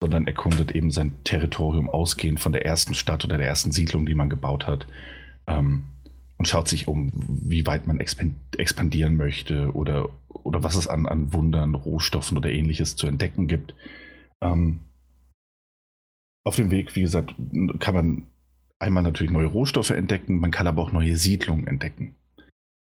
sondern 0.00 0.26
erkundet 0.26 0.72
eben 0.72 0.90
sein 0.90 1.12
Territorium 1.24 1.88
ausgehend 1.88 2.40
von 2.40 2.52
der 2.52 2.66
ersten 2.66 2.94
Stadt 2.94 3.24
oder 3.24 3.38
der 3.38 3.46
ersten 3.46 3.72
Siedlung, 3.72 4.04
die 4.04 4.14
man 4.14 4.28
gebaut 4.28 4.66
hat. 4.66 4.86
Ähm, 5.46 5.84
und 6.36 6.46
schaut 6.46 6.68
sich 6.68 6.86
um, 6.86 7.10
wie 7.14 7.66
weit 7.66 7.88
man 7.88 7.98
expandieren 7.98 9.16
möchte 9.16 9.72
oder, 9.72 10.08
oder 10.28 10.62
was 10.62 10.76
es 10.76 10.86
an, 10.86 11.06
an 11.06 11.32
Wundern, 11.32 11.74
Rohstoffen 11.74 12.38
oder 12.38 12.50
ähnliches 12.50 12.94
zu 12.94 13.08
entdecken 13.08 13.48
gibt. 13.48 13.74
Ähm, 14.40 14.80
auf 16.44 16.56
dem 16.56 16.70
Weg, 16.70 16.96
wie 16.96 17.02
gesagt, 17.02 17.34
kann 17.80 17.94
man 17.94 18.26
einmal 18.78 19.02
natürlich 19.02 19.32
neue 19.32 19.46
Rohstoffe 19.46 19.90
entdecken, 19.90 20.38
man 20.38 20.50
kann 20.50 20.66
aber 20.66 20.82
auch 20.82 20.92
neue 20.92 21.16
Siedlungen 21.16 21.66
entdecken. 21.66 22.14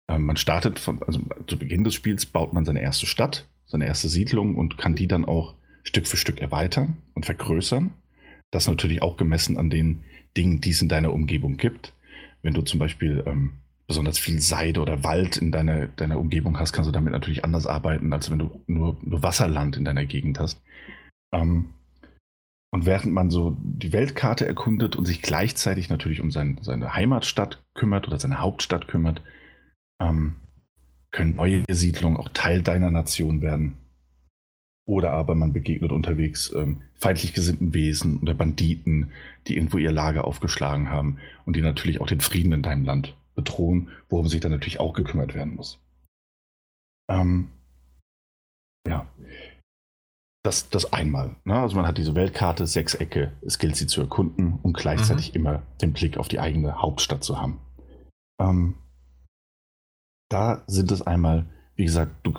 Ähm, 0.09 0.25
man 0.25 0.37
startet 0.37 0.79
von, 0.79 1.03
also 1.03 1.21
zu 1.47 1.59
Beginn 1.59 1.85
des 1.85 1.95
Spiels 1.95 2.27
baut 2.27 2.53
man 2.53 2.65
seine 2.65 2.83
erste 2.83 3.07
Stadt, 3.07 3.49
seine 3.67 3.87
erste 3.87 4.09
Siedlung 4.09 4.57
und 4.57 4.79
kann 4.79 4.95
die 4.95 5.09
dann 5.09 5.25
auch 5.25 5.55
Stück 5.83 6.07
für 6.07 6.17
Stück 6.17 6.41
erweitern 6.41 6.97
und 7.15 7.27
vergrößern. 7.27 7.93
Das 8.51 8.67
natürlich 8.67 9.03
auch 9.03 9.17
gemessen 9.17 9.57
an 9.57 9.71
den 9.71 10.03
Dingen, 10.37 10.61
die 10.61 10.71
es 10.71 10.83
in 10.83 10.89
deiner 10.89 11.13
Umgebung 11.13 11.57
gibt. 11.57 11.93
Wenn 12.43 12.55
du 12.55 12.63
zum 12.63 12.79
Beispiel 12.79 13.23
ähm, 13.27 13.53
besonders 13.87 14.19
viel 14.19 14.41
Seide 14.41 14.81
oder 14.81 15.05
Wald 15.05 15.37
in 15.37 15.53
deiner, 15.53 15.89
deiner 15.89 16.19
Umgebung 16.19 16.59
hast, 16.59 16.73
kannst 16.73 16.89
du 16.89 16.93
damit 16.93 17.13
natürlich 17.13 17.45
anders 17.45 17.67
arbeiten, 17.67 18.13
als 18.13 18.31
wenn 18.31 18.39
du 18.39 18.61
nur, 18.67 18.97
nur 19.03 19.23
Wasserland 19.23 19.77
in 19.77 19.85
deiner 19.85 20.07
Gegend 20.07 20.39
hast. 20.39 20.61
Ähm, 21.33 21.71
und 22.71 22.87
während 22.87 23.13
man 23.13 23.31
so 23.31 23.57
die 23.61 23.93
Weltkarte 23.93 24.47
erkundet 24.47 24.97
und 24.97 25.05
sich 25.05 25.23
gleichzeitig 25.23 25.89
natürlich 25.89 26.21
um 26.21 26.31
sein, 26.31 26.59
seine 26.63 26.95
Heimatstadt 26.95 27.63
kümmert 27.75 28.07
oder 28.07 28.19
seine 28.19 28.41
Hauptstadt 28.41 28.87
kümmert, 28.87 29.23
ähm, 30.01 30.37
können 31.11 31.37
neue 31.37 31.65
Siedlungen 31.69 32.17
auch 32.17 32.29
Teil 32.29 32.63
deiner 32.63 32.91
Nation 32.91 33.43
werden. 33.43 33.77
Oder 34.87 35.13
aber 35.13 35.35
man 35.35 35.53
begegnet 35.53 35.93
unterwegs 35.93 36.53
ähm, 36.55 36.83
feindlich 36.95 37.35
gesinnten 37.35 37.75
Wesen 37.75 38.19
oder 38.21 38.35
Banditen, 38.35 39.13
die 39.47 39.57
irgendwo 39.57 39.79
ihr 39.79 39.93
Lager 39.93 40.25
aufgeschlagen 40.25 40.91
haben 40.91 41.19
und 41.45 41.57
die 41.57 41.63
natürlich 41.63 42.01
auch 42.01 42.07
den 42.07 42.21
Frieden 42.21 42.53
in 42.53 42.63
deinem 42.63 42.85
Land 42.85 43.17
bedrohen, 43.35 43.89
worum 44.09 44.29
sich 44.29 44.41
dann 44.41 44.53
natürlich 44.53 44.81
auch 44.81 44.93
gekümmert 44.93 45.35
werden 45.35 45.55
muss. 45.55 45.79
Ähm, 47.09 47.49
ja, 48.87 49.07
das, 50.43 50.71
das 50.71 50.93
einmal. 50.93 51.37
Ne? 51.45 51.55
Also 51.55 51.77
man 51.77 51.87
hat 51.87 51.99
diese 51.99 52.15
Weltkarte, 52.15 52.67
Sechsecke, 52.67 53.33
es 53.45 53.59
gilt 53.59 53.77
sie 53.77 53.87
zu 53.87 54.01
erkunden 54.01 54.59
und 54.63 54.77
gleichzeitig 54.77 55.31
mhm. 55.31 55.37
immer 55.37 55.63
den 55.83 55.93
Blick 55.93 56.17
auf 56.17 56.29
die 56.29 56.41
eigene 56.41 56.81
Hauptstadt 56.81 57.23
zu 57.23 57.41
haben. 57.41 57.61
Ähm, 58.41 58.75
da 60.31 60.63
sind 60.67 60.93
es 60.93 61.03
einmal 61.03 61.47
wie 61.81 61.87
gesagt, 61.87 62.13
du, 62.25 62.35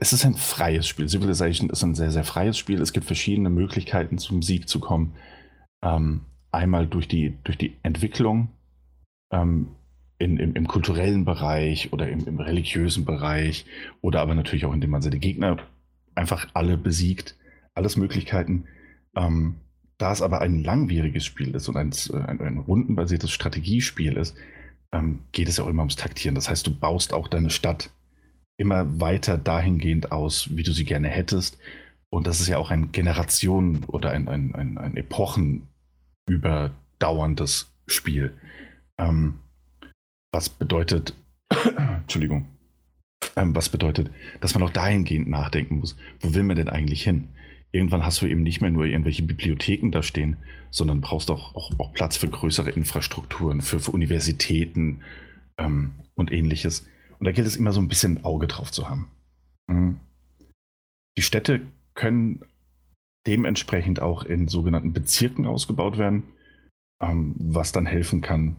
es 0.00 0.12
ist 0.12 0.26
ein 0.26 0.34
freies 0.34 0.88
Spiel. 0.88 1.08
Civilization 1.08 1.70
ist 1.70 1.84
ein 1.84 1.94
sehr, 1.94 2.10
sehr 2.10 2.24
freies 2.24 2.58
Spiel. 2.58 2.82
Es 2.82 2.92
gibt 2.92 3.06
verschiedene 3.06 3.48
Möglichkeiten, 3.48 4.18
zum 4.18 4.42
Sieg 4.42 4.68
zu 4.68 4.80
kommen. 4.80 5.14
Ähm, 5.80 6.22
einmal 6.50 6.88
durch 6.88 7.06
die, 7.06 7.38
durch 7.44 7.56
die 7.56 7.76
Entwicklung 7.84 8.48
ähm, 9.32 9.68
in, 10.18 10.38
im, 10.38 10.56
im, 10.56 10.66
kulturellen 10.66 11.24
Bereich 11.24 11.92
oder 11.92 12.08
im, 12.08 12.26
im, 12.26 12.40
religiösen 12.40 13.04
Bereich 13.04 13.64
oder 14.00 14.22
aber 14.22 14.34
natürlich 14.34 14.66
auch, 14.66 14.74
indem 14.74 14.90
man 14.90 15.02
seine 15.02 15.20
Gegner 15.20 15.58
einfach 16.16 16.48
alle 16.54 16.76
besiegt. 16.76 17.36
Alles 17.74 17.96
Möglichkeiten. 17.96 18.64
Ähm, 19.16 19.56
da 19.98 20.12
es 20.12 20.22
aber 20.22 20.40
ein 20.40 20.62
langwieriges 20.62 21.24
Spiel 21.24 21.54
ist 21.54 21.68
und 21.68 21.76
ein, 21.76 21.92
ein, 22.26 22.40
ein 22.40 22.58
rundenbasiertes 22.58 23.30
Strategiespiel 23.30 24.16
ist, 24.16 24.36
ähm, 24.92 25.20
geht 25.32 25.48
es 25.48 25.58
ja 25.58 25.64
auch 25.64 25.68
immer 25.68 25.82
ums 25.82 25.96
Taktieren. 25.96 26.34
Das 26.34 26.48
heißt, 26.48 26.66
du 26.66 26.74
baust 26.74 27.12
auch 27.12 27.28
deine 27.28 27.50
Stadt 27.50 27.90
immer 28.56 29.00
weiter 29.00 29.38
dahingehend 29.38 30.12
aus, 30.12 30.56
wie 30.56 30.62
du 30.62 30.72
sie 30.72 30.84
gerne 30.84 31.08
hättest. 31.08 31.58
Und 32.10 32.26
das 32.26 32.40
ist 32.40 32.48
ja 32.48 32.58
auch 32.58 32.70
ein 32.70 32.92
Generationen- 32.92 33.84
oder 33.84 34.10
ein, 34.10 34.28
ein, 34.28 34.54
ein, 34.54 34.78
ein 34.78 34.96
epochenüberdauerndes 34.96 37.72
Spiel. 37.86 38.34
Ähm, 38.98 39.40
was 40.32 40.48
bedeutet, 40.48 41.14
Entschuldigung, 41.76 42.46
ähm, 43.36 43.54
was 43.54 43.68
bedeutet, 43.68 44.10
dass 44.40 44.54
man 44.54 44.62
auch 44.62 44.70
dahingehend 44.70 45.28
nachdenken 45.28 45.78
muss, 45.78 45.96
wo 46.20 46.34
will 46.34 46.42
man 46.42 46.56
denn 46.56 46.68
eigentlich 46.68 47.02
hin? 47.02 47.28
Irgendwann 47.72 48.04
hast 48.04 48.20
du 48.20 48.26
eben 48.26 48.42
nicht 48.42 48.60
mehr 48.60 48.70
nur 48.70 48.84
irgendwelche 48.84 49.22
Bibliotheken 49.22 49.90
da 49.90 50.02
stehen, 50.02 50.36
sondern 50.70 51.00
brauchst 51.00 51.30
auch, 51.30 51.54
auch, 51.54 51.70
auch 51.78 51.92
Platz 51.92 52.16
für 52.16 52.28
größere 52.28 52.70
Infrastrukturen, 52.70 53.60
für, 53.60 53.78
für 53.78 53.92
Universitäten 53.92 55.02
ähm, 55.56 55.92
und 56.14 56.32
ähnliches. 56.32 56.86
Und 57.18 57.26
da 57.26 57.32
gilt 57.32 57.46
es 57.46 57.56
immer 57.56 57.72
so 57.72 57.80
ein 57.80 57.88
bisschen 57.88 58.24
Auge 58.24 58.48
drauf 58.48 58.72
zu 58.72 58.88
haben. 58.88 59.08
Mhm. 59.68 60.00
Die 61.16 61.22
Städte 61.22 61.60
können 61.94 62.40
dementsprechend 63.26 64.00
auch 64.00 64.24
in 64.24 64.48
sogenannten 64.48 64.92
Bezirken 64.92 65.46
ausgebaut 65.46 65.98
werden, 65.98 66.24
ähm, 67.00 67.34
was 67.38 67.72
dann 67.72 67.86
helfen 67.86 68.20
kann, 68.20 68.56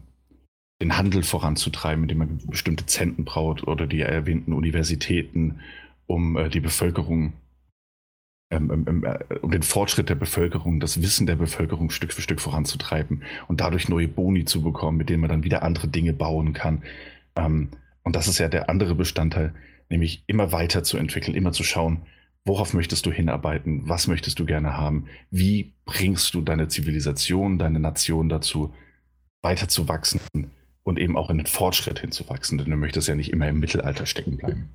den 0.80 0.96
Handel 0.96 1.22
voranzutreiben, 1.22 2.04
indem 2.04 2.18
man 2.18 2.38
bestimmte 2.46 2.86
Zentren 2.86 3.24
braucht 3.24 3.66
oder 3.66 3.86
die 3.86 4.00
erwähnten 4.00 4.52
Universitäten, 4.52 5.60
um 6.06 6.36
äh, 6.36 6.48
die 6.48 6.60
Bevölkerung, 6.60 7.32
ähm, 7.32 7.32
ähm, 7.32 7.32
ähm, 7.32 7.32
äh, 7.32 8.41
um 8.56 9.50
den 9.50 9.62
Fortschritt 9.62 10.08
der 10.08 10.14
Bevölkerung, 10.14 10.80
das 10.80 11.00
Wissen 11.00 11.26
der 11.26 11.36
Bevölkerung 11.36 11.90
Stück 11.90 12.12
für 12.12 12.22
Stück 12.22 12.40
voranzutreiben 12.40 13.22
und 13.48 13.60
dadurch 13.60 13.88
neue 13.88 14.08
Boni 14.08 14.44
zu 14.44 14.62
bekommen, 14.62 14.98
mit 14.98 15.08
denen 15.08 15.20
man 15.20 15.30
dann 15.30 15.44
wieder 15.44 15.62
andere 15.62 15.88
Dinge 15.88 16.12
bauen 16.12 16.52
kann. 16.52 16.82
Ähm, 17.36 17.68
und 18.02 18.16
das 18.16 18.28
ist 18.28 18.38
ja 18.38 18.48
der 18.48 18.68
andere 18.68 18.94
Bestandteil, 18.94 19.54
nämlich 19.88 20.24
immer 20.26 20.52
weiter 20.52 20.82
zu 20.82 20.98
entwickeln, 20.98 21.34
immer 21.34 21.52
zu 21.52 21.64
schauen, 21.64 22.02
worauf 22.44 22.74
möchtest 22.74 23.06
du 23.06 23.12
hinarbeiten, 23.12 23.88
was 23.88 24.06
möchtest 24.08 24.38
du 24.38 24.44
gerne 24.44 24.76
haben, 24.76 25.06
wie 25.30 25.72
bringst 25.84 26.34
du 26.34 26.40
deine 26.40 26.68
Zivilisation, 26.68 27.58
deine 27.58 27.78
Nation 27.78 28.28
dazu, 28.28 28.74
weiter 29.42 29.68
zu 29.68 29.88
wachsen 29.88 30.20
und 30.82 30.98
eben 30.98 31.16
auch 31.16 31.30
in 31.30 31.38
den 31.38 31.46
Fortschritt 31.46 32.00
hinzuwachsen, 32.00 32.58
denn 32.58 32.70
du 32.70 32.76
möchtest 32.76 33.08
ja 33.08 33.14
nicht 33.14 33.32
immer 33.32 33.48
im 33.48 33.60
Mittelalter 33.60 34.06
stecken 34.06 34.36
bleiben. 34.36 34.70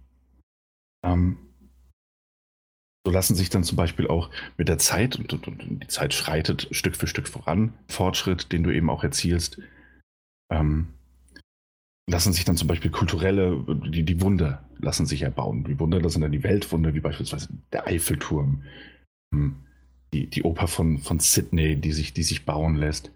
Ähm, 1.03 1.38
so 3.07 3.13
lassen 3.13 3.35
sich 3.35 3.49
dann 3.49 3.63
zum 3.63 3.77
Beispiel 3.77 4.05
auch 4.05 4.29
mit 4.57 4.67
der 4.67 4.79
Zeit, 4.79 5.15
und, 5.15 5.31
und, 5.31 5.47
und, 5.47 5.81
die 5.81 5.87
Zeit 5.87 6.13
schreitet 6.13 6.67
Stück 6.71 6.97
für 6.97 7.07
Stück 7.07 7.29
voran, 7.29 7.71
Fortschritt, 7.87 8.51
den 8.51 8.63
du 8.63 8.69
eben 8.69 8.89
auch 8.89 9.01
erzielst, 9.01 9.61
ähm, 10.51 10.89
lassen 12.09 12.33
sich 12.33 12.43
dann 12.43 12.57
zum 12.57 12.67
Beispiel 12.67 12.91
kulturelle, 12.91 13.63
die, 13.87 14.03
die 14.03 14.19
Wunder 14.19 14.65
lassen 14.77 15.05
sich 15.05 15.21
erbauen. 15.21 15.63
Die 15.63 15.79
Wunder, 15.79 16.01
das 16.01 16.13
sind 16.13 16.21
dann 16.21 16.33
die 16.33 16.43
Weltwunder, 16.43 16.93
wie 16.95 16.99
beispielsweise 16.99 17.47
der 17.71 17.87
Eiffelturm, 17.87 18.63
hm, 19.33 19.55
die, 20.13 20.27
die 20.27 20.43
Oper 20.43 20.67
von, 20.67 20.97
von 20.97 21.19
Sydney, 21.19 21.77
die 21.77 21.93
sich, 21.93 22.11
die 22.11 22.23
sich 22.23 22.43
bauen 22.43 22.75
lässt. 22.75 23.13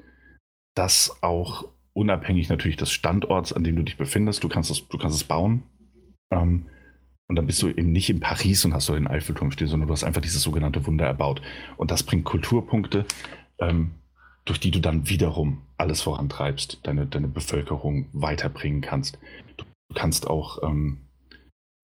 Das 0.74 1.22
auch 1.22 1.68
unabhängig 1.92 2.48
natürlich 2.48 2.78
des 2.78 2.94
Standorts, 2.94 3.52
an 3.52 3.66
dem 3.66 3.76
du 3.76 3.84
dich 3.84 3.98
befindest. 3.98 4.42
Du 4.42 4.48
kannst 4.48 4.72
es, 4.72 4.88
du 4.88 4.98
kannst 4.98 5.18
es 5.18 5.26
bauen. 5.26 5.64
Ähm, 6.32 6.68
und 7.32 7.38
dann 7.38 7.48
bist 7.48 7.62
du 7.62 7.70
eben 7.70 7.94
nicht 7.94 8.10
in 8.10 8.20
Paris 8.20 8.66
und 8.66 8.74
hast 8.74 8.88
so 8.88 8.94
den 8.94 9.08
Eiffelturm 9.08 9.52
stehen, 9.52 9.70
sondern 9.70 9.88
du 9.88 9.94
hast 9.94 10.04
einfach 10.04 10.20
dieses 10.20 10.42
sogenannte 10.42 10.86
Wunder 10.86 11.06
erbaut. 11.06 11.42
Und 11.78 11.90
das 11.90 12.04
bringt 12.04 12.26
Kulturpunkte. 12.26 13.06
Ähm, 13.58 13.92
durch 14.44 14.60
die 14.60 14.72
du 14.72 14.82
dann 14.82 15.08
wiederum 15.08 15.62
alles 15.78 16.02
vorantreibst, 16.02 16.80
deine, 16.84 17.06
deine 17.06 17.30
Bevölkerung 17.30 18.08
weiterbringen 18.12 18.82
kannst. 18.82 19.18
Du 19.56 19.64
kannst 19.96 20.28
auch, 20.28 20.62
ähm, 20.62 20.98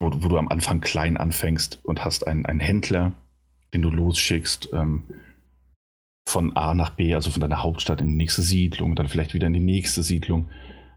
wo, 0.02 0.12
wo, 0.12 0.28
du 0.28 0.38
am 0.38 0.50
Anfang 0.50 0.82
klein 0.82 1.16
anfängst 1.16 1.80
und 1.84 2.04
hast 2.04 2.28
einen, 2.28 2.46
einen 2.46 2.60
Händler, 2.60 3.14
den 3.74 3.84
du 3.84 3.90
losschickst, 3.90 4.74
ähm, 4.74 5.04
von 6.28 6.58
A 6.58 6.74
nach 6.74 6.90
B, 6.90 7.16
also 7.16 7.32
von 7.32 7.40
deiner 7.40 7.64
Hauptstadt 7.64 8.02
in 8.02 8.08
die 8.08 8.16
nächste 8.16 8.42
Siedlung, 8.42 8.96
dann 8.96 9.08
vielleicht 9.08 9.34
wieder 9.34 9.48
in 9.48 9.54
die 9.54 9.62
nächste 9.62 10.04
Siedlung, 10.04 10.50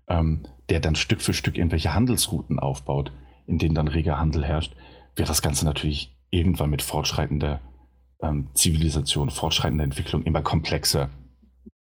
ähm, 0.09 0.43
der 0.71 0.81
dann 0.81 0.97
Stück 0.97 1.21
für 1.21 1.35
Stück 1.35 1.57
irgendwelche 1.57 1.95
Handelsrouten 1.95 2.59
aufbaut, 2.59 3.13
in 3.51 3.59
denen 3.59 3.75
dann 3.75 3.89
reger 3.89 4.19
Handel 4.19 4.45
herrscht, 4.45 4.75
wird 5.17 5.29
das 5.29 5.43
Ganze 5.43 5.65
natürlich 5.65 6.17
irgendwann 6.31 6.71
mit 6.71 6.83
fortschreitender 6.83 7.61
ähm, 8.23 8.49
Zivilisation, 8.55 9.31
fortschreitender 9.31 9.85
Entwicklung 9.85 10.23
immer 10.23 10.43
komplexer 10.43 11.11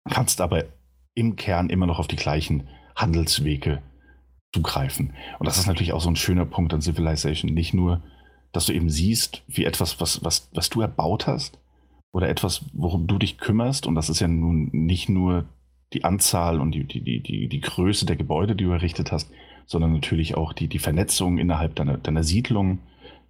kannst 0.09 0.41
aber 0.41 0.65
im 1.13 1.35
Kern 1.35 1.69
immer 1.69 1.85
noch 1.85 1.99
auf 1.99 2.07
die 2.07 2.15
gleichen 2.15 2.67
Handelswege 2.95 3.81
zugreifen. 4.53 5.13
Und 5.39 5.47
das 5.47 5.57
ist 5.57 5.67
natürlich 5.67 5.93
auch 5.93 6.01
so 6.01 6.09
ein 6.09 6.15
schöner 6.15 6.45
Punkt 6.45 6.73
an 6.73 6.81
Civilization. 6.81 7.53
Nicht 7.53 7.73
nur, 7.73 8.01
dass 8.51 8.67
du 8.67 8.73
eben 8.73 8.89
siehst, 8.89 9.43
wie 9.47 9.65
etwas, 9.65 9.99
was, 9.99 10.23
was, 10.23 10.49
was 10.53 10.69
du 10.69 10.81
erbaut 10.81 11.27
hast 11.27 11.59
oder 12.13 12.29
etwas, 12.29 12.65
worum 12.73 13.07
du 13.07 13.17
dich 13.17 13.37
kümmerst, 13.37 13.87
und 13.87 13.95
das 13.95 14.09
ist 14.09 14.21
ja 14.21 14.27
nun 14.27 14.69
nicht 14.71 15.09
nur 15.09 15.45
die 15.93 16.03
Anzahl 16.03 16.61
und 16.61 16.71
die, 16.71 16.85
die, 16.85 17.01
die, 17.01 17.21
die, 17.21 17.49
die 17.49 17.61
Größe 17.61 18.05
der 18.05 18.15
Gebäude, 18.15 18.55
die 18.55 18.63
du 18.63 18.71
errichtet 18.71 19.11
hast, 19.11 19.29
sondern 19.65 19.93
natürlich 19.93 20.35
auch 20.35 20.53
die, 20.53 20.67
die 20.67 20.79
Vernetzung 20.79 21.37
innerhalb 21.37 21.75
deiner, 21.75 21.97
deiner 21.97 22.23
Siedlung, 22.23 22.79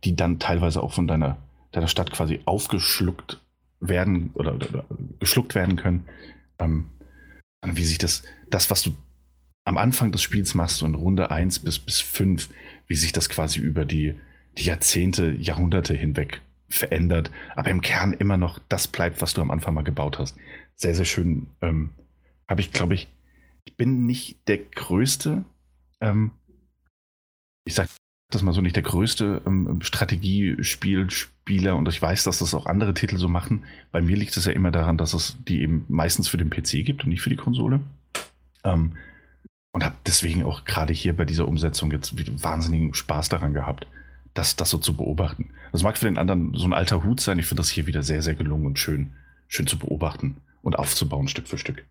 die 0.04 0.16
dann 0.16 0.40
teilweise 0.40 0.82
auch 0.84 0.94
von 0.94 1.08
deiner, 1.08 1.38
deiner 1.72 1.88
Stadt 1.88 2.12
quasi 2.12 2.42
aufgeschluckt 2.46 3.42
werden 3.80 4.32
oder, 4.34 4.56
oder, 4.56 4.86
geschluckt 5.20 5.56
werden 5.56 5.76
können. 5.76 6.06
Ähm, 6.60 6.86
wie 7.64 7.84
sich 7.84 7.98
das, 7.98 8.24
das, 8.50 8.70
was 8.70 8.84
du 8.84 8.94
am 9.64 9.78
Anfang 9.78 10.12
des 10.12 10.22
Spiels 10.22 10.54
machst, 10.54 10.82
in 10.84 10.96
Runde 10.96 11.32
1 11.32 11.60
bis, 11.60 11.80
bis 11.80 12.00
5, 12.00 12.50
wie 12.88 12.96
sich 12.96 13.12
das 13.12 13.30
quasi 13.30 13.60
über 13.60 13.84
die, 13.84 14.14
die 14.58 14.66
Jahrzehnte, 14.66 15.32
Jahrhunderte 15.32 15.96
hinweg 15.96 16.42
verändert, 16.70 17.32
aber 17.56 17.70
im 17.72 17.82
Kern 17.82 18.14
immer 18.14 18.38
noch 18.38 18.60
das 18.70 18.88
bleibt, 18.88 19.22
was 19.22 19.34
du 19.34 19.42
am 19.42 19.52
Anfang 19.52 19.74
mal 19.74 19.84
gebaut 19.84 20.20
hast. 20.20 20.38
Sehr, 20.76 20.96
sehr 20.96 21.06
schön. 21.06 21.48
Ähm, 21.62 21.92
Habe 22.48 22.62
ich, 22.62 22.72
glaube 22.72 22.94
ich, 22.94 23.08
ich 23.66 23.76
bin 23.76 24.06
nicht 24.06 24.48
der 24.48 24.60
größte, 24.60 25.44
ähm, 26.01 26.32
ich 27.65 27.75
sag 27.75 27.88
das 28.30 28.41
mal 28.41 28.53
so, 28.53 28.61
nicht 28.61 28.75
der 28.75 28.83
größte 28.83 29.41
ähm, 29.45 29.80
Strategiespielspieler 29.82 31.75
und 31.75 31.88
ich 31.88 32.01
weiß, 32.01 32.24
dass 32.24 32.40
das 32.40 32.53
auch 32.53 32.65
andere 32.65 32.93
Titel 32.93 33.17
so 33.17 33.27
machen. 33.27 33.64
Bei 33.91 34.01
mir 34.01 34.17
liegt 34.17 34.35
es 34.35 34.45
ja 34.45 34.51
immer 34.51 34.72
daran, 34.72 34.98
dass 34.98 35.14
es 35.14 35.38
die 35.48 35.61
eben 35.61 35.85
meistens 35.88 36.27
für 36.27 36.38
den 36.38 36.49
PC 36.49 36.85
gibt 36.85 37.03
und 37.03 37.09
nicht 37.09 37.22
für 37.22 37.30
die 37.30 37.35
Konsole. 37.35 37.82
Ähm, 38.64 38.93
und 39.72 39.83
habe 39.83 39.95
deswegen 40.06 40.43
auch 40.43 40.64
gerade 40.64 40.93
hier 40.93 41.15
bei 41.15 41.25
dieser 41.25 41.48
Umsetzung 41.48 41.91
jetzt 41.91 42.15
wahnsinnigen 42.41 42.93
Spaß 42.93 43.30
daran 43.30 43.53
gehabt, 43.53 43.88
das, 44.33 44.56
das 44.56 44.69
so 44.69 44.77
zu 44.77 44.95
beobachten. 44.95 45.49
Das 45.72 45.83
mag 45.83 45.98
für 45.98 46.06
den 46.06 46.17
anderen 46.17 46.53
so 46.53 46.65
ein 46.65 46.74
alter 46.74 47.03
Hut 47.03 47.19
sein. 47.19 47.40
Ich 47.40 47.45
finde 47.45 47.61
das 47.61 47.69
hier 47.69 47.85
wieder 47.85 48.01
sehr, 48.01 48.22
sehr 48.22 48.35
gelungen 48.35 48.65
und 48.65 48.80
schön, 48.80 49.11
schön 49.48 49.67
zu 49.67 49.77
beobachten 49.77 50.38
und 50.61 50.80
aufzubauen, 50.80 51.27
Stück 51.27 51.48
für 51.48 51.57
Stück. 51.57 51.85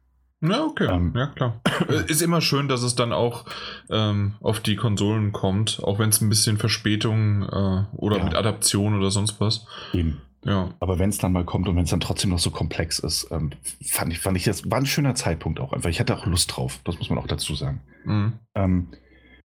Ja, 0.49 0.65
okay. 0.65 0.89
Ähm, 0.91 1.13
ja, 1.15 1.27
klar. 1.29 1.61
Ist 2.07 2.23
immer 2.23 2.41
schön, 2.41 2.69
dass 2.69 2.83
es 2.83 2.95
dann 2.95 3.13
auch 3.13 3.45
ähm, 3.91 4.35
auf 4.41 4.61
die 4.61 4.77
Konsolen 4.77 5.33
kommt, 5.33 5.81
auch 5.83 5.99
wenn 5.99 6.11
es 6.11 6.21
ein 6.21 6.29
bisschen 6.29 6.59
Verspätung 6.59 7.43
äh, 7.45 7.85
oder 7.97 8.19
ja. 8.19 8.25
mit 8.25 8.35
Adaption 8.35 8.97
oder 8.97 9.11
sonst 9.11 9.41
was. 9.41 9.67
Eben. 9.93 10.21
Ja. 10.45 10.71
Aber 10.79 10.99
wenn 10.99 11.09
es 11.09 11.19
dann 11.19 11.33
mal 11.33 11.45
kommt 11.45 11.69
und 11.69 11.77
wenn 11.77 11.85
es 11.85 11.91
dann 11.91 12.01
trotzdem 12.01 12.31
noch 12.31 12.39
so 12.39 12.51
komplex 12.51 12.99
ist, 12.99 13.29
ähm, 13.31 13.53
fand 13.87 14.13
ich, 14.13 14.19
fand 14.19 14.37
ich 14.37 14.45
das 14.45 14.71
war 14.71 14.79
ein 14.79 14.87
schöner 14.87 15.15
Zeitpunkt 15.15 15.59
auch 15.59 15.73
einfach. 15.73 15.89
Ich 15.89 16.01
hatte 16.01 16.17
auch 16.17 16.27
Lust 16.27 16.55
drauf, 16.55 16.81
das 16.85 16.99
muss 16.99 17.09
man 17.09 17.19
auch 17.19 17.27
dazu 17.27 17.55
sagen. 17.55 17.81
Mhm. 18.05 18.35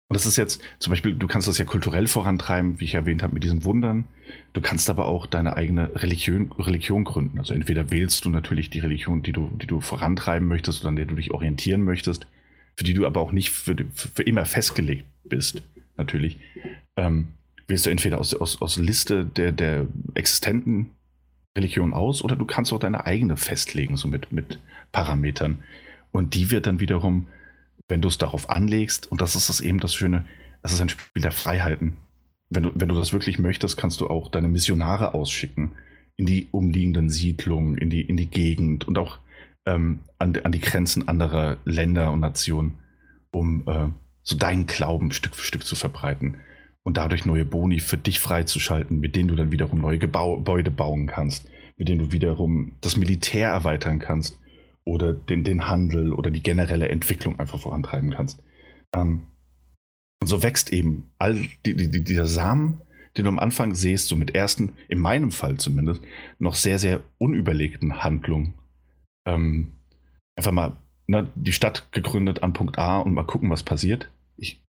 Und 0.08 0.14
das 0.14 0.24
ist 0.24 0.38
jetzt 0.38 0.62
zum 0.78 0.90
Beispiel, 0.90 1.14
du 1.14 1.26
kannst 1.26 1.48
das 1.48 1.58
ja 1.58 1.66
kulturell 1.66 2.06
vorantreiben, 2.06 2.80
wie 2.80 2.84
ich 2.84 2.94
erwähnt 2.94 3.22
habe, 3.22 3.34
mit 3.34 3.44
diesen 3.44 3.64
Wundern. 3.64 4.04
Du 4.54 4.62
kannst 4.62 4.88
aber 4.88 5.06
auch 5.06 5.26
deine 5.26 5.56
eigene 5.56 5.94
Religion, 5.96 6.50
Religion 6.58 7.04
gründen. 7.04 7.38
Also 7.38 7.52
entweder 7.52 7.90
wählst 7.90 8.24
du 8.24 8.30
natürlich 8.30 8.70
die 8.70 8.78
Religion, 8.78 9.22
die 9.22 9.32
du, 9.32 9.50
die 9.60 9.66
du 9.66 9.82
vorantreiben 9.82 10.48
möchtest 10.48 10.80
oder 10.80 10.88
an 10.88 10.96
der 10.96 11.04
du 11.04 11.14
dich 11.14 11.30
orientieren 11.32 11.82
möchtest, 11.82 12.26
für 12.74 12.84
die 12.84 12.94
du 12.94 13.06
aber 13.06 13.20
auch 13.20 13.32
nicht 13.32 13.50
für, 13.50 13.76
für 13.92 14.22
immer 14.22 14.46
festgelegt 14.46 15.04
bist, 15.24 15.62
natürlich. 15.98 16.38
Ähm, 16.96 17.28
wählst 17.66 17.84
du 17.84 17.90
entweder 17.90 18.18
aus, 18.18 18.32
aus, 18.32 18.62
aus 18.62 18.78
Liste 18.78 19.26
der, 19.26 19.52
der 19.52 19.88
existenten 20.14 20.90
Religionen 21.54 21.92
aus 21.92 22.22
oder 22.22 22.34
du 22.34 22.46
kannst 22.46 22.72
auch 22.72 22.78
deine 22.78 23.04
eigene 23.04 23.36
festlegen, 23.36 23.98
so 23.98 24.08
mit, 24.08 24.32
mit 24.32 24.58
Parametern. 24.90 25.62
Und 26.12 26.34
die 26.34 26.50
wird 26.50 26.66
dann 26.66 26.80
wiederum 26.80 27.26
wenn 27.88 28.02
du 28.02 28.08
es 28.08 28.18
darauf 28.18 28.50
anlegst, 28.50 29.10
und 29.10 29.20
das 29.20 29.34
ist 29.34 29.48
das 29.48 29.60
eben 29.60 29.80
das 29.80 29.94
Schöne, 29.94 30.24
es 30.62 30.72
ist 30.72 30.80
ein 30.80 30.90
Spiel 30.90 31.22
der 31.22 31.32
Freiheiten. 31.32 31.96
Wenn 32.50 32.64
du, 32.64 32.70
wenn 32.74 32.88
du 32.88 32.94
das 32.94 33.12
wirklich 33.12 33.38
möchtest, 33.38 33.76
kannst 33.76 34.00
du 34.00 34.08
auch 34.08 34.30
deine 34.30 34.48
Missionare 34.48 35.14
ausschicken 35.14 35.72
in 36.16 36.26
die 36.26 36.48
umliegenden 36.50 37.10
Siedlungen, 37.10 37.76
in 37.78 37.90
die, 37.90 38.02
in 38.02 38.16
die 38.16 38.28
Gegend 38.28 38.86
und 38.86 38.98
auch 38.98 39.18
ähm, 39.66 40.00
an, 40.18 40.36
an 40.42 40.52
die 40.52 40.60
Grenzen 40.60 41.08
anderer 41.08 41.58
Länder 41.64 42.12
und 42.12 42.20
Nationen, 42.20 42.78
um 43.30 43.64
äh, 43.66 43.88
so 44.22 44.36
deinen 44.36 44.66
Glauben 44.66 45.12
Stück 45.12 45.34
für 45.34 45.44
Stück 45.44 45.64
zu 45.64 45.76
verbreiten 45.76 46.38
und 46.82 46.96
dadurch 46.96 47.24
neue 47.24 47.44
Boni 47.44 47.80
für 47.80 47.96
dich 47.96 48.20
freizuschalten, 48.20 48.98
mit 48.98 49.14
denen 49.14 49.28
du 49.28 49.36
dann 49.36 49.52
wiederum 49.52 49.80
neue 49.80 49.98
Gebäude 49.98 50.70
bauen 50.70 51.06
kannst, 51.06 51.48
mit 51.76 51.88
denen 51.88 52.00
du 52.00 52.12
wiederum 52.12 52.72
das 52.80 52.96
Militär 52.96 53.50
erweitern 53.50 53.98
kannst 53.98 54.38
oder 54.88 55.12
den, 55.12 55.44
den 55.44 55.68
Handel 55.68 56.12
oder 56.12 56.30
die 56.30 56.42
generelle 56.42 56.88
Entwicklung 56.88 57.38
einfach 57.38 57.60
vorantreiben 57.60 58.10
kannst. 58.10 58.42
Ähm, 58.94 59.26
und 60.20 60.26
so 60.26 60.42
wächst 60.42 60.72
eben 60.72 61.10
all 61.18 61.46
die, 61.66 61.76
die, 61.76 62.02
dieser 62.02 62.26
Samen, 62.26 62.80
den 63.16 63.24
du 63.24 63.28
am 63.28 63.38
Anfang 63.38 63.74
siehst, 63.74 64.08
so 64.08 64.16
mit 64.16 64.34
ersten, 64.34 64.72
in 64.88 64.98
meinem 64.98 65.30
Fall 65.30 65.58
zumindest, 65.58 66.02
noch 66.38 66.54
sehr, 66.54 66.78
sehr 66.78 67.02
unüberlegten 67.18 68.02
Handlungen. 68.02 68.54
Ähm, 69.26 69.72
einfach 70.36 70.52
mal 70.52 70.76
ne, 71.06 71.30
die 71.34 71.52
Stadt 71.52 71.92
gegründet 71.92 72.42
an 72.42 72.54
Punkt 72.54 72.78
A 72.78 72.98
und 72.98 73.12
mal 73.12 73.24
gucken, 73.24 73.50
was 73.50 73.62
passiert 73.62 74.10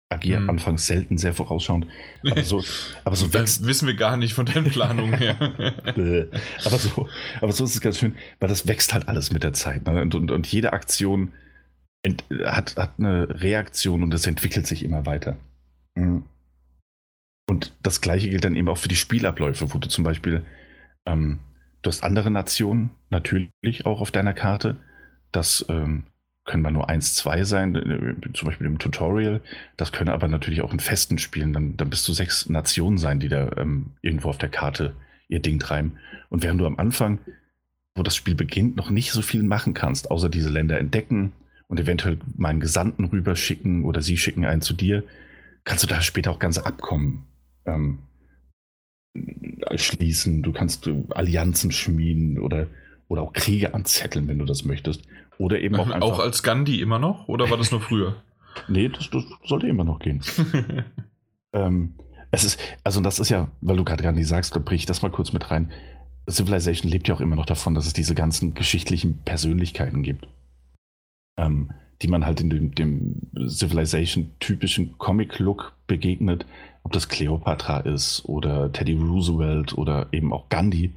agiere 0.10 0.40
hm. 0.40 0.50
anfangs 0.50 0.88
selten 0.88 1.18
sehr 1.18 1.34
vorausschauend. 1.34 1.88
Aber 2.30 2.44
so, 2.44 2.64
aber 3.04 3.16
so 3.16 3.32
wächst. 3.34 3.66
wissen 3.66 3.88
wir 3.88 3.94
gar 3.94 4.18
nicht 4.18 4.34
von 4.34 4.46
den 4.46 4.66
Planungen 4.66 5.14
her. 5.14 5.38
aber, 6.66 6.78
so, 6.78 7.08
aber 7.42 7.52
so 7.52 7.64
ist 7.64 7.76
es 7.76 7.82
ganz 7.82 8.00
schön, 8.00 8.16
weil 8.40 8.50
das 8.50 8.68
wächst 8.68 8.94
halt 8.94 9.08
alles 9.08 9.32
mit 9.32 9.44
der 9.44 9.54
Zeit. 9.54 9.86
Ne? 9.86 10.02
Und, 10.02 10.16
und, 10.16 10.32
und, 10.32 10.48
jede 10.48 10.74
Aktion 10.74 11.32
ent, 12.02 12.24
hat, 12.44 12.76
hat 12.76 12.94
eine 12.98 13.42
Reaktion 13.42 14.02
und 14.02 14.14
es 14.14 14.26
entwickelt 14.26 14.66
sich 14.66 14.84
immer 14.84 15.06
weiter. 15.06 15.38
Mhm. 15.96 16.24
Und 17.48 17.74
das 17.82 18.02
gleiche 18.02 18.30
gilt 18.30 18.44
dann 18.44 18.56
eben 18.56 18.70
auch 18.70 18.78
für 18.78 18.90
die 18.90 18.96
Spielabläufe, 18.96 19.74
wo 19.74 19.78
du 19.78 19.88
zum 19.88 20.04
Beispiel, 20.04 20.44
ähm, 21.06 21.40
du 21.82 21.90
hast 21.90 22.04
andere 22.04 22.32
Nationen 22.32 22.92
natürlich 23.10 23.86
auch 23.86 24.02
auf 24.02 24.12
deiner 24.12 24.34
Karte. 24.34 24.78
Das 25.32 25.66
ähm, 25.70 26.06
können 26.50 26.64
mal 26.64 26.72
nur 26.72 26.90
eins, 26.90 27.14
zwei 27.14 27.44
sein, 27.44 27.76
äh, 27.76 28.34
zum 28.34 28.48
Beispiel 28.48 28.66
im 28.66 28.80
Tutorial. 28.80 29.42
Das 29.78 29.92
können 29.92 30.10
aber 30.10 30.28
natürlich 30.28 30.62
auch 30.62 30.74
in 30.74 30.80
festen 30.80 31.20
Spielen 31.20 31.54
dann, 31.54 31.78
dann 31.78 31.92
bis 31.92 32.02
zu 32.02 32.12
sechs 32.12 32.50
Nationen 32.50 32.98
sein, 32.98 33.20
die 33.20 33.30
da 33.30 33.52
ähm, 33.58 33.92
irgendwo 34.02 34.30
auf 34.30 34.40
der 34.40 34.50
Karte 34.50 34.96
ihr 35.28 35.42
Ding 35.42 35.60
treiben. 35.60 35.98
Und 36.30 36.42
während 36.42 36.60
du 36.60 36.66
am 36.66 36.80
Anfang, 36.80 37.20
wo 37.96 38.02
das 38.02 38.16
Spiel 38.16 38.34
beginnt, 38.34 38.76
noch 38.78 38.90
nicht 38.90 39.12
so 39.12 39.22
viel 39.22 39.44
machen 39.44 39.76
kannst, 39.76 40.10
außer 40.10 40.28
diese 40.28 40.50
Länder 40.50 40.80
entdecken 40.80 41.34
und 41.68 41.80
eventuell 41.80 42.18
meinen 42.36 42.60
Gesandten 42.60 43.06
rüberschicken 43.06 43.86
oder 43.86 44.02
sie 44.02 44.18
schicken 44.18 44.44
einen 44.44 44.62
zu 44.62 44.74
dir, 44.74 45.04
kannst 45.66 45.84
du 45.84 45.88
da 45.88 46.02
später 46.02 46.32
auch 46.32 46.40
ganze 46.40 46.66
Abkommen 46.66 47.28
ähm, 47.66 48.00
schließen. 49.76 50.42
Du 50.42 50.52
kannst 50.52 50.90
Allianzen 51.10 51.72
schmieden 51.72 52.40
oder, 52.40 52.66
oder 53.08 53.22
auch 53.22 53.34
Kriege 53.34 53.76
anzetteln, 53.76 54.28
wenn 54.28 54.40
du 54.40 54.46
das 54.46 54.66
möchtest. 54.66 55.04
Oder 55.40 55.62
eben 55.62 55.76
auch 55.78 55.90
einfach. 55.90 56.02
Auch 56.02 56.20
als 56.20 56.44
Gandhi 56.44 56.82
immer 56.82 57.00
noch? 57.00 57.28
Oder 57.28 57.50
war 57.50 57.58
das 57.58 57.72
nur 57.72 57.82
früher? 57.82 58.22
nee, 58.68 58.90
das, 58.90 59.10
das, 59.10 59.24
sollte 59.46 59.68
immer 59.68 59.86
noch 59.86 60.00
gehen. 60.00 60.22
ähm, 61.54 61.96
es 62.30 62.44
ist, 62.44 62.60
also 62.84 63.02
das 63.02 63.20
ist 63.20 63.30
ja, 63.30 63.50
weil 63.62 63.78
du 63.78 63.86
gerade 63.86 64.04
Gandhi 64.04 64.24
sagst, 64.24 64.56
da 64.56 64.60
brich 64.60 64.82
ich 64.82 64.86
das 64.86 65.02
mal 65.02 65.10
kurz 65.10 65.32
mit 65.32 65.50
rein. 65.50 65.72
Civilization 66.30 66.92
lebt 66.92 67.08
ja 67.08 67.16
auch 67.16 67.22
immer 67.22 67.38
noch 67.38 67.46
davon, 67.46 67.74
dass 67.74 67.88
es 67.88 67.94
diese 67.94 68.14
ganzen 68.16 68.54
geschichtlichen 68.54 69.20
Persönlichkeiten 69.24 70.04
gibt. 70.04 70.28
Ähm, 71.38 71.72
die 72.02 72.08
man 72.08 72.26
halt 72.26 72.42
in 72.42 72.50
dem, 72.50 72.76
dem 72.76 73.16
Civilization-typischen 73.48 74.98
Comic-Look 74.98 75.74
begegnet, 75.88 76.46
ob 76.84 76.92
das 76.92 77.10
Cleopatra 77.10 77.80
ist 77.80 78.24
oder 78.26 78.72
Teddy 78.72 78.94
Roosevelt 78.94 79.78
oder 79.78 80.08
eben 80.12 80.34
auch 80.34 80.50
Gandhi. 80.50 80.94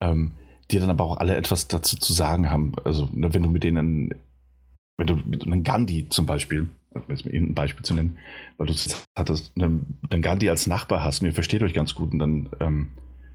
Ähm, 0.00 0.32
die 0.70 0.78
dann 0.78 0.90
aber 0.90 1.04
auch 1.04 1.18
alle 1.18 1.36
etwas 1.36 1.68
dazu 1.68 1.96
zu 1.96 2.12
sagen 2.12 2.50
haben. 2.50 2.72
Also, 2.84 3.08
ne, 3.12 3.32
wenn 3.34 3.42
du 3.42 3.48
mit 3.48 3.64
denen, 3.64 4.14
wenn 4.96 5.06
du 5.06 5.16
mit 5.16 5.44
einem 5.44 5.62
Gandhi 5.62 6.08
zum 6.08 6.26
Beispiel, 6.26 6.68
um 6.90 7.02
jetzt 7.08 7.24
mal 7.24 7.34
ein 7.34 7.54
Beispiel 7.54 7.84
zu 7.84 7.94
nennen, 7.94 8.18
weil 8.56 8.68
du 8.68 8.74
hattest, 9.16 9.52
einen, 9.56 9.98
einen 10.10 10.22
Gandhi 10.22 10.48
als 10.48 10.66
Nachbar 10.66 11.02
hast 11.02 11.20
und 11.20 11.26
ihr 11.26 11.34
versteht 11.34 11.62
euch 11.62 11.74
ganz 11.74 11.94
gut 11.94 12.12
und 12.12 12.18
dann 12.18 12.48
ähm, 12.60 12.88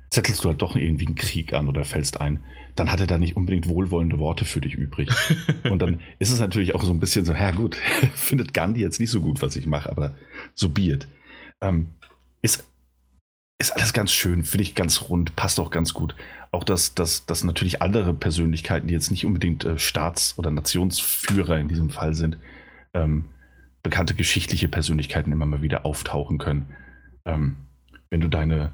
zettelst 0.09 0.43
du 0.43 0.49
halt 0.49 0.61
doch 0.61 0.75
irgendwie 0.75 1.06
einen 1.06 1.16
Krieg 1.16 1.53
an 1.53 1.67
oder 1.67 1.85
fällst 1.85 2.19
ein, 2.19 2.43
dann 2.75 2.91
hat 2.91 2.99
er 2.99 3.08
da 3.08 3.17
nicht 3.17 3.35
unbedingt 3.35 3.67
wohlwollende 3.67 4.17
Worte 4.17 4.45
für 4.45 4.61
dich 4.61 4.75
übrig. 4.75 5.09
und 5.69 5.82
dann 5.82 5.99
ist 6.17 6.32
es 6.32 6.40
natürlich 6.40 6.74
auch 6.74 6.83
so 6.83 6.91
ein 6.91 6.99
bisschen 6.99 7.25
so, 7.25 7.33
ja 7.33 7.51
gut, 7.51 7.75
findet 8.16 8.53
Gandhi 8.53 8.82
jetzt 8.82 8.99
nicht 8.99 9.11
so 9.11 9.22
gut, 9.22 9.41
was 9.41 9.56
ich 9.56 9.67
mache, 9.67 9.90
aber 9.90 10.16
so 10.56 10.69
be 10.69 10.93
it. 10.93 11.08
Ähm, 11.61 11.90
ist, 12.41 12.66
ist 13.59 13.72
alles 13.72 13.93
ganz 13.93 14.11
schön, 14.11 14.43
finde 14.43 14.64
ich 14.64 14.75
ganz 14.75 15.09
rund, 15.09 15.35
passt 15.35 15.59
auch 15.59 15.69
ganz 15.69 15.93
gut 15.93 16.16
auch, 16.51 16.63
dass, 16.63 16.95
dass, 16.95 17.25
dass 17.25 17.43
natürlich 17.43 17.81
andere 17.81 18.13
Persönlichkeiten, 18.13 18.87
die 18.87 18.93
jetzt 18.93 19.11
nicht 19.11 19.25
unbedingt 19.25 19.65
äh, 19.65 19.77
Staats- 19.77 20.37
oder 20.37 20.51
Nationsführer 20.51 21.59
in 21.59 21.67
diesem 21.67 21.89
Fall 21.89 22.13
sind, 22.13 22.37
ähm, 22.93 23.25
bekannte 23.83 24.15
geschichtliche 24.15 24.67
Persönlichkeiten 24.67 25.31
immer 25.31 25.45
mal 25.45 25.61
wieder 25.61 25.85
auftauchen 25.85 26.37
können. 26.37 26.67
Ähm, 27.25 27.57
wenn 28.09 28.21
du 28.21 28.27
deine, 28.27 28.71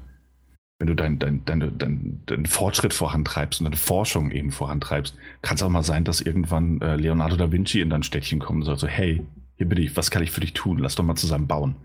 wenn 0.78 0.88
du 0.88 0.94
deinen 0.94 1.18
dein, 1.18 1.44
dein, 1.44 1.78
dein, 1.78 2.22
dein, 2.24 2.46
Fortschritt 2.46 2.94
vorantreibst 2.94 3.60
und 3.60 3.64
deine 3.64 3.76
Forschung 3.76 4.30
eben 4.30 4.52
vorantreibst, 4.52 5.14
kann 5.42 5.56
es 5.56 5.62
auch 5.62 5.68
mal 5.68 5.82
sein, 5.82 6.04
dass 6.04 6.20
irgendwann 6.20 6.80
äh, 6.80 6.96
Leonardo 6.96 7.36
da 7.36 7.52
Vinci 7.52 7.80
in 7.80 7.90
dein 7.90 8.02
Städtchen 8.02 8.38
kommt 8.38 8.60
und 8.60 8.64
sagt 8.64 8.80
so, 8.80 8.88
hey, 8.88 9.22
hier 9.56 9.68
bin 9.68 9.78
ich, 9.78 9.96
was 9.96 10.10
kann 10.10 10.22
ich 10.22 10.30
für 10.30 10.40
dich 10.40 10.54
tun? 10.54 10.78
Lass 10.78 10.94
doch 10.94 11.04
mal 11.04 11.14
zusammen 11.14 11.46
bauen. 11.46 11.76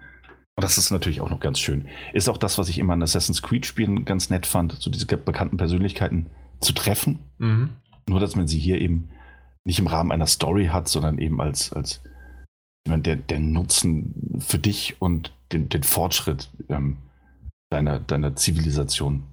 Das 0.61 0.77
ist 0.77 0.91
natürlich 0.91 1.21
auch 1.21 1.29
noch 1.29 1.39
ganz 1.39 1.59
schön. 1.59 1.87
Ist 2.13 2.29
auch 2.29 2.37
das, 2.37 2.57
was 2.57 2.69
ich 2.69 2.77
immer 2.77 2.93
in 2.93 3.03
Assassin's 3.03 3.41
Creed-Spielen 3.41 4.05
ganz 4.05 4.29
nett 4.29 4.45
fand, 4.45 4.73
so 4.79 4.89
diese 4.89 5.05
bekannten 5.05 5.57
Persönlichkeiten 5.57 6.27
zu 6.59 6.73
treffen. 6.73 7.19
Mhm. 7.37 7.69
Nur, 8.07 8.19
dass 8.19 8.35
man 8.35 8.47
sie 8.47 8.59
hier 8.59 8.79
eben 8.79 9.09
nicht 9.65 9.79
im 9.79 9.87
Rahmen 9.87 10.11
einer 10.11 10.27
Story 10.27 10.67
hat, 10.67 10.87
sondern 10.87 11.17
eben 11.17 11.41
als, 11.41 11.73
als 11.73 12.01
der, 12.87 13.15
der 13.15 13.39
Nutzen 13.39 14.39
für 14.39 14.57
dich 14.57 14.95
und 14.99 15.33
den, 15.51 15.69
den 15.69 15.83
Fortschritt 15.83 16.49
ähm, 16.69 16.97
deiner, 17.69 17.99
deiner 17.99 18.35
Zivilisation 18.35 19.23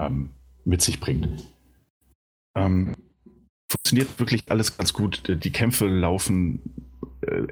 ähm, 0.00 0.30
mit 0.64 0.82
sich 0.82 1.00
bringt. 1.00 1.28
Ähm, 2.56 2.94
funktioniert 3.70 4.18
wirklich 4.18 4.44
alles 4.50 4.76
ganz 4.76 4.92
gut. 4.92 5.22
Die 5.28 5.50
Kämpfe 5.50 5.86
laufen 5.86 6.91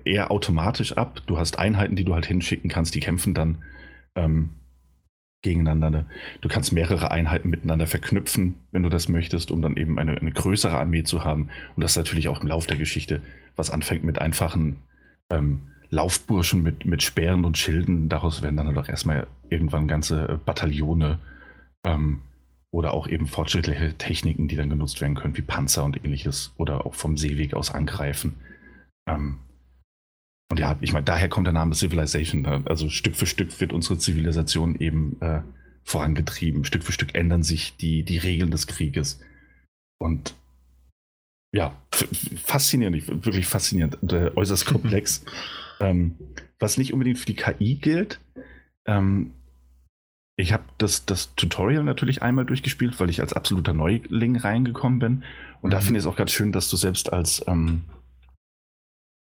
eher 0.04 0.30
automatisch 0.30 0.96
ab. 0.96 1.22
Du 1.26 1.38
hast 1.38 1.58
Einheiten, 1.58 1.96
die 1.96 2.04
du 2.04 2.14
halt 2.14 2.26
hinschicken 2.26 2.70
kannst, 2.70 2.94
die 2.94 3.00
kämpfen 3.00 3.34
dann 3.34 3.58
ähm, 4.14 4.50
gegeneinander. 5.42 6.06
Du 6.40 6.48
kannst 6.48 6.72
mehrere 6.72 7.10
Einheiten 7.10 7.48
miteinander 7.48 7.86
verknüpfen, 7.86 8.56
wenn 8.72 8.82
du 8.82 8.88
das 8.88 9.08
möchtest, 9.08 9.50
um 9.50 9.62
dann 9.62 9.76
eben 9.76 9.98
eine, 9.98 10.16
eine 10.18 10.32
größere 10.32 10.76
Armee 10.76 11.02
zu 11.02 11.24
haben. 11.24 11.48
Und 11.76 11.82
das 11.82 11.92
ist 11.92 11.96
natürlich 11.96 12.28
auch 12.28 12.42
im 12.42 12.48
Lauf 12.48 12.66
der 12.66 12.76
Geschichte, 12.76 13.22
was 13.56 13.70
anfängt 13.70 14.04
mit 14.04 14.20
einfachen 14.20 14.76
ähm, 15.30 15.62
Laufburschen 15.90 16.62
mit, 16.62 16.84
mit 16.84 17.02
Speeren 17.02 17.44
und 17.44 17.58
Schilden. 17.58 18.08
Daraus 18.08 18.42
werden 18.42 18.56
dann 18.56 18.66
halt 18.66 18.78
auch 18.78 18.88
erstmal 18.88 19.26
irgendwann 19.48 19.88
ganze 19.88 20.28
äh, 20.28 20.36
Bataillone 20.44 21.18
ähm, 21.84 22.22
oder 22.70 22.94
auch 22.94 23.08
eben 23.08 23.26
fortschrittliche 23.26 23.94
Techniken, 23.94 24.46
die 24.46 24.56
dann 24.56 24.70
genutzt 24.70 25.00
werden 25.00 25.16
können, 25.16 25.36
wie 25.36 25.42
Panzer 25.42 25.84
und 25.84 26.04
ähnliches 26.04 26.54
oder 26.56 26.86
auch 26.86 26.94
vom 26.94 27.16
Seeweg 27.16 27.54
aus 27.54 27.72
angreifen. 27.72 28.34
Ähm, 29.08 29.38
und 30.50 30.58
ja, 30.58 30.76
ich 30.80 30.92
meine, 30.92 31.04
daher 31.04 31.28
kommt 31.28 31.46
der 31.46 31.54
Name 31.54 31.74
Civilization. 31.74 32.42
Ne? 32.42 32.62
Also 32.66 32.88
Stück 32.88 33.14
für 33.14 33.26
Stück 33.26 33.60
wird 33.60 33.72
unsere 33.72 33.98
Zivilisation 33.98 34.74
eben 34.76 35.20
äh, 35.20 35.42
vorangetrieben. 35.84 36.64
Stück 36.64 36.82
für 36.82 36.92
Stück 36.92 37.14
ändern 37.14 37.44
sich 37.44 37.76
die, 37.76 38.02
die 38.02 38.18
Regeln 38.18 38.50
des 38.50 38.66
Krieges. 38.66 39.20
Und 39.98 40.34
ja, 41.54 41.76
faszinierend, 42.44 43.24
wirklich 43.24 43.46
faszinierend 43.46 44.12
äh, 44.12 44.32
äußerst 44.34 44.66
komplex. 44.66 45.24
ähm, 45.80 46.16
was 46.58 46.78
nicht 46.78 46.92
unbedingt 46.92 47.18
für 47.18 47.26
die 47.26 47.36
KI 47.36 47.76
gilt. 47.76 48.20
Ähm, 48.86 49.32
ich 50.36 50.52
habe 50.52 50.64
das, 50.78 51.06
das 51.06 51.34
Tutorial 51.34 51.84
natürlich 51.84 52.22
einmal 52.22 52.44
durchgespielt, 52.44 52.98
weil 52.98 53.10
ich 53.10 53.20
als 53.20 53.32
absoluter 53.32 53.72
Neuling 53.72 54.36
reingekommen 54.36 54.98
bin. 54.98 55.24
Und 55.60 55.70
mhm. 55.70 55.72
da 55.72 55.80
finde 55.80 55.98
ich 55.98 56.04
es 56.04 56.10
auch 56.10 56.16
ganz 56.16 56.32
schön, 56.32 56.52
dass 56.52 56.68
du 56.68 56.76
selbst 56.76 57.12
als 57.12 57.44
ähm, 57.46 57.82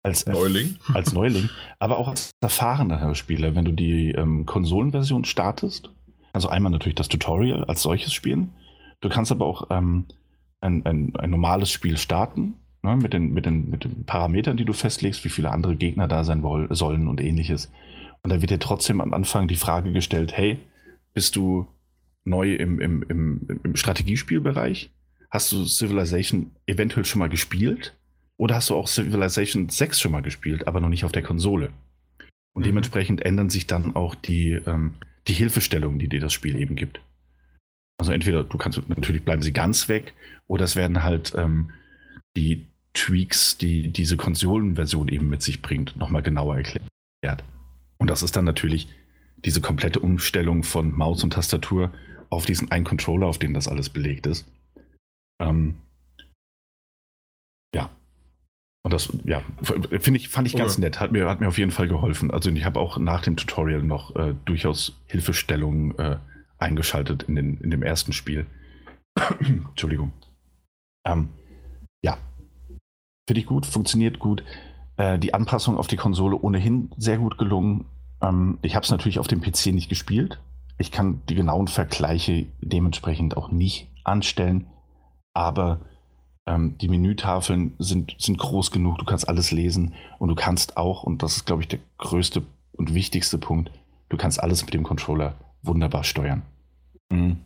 als 0.07 0.25
Neuling. 0.25 0.76
Als 0.94 1.12
Neuling, 1.12 1.51
aber 1.81 1.99
auch 1.99 2.09
als 2.09 2.31
erfahrener 2.41 3.15
Spieler, 3.17 3.57
wenn 3.57 3.65
du 3.65 3.73
die 3.73 4.12
ähm, 4.12 4.47
Konsolenversion 4.47 5.25
startest. 5.25 5.91
Also 6.33 6.49
einmal 6.49 6.70
natürlich 6.70 6.94
das 6.94 7.09
Tutorial 7.09 7.65
als 7.65 7.83
solches 7.83 8.12
spielen. 8.12 8.52
Du 9.01 9.09
kannst 9.09 9.33
aber 9.33 9.47
auch 9.47 9.67
ähm, 9.70 10.05
ein, 10.60 10.85
ein, 10.86 11.17
ein, 11.17 11.31
normales 11.31 11.70
Spiel 11.70 11.97
starten, 11.97 12.55
ne, 12.83 12.97
mit, 12.97 13.15
den, 13.15 13.33
mit, 13.33 13.47
den, 13.47 13.68
mit 13.68 13.85
den 13.85 14.05
Parametern, 14.05 14.57
die 14.57 14.65
du 14.65 14.73
festlegst, 14.73 15.25
wie 15.25 15.28
viele 15.28 15.51
andere 15.51 15.76
Gegner 15.76 16.07
da 16.07 16.25
sein 16.25 16.43
wollen, 16.43 16.73
sollen 16.75 17.09
und 17.09 17.20
ähnliches. 17.20 17.73
Und 18.23 18.31
da 18.31 18.41
wird 18.41 18.51
dir 18.51 18.59
trotzdem 18.59 19.01
am 19.01 19.12
Anfang 19.12 19.49
die 19.49 19.57
Frage 19.57 19.93
gestellt, 19.93 20.36
hey, 20.36 20.59
bist 21.15 21.35
du 21.36 21.67
neu 22.25 22.55
im, 22.55 22.81
im, 22.81 23.02
im, 23.09 23.60
im 23.65 23.76
Strategiespielbereich? 23.76 24.91
Hast 25.31 25.51
du 25.52 25.65
Civilization 25.65 26.52
eventuell 26.67 27.05
schon 27.05 27.18
mal 27.18 27.28
gespielt? 27.28 27.95
Oder 28.39 28.56
hast 28.56 28.70
du 28.70 28.74
auch 28.74 28.89
Civilization 28.89 29.68
6 29.68 30.00
schon 30.00 30.12
mal 30.12 30.23
gespielt, 30.23 30.66
aber 30.66 30.81
noch 30.81 30.89
nicht 30.89 31.05
auf 31.05 31.12
der 31.12 31.23
Konsole? 31.23 31.73
Und 32.55 32.62
mhm. 32.62 32.66
dementsprechend 32.66 33.23
ändern 33.23 33.50
sich 33.50 33.66
dann 33.66 33.97
auch 33.97 34.15
die, 34.15 34.52
ähm, 34.52 34.94
die 35.26 35.34
Hilfestellungen, 35.34 35.98
die 35.98 36.08
dir 36.08 36.20
das 36.20 36.32
Spiel 36.32 36.56
eben 36.56 36.76
gibt. 36.76 37.00
Also 37.98 38.12
entweder 38.12 38.44
du 38.44 38.58
kannst 38.58 38.89
natürlich 38.89 39.24
bleiben 39.24 39.42
sie 39.42 39.52
ganz 39.52 39.89
weg, 39.89 40.15
oder 40.47 40.65
es 40.65 40.76
werden 40.76 41.02
halt 41.02 41.34
ähm, 41.36 41.70
die 42.36 42.66
Tweaks, 42.92 43.58
die 43.58 43.89
diese 43.89 44.16
Konsolenversion 44.16 45.08
eben 45.08 45.28
mit 45.28 45.42
sich 45.42 45.62
bringt, 45.62 45.97
nochmal 45.97 46.23
genauer 46.23 46.56
erklärt. 46.56 47.44
Und 47.98 48.10
das 48.10 48.23
ist 48.23 48.36
dann 48.36 48.44
natürlich 48.44 48.89
diese 49.44 49.60
komplette 49.60 50.00
Umstellung 50.00 50.62
von 50.62 50.97
Maus 50.97 51.23
und 51.24 51.32
Tastatur 51.32 51.92
auf 52.31 52.47
diesen 52.47 52.70
einen 52.70 52.84
Controller, 52.84 53.26
auf 53.26 53.39
dem 53.39 53.55
das 53.55 53.68
alles 53.68 53.90
belegt 53.90 54.26
ist. 54.26 54.47
Ähm, 55.40 55.76
ja, 57.74 57.90
und 58.86 58.92
das, 58.92 59.12
ja, 59.24 59.42
finde 59.65 60.16
ich, 60.16 60.28
fand 60.28 60.47
ich 60.47 60.55
ganz 60.55 60.74
okay. 60.74 60.82
nett. 60.82 61.00
Hat 61.00 61.10
mir, 61.10 61.28
hat 61.28 61.40
mir 61.40 61.48
auf 61.48 61.58
jeden 61.58 61.73
Fall 61.73 61.89
geholfen. 61.89 62.31
Also 62.31 62.50
ich 62.50 62.65
habe 62.65 62.78
auch 62.78 62.98
nach 62.98 63.20
dem 63.20 63.36
Tutorial 63.36 63.82
noch 63.82 64.15
äh, 64.15 64.32
durchaus 64.44 65.02
Hilfestellungen 65.06 65.98
äh, 65.98 66.18
eingeschaltet 66.58 67.24
in, 67.24 67.34
den, 67.34 67.58
in 67.58 67.73
dem 67.73 67.82
ersten 67.82 68.12
Spiel. 68.12 68.47
Entschuldigung. 69.40 70.12
Ähm, 71.05 71.31
ja. 72.00 72.16
Finde 73.26 73.40
ich 73.40 73.47
gut, 73.47 73.66
funktioniert 73.66 74.20
gut. 74.20 74.44
Äh, 74.98 75.18
die 75.18 75.34
Anpassung 75.34 75.78
auf 75.78 75.89
die 75.89 75.97
Konsole 75.97 76.36
ohnehin 76.36 76.92
sehr 76.97 77.18
gut 77.18 77.39
gelungen. 77.39 77.86
Ähm, 78.23 78.58
ich 78.62 78.76
habe 78.76 78.84
es 78.84 78.92
natürlich 78.92 79.18
auf 79.18 79.26
dem 79.26 79.40
PC 79.40 79.73
nicht 79.73 79.89
gespielt. 79.89 80.39
Ich 80.78 80.92
kann 80.92 81.23
die 81.28 81.34
genauen 81.34 81.66
Vergleiche 81.66 82.47
dementsprechend 82.60 83.36
auch 83.36 83.50
nicht 83.50 83.89
anstellen. 84.05 84.68
Aber 85.34 85.81
ähm, 86.47 86.78
die 86.78 86.89
Menütafeln 86.89 87.75
sind, 87.78 88.16
sind 88.18 88.39
groß 88.39 88.70
genug, 88.70 88.99
du 88.99 89.05
kannst 89.05 89.28
alles 89.28 89.50
lesen 89.50 89.94
und 90.18 90.28
du 90.28 90.34
kannst 90.34 90.76
auch, 90.76 91.02
und 91.02 91.23
das 91.23 91.36
ist, 91.36 91.47
glaube 91.47 91.62
ich, 91.62 91.68
der 91.68 91.81
größte 91.99 92.42
und 92.73 92.94
wichtigste 92.94 93.39
Punkt, 93.39 93.70
du 94.08 94.16
kannst 94.16 94.42
alles 94.42 94.65
mit 94.65 94.75
dem 94.75 94.84
Controller 94.84 95.34
wunderbar 95.62 96.05
steuern. 96.05 96.42
Mhm. 97.10 97.39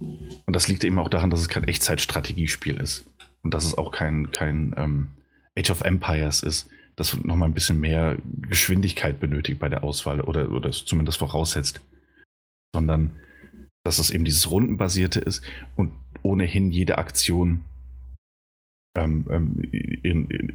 Und 0.46 0.56
das 0.56 0.68
liegt 0.68 0.84
eben 0.84 0.98
auch 0.98 1.08
daran, 1.08 1.30
dass 1.30 1.40
es 1.40 1.48
kein 1.48 1.64
Echtzeitstrategiespiel 1.64 2.76
ist. 2.76 3.06
Und 3.42 3.54
dass 3.54 3.64
es 3.64 3.76
auch 3.76 3.90
kein, 3.90 4.30
kein 4.32 4.74
ähm, 4.76 5.08
Age 5.58 5.70
of 5.70 5.80
Empires 5.80 6.42
ist, 6.42 6.68
das 6.96 7.16
nochmal 7.24 7.48
ein 7.48 7.54
bisschen 7.54 7.80
mehr 7.80 8.18
Geschwindigkeit 8.42 9.20
benötigt 9.20 9.58
bei 9.58 9.70
der 9.70 9.82
Auswahl 9.82 10.20
oder, 10.20 10.50
oder 10.50 10.68
es 10.68 10.84
zumindest 10.84 11.18
voraussetzt. 11.18 11.80
Sondern 12.74 13.12
dass 13.82 13.98
es 13.98 14.10
eben 14.10 14.26
dieses 14.26 14.50
Rundenbasierte 14.50 15.20
ist 15.20 15.42
und 15.76 15.92
ohnehin 16.22 16.70
jede 16.70 16.98
Aktion 16.98 17.64
ähm, 18.94 19.26
ähm, 19.30 19.62
in, 20.02 20.26
in, 20.30 20.52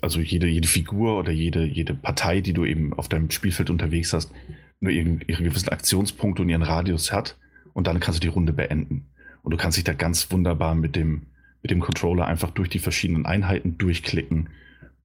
also 0.00 0.20
jede, 0.20 0.46
jede 0.46 0.68
Figur 0.68 1.18
oder 1.18 1.32
jede, 1.32 1.64
jede 1.64 1.94
Partei, 1.94 2.40
die 2.40 2.52
du 2.52 2.64
eben 2.64 2.92
auf 2.92 3.08
deinem 3.08 3.30
Spielfeld 3.30 3.70
unterwegs 3.70 4.12
hast, 4.12 4.32
nur 4.80 4.92
ihren, 4.92 5.22
ihre 5.26 5.42
gewissen 5.42 5.68
Aktionspunkte 5.70 6.42
und 6.42 6.48
ihren 6.48 6.62
Radius 6.62 7.12
hat 7.12 7.36
und 7.72 7.86
dann 7.86 8.00
kannst 8.00 8.18
du 8.18 8.26
die 8.26 8.32
Runde 8.32 8.52
beenden. 8.52 9.06
Und 9.42 9.52
du 9.52 9.56
kannst 9.56 9.76
dich 9.76 9.84
da 9.84 9.92
ganz 9.92 10.30
wunderbar 10.30 10.74
mit 10.74 10.96
dem, 10.96 11.26
mit 11.62 11.70
dem 11.70 11.80
Controller 11.80 12.26
einfach 12.26 12.50
durch 12.50 12.68
die 12.68 12.78
verschiedenen 12.78 13.26
Einheiten 13.26 13.78
durchklicken 13.78 14.50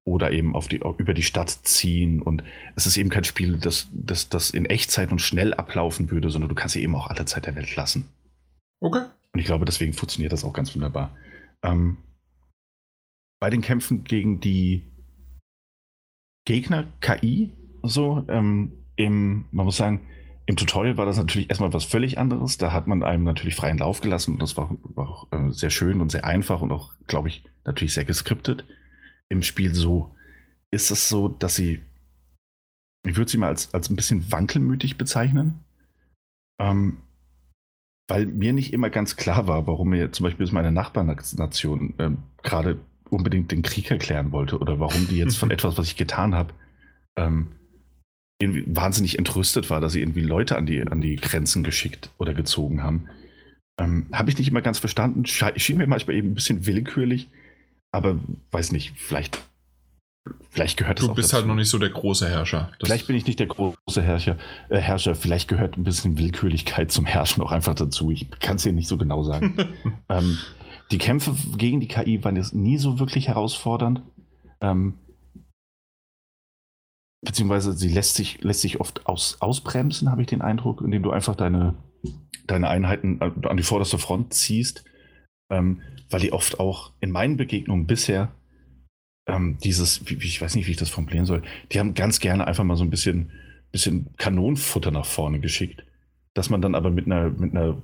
oder 0.03 0.31
eben 0.31 0.55
auf 0.55 0.67
die, 0.67 0.81
über 0.97 1.13
die 1.13 1.23
Stadt 1.23 1.49
ziehen. 1.49 2.21
Und 2.21 2.43
es 2.75 2.85
ist 2.85 2.97
eben 2.97 3.09
kein 3.09 3.23
Spiel, 3.23 3.57
das, 3.57 3.87
das, 3.93 4.29
das 4.29 4.49
in 4.49 4.65
Echtzeit 4.65 5.11
und 5.11 5.19
schnell 5.19 5.53
ablaufen 5.53 6.11
würde, 6.11 6.29
sondern 6.29 6.49
du 6.49 6.55
kannst 6.55 6.73
sie 6.73 6.83
eben 6.83 6.95
auch 6.95 7.07
alle 7.07 7.25
Zeit 7.25 7.45
der 7.45 7.55
Welt 7.55 7.75
lassen. 7.75 8.09
Okay. 8.79 9.05
Und 9.31 9.39
ich 9.39 9.45
glaube, 9.45 9.65
deswegen 9.65 9.93
funktioniert 9.93 10.33
das 10.33 10.43
auch 10.43 10.53
ganz 10.53 10.75
wunderbar. 10.75 11.15
Ähm, 11.63 11.97
bei 13.43 13.49
den 13.49 13.59
Kämpfen 13.59 14.05
gegen 14.05 14.39
die 14.39 14.89
Gegner 16.45 16.87
KI 17.01 17.51
so 17.81 18.23
ähm, 18.29 18.71
im, 18.95 19.43
man 19.51 19.65
muss 19.65 19.75
sagen, 19.75 20.07
im 20.45 20.55
Tutorial 20.55 20.95
war 20.95 21.05
das 21.05 21.17
natürlich 21.17 21.49
erstmal 21.49 21.73
was 21.73 21.83
völlig 21.83 22.17
anderes. 22.17 22.57
Da 22.57 22.71
hat 22.71 22.87
man 22.87 23.03
einem 23.03 23.25
natürlich 23.25 23.57
freien 23.57 23.79
Lauf 23.79 23.99
gelassen 23.99 24.35
und 24.35 24.41
das 24.41 24.55
war, 24.55 24.73
war 24.95 25.09
auch 25.09 25.27
äh, 25.33 25.51
sehr 25.51 25.71
schön 25.71 25.99
und 25.99 26.09
sehr 26.09 26.23
einfach 26.23 26.61
und 26.61 26.71
auch, 26.71 26.93
glaube 27.07 27.27
ich, 27.27 27.43
natürlich 27.65 27.93
sehr 27.93 28.05
geskriptet. 28.05 28.63
Im 29.27 29.43
Spiel 29.43 29.75
so 29.75 30.15
ist 30.71 30.89
es 30.89 31.09
so, 31.09 31.27
dass 31.27 31.53
sie, 31.53 31.81
ich 33.05 33.17
würde 33.17 33.29
sie 33.29 33.39
mal 33.39 33.49
als, 33.49 33.73
als 33.73 33.89
ein 33.89 33.97
bisschen 33.97 34.31
wankelmütig 34.31 34.97
bezeichnen. 34.97 35.65
Ähm, 36.61 36.99
weil 38.07 38.25
mir 38.25 38.53
nicht 38.53 38.71
immer 38.71 38.89
ganz 38.89 39.17
klar 39.17 39.47
war, 39.47 39.67
warum 39.67 39.89
mir 39.89 40.13
zum 40.13 40.23
Beispiel 40.23 40.49
meine 40.53 40.71
Nachbarnation 40.71 41.93
äh, 41.97 42.11
gerade 42.41 42.79
unbedingt 43.13 43.51
den 43.51 43.61
Krieg 43.61 43.89
erklären 43.91 44.31
wollte 44.31 44.59
oder 44.59 44.79
warum 44.79 45.07
die 45.07 45.17
jetzt 45.17 45.37
von 45.37 45.51
etwas, 45.51 45.77
was 45.77 45.87
ich 45.87 45.95
getan 45.95 46.35
habe, 46.35 46.53
ähm, 47.17 47.47
irgendwie 48.39 48.63
wahnsinnig 48.67 49.17
entrüstet 49.17 49.69
war, 49.69 49.79
dass 49.81 49.93
sie 49.93 50.01
irgendwie 50.01 50.21
Leute 50.21 50.57
an 50.57 50.65
die, 50.65 50.81
an 50.81 51.01
die 51.01 51.15
Grenzen 51.15 51.63
geschickt 51.63 52.09
oder 52.17 52.33
gezogen 52.33 52.83
haben. 52.83 53.09
Ähm, 53.79 54.07
habe 54.11 54.29
ich 54.29 54.37
nicht 54.37 54.49
immer 54.49 54.61
ganz 54.61 54.79
verstanden. 54.79 55.25
Schien 55.25 55.77
mir 55.77 55.87
manchmal 55.87 56.15
eben 56.15 56.31
ein 56.31 56.35
bisschen 56.35 56.65
willkürlich, 56.65 57.29
aber 57.91 58.19
weiß 58.51 58.71
nicht, 58.71 58.93
vielleicht, 58.97 59.39
vielleicht 60.49 60.77
gehört 60.77 60.99
es 60.99 61.07
Du 61.07 61.13
bist 61.13 61.29
dazu. 61.29 61.37
halt 61.37 61.47
noch 61.47 61.55
nicht 61.55 61.69
so 61.69 61.79
der 61.79 61.89
große 61.89 62.29
Herrscher. 62.29 62.71
Das 62.79 62.89
vielleicht 62.89 63.07
bin 63.07 63.15
ich 63.15 63.25
nicht 63.25 63.39
der 63.39 63.47
große 63.47 64.01
Herrscher, 64.01 64.37
äh, 64.69 64.77
Herrscher. 64.79 65.15
Vielleicht 65.15 65.47
gehört 65.47 65.77
ein 65.77 65.83
bisschen 65.83 66.17
Willkürlichkeit 66.17 66.91
zum 66.91 67.05
Herrschen 67.05 67.41
auch 67.41 67.51
einfach 67.51 67.75
dazu. 67.75 68.11
Ich 68.11 68.29
kann 68.39 68.57
es 68.57 68.63
dir 68.63 68.73
nicht 68.73 68.87
so 68.87 68.97
genau 68.97 69.23
sagen. 69.23 69.55
ähm, 70.09 70.37
die 70.93 70.99
Kämpfe 70.99 71.35
gegen 71.57 71.79
die 71.79 71.87
KI 71.87 72.23
waren 72.23 72.35
jetzt 72.35 72.53
nie 72.53 72.77
so 72.77 72.99
wirklich 72.99 73.27
herausfordernd. 73.27 74.03
Ähm, 74.61 74.99
beziehungsweise 77.25 77.73
sie 77.73 77.89
lässt 77.89 78.13
sich, 78.13 78.43
lässt 78.43 78.61
sich 78.61 78.79
oft 78.79 79.07
aus, 79.07 79.37
ausbremsen, 79.41 80.11
habe 80.11 80.21
ich 80.21 80.27
den 80.27 80.43
Eindruck, 80.43 80.81
indem 80.81 81.01
du 81.01 81.09
einfach 81.09 81.35
deine, 81.35 81.73
deine 82.45 82.69
Einheiten 82.69 83.19
an 83.21 83.57
die 83.57 83.63
vorderste 83.63 83.97
Front 83.97 84.35
ziehst, 84.35 84.85
ähm, 85.49 85.81
weil 86.11 86.19
die 86.19 86.31
oft 86.31 86.59
auch 86.59 86.91
in 86.99 87.09
meinen 87.09 87.37
Begegnungen 87.37 87.87
bisher 87.87 88.31
ähm, 89.27 89.57
dieses, 89.63 90.01
ich 90.07 90.41
weiß 90.41 90.55
nicht, 90.55 90.67
wie 90.67 90.71
ich 90.71 90.77
das 90.77 90.89
formulieren 90.89 91.25
soll, 91.25 91.41
die 91.71 91.79
haben 91.79 91.95
ganz 91.95 92.19
gerne 92.19 92.45
einfach 92.45 92.65
mal 92.65 92.75
so 92.75 92.83
ein 92.83 92.91
bisschen, 92.91 93.31
bisschen 93.71 94.15
Kanonenfutter 94.17 94.91
nach 94.91 95.07
vorne 95.07 95.39
geschickt, 95.39 95.85
dass 96.33 96.49
man 96.49 96.61
dann 96.61 96.75
aber 96.75 96.89
mit 96.89 97.05
einer, 97.05 97.29
mit 97.29 97.55
einer 97.55 97.77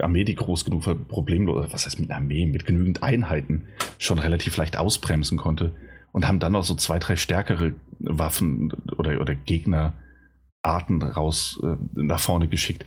Armee, 0.00 0.24
die 0.24 0.36
groß 0.36 0.64
genug 0.64 0.86
war, 0.86 0.94
problemlos, 0.94 1.72
was 1.72 1.86
heißt 1.86 1.98
mit 1.98 2.10
einer 2.10 2.20
Armee, 2.20 2.46
mit 2.46 2.64
genügend 2.64 3.02
Einheiten 3.02 3.66
schon 3.98 4.18
relativ 4.18 4.56
leicht 4.56 4.76
ausbremsen 4.76 5.38
konnte 5.38 5.74
und 6.12 6.28
haben 6.28 6.38
dann 6.38 6.52
noch 6.52 6.64
so 6.64 6.74
zwei, 6.76 6.98
drei 6.98 7.16
stärkere 7.16 7.74
Waffen 7.98 8.72
oder, 8.96 9.20
oder 9.20 9.34
Gegnerarten 9.34 11.02
raus 11.02 11.60
äh, 11.62 11.76
nach 11.94 12.20
vorne 12.20 12.48
geschickt. 12.48 12.86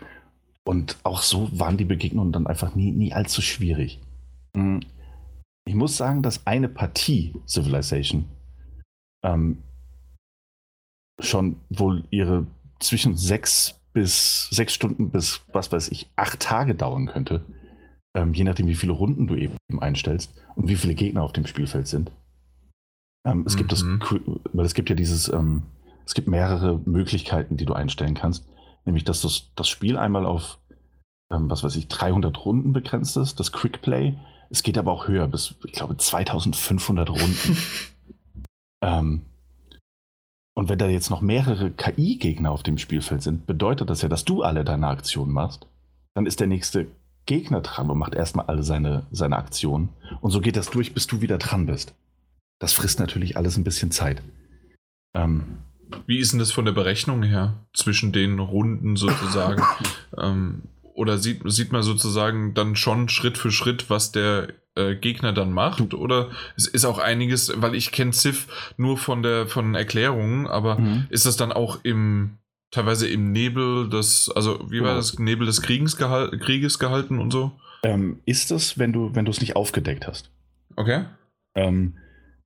Und 0.63 0.97
auch 1.03 1.21
so 1.21 1.49
waren 1.51 1.77
die 1.77 1.85
Begegnungen 1.85 2.31
dann 2.31 2.47
einfach 2.47 2.75
nie, 2.75 2.91
nie 2.91 3.13
allzu 3.13 3.41
schwierig. 3.41 3.99
Hm, 4.55 4.81
ich 5.65 5.75
muss 5.75 5.97
sagen, 5.97 6.23
dass 6.23 6.47
eine 6.47 6.69
Partie 6.69 7.33
Civilization 7.47 8.25
ähm, 9.23 9.63
schon 11.19 11.57
wohl 11.69 12.05
ihre 12.09 12.47
zwischen 12.79 13.17
sechs 13.17 13.78
bis 13.93 14.49
sechs 14.49 14.73
Stunden 14.73 15.09
bis 15.09 15.41
was 15.51 15.71
weiß 15.71 15.89
ich, 15.89 16.09
acht 16.15 16.39
Tage 16.39 16.75
dauern 16.75 17.07
könnte. 17.07 17.45
Ähm, 18.15 18.33
je 18.33 18.43
nachdem, 18.43 18.67
wie 18.67 18.75
viele 18.75 18.93
Runden 18.93 19.27
du 19.27 19.35
eben 19.35 19.57
einstellst 19.79 20.33
und 20.55 20.67
wie 20.67 20.75
viele 20.75 20.95
Gegner 20.95 21.23
auf 21.23 21.33
dem 21.33 21.45
Spielfeld 21.45 21.87
sind. 21.87 22.11
Ähm, 23.25 23.43
es, 23.45 23.53
mhm. 23.53 23.57
gibt 23.57 23.71
das, 23.71 23.83
mhm. 23.83 24.01
weil 24.53 24.65
es 24.65 24.73
gibt 24.73 24.89
ja 24.89 24.95
dieses, 24.95 25.31
ähm, 25.31 25.63
es 26.05 26.13
gibt 26.13 26.27
mehrere 26.27 26.79
Möglichkeiten, 26.85 27.57
die 27.57 27.65
du 27.65 27.73
einstellen 27.73 28.15
kannst. 28.15 28.47
Nämlich, 28.85 29.03
dass 29.03 29.21
das, 29.21 29.51
das 29.55 29.67
Spiel 29.67 29.97
einmal 29.97 30.25
auf, 30.25 30.57
ähm, 31.31 31.49
was 31.49 31.63
weiß 31.63 31.75
ich, 31.75 31.87
300 31.87 32.45
Runden 32.45 32.73
begrenzt 32.73 33.17
ist, 33.17 33.39
das 33.39 33.51
Quick 33.51 33.81
Play. 33.81 34.17
Es 34.49 34.63
geht 34.63 34.77
aber 34.77 34.91
auch 34.91 35.07
höher, 35.07 35.27
bis, 35.27 35.55
ich 35.65 35.73
glaube, 35.73 35.97
2500 35.97 37.09
Runden. 37.09 37.57
ähm, 38.81 39.21
und 40.59 40.67
wenn 40.67 40.77
da 40.77 40.89
jetzt 40.89 41.09
noch 41.09 41.21
mehrere 41.21 41.71
KI-Gegner 41.71 42.51
auf 42.51 42.63
dem 42.63 42.77
Spielfeld 42.77 43.21
sind, 43.21 43.47
bedeutet 43.47 43.89
das 43.89 44.01
ja, 44.01 44.09
dass 44.09 44.25
du 44.25 44.43
alle 44.43 44.65
deine 44.65 44.87
Aktionen 44.87 45.31
machst. 45.31 45.67
Dann 46.15 46.25
ist 46.25 46.41
der 46.41 46.47
nächste 46.47 46.87
Gegner 47.25 47.61
dran 47.61 47.89
und 47.89 47.97
macht 47.97 48.13
erstmal 48.13 48.47
alle 48.47 48.61
seine, 48.63 49.07
seine 49.09 49.37
Aktionen. 49.37 49.87
Und 50.19 50.31
so 50.31 50.41
geht 50.41 50.57
das 50.57 50.69
durch, 50.69 50.93
bis 50.93 51.07
du 51.07 51.21
wieder 51.21 51.37
dran 51.37 51.65
bist. 51.65 51.95
Das 52.59 52.73
frisst 52.73 52.99
natürlich 52.99 53.37
alles 53.37 53.55
ein 53.55 53.63
bisschen 53.63 53.91
Zeit. 53.91 54.21
Ähm, 55.13 55.59
Wie 56.07 56.19
ist 56.19 56.33
denn 56.33 56.39
das 56.39 56.51
von 56.51 56.65
der 56.65 56.73
Berechnung 56.73 57.23
her 57.23 57.65
zwischen 57.73 58.11
den 58.11 58.39
Runden 58.39 58.97
sozusagen? 58.97 59.63
ähm, 60.17 60.63
oder 60.81 61.19
sieht, 61.19 61.41
sieht 61.45 61.71
man 61.71 61.83
sozusagen 61.83 62.53
dann 62.53 62.75
schon 62.75 63.07
Schritt 63.07 63.37
für 63.37 63.51
Schritt, 63.51 63.89
was 63.89 64.11
der 64.11 64.49
äh, 64.79 64.95
Gegner 64.95 65.33
dann 65.33 65.51
macht? 65.51 65.93
Oder 65.93 66.29
es 66.55 66.67
ist 66.67 66.85
auch 66.85 66.99
einiges, 66.99 67.51
weil 67.55 67.75
ich 67.75 67.91
kenne 67.91 68.13
Civ 68.13 68.47
nur 68.77 68.97
von 68.97 69.23
der 69.23 69.47
von 69.47 69.75
Erklärungen, 69.75 70.47
aber 70.47 70.79
mhm. 70.79 71.07
ist 71.09 71.25
das 71.25 71.37
dann 71.37 71.51
auch 71.51 71.79
im 71.83 72.37
teilweise 72.71 73.07
im 73.07 73.31
Nebel 73.31 73.89
des, 73.89 74.31
also 74.35 74.59
wie 74.69 74.81
war 74.81 74.89
genau. 74.89 74.95
das, 74.95 75.17
Nebel 75.19 75.47
des 75.47 75.61
Krieges, 75.61 75.97
gehal 75.97 76.29
Krieges 76.39 76.79
gehalten 76.79 77.19
und 77.19 77.31
so? 77.31 77.51
Ähm, 77.83 78.19
ist 78.25 78.51
es, 78.51 78.77
wenn 78.77 78.93
du, 78.93 79.15
wenn 79.15 79.25
du 79.25 79.31
es 79.31 79.41
nicht 79.41 79.55
aufgedeckt 79.55 80.07
hast. 80.07 80.31
Okay. 80.75 81.05
Ähm, 81.55 81.95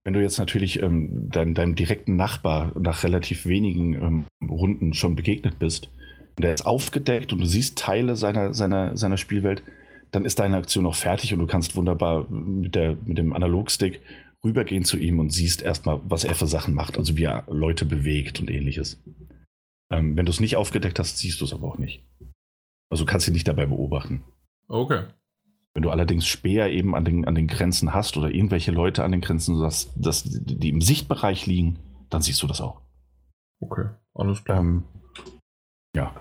wenn 0.03 0.13
du 0.13 0.21
jetzt 0.21 0.37
natürlich 0.37 0.81
ähm, 0.81 1.29
dein, 1.29 1.53
deinem 1.53 1.75
direkten 1.75 2.15
Nachbar 2.15 2.71
nach 2.79 3.03
relativ 3.03 3.45
wenigen 3.45 3.93
ähm, 3.93 4.25
Runden 4.47 4.93
schon 4.93 5.15
begegnet 5.15 5.59
bist, 5.59 5.89
und 6.35 6.43
der 6.43 6.53
ist 6.53 6.65
aufgedeckt 6.65 7.31
und 7.31 7.39
du 7.39 7.45
siehst 7.45 7.77
Teile 7.77 8.15
seiner, 8.15 8.53
seiner, 8.53 8.97
seiner 8.97 9.17
Spielwelt, 9.17 9.61
dann 10.13 10.25
ist 10.25 10.39
deine 10.39 10.57
Aktion 10.57 10.85
auch 10.85 10.95
fertig 10.95 11.33
und 11.33 11.39
du 11.39 11.47
kannst 11.47 11.75
wunderbar 11.75 12.29
mit, 12.29 12.75
der, 12.75 12.95
mit 13.03 13.17
dem 13.17 13.33
Analogstick 13.33 13.99
rübergehen 14.43 14.85
zu 14.85 14.97
ihm 14.97 15.19
und 15.19 15.31
siehst 15.31 15.63
erstmal, 15.63 16.01
was 16.03 16.23
er 16.23 16.35
für 16.35 16.45
Sachen 16.45 16.75
macht, 16.75 16.97
also 16.97 17.17
wie 17.17 17.23
er 17.23 17.45
Leute 17.47 17.85
bewegt 17.85 18.39
und 18.39 18.51
ähnliches. 18.51 19.01
Ähm, 19.91 20.15
wenn 20.15 20.25
du 20.25 20.29
es 20.29 20.39
nicht 20.39 20.55
aufgedeckt 20.55 20.99
hast, 20.99 21.17
siehst 21.17 21.41
du 21.41 21.45
es 21.45 21.53
aber 21.53 21.67
auch 21.67 21.77
nicht. 21.79 22.05
Also 22.91 23.05
kannst 23.05 23.27
du 23.27 23.31
nicht 23.31 23.47
dabei 23.47 23.65
beobachten. 23.65 24.23
Okay. 24.67 25.05
Wenn 25.73 25.81
du 25.81 25.89
allerdings 25.89 26.27
Speer 26.27 26.69
eben 26.69 26.93
an 26.93 27.05
den, 27.05 27.25
an 27.25 27.33
den 27.33 27.47
Grenzen 27.47 27.95
hast 27.95 28.15
oder 28.15 28.29
irgendwelche 28.29 28.71
Leute 28.71 29.03
an 29.03 29.11
den 29.11 29.21
Grenzen, 29.21 29.59
dass, 29.59 29.91
dass 29.95 30.23
die 30.25 30.69
im 30.69 30.81
Sichtbereich 30.81 31.47
liegen, 31.47 31.79
dann 32.11 32.21
siehst 32.21 32.43
du 32.43 32.47
das 32.47 32.61
auch. 32.61 32.81
Okay, 33.59 33.89
alles 34.13 34.43
klar. 34.43 34.59
Ähm, 34.59 34.83
ja. 35.95 36.13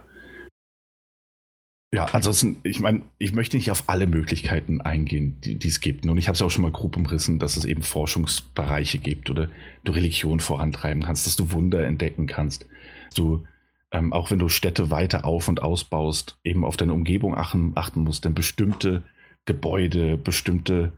Ja, 1.95 2.07
ansonsten, 2.07 2.57
ich 2.63 2.81
meine, 2.81 3.03
ich 3.19 3.35
möchte 3.35 3.59
nicht 3.59 3.71
auf 3.71 3.85
alle 3.89 4.07
Möglichkeiten 4.07 4.81
eingehen, 4.81 5.37
die, 5.45 5.57
die 5.57 5.69
es 5.69 5.81
gibt. 5.81 6.07
Und 6.07 6.17
ich 6.17 6.27
habe 6.27 6.35
es 6.35 6.41
auch 6.41 6.51
schon 6.51 6.63
mal 6.63 6.71
grob 6.73 6.97
umrissen, 6.97 7.39
dass 7.39 7.59
es 7.59 7.67
eben 7.67 7.83
Forschungsbereiche 7.83 8.99
gibt 8.99 9.29
oder 9.29 9.51
du 9.85 9.93
Religion 9.93 10.41
vorantreiben 10.41 11.03
kannst, 11.03 11.27
dass 11.27 11.37
du 11.37 11.53
Wunder 11.53 11.85
entdecken 11.85 12.27
kannst. 12.27 12.67
Du, 13.15 13.45
ähm, 13.91 14.15
auch 14.15 14.31
wenn 14.31 14.39
du 14.39 14.49
Städte 14.49 14.91
weiter 14.91 15.27
auf- 15.27 15.49
und 15.49 15.63
ausbaust, 15.63 16.39
eben 16.45 16.65
auf 16.65 16.79
deine 16.79 16.95
Umgebung 16.95 17.37
achten, 17.37 17.73
achten 17.75 18.01
musst, 18.05 18.25
denn 18.25 18.33
bestimmte 18.33 19.03
Gebäude, 19.45 20.17
bestimmte 20.17 20.93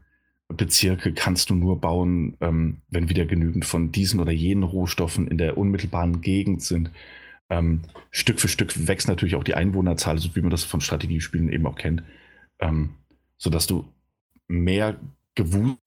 Bezirke 0.47 1.11
kannst 1.13 1.49
du 1.49 1.55
nur 1.55 1.81
bauen, 1.81 2.37
ähm, 2.39 2.77
wenn 2.89 3.09
wieder 3.09 3.25
genügend 3.25 3.65
von 3.65 3.91
diesen 3.91 4.21
oder 4.21 4.31
jenen 4.31 4.63
Rohstoffen 4.63 5.27
in 5.27 5.37
der 5.37 5.57
unmittelbaren 5.57 6.21
Gegend 6.21 6.61
sind. 6.61 6.91
Ähm, 7.49 7.81
Stück 8.11 8.39
für 8.39 8.47
Stück 8.47 8.87
wächst 8.87 9.07
natürlich 9.07 9.35
auch 9.35 9.43
die 9.43 9.55
Einwohnerzahl, 9.55 10.17
so 10.17 10.35
wie 10.35 10.41
man 10.41 10.49
das 10.49 10.63
von 10.63 10.81
Strategiespielen 10.81 11.49
eben 11.49 11.67
auch 11.67 11.75
kennt, 11.75 12.03
ähm, 12.59 12.95
sodass 13.37 13.67
du 13.67 13.85
mehr 14.47 14.99
Gewusel 15.35 15.77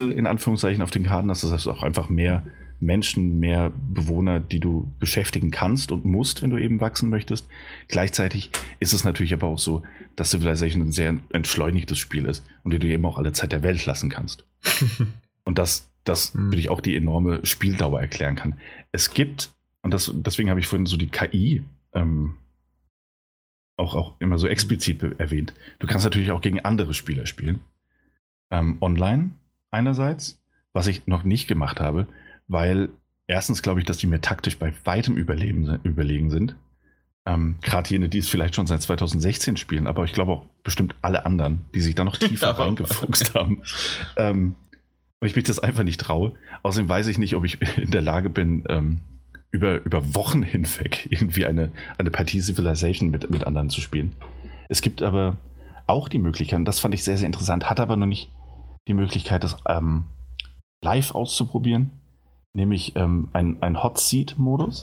in 0.00 0.26
Anführungszeichen 0.26 0.82
auf 0.82 0.90
den 0.90 1.04
Karten 1.04 1.30
hast. 1.30 1.44
Das 1.44 1.52
heißt 1.52 1.68
auch 1.68 1.82
einfach 1.82 2.08
mehr 2.08 2.44
Menschen, 2.80 3.38
mehr 3.38 3.70
Bewohner, 3.70 4.40
die 4.40 4.60
du 4.60 4.92
beschäftigen 4.98 5.50
kannst 5.50 5.92
und 5.92 6.04
musst, 6.04 6.42
wenn 6.42 6.50
du 6.50 6.58
eben 6.58 6.80
wachsen 6.80 7.10
möchtest. 7.10 7.48
Gleichzeitig 7.88 8.50
ist 8.80 8.92
es 8.92 9.04
natürlich 9.04 9.34
aber 9.34 9.48
auch 9.48 9.58
so, 9.58 9.82
dass 10.16 10.30
Civilization 10.30 10.82
ein 10.82 10.92
sehr 10.92 11.16
entschleunigtes 11.30 11.98
Spiel 11.98 12.24
ist 12.26 12.44
und 12.62 12.72
du 12.72 12.78
dir 12.78 12.90
eben 12.90 13.04
auch 13.04 13.18
alle 13.18 13.32
Zeit 13.32 13.52
der 13.52 13.62
Welt 13.62 13.84
lassen 13.86 14.10
kannst. 14.10 14.46
und 15.44 15.58
das, 15.58 15.90
das 16.04 16.34
mhm. 16.34 16.46
würde 16.46 16.58
ich 16.58 16.70
auch 16.70 16.80
die 16.80 16.96
enorme 16.96 17.44
Spieldauer 17.44 18.00
erklären 18.00 18.36
kann. 18.36 18.58
Es 18.92 19.12
gibt 19.12 19.50
und 19.88 19.94
das, 19.94 20.12
deswegen 20.14 20.50
habe 20.50 20.60
ich 20.60 20.66
vorhin 20.66 20.84
so 20.84 20.98
die 20.98 21.08
KI 21.08 21.64
ähm, 21.94 22.34
auch, 23.78 23.94
auch 23.94 24.20
immer 24.20 24.36
so 24.36 24.46
explizit 24.46 25.02
erwähnt. 25.18 25.54
Du 25.78 25.86
kannst 25.86 26.04
natürlich 26.04 26.30
auch 26.30 26.42
gegen 26.42 26.60
andere 26.60 26.92
Spieler 26.92 27.24
spielen. 27.24 27.60
Ähm, 28.50 28.76
online 28.82 29.30
einerseits, 29.70 30.38
was 30.74 30.88
ich 30.88 31.06
noch 31.06 31.22
nicht 31.22 31.48
gemacht 31.48 31.80
habe, 31.80 32.06
weil 32.48 32.90
erstens 33.28 33.62
glaube 33.62 33.80
ich, 33.80 33.86
dass 33.86 33.96
die 33.96 34.06
mir 34.06 34.20
taktisch 34.20 34.58
bei 34.58 34.74
weitem 34.84 35.16
überleben, 35.16 35.80
überlegen 35.84 36.28
sind. 36.28 36.54
Ähm, 37.24 37.56
Gerade 37.62 37.88
jene, 37.88 38.10
die 38.10 38.18
es 38.18 38.28
vielleicht 38.28 38.56
schon 38.56 38.66
seit 38.66 38.82
2016 38.82 39.56
spielen, 39.56 39.86
aber 39.86 40.04
ich 40.04 40.12
glaube 40.12 40.32
auch 40.32 40.44
bestimmt 40.64 40.96
alle 41.00 41.24
anderen, 41.24 41.64
die 41.74 41.80
sich 41.80 41.94
da 41.94 42.04
noch 42.04 42.16
tiefer 42.18 42.50
reingefuchst 42.50 43.34
haben. 43.34 43.62
Ähm, 44.18 44.54
und 45.18 45.28
ich 45.28 45.34
mich 45.34 45.44
das 45.44 45.58
einfach 45.58 45.82
nicht 45.82 45.98
traue. 45.98 46.34
Außerdem 46.62 46.90
weiß 46.90 47.06
ich 47.06 47.16
nicht, 47.16 47.36
ob 47.36 47.46
ich 47.46 47.58
in 47.78 47.90
der 47.90 48.02
Lage 48.02 48.28
bin, 48.28 48.64
ähm, 48.68 49.00
über, 49.50 49.84
über 49.84 50.14
Wochen 50.14 50.42
hinweg 50.44 51.06
irgendwie 51.10 51.46
eine, 51.46 51.72
eine 51.98 52.10
Partie 52.10 52.40
Civilization 52.40 53.10
mit, 53.10 53.30
mit 53.30 53.46
anderen 53.46 53.70
zu 53.70 53.80
spielen. 53.80 54.14
Es 54.68 54.82
gibt 54.82 55.02
aber 55.02 55.36
auch 55.86 56.08
die 56.08 56.18
Möglichkeit, 56.18 56.58
und 56.58 56.64
das 56.66 56.80
fand 56.80 56.94
ich 56.94 57.02
sehr, 57.04 57.16
sehr 57.16 57.26
interessant, 57.26 57.70
hat 57.70 57.80
aber 57.80 57.96
noch 57.96 58.06
nicht 58.06 58.30
die 58.86 58.94
Möglichkeit, 58.94 59.44
das 59.44 59.56
ähm, 59.66 60.04
live 60.82 61.14
auszuprobieren, 61.14 61.90
nämlich 62.54 62.94
ähm, 62.96 63.28
ein, 63.32 63.62
ein 63.62 63.82
Hot 63.82 63.98
Seat-Modus, 63.98 64.82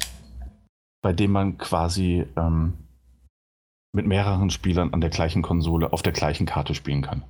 bei 1.02 1.14
dem 1.14 1.32
man 1.32 1.58
quasi 1.58 2.26
ähm, 2.36 2.74
mit 3.94 4.08
mehreren 4.08 4.50
Spielern 4.50 4.94
an 4.94 5.02
der 5.02 5.10
gleichen 5.10 5.42
Konsole 5.42 5.94
auf 5.94 6.02
der 6.02 6.12
gleichen 6.12 6.46
Karte 6.46 6.76
spielen 6.76 7.02
kann. 7.02 7.24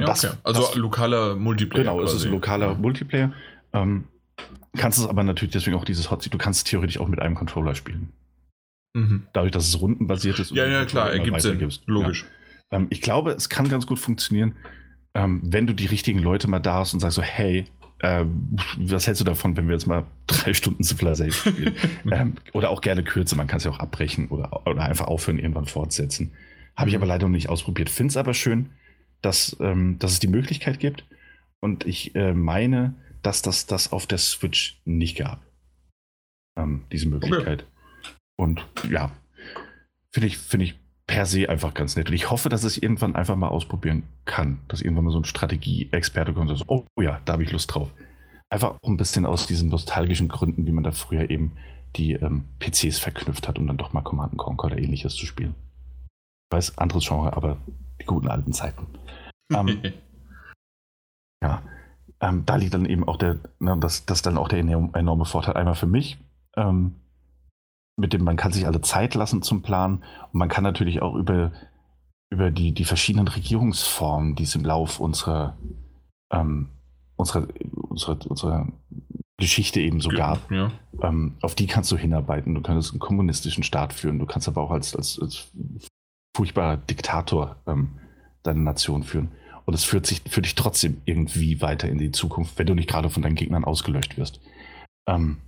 Ja, 0.00 0.06
das, 0.06 0.24
okay. 0.24 0.36
Also 0.42 0.62
das, 0.62 0.74
lokaler 0.74 1.36
Multiplayer. 1.36 1.84
Genau, 1.84 1.98
quasi. 1.98 2.16
es 2.16 2.24
ist 2.24 2.30
lokaler 2.30 2.72
ja. 2.72 2.74
Multiplayer. 2.74 3.32
Ähm, 3.72 4.08
kannst 4.76 4.98
es 4.98 5.06
aber 5.06 5.22
natürlich 5.22 5.52
deswegen 5.52 5.76
auch 5.76 5.84
dieses 5.84 6.10
Hot 6.10 6.22
Seat, 6.22 6.34
du 6.34 6.38
kannst 6.38 6.66
theoretisch 6.66 6.98
auch 6.98 7.08
mit 7.08 7.20
einem 7.20 7.34
Controller 7.34 7.74
spielen. 7.74 8.12
Mhm. 8.94 9.26
Dadurch, 9.32 9.52
dass 9.52 9.66
es 9.66 9.80
rundenbasiert 9.80 10.38
ist. 10.38 10.52
Ja, 10.52 10.66
ja, 10.66 10.84
klar, 10.84 11.12
ergibt 11.12 11.40
Sinn. 11.40 11.68
Logisch. 11.86 12.24
Ja. 12.70 12.78
Ähm, 12.78 12.86
ich 12.90 13.00
glaube, 13.00 13.32
es 13.32 13.48
kann 13.48 13.68
ganz 13.68 13.86
gut 13.86 13.98
funktionieren, 13.98 14.54
ähm, 15.14 15.40
wenn 15.44 15.66
du 15.66 15.74
die 15.74 15.86
richtigen 15.86 16.20
Leute 16.20 16.48
mal 16.48 16.60
da 16.60 16.80
hast 16.80 16.94
und 16.94 17.00
sagst 17.00 17.16
so, 17.16 17.22
hey, 17.22 17.66
äh, 18.00 18.24
was 18.78 19.06
hältst 19.06 19.20
du 19.20 19.24
davon, 19.24 19.56
wenn 19.56 19.66
wir 19.66 19.74
jetzt 19.74 19.86
mal 19.86 20.04
drei 20.26 20.54
Stunden 20.54 20.82
Civilization 20.84 21.54
spielen? 21.54 21.74
ähm, 22.10 22.34
oder 22.52 22.70
auch 22.70 22.80
gerne 22.80 23.02
kürzer, 23.02 23.36
man 23.36 23.46
kann 23.46 23.58
es 23.58 23.64
ja 23.64 23.70
auch 23.70 23.80
abbrechen 23.80 24.28
oder, 24.28 24.66
oder 24.66 24.82
einfach 24.82 25.06
aufhören, 25.06 25.38
irgendwann 25.38 25.66
fortsetzen. 25.66 26.32
Habe 26.76 26.90
ich 26.90 26.96
mhm. 26.96 27.02
aber 27.02 27.08
leider 27.08 27.26
noch 27.26 27.32
nicht 27.32 27.48
ausprobiert. 27.48 27.90
Finde 27.90 28.10
es 28.10 28.16
aber 28.16 28.34
schön, 28.34 28.70
dass, 29.22 29.56
ähm, 29.60 29.98
dass 29.98 30.12
es 30.12 30.18
die 30.18 30.28
Möglichkeit 30.28 30.80
gibt. 30.80 31.04
Und 31.60 31.86
ich 31.86 32.14
äh, 32.14 32.34
meine, 32.34 32.94
dass 33.24 33.42
das 33.42 33.66
das 33.66 33.92
auf 33.92 34.06
der 34.06 34.18
Switch 34.18 34.80
nicht 34.84 35.16
gab. 35.16 35.40
Ähm, 36.56 36.84
diese 36.92 37.08
Möglichkeit. 37.08 37.62
Okay. 37.64 38.12
Und 38.36 38.66
ja, 38.90 39.10
finde 40.12 40.26
ich, 40.26 40.38
finde 40.38 40.66
ich 40.66 40.78
per 41.06 41.26
se 41.26 41.48
einfach 41.48 41.74
ganz 41.74 41.96
nett. 41.96 42.08
Und 42.08 42.14
ich 42.14 42.30
hoffe, 42.30 42.48
dass 42.48 42.64
ich 42.64 42.82
irgendwann 42.82 43.16
einfach 43.16 43.36
mal 43.36 43.48
ausprobieren 43.48 44.04
kann. 44.24 44.60
Dass 44.68 44.82
irgendwann 44.82 45.04
mal 45.04 45.10
so 45.10 45.18
ein 45.18 45.24
Strategie-Experte 45.24 46.32
kommt 46.34 46.50
und 46.50 46.56
so, 46.56 46.64
oh 46.68 46.86
ja, 47.00 47.20
da 47.24 47.34
habe 47.34 47.42
ich 47.42 47.52
Lust 47.52 47.74
drauf. 47.74 47.92
Einfach 48.50 48.76
auch 48.80 48.88
ein 48.88 48.96
bisschen 48.96 49.26
aus 49.26 49.46
diesen 49.46 49.70
nostalgischen 49.70 50.28
Gründen, 50.28 50.66
wie 50.66 50.72
man 50.72 50.84
da 50.84 50.92
früher 50.92 51.30
eben 51.30 51.56
die 51.96 52.12
ähm, 52.12 52.44
PCs 52.58 52.98
verknüpft 52.98 53.48
hat, 53.48 53.58
um 53.58 53.66
dann 53.66 53.76
doch 53.76 53.92
mal 53.92 54.02
Command 54.02 54.36
Conquer 54.36 54.66
oder 54.66 54.78
ähnliches 54.78 55.14
zu 55.14 55.26
spielen. 55.26 55.54
Ich 56.50 56.56
weiß, 56.56 56.78
anderes 56.78 57.06
Genre, 57.06 57.36
aber 57.36 57.58
die 58.00 58.04
guten 58.04 58.28
alten 58.28 58.52
Zeiten. 58.52 58.86
Ähm, 59.52 59.92
ja, 61.42 61.62
ähm, 62.20 62.44
da 62.46 62.56
liegt 62.56 62.74
dann 62.74 62.86
eben 62.86 63.06
auch 63.06 63.16
der, 63.16 63.38
ne, 63.58 63.76
das, 63.78 64.06
das 64.06 64.22
dann 64.22 64.38
auch 64.38 64.48
der 64.48 64.58
enorme 64.58 65.24
Vorteil 65.24 65.56
einmal 65.56 65.74
für 65.74 65.86
mich, 65.86 66.18
ähm, 66.56 66.96
mit 67.96 68.12
dem 68.12 68.24
man 68.24 68.36
kann 68.36 68.52
sich 68.52 68.66
alle 68.66 68.80
Zeit 68.80 69.14
lassen 69.14 69.42
zum 69.42 69.62
Planen 69.62 70.02
und 70.32 70.38
man 70.38 70.48
kann 70.48 70.64
natürlich 70.64 71.02
auch 71.02 71.14
über, 71.14 71.52
über 72.30 72.50
die, 72.50 72.72
die 72.72 72.84
verschiedenen 72.84 73.28
Regierungsformen, 73.28 74.34
die 74.34 74.44
es 74.44 74.54
im 74.54 74.64
Lauf 74.64 75.00
unserer, 75.00 75.56
ähm, 76.32 76.70
unserer, 77.16 77.46
unserer, 77.88 78.18
unserer 78.28 78.68
Geschichte 79.36 79.80
eben 79.80 80.00
so 80.00 80.10
gab, 80.10 80.50
ja. 80.50 80.70
ähm, 81.02 81.34
auf 81.42 81.54
die 81.54 81.66
kannst 81.66 81.90
du 81.90 81.96
hinarbeiten. 81.96 82.54
Du 82.54 82.62
kannst 82.62 82.92
einen 82.92 83.00
kommunistischen 83.00 83.64
Staat 83.64 83.92
führen, 83.92 84.18
du 84.18 84.26
kannst 84.26 84.46
aber 84.46 84.62
auch 84.62 84.70
als, 84.70 84.94
als, 84.94 85.18
als 85.20 85.48
furchtbarer 86.36 86.76
Diktator 86.76 87.56
ähm, 87.66 87.98
deine 88.44 88.60
Nation 88.60 89.02
führen. 89.02 89.32
Und 89.66 89.74
es 89.74 89.84
führt 89.84 90.06
sich 90.06 90.22
für 90.28 90.42
dich 90.42 90.54
trotzdem 90.54 91.00
irgendwie 91.04 91.60
weiter 91.60 91.88
in 91.88 91.98
die 91.98 92.12
Zukunft, 92.12 92.58
wenn 92.58 92.66
du 92.66 92.74
nicht 92.74 92.88
gerade 92.88 93.10
von 93.10 93.22
deinen 93.22 93.34
Gegnern 93.34 93.64
ausgelöscht 93.64 94.18
wirst. 94.18 94.40
Ähm, 95.08 95.38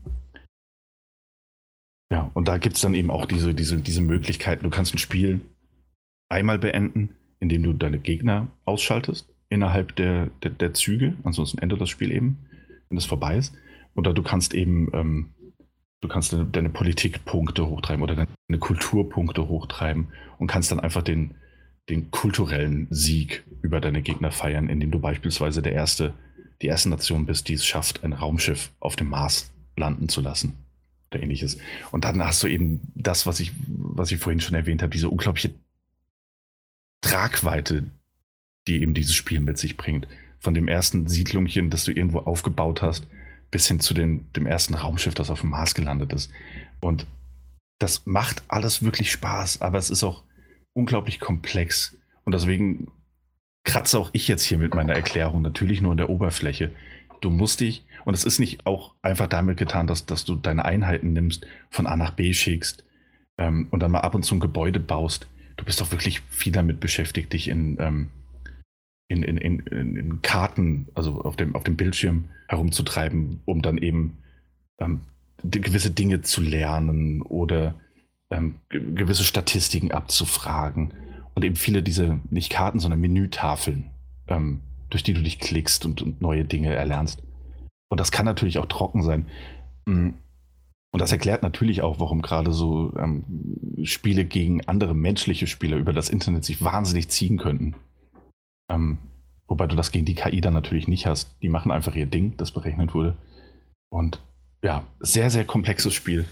ja, 2.11 2.31
und 2.35 2.49
da 2.49 2.59
gibt 2.59 2.77
es 2.77 2.83
dann 2.83 2.95
eben 2.95 3.11
auch 3.11 3.27
diese, 3.27 3.55
diese, 3.55 3.79
diese 3.79 4.01
Möglichkeiten. 4.01 4.65
Du 4.65 4.71
kannst 4.71 4.95
ein 4.95 4.99
Spiel 4.99 5.41
einmal 6.29 6.59
beenden, 6.59 7.17
indem 7.41 7.63
du 7.63 7.73
deine 7.73 7.99
Gegner 7.99 8.49
ausschaltest 8.65 9.29
innerhalb 9.49 9.95
der, 9.97 10.27
der, 10.43 10.51
der 10.51 10.75
Züge. 10.75 11.17
Ansonsten 11.25 11.59
endet 11.59 11.81
das 11.81 11.91
Spiel 11.91 12.13
eben, 12.13 12.47
wenn 12.89 12.99
es 12.99 13.07
vorbei 13.07 13.37
ist. 13.37 13.55
Oder 13.95 14.15
du 14.15 14.23
kannst 14.23 14.55
eben, 14.55 14.91
ähm, 14.95 15.35
du 16.01 16.09
kannst 16.09 16.33
deine, 16.33 16.47
deine 16.47 16.71
Politikpunkte 16.71 17.67
hochtreiben 17.67 18.03
oder 18.03 18.15
deine 18.15 18.59
Kulturpunkte 18.59 19.49
hochtreiben 19.49 20.09
und 20.39 20.47
kannst 20.47 20.71
dann 20.71 20.81
einfach 20.81 21.03
den, 21.03 21.35
den 21.89 22.11
kulturellen 22.11 22.89
Sieg 22.91 23.45
über 23.63 23.81
deine 23.81 24.03
Gegner 24.03 24.33
feiern, 24.33 24.69
indem 24.69 24.91
du 24.91 24.99
beispielsweise 24.99 25.63
der 25.63 25.73
erste, 25.73 26.15
die 26.63 26.67
erste 26.67 26.89
Nation 26.89 27.27
bist, 27.27 27.49
die 27.49 27.55
es 27.55 27.65
schafft, 27.65 28.03
ein 28.05 28.13
Raumschiff 28.13 28.73
auf 28.81 28.97
dem 28.97 29.09
Mars 29.09 29.53
landen 29.77 30.09
zu 30.09 30.21
lassen 30.21 30.55
oder 31.11 31.23
ähnliches. 31.23 31.59
Und 31.93 32.05
dann 32.05 32.23
hast 32.23 32.43
du 32.43 32.49
eben 32.49 32.81
das, 32.95 33.27
was 33.27 33.41
ich, 33.41 33.53
was 33.67 34.11
ich 34.11 34.19
vorhin 34.19 34.41
schon 34.41 34.55
erwähnt 34.55 34.83
habe, 34.83 34.91
diese 34.91 35.09
unglaubliche 35.09 35.55
Tragweite, 37.01 37.85
die 38.67 38.83
eben 38.83 38.95
dieses 38.95 39.15
Spiel 39.15 39.41
mit 39.41 39.59
sich 39.59 39.77
bringt. 39.77 40.09
Von 40.39 40.55
dem 40.55 40.69
ersten 40.69 41.07
Siedlungchen, 41.07 41.71
das 41.71 41.85
du 41.85 41.93
irgendwo 41.93 42.21
aufgebaut 42.21 42.83
hast, 42.83 43.07
bis 43.51 43.69
hin 43.69 43.81
zu 43.81 43.95
den, 43.95 44.31
dem 44.33 44.47
ersten 44.47 44.75
Raumschiff, 44.75 45.15
das 45.15 45.31
auf 45.31 45.41
dem 45.41 45.51
Mars 45.51 45.75
gelandet 45.75 46.13
ist. 46.13 46.31
Und 46.81 47.07
das 47.79 48.07
macht 48.07 48.43
alles 48.49 48.83
wirklich 48.83 49.13
Spaß, 49.13 49.61
aber 49.61 49.79
es 49.79 49.91
ist 49.91 50.03
auch 50.03 50.25
unglaublich 50.77 51.19
komplex. 51.19 51.97
Und 52.25 52.35
deswegen 52.35 52.89
kratze 53.65 53.99
auch 53.99 54.11
ich 54.13 54.29
jetzt 54.29 54.45
hier 54.45 54.59
mit 54.59 54.75
meiner 54.75 54.95
Erklärung 54.95 55.43
natürlich 55.43 55.81
nur 55.81 55.93
in 55.93 55.99
der 55.99 56.11
Oberfläche. 56.11 56.71
Du 57.21 57.31
musst 57.31 57.61
dich, 57.61 57.85
und 58.05 58.15
es 58.15 58.25
ist 58.25 58.39
nicht 58.39 58.67
auch 58.67 58.95
einfach 59.03 59.27
damit 59.27 59.57
getan, 59.57 59.87
dass, 59.87 60.07
dass 60.07 60.25
du 60.25 60.37
deine 60.37 60.65
Einheiten 60.65 61.13
nimmst, 61.13 61.47
von 61.71 61.87
A 61.87 61.97
nach 61.97 62.13
B 62.13 62.33
schickst 62.33 62.85
ähm, 63.39 63.69
und 63.71 63.81
dann 63.81 63.91
mal 63.91 64.01
ab 64.01 64.15
und 64.15 64.23
zu 64.23 64.35
ein 64.35 64.41
Gebäude 64.41 64.79
baust. 64.79 65.27
Du 65.57 65.65
bist 65.65 65.81
doch 65.81 65.91
wirklich 65.91 66.21
viel 66.29 66.53
damit 66.53 66.79
beschäftigt, 66.79 67.33
dich 67.33 67.49
in, 67.49 67.79
ähm, 67.81 68.11
in, 69.09 69.23
in, 69.23 69.39
in, 69.39 69.97
in, 69.97 70.23
Karten, 70.23 70.89
also 70.95 71.23
auf 71.23 71.37
dem, 71.37 71.55
auf 71.55 71.65
dem 71.65 71.77
Bildschirm 71.77 72.29
herumzutreiben, 72.49 73.41
um 73.47 73.63
dann 73.63 73.79
eben 73.79 74.19
ähm, 74.79 75.01
gewisse 75.43 75.91
Dinge 75.91 76.21
zu 76.21 76.43
lernen 76.43 77.23
oder 77.23 77.75
ähm, 78.31 78.57
gewisse 78.69 79.25
Statistiken 79.25 79.93
abzufragen 79.93 80.93
und 81.35 81.45
eben 81.45 81.57
viele 81.57 81.83
diese, 81.83 82.21
nicht 82.31 82.51
Karten, 82.51 82.79
sondern 82.79 83.01
Menütafeln, 83.01 83.91
ähm, 84.27 84.63
durch 84.91 85.03
die 85.03 85.15
du 85.15 85.23
dich 85.23 85.39
klickst 85.39 85.85
und, 85.85 86.03
und, 86.03 86.21
neue 86.21 86.45
Dinge 86.45 86.75
erlernst. 86.75 87.23
Und 87.89 88.01
das 88.01 88.11
kann 88.11 88.25
natürlich 88.25 88.59
auch 88.59 88.67
trocken 88.67 89.03
sein. 89.03 89.27
Mm. 89.87 90.11
Und 90.93 91.01
das 91.01 91.13
erklärt 91.13 91.43
natürlich 91.43 91.83
auch, 91.83 92.01
warum 92.01 92.23
gerade 92.23 92.53
so 92.53 92.97
ähm, 92.97 93.25
Spiele 93.83 94.25
gegen 94.25 94.67
andere 94.67 94.95
menschliche 94.95 95.47
Spieler 95.47 95.77
über 95.77 95.93
das 95.93 96.09
Internet 96.09 96.45
sich 96.45 96.65
wahnsinnig 96.65 97.09
ziehen 97.11 97.37
könnten. 97.37 97.75
Ähm, 98.71 98.99
wobei 99.47 99.67
du 99.67 99.77
das 99.77 99.93
gegen 99.93 100.07
die 100.07 100.15
KI 100.15 100.41
dann 100.41 100.55
natürlich 100.55 100.89
nicht 100.89 101.07
hast. 101.07 101.37
Die 101.43 101.51
machen 101.51 101.71
einfach 101.71 101.95
ihr 101.95 102.07
Ding, 102.07 102.37
das 102.39 102.51
berechnet 102.51 102.95
wurde. 102.95 103.17
Und 103.91 104.23
ja, 104.63 104.85
sehr, 105.01 105.31
sehr 105.31 105.45
komplexes 105.45 105.93
Spiel. 105.93 106.27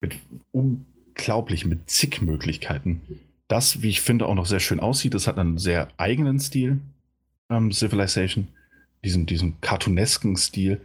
Mit 0.00 0.16
unglaublich, 0.52 1.64
mit 1.64 1.88
zig 1.90 2.20
Möglichkeiten 2.22 3.00
das, 3.48 3.82
wie 3.82 3.90
ich 3.90 4.00
finde, 4.00 4.26
auch 4.26 4.34
noch 4.34 4.46
sehr 4.46 4.60
schön 4.60 4.80
aussieht. 4.80 5.14
Es 5.14 5.26
hat 5.26 5.38
einen 5.38 5.58
sehr 5.58 5.88
eigenen 5.96 6.40
Stil, 6.40 6.80
ähm, 7.48 7.72
Civilization, 7.72 8.48
diesen, 9.04 9.26
diesen 9.26 9.60
cartoonesken 9.60 10.36
Stil. 10.36 10.80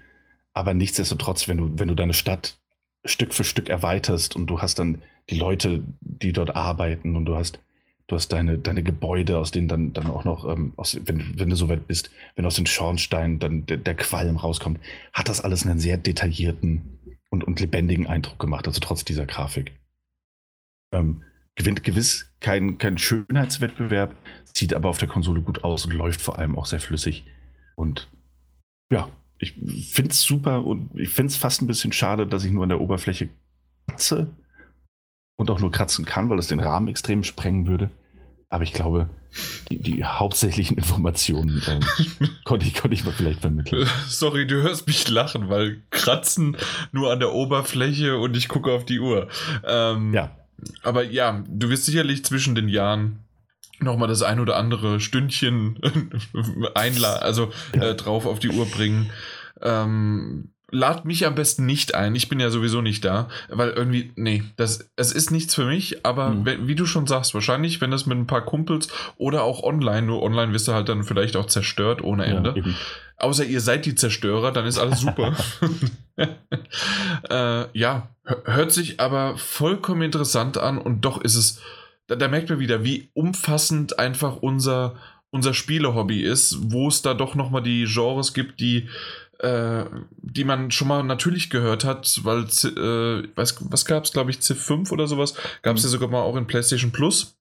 Aber 0.53 0.73
nichtsdestotrotz, 0.73 1.47
wenn 1.47 1.57
du, 1.57 1.71
wenn 1.77 1.87
du 1.87 1.95
deine 1.95 2.13
Stadt 2.13 2.57
Stück 3.03 3.33
für 3.33 3.43
Stück 3.43 3.69
erweiterst 3.69 4.35
und 4.35 4.45
du 4.47 4.61
hast 4.61 4.77
dann 4.77 5.01
die 5.29 5.39
Leute, 5.39 5.83
die 6.01 6.33
dort 6.33 6.55
arbeiten 6.55 7.15
und 7.15 7.25
du 7.25 7.35
hast, 7.35 7.59
du 8.05 8.15
hast 8.15 8.27
deine, 8.27 8.59
deine 8.59 8.83
Gebäude, 8.83 9.39
aus 9.39 9.49
denen 9.49 9.67
dann, 9.67 9.93
dann 9.93 10.07
auch 10.07 10.23
noch, 10.23 10.47
ähm, 10.47 10.73
aus, 10.75 10.99
wenn, 11.05 11.39
wenn 11.39 11.49
du 11.49 11.55
so 11.55 11.67
weit 11.67 11.87
bist, 11.87 12.11
wenn 12.35 12.45
aus 12.45 12.55
den 12.55 12.67
Schornsteinen 12.67 13.39
dann 13.39 13.65
der, 13.65 13.77
der 13.77 13.95
Qualm 13.95 14.37
rauskommt, 14.37 14.79
hat 15.13 15.29
das 15.29 15.41
alles 15.41 15.65
einen 15.65 15.79
sehr 15.79 15.97
detaillierten 15.97 16.99
und, 17.31 17.43
und 17.43 17.59
lebendigen 17.59 18.05
Eindruck 18.05 18.37
gemacht, 18.39 18.67
also 18.67 18.79
trotz 18.79 19.03
dieser 19.03 19.25
Grafik. 19.25 19.73
Ähm, 20.93 21.23
gewinnt 21.55 21.83
gewiss 21.83 22.31
keinen 22.39 22.77
kein 22.77 22.97
Schönheitswettbewerb, 22.97 24.15
sieht 24.53 24.73
aber 24.73 24.89
auf 24.89 24.97
der 24.97 25.07
Konsole 25.07 25.41
gut 25.41 25.63
aus 25.63 25.85
und 25.85 25.93
läuft 25.93 26.21
vor 26.21 26.37
allem 26.37 26.57
auch 26.57 26.65
sehr 26.65 26.79
flüssig. 26.79 27.25
Und 27.75 28.09
ja, 28.91 29.09
ich 29.39 29.53
finde 29.91 30.11
es 30.11 30.21
super 30.21 30.65
und 30.65 30.91
ich 30.99 31.09
finde 31.09 31.31
es 31.31 31.37
fast 31.37 31.61
ein 31.61 31.67
bisschen 31.67 31.93
schade, 31.93 32.27
dass 32.27 32.43
ich 32.43 32.51
nur 32.51 32.63
an 32.63 32.69
der 32.69 32.81
Oberfläche 32.81 33.29
kratze 33.87 34.27
und 35.37 35.49
auch 35.49 35.59
nur 35.59 35.71
kratzen 35.71 36.05
kann, 36.05 36.29
weil 36.29 36.39
es 36.39 36.47
den 36.47 36.59
Rahmen 36.59 36.87
extrem 36.87 37.23
sprengen 37.23 37.65
würde. 37.65 37.89
Aber 38.51 38.63
ich 38.63 38.73
glaube, 38.73 39.09
die, 39.69 39.79
die 39.79 40.03
hauptsächlichen 40.03 40.77
Informationen 40.77 41.63
äh, 41.65 41.79
konnte, 42.43 42.67
ich, 42.67 42.75
konnte 42.75 42.93
ich 42.93 43.03
mal 43.03 43.13
vielleicht 43.13 43.41
vermitteln. 43.41 43.89
Sorry, 44.07 44.45
du 44.45 44.61
hörst 44.61 44.85
mich 44.85 45.07
lachen, 45.07 45.49
weil 45.49 45.81
kratzen 45.89 46.55
nur 46.91 47.11
an 47.11 47.19
der 47.19 47.33
Oberfläche 47.33 48.19
und 48.19 48.37
ich 48.37 48.49
gucke 48.49 48.71
auf 48.71 48.85
die 48.85 48.99
Uhr. 48.99 49.29
Ähm, 49.65 50.13
ja 50.13 50.31
aber 50.83 51.03
ja, 51.03 51.43
du 51.47 51.69
wirst 51.69 51.85
sicherlich 51.85 52.25
zwischen 52.25 52.55
den 52.55 52.69
Jahren 52.69 53.19
nochmal 53.79 54.07
das 54.07 54.21
ein 54.21 54.39
oder 54.39 54.57
andere 54.57 54.99
Stündchen 54.99 55.79
einladen, 56.75 57.23
also 57.23 57.51
ja. 57.75 57.89
äh, 57.89 57.95
drauf 57.95 58.25
auf 58.25 58.39
die 58.39 58.49
Uhr 58.49 58.65
bringen. 58.65 59.09
Ähm, 59.61 60.53
lad 60.71 61.05
mich 61.05 61.25
am 61.25 61.35
besten 61.35 61.65
nicht 61.65 61.95
ein. 61.95 62.15
Ich 62.15 62.29
bin 62.29 62.39
ja 62.39 62.49
sowieso 62.49 62.81
nicht 62.81 63.05
da, 63.05 63.29
weil 63.49 63.69
irgendwie, 63.69 64.11
nee, 64.15 64.43
das, 64.55 64.89
es 64.95 65.11
ist 65.11 65.31
nichts 65.31 65.53
für 65.53 65.65
mich, 65.65 66.05
aber 66.05 66.29
mhm. 66.29 66.45
wenn, 66.45 66.67
wie 66.67 66.75
du 66.75 66.85
schon 66.85 67.07
sagst, 67.07 67.33
wahrscheinlich, 67.33 67.81
wenn 67.81 67.91
das 67.91 68.05
mit 68.05 68.17
ein 68.17 68.27
paar 68.27 68.45
Kumpels 68.45 68.87
oder 69.17 69.43
auch 69.43 69.63
online, 69.63 70.07
nur 70.07 70.23
online 70.23 70.53
wirst 70.53 70.67
du 70.67 70.73
halt 70.73 70.89
dann 70.89 71.03
vielleicht 71.03 71.35
auch 71.35 71.45
zerstört 71.45 72.03
ohne 72.03 72.25
Ende. 72.25 72.53
Ja, 72.55 72.63
Außer 73.17 73.45
ihr 73.45 73.61
seid 73.61 73.85
die 73.85 73.93
Zerstörer, 73.93 74.51
dann 74.51 74.65
ist 74.65 74.79
alles 74.79 75.01
super. 75.01 75.35
äh, 77.29 77.77
ja, 77.77 78.09
hört 78.23 78.71
sich 78.71 78.99
aber 78.99 79.37
vollkommen 79.37 80.01
interessant 80.01 80.57
an 80.57 80.77
und 80.77 81.01
doch 81.01 81.21
ist 81.21 81.35
es, 81.35 81.61
da, 82.07 82.15
da 82.15 82.27
merkt 82.27 82.49
man 82.49 82.59
wieder, 82.59 82.83
wie 82.83 83.09
umfassend 83.13 83.99
einfach 83.99 84.37
unser, 84.37 84.95
unser 85.29 85.53
Spielehobby 85.53 86.21
ist, 86.21 86.57
wo 86.71 86.87
es 86.87 87.01
da 87.01 87.13
doch 87.13 87.35
nochmal 87.35 87.63
die 87.63 87.85
Genres 87.85 88.33
gibt, 88.33 88.59
die, 88.59 88.89
äh, 89.41 89.85
die 90.21 90.43
man 90.43 90.69
schon 90.69 90.87
mal 90.87 91.03
natürlich 91.03 91.49
gehört 91.49 91.83
hat, 91.83 92.19
weil, 92.23 92.43
äh, 92.43 93.27
was, 93.35 93.57
was 93.71 93.85
gab 93.85 94.03
es, 94.03 94.13
glaube 94.13 94.29
ich, 94.29 94.41
Civ 94.41 94.61
5 94.61 94.91
oder 94.91 95.07
sowas, 95.07 95.33
gab 95.63 95.77
es 95.77 95.83
ja 95.83 95.89
sogar 95.89 96.09
mal 96.09 96.21
auch 96.21 96.35
in 96.35 96.45
PlayStation 96.45 96.91
Plus 96.91 97.37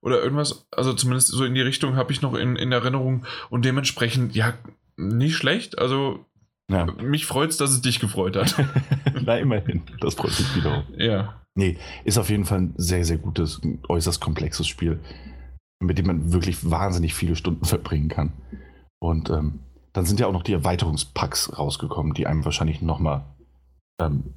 oder 0.00 0.22
irgendwas, 0.22 0.66
also 0.70 0.92
zumindest 0.92 1.28
so 1.28 1.44
in 1.44 1.54
die 1.54 1.60
Richtung 1.60 1.96
habe 1.96 2.12
ich 2.12 2.22
noch 2.22 2.34
in, 2.34 2.56
in 2.56 2.70
Erinnerung 2.70 3.26
und 3.50 3.64
dementsprechend, 3.64 4.36
ja, 4.36 4.54
nicht 4.96 5.34
schlecht, 5.34 5.78
also 5.78 6.24
ja. 6.70 6.86
mich 7.02 7.26
freut 7.26 7.50
es, 7.50 7.56
dass 7.56 7.72
es 7.72 7.82
dich 7.82 7.98
gefreut 7.98 8.36
hat. 8.36 8.54
Na, 9.22 9.36
immerhin, 9.36 9.82
das 10.00 10.14
freut 10.14 10.38
mich 10.38 10.54
wieder. 10.54 10.84
Ja. 10.96 11.42
Nee, 11.56 11.78
ist 12.04 12.18
auf 12.18 12.30
jeden 12.30 12.44
Fall 12.44 12.60
ein 12.60 12.74
sehr, 12.76 13.04
sehr 13.04 13.18
gutes, 13.18 13.60
äußerst 13.88 14.20
komplexes 14.20 14.68
Spiel, 14.68 15.00
mit 15.80 15.98
dem 15.98 16.06
man 16.06 16.32
wirklich 16.32 16.70
wahnsinnig 16.70 17.14
viele 17.14 17.34
Stunden 17.34 17.64
verbringen 17.64 18.08
kann. 18.08 18.32
Und 19.00 19.30
ähm, 19.30 19.60
dann 19.94 20.04
sind 20.04 20.20
ja 20.20 20.26
auch 20.26 20.32
noch 20.32 20.42
die 20.42 20.52
Erweiterungspacks 20.52 21.56
rausgekommen, 21.58 22.12
die 22.12 22.26
einem 22.26 22.44
wahrscheinlich 22.44 22.82
nochmal 22.82 23.24
ähm, 23.98 24.34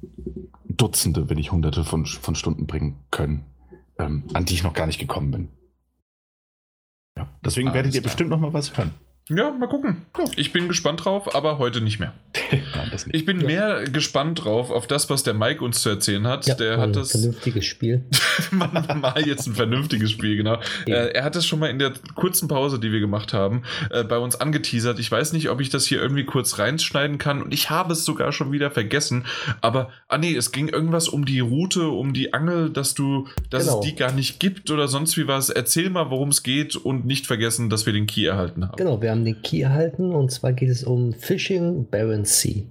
Dutzende, 0.64 1.28
wenn 1.28 1.36
nicht 1.36 1.52
Hunderte 1.52 1.84
von, 1.84 2.06
von 2.06 2.34
Stunden 2.34 2.66
bringen 2.66 3.04
können. 3.10 3.44
ähm, 3.98 4.24
an 4.32 4.44
die 4.44 4.54
ich 4.54 4.62
noch 4.62 4.72
gar 4.72 4.86
nicht 4.86 5.00
gekommen 5.00 5.32
bin. 5.32 5.48
Ja, 7.18 7.28
deswegen 7.44 7.68
Alles 7.68 7.74
werdet 7.74 7.94
ihr 7.94 8.00
klar. 8.00 8.10
bestimmt 8.10 8.30
noch 8.30 8.38
mal 8.38 8.52
was 8.52 8.78
hören. 8.78 8.94
Ja, 9.28 9.50
mal 9.50 9.66
gucken. 9.68 10.06
Ich 10.36 10.52
bin 10.52 10.68
gespannt 10.68 11.04
drauf, 11.04 11.34
aber 11.34 11.58
heute 11.58 11.80
nicht 11.80 11.98
mehr. 12.00 12.14
Nein, 12.50 12.90
nicht. 12.92 13.06
Ich 13.12 13.24
bin 13.26 13.40
Ja. 13.40 13.46
mehr 13.46 13.84
gespannt 13.84 14.44
drauf 14.44 14.70
auf 14.70 14.86
das, 14.86 15.10
was 15.10 15.22
der 15.22 15.34
Mike 15.34 15.62
uns 15.62 15.82
zu 15.82 15.90
erzählen 15.90 16.26
hat. 16.26 16.46
Ja, 16.46 16.54
der 16.54 16.74
ein 16.74 16.80
hat 16.80 16.96
das 16.96 17.10
vernünftiges 17.12 17.64
Spiel. 17.66 18.04
mal, 18.50 18.68
mal 19.00 19.22
jetzt 19.26 19.46
ein 19.46 19.54
vernünftiges 19.54 20.10
Spiel, 20.10 20.36
genau. 20.36 20.58
Äh, 20.86 21.12
er 21.12 21.24
hat 21.24 21.36
das 21.36 21.46
schon 21.46 21.58
mal 21.58 21.68
in 21.68 21.78
der 21.78 21.92
kurzen 22.14 22.48
Pause, 22.48 22.78
die 22.80 22.90
wir 22.92 23.00
gemacht 23.00 23.32
haben, 23.34 23.62
äh, 23.90 24.02
bei 24.04 24.16
uns 24.18 24.36
angeteasert. 24.40 24.98
Ich 24.98 25.10
weiß 25.10 25.32
nicht, 25.34 25.50
ob 25.50 25.60
ich 25.60 25.68
das 25.68 25.84
hier 25.86 26.00
irgendwie 26.00 26.24
kurz 26.24 26.58
reinschneiden 26.58 27.18
kann 27.18 27.42
und 27.42 27.52
ich 27.52 27.68
habe 27.70 27.92
es 27.92 28.04
sogar 28.04 28.32
schon 28.32 28.50
wieder 28.52 28.70
vergessen. 28.70 29.24
Aber, 29.60 29.90
ah 30.08 30.16
nee, 30.18 30.34
es 30.34 30.52
ging 30.52 30.68
irgendwas 30.68 31.08
um 31.08 31.24
die 31.26 31.40
Route, 31.40 31.88
um 31.88 32.12
die 32.14 32.32
Angel, 32.32 32.70
dass 32.70 32.94
du, 32.94 33.28
dass 33.50 33.64
Genau. 33.66 33.80
es 33.80 33.86
die 33.86 33.94
gar 33.94 34.12
nicht 34.12 34.40
gibt 34.40 34.70
oder 34.70 34.88
sonst 34.88 35.16
wie 35.18 35.28
was. 35.28 35.50
Erzähl 35.50 35.90
mal, 35.90 36.10
worum 36.10 36.30
es 36.30 36.42
geht 36.42 36.76
und 36.76 37.04
nicht 37.04 37.26
vergessen, 37.26 37.68
dass 37.68 37.84
wir 37.84 37.92
den 37.92 38.06
Key 38.06 38.24
erhalten 38.24 38.64
haben. 38.66 38.76
Genau, 38.76 39.02
wir 39.02 39.10
haben 39.10 39.17
den 39.24 39.42
Key 39.42 39.60
erhalten 39.60 40.12
und 40.12 40.30
zwar 40.30 40.52
geht 40.52 40.70
es 40.70 40.84
um 40.84 41.12
Fishing 41.12 41.86
Barents 41.90 42.40
Sea. 42.40 42.62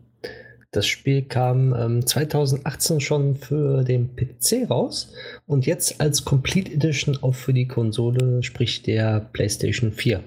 Das 0.72 0.86
Spiel 0.86 1.24
kam 1.24 1.74
ähm, 1.74 2.06
2018 2.06 3.00
schon 3.00 3.36
für 3.36 3.84
den 3.84 4.16
PC 4.16 4.70
raus 4.70 5.14
und 5.46 5.66
jetzt 5.66 6.02
als 6.02 6.26
Complete 6.26 6.72
Edition 6.72 7.18
auch 7.22 7.36
für 7.36 7.54
die 7.54 7.68
Konsole, 7.68 8.44
sprich 8.44 8.84
der 8.84 9.22
PlayStation 9.32 9.92
4. 9.92 10.22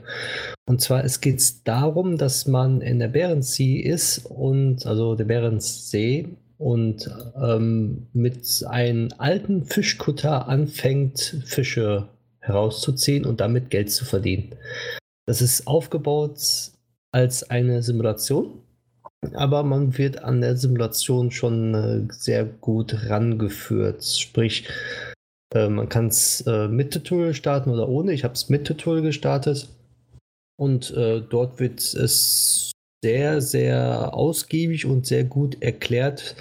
Und 0.66 0.80
zwar 0.80 1.04
es 1.04 1.20
geht 1.20 1.68
darum, 1.68 2.16
dass 2.16 2.46
man 2.46 2.80
in 2.80 2.98
der 2.98 3.08
Barents 3.08 3.54
Sea 3.54 3.84
ist 3.84 4.26
und 4.26 4.86
also 4.86 5.14
der 5.14 5.26
Barents 5.26 5.90
See 5.90 6.28
und 6.56 7.10
ähm, 7.40 8.06
mit 8.12 8.64
einem 8.66 9.08
alten 9.18 9.66
Fischkutter 9.66 10.48
anfängt, 10.48 11.42
Fische 11.44 12.08
herauszuziehen 12.40 13.24
und 13.26 13.40
damit 13.40 13.70
Geld 13.70 13.90
zu 13.90 14.04
verdienen. 14.04 14.54
Das 15.30 15.40
ist 15.40 15.68
aufgebaut 15.68 16.40
als 17.12 17.48
eine 17.50 17.84
Simulation, 17.84 18.64
aber 19.34 19.62
man 19.62 19.96
wird 19.96 20.24
an 20.24 20.40
der 20.40 20.56
Simulation 20.56 21.30
schon 21.30 21.72
äh, 21.72 22.12
sehr 22.12 22.44
gut 22.44 23.08
rangeführt. 23.08 24.02
Sprich, 24.02 24.68
äh, 25.54 25.68
man 25.68 25.88
kann 25.88 26.08
es 26.08 26.40
äh, 26.48 26.66
mit 26.66 26.92
Tutorial 26.92 27.34
starten 27.34 27.70
oder 27.70 27.88
ohne. 27.88 28.12
Ich 28.12 28.24
habe 28.24 28.34
es 28.34 28.48
mit 28.48 28.66
Tutorial 28.66 29.04
gestartet 29.04 29.68
und 30.58 30.92
dort 30.96 31.60
wird 31.60 31.78
es 31.78 32.72
sehr, 33.04 33.40
sehr 33.40 34.12
ausgiebig 34.12 34.84
und 34.84 35.06
sehr 35.06 35.22
gut 35.22 35.62
erklärt, 35.62 36.34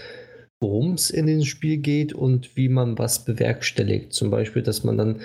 worum 0.60 0.94
es 0.94 1.12
in 1.12 1.28
dem 1.28 1.46
Spiel 1.46 1.78
geht 1.78 2.12
und 2.12 2.58
wie 2.58 2.70
man 2.70 2.98
was 2.98 3.24
bewerkstelligt. 3.24 4.14
Zum 4.14 4.32
Beispiel, 4.32 4.64
dass 4.64 4.84
man 4.84 4.98
dann 4.98 5.22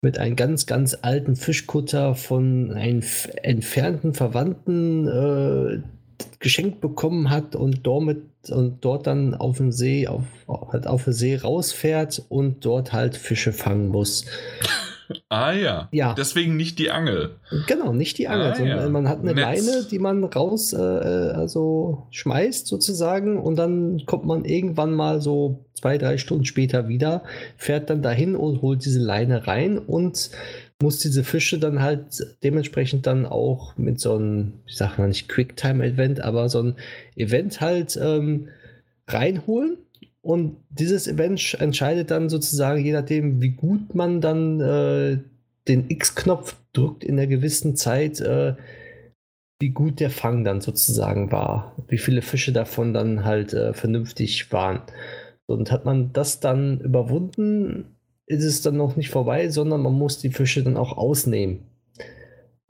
mit 0.00 0.18
einem 0.18 0.36
ganz, 0.36 0.66
ganz 0.66 0.96
alten 1.02 1.36
Fischkutter 1.36 2.14
von 2.14 2.72
einem 2.72 3.02
entfernten 3.42 4.14
Verwandten 4.14 5.08
äh, 5.08 5.82
geschenkt 6.38 6.80
bekommen 6.80 7.30
hat 7.30 7.56
und 7.56 7.86
dort, 7.86 8.16
und 8.50 8.84
dort 8.84 9.06
dann 9.06 9.34
auf 9.34 9.56
dem 9.56 9.72
See, 9.72 10.06
auf, 10.06 10.24
halt 10.70 10.86
auf 10.86 11.04
der 11.04 11.12
See 11.12 11.36
rausfährt 11.36 12.24
und 12.28 12.64
dort 12.64 12.92
halt 12.92 13.16
Fische 13.16 13.52
fangen 13.52 13.88
muss. 13.88 14.24
Ah 15.28 15.52
ja. 15.52 15.88
Ja. 15.92 16.14
Deswegen 16.14 16.56
nicht 16.56 16.78
die 16.78 16.90
Angel. 16.90 17.36
Genau, 17.66 17.92
nicht 17.92 18.18
die 18.18 18.28
Angel, 18.28 18.52
Ah, 18.52 18.54
sondern 18.54 18.78
ja. 18.78 18.88
man 18.88 19.08
hat 19.08 19.20
eine 19.20 19.34
Netz. 19.34 19.66
Leine, 19.66 19.84
die 19.90 19.98
man 19.98 20.24
raus, 20.24 20.72
äh, 20.72 20.78
äh, 20.78 21.30
also 21.32 22.06
schmeißt 22.10 22.66
sozusagen 22.66 23.38
und 23.40 23.56
dann 23.56 24.02
kommt 24.06 24.24
man 24.26 24.44
irgendwann 24.44 24.92
mal 24.92 25.20
so 25.20 25.64
zwei, 25.74 25.96
drei 25.98 26.18
Stunden 26.18 26.44
später 26.44 26.88
wieder, 26.88 27.22
fährt 27.56 27.88
dann 27.90 28.02
dahin 28.02 28.36
und 28.36 28.62
holt 28.62 28.84
diese 28.84 29.00
Leine 29.00 29.46
rein 29.46 29.78
und 29.78 30.30
muss 30.80 30.98
diese 30.98 31.24
Fische 31.24 31.58
dann 31.58 31.82
halt 31.82 32.36
dementsprechend 32.44 33.06
dann 33.06 33.26
auch 33.26 33.76
mit 33.76 33.98
so 34.00 34.14
einem, 34.14 34.52
ich 34.66 34.76
sag 34.76 34.98
mal 34.98 35.08
nicht 35.08 35.28
Quicktime-Event, 35.28 36.20
aber 36.20 36.48
so 36.48 36.62
ein 36.62 36.76
Event 37.16 37.60
halt 37.60 37.98
ähm, 38.00 38.48
reinholen. 39.08 39.78
Und 40.28 40.56
dieses 40.68 41.08
Event 41.08 41.38
sch- 41.38 41.58
entscheidet 41.58 42.10
dann 42.10 42.28
sozusagen, 42.28 42.84
je 42.84 42.92
nachdem, 42.92 43.40
wie 43.40 43.52
gut 43.52 43.94
man 43.94 44.20
dann 44.20 44.60
äh, 44.60 45.18
den 45.66 45.88
X-Knopf 45.88 46.54
drückt 46.74 47.02
in 47.02 47.18
einer 47.18 47.26
gewissen 47.26 47.76
Zeit, 47.76 48.20
äh, 48.20 48.54
wie 49.58 49.70
gut 49.70 50.00
der 50.00 50.10
Fang 50.10 50.44
dann 50.44 50.60
sozusagen 50.60 51.32
war. 51.32 51.74
Wie 51.88 51.96
viele 51.96 52.20
Fische 52.20 52.52
davon 52.52 52.92
dann 52.92 53.24
halt 53.24 53.54
äh, 53.54 53.72
vernünftig 53.72 54.52
waren. 54.52 54.82
Und 55.46 55.72
hat 55.72 55.86
man 55.86 56.12
das 56.12 56.40
dann 56.40 56.82
überwunden, 56.82 57.96
ist 58.26 58.44
es 58.44 58.60
dann 58.60 58.76
noch 58.76 58.96
nicht 58.96 59.08
vorbei, 59.08 59.48
sondern 59.48 59.80
man 59.80 59.94
muss 59.94 60.18
die 60.18 60.30
Fische 60.30 60.62
dann 60.62 60.76
auch 60.76 60.98
ausnehmen. 60.98 61.60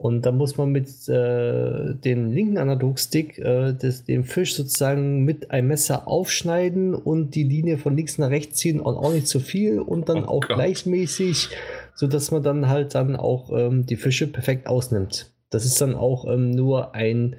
Und 0.01 0.25
da 0.25 0.31
muss 0.31 0.55
man 0.55 0.69
mit 0.69 0.87
äh, 1.09 1.93
dem 1.93 2.31
linken 2.31 2.57
Analogstick 2.57 3.37
äh, 3.37 3.73
den 4.07 4.23
Fisch 4.23 4.55
sozusagen 4.55 5.25
mit 5.25 5.51
einem 5.51 5.67
Messer 5.67 6.07
aufschneiden 6.07 6.95
und 6.95 7.35
die 7.35 7.43
Linie 7.43 7.77
von 7.77 7.97
links 7.97 8.17
nach 8.17 8.29
rechts 8.29 8.59
ziehen 8.59 8.79
und 8.79 8.95
auch 8.95 9.11
nicht 9.11 9.27
zu 9.27 9.41
viel 9.41 9.79
und 9.79 10.07
dann 10.07 10.23
Oh 10.23 10.27
auch 10.27 10.41
Gott. 10.41 10.55
gleichmäßig, 10.55 11.49
sodass 11.95 12.31
man 12.31 12.43
dann 12.43 12.69
halt 12.69 12.95
dann 12.95 13.17
auch 13.17 13.51
ähm, 13.51 13.85
die 13.85 13.97
Fische 13.97 14.27
perfekt 14.27 14.67
ausnimmt. 14.67 15.33
Das 15.49 15.65
ist 15.65 15.81
dann 15.81 15.95
auch 15.95 16.23
ähm, 16.31 16.51
nur 16.51 16.95
ein, 16.95 17.35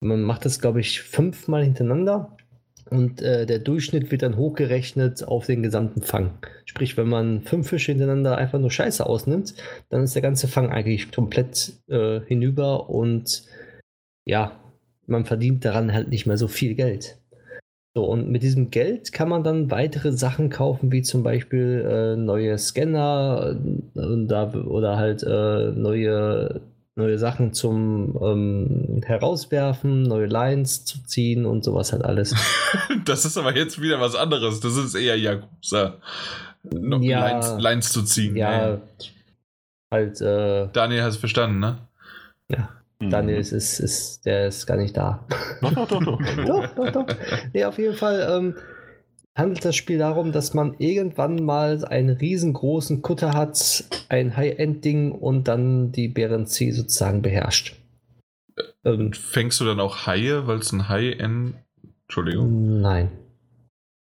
man 0.00 0.22
macht 0.22 0.46
das 0.46 0.60
glaube 0.60 0.80
ich 0.80 1.02
fünfmal 1.02 1.62
hintereinander 1.62 2.34
und 2.92 3.22
äh, 3.22 3.46
der 3.46 3.58
Durchschnitt 3.58 4.10
wird 4.10 4.22
dann 4.22 4.36
hochgerechnet 4.36 5.26
auf 5.26 5.46
den 5.46 5.62
gesamten 5.62 6.02
Fang. 6.02 6.32
Sprich, 6.66 6.96
wenn 6.96 7.08
man 7.08 7.40
fünf 7.40 7.68
Fische 7.68 7.92
hintereinander 7.92 8.36
einfach 8.36 8.58
nur 8.58 8.70
Scheiße 8.70 9.06
ausnimmt, 9.06 9.54
dann 9.88 10.02
ist 10.02 10.14
der 10.14 10.22
ganze 10.22 10.46
Fang 10.46 10.70
eigentlich 10.70 11.10
komplett 11.10 11.72
äh, 11.88 12.20
hinüber 12.26 12.90
und 12.90 13.44
ja, 14.26 14.60
man 15.06 15.24
verdient 15.24 15.64
daran 15.64 15.92
halt 15.92 16.08
nicht 16.08 16.26
mehr 16.26 16.36
so 16.36 16.48
viel 16.48 16.74
Geld. 16.74 17.16
So, 17.94 18.04
und 18.04 18.30
mit 18.30 18.42
diesem 18.42 18.70
Geld 18.70 19.12
kann 19.12 19.28
man 19.28 19.42
dann 19.42 19.70
weitere 19.70 20.12
Sachen 20.12 20.48
kaufen, 20.48 20.92
wie 20.92 21.02
zum 21.02 21.22
Beispiel 21.22 21.84
äh, 21.86 22.16
neue 22.16 22.56
Scanner 22.56 23.58
äh, 23.94 24.26
da, 24.26 24.52
oder 24.54 24.96
halt 24.96 25.22
äh, 25.22 25.72
neue, 25.72 26.62
neue 26.94 27.18
Sachen 27.18 27.52
zum 27.52 28.18
ähm, 28.22 29.00
Herauswerfen, 29.04 30.02
neue 30.02 30.26
Lines 30.26 30.84
zu 30.84 31.02
ziehen 31.04 31.46
und 31.46 31.64
sowas 31.64 31.92
halt 31.92 32.04
alles. 32.04 32.34
Das 33.04 33.24
ist 33.24 33.36
aber 33.36 33.56
jetzt 33.56 33.80
wieder 33.80 34.00
was 34.00 34.14
anderes. 34.14 34.60
Das 34.60 34.76
ist 34.76 34.94
eher 34.94 35.18
Yakuza. 35.18 35.94
No, 36.62 36.98
Ja. 36.98 37.26
Lines, 37.26 37.54
Lines 37.58 37.92
zu 37.92 38.02
ziehen. 38.02 38.36
ja, 38.36 38.78
halt, 39.90 40.20
äh, 40.20 40.68
Daniel 40.72 41.02
hat 41.02 41.10
es 41.10 41.16
verstanden, 41.16 41.58
ne? 41.58 41.78
Daniel 43.10 43.38
ist, 43.38 43.52
ist, 43.52 43.80
ist, 43.80 44.24
der 44.24 44.46
ist 44.46 44.66
gar 44.66 44.76
nicht 44.76 44.96
da. 44.96 45.24
Doch, 45.60 45.72
doch, 45.72 45.88
doch, 45.88 46.04
doch. 46.04 46.18
doch, 46.46 46.66
doch, 46.74 46.90
doch. 46.92 47.06
Nee, 47.52 47.64
auf 47.64 47.78
jeden 47.78 47.96
Fall 47.96 48.26
ähm, 48.30 48.54
handelt 49.34 49.64
das 49.64 49.76
Spiel 49.76 49.98
darum, 49.98 50.32
dass 50.32 50.54
man 50.54 50.74
irgendwann 50.78 51.42
mal 51.44 51.84
einen 51.84 52.10
riesengroßen 52.10 53.02
Kutter 53.02 53.32
hat, 53.32 53.84
ein 54.08 54.36
High-End-Ding 54.36 55.12
und 55.12 55.48
dann 55.48 55.92
die 55.92 56.08
Bärensee 56.08 56.70
sozusagen 56.72 57.22
beherrscht. 57.22 57.76
Ähm, 58.84 59.12
Fängst 59.12 59.60
du 59.60 59.64
dann 59.64 59.80
auch 59.80 60.06
Haie, 60.06 60.46
weil 60.46 60.58
es 60.58 60.72
ein 60.72 60.88
High-End. 60.88 61.54
Entschuldigung. 62.06 62.80
nein. 62.80 63.10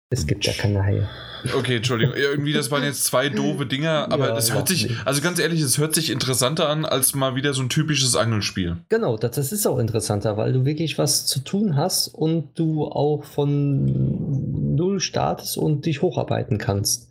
Es 0.09 0.25
gibt 0.29 0.47
ja 0.47 0.53
keine 0.53 0.85
Haie. 0.85 1.09
Okay, 1.57 1.77
Entschuldigung. 1.79 2.15
Irgendwie, 2.15 2.53
das 2.53 2.71
waren 2.71 2.85
jetzt 2.85 3.05
zwei 3.05 3.29
doofe 3.29 3.67
Dinger, 3.67 4.07
aber 4.13 4.29
Ja, 4.29 4.37
es 4.37 4.55
hört 4.55 4.69
sich, 4.69 4.85
nichts. 4.89 5.05
also 5.05 5.21
ganz 5.21 5.41
ehrlich, 5.41 5.61
es 5.61 5.79
hört 5.79 5.97
sich 5.97 6.11
interessanter 6.11 6.69
an 6.69 6.85
als 6.85 7.15
mal 7.17 7.35
wieder 7.35 7.55
so 7.55 7.63
ein 7.63 7.69
typisches 7.69 8.15
Angelspiel. 8.15 8.77
Genau, 8.89 9.17
das, 9.17 9.33
das 9.33 9.51
ist 9.53 9.67
auch 9.67 9.79
interessanter, 9.79 10.37
weil 10.37 10.53
du 10.53 10.65
wirklich 10.65 10.97
was 10.97 11.27
zu 11.27 11.41
tun 11.41 11.75
hast 11.77 12.07
und 12.07 12.51
du 12.57 12.85
auch 12.85 13.25
von 13.25 14.56
null 14.97 15.01
startest 15.01 15.59
und 15.59 15.87
dich 15.87 16.03
hocharbeiten 16.03 16.59
kannst. 16.59 17.11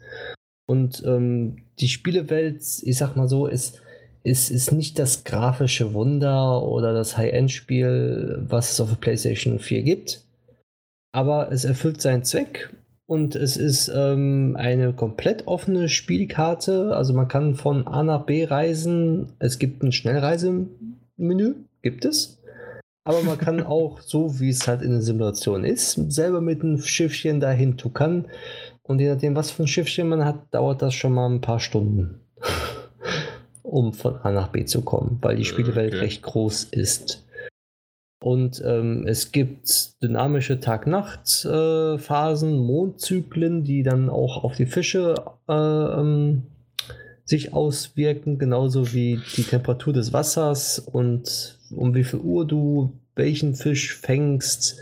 Und 0.68 1.04
ähm, 1.06 1.58
die 1.80 1.88
Spielewelt, 1.88 2.62
ich 2.84 2.98
sag 2.98 3.16
mal 3.16 3.28
so, 3.28 3.46
ist, 3.46 3.82
ist, 4.24 4.50
ist 4.50 4.72
nicht 4.72 4.98
das 4.98 5.24
grafische 5.24 5.94
Wunder 5.94 6.64
oder 6.64 6.94
das 6.94 7.18
High-End-Spiel, 7.18 8.46
was 8.50 8.72
es 8.72 8.80
auf 8.82 8.90
der 8.90 8.96
PlayStation 8.96 9.60
4 9.60 9.84
gibt. 9.84 10.22
Aber 11.12 11.52
es 11.52 11.66
erfüllt 11.66 12.02
seinen 12.02 12.24
Zweck 12.24 12.74
und 13.06 13.36
es 13.36 13.56
ist 13.56 13.92
ähm, 13.96 14.56
eine 14.58 14.94
komplett 14.94 15.46
offene 15.48 15.88
Spielkarte. 15.88 16.96
Also 16.96 17.14
man 17.14 17.28
kann 17.28 17.54
von 17.54 17.88
A 17.88 18.02
nach 18.04 18.26
B 18.26 18.46
reisen. 18.46 19.34
Es 19.38 19.60
gibt 19.60 19.84
ein 19.84 19.92
Schnellreisemenü, 19.92 21.56
gibt 21.84 22.06
es. 22.06 22.35
Aber 23.06 23.22
man 23.22 23.38
kann 23.38 23.62
auch, 23.62 24.02
so 24.02 24.40
wie 24.40 24.50
es 24.50 24.68
halt 24.68 24.82
in 24.82 24.90
der 24.92 25.02
Simulation 25.02 25.64
ist, 25.64 25.94
selber 26.12 26.42
mit 26.42 26.64
einem 26.64 26.80
Schiffchen 26.82 27.40
dahin 27.40 27.78
tuckern. 27.78 28.26
Und 28.82 29.00
je 29.00 29.10
nachdem, 29.10 29.36
was 29.36 29.52
für 29.52 29.64
ein 29.64 29.68
Schiffchen 29.68 30.10
man 30.10 30.26
hat, 30.26 30.52
dauert 30.52 30.82
das 30.82 30.96
schon 30.96 31.14
mal 31.14 31.30
ein 31.30 31.40
paar 31.40 31.60
Stunden, 31.60 32.20
um 33.64 33.94
von 33.94 34.16
A 34.18 34.32
nach 34.32 34.48
B 34.48 34.66
zu 34.66 34.82
kommen, 34.82 35.20
weil 35.22 35.36
die 35.36 35.46
Spielwelt 35.46 35.94
Okay. 35.94 36.04
recht 36.04 36.24
groß 36.24 36.66
ist. 36.66 37.24
Und 38.24 38.64
ähm, 38.66 39.06
es 39.06 39.32
gibt 39.32 40.02
dynamische 40.02 40.60
Tag-Nacht-Phasen, 40.60 42.58
Mondzyklen, 42.58 43.64
die 43.64 43.84
dann 43.84 44.10
auch 44.10 44.44
auf 44.44 44.56
die 44.56 44.66
Fische 44.66 45.14
äh, 45.48 45.54
ähm, 45.54 46.42
sich 47.24 47.54
auswirken, 47.54 48.40
genauso 48.40 48.94
wie 48.94 49.20
die 49.36 49.44
Temperatur 49.44 49.94
des 49.94 50.12
Wassers 50.12 50.80
und 50.80 51.60
um 51.76 51.94
wie 51.96 52.04
viel 52.04 52.20
Uhr 52.20 52.46
du 52.46 52.94
welchen 53.16 53.56
Fisch 53.56 53.96
fängst. 53.96 54.80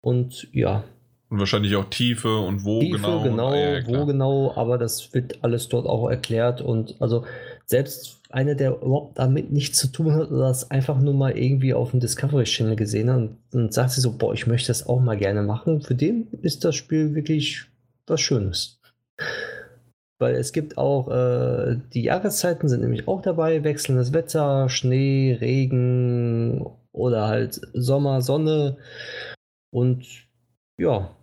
Und 0.00 0.48
ja. 0.52 0.84
Und 1.30 1.38
wahrscheinlich 1.38 1.76
auch 1.76 1.90
Tiefe 1.90 2.38
und 2.38 2.64
wo 2.64 2.80
Tiefe, 2.80 2.98
genau. 2.98 3.22
genau, 3.22 3.50
Ah, 3.50 3.56
ja, 3.56 3.86
wo 3.86 4.06
genau, 4.06 4.52
aber 4.56 4.78
das 4.78 5.12
wird 5.12 5.42
alles 5.42 5.68
dort 5.68 5.86
auch 5.86 6.08
erklärt. 6.08 6.60
Und 6.62 6.96
also 7.00 7.26
selbst 7.66 8.22
einer, 8.30 8.54
der 8.54 8.76
überhaupt 8.76 9.18
damit 9.18 9.50
nichts 9.52 9.78
zu 9.78 9.88
tun 9.88 10.14
hat 10.14 10.30
oder 10.30 10.48
das 10.48 10.70
einfach 10.70 10.98
nur 10.98 11.14
mal 11.14 11.36
irgendwie 11.36 11.74
auf 11.74 11.90
dem 11.90 12.00
Discovery 12.00 12.44
Channel 12.44 12.76
gesehen 12.76 13.10
hat 13.10 13.16
und, 13.18 13.36
und 13.52 13.74
sagt 13.74 13.90
sich 13.90 14.02
so, 14.02 14.16
boah, 14.16 14.32
ich 14.32 14.46
möchte 14.46 14.68
das 14.68 14.86
auch 14.86 15.00
mal 15.00 15.16
gerne 15.16 15.42
machen, 15.42 15.82
für 15.82 15.94
den 15.94 16.28
ist 16.42 16.64
das 16.64 16.76
Spiel 16.76 17.14
wirklich 17.14 17.66
was 18.06 18.20
Schönes. 18.20 18.80
Weil 20.20 20.34
es 20.34 20.52
gibt 20.52 20.78
auch, 20.78 21.08
äh, 21.08 21.76
die 21.94 22.02
Jahreszeiten 22.02 22.68
sind 22.68 22.80
nämlich 22.80 23.06
auch 23.06 23.22
dabei, 23.22 23.62
wechselndes 23.62 24.12
Wetter, 24.12 24.68
Schnee, 24.68 25.36
Regen 25.40 26.66
oder 26.92 27.28
halt 27.28 27.60
Sommer, 27.72 28.20
Sonne. 28.20 28.78
Und 29.70 30.06
ja, 30.78 31.14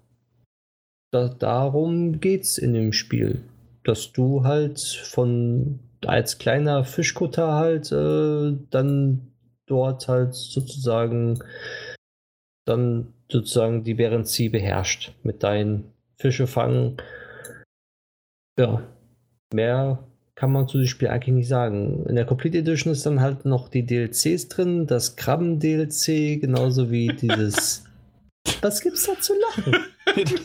da, 1.12 1.28
darum 1.28 2.20
geht's 2.20 2.58
in 2.58 2.74
dem 2.74 2.94
Spiel. 2.94 3.44
Dass 3.84 4.12
du 4.14 4.44
halt 4.44 4.80
von 4.80 5.80
als 6.06 6.38
kleiner 6.38 6.86
Fischkutter 6.86 7.54
halt 7.54 7.92
äh, 7.92 8.58
dann 8.70 9.32
dort 9.68 10.08
halt 10.08 10.34
sozusagen 10.34 11.40
dann 12.66 13.14
sozusagen 13.32 13.84
die 13.84 13.98
Während 13.98 14.28
beherrscht 14.52 15.14
mit 15.24 15.44
deinen 15.44 15.92
Fische 16.18 16.48
fangen. 16.48 16.98
Ja, 18.60 18.82
mehr 19.54 20.00
kann 20.36 20.52
man 20.52 20.68
zu 20.68 20.78
dem 20.78 20.88
Spiel 20.88 21.08
eigentlich 21.08 21.34
nicht 21.36 21.48
sagen. 21.48 22.06
In 22.08 22.16
der 22.16 22.26
Complete 22.26 22.58
Edition 22.60 22.92
ist 22.92 23.06
dann 23.06 23.22
halt 23.22 23.46
noch 23.46 23.70
die 23.70 23.86
DLCs 23.86 24.50
drin, 24.50 24.86
das 24.88 25.16
Krabben-DLC, 25.16 26.42
genauso 26.42 26.92
wie 26.92 27.08
dieses. 27.22 27.84
Was 28.62 28.82
gibt's 28.82 29.06
da 29.08 29.20
zu 29.20 29.34
lachen? 29.40 29.76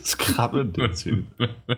das 0.01 0.17
Krabben. 0.17 0.73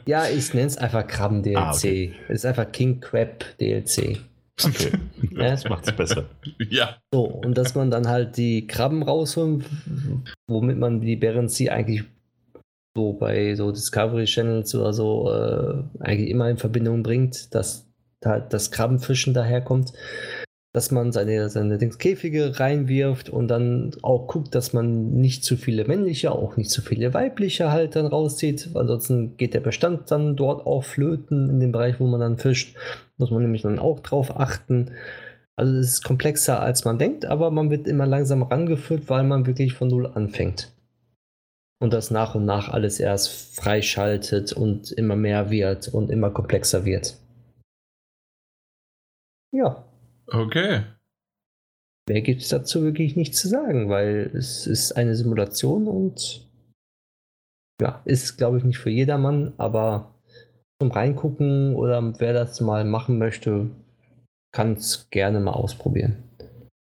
Ja, 0.06 0.28
ich 0.28 0.54
nenne 0.54 0.66
es 0.66 0.78
einfach 0.78 1.06
Krabben-DLC. 1.06 1.56
Ah, 1.58 1.72
okay. 1.74 2.12
Es 2.28 2.36
ist 2.40 2.46
einfach 2.46 2.70
King 2.70 3.00
Crab 3.00 3.44
DLC. 3.60 4.18
Okay, 4.62 4.92
Ja. 5.32 5.50
das 5.50 5.64
macht's 5.68 5.90
besser. 5.92 6.26
ja. 6.70 6.96
So, 7.12 7.22
und 7.24 7.56
dass 7.58 7.74
man 7.74 7.90
dann 7.90 8.06
halt 8.08 8.36
die 8.36 8.66
Krabben 8.66 9.02
rausholt, 9.02 9.64
womit 10.46 10.78
man 10.78 11.00
die 11.00 11.16
Bärenzie 11.16 11.70
eigentlich 11.70 12.04
so 12.94 13.14
bei 13.14 13.54
so 13.54 13.70
Discovery 13.70 14.24
Channels 14.24 14.74
oder 14.74 14.92
so 14.92 15.30
äh, 15.30 15.82
eigentlich 16.00 16.30
immer 16.30 16.48
in 16.50 16.58
Verbindung 16.58 17.02
bringt, 17.02 17.54
dass 17.54 17.88
da 18.20 18.38
das 18.38 18.70
Krabbenfischen 18.70 19.34
daherkommt, 19.34 19.92
dass 20.72 20.90
man 20.90 21.12
seine, 21.12 21.50
seine 21.50 21.78
Käfige 21.78 22.58
reinwirft 22.58 23.28
und 23.28 23.48
dann 23.48 23.90
auch 24.02 24.26
guckt, 24.26 24.54
dass 24.54 24.72
man 24.72 25.12
nicht 25.12 25.44
zu 25.44 25.56
viele 25.56 25.84
männliche, 25.84 26.32
auch 26.32 26.56
nicht 26.56 26.70
zu 26.70 26.80
viele 26.80 27.12
weibliche 27.12 27.70
halt 27.70 27.94
dann 27.96 28.06
rauszieht. 28.06 28.70
Ansonsten 28.74 29.36
geht 29.36 29.54
der 29.54 29.60
Bestand 29.60 30.10
dann 30.10 30.36
dort 30.36 30.66
auch 30.66 30.84
flöten 30.84 31.50
in 31.50 31.60
dem 31.60 31.72
Bereich, 31.72 32.00
wo 32.00 32.06
man 32.06 32.20
dann 32.20 32.38
fischt. 32.38 32.76
Muss 33.18 33.30
man 33.30 33.42
nämlich 33.42 33.62
dann 33.62 33.78
auch 33.78 34.00
drauf 34.00 34.34
achten. 34.38 34.92
Also 35.56 35.74
es 35.74 35.88
ist 35.88 36.04
komplexer 36.04 36.60
als 36.60 36.86
man 36.86 36.98
denkt, 36.98 37.26
aber 37.26 37.50
man 37.50 37.70
wird 37.70 37.86
immer 37.86 38.06
langsam 38.06 38.42
rangeführt, 38.42 39.10
weil 39.10 39.24
man 39.24 39.46
wirklich 39.46 39.74
von 39.74 39.88
null 39.88 40.06
anfängt. 40.06 40.71
Und 41.82 41.92
das 41.92 42.12
nach 42.12 42.36
und 42.36 42.44
nach 42.44 42.68
alles 42.68 43.00
erst 43.00 43.56
freischaltet 43.56 44.52
und 44.52 44.92
immer 44.92 45.16
mehr 45.16 45.50
wird 45.50 45.88
und 45.88 46.10
immer 46.10 46.30
komplexer 46.30 46.84
wird. 46.84 47.18
Ja, 49.52 49.84
Okay. 50.28 50.84
mehr 52.08 52.22
gibt 52.22 52.42
es 52.42 52.48
dazu 52.48 52.82
wirklich 52.82 53.16
nicht 53.16 53.34
zu 53.34 53.48
sagen, 53.48 53.88
weil 53.88 54.30
es 54.34 54.66
ist 54.66 54.92
eine 54.92 55.16
Simulation 55.16 55.88
und 55.88 56.48
ja, 57.80 58.00
ist 58.04 58.36
glaube 58.36 58.58
ich 58.58 58.64
nicht 58.64 58.78
für 58.78 58.90
jedermann, 58.90 59.52
aber 59.58 60.14
zum 60.80 60.90
Reingucken 60.90 61.74
oder 61.74 62.18
wer 62.20 62.32
das 62.32 62.60
mal 62.60 62.84
machen 62.84 63.18
möchte, 63.18 63.70
kann 64.54 64.74
es 64.74 65.10
gerne 65.10 65.40
mal 65.40 65.52
ausprobieren. 65.52 66.22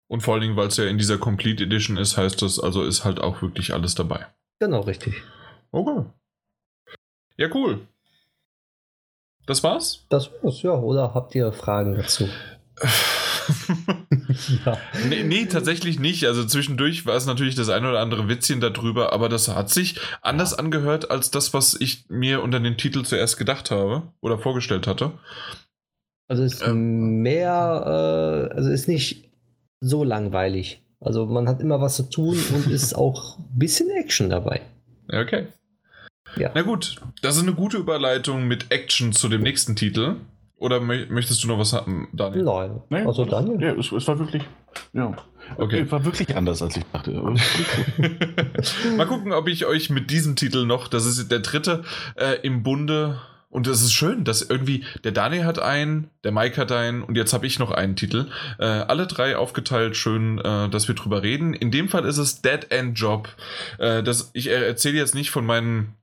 Und 0.09 0.21
vor 0.21 0.33
allen 0.33 0.41
Dingen, 0.41 0.55
weil 0.57 0.67
es 0.67 0.77
ja 0.77 0.85
in 0.85 0.97
dieser 0.97 1.19
Complete 1.19 1.63
Edition 1.63 1.97
ist, 1.97 2.17
heißt 2.17 2.41
das, 2.41 2.59
also 2.59 2.83
ist 2.83 3.05
halt 3.05 3.19
auch 3.19 3.41
wirklich 3.41 3.73
alles 3.73 3.93
dabei. 3.93 4.25
Genau, 4.59 4.81
richtig. 4.81 5.15
Okay. 5.71 6.05
Ja, 7.37 7.47
cool. 7.53 7.87
Das 9.45 9.63
war's? 9.63 10.05
Das 10.09 10.29
war's, 10.41 10.61
ja. 10.61 10.71
Oder 10.71 11.13
habt 11.13 11.33
ihr 11.35 11.51
Fragen 11.51 11.95
dazu? 11.95 12.27
ja. 14.65 14.77
nee, 15.07 15.23
nee, 15.23 15.45
tatsächlich 15.45 15.99
nicht. 15.99 16.25
Also 16.25 16.45
zwischendurch 16.45 17.05
war 17.05 17.15
es 17.15 17.25
natürlich 17.25 17.55
das 17.55 17.69
eine 17.69 17.89
oder 17.89 17.99
andere 17.99 18.27
Witzchen 18.27 18.61
darüber, 18.61 19.13
aber 19.13 19.29
das 19.29 19.47
hat 19.47 19.69
sich 19.69 19.99
anders 20.21 20.53
angehört 20.53 21.11
als 21.11 21.31
das, 21.31 21.53
was 21.53 21.75
ich 21.79 22.05
mir 22.09 22.41
unter 22.41 22.59
den 22.59 22.77
Titel 22.77 23.03
zuerst 23.03 23.37
gedacht 23.37 23.71
habe 23.71 24.03
oder 24.21 24.37
vorgestellt 24.37 24.87
hatte. 24.87 25.11
Also 26.27 26.43
ist 26.43 26.61
Ähm. 26.65 27.21
mehr, 27.21 28.49
äh, 28.51 28.55
also 28.55 28.69
ist 28.69 28.87
nicht 28.87 29.29
so 29.81 30.03
langweilig. 30.03 30.83
Also 31.01 31.25
man 31.25 31.47
hat 31.47 31.61
immer 31.61 31.79
was 31.79 31.95
zu 31.95 32.03
tun 32.03 32.37
und 32.53 32.67
ist 32.67 32.93
auch 32.95 33.39
ein 33.39 33.57
bisschen 33.57 33.87
Action 34.09 34.29
dabei. 34.31 34.61
Okay. 35.07 35.45
Ja. 36.35 36.49
Na 36.55 36.63
gut, 36.63 36.95
das 37.21 37.37
ist 37.37 37.43
eine 37.43 37.53
gute 37.53 37.77
Überleitung 37.77 38.47
mit 38.47 38.71
Action 38.71 39.13
zu 39.13 39.29
dem 39.29 39.41
nächsten 39.41 39.75
Titel. 39.75 40.15
Oder 40.57 40.79
mö 40.79 41.05
möchtest 41.09 41.43
du 41.43 41.47
noch 41.47 41.59
was 41.59 41.73
haben, 41.73 42.09
Daniel? 42.11 42.43
Nein. 42.43 42.81
Nee, 42.89 43.05
also 43.05 43.23
Daniel. 43.23 43.61
Ja, 43.61 43.73
es, 43.75 43.91
es 43.91 44.07
war 44.07 44.17
wirklich. 44.17 44.43
Ja. 44.93 45.15
Okay. 45.57 45.81
Es 45.81 45.91
war 45.91 46.03
wirklich 46.05 46.35
anders, 46.35 46.63
als 46.63 46.75
ich 46.75 46.83
dachte. 46.91 47.11
Mal 48.97 49.05
gucken, 49.05 49.31
ob 49.31 49.47
ich 49.47 49.67
euch 49.67 49.91
mit 49.91 50.09
diesem 50.09 50.35
Titel 50.35 50.65
noch, 50.65 50.87
das 50.87 51.05
ist 51.05 51.31
der 51.31 51.39
dritte 51.39 51.83
äh, 52.15 52.39
im 52.41 52.63
Bunde. 52.63 53.21
Und 53.49 53.65
es 53.65 53.81
ist 53.81 53.93
schön, 53.93 54.23
dass 54.25 54.43
irgendwie 54.43 54.85
der 55.03 55.11
Daniel 55.11 55.45
hat 55.45 55.57
einen, 55.57 56.11
der 56.23 56.31
Mike 56.31 56.61
hat 56.61 56.71
einen 56.71 57.01
und 57.01 57.17
jetzt 57.17 57.33
habe 57.33 57.47
ich 57.47 57.57
noch 57.57 57.71
einen 57.71 57.95
Titel. 57.95 58.27
Äh, 58.59 58.65
alle 58.65 59.07
drei 59.07 59.37
aufgeteilt, 59.37 59.97
schön, 59.97 60.37
äh, 60.37 60.69
dass 60.69 60.87
wir 60.87 60.93
drüber 60.93 61.23
reden. 61.23 61.55
In 61.55 61.71
dem 61.71 61.89
Fall 61.89 62.05
ist 62.05 62.19
es 62.19 62.43
Dead 62.43 62.67
End 62.69 62.99
Job. 62.99 63.27
Äh, 63.79 64.03
das, 64.03 64.29
ich 64.33 64.47
erzähle 64.47 64.97
jetzt 64.97 65.15
nicht 65.15 65.31
von 65.31 65.45
meinen 65.47 65.95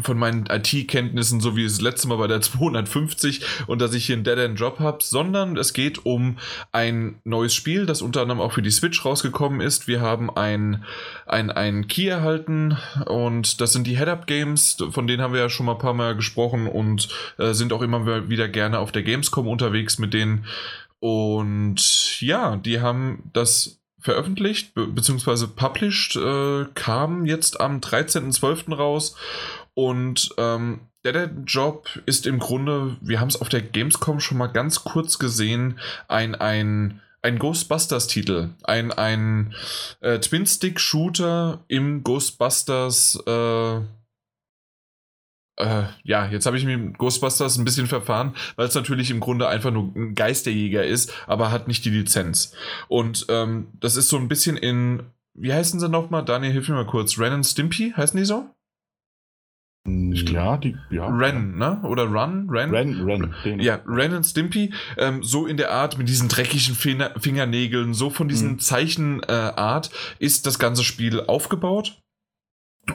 von 0.00 0.18
meinen 0.18 0.46
IT-Kenntnissen, 0.46 1.40
so 1.40 1.56
wie 1.56 1.64
das 1.64 1.80
letzte 1.80 2.08
Mal 2.08 2.16
bei 2.16 2.26
der 2.26 2.40
250 2.40 3.44
und 3.66 3.80
dass 3.80 3.92
ich 3.94 4.06
hier 4.06 4.16
einen 4.16 4.24
Dead-End-Job 4.24 4.78
habe, 4.78 4.98
sondern 5.02 5.56
es 5.56 5.72
geht 5.72 6.06
um 6.06 6.38
ein 6.72 7.20
neues 7.24 7.54
Spiel, 7.54 7.84
das 7.84 8.00
unter 8.00 8.22
anderem 8.22 8.40
auch 8.40 8.52
für 8.52 8.62
die 8.62 8.70
Switch 8.70 9.04
rausgekommen 9.04 9.60
ist. 9.60 9.88
Wir 9.88 10.00
haben 10.00 10.34
ein, 10.34 10.84
ein, 11.26 11.50
ein 11.50 11.88
Key 11.88 12.06
erhalten 12.06 12.78
und 13.06 13.60
das 13.60 13.72
sind 13.72 13.86
die 13.86 13.98
Head-Up-Games, 13.98 14.78
von 14.90 15.06
denen 15.06 15.22
haben 15.22 15.34
wir 15.34 15.40
ja 15.40 15.50
schon 15.50 15.66
mal 15.66 15.72
ein 15.72 15.78
paar 15.78 15.94
Mal 15.94 16.16
gesprochen 16.16 16.66
und 16.66 17.08
äh, 17.38 17.52
sind 17.52 17.72
auch 17.72 17.82
immer 17.82 18.28
wieder 18.28 18.48
gerne 18.48 18.78
auf 18.78 18.92
der 18.92 19.02
Gamescom 19.02 19.46
unterwegs 19.46 19.98
mit 19.98 20.14
denen. 20.14 20.46
Und 21.00 22.20
ja, 22.20 22.56
die 22.56 22.80
haben 22.80 23.30
das 23.32 23.82
veröffentlicht, 24.02 24.74
be 24.74 24.86
beziehungsweise 24.86 25.48
published, 25.48 26.16
äh, 26.16 26.66
kam 26.74 27.24
jetzt 27.24 27.60
am 27.60 27.78
13.12. 27.78 28.74
raus 28.74 29.16
und 29.74 30.34
ähm, 30.38 30.80
der, 31.04 31.12
der 31.12 31.30
Job 31.46 31.88
ist 32.06 32.26
im 32.26 32.38
Grunde, 32.38 32.96
wir 33.00 33.20
haben 33.20 33.28
es 33.28 33.40
auf 33.40 33.48
der 33.48 33.62
Gamescom 33.62 34.20
schon 34.20 34.38
mal 34.38 34.46
ganz 34.46 34.84
kurz 34.84 35.18
gesehen, 35.18 35.78
ein, 36.08 36.34
ein, 36.34 37.00
ein 37.22 37.38
Ghostbusters-Titel. 37.38 38.50
Ein, 38.62 38.92
ein 38.92 39.54
äh, 40.00 40.18
Twin-Stick-Shooter 40.18 41.64
im 41.68 42.04
Ghostbusters. 42.04 43.22
Äh, 43.26 43.76
äh, 45.56 45.84
ja, 46.04 46.26
jetzt 46.26 46.46
habe 46.46 46.56
ich 46.56 46.64
mit 46.64 46.98
Ghostbusters 46.98 47.58
ein 47.58 47.64
bisschen 47.64 47.86
verfahren, 47.86 48.34
weil 48.56 48.68
es 48.68 48.74
natürlich 48.74 49.10
im 49.10 49.20
Grunde 49.20 49.48
einfach 49.48 49.70
nur 49.70 49.92
ein 49.94 50.14
Geisterjäger 50.14 50.84
ist, 50.84 51.12
aber 51.26 51.50
hat 51.50 51.68
nicht 51.68 51.84
die 51.84 51.90
Lizenz. 51.90 52.54
Und 52.88 53.26
ähm, 53.28 53.68
das 53.80 53.96
ist 53.96 54.08
so 54.08 54.16
ein 54.16 54.28
bisschen 54.28 54.56
in, 54.56 55.02
wie 55.34 55.52
heißen 55.52 55.80
sie 55.80 55.88
nochmal? 55.88 56.24
Daniel, 56.24 56.52
hilf 56.52 56.68
mir 56.68 56.76
mal 56.76 56.86
kurz. 56.86 57.18
Ren 57.18 57.34
und 57.34 57.44
Stimpy, 57.44 57.92
heißen 57.96 58.18
die 58.18 58.24
so? 58.24 58.48
Ja, 59.86 60.56
die. 60.58 60.76
Ja. 60.90 61.08
Ren, 61.08 61.56
ne? 61.58 61.80
Oder 61.82 62.04
Run? 62.04 62.48
Ren? 62.48 62.70
Ren, 62.70 63.04
Ren. 63.04 63.34
Den. 63.44 63.60
Ja, 63.60 63.80
Ren 63.86 64.14
und 64.14 64.24
Stimpy, 64.24 64.72
ähm, 64.96 65.22
so 65.22 65.46
in 65.46 65.56
der 65.56 65.72
Art 65.72 65.98
mit 65.98 66.08
diesen 66.08 66.28
dreckigen 66.28 66.74
Finger 66.74 67.12
Fingernägeln, 67.18 67.92
so 67.94 68.10
von 68.10 68.28
diesen 68.28 68.52
Mhm. 68.52 68.58
Zeichenart 68.60 69.90
äh, 69.90 70.24
ist 70.24 70.46
das 70.46 70.58
ganze 70.58 70.84
Spiel 70.84 71.20
aufgebaut. 71.20 71.98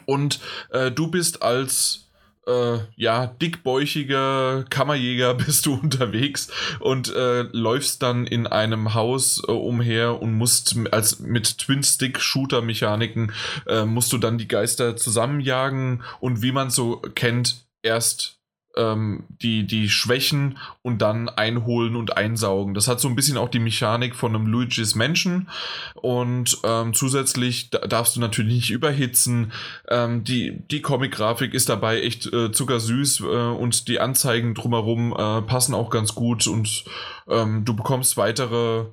Und 0.06 0.40
äh, 0.72 0.92
du 0.92 1.10
bist 1.10 1.42
als 1.44 2.07
äh, 2.48 2.80
ja, 2.96 3.28
dickbäuchiger 3.28 4.66
Kammerjäger 4.70 5.34
bist 5.36 5.66
du 5.66 5.74
unterwegs 5.74 6.50
und 6.80 7.14
äh, 7.14 7.44
läufst 7.52 8.02
dann 8.02 8.26
in 8.26 8.48
einem 8.48 8.94
Haus 8.94 9.44
äh, 9.48 9.52
umher 9.52 10.22
und 10.22 10.34
musst 10.34 10.76
als 10.92 11.20
mit 11.20 11.58
Twin-Stick-Shooter-Mechaniken 11.58 13.34
äh, 13.68 13.86
musst 13.86 14.12
du 14.14 14.18
dann 14.18 14.38
die 14.38 14.48
Geister 14.48 14.96
zusammenjagen 14.96 16.04
und 16.20 16.42
wie 16.42 16.52
man 16.52 16.70
so 16.70 16.98
kennt, 17.16 17.68
erst 17.84 18.37
ähm, 18.78 19.24
die, 19.42 19.66
die 19.66 19.90
Schwächen 19.90 20.58
und 20.82 21.02
dann 21.02 21.30
einholen 21.30 21.96
und 21.96 22.16
einsaugen. 22.16 22.74
Das 22.74 22.88
hat 22.88 23.00
so 23.00 23.08
ein 23.08 23.16
bisschen 23.16 23.38
auch 23.38 23.50
die 23.50 23.60
Mechanik 23.60 24.16
von 24.16 24.36
einem 24.36 24.48
Luigi's 24.48 24.96
Menschen 24.96 25.50
und 25.96 26.58
ähm, 26.64 26.94
zusätzlich 26.94 27.70
darfst 27.70 28.16
du 28.16 28.20
natürlich 28.20 28.54
nicht 28.54 28.70
überhitzen. 28.70 29.52
Ähm, 29.90 30.24
die 30.24 30.62
die 30.72 30.82
Comic-Grafik 30.82 31.54
ist 31.54 31.70
dabei 31.70 32.02
echt 32.02 32.32
äh, 32.34 32.52
zuckersüß 32.52 33.22
äh, 33.22 33.24
und 33.24 33.88
die 33.88 34.00
Anzeigen 34.00 34.54
drumherum 34.54 35.12
äh, 35.12 35.42
passen 35.42 35.74
auch 35.74 35.90
ganz 35.90 36.16
gut 36.16 36.48
und 36.48 36.86
ähm, 37.28 37.66
du 37.66 37.76
bekommst 37.76 38.18
weitere 38.18 38.86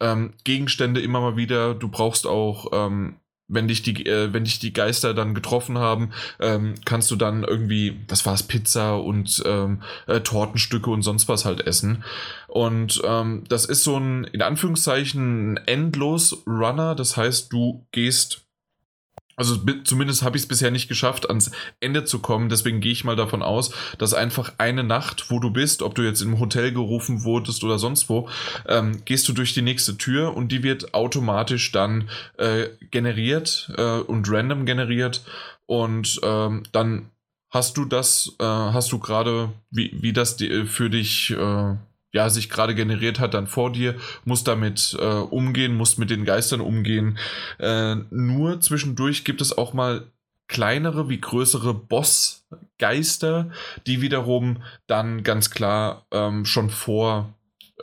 ähm, 0.00 0.34
Gegenstände 0.44 1.00
immer 1.00 1.20
mal 1.20 1.36
wieder. 1.36 1.74
Du 1.74 1.88
brauchst 1.88 2.26
auch 2.26 2.68
ähm, 2.72 3.16
wenn 3.48 3.68
dich 3.68 3.82
die, 3.82 4.06
äh, 4.06 4.32
wenn 4.32 4.44
dich 4.44 4.58
die 4.58 4.72
Geister 4.72 5.14
dann 5.14 5.34
getroffen 5.34 5.78
haben, 5.78 6.10
ähm, 6.40 6.74
kannst 6.84 7.10
du 7.10 7.16
dann 7.16 7.44
irgendwie, 7.44 8.00
was 8.08 8.26
war 8.26 8.34
es, 8.34 8.42
Pizza 8.42 8.96
und 9.00 9.42
ähm, 9.46 9.82
äh, 10.06 10.20
Tortenstücke 10.20 10.90
und 10.90 11.02
sonst 11.02 11.28
was 11.28 11.44
halt 11.44 11.66
essen. 11.66 12.04
Und 12.48 13.00
ähm, 13.04 13.44
das 13.48 13.64
ist 13.64 13.84
so 13.84 13.98
ein, 13.98 14.24
in 14.24 14.42
Anführungszeichen, 14.42 15.58
endlos 15.66 16.42
Runner. 16.46 16.94
Das 16.94 17.16
heißt, 17.16 17.52
du 17.52 17.86
gehst 17.92 18.45
also 19.36 19.56
zumindest 19.84 20.22
habe 20.22 20.36
ich 20.36 20.44
es 20.44 20.48
bisher 20.48 20.70
nicht 20.70 20.88
geschafft, 20.88 21.28
ans 21.28 21.50
Ende 21.78 22.04
zu 22.04 22.20
kommen. 22.20 22.48
Deswegen 22.48 22.80
gehe 22.80 22.92
ich 22.92 23.04
mal 23.04 23.16
davon 23.16 23.42
aus, 23.42 23.70
dass 23.98 24.14
einfach 24.14 24.54
eine 24.58 24.82
Nacht, 24.82 25.30
wo 25.30 25.38
du 25.38 25.50
bist, 25.50 25.82
ob 25.82 25.94
du 25.94 26.02
jetzt 26.02 26.22
im 26.22 26.40
Hotel 26.40 26.72
gerufen 26.72 27.22
wurdest 27.22 27.62
oder 27.62 27.78
sonst 27.78 28.08
wo, 28.08 28.28
ähm, 28.66 29.04
gehst 29.04 29.28
du 29.28 29.34
durch 29.34 29.52
die 29.52 29.62
nächste 29.62 29.98
Tür 29.98 30.34
und 30.34 30.50
die 30.52 30.62
wird 30.62 30.94
automatisch 30.94 31.70
dann 31.70 32.08
äh, 32.38 32.68
generiert 32.90 33.70
äh, 33.76 33.98
und 33.98 34.30
random 34.30 34.64
generiert. 34.64 35.22
Und 35.66 36.20
ähm, 36.22 36.62
dann 36.72 37.10
hast 37.50 37.76
du 37.76 37.84
das, 37.84 38.34
äh, 38.38 38.44
hast 38.44 38.90
du 38.92 38.98
gerade, 38.98 39.52
wie, 39.70 39.94
wie 40.00 40.12
das 40.12 40.36
die, 40.36 40.66
für 40.66 40.88
dich 40.88 41.30
äh, 41.30 41.74
ja, 42.16 42.30
sich 42.30 42.48
gerade 42.48 42.74
generiert 42.74 43.20
hat, 43.20 43.34
dann 43.34 43.46
vor 43.46 43.70
dir, 43.70 43.94
musst 44.24 44.48
damit 44.48 44.96
äh, 44.98 45.04
umgehen, 45.04 45.76
musst 45.76 45.98
mit 45.98 46.08
den 46.08 46.24
Geistern 46.24 46.62
umgehen. 46.62 47.18
Äh, 47.58 47.96
nur 48.08 48.58
zwischendurch 48.62 49.22
gibt 49.24 49.42
es 49.42 49.56
auch 49.56 49.74
mal 49.74 50.06
kleinere 50.48 51.10
wie 51.10 51.20
größere 51.20 51.74
Bossgeister, 51.74 53.50
die 53.86 54.00
wiederum 54.00 54.62
dann 54.86 55.24
ganz 55.24 55.50
klar 55.50 56.06
ähm, 56.10 56.46
schon 56.46 56.70
vor 56.70 57.34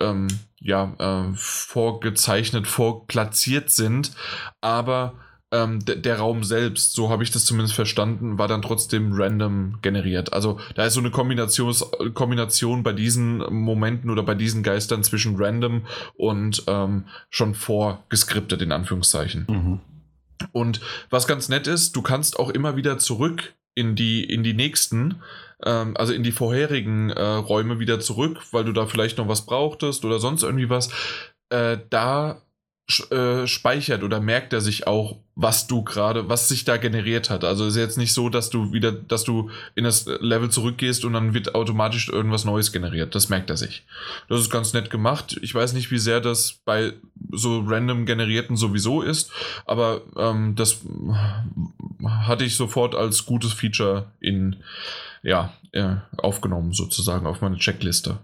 ähm, 0.01 0.27
ja, 0.59 0.95
äh, 0.97 1.35
vorgezeichnet, 1.35 2.65
vorplatziert 2.65 3.69
sind, 3.69 4.13
aber 4.61 5.13
ähm, 5.53 5.85
der 5.85 6.17
Raum 6.17 6.43
selbst, 6.43 6.93
so 6.93 7.09
habe 7.09 7.23
ich 7.23 7.29
das 7.29 7.45
zumindest 7.45 7.75
verstanden, 7.75 8.39
war 8.39 8.47
dann 8.47 8.63
trotzdem 8.63 9.13
random 9.13 9.77
generiert. 9.83 10.33
Also 10.33 10.59
da 10.73 10.85
ist 10.85 10.95
so 10.95 10.99
eine 10.99 11.11
Kombination, 11.11 11.73
Kombination 12.15 12.81
bei 12.81 12.91
diesen 12.91 13.37
Momenten 13.53 14.09
oder 14.09 14.23
bei 14.23 14.33
diesen 14.33 14.63
Geistern 14.63 15.03
zwischen 15.03 15.35
random 15.37 15.85
und 16.15 16.63
ähm, 16.65 17.05
schon 17.29 17.53
vorgeskriptet 17.53 18.63
in 18.63 18.71
Anführungszeichen. 18.71 19.45
Mhm. 19.47 19.79
Und 20.51 20.81
was 21.11 21.27
ganz 21.27 21.49
nett 21.49 21.67
ist, 21.67 21.95
du 21.95 22.01
kannst 22.01 22.39
auch 22.39 22.49
immer 22.49 22.75
wieder 22.75 22.97
zurück 22.97 23.53
in 23.75 23.95
die, 23.95 24.23
in 24.23 24.41
die 24.43 24.55
nächsten, 24.55 25.21
ähm, 25.63 25.95
also 25.95 26.13
in 26.13 26.23
die 26.23 26.31
vorherigen 26.31 27.11
äh, 27.11 27.21
Räume 27.21 27.79
wieder 27.79 27.99
zurück, 27.99 28.39
weil 28.51 28.65
du 28.65 28.73
da 28.73 28.87
vielleicht 28.87 29.19
noch 29.19 29.27
was 29.27 29.45
brauchtest 29.45 30.03
oder 30.03 30.17
sonst 30.17 30.41
irgendwie 30.41 30.71
was. 30.71 30.89
Äh, 31.49 31.77
da 31.91 32.41
äh, 33.11 33.47
speichert 33.47 34.03
oder 34.03 34.19
merkt 34.19 34.51
er 34.51 34.59
sich 34.59 34.87
auch, 34.87 35.17
was 35.35 35.67
du 35.67 35.83
gerade, 35.83 36.27
was 36.27 36.49
sich 36.49 36.65
da 36.65 36.75
generiert 36.75 37.29
hat. 37.29 37.45
Also 37.45 37.65
ist 37.65 37.77
jetzt 37.77 37.97
nicht 37.97 38.13
so, 38.13 38.27
dass 38.27 38.49
du 38.49 38.73
wieder, 38.73 38.91
dass 38.91 39.23
du 39.23 39.49
in 39.73 39.85
das 39.85 40.05
Level 40.05 40.49
zurückgehst 40.49 41.05
und 41.05 41.13
dann 41.13 41.33
wird 41.33 41.55
automatisch 41.55 42.09
irgendwas 42.09 42.43
Neues 42.43 42.73
generiert. 42.73 43.15
Das 43.15 43.29
merkt 43.29 43.49
er 43.49 43.55
sich. 43.55 43.85
Das 44.27 44.41
ist 44.41 44.49
ganz 44.49 44.73
nett 44.73 44.89
gemacht. 44.89 45.39
Ich 45.41 45.55
weiß 45.55 45.71
nicht, 45.73 45.91
wie 45.91 45.97
sehr 45.97 46.19
das 46.19 46.59
bei 46.65 46.93
so 47.31 47.61
random 47.65 48.05
generierten 48.05 48.57
sowieso 48.57 49.01
ist, 49.01 49.31
aber 49.65 50.01
ähm, 50.17 50.55
das 50.55 50.81
hatte 52.05 52.43
ich 52.43 52.57
sofort 52.57 52.95
als 52.95 53.25
gutes 53.25 53.53
Feature 53.53 54.11
in 54.19 54.57
ja 55.23 55.53
äh, 55.71 55.95
aufgenommen 56.17 56.73
sozusagen 56.73 57.27
auf 57.27 57.39
meine 57.39 57.57
Checkliste. 57.57 58.19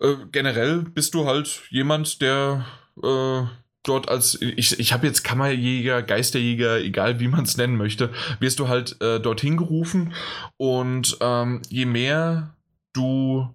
Äh, 0.00 0.14
generell 0.30 0.82
bist 0.82 1.14
du 1.14 1.26
halt 1.26 1.62
jemand, 1.70 2.22
der 2.22 2.64
äh, 3.02 3.46
dort 3.82 4.08
als, 4.08 4.40
ich, 4.40 4.78
ich 4.78 4.92
habe 4.92 5.06
jetzt 5.06 5.24
Kammerjäger, 5.24 6.02
Geisterjäger, 6.02 6.80
egal 6.80 7.20
wie 7.20 7.28
man 7.28 7.44
es 7.44 7.56
nennen 7.56 7.76
möchte, 7.76 8.10
wirst 8.40 8.58
du 8.58 8.68
halt 8.68 9.00
äh, 9.00 9.20
dorthin 9.20 9.56
gerufen 9.56 10.12
und 10.56 11.16
ähm, 11.20 11.62
je 11.68 11.86
mehr 11.86 12.54
du 12.92 13.48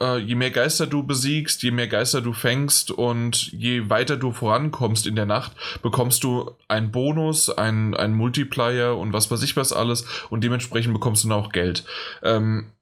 äh, 0.00 0.18
je 0.18 0.34
mehr 0.34 0.50
Geister 0.50 0.86
du 0.86 1.02
besiegst, 1.02 1.62
je 1.62 1.70
mehr 1.70 1.88
Geister 1.88 2.20
du 2.20 2.32
fängst 2.32 2.90
und 2.90 3.52
je 3.52 3.90
weiter 3.90 4.16
du 4.16 4.32
vorankommst 4.32 5.06
in 5.06 5.16
der 5.16 5.26
Nacht, 5.26 5.52
bekommst 5.82 6.24
du 6.24 6.50
einen 6.68 6.90
Bonus, 6.90 7.50
einen, 7.50 7.94
einen 7.94 8.14
Multiplier 8.14 8.96
und 8.96 9.12
was 9.12 9.30
weiß 9.30 9.42
ich 9.42 9.56
was 9.56 9.72
alles 9.72 10.06
und 10.30 10.42
dementsprechend 10.44 10.94
bekommst 10.94 11.24
du 11.24 11.28
dann 11.28 11.38
auch 11.38 11.52
Geld. 11.52 11.84
Ähm, 12.22 12.72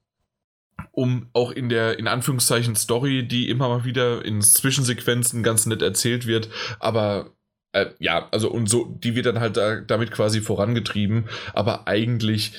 um 0.93 1.29
auch 1.33 1.51
in 1.51 1.69
der, 1.69 1.99
in 1.99 2.09
Anführungszeichen, 2.09 2.77
Story, 2.77 3.27
die 3.27 3.49
immer 3.49 3.69
mal 3.69 3.85
wieder 3.85 4.25
in 4.25 4.43
Zwischensequenzen 4.43 5.43
ganz 5.43 5.67
nett 5.67 5.83
erzählt 5.83 6.27
wird, 6.27 6.49
aber 6.79 7.31
äh, 7.73 7.87
ja, 7.99 8.29
also 8.31 8.51
und 8.51 8.69
so, 8.69 8.85
die 8.85 9.15
wird 9.15 9.27
dann 9.27 9.41
halt 9.41 9.57
da, 9.57 9.81
damit 9.81 10.11
quasi 10.11 10.41
vorangetrieben, 10.41 11.29
aber 11.53 11.87
eigentlich 11.87 12.53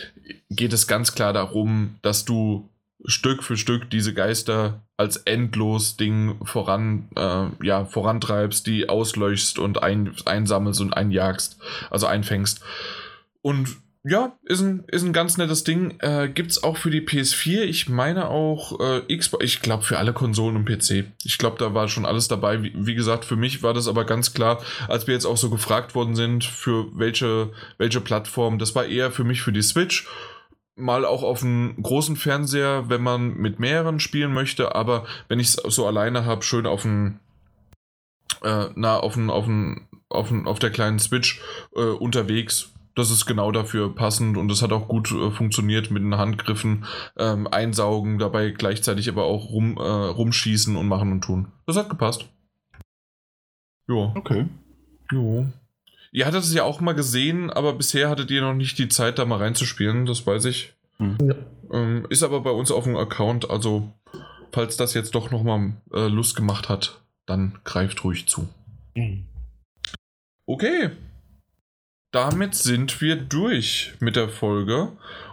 geht 0.49 0.73
es 0.73 0.87
ganz 0.87 1.13
klar 1.13 1.33
darum, 1.33 1.95
dass 2.01 2.25
du 2.25 2.69
Stück 3.05 3.43
für 3.43 3.57
Stück 3.57 3.89
diese 3.89 4.13
Geister 4.13 4.83
als 4.95 5.17
endlos 5.17 5.97
Ding 5.97 6.37
voran, 6.45 7.09
äh, 7.15 7.65
ja, 7.65 7.85
vorantreibst, 7.85 8.67
die 8.67 8.89
auslöschst 8.89 9.57
und 9.57 9.81
ein, 9.81 10.13
einsammelst 10.25 10.81
und 10.81 10.93
einjagst, 10.93 11.57
also 11.89 12.05
einfängst. 12.05 12.61
Und 13.41 13.77
ja, 14.03 14.35
ist 14.43 14.61
ein, 14.61 14.83
ist 14.87 15.03
ein 15.03 15.13
ganz 15.13 15.37
nettes 15.37 15.63
Ding. 15.63 15.99
Äh, 15.99 16.27
Gibt 16.29 16.49
es 16.49 16.63
auch 16.63 16.77
für 16.77 16.89
die 16.89 17.01
PS4. 17.01 17.61
Ich 17.61 17.87
meine 17.87 18.29
auch 18.29 18.79
äh, 18.79 19.15
Xbox. 19.15 19.45
Ich 19.45 19.61
glaube 19.61 19.83
für 19.83 19.99
alle 19.99 20.11
Konsolen 20.11 20.55
und 20.55 20.65
PC. 20.65 21.05
Ich 21.23 21.37
glaube, 21.37 21.57
da 21.59 21.75
war 21.75 21.87
schon 21.87 22.07
alles 22.07 22.27
dabei. 22.27 22.63
Wie, 22.63 22.73
wie, 22.75 22.95
gesagt, 22.95 23.25
für 23.25 23.35
mich 23.35 23.61
war 23.61 23.75
das 23.75 23.87
aber 23.87 24.05
ganz 24.05 24.33
klar, 24.33 24.59
als 24.87 25.05
wir 25.05 25.13
jetzt 25.13 25.25
auch 25.25 25.37
so 25.37 25.51
gefragt 25.51 25.93
worden 25.93 26.15
sind, 26.15 26.43
für 26.43 26.87
welche, 26.97 27.51
welche 27.77 28.01
Plattform. 28.01 28.57
Das 28.57 28.73
war 28.73 28.85
eher 28.85 29.11
für 29.11 29.23
mich 29.23 29.43
für 29.43 29.51
die 29.51 29.61
Switch. 29.61 30.07
Mal 30.75 31.05
auch 31.05 31.21
auf 31.21 31.43
einem 31.43 31.75
großen 31.83 32.15
Fernseher, 32.15 32.85
wenn 32.89 33.03
man 33.03 33.35
mit 33.35 33.59
mehreren 33.59 33.99
spielen 33.99 34.33
möchte. 34.33 34.73
Aber 34.73 35.05
wenn 35.27 35.39
ich 35.39 35.49
es 35.49 35.53
so 35.53 35.85
alleine 35.85 36.25
habe, 36.25 36.41
schön 36.41 36.65
auf 36.65 36.81
dem. 36.81 37.19
Äh, 38.41 38.69
na, 38.73 38.97
auf, 38.97 39.15
ein, 39.15 39.29
auf, 39.29 39.45
ein, 39.45 39.87
auf, 40.09 40.31
ein, 40.31 40.47
auf 40.47 40.57
der 40.57 40.71
kleinen 40.71 40.97
Switch 40.97 41.39
äh, 41.75 41.81
unterwegs 41.81 42.71
das 42.95 43.11
ist 43.11 43.25
genau 43.25 43.51
dafür 43.51 43.93
passend 43.95 44.37
und 44.37 44.47
das 44.47 44.61
hat 44.61 44.71
auch 44.71 44.87
gut 44.87 45.11
äh, 45.11 45.31
funktioniert 45.31 45.91
mit 45.91 46.03
den 46.03 46.17
Handgriffen 46.17 46.85
ähm, 47.17 47.47
einsaugen, 47.47 48.19
dabei 48.19 48.51
gleichzeitig 48.51 49.09
aber 49.09 49.23
auch 49.25 49.49
rum, 49.49 49.77
äh, 49.77 49.81
rumschießen 49.81 50.75
und 50.75 50.87
machen 50.87 51.11
und 51.11 51.21
tun. 51.21 51.47
Das 51.65 51.77
hat 51.77 51.89
gepasst. 51.89 52.25
Jo. 53.87 54.11
Okay. 54.15 54.47
Jo. 55.11 55.47
Ihr 56.11 56.25
hattet 56.25 56.43
es 56.43 56.53
ja 56.53 56.63
auch 56.63 56.81
mal 56.81 56.93
gesehen, 56.93 57.49
aber 57.49 57.73
bisher 57.73 58.09
hattet 58.09 58.31
ihr 58.31 58.41
noch 58.41 58.53
nicht 58.53 58.77
die 58.77 58.89
Zeit, 58.89 59.17
da 59.17 59.25
mal 59.25 59.39
reinzuspielen, 59.39 60.05
das 60.05 60.27
weiß 60.27 60.45
ich. 60.45 60.73
Mhm. 60.97 61.17
Ja. 61.21 61.35
Ähm, 61.71 62.05
ist 62.09 62.23
aber 62.23 62.41
bei 62.41 62.51
uns 62.51 62.71
auf 62.71 62.83
dem 62.83 62.97
Account, 62.97 63.49
also 63.49 63.93
falls 64.51 64.75
das 64.75 64.93
jetzt 64.93 65.15
doch 65.15 65.31
nochmal 65.31 65.73
äh, 65.93 66.07
Lust 66.07 66.35
gemacht 66.35 66.67
hat, 66.67 67.01
dann 67.25 67.59
greift 67.63 68.03
ruhig 68.03 68.27
zu. 68.27 68.49
Mhm. 68.95 69.25
Okay, 70.45 70.91
damit 72.11 72.55
sind 72.55 73.01
wir 73.01 73.15
durch 73.15 73.93
mit 73.99 74.15
der 74.15 74.29
Folge 74.29 74.91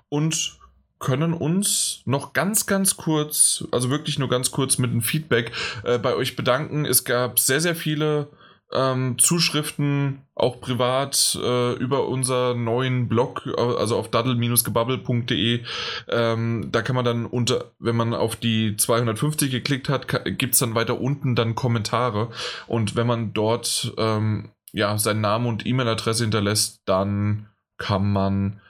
und 0.08 0.58
können 0.98 1.32
uns 1.32 2.02
noch 2.06 2.32
ganz, 2.32 2.66
ganz 2.66 2.96
kurz, 2.96 3.64
also 3.70 3.90
wirklich 3.90 4.18
nur 4.18 4.28
ganz 4.28 4.50
kurz 4.50 4.78
mit 4.78 4.90
einem 4.90 5.02
Feedback 5.02 5.52
äh, 5.84 5.98
bei 5.98 6.14
euch 6.14 6.34
bedanken. 6.34 6.84
Es 6.84 7.04
gab 7.04 7.38
sehr, 7.38 7.60
sehr 7.60 7.76
viele 7.76 8.28
ähm, 8.72 9.16
Zuschriften, 9.18 10.22
auch 10.34 10.60
privat, 10.60 11.38
äh, 11.42 11.72
über 11.74 12.08
unseren 12.08 12.64
neuen 12.64 13.08
Blog, 13.08 13.48
also 13.56 13.96
auf 13.96 14.10
daddle-gebabbel.de. 14.10 15.62
Ähm, 16.08 16.68
da 16.70 16.82
kann 16.82 16.96
man 16.96 17.04
dann 17.04 17.26
unter, 17.26 17.72
wenn 17.78 17.96
man 17.96 18.12
auf 18.12 18.36
die 18.36 18.76
250 18.76 19.50
geklickt 19.50 19.88
hat, 19.88 20.06
gibt 20.38 20.54
es 20.54 20.60
dann 20.60 20.74
weiter 20.74 21.00
unten 21.00 21.34
dann 21.34 21.54
Kommentare. 21.54 22.28
Und 22.66 22.94
wenn 22.94 23.06
man 23.06 23.32
dort 23.32 23.94
ähm, 23.96 24.50
ja, 24.78 24.96
seinen 24.98 25.20
Namen 25.20 25.46
und 25.46 25.66
E-Mail-Adresse 25.66 26.24
hinterlässt, 26.24 26.80
dann 26.86 27.48
kann 27.76 28.10
man 28.12 28.60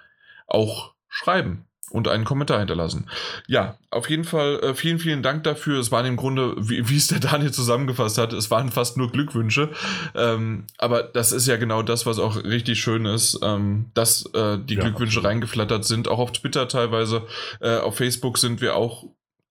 auch 0.46 0.94
schreiben. 1.08 1.64
und 1.90 2.06
einen 2.06 2.24
Kommentar 2.26 2.58
hinterlassen. 2.58 3.06
Ja, 3.46 3.78
auf 3.90 4.10
jeden 4.10 4.24
Fall 4.24 4.60
äh, 4.62 4.74
vielen, 4.74 4.98
vielen 4.98 5.22
Dank 5.22 5.44
dafür. 5.44 5.80
Es 5.80 5.90
waren 5.90 6.04
im 6.04 6.16
Grunde, 6.16 6.54
wie, 6.58 6.86
wie 6.90 6.96
es 6.98 7.06
der 7.06 7.18
Daniel 7.18 7.50
zusammengefasst 7.50 8.18
hat, 8.18 8.34
es 8.34 8.50
waren 8.50 8.70
fast 8.70 8.98
nur 8.98 9.10
Glückwünsche. 9.10 9.70
Ähm, 10.14 10.66
aber 10.76 11.02
das 11.02 11.32
ist 11.32 11.46
ja 11.46 11.56
genau 11.56 11.80
das, 11.82 12.04
was 12.04 12.18
auch 12.18 12.44
richtig 12.44 12.78
schön 12.78 13.06
ist, 13.06 13.38
ähm, 13.42 13.86
dass 13.94 14.26
äh, 14.34 14.58
die 14.58 14.74
Ja, 14.74 14.82
Glückwünsche 14.82 15.20
absolut. 15.20 15.24
reingeflattert 15.30 15.86
sind. 15.86 16.08
Auch 16.08 16.18
auf 16.18 16.32
Twitter 16.32 16.68
teilweise. 16.68 17.22
Äh, 17.60 17.78
auf 17.78 17.96
Facebook 17.96 18.36
sind 18.36 18.60
wir 18.60 18.76
auch 18.76 19.04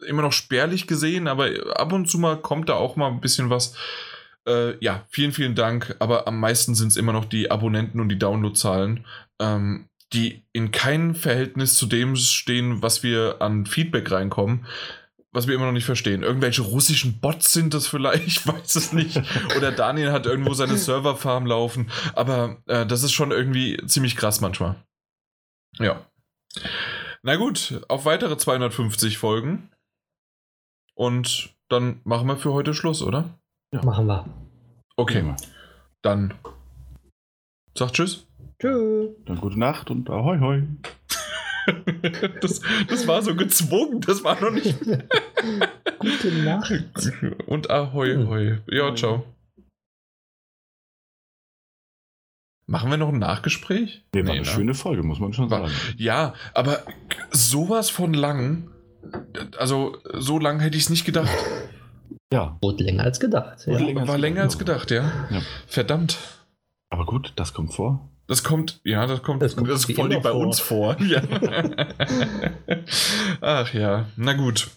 immer 0.06 0.22
noch 0.22 0.34
spärlich 0.34 0.86
gesehen, 0.86 1.27
aber 1.27 1.50
ab 1.76 1.92
und 1.92 2.08
zu 2.08 2.19
mal 2.19 2.38
kommt 2.38 2.69
da 2.69 2.76
auch 2.76 2.95
mal 2.98 3.08
ein 3.08 3.19
bisschen 3.19 3.50
was. 3.50 3.74
Äh, 4.48 4.77
ja, 4.84 5.06
vielen, 5.09 5.34
vielen 5.34 5.56
Dank. 5.56 5.95
Aber 6.00 6.27
am 6.27 6.40
meisten 6.40 6.74
sind 6.74 6.88
es 6.88 6.98
immer 6.98 7.14
noch 7.14 7.26
die 7.26 7.51
Abonnenten 7.51 8.00
und 8.00 8.09
die 8.09 8.17
Downloadzahlen, 8.17 9.06
ähm, 9.40 9.90
die 10.14 10.43
in 10.53 10.72
keinem 10.72 11.16
Verhältnis 11.16 11.76
zu 11.76 11.85
dem 11.85 12.16
stehen, 12.16 12.82
was 12.82 13.03
wir 13.03 13.42
an 13.42 13.66
Feedback 13.66 14.09
reinkommen. 14.09 14.66
Was 15.34 15.45
wir 15.45 15.53
immer 15.53 15.66
noch 15.66 15.74
nicht 15.74 15.85
verstehen. 15.85 16.24
Irgendwelche 16.24 16.61
russischen 16.61 17.19
Bots 17.19 17.51
sind 17.51 17.74
das 17.74 17.85
vielleicht, 17.85 18.26
ich 18.27 18.48
weiß 18.48 18.76
es 18.76 18.93
nicht. 18.93 19.22
Oder 19.58 19.72
Daniel 19.72 20.14
hat 20.14 20.26
irgendwo 20.26 20.53
seine 20.53 20.77
Serverfarm 20.77 21.45
laufen. 21.45 21.92
Aber 22.14 22.64
äh, 22.67 22.85
das 22.85 23.03
ist 23.03 23.11
schon 23.11 23.32
irgendwie 23.32 23.77
ziemlich 23.85 24.16
krass 24.16 24.40
manchmal. 24.40 24.76
Ja. 25.77 26.09
Na 27.22 27.35
gut, 27.35 27.82
auf 27.90 28.06
weitere 28.06 28.38
250 28.38 29.17
Folgen. 29.17 29.69
Und 30.95 31.53
dann 31.67 32.00
machen 32.06 32.27
wir 32.27 32.38
für 32.38 32.53
heute 32.53 32.74
Schluss, 32.74 33.03
oder? 33.03 33.38
Machen 33.72 34.08
wir. 34.08 34.26
Okay, 34.96 35.20
Prima. 35.20 35.36
dann 36.02 36.34
sag 37.78 37.92
Tschüss. 37.94 38.26
Tschüss. 38.60 39.10
Dann 39.26 39.38
gute 39.40 39.60
Nacht 39.60 39.92
und 39.92 40.10
ahoi 40.10 40.40
hoi. 40.40 40.64
Das, 42.42 42.62
das 42.88 43.08
war 43.08 43.22
so 43.22 43.36
gezwungen, 43.36 44.00
das 44.00 44.24
war 44.24 44.40
noch 44.40 44.52
nicht. 44.52 44.80
Gute 46.00 46.32
Nacht. 46.46 46.72
Und 47.46 47.70
ahoi 47.70 48.16
hoi. 48.26 48.60
Ja, 48.74 48.96
ciao. 48.96 49.26
Machen 52.68 52.90
wir 52.90 52.96
noch 52.98 53.10
ein 53.10 53.20
Nachgespräch? 53.20 54.06
Nee, 54.14 54.20
war 54.20 54.26
Nee, 54.26 54.32
eine 54.32 54.40
ne? 54.42 54.46
schöne 54.46 54.74
Folge, 54.76 55.04
muss 55.04 55.20
man 55.20 55.34
schon 55.34 55.50
War- 55.52 55.68
sagen. 55.68 55.74
Ja, 55.98 56.34
aber 56.54 56.84
sowas 57.32 57.90
von 57.90 58.14
lang. 58.14 58.72
Also, 59.58 59.98
so 60.14 60.40
lang 60.40 60.62
hätte 60.62 60.78
ich 60.78 60.84
es 60.84 60.90
nicht 60.90 61.04
gedacht. 61.06 61.30
Ja, 62.34 62.58
Wurde 62.62 62.84
länger 62.84 63.04
als 63.04 63.20
gedacht. 63.20 63.66
Ja. 63.68 63.78
Länger. 63.78 64.08
War 64.08 64.18
länger 64.18 64.42
als 64.44 64.58
gedacht, 64.60 64.92
ja. 64.92 65.12
Ja. 65.30 65.42
Verdammt. 65.68 66.18
aber 66.90 67.06
gut, 67.06 67.34
das 67.36 67.54
kommt 67.54 67.74
vor. 67.74 68.10
Das 68.28 68.44
kommt, 68.44 68.82
ja, 68.84 69.06
das 69.08 69.24
kommt, 69.24 69.42
Das 69.42 69.56
kommt 69.56 69.70
das 69.70 69.88
wie 69.88 69.94
vor 69.94 70.04
allem 70.04 70.12
immer 70.14 70.22
bei 70.22 70.32
vor. 70.32 70.42
uns 70.46 70.60
vor. 70.60 70.98
Ja. 71.02 71.22
Ach 73.42 73.74
ja, 73.74 74.06
na 74.18 74.34
gut. 74.34 74.68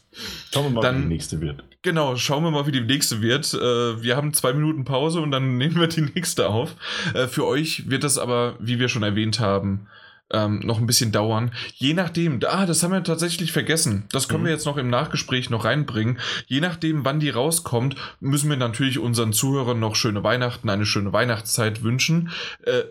Schauen 0.53 0.65
wir 0.67 0.71
mal, 0.71 0.81
Dann- 0.83 0.99
wie 0.99 1.03
die 1.03 1.09
nächste 1.09 1.41
wird. 1.41 1.65
Genau, 1.83 2.15
schauen 2.17 2.45
wir 2.45 2.51
mal, 2.51 2.67
wie 2.67 2.73
die 2.73 2.81
nächste 2.83 3.23
wird. 3.23 3.53
Äh, 3.55 4.03
Wir 4.03 4.17
haben 4.17 4.35
zwei 4.35 4.53
Minuten 4.53 4.85
Pause 4.85 5.21
und 5.21 5.31
dann 5.31 5.57
nehmen 5.59 5.77
wir 5.81 5.87
die 5.89 6.03
nächste 6.03 6.49
auf. 6.49 6.75
Äh, 7.15 7.27
Für 7.27 7.47
euch 7.47 7.89
wird 7.91 8.05
das 8.05 8.19
aber, 8.19 8.55
wie 8.61 8.79
wir 8.79 8.89
schon 8.89 9.03
erwähnt 9.03 9.41
haben, 9.41 9.87
ähm, 10.33 10.61
noch 10.61 10.79
ein 10.79 10.87
bisschen 10.87 11.13
dauern. 11.13 11.53
Je 11.75 11.95
nachdem, 11.95 12.41
ah, 12.47 12.67
das 12.67 12.83
haben 12.83 12.93
wir 12.93 13.03
tatsächlich 13.05 13.53
vergessen. 13.53 14.05
Das 14.13 14.29
können 14.29 14.43
Mhm. 14.43 14.47
wir 14.47 14.53
jetzt 14.53 14.67
noch 14.67 14.77
im 14.77 14.89
Nachgespräch 14.91 15.51
noch 15.51 15.65
reinbringen. 15.65 16.19
Je 16.47 16.61
nachdem, 16.61 17.05
wann 17.05 17.21
die 17.21 17.31
rauskommt, 17.31 17.97
müssen 18.21 18.49
wir 18.51 18.57
natürlich 18.57 18.99
unseren 18.99 19.33
Zuhörern 19.33 19.81
noch 19.81 19.97
schöne 19.97 20.23
Weihnachten, 20.23 20.69
eine 20.71 20.87
schöne 20.87 21.13
Weihnachtszeit 21.13 21.83
wünschen. 21.83 22.31
Äh, 22.65 22.83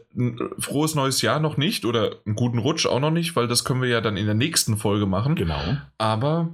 frohes 0.59 0.95
neues 0.95 1.21
Jahr 1.21 1.39
noch 1.39 1.57
nicht 1.57 1.85
oder 1.85 2.17
einen 2.25 2.35
guten 2.35 2.57
Rutsch 2.57 2.85
auch 2.85 2.99
noch 2.99 3.11
nicht, 3.11 3.35
weil 3.35 3.47
das 3.47 3.63
können 3.63 3.81
wir 3.81 3.89
ja 3.89 4.01
dann 4.01 4.17
in 4.17 4.25
der 4.25 4.35
nächsten 4.35 4.77
Folge 4.77 5.05
machen. 5.05 5.35
Genau. 5.35 5.77
Aber 5.97 6.49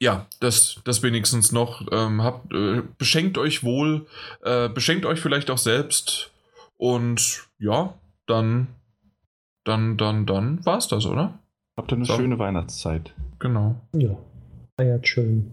ja, 0.00 0.26
das, 0.40 0.76
das 0.84 1.02
wenigstens 1.02 1.50
noch. 1.50 1.82
Ähm, 1.90 2.22
habt, 2.22 2.52
äh, 2.52 2.82
beschenkt 2.98 3.36
euch 3.36 3.64
wohl, 3.64 4.06
äh, 4.44 4.68
beschenkt 4.68 5.04
euch 5.06 5.18
vielleicht 5.18 5.50
auch 5.50 5.58
selbst. 5.58 6.30
Und 6.76 7.48
ja, 7.58 7.94
dann, 8.26 8.68
dann, 9.68 9.96
dann, 9.96 10.26
dann 10.26 10.64
war's 10.66 10.88
das, 10.88 11.06
oder? 11.06 11.38
Habt 11.76 11.92
ihr 11.92 11.96
eine 11.96 12.04
So. 12.06 12.16
schöne 12.16 12.38
Weihnachtszeit. 12.38 13.14
Genau. 13.38 13.76
Ja. 13.94 14.16
Feiert 14.76 15.06
schön. 15.06 15.52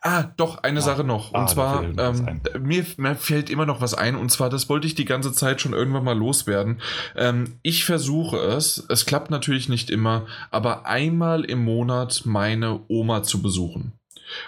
Ah, 0.00 0.22
doch, 0.36 0.58
eine 0.62 0.78
Ah, 0.78 0.82
Sache 0.82 1.02
noch. 1.02 1.34
ah, 1.34 1.40
Und 1.40 1.48
da 1.48 1.52
zwar, 1.52 1.82
ähm, 1.82 2.40
mir, 2.60 2.86
mir 2.98 3.16
fällt 3.16 3.50
immer 3.50 3.66
noch 3.66 3.80
was 3.80 3.94
ein. 3.94 4.14
Und 4.14 4.30
zwar, 4.30 4.48
das 4.48 4.68
wollte 4.68 4.86
ich 4.86 4.94
die 4.94 5.04
ganze 5.04 5.32
Zeit 5.32 5.60
schon 5.60 5.72
irgendwann 5.72 6.04
mal 6.04 6.16
loswerden. 6.16 6.80
Ähm, 7.16 7.58
ich 7.62 7.84
versuche 7.84 8.36
es, 8.36 8.86
es 8.88 9.06
klappt 9.06 9.32
natürlich 9.32 9.68
nicht 9.68 9.90
immer, 9.90 10.26
aber 10.52 10.86
einmal 10.86 11.44
im 11.44 11.64
Monat 11.64 12.22
meine 12.24 12.80
Oma 12.86 13.24
zu 13.24 13.42
besuchen. 13.42 13.92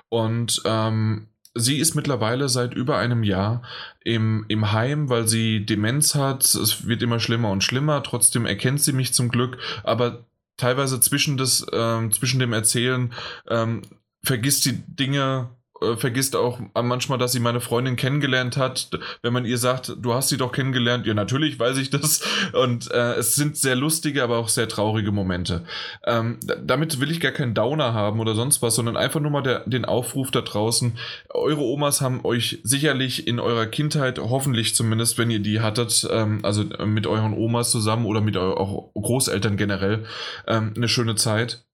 Und 0.09 0.63
ähm, 0.67 1.27
sie 1.55 1.78
ist 1.78 1.94
mittlerweile 1.94 2.49
seit 2.49 2.74
über 2.74 2.99
einem 2.99 3.23
Jahr 3.23 3.62
im, 4.05 4.44
im 4.49 4.73
Heim, 4.73 5.08
weil 5.08 5.28
sie 5.28 5.65
Demenz 5.65 6.15
hat. 6.15 6.44
Es 6.44 6.86
wird 6.86 7.02
immer 7.02 7.20
schlimmer 7.20 7.50
und 7.50 7.65
schlimmer. 7.65 8.02
Trotzdem 8.02 8.47
erkennt 8.47 8.83
sie 8.83 8.92
mich 8.92 9.15
zum 9.15 9.28
Glück. 9.28 9.58
Aber 9.83 10.24
teilweise 10.57 11.00
zwischen, 11.00 11.36
des, 11.36 11.66
ähm, 11.73 12.12
zwischen 12.12 12.41
dem 12.41 12.52
Erzählen 12.52 13.12
ähm, 13.49 13.83
vergisst 14.23 14.65
die 14.65 14.83
Dinge, 14.86 15.50
äh, 15.93 15.97
vergisst 15.97 16.37
auch 16.37 16.59
manchmal, 16.75 17.19
dass 17.19 17.33
sie 17.33 17.41
meine 17.41 17.61
Freundin 17.61 17.97
kennengelernt 17.97 18.57
hat. 18.57 18.91
Wenn 19.23 19.33
man 19.33 19.45
ihr 19.45 19.59
sagt, 19.59 19.95
du 19.99 20.15
hast 20.15 20.29
sie 20.29 20.37
doch 20.37 20.53
kennengelernt, 20.53 21.07
ja, 21.07 21.15
natürlich 21.15 21.59
weiß 21.59 21.77
ich 21.79 21.91
das. 21.91 22.23
Und 22.53 22.91
äh, 22.91 23.15
es 23.15 23.35
sind 23.35 23.57
sehr 23.57 23.77
lustige, 23.77 24.23
aber 24.23 24.39
auch 24.39 24.49
sehr 24.49 24.69
traurige 24.69 25.13
Momente. 25.13 25.65
Ähm, 26.07 26.39
damit 26.63 27.01
will 27.01 27.11
ich 27.11 27.21
gar 27.21 27.33
keinen 27.33 27.55
Downer 27.55 27.95
haben 27.95 28.21
oder 28.21 28.35
sonst 28.35 28.63
was, 28.63 28.75
sondern 28.75 28.97
einfach 28.97 29.21
nur 29.21 29.31
mal 29.31 29.43
der, 29.43 29.61
den 29.67 29.85
Aufruf 29.85 30.31
da 30.31 30.41
draußen. 30.41 30.99
Eure 31.31 31.63
Omas 31.63 32.01
haben 32.01 32.25
euch 32.25 32.61
sicherlich 32.63 33.27
in 33.27 33.41
eurer 33.41 33.67
Kindheit, 33.67 34.19
hoffentlich 34.19 34.75
zumindest, 34.75 35.19
wenn 35.19 35.31
ihr 35.31 35.41
die 35.41 35.61
hattet, 35.61 36.07
ähm, 36.11 36.41
also 36.43 36.63
äh, 36.63 36.87
mit 36.87 37.07
euren 37.07 37.35
Omas 37.35 37.71
zusammen 37.71 38.07
oder 38.07 38.21
mit 38.21 38.37
euren 38.37 38.91
Großeltern 38.95 39.57
generell, 39.57 40.05
ähm, 40.47 40.73
eine 40.77 40.89
schöne 40.89 41.15
Zeit. 41.15 41.65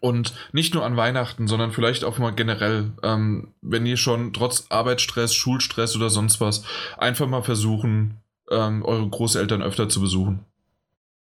Und 0.00 0.34
nicht 0.52 0.74
nur 0.74 0.84
an 0.84 0.96
Weihnachten, 0.96 1.46
sondern 1.46 1.72
vielleicht 1.72 2.04
auch 2.04 2.18
mal 2.18 2.30
generell, 2.30 2.92
ähm, 3.02 3.54
wenn 3.62 3.86
ihr 3.86 3.96
schon 3.96 4.32
trotz 4.32 4.66
Arbeitsstress, 4.68 5.34
Schulstress 5.34 5.96
oder 5.96 6.10
sonst 6.10 6.40
was, 6.40 6.62
einfach 6.98 7.26
mal 7.26 7.42
versuchen, 7.42 8.20
ähm, 8.50 8.84
eure 8.84 9.08
Großeltern 9.08 9.62
öfter 9.62 9.88
zu 9.88 10.00
besuchen. 10.00 10.44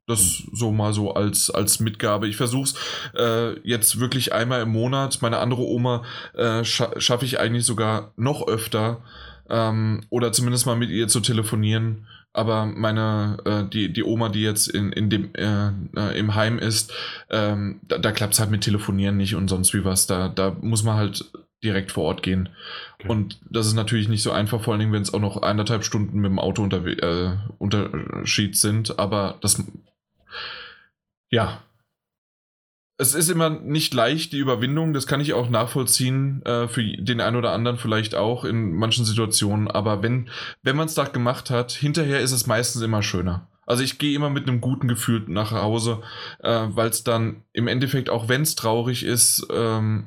Das 0.07 0.43
so 0.53 0.73
mal 0.73 0.93
so 0.93 1.15
als, 1.15 1.49
als 1.51 1.79
Mitgabe. 1.79 2.27
Ich 2.27 2.37
versuche 2.37 2.65
es 2.65 2.75
äh, 3.15 3.61
jetzt 3.61 4.01
wirklich 4.01 4.33
einmal 4.33 4.63
im 4.63 4.71
Monat. 4.71 5.23
Meine 5.23 5.39
andere 5.39 5.63
Oma 5.63 6.03
äh, 6.35 6.65
scha 6.65 7.01
schaffe 7.01 7.25
ich 7.25 7.39
eigentlich 7.39 7.65
sogar 7.65 8.13
noch 8.17 8.49
öfter. 8.49 9.03
Ähm, 9.49 10.01
oder 10.11 10.33
zumindest 10.33 10.67
mal 10.67 10.77
mit 10.77 10.91
ihr 10.91 11.07
zu 11.07 11.21
telefonieren. 11.21 12.07
Aber 12.33 12.67
meine, 12.67 13.37
äh, 13.45 13.65
die, 13.69 13.93
die 13.93 14.05
Oma, 14.05 14.31
die 14.31 14.43
jetzt 14.43 14.69
in, 14.69 14.91
in 14.93 15.11
dem, 15.11 15.35
äh, 15.35 15.69
äh, 15.97 16.19
im 16.19 16.35
Heim 16.35 16.59
ist, 16.59 16.93
ähm, 17.31 17.81
da, 17.83 17.99
da 17.99 18.11
klappt 18.13 18.35
es 18.35 18.41
halt 18.41 18.51
mit 18.51 18.63
Telefonieren 18.63 19.19
nicht 19.19 19.35
und 19.35 19.49
sonst 19.49 19.75
wie 19.75 19.85
was. 19.85 20.07
Da, 20.07 20.29
da 20.29 20.57
muss 20.61 20.83
man 20.83 20.97
halt 20.97 21.31
direkt 21.63 21.93
vor 21.93 22.05
Ort 22.05 22.23
gehen. 22.23 22.49
Okay. 22.99 23.09
Und 23.09 23.39
das 23.51 23.67
ist 23.67 23.75
natürlich 23.75 24.09
nicht 24.09 24.23
so 24.23 24.33
einfach, 24.33 24.63
vor 24.63 24.73
allen 24.73 24.81
Dingen, 24.81 24.93
wenn 24.93 25.03
es 25.03 25.13
auch 25.13 25.21
noch 25.21 25.43
eineinhalb 25.43 25.85
Stunden 25.85 26.21
mit 26.21 26.31
dem 26.31 26.39
Auto 26.39 26.63
unter, 26.63 26.85
äh, 26.87 27.37
Unterschied 27.59 28.57
sind. 28.57 28.99
Aber 28.99 29.39
das, 29.41 29.63
ja. 31.31 31.63
Es 33.03 33.15
ist 33.15 33.29
immer 33.31 33.51
nicht 33.51 33.93
leicht, 33.95 34.33
die 34.33 34.39
Überwindung. 34.39 34.93
Das 34.93 35.09
kann 35.09 35.21
ich 35.21 35.33
auch 35.33 35.51
nachvollziehen, 35.51 36.41
äh, 36.47 36.69
für 36.69 36.85
den 36.85 37.21
einen 37.21 37.35
oder 37.35 37.51
anderen 37.51 37.77
vielleicht 37.77 38.15
auch 38.15 38.45
in 38.45 38.77
manchen 38.77 39.05
Situationen. 39.05 39.69
Aber 39.69 40.05
wenn, 40.05 40.31
wenn 40.63 40.77
man 40.77 40.87
es 40.87 40.95
da 40.95 41.03
gemacht 41.03 41.51
hat, 41.51 41.73
hinterher 41.73 42.21
ist 42.21 42.31
es 42.31 42.47
meistens 42.47 42.81
immer 42.81 43.03
schöner. 43.03 43.49
Also 43.67 43.83
ich 43.83 43.99
gehe 43.99 44.15
immer 44.15 44.31
mit 44.31 44.47
einem 44.47 44.61
guten 44.61 44.87
Gefühl 44.87 45.25
nach 45.27 45.51
Hause, 45.51 46.01
äh, 46.45 46.67
weil 46.69 46.91
es 46.91 47.03
dann 47.03 47.43
im 47.53 47.67
Endeffekt, 47.67 48.09
auch 48.09 48.29
wenn 48.29 48.43
es 48.43 48.55
traurig 48.55 49.03
ist, 49.03 49.49
ähm, 49.53 50.07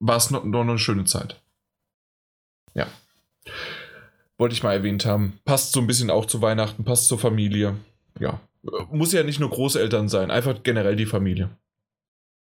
war 0.00 0.16
es 0.16 0.30
noch, 0.30 0.42
noch 0.42 0.62
eine 0.62 0.78
schöne 0.78 1.04
Zeit. 1.04 1.42
Ja. 2.72 2.86
Wollte 4.38 4.54
ich 4.54 4.62
mal 4.62 4.72
erwähnt 4.72 5.04
haben. 5.04 5.38
Passt 5.44 5.72
so 5.72 5.80
ein 5.80 5.86
bisschen 5.86 6.08
auch 6.08 6.24
zu 6.24 6.40
Weihnachten, 6.40 6.82
passt 6.82 7.08
zur 7.08 7.18
Familie. 7.18 7.76
Ja. 8.18 8.40
Muss 8.90 9.12
ja 9.12 9.22
nicht 9.22 9.38
nur 9.38 9.50
Großeltern 9.50 10.08
sein, 10.08 10.30
einfach 10.30 10.62
generell 10.62 10.96
die 10.96 11.04
Familie. 11.04 11.50